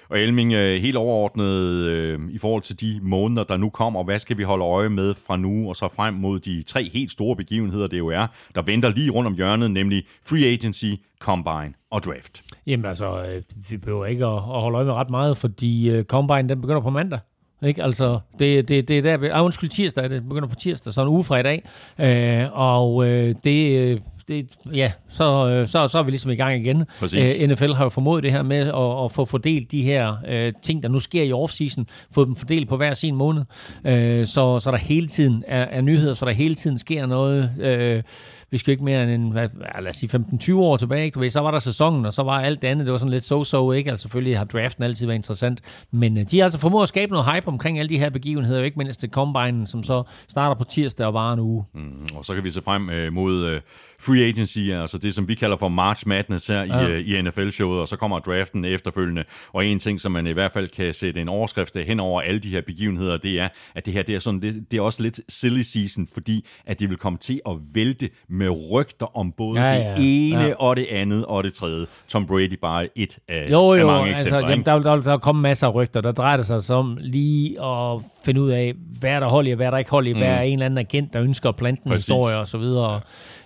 Og 0.09 0.19
Elming, 0.19 0.53
øh, 0.53 0.81
helt 0.81 0.97
overordnet 0.97 1.85
øh, 1.87 2.21
i 2.31 2.39
forhold 2.39 2.63
til 2.63 2.81
de 2.81 3.01
måneder, 3.03 3.45
der 3.45 3.57
nu 3.57 3.71
kommer, 3.71 4.05
hvad 4.05 4.19
skal 4.19 4.39
vi 4.39 4.43
holde 4.43 4.65
øje 4.65 4.89
med 4.89 5.15
fra 5.27 5.37
nu 5.37 5.69
og 5.69 5.77
så 5.77 5.89
frem 5.97 6.15
mod 6.15 6.41
de 6.41 6.63
tre 6.63 6.91
helt 6.93 7.11
store 7.11 7.37
begivenheder, 7.37 7.87
det 7.87 7.99
jo 7.99 8.09
er, 8.09 8.27
der 8.55 8.63
venter 8.63 8.89
lige 8.89 9.11
rundt 9.11 9.27
om 9.27 9.35
hjørnet, 9.35 9.71
nemlig 9.71 10.03
Free 10.29 10.45
Agency, 10.45 10.93
Combine 11.21 11.73
og 11.91 12.03
Draft. 12.03 12.43
Jamen 12.67 12.87
altså, 12.87 13.25
øh, 13.25 13.43
vi 13.71 13.77
behøver 13.77 14.07
ikke 14.07 14.27
at, 14.27 14.33
at 14.35 14.41
holde 14.41 14.77
øje 14.77 14.87
med 14.87 14.95
ret 14.95 15.11
meget, 15.11 15.37
fordi 15.37 15.91
øh, 15.91 16.05
Combine, 16.05 16.49
den 16.49 16.61
begynder 16.61 16.81
på 16.81 16.91
mandag. 16.91 17.19
Ikke? 17.63 17.83
Altså, 17.83 18.19
det, 18.39 18.69
det, 18.69 18.89
det 18.89 18.99
er 18.99 19.17
der, 19.17 19.35
ah, 19.35 19.45
undskyld, 19.45 19.71
tirsdag, 19.71 20.11
det 20.11 20.23
begynder 20.23 20.49
på 20.49 20.55
tirsdag, 20.55 20.93
så 20.93 21.03
en 21.03 21.09
uge 21.09 21.25
fra 21.25 21.39
i 21.39 21.43
dag. 21.43 21.69
Øh, 22.01 22.47
og 22.53 23.07
øh, 23.07 23.35
det, 23.45 23.79
øh, 23.79 24.01
det, 24.29 24.47
ja, 24.75 24.93
så, 25.09 25.49
øh, 25.49 25.69
så, 25.69 25.89
så 25.89 25.99
er 25.99 26.03
vi 26.03 26.11
ligesom 26.11 26.31
i 26.31 26.37
gang 26.37 26.67
igen. 26.67 26.85
Præcis. 27.01 27.43
Øh, 27.43 27.49
NFL 27.49 27.73
har 27.73 27.85
jo 27.85 27.89
formået 27.89 28.23
det 28.23 28.33
her 28.33 28.43
med 28.43 28.57
at, 28.57 29.05
at 29.05 29.13
få 29.13 29.25
fordelt 29.25 29.73
de 29.73 29.83
her 29.83 30.17
øh, 30.29 30.53
ting, 30.63 30.83
der 30.83 30.89
nu 30.89 31.01
sker 31.01 31.23
i 31.23 31.33
offseason, 31.33 31.87
få 32.11 32.25
dem 32.25 32.37
fordelt 32.37 32.69
på 32.69 32.77
hver 32.77 32.95
sin 32.95 33.15
måned, 33.15 33.43
øh, 33.85 34.27
så, 34.27 34.59
så 34.59 34.71
der 34.71 34.77
hele 34.77 35.07
tiden 35.07 35.45
er, 35.47 35.63
er 35.63 35.81
nyheder, 35.81 36.13
så 36.13 36.25
der 36.25 36.33
hele 36.33 36.55
tiden 36.55 36.79
sker 36.79 37.07
noget. 37.07 37.53
Øh, 37.61 38.03
vi 38.51 38.59
skal 38.59 38.73
ikke 38.73 38.85
mere 38.85 39.03
end 39.03 39.11
en, 39.11 39.31
hvad, 39.31 39.49
lad 39.81 39.89
os 39.89 39.97
sige 39.97 40.11
15-20 40.17 40.55
år 40.55 40.77
tilbage, 40.77 41.05
ikke? 41.05 41.15
Du 41.15 41.21
ved, 41.21 41.31
så 41.31 41.41
var 41.41 41.51
der 41.51 41.59
sæsonen, 41.59 42.07
og 42.07 42.13
så 42.13 42.23
var 42.23 42.41
alt 42.41 42.63
det 42.63 42.69
andet, 42.69 42.87
det 42.87 42.93
var 42.93 42.99
sådan 42.99 43.13
lidt 43.13 43.33
so-so, 43.33 43.73
ikke? 43.73 43.91
Altså 43.91 44.03
selvfølgelig 44.03 44.39
har 44.39 44.45
draften 44.45 44.85
altid 44.85 45.07
været 45.07 45.17
interessant, 45.17 45.61
men 45.91 46.19
øh, 46.19 46.25
de 46.31 46.39
har 46.39 46.45
altså 46.45 46.59
formået 46.59 46.83
at 46.83 46.89
skabe 46.89 47.13
noget 47.13 47.35
hype 47.35 47.49
omkring 47.49 47.79
alle 47.79 47.89
de 47.89 47.99
her 47.99 48.11
begivenheder, 48.11 48.63
ikke 48.63 48.79
mindst 48.79 49.01
til 49.01 49.11
Combine, 49.11 49.67
som 49.67 49.83
så 49.83 50.03
starter 50.29 50.55
på 50.55 50.65
tirsdag 50.65 51.07
og 51.07 51.15
varer 51.15 51.33
en 51.33 51.41
uge. 51.41 51.65
Mm, 51.75 52.07
og 52.15 52.25
så 52.25 52.35
kan 52.35 52.45
vi 52.45 52.51
se 52.51 52.63
frem 52.63 52.91
øh, 52.91 53.13
mod 53.13 53.45
øh, 53.45 53.61
free 54.01 54.25
agency, 54.25 54.59
altså 54.59 54.99
det, 54.99 55.15
som 55.15 55.29
vi 55.29 55.35
kalder 55.35 55.57
for 55.57 55.69
March 55.69 56.09
Madness 56.09 56.47
her 56.47 56.63
ja. 56.63 56.87
i, 56.87 56.91
øh, 56.91 57.09
i 57.09 57.23
NFL-showet, 57.23 57.81
og 57.81 57.89
så 57.89 57.97
kommer 57.97 58.19
draften 58.19 58.65
efterfølgende. 58.65 59.25
Og 59.53 59.67
en 59.67 59.79
ting, 59.79 60.01
som 60.01 60.13
man 60.13 60.27
i 60.27 60.33
hvert 60.33 60.53
fald 60.53 60.69
kan 60.69 60.95
sætte 60.95 61.21
en 61.21 61.29
overskrift 61.29 61.77
hen 61.77 62.01
over 62.01 62.21
alle 62.21 62.41
de 62.41 62.51
her 62.51 62.61
begivenheder, 62.61 63.17
det 63.17 63.41
er, 63.41 63.49
at 63.75 63.87
det 63.87 63.95
her 63.95 64.03
det 64.03 64.15
er, 64.15 64.19
sådan, 64.19 64.43
det, 64.43 64.71
det 64.71 64.77
er 64.77 64.83
også 64.83 65.03
lidt 65.03 65.21
silly 65.29 65.61
season, 65.61 66.07
fordi 66.15 66.47
at 66.67 66.81
det 66.81 66.91
vil 66.91 66.99
komme 66.99 67.19
til 67.19 67.41
at 67.49 67.53
vælte 67.75 68.11
med 68.39 68.71
rygter 68.73 69.17
om 69.19 69.33
både 69.33 69.61
Ja, 69.61 69.73
ja, 69.73 69.95
det 69.95 70.31
ene 70.33 70.43
Ja. 70.43 70.55
og 70.59 70.77
det 70.77 70.87
andet 70.93 71.25
og 71.27 71.45
det 71.45 71.53
tredje. 71.53 71.87
Tom 72.09 72.27
Brady 72.27 72.59
bare 72.63 72.89
et 72.97 73.19
af, 73.29 73.49
Jo, 73.51 73.73
af 73.73 73.81
jo, 73.81 73.87
mange 73.87 74.11
altså, 74.13 74.27
eksempler. 74.27 74.51
jamen, 74.51 74.65
der, 74.67 74.79
der, 74.79 74.97
der 75.03 75.11
vil 75.11 75.19
komme 75.21 75.43
masser 75.43 75.67
af 75.67 75.75
rygter. 75.75 76.01
Der 76.01 76.13
drejer 76.13 76.37
det 76.37 76.47
sig 76.47 76.63
så 76.63 76.75
om 76.75 76.99
lige 77.01 77.65
at 77.65 78.01
finde 78.29 78.41
ud 78.43 78.51
af, 78.51 78.75
hvad 79.01 79.11
er 79.11 79.21
der 79.21 79.27
hold 79.29 79.47
i, 79.47 79.51
hvad 79.51 79.67
er 79.67 79.71
der 79.71 79.79
ikke 79.79 79.91
hold 79.91 80.07
i, 80.07 80.13
hvad 80.13 80.29
er 80.29 80.41
en 80.41 80.53
eller 80.53 80.67
anden 80.67 80.79
agent, 80.79 81.13
der 81.13 81.23
ønsker 81.23 81.49
at 81.49 81.57
plante 81.57 81.83
en 81.87 81.91
Mm. 81.91 81.95
Historie 81.95 82.39
og 82.41 82.49
så 82.49 82.59
videre. 82.59 83.01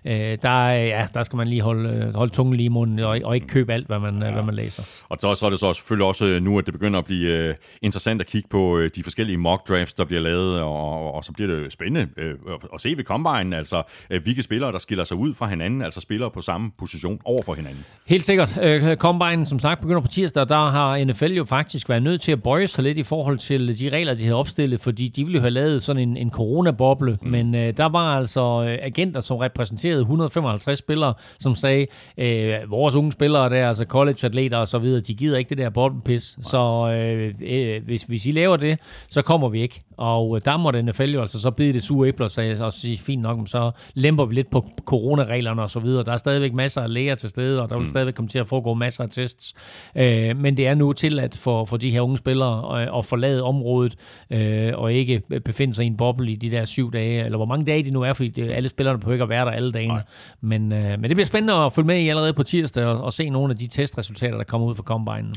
Øh, 0.05 0.39
der, 0.43 0.49
er- 0.69 0.85
ja, 0.87 1.07
der 1.15 1.23
skal 1.23 1.37
man 1.37 1.49
lige 1.49 1.61
holde, 1.63 1.89
øh, 1.89 2.15
holde 2.15 2.33
tungen 2.33 2.57
lige 2.57 2.65
i 2.65 2.69
munden, 2.69 2.99
og, 2.99 3.19
og 3.25 3.35
ikke 3.35 3.47
købe 3.47 3.73
alt, 3.73 3.87
hvad 3.87 3.99
man, 3.99 4.23
ja. 4.23 4.31
hvad 4.33 4.43
man 4.43 4.55
læser. 4.55 4.83
Og 5.09 5.19
så, 5.21 5.35
så 5.35 5.47
er 5.47 5.51
det 5.51 5.59
så 5.59 5.73
selvfølgelig 5.75 6.07
også 6.07 6.25
øh, 6.27 6.43
nu, 6.43 6.59
at 6.59 6.67
det 6.67 6.75
begynder 6.75 6.99
at 6.99 7.05
blive 7.05 7.29
øh, 7.49 7.55
interessant 7.83 8.21
at 8.21 8.27
kigge 8.27 8.49
på 8.49 8.79
øh, 8.79 8.91
de 8.97 9.03
forskellige 9.03 9.37
mock 9.37 9.69
drafts, 9.69 9.95
der 9.95 10.05
bliver 10.05 10.21
lavet, 10.23 10.61
og, 10.61 11.15
og 11.15 11.25
så 11.25 11.33
bliver 11.33 11.57
det 11.57 11.73
spændende 11.73 12.09
øh, 12.17 12.35
at 12.75 12.81
se 12.81 12.95
ved 12.97 13.05
Combine, 13.05 13.57
altså 13.57 13.83
øh, 14.11 14.23
hvilke 14.23 14.43
spillere, 14.43 14.73
der 14.73 14.79
skiller 14.79 15.05
sig 15.05 15.17
ud 15.17 15.35
fra 15.35 15.47
hinanden, 15.47 15.83
altså 15.83 16.01
spillere 16.01 16.31
på 16.31 16.41
samme 16.41 16.71
position 16.79 17.19
over 17.25 17.43
for 17.43 17.55
hinanden. 17.55 17.85
Helt 18.07 18.25
sikkert. 18.25 18.59
Øh, 18.63 18.97
Combine, 18.97 19.47
som 19.47 19.59
sagt, 19.59 19.81
begynder 19.81 20.01
på 20.01 20.09
tirsdag, 20.09 20.49
der 20.49 20.71
har 20.71 21.05
NFL 21.05 21.33
jo 21.33 21.45
faktisk 21.45 21.89
været 21.89 22.03
nødt 22.03 22.21
til 22.21 22.33
at 22.33 22.43
bøje 22.43 22.67
sig 22.67 22.85
lidt 22.85 22.99
i 22.99 23.03
forhold 23.03 23.39
til 23.39 23.79
de 23.79 23.89
regler, 23.89 24.15
de 24.15 24.23
havde 24.23 24.35
opstillet, 24.37 24.72
fordi 24.81 25.09
de 25.09 25.25
ville 25.25 25.37
jo 25.37 25.41
have 25.41 25.51
lavet 25.51 25.83
sådan 25.83 26.09
en, 26.09 26.17
en 26.17 26.31
coronaboble, 26.31 27.19
mm. 27.23 27.29
men 27.29 27.55
øh, 27.55 27.77
der 27.77 27.89
var 27.89 28.17
altså 28.17 28.41
øh, 28.41 28.79
agenter, 28.83 29.21
som 29.21 29.37
repræsenterede 29.37 30.01
155 30.01 30.79
spillere, 30.79 31.15
som 31.39 31.55
sagde, 31.55 31.87
øh, 32.19 32.71
vores 32.71 32.95
unge 32.95 33.13
spillere 33.13 33.51
der, 33.51 33.69
altså 33.69 33.85
college-atleter 33.85 34.57
og 34.57 34.69
så 34.69 34.79
videre, 34.79 35.01
de 35.01 35.15
gider 35.15 35.39
ikke 35.39 35.49
det 35.49 35.59
der 35.59 35.71
boblepis, 35.71 36.39
så 36.43 36.93
øh, 36.95 37.35
øh, 37.43 37.85
hvis, 37.85 38.03
hvis 38.03 38.27
I 38.27 38.31
laver 38.31 38.57
det, 38.57 38.79
så 39.09 39.23
kommer 39.23 39.49
vi 39.49 39.63
ikke. 39.63 39.83
Og 39.97 40.37
øh, 40.37 40.43
der 40.45 40.57
måtte 40.57 40.83
NFL 40.83 41.11
jo 41.11 41.21
altså 41.21 41.41
så 41.41 41.51
bide 41.51 41.73
det 41.73 41.83
sure 41.83 42.09
æbler, 42.09 42.29
så 42.29 42.59
og 42.61 42.73
sige, 42.73 42.99
fint 42.99 43.23
nok, 43.23 43.49
så 43.49 43.71
lemper 43.95 44.25
vi 44.25 44.35
lidt 44.35 44.51
på 44.51 44.65
coronareglerne 44.85 45.63
og 45.63 45.71
så 45.71 45.81
videre. 45.81 46.05
Der 46.05 46.13
er 46.13 46.17
stadigvæk 46.17 46.53
masser 46.53 46.83
af 46.83 46.93
læger 46.93 47.15
til 47.15 47.31
stede, 47.31 47.63
og 47.63 47.69
der 47.69 47.77
vil 47.77 47.83
mm. 47.83 47.89
stadigvæk 47.89 48.15
komme 48.15 48.29
til 48.29 48.39
at 48.39 48.49
foregå 48.49 48.75
masser 48.75 49.05
af 49.05 49.11
tests. 49.11 49.55
Øh, 49.97 50.37
men 50.37 50.57
det 50.57 50.67
er 50.67 50.75
nu 50.75 50.93
tilladt 50.93 51.37
for, 51.37 51.65
for 51.65 51.77
de 51.77 51.91
her 51.91 52.01
unge 52.01 52.19
spillere 52.19 52.83
at, 52.83 52.91
at 52.99 53.05
forlade 53.05 53.43
området, 53.43 53.95
øh, 54.31 54.62
og 54.75 54.93
ikke 54.93 55.23
befinde 55.45 55.75
sig 55.75 55.85
i 55.85 55.87
en 55.87 55.97
boble 55.97 56.33
i 56.33 56.37
de 56.37 56.51
der 56.51 56.65
syv 56.65 56.93
dage, 56.93 57.25
eller 57.25 57.39
hvor 57.39 57.47
mange 57.47 57.67
dage 57.67 57.85
det 57.85 57.93
nu 57.93 58.03
er, 58.03 58.13
fordi 58.13 58.29
det, 58.29 58.51
alle 58.51 58.69
spillerne 58.69 58.99
behøver 58.99 59.15
ikke 59.15 59.23
at 59.23 59.29
være 59.29 59.45
der 59.45 59.51
alle 59.51 59.73
dagene. 59.73 60.03
Men, 60.41 60.73
øh, 60.73 60.85
men 61.01 61.03
det 61.03 61.11
bliver 61.17 61.27
spændende 61.27 61.55
at 61.55 61.73
følge 61.73 61.87
med 61.87 61.99
i 62.01 62.09
allerede 62.09 62.33
på 62.33 62.43
tirsdag, 62.43 62.85
og, 62.85 63.01
og 63.01 63.13
se 63.13 63.31
nogle 63.31 63.51
af 63.51 63.59
de 63.59 63.67
testresultater, 63.67 64.37
der 64.37 64.45
kommer 64.45 64.67
ud 64.67 64.75
fra 64.75 64.83
Combine. 64.83 65.35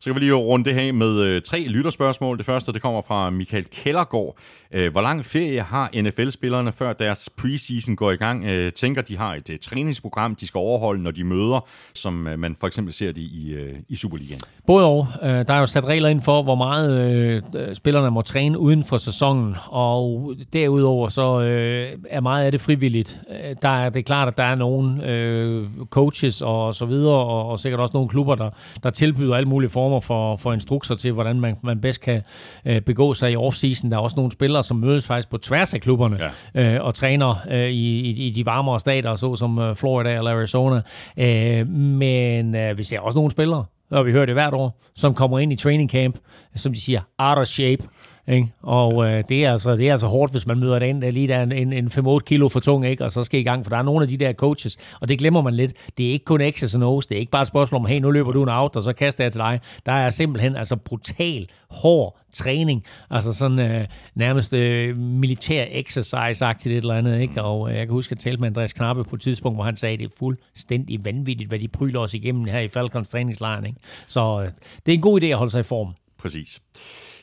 Så 0.00 0.04
kan 0.04 0.14
vi 0.14 0.20
lige 0.20 0.32
runde 0.32 0.64
det 0.64 0.74
her 0.74 0.92
med 0.92 1.20
øh, 1.20 1.42
tre 1.42 1.60
lytterspørgsmål. 1.60 2.38
Det 2.38 2.46
første, 2.46 2.72
det 2.72 2.82
kommer 2.82 3.02
fra 3.02 3.30
Michael 3.30 3.64
Kellergaard. 3.64 4.36
Øh, 4.72 4.92
hvor 4.92 5.00
lang 5.00 5.24
ferie 5.24 5.60
har 5.60 5.90
NFL-spillerne, 6.02 6.72
før 6.72 6.92
deres 6.92 7.30
preseason 7.36 7.96
går 7.96 8.10
i 8.10 8.16
gang? 8.16 8.44
Øh, 8.44 8.72
tænker, 8.72 9.02
de 9.02 9.16
har 9.16 9.34
et 9.34 9.50
øh, 9.50 9.58
træningsprogram, 9.58 10.34
de 10.34 10.46
skal 10.46 10.58
overholde, 10.58 11.02
når 11.02 11.10
de 11.10 11.24
møder, 11.24 11.68
som 11.94 12.26
øh, 12.26 12.38
man 12.38 12.56
for 12.60 12.66
eksempel 12.66 12.94
ser 12.94 13.12
det 13.12 13.22
i, 13.22 13.52
øh, 13.52 13.74
i 13.88 13.96
Superligaen. 13.96 14.40
Både 14.66 14.86
og. 14.86 15.06
Øh, 15.22 15.28
Der 15.28 15.54
er 15.54 15.60
jo 15.60 15.66
sat 15.66 15.84
regler 15.84 16.08
ind 16.08 16.20
for, 16.20 16.42
hvor 16.42 16.54
meget 16.54 17.00
øh, 17.00 17.42
øh 17.54 17.74
spillerne 17.74 18.10
må 18.10 18.22
træne 18.22 18.58
uden 18.58 18.84
for 18.84 18.96
sæsonen, 18.96 19.54
og 19.66 20.34
derudover 20.52 21.08
så 21.08 21.40
øh, 21.40 21.92
er 22.10 22.20
meget 22.20 22.44
af 22.44 22.52
det 22.52 22.60
frivilligt. 22.60 23.20
Øh, 23.30 23.56
Der 23.62 23.68
er, 23.68 23.90
det 23.90 23.98
er 23.98 24.02
klart, 24.02 24.28
at 24.28 24.36
der 24.36 24.42
er 24.42 24.54
nogle 24.54 25.06
øh, 25.06 25.66
coaches 25.90 26.42
og 26.42 26.74
så 26.74 26.86
videre, 26.86 27.14
og, 27.14 27.48
og 27.48 27.58
sikkert 27.58 27.80
også 27.80 27.96
nogle 27.96 28.08
klubber, 28.08 28.34
der, 28.34 28.50
der 28.82 28.90
tilbyder 28.90 29.34
alle 29.34 29.48
mulige 29.48 29.70
former 29.88 30.00
for, 30.00 30.36
for 30.36 30.52
instrukser 30.52 30.94
til, 30.94 31.12
hvordan 31.12 31.40
man, 31.40 31.56
man 31.62 31.80
bedst 31.80 32.00
kan 32.00 32.22
øh, 32.64 32.80
begå 32.80 33.14
sig 33.14 33.32
i 33.32 33.36
offseason. 33.36 33.90
Der 33.90 33.96
er 33.96 34.00
også 34.00 34.16
nogle 34.16 34.32
spillere, 34.32 34.64
som 34.64 34.76
mødes 34.76 35.06
faktisk 35.06 35.30
på 35.30 35.38
tværs 35.38 35.74
af 35.74 35.80
klubberne 35.80 36.16
ja. 36.54 36.74
øh, 36.74 36.84
og 36.84 36.94
træner 36.94 37.34
øh, 37.50 37.68
i, 37.68 38.00
i, 38.00 38.26
i 38.26 38.30
de 38.30 38.46
varmere 38.46 38.80
stater, 38.80 39.14
såsom 39.14 39.58
øh, 39.58 39.76
Florida 39.76 40.14
eller 40.14 40.30
Arizona. 40.30 40.80
Øh, 41.16 41.68
men 41.68 42.54
øh, 42.54 42.78
vi 42.78 42.82
ser 42.82 43.00
også 43.00 43.18
nogle 43.18 43.30
spillere, 43.30 43.64
og 43.90 44.06
vi 44.06 44.12
hører 44.12 44.26
det 44.26 44.34
hvert 44.34 44.54
år, 44.54 44.80
som 44.94 45.14
kommer 45.14 45.38
ind 45.38 45.52
i 45.52 45.56
training 45.56 45.90
camp, 45.90 46.16
som 46.54 46.72
de 46.72 46.80
siger, 46.80 47.00
out 47.18 47.38
of 47.38 47.46
shape. 47.46 47.82
Ikke? 48.28 48.48
Og 48.62 49.06
øh, 49.06 49.24
det, 49.28 49.44
er 49.44 49.52
altså, 49.52 49.76
det 49.76 49.88
er 49.88 49.92
altså 49.92 50.06
hårdt, 50.06 50.32
hvis 50.32 50.46
man 50.46 50.58
møder 50.58 50.78
den, 50.78 51.02
der 51.02 51.10
lige 51.10 51.28
der 51.28 51.36
er 51.36 51.42
en, 51.42 51.52
en, 51.52 51.72
en 51.72 51.86
5-8 51.86 52.18
kilo 52.18 52.48
for 52.48 52.60
tung, 52.60 52.86
ikke? 52.86 53.04
og 53.04 53.10
så 53.10 53.22
skal 53.22 53.40
i 53.40 53.42
gang, 53.42 53.64
for 53.64 53.70
der 53.70 53.76
er 53.76 53.82
nogle 53.82 54.02
af 54.02 54.08
de 54.08 54.16
der 54.16 54.32
coaches, 54.32 54.76
og 55.00 55.08
det 55.08 55.18
glemmer 55.18 55.42
man 55.42 55.54
lidt. 55.54 55.72
Det 55.98 56.06
er 56.06 56.12
ikke 56.12 56.24
kun 56.24 56.40
X's 56.40 56.74
and 56.74 56.84
O's, 56.84 57.06
det 57.08 57.12
er 57.12 57.18
ikke 57.18 57.30
bare 57.30 57.42
et 57.42 57.48
spørgsmål 57.48 57.80
om, 57.80 57.86
hey, 57.86 58.00
nu 58.00 58.10
løber 58.10 58.32
du 58.32 58.42
en 58.42 58.48
out, 58.48 58.76
og 58.76 58.82
så 58.82 58.92
kaster 58.92 59.24
jeg 59.24 59.32
til 59.32 59.38
dig. 59.38 59.60
Der 59.86 59.92
er 59.92 60.10
simpelthen 60.10 60.56
altså 60.56 60.76
brutal, 60.76 61.48
hård 61.70 62.18
træning, 62.32 62.84
altså 63.10 63.32
sådan 63.32 63.58
øh, 63.58 63.86
nærmest 64.14 64.54
øh, 64.54 64.96
militær 64.96 65.64
exercise-agtigt 65.64 66.72
et 66.72 66.76
eller 66.76 66.94
andet, 66.94 67.20
ikke? 67.20 67.42
Og 67.42 67.70
øh, 67.70 67.76
jeg 67.76 67.86
kan 67.86 67.92
huske, 67.92 68.12
at 68.12 68.16
jeg 68.16 68.22
talte 68.22 68.40
med 68.40 68.48
Andreas 68.48 68.72
Knappe 68.72 69.04
på 69.04 69.16
et 69.16 69.22
tidspunkt, 69.22 69.56
hvor 69.56 69.64
han 69.64 69.76
sagde, 69.76 69.92
at 69.92 69.98
det 69.98 70.06
er 70.06 70.16
fuldstændig 70.18 71.04
vanvittigt, 71.04 71.48
hvad 71.48 71.58
de 71.58 71.68
pryler 71.68 72.00
os 72.00 72.14
igennem 72.14 72.44
her 72.44 72.60
i 72.60 72.68
Falcons 72.68 73.08
træningslejren, 73.08 73.66
ikke? 73.66 73.80
Så 74.06 74.40
øh, 74.40 74.50
det 74.86 74.92
er 74.92 74.96
en 74.96 75.00
god 75.00 75.22
idé 75.22 75.26
at 75.26 75.36
holde 75.36 75.50
sig 75.50 75.60
i 75.60 75.62
form. 75.62 75.94
Præcis. 76.18 76.60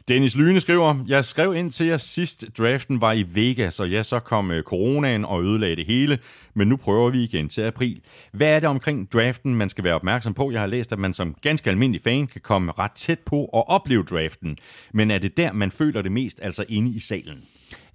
Dennis 0.07 0.35
Lyne 0.35 0.59
skriver, 0.59 0.95
jeg 1.07 1.25
skrev 1.25 1.55
ind 1.55 1.71
til 1.71 1.87
jer 1.87 1.97
sidst 1.97 2.45
draften 2.57 3.01
var 3.01 3.13
i 3.13 3.25
Vegas, 3.33 3.79
og 3.79 3.89
ja, 3.89 4.03
så 4.03 4.19
kom 4.19 4.51
øh, 4.51 4.63
coronaen 4.63 5.25
og 5.25 5.43
ødelagde 5.43 5.75
det 5.75 5.85
hele, 5.85 6.19
men 6.53 6.67
nu 6.67 6.77
prøver 6.77 7.09
vi 7.09 7.23
igen 7.23 7.49
til 7.49 7.61
april. 7.61 8.01
Hvad 8.31 8.47
er 8.47 8.59
det 8.59 8.69
omkring 8.69 9.13
draften, 9.13 9.55
man 9.55 9.69
skal 9.69 9.83
være 9.83 9.95
opmærksom 9.95 10.33
på? 10.33 10.51
Jeg 10.51 10.59
har 10.59 10.67
læst, 10.67 10.91
at 10.91 10.99
man 10.99 11.13
som 11.13 11.35
ganske 11.41 11.69
almindelig 11.69 12.01
fan 12.01 12.27
kan 12.27 12.41
komme 12.41 12.71
ret 12.79 12.91
tæt 12.91 13.19
på 13.19 13.45
og 13.45 13.69
opleve 13.69 14.03
draften, 14.03 14.57
men 14.93 15.11
er 15.11 15.17
det 15.17 15.37
der, 15.37 15.53
man 15.53 15.71
føler 15.71 16.01
det 16.01 16.11
mest, 16.11 16.39
altså 16.43 16.65
inde 16.69 16.95
i 16.95 16.99
salen? 16.99 17.43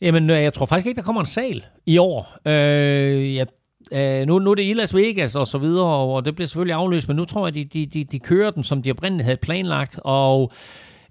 Jamen, 0.01 0.31
øh, 0.31 0.43
jeg 0.43 0.53
tror 0.53 0.66
faktisk 0.66 0.87
ikke, 0.87 0.97
der 0.97 1.05
kommer 1.05 1.20
en 1.20 1.27
sal 1.27 1.65
i 1.87 1.99
år. 1.99 2.39
Øh, 2.47 3.35
jeg 3.35 3.47
Uh, 3.93 3.99
øh, 3.99 4.27
nu, 4.27 4.39
nu 4.39 4.51
er 4.51 4.55
det 4.55 4.62
i 4.62 4.73
Las 4.73 4.95
Vegas 4.95 5.37
og 5.37 5.47
så 5.47 5.59
videre, 5.59 5.87
og 5.87 6.24
det 6.24 6.35
bliver 6.35 6.47
selvfølgelig 6.47 6.74
afløst, 6.74 7.09
men 7.09 7.16
nu 7.16 7.24
tror 7.24 7.47
jeg, 7.47 7.55
de, 7.55 7.65
de, 7.65 7.87
de, 7.87 8.05
de 8.05 8.19
kører 8.19 8.51
den, 8.51 8.62
som 8.62 8.82
de 8.82 8.91
oprindeligt 8.91 9.24
havde 9.24 9.37
planlagt, 9.37 10.01
og 10.05 10.53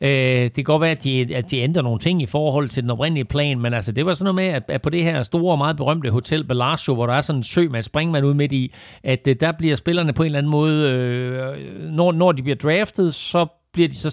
Øh, 0.02 0.10
det 0.44 0.54
kan 0.54 0.64
godt 0.64 0.82
være, 0.82 0.92
at 0.92 1.04
de, 1.04 1.36
at 1.36 1.52
de 1.52 1.58
ændrer 1.58 1.82
nogle 1.82 2.00
ting 2.00 2.22
i 2.22 2.26
forhold 2.26 2.70
til 2.70 2.84
den 2.84 2.92
oprindelige 2.92 3.26
plan, 3.26 3.60
men 3.60 3.74
altså, 3.74 3.92
det 3.92 4.06
var 4.06 4.14
sådan 4.14 4.36
noget 4.36 4.36
med, 4.36 4.56
at, 4.56 4.64
at 4.68 4.82
på 4.82 4.90
det 4.90 5.04
her 5.04 5.24
store 5.24 5.52
og 5.52 5.58
meget 5.58 5.78
berømte 5.78 6.10
hotel 6.10 6.44
Bellagio, 6.44 6.94
hvor 6.94 7.06
der 7.06 7.14
er 7.14 7.22
sådan 7.22 7.40
en 7.40 7.44
sø 7.44 7.68
med 7.70 7.80
et 7.80 7.86
springvand 7.86 8.26
ud 8.26 8.34
midt 8.34 8.52
i, 8.52 8.74
at 9.04 9.28
øh, 9.28 9.36
der 9.40 9.52
bliver 9.52 9.76
spillerne 9.76 10.14
på 10.14 10.24
en 10.24 10.26
eller 10.26 10.38
anden 10.38 10.52
måde, 10.52 10.92
øh, 10.92 11.90
når, 11.92 12.12
når 12.12 12.32
de 12.32 12.44
bliver 12.44 12.56
draftet, 12.56 13.14
så 13.14 13.48
bliver 13.74 13.88
de 13.90 13.96
så 13.96 14.10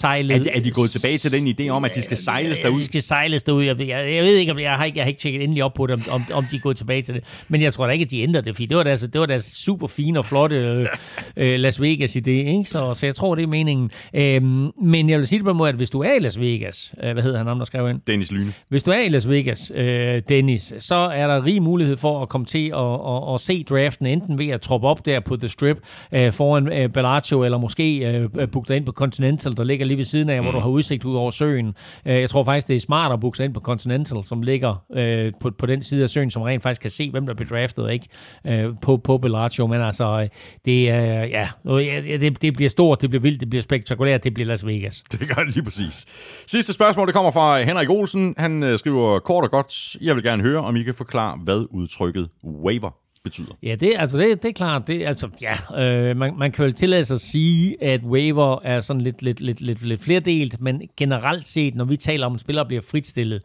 sejlet... 0.00 0.36
Er, 0.36 0.42
de- 0.42 0.50
er 0.50 0.60
de 0.60 0.70
gået 0.70 0.90
tilbage 0.90 1.18
til 1.18 1.32
den 1.32 1.48
idé 1.48 1.68
om, 1.68 1.84
at 1.84 1.94
de 1.94 2.02
skal 2.02 2.16
sejles 2.16 2.60
derud? 2.60 2.76
De 2.76 2.84
skal 2.84 3.02
sejles 3.02 3.42
derud. 3.42 3.64
Jeg, 3.64 3.80
jeg, 3.80 3.88
jeg 4.14 4.22
ved 4.24 4.36
ikke, 4.36 4.52
om 4.52 4.58
jeg 4.58 4.72
har 4.76 4.84
ikke, 4.84 4.98
jeg 4.98 5.04
har 5.04 5.08
ikke 5.08 5.20
tjekket 5.20 5.42
endelig 5.42 5.64
op 5.64 5.74
på 5.74 5.86
det, 5.86 5.94
om, 5.94 6.02
om, 6.10 6.24
om 6.32 6.46
de 6.50 6.56
er 6.56 6.60
gået 6.60 6.76
tilbage 6.76 7.02
til 7.02 7.14
det. 7.14 7.24
Men 7.48 7.62
jeg 7.62 7.72
tror 7.72 7.86
da 7.86 7.92
ikke, 7.92 8.02
at 8.02 8.10
de 8.10 8.20
ændrer 8.20 8.40
det, 8.40 8.54
fordi 8.54 8.66
det 8.66 8.76
var 8.76 8.82
deres, 8.82 9.00
det 9.00 9.20
var 9.20 9.26
deres 9.26 9.44
super 9.44 9.86
fine 9.86 10.18
og 10.18 10.24
flotte 10.26 10.56
øh, 10.56 10.86
øh, 11.36 11.60
Las 11.60 11.80
Vegas 11.80 12.16
idé. 12.16 12.30
Ikke? 12.30 12.64
Så, 12.64 12.94
så 12.94 13.06
jeg 13.06 13.14
tror, 13.14 13.34
det 13.34 13.42
er 13.42 13.46
meningen. 13.46 13.90
Øhm, 14.14 14.70
men 14.82 15.10
jeg 15.10 15.18
vil 15.18 15.26
sige 15.26 15.38
det 15.38 15.44
på 15.44 15.50
en 15.50 15.56
måde, 15.56 15.68
at 15.68 15.74
hvis 15.74 15.90
du 15.90 16.00
er 16.00 16.12
i 16.14 16.18
Las 16.18 16.40
Vegas, 16.40 16.94
øh, 17.02 17.12
hvad 17.12 17.22
hedder 17.22 17.38
han, 17.38 17.46
ham, 17.46 17.58
der 17.58 17.64
skrev 17.64 17.90
ind? 17.90 18.00
Dennis 18.06 18.32
Lyne. 18.32 18.52
Hvis 18.68 18.82
du 18.82 18.90
er 18.90 18.98
i 19.00 19.08
Las 19.08 19.28
Vegas, 19.28 19.72
øh, 19.74 20.22
Dennis, 20.28 20.74
så 20.78 20.94
er 20.94 21.26
der 21.26 21.44
rig 21.44 21.62
mulighed 21.62 21.96
for 21.96 22.22
at 22.22 22.28
komme 22.28 22.44
til 22.46 22.68
at, 22.74 22.78
at, 22.80 23.34
at 23.34 23.40
se 23.40 23.62
draften, 23.62 24.06
enten 24.06 24.38
ved 24.38 24.48
at 24.48 24.60
troppe 24.60 24.86
op 24.86 25.06
der 25.06 25.20
på 25.20 25.36
The 25.36 25.48
Strip 25.48 25.78
øh, 26.12 26.32
foran 26.32 26.72
øh, 26.72 26.88
Bellagio, 26.88 27.44
eller 27.44 27.58
måske 27.58 27.98
øh, 27.98 28.48
booke 28.52 28.68
dig 28.68 28.76
ind 28.76 28.84
på 28.86 28.92
Continental, 28.94 29.56
der 29.56 29.64
ligger 29.64 29.86
lige 29.86 29.98
ved 29.98 30.04
siden 30.04 30.30
af, 30.30 30.40
mm. 30.40 30.44
hvor 30.44 30.52
du 30.52 30.58
har 30.58 30.68
udsigt 30.68 31.04
ud 31.04 31.16
over 31.16 31.30
søen. 31.30 31.74
Øh, 32.06 32.20
jeg 32.20 32.30
tror 32.30 32.44
faktisk, 32.44 32.68
det 32.68 32.76
er 32.76 32.80
smart 32.80 33.12
at 33.12 33.20
booke 33.20 33.36
sig 33.36 33.44
ind 33.44 33.54
på 33.54 33.60
Continental, 33.60 34.24
som 34.24 34.42
ligger 34.42 34.84
øh, 34.94 35.32
på, 35.40 35.50
på 35.58 35.66
den 35.66 35.82
side 35.82 36.02
af 36.02 36.10
søen, 36.10 36.30
som 36.30 36.42
rent 36.42 36.62
faktisk 36.62 36.80
kan 36.80 36.90
se, 36.90 37.10
hvem 37.10 37.26
der 37.26 37.34
bliver 37.34 37.48
draftet 37.48 37.92
ikke 37.92 38.08
øh, 38.46 38.74
på, 38.82 38.96
på 38.96 39.18
Bellagio. 39.18 39.66
Men 39.66 39.80
altså, 39.80 40.20
øh, 40.20 40.28
det, 40.64 40.80
øh, 40.80 41.30
ja, 41.30 41.48
øh, 41.68 41.86
ja, 41.86 42.16
det, 42.16 42.42
det 42.42 42.54
bliver 42.54 42.70
stort, 42.70 43.02
det 43.02 43.10
bliver 43.10 43.22
vildt, 43.22 43.40
det 43.40 43.50
bliver 43.50 43.62
spektakulært, 43.62 44.24
det 44.24 44.34
bliver 44.34 44.46
Las 44.46 44.66
Vegas. 44.66 45.02
Det 45.12 45.36
gør 45.36 45.42
det 45.44 45.54
lige 45.54 45.64
præcis. 45.64 46.06
Sidste 46.46 46.72
spørgsmål, 46.72 47.06
det 47.06 47.14
kommer 47.14 47.30
fra 47.30 47.62
Henrik 47.62 47.90
Olsen. 47.90 48.34
Han 48.38 48.62
øh, 48.62 48.78
skriver 48.78 49.18
kort 49.18 49.44
og 49.44 49.50
godt, 49.50 49.96
jeg 50.00 50.14
vil 50.14 50.22
gerne 50.22 50.42
høre, 50.42 50.58
om 50.58 50.76
I 50.76 50.82
kan 50.82 50.94
forklare, 50.94 51.38
hvad 51.44 51.66
udtrykket 51.70 52.28
waiver 52.44 53.03
betyder. 53.24 53.54
Ja, 53.62 53.74
det, 53.74 53.92
altså 53.98 54.18
det, 54.18 54.42
det 54.42 54.48
er 54.48 54.52
klart. 54.52 54.88
Det, 54.88 55.06
altså, 55.06 55.28
ja, 55.42 55.82
øh, 55.82 56.16
man, 56.16 56.38
man 56.38 56.52
kan 56.52 56.64
vel 56.64 56.72
tillade 56.72 57.04
sig 57.04 57.14
at 57.14 57.20
sige, 57.20 57.82
at 57.82 58.02
waiver 58.02 58.58
er 58.62 58.80
sådan 58.80 59.00
lidt, 59.00 59.22
lidt, 59.22 59.40
lidt, 59.40 59.60
lidt, 59.60 59.82
lidt 59.82 60.02
flerdelt, 60.02 60.60
men 60.60 60.82
generelt 60.96 61.46
set, 61.46 61.74
når 61.74 61.84
vi 61.84 61.96
taler 61.96 62.26
om, 62.26 62.32
at 62.32 62.34
en 62.34 62.38
spiller 62.38 62.64
bliver 62.64 62.82
fritstillet, 62.82 63.42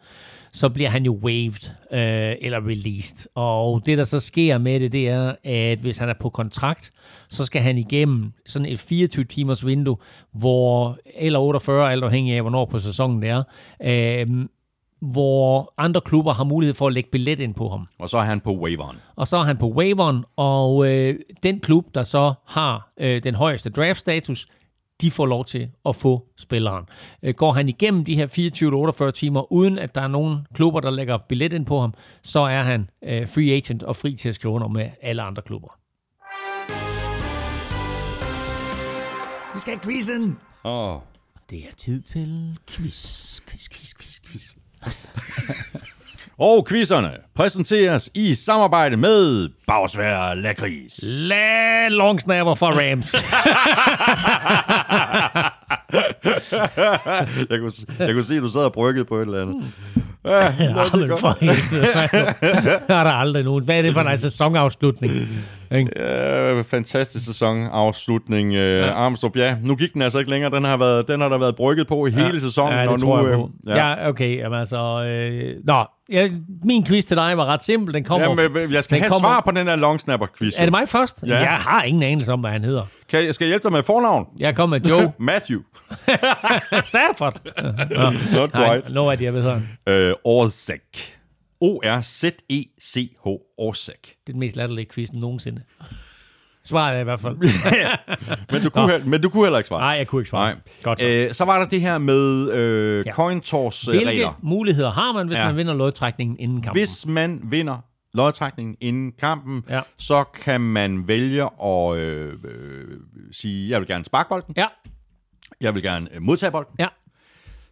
så 0.52 0.68
bliver 0.68 0.90
han 0.90 1.04
jo 1.04 1.18
waived 1.22 1.70
øh, 1.92 2.36
eller 2.40 2.66
released. 2.66 3.28
Og 3.34 3.82
det, 3.86 3.98
der 3.98 4.04
så 4.04 4.20
sker 4.20 4.58
med 4.58 4.80
det, 4.80 4.92
det 4.92 5.08
er, 5.08 5.34
at 5.44 5.78
hvis 5.78 5.98
han 5.98 6.08
er 6.08 6.14
på 6.20 6.28
kontrakt, 6.28 6.92
så 7.28 7.44
skal 7.44 7.62
han 7.62 7.78
igennem 7.78 8.32
sådan 8.46 8.68
et 8.68 8.78
24-timers 8.92 9.66
vindue, 9.66 9.96
hvor, 10.32 10.98
eller 11.16 11.38
48, 11.38 11.92
alt 11.92 12.04
afhængig 12.04 12.34
af, 12.34 12.40
hvornår 12.40 12.64
på 12.64 12.78
sæsonen 12.78 13.22
det 13.22 13.28
er, 13.28 13.42
øh, 13.82 14.46
hvor 15.00 15.74
andre 15.78 16.00
klubber 16.00 16.32
har 16.32 16.44
mulighed 16.44 16.74
for 16.74 16.86
at 16.86 16.92
lægge 16.92 17.10
billet 17.10 17.40
ind 17.40 17.54
på 17.54 17.68
ham. 17.68 17.86
Og 17.98 18.10
så 18.10 18.18
er 18.18 18.22
han 18.22 18.40
på 18.40 18.56
waiveren. 18.56 18.96
Og 19.16 19.26
så 19.26 19.36
er 19.36 19.44
han 19.44 19.56
på 19.56 19.68
waiveren, 19.68 20.24
og 20.36 20.86
øh, 20.86 21.18
den 21.42 21.60
klub, 21.60 21.94
der 21.94 22.02
så 22.02 22.34
har 22.46 22.92
øh, 23.00 23.22
den 23.22 23.34
højeste 23.34 23.70
draftstatus, 23.70 24.46
de 25.00 25.10
får 25.10 25.26
lov 25.26 25.44
til 25.44 25.70
at 25.86 25.96
få 25.96 26.26
spilleren. 26.38 26.84
Øh, 27.22 27.34
går 27.34 27.52
han 27.52 27.68
igennem 27.68 28.04
de 28.04 28.16
her 28.16 28.26
24-48 29.08 29.10
timer, 29.10 29.52
uden 29.52 29.78
at 29.78 29.94
der 29.94 30.00
er 30.00 30.08
nogen 30.08 30.46
klubber, 30.54 30.80
der 30.80 30.90
lægger 30.90 31.18
billet 31.28 31.52
ind 31.52 31.66
på 31.66 31.80
ham, 31.80 31.94
så 32.22 32.40
er 32.40 32.62
han 32.62 32.90
øh, 33.04 33.28
free 33.28 33.52
agent 33.56 33.82
og 33.82 33.96
fri 33.96 34.16
til 34.16 34.28
at 34.28 34.34
skrive 34.34 34.54
under 34.54 34.68
med 34.68 34.90
alle 35.02 35.22
andre 35.22 35.42
klubber. 35.42 35.68
Vi 39.54 39.60
skal 39.60 39.72
have 39.72 39.80
quizzen! 39.80 40.38
Åh. 40.64 40.96
Det 41.50 41.58
er 41.58 41.74
tid 41.76 42.02
til 42.02 42.58
quiz, 42.70 43.40
quiz, 43.40 43.68
quiz, 43.68 43.94
quiz, 43.94 44.20
quiz. 44.26 44.59
Og 46.38 46.66
quizerne 46.68 47.10
præsenteres 47.34 48.10
i 48.14 48.34
samarbejde 48.34 48.96
med 48.96 49.48
Bagsvær 49.66 50.34
Lakris. 50.34 51.00
La 51.02 51.88
long 51.88 52.20
snapper 52.20 52.54
for 52.54 52.66
Rams. 52.66 53.14
jeg, 57.50 57.58
kunne, 57.60 57.72
jeg 57.98 58.14
kunne 58.14 58.24
se, 58.24 58.36
at 58.36 58.42
du 58.42 58.48
sad 58.48 58.64
og 58.64 58.72
bryggede 58.72 59.04
på 59.04 59.16
et 59.16 59.26
eller 59.26 59.42
andet. 59.42 59.72
Ja, 60.24 60.54
Ja, 60.60 60.74
men 60.96 61.18
for 61.18 61.36
helvede. 61.40 61.86
Der 62.88 62.94
er 62.94 63.04
der 63.04 63.10
aldrig 63.10 63.44
nogen. 63.44 63.64
Hvad 63.64 63.78
er 63.78 63.82
det 63.82 63.94
for 63.94 64.00
en 64.00 64.18
sæsonafslutning? 64.18 65.12
Ikke? 65.72 65.90
Ja, 65.96 66.60
fantastisk 66.62 67.26
sæsonafslutning. 67.26 68.52
Ja. 68.52 68.92
Armstrong, 68.92 69.36
ja, 69.36 69.56
nu 69.62 69.76
gik 69.76 69.92
den 69.94 70.02
altså 70.02 70.18
ikke 70.18 70.30
længere. 70.30 70.50
Den 70.50 70.64
har, 70.64 70.76
været, 70.76 71.08
den 71.08 71.20
har 71.20 71.28
der 71.28 71.38
været 71.38 71.56
brygget 71.56 71.86
på 71.86 72.06
i 72.06 72.10
hele 72.10 72.40
sæsonen. 72.40 72.72
Ja, 72.72 72.88
og 72.88 72.92
det 72.92 73.00
nu, 73.00 73.06
tror 73.06 73.18
jeg 73.18 73.28
øh, 73.28 73.36
på. 73.36 73.50
Ja, 73.66 74.08
okay. 74.08 74.38
Jamen 74.38 74.58
altså... 74.58 75.04
Øh, 75.04 75.54
nå, 75.64 75.84
ja, 76.10 76.28
min 76.64 76.86
quiz 76.86 77.04
til 77.04 77.16
dig 77.16 77.36
var 77.36 77.44
ret 77.46 77.64
simpel. 77.64 77.94
Den 77.94 78.04
kommer... 78.04 78.28
Jamen, 78.42 78.72
jeg 78.72 78.84
skal 78.84 78.94
den 78.94 79.02
have 79.02 79.10
kommer- 79.10 79.28
svar 79.28 79.40
på 79.40 79.50
den 79.50 79.66
her 79.66 79.76
longsnapper-quiz. 79.76 80.52
Er 80.58 80.64
det 80.64 80.70
mig 80.70 80.88
først? 80.88 81.24
Ja. 81.26 81.38
Jeg 81.38 81.56
har 81.56 81.82
ingen 81.82 82.02
anelse 82.02 82.32
om, 82.32 82.40
hvad 82.40 82.50
han 82.50 82.64
hedder. 82.64 82.84
Kan 83.08 83.24
jeg, 83.24 83.34
skal 83.34 83.44
jeg 83.44 83.50
hjælpe 83.50 83.62
dig 83.64 83.72
med 83.72 83.82
fornavn? 83.82 84.26
Jeg 84.38 84.56
kommer 84.56 84.78
med 84.78 84.86
Joe 84.86 85.12
Matthew. 85.30 85.60
Stafford. 86.84 87.40
Not 88.34 88.52
Nej, 88.54 88.80
quite. 88.80 88.94
no 88.94 89.10
idea, 89.10 89.30
hvad 89.30 89.42
hedder 89.42 89.60
han. 89.86 89.94
Øh, 89.94 90.14
Orzek. 90.24 91.16
O-R-Z-E-C-H. 91.60 93.26
Orzek. 93.58 94.02
Det 94.02 94.10
er 94.28 94.32
den 94.32 94.40
mest 94.40 94.56
latterlige 94.56 94.86
quiz 94.94 95.12
nogensinde. 95.12 95.62
Svaret 96.70 96.96
er 96.96 97.00
i 97.00 97.04
hvert 97.04 97.20
fald. 97.20 97.36
Men 98.52 98.62
du, 98.62 98.70
kunne, 98.70 98.96
he- 98.96 99.04
men 99.08 99.22
du 99.22 99.28
kunne 99.30 99.44
heller 99.44 99.58
ikke 99.58 99.68
svare. 99.68 99.80
Nej, 99.80 99.88
jeg 99.98 100.06
kunne 100.06 100.20
ikke 100.20 100.30
svare. 100.30 100.50
Nej. 100.52 100.60
Godt 100.82 101.00
så. 101.00 101.06
Øh, 101.06 101.34
så 101.34 101.44
var 101.44 101.58
der 101.58 101.66
det 101.68 101.80
her 101.80 101.98
med 101.98 102.50
øh, 102.52 103.02
Ja. 103.06 103.12
coin 103.12 103.40
toss 103.40 103.88
øh, 103.88 103.92
Hvilke 103.94 104.08
regler. 104.10 104.38
muligheder 104.42 104.90
har 104.90 105.12
man, 105.12 105.26
hvis 105.26 105.38
Ja. 105.38 105.46
man 105.46 105.56
vinder 105.56 105.74
lodtrækningen 105.74 106.36
inden 106.38 106.62
kampen? 106.62 106.80
Hvis 106.80 107.06
man 107.06 107.40
vinder 107.44 107.76
lodtrækningen 108.14 108.76
inden 108.80 109.12
kampen, 109.18 109.64
Ja. 109.68 109.80
så 109.98 110.24
kan 110.24 110.60
man 110.60 111.08
vælge 111.08 111.42
at 111.64 111.96
øh, 111.96 112.32
øh, 112.44 112.84
sige, 113.32 113.70
jeg 113.70 113.80
vil 113.80 113.88
gerne 113.88 114.04
sparke 114.04 114.28
bolden, 114.28 114.54
Ja, 114.56 114.66
jeg 115.60 115.74
vil 115.74 115.82
gerne 115.82 116.08
øh, 116.14 116.22
modtage 116.22 116.52
bolden. 116.52 116.74
ja. 116.78 116.86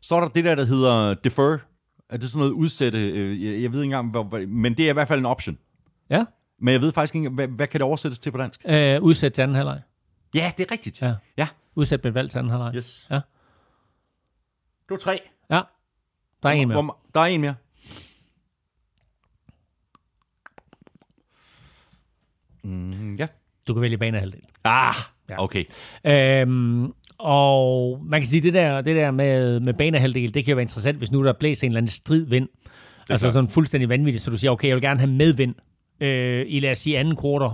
Så 0.03 0.17
er 0.17 0.21
der 0.21 0.29
det 0.29 0.45
der, 0.45 0.55
der 0.55 0.65
hedder 0.65 1.15
defer. 1.15 1.59
Er 2.11 2.17
det 2.17 2.29
sådan 2.31 2.39
noget 2.39 2.53
udsætte? 2.53 2.99
Øh, 3.11 3.45
jeg, 3.45 3.63
jeg 3.63 3.73
ved 3.73 3.79
ikke 3.83 3.85
engang, 3.97 4.11
hvor, 4.11 4.47
men 4.49 4.75
det 4.75 4.87
er 4.87 4.91
i 4.91 4.93
hvert 4.93 5.09
fald 5.09 5.19
en 5.21 5.27
option. 5.27 5.59
Ja. 6.11 6.25
Men 6.59 6.73
jeg 6.73 6.81
ved 6.81 6.93
faktisk 6.93 7.15
ikke, 7.15 7.29
hvad, 7.29 7.49
hvad 7.49 7.67
kan 7.67 7.81
det 7.81 7.85
oversættes 7.87 8.19
til 8.19 8.31
på 8.31 8.39
dansk? 8.39 8.61
Øh, 8.67 9.03
udsæt 9.03 9.33
til 9.33 9.43
anden 9.43 9.55
halvleg. 9.55 9.81
Ja, 10.35 10.53
det 10.59 10.67
er 10.67 10.73
rigtigt. 10.73 11.03
Ja. 11.03 11.15
ja. 11.37 11.49
Udsæt 11.75 12.05
med 12.05 12.13
valg 12.13 12.31
til 12.31 12.39
anden 12.39 12.51
halvleg. 12.51 12.75
Yes. 12.75 13.07
Ja. 13.11 13.21
Du 14.89 14.95
er 14.95 14.99
tre. 14.99 15.21
Ja. 15.51 15.61
Der 16.43 16.49
er 16.49 16.53
en 16.53 16.69
mere. 16.69 16.83
Hvor, 16.83 16.99
der 17.15 17.21
er 17.21 17.25
en 17.27 17.41
mere. 17.41 17.55
Mm, 22.65 23.15
ja. 23.17 23.27
Du 23.69 23.75
kan 23.75 23.81
vælge 23.83 23.99
banehalvdel. 23.99 24.41
Ah, 24.65 24.95
Ja. 25.29 25.43
okay. 25.43 25.65
Øhm, 26.07 26.93
og 27.19 28.01
man 28.05 28.21
kan 28.21 28.27
sige, 28.27 28.43
det 28.43 28.55
der, 28.55 28.81
det 28.81 28.97
der 28.97 29.11
med, 29.11 29.61
med 29.61 29.75
banehalvdel, 29.75 30.35
det 30.35 30.45
kan 30.45 30.53
jo 30.53 30.57
være 30.57 30.63
interessant, 30.63 30.99
hvis 30.99 31.11
nu 31.13 31.25
der 31.25 31.33
blæser 31.33 31.67
en 31.67 31.71
eller 31.71 31.79
anden 31.79 31.91
strid 31.91 32.27
vind. 32.27 32.49
Altså 33.11 33.25
klart. 33.27 33.33
sådan 33.33 33.49
fuldstændig 33.49 33.89
vanvittigt, 33.89 34.25
så 34.25 34.31
du 34.31 34.37
siger, 34.37 34.51
okay, 34.51 34.69
jeg 34.69 34.75
vil 34.77 34.83
gerne 34.83 35.01
have 35.01 35.11
medvind 35.13 35.55
øh, 36.01 36.45
i 36.49 36.61
lad 36.61 36.71
os 36.71 36.79
sige 36.79 36.99
anden 36.99 37.17
kvartal, 37.17 37.51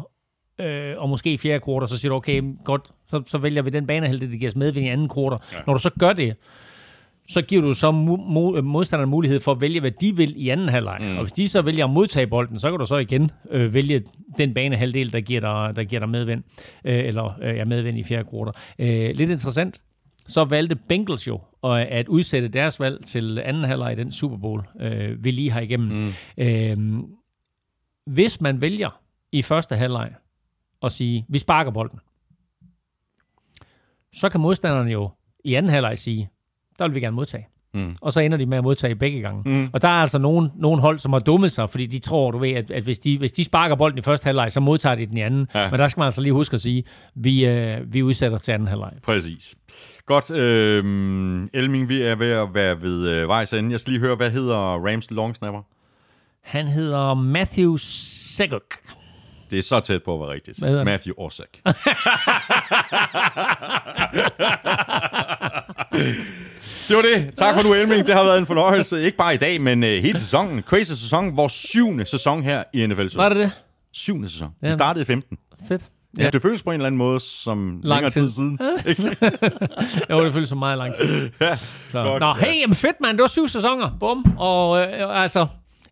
øh, 0.60 0.94
og 0.98 1.08
måske 1.08 1.32
i 1.32 1.36
fjerde 1.36 1.60
kvartal, 1.60 1.88
så 1.88 1.96
siger 1.96 2.10
du, 2.10 2.16
okay, 2.16 2.42
godt, 2.64 2.82
så, 3.06 3.22
så 3.26 3.38
vælger 3.38 3.62
vi 3.62 3.70
den 3.70 3.86
banehalvdel, 3.86 4.30
der 4.32 4.36
giver 4.36 4.50
os 4.50 4.56
medvind 4.56 4.86
i 4.86 4.88
anden 4.88 5.08
kvartal. 5.08 5.38
Ja. 5.52 5.58
Når 5.66 5.74
du 5.74 5.80
så 5.80 5.90
gør 5.98 6.12
det, 6.12 6.36
så 7.28 7.42
giver 7.42 7.62
du 7.62 7.74
så 7.74 7.90
mu- 7.90 8.60
modstanderen 8.60 9.10
mulighed 9.10 9.40
for 9.40 9.52
at 9.52 9.60
vælge, 9.60 9.80
hvad 9.80 9.90
de 9.90 10.16
vil 10.16 10.34
i 10.36 10.48
anden 10.48 10.68
halvleg. 10.68 10.98
Mm. 11.00 11.16
Og 11.16 11.22
hvis 11.22 11.32
de 11.32 11.48
så 11.48 11.62
vælger 11.62 11.84
at 11.84 11.90
modtage 11.90 12.26
bolden, 12.26 12.58
så 12.58 12.70
kan 12.70 12.78
du 12.78 12.86
så 12.86 12.96
igen 12.96 13.30
øh, 13.50 13.74
vælge 13.74 14.02
den 14.38 14.54
banehalvdel, 14.54 15.12
der 15.12 15.20
giver 15.20 15.40
dig, 15.40 15.76
der 15.76 15.84
giver 15.84 16.00
dig 16.00 16.08
medvind, 16.08 16.42
øh, 16.84 17.04
eller 17.04 17.38
øh, 17.42 17.56
ja, 17.56 17.64
medvind 17.64 17.98
i 17.98 18.02
fjerde 18.04 18.28
kvartal. 18.30 18.52
Øh, 18.78 19.14
lidt 19.16 19.30
interessant. 19.30 19.80
Så 20.26 20.44
valgte 20.44 20.76
Bengals 20.88 21.26
jo 21.28 21.40
øh, 21.64 21.86
at 21.88 22.08
udsætte 22.08 22.48
deres 22.48 22.80
valg 22.80 23.04
til 23.06 23.38
anden 23.44 23.64
halvleg 23.64 23.92
i 23.92 23.96
den 23.96 24.12
Super 24.12 24.36
Bowl, 24.36 24.62
øh, 24.80 25.24
vi 25.24 25.30
lige 25.30 25.50
har 25.50 25.60
igennem. 25.60 25.88
Mm. 25.88 26.12
Øh, 26.38 26.76
hvis 28.06 28.40
man 28.40 28.60
vælger 28.60 29.00
i 29.32 29.42
første 29.42 29.76
halvleg 29.76 30.12
at 30.82 30.92
sige, 30.92 31.26
vi 31.28 31.38
sparker 31.38 31.70
bolden, 31.70 32.00
så 34.12 34.28
kan 34.28 34.40
modstanderne 34.40 34.90
jo 34.90 35.10
i 35.44 35.54
anden 35.54 35.70
halvleg 35.70 35.98
sige, 35.98 36.30
der 36.78 36.88
vil 36.88 36.94
vi 36.94 37.00
gerne 37.00 37.16
modtage. 37.16 37.48
Mm. 37.74 37.96
Og 38.00 38.12
så 38.12 38.20
ender 38.20 38.38
de 38.38 38.46
med 38.46 38.58
at 38.58 38.64
modtage 38.64 38.94
begge 38.94 39.20
gange. 39.20 39.50
Mm. 39.50 39.68
Og 39.72 39.82
der 39.82 39.88
er 39.88 40.02
altså 40.02 40.18
nogen, 40.18 40.50
nogen 40.54 40.80
hold, 40.80 40.98
som 40.98 41.12
har 41.12 41.20
dummet 41.20 41.52
sig, 41.52 41.70
fordi 41.70 41.86
de 41.86 41.98
tror, 41.98 42.30
du 42.30 42.38
ved, 42.38 42.50
at, 42.50 42.70
at 42.70 42.82
hvis, 42.82 42.98
de, 42.98 43.18
hvis 43.18 43.32
de 43.32 43.44
sparker 43.44 43.76
bolden 43.76 43.98
i 43.98 44.02
første 44.02 44.24
halvleg, 44.24 44.52
så 44.52 44.60
modtager 44.60 44.94
de 44.94 45.06
den 45.06 45.16
i 45.16 45.20
anden. 45.20 45.48
Ja. 45.54 45.70
Men 45.70 45.80
der 45.80 45.88
skal 45.88 46.00
man 46.00 46.04
altså 46.04 46.20
lige 46.20 46.32
huske 46.32 46.54
at 46.54 46.60
sige, 46.60 46.84
vi, 47.14 47.46
øh, 47.46 47.94
vi 47.94 48.02
udsætter 48.02 48.38
til 48.38 48.52
anden 48.52 48.68
halvleg. 48.68 48.92
Præcis. 49.02 49.54
Godt. 50.06 50.30
Øh, 50.30 50.84
Elming, 51.52 51.88
vi 51.88 52.02
er 52.02 52.14
ved 52.14 52.30
at 52.30 52.54
være 52.54 52.82
ved 52.82 53.08
øh, 53.08 53.28
vejs 53.28 53.52
ende. 53.52 53.70
Jeg 53.70 53.80
skal 53.80 53.90
lige 53.90 54.00
høre, 54.00 54.16
hvad 54.16 54.30
hedder 54.30 54.56
Rams 54.56 55.10
long 55.10 55.36
snapper? 55.36 55.62
Han 56.44 56.68
hedder 56.68 57.14
Matthew 57.14 57.76
Seguk. 57.78 58.74
Det 59.50 59.58
er 59.58 59.62
så 59.62 59.80
tæt 59.80 60.02
på 60.02 60.14
at 60.14 60.20
være 60.20 60.30
rigtigt. 60.30 60.60
Matthew 60.84 61.14
Orzek. 61.18 61.60
Det 66.88 66.96
var 66.96 67.02
det. 67.02 67.36
Tak 67.36 67.54
for 67.54 67.62
nu, 67.62 67.74
Elming. 67.74 68.06
Det 68.06 68.14
har 68.14 68.24
været 68.24 68.38
en 68.38 68.46
fornøjelse. 68.46 69.02
Ikke 69.02 69.16
bare 69.16 69.34
i 69.34 69.36
dag, 69.36 69.60
men 69.60 69.82
uh, 69.82 69.88
hele 69.88 70.20
sæsonen. 70.20 70.62
Crazy 70.62 70.88
sæson. 70.90 71.36
Vores 71.36 71.52
syvende 71.52 72.06
sæson 72.06 72.42
her 72.42 72.62
i 72.74 72.86
NFL. 72.86 73.06
Var 73.16 73.28
det 73.28 73.38
det? 73.38 73.50
Syvende 73.92 74.28
sæson. 74.28 74.48
Ja. 74.62 74.66
Vi 74.66 74.72
startede 74.72 75.02
i 75.02 75.06
15. 75.06 75.38
Fedt. 75.68 75.82
Ja. 76.18 76.30
Det 76.30 76.42
føles 76.42 76.62
på 76.62 76.70
en 76.70 76.74
eller 76.74 76.86
anden 76.86 76.98
måde 76.98 77.20
som 77.20 77.80
Lang 77.82 77.82
længere 77.82 78.10
tid 78.10 78.20
tid. 78.20 78.28
siden. 78.30 78.58
Jo, 80.10 80.24
det 80.24 80.32
føles 80.32 80.48
som 80.48 80.58
meget 80.58 80.78
lang 80.78 80.94
tid. 80.96 81.30
ja. 81.40 81.56
Så. 81.90 82.02
Godt, 82.02 82.20
Nå, 82.20 82.26
ja. 82.26 82.34
hey, 82.34 82.74
fedt, 82.74 82.96
mand. 83.00 83.16
Det 83.16 83.22
var 83.22 83.26
syv 83.28 83.48
sæsoner. 83.48 83.90
Bum. 84.00 84.34
Og 84.38 84.80
øh, 84.80 85.22
altså, 85.22 85.46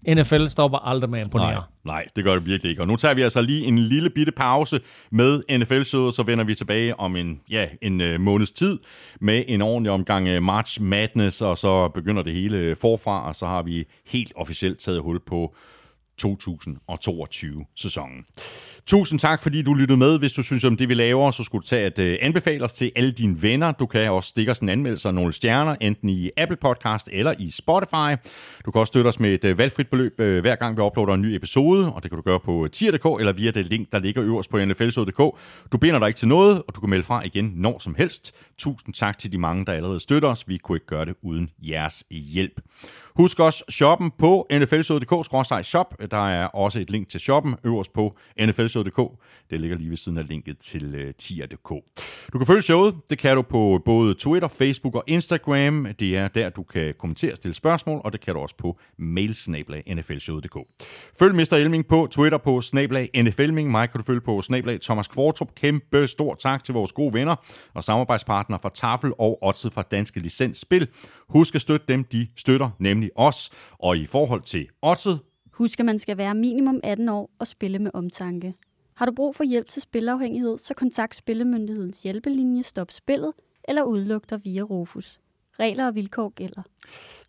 NFL 0.08 0.47
stopper 0.47 0.78
aldrig 0.78 1.10
med 1.10 1.18
at 1.18 1.24
imponere. 1.24 1.52
Nej, 1.52 1.62
nej, 1.84 2.06
det 2.16 2.24
gør 2.24 2.34
det 2.34 2.47
virkelig 2.47 2.70
ikke. 2.70 2.82
Og 2.82 2.89
nu 2.89 2.97
tager 2.97 3.14
vi 3.14 3.22
altså 3.22 3.40
lige 3.40 3.64
en 3.64 3.78
lille 3.78 4.10
bitte 4.10 4.32
pause 4.32 4.81
med 5.10 5.42
NFL-showet, 5.58 6.14
så 6.14 6.22
vender 6.22 6.44
vi 6.44 6.55
tilbage 6.55 7.00
om 7.00 7.16
en, 7.16 7.40
ja, 7.50 7.68
en 7.82 8.00
øh, 8.00 8.20
måneds 8.20 8.52
tid 8.52 8.78
med 9.20 9.44
en 9.48 9.62
ordentlig 9.62 9.92
omgang 9.92 10.28
øh, 10.28 10.42
March 10.42 10.82
Madness, 10.82 11.42
og 11.42 11.58
så 11.58 11.89
begynder 11.89 12.22
det 12.22 12.32
hele 12.32 12.58
øh, 12.58 12.76
forfra, 12.76 13.28
og 13.28 13.36
så 13.36 13.47
har 13.47 13.62
vi 13.62 13.84
helt 14.06 14.32
officielt 14.36 14.78
taget 14.78 15.02
hul 15.02 15.20
på 15.26 15.55
2022-sæsonen. 16.22 18.24
Tusind 18.86 19.20
tak, 19.20 19.42
fordi 19.42 19.62
du 19.62 19.74
lyttede 19.74 19.98
med. 19.98 20.18
Hvis 20.18 20.32
du 20.32 20.42
synes 20.42 20.64
om 20.64 20.76
det, 20.76 20.88
vi 20.88 20.94
laver, 20.94 21.30
så 21.30 21.44
skulle 21.44 21.62
du 21.62 21.66
tage 21.66 21.86
at 21.86 21.98
øh, 21.98 22.18
anbefale 22.20 22.64
os 22.64 22.72
til 22.72 22.92
alle 22.96 23.10
dine 23.12 23.42
venner. 23.42 23.72
Du 23.72 23.86
kan 23.86 24.10
også 24.10 24.28
stikke 24.28 24.50
os 24.50 24.58
en 24.58 24.68
anmeldelse 24.68 25.08
og 25.08 25.14
nogle 25.14 25.32
stjerner, 25.32 25.76
enten 25.80 26.08
i 26.08 26.30
Apple 26.36 26.56
Podcast 26.56 27.08
eller 27.12 27.34
i 27.38 27.50
Spotify. 27.50 28.28
Du 28.66 28.70
kan 28.70 28.80
også 28.80 28.90
støtte 28.90 29.08
os 29.08 29.20
med 29.20 29.44
et 29.44 29.50
uh, 29.50 29.58
valgfrit 29.58 29.88
beløb, 29.88 30.20
øh, 30.20 30.40
hver 30.40 30.56
gang 30.56 30.76
vi 30.76 30.82
uploader 30.82 31.14
en 31.14 31.22
ny 31.22 31.26
episode, 31.26 31.92
og 31.92 32.02
det 32.02 32.10
kan 32.10 32.16
du 32.16 32.22
gøre 32.22 32.40
på 32.40 32.68
tier.dk 32.72 33.20
eller 33.20 33.32
via 33.32 33.50
det 33.50 33.66
link, 33.66 33.92
der 33.92 33.98
ligger 33.98 34.24
øverst 34.24 34.50
på 34.50 34.64
nflsod.dk. 34.64 35.38
Du 35.72 35.78
binder 35.78 35.98
dig 35.98 36.06
ikke 36.06 36.18
til 36.18 36.28
noget, 36.28 36.62
og 36.68 36.74
du 36.74 36.80
kan 36.80 36.90
melde 36.90 37.04
fra 37.04 37.22
igen 37.24 37.52
når 37.54 37.78
som 37.78 37.94
helst. 37.98 38.34
Tusind 38.58 38.94
tak 38.94 39.18
til 39.18 39.32
de 39.32 39.38
mange, 39.38 39.66
der 39.66 39.72
allerede 39.72 40.00
støtter 40.00 40.28
os. 40.28 40.48
Vi 40.48 40.56
kunne 40.56 40.76
ikke 40.76 40.86
gøre 40.86 41.04
det 41.04 41.14
uden 41.22 41.50
jeres 41.62 42.04
hjælp. 42.10 42.60
Husk 43.16 43.41
også 43.41 43.65
shoppen 43.68 44.10
på 44.18 44.47
nflshow.dk-shop. 44.52 45.94
Der 46.10 46.28
er 46.28 46.47
også 46.47 46.81
et 46.81 46.91
link 46.91 47.08
til 47.08 47.20
shoppen 47.20 47.57
øverst 47.65 47.92
på 47.92 48.16
nflshow.dk. 48.41 49.00
Det 49.50 49.60
ligger 49.60 49.76
lige 49.76 49.91
ved 49.91 49.97
siden 49.97 50.18
af 50.18 50.28
linket 50.28 50.58
til 50.58 50.94
øh, 50.94 51.15
tier.dk. 51.15 51.68
Du 52.32 52.39
kan 52.39 52.47
følge 52.47 52.62
showet. 52.62 52.94
Det 53.10 53.18
kan 53.18 53.36
du 53.36 53.42
på 53.42 53.82
både 53.84 54.15
Twitter, 54.15 54.49
Facebook 54.49 54.94
og 54.94 55.05
Instagram. 55.07 55.86
Det 55.99 56.16
er 56.16 56.28
der, 56.28 56.50
du 56.50 56.62
kan 56.62 56.94
kommentere 56.99 57.32
og 57.32 57.36
stille 57.36 57.55
spørgsmål, 57.55 58.00
og 58.05 58.12
det 58.12 58.20
kan 58.20 58.34
du 58.34 58.41
også 58.41 58.57
på 58.57 58.78
mailsnablag.nflshowet.dk. 58.99 60.57
Følg 61.18 61.34
Mr. 61.34 61.55
Elming 61.55 61.86
på 61.86 62.08
Twitter 62.10 62.39
på 62.39 62.60
snablag 62.60 63.10
NFLming. 63.16 63.70
Mig 63.70 63.91
kan 63.91 64.00
du 64.00 64.05
følge 64.05 64.20
på 64.20 64.42
snablag 64.42 64.81
Thomas 64.81 65.08
Kvartrup. 65.08 65.55
Kæmpe 65.55 66.07
stor 66.07 66.34
tak 66.34 66.65
til 66.65 66.74
vores 66.74 66.92
gode 66.92 67.15
venner 67.15 67.36
og 67.74 67.84
samarbejdspartnere 67.84 68.60
fra 68.60 68.70
Tafel 68.74 69.12
og 69.18 69.39
Odset 69.42 69.73
fra 69.73 69.82
Danske 69.82 70.20
Licens 70.20 70.58
Spil. 70.58 70.89
Husk 71.32 71.54
at 71.54 71.60
støtte 71.60 71.86
dem, 71.88 72.04
de 72.04 72.28
støtter, 72.36 72.70
nemlig 72.78 73.10
os. 73.16 73.50
Og 73.78 73.96
i 73.96 74.06
forhold 74.06 74.42
til 74.42 74.68
oddset... 74.82 75.20
Husk, 75.52 75.80
at 75.80 75.86
man 75.86 75.98
skal 75.98 76.16
være 76.16 76.34
minimum 76.34 76.80
18 76.82 77.08
år 77.08 77.30
og 77.38 77.46
spille 77.46 77.78
med 77.78 77.90
omtanke. 77.94 78.54
Har 78.96 79.06
du 79.06 79.12
brug 79.12 79.36
for 79.36 79.44
hjælp 79.44 79.68
til 79.68 79.82
spilafhængighed, 79.82 80.58
så 80.58 80.74
kontakt 80.74 81.16
Spillemyndighedens 81.16 82.02
hjælpelinje 82.02 82.62
Stop 82.62 82.90
Spillet 82.90 83.32
eller 83.68 83.82
udluk 83.82 84.30
dig 84.30 84.40
via 84.44 84.62
Rufus. 84.62 85.22
Regler 85.60 85.86
og 85.86 85.94
vilkår 85.94 86.32
gælder. 86.36 86.62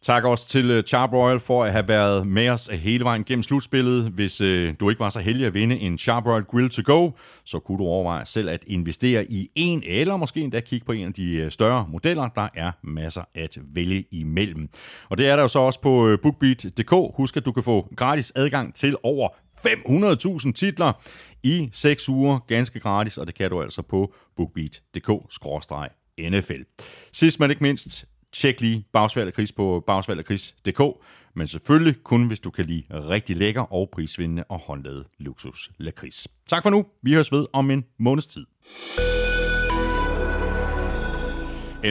Tak 0.02 0.24
også 0.24 0.48
til 0.48 0.72
øh, 0.72 0.84
Charbroil 0.84 1.40
for 1.40 1.64
at 1.64 1.72
have 1.72 1.88
været 1.88 2.28
med 2.28 2.50
os 2.50 2.70
hele 2.74 3.04
vejen 3.04 3.24
gennem 3.24 3.44
slutspillet. 3.44 4.12
Hvis 4.12 4.42
øh, 4.42 4.74
du 4.80 4.90
ikke 4.90 5.00
var 5.00 5.10
så 5.10 5.20
heldig 5.20 5.46
at 5.46 5.54
vinde 5.54 5.78
en 5.78 5.98
Charbroil 5.98 6.44
Grill 6.44 6.70
to 6.70 6.82
go, 6.86 7.12
så 7.46 7.60
kunne 7.60 7.78
du 7.78 7.84
overveje 7.84 8.26
selv 8.26 8.50
at 8.50 8.64
investere 8.68 9.32
i 9.32 9.50
en, 9.56 9.84
eller 9.86 10.18
måske 10.18 10.42
endda 10.42 10.60
kigge 10.60 10.86
på 10.86 10.92
en 10.92 11.08
af 11.08 11.14
de 11.14 11.34
øh, 11.34 11.52
større 11.52 11.86
modeller. 11.90 12.30
Der 12.30 12.48
er 12.56 12.72
masser 12.84 13.22
at 13.36 13.58
vælge 13.74 14.06
imellem. 14.12 14.70
Og 15.10 15.18
det 15.18 15.28
er 15.28 15.36
der 15.36 15.42
jo 15.42 15.48
så 15.48 15.60
også 15.60 15.82
på 15.82 16.08
øh, 16.08 16.20
BookBeat.dk. 16.22 17.16
Husk, 17.18 17.38
at 17.38 17.46
du 17.46 17.52
kan 17.52 17.64
få 17.64 17.88
gratis 17.96 18.32
adgang 18.36 18.76
til 18.76 18.96
over 19.04 19.30
500.000 20.46 20.52
titler 20.52 20.94
i 21.44 21.70
6 21.72 22.10
uger, 22.10 22.40
ganske 22.48 22.80
gratis, 22.80 23.18
og 23.18 23.28
det 23.28 23.36
kan 23.36 23.50
du 23.50 23.62
altså 23.62 23.82
på 23.82 24.14
bookbeat.dk-nfl. 24.36 26.64
Sidst 27.12 27.40
men 27.40 27.50
ikke 27.50 27.64
mindst, 27.64 28.06
tjek 28.34 28.62
lige 28.62 28.86
Bagsvalg 28.94 29.28
og 29.28 29.34
Kris 29.34 29.52
på 29.52 29.84
bagsvalgogkris.dk, 29.88 30.82
men 31.36 31.48
selvfølgelig 31.48 32.04
kun, 32.04 32.28
hvis 32.28 32.40
du 32.40 32.52
kan 32.52 32.66
lide 32.66 32.84
rigtig 32.92 33.38
lækker 33.38 33.74
og 33.74 33.90
prisvindende 33.92 34.44
og 34.50 34.60
håndlavet 34.60 35.06
luksus 35.20 35.72
lakrids. 35.78 36.28
Tak 36.50 36.64
for 36.64 36.70
nu. 36.70 36.86
Vi 37.02 37.14
høres 37.14 37.32
ved 37.32 37.46
om 37.54 37.72
en 37.72 37.86
måneds 38.00 38.28
tid. 38.28 38.46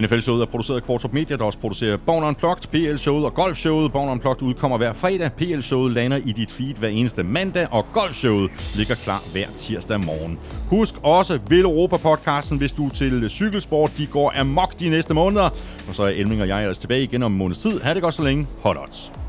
NFL-showet 0.00 0.42
er 0.42 0.46
produceret 0.46 0.76
af 0.76 0.82
Kvartrup 0.82 1.12
Media, 1.12 1.36
der 1.36 1.44
også 1.44 1.58
producerer 1.58 1.96
Born 1.96 2.24
Unplugged, 2.24 2.68
PL-showet 2.70 3.24
og 3.24 3.34
Golf-showet. 3.34 3.92
Born 3.92 4.08
Unplugged 4.08 4.42
udkommer 4.42 4.76
hver 4.78 4.92
fredag, 4.92 5.32
PL-showet 5.32 5.92
lander 5.92 6.16
i 6.16 6.32
dit 6.32 6.50
feed 6.50 6.74
hver 6.74 6.88
eneste 6.88 7.22
mandag, 7.22 7.66
og 7.70 7.86
Golf-showet 7.92 8.50
ligger 8.76 8.94
klar 8.94 9.22
hver 9.32 9.46
tirsdag 9.56 10.00
morgen. 10.00 10.38
Husk 10.68 10.94
også 11.02 11.38
Vil 11.48 11.60
Europa-podcasten, 11.60 12.58
hvis 12.58 12.72
du 12.72 12.86
er 12.86 12.90
til 12.90 13.30
cykelsport. 13.30 13.92
De 13.98 14.06
går 14.06 14.32
amok 14.36 14.80
de 14.80 14.88
næste 14.88 15.14
måneder. 15.14 15.50
Og 15.88 15.94
så 15.94 16.02
er 16.02 16.08
Elming 16.08 16.42
og 16.42 16.48
jeg 16.48 16.60
ellers 16.60 16.78
tilbage 16.78 17.02
igen 17.02 17.22
om 17.22 17.32
en 17.32 17.38
måneds 17.38 17.58
tid. 17.58 17.80
Ha' 17.80 17.94
det 17.94 18.02
godt 18.02 18.14
så 18.14 18.22
længe. 18.22 18.46
Hot 18.62 18.76
odds. 18.76 19.21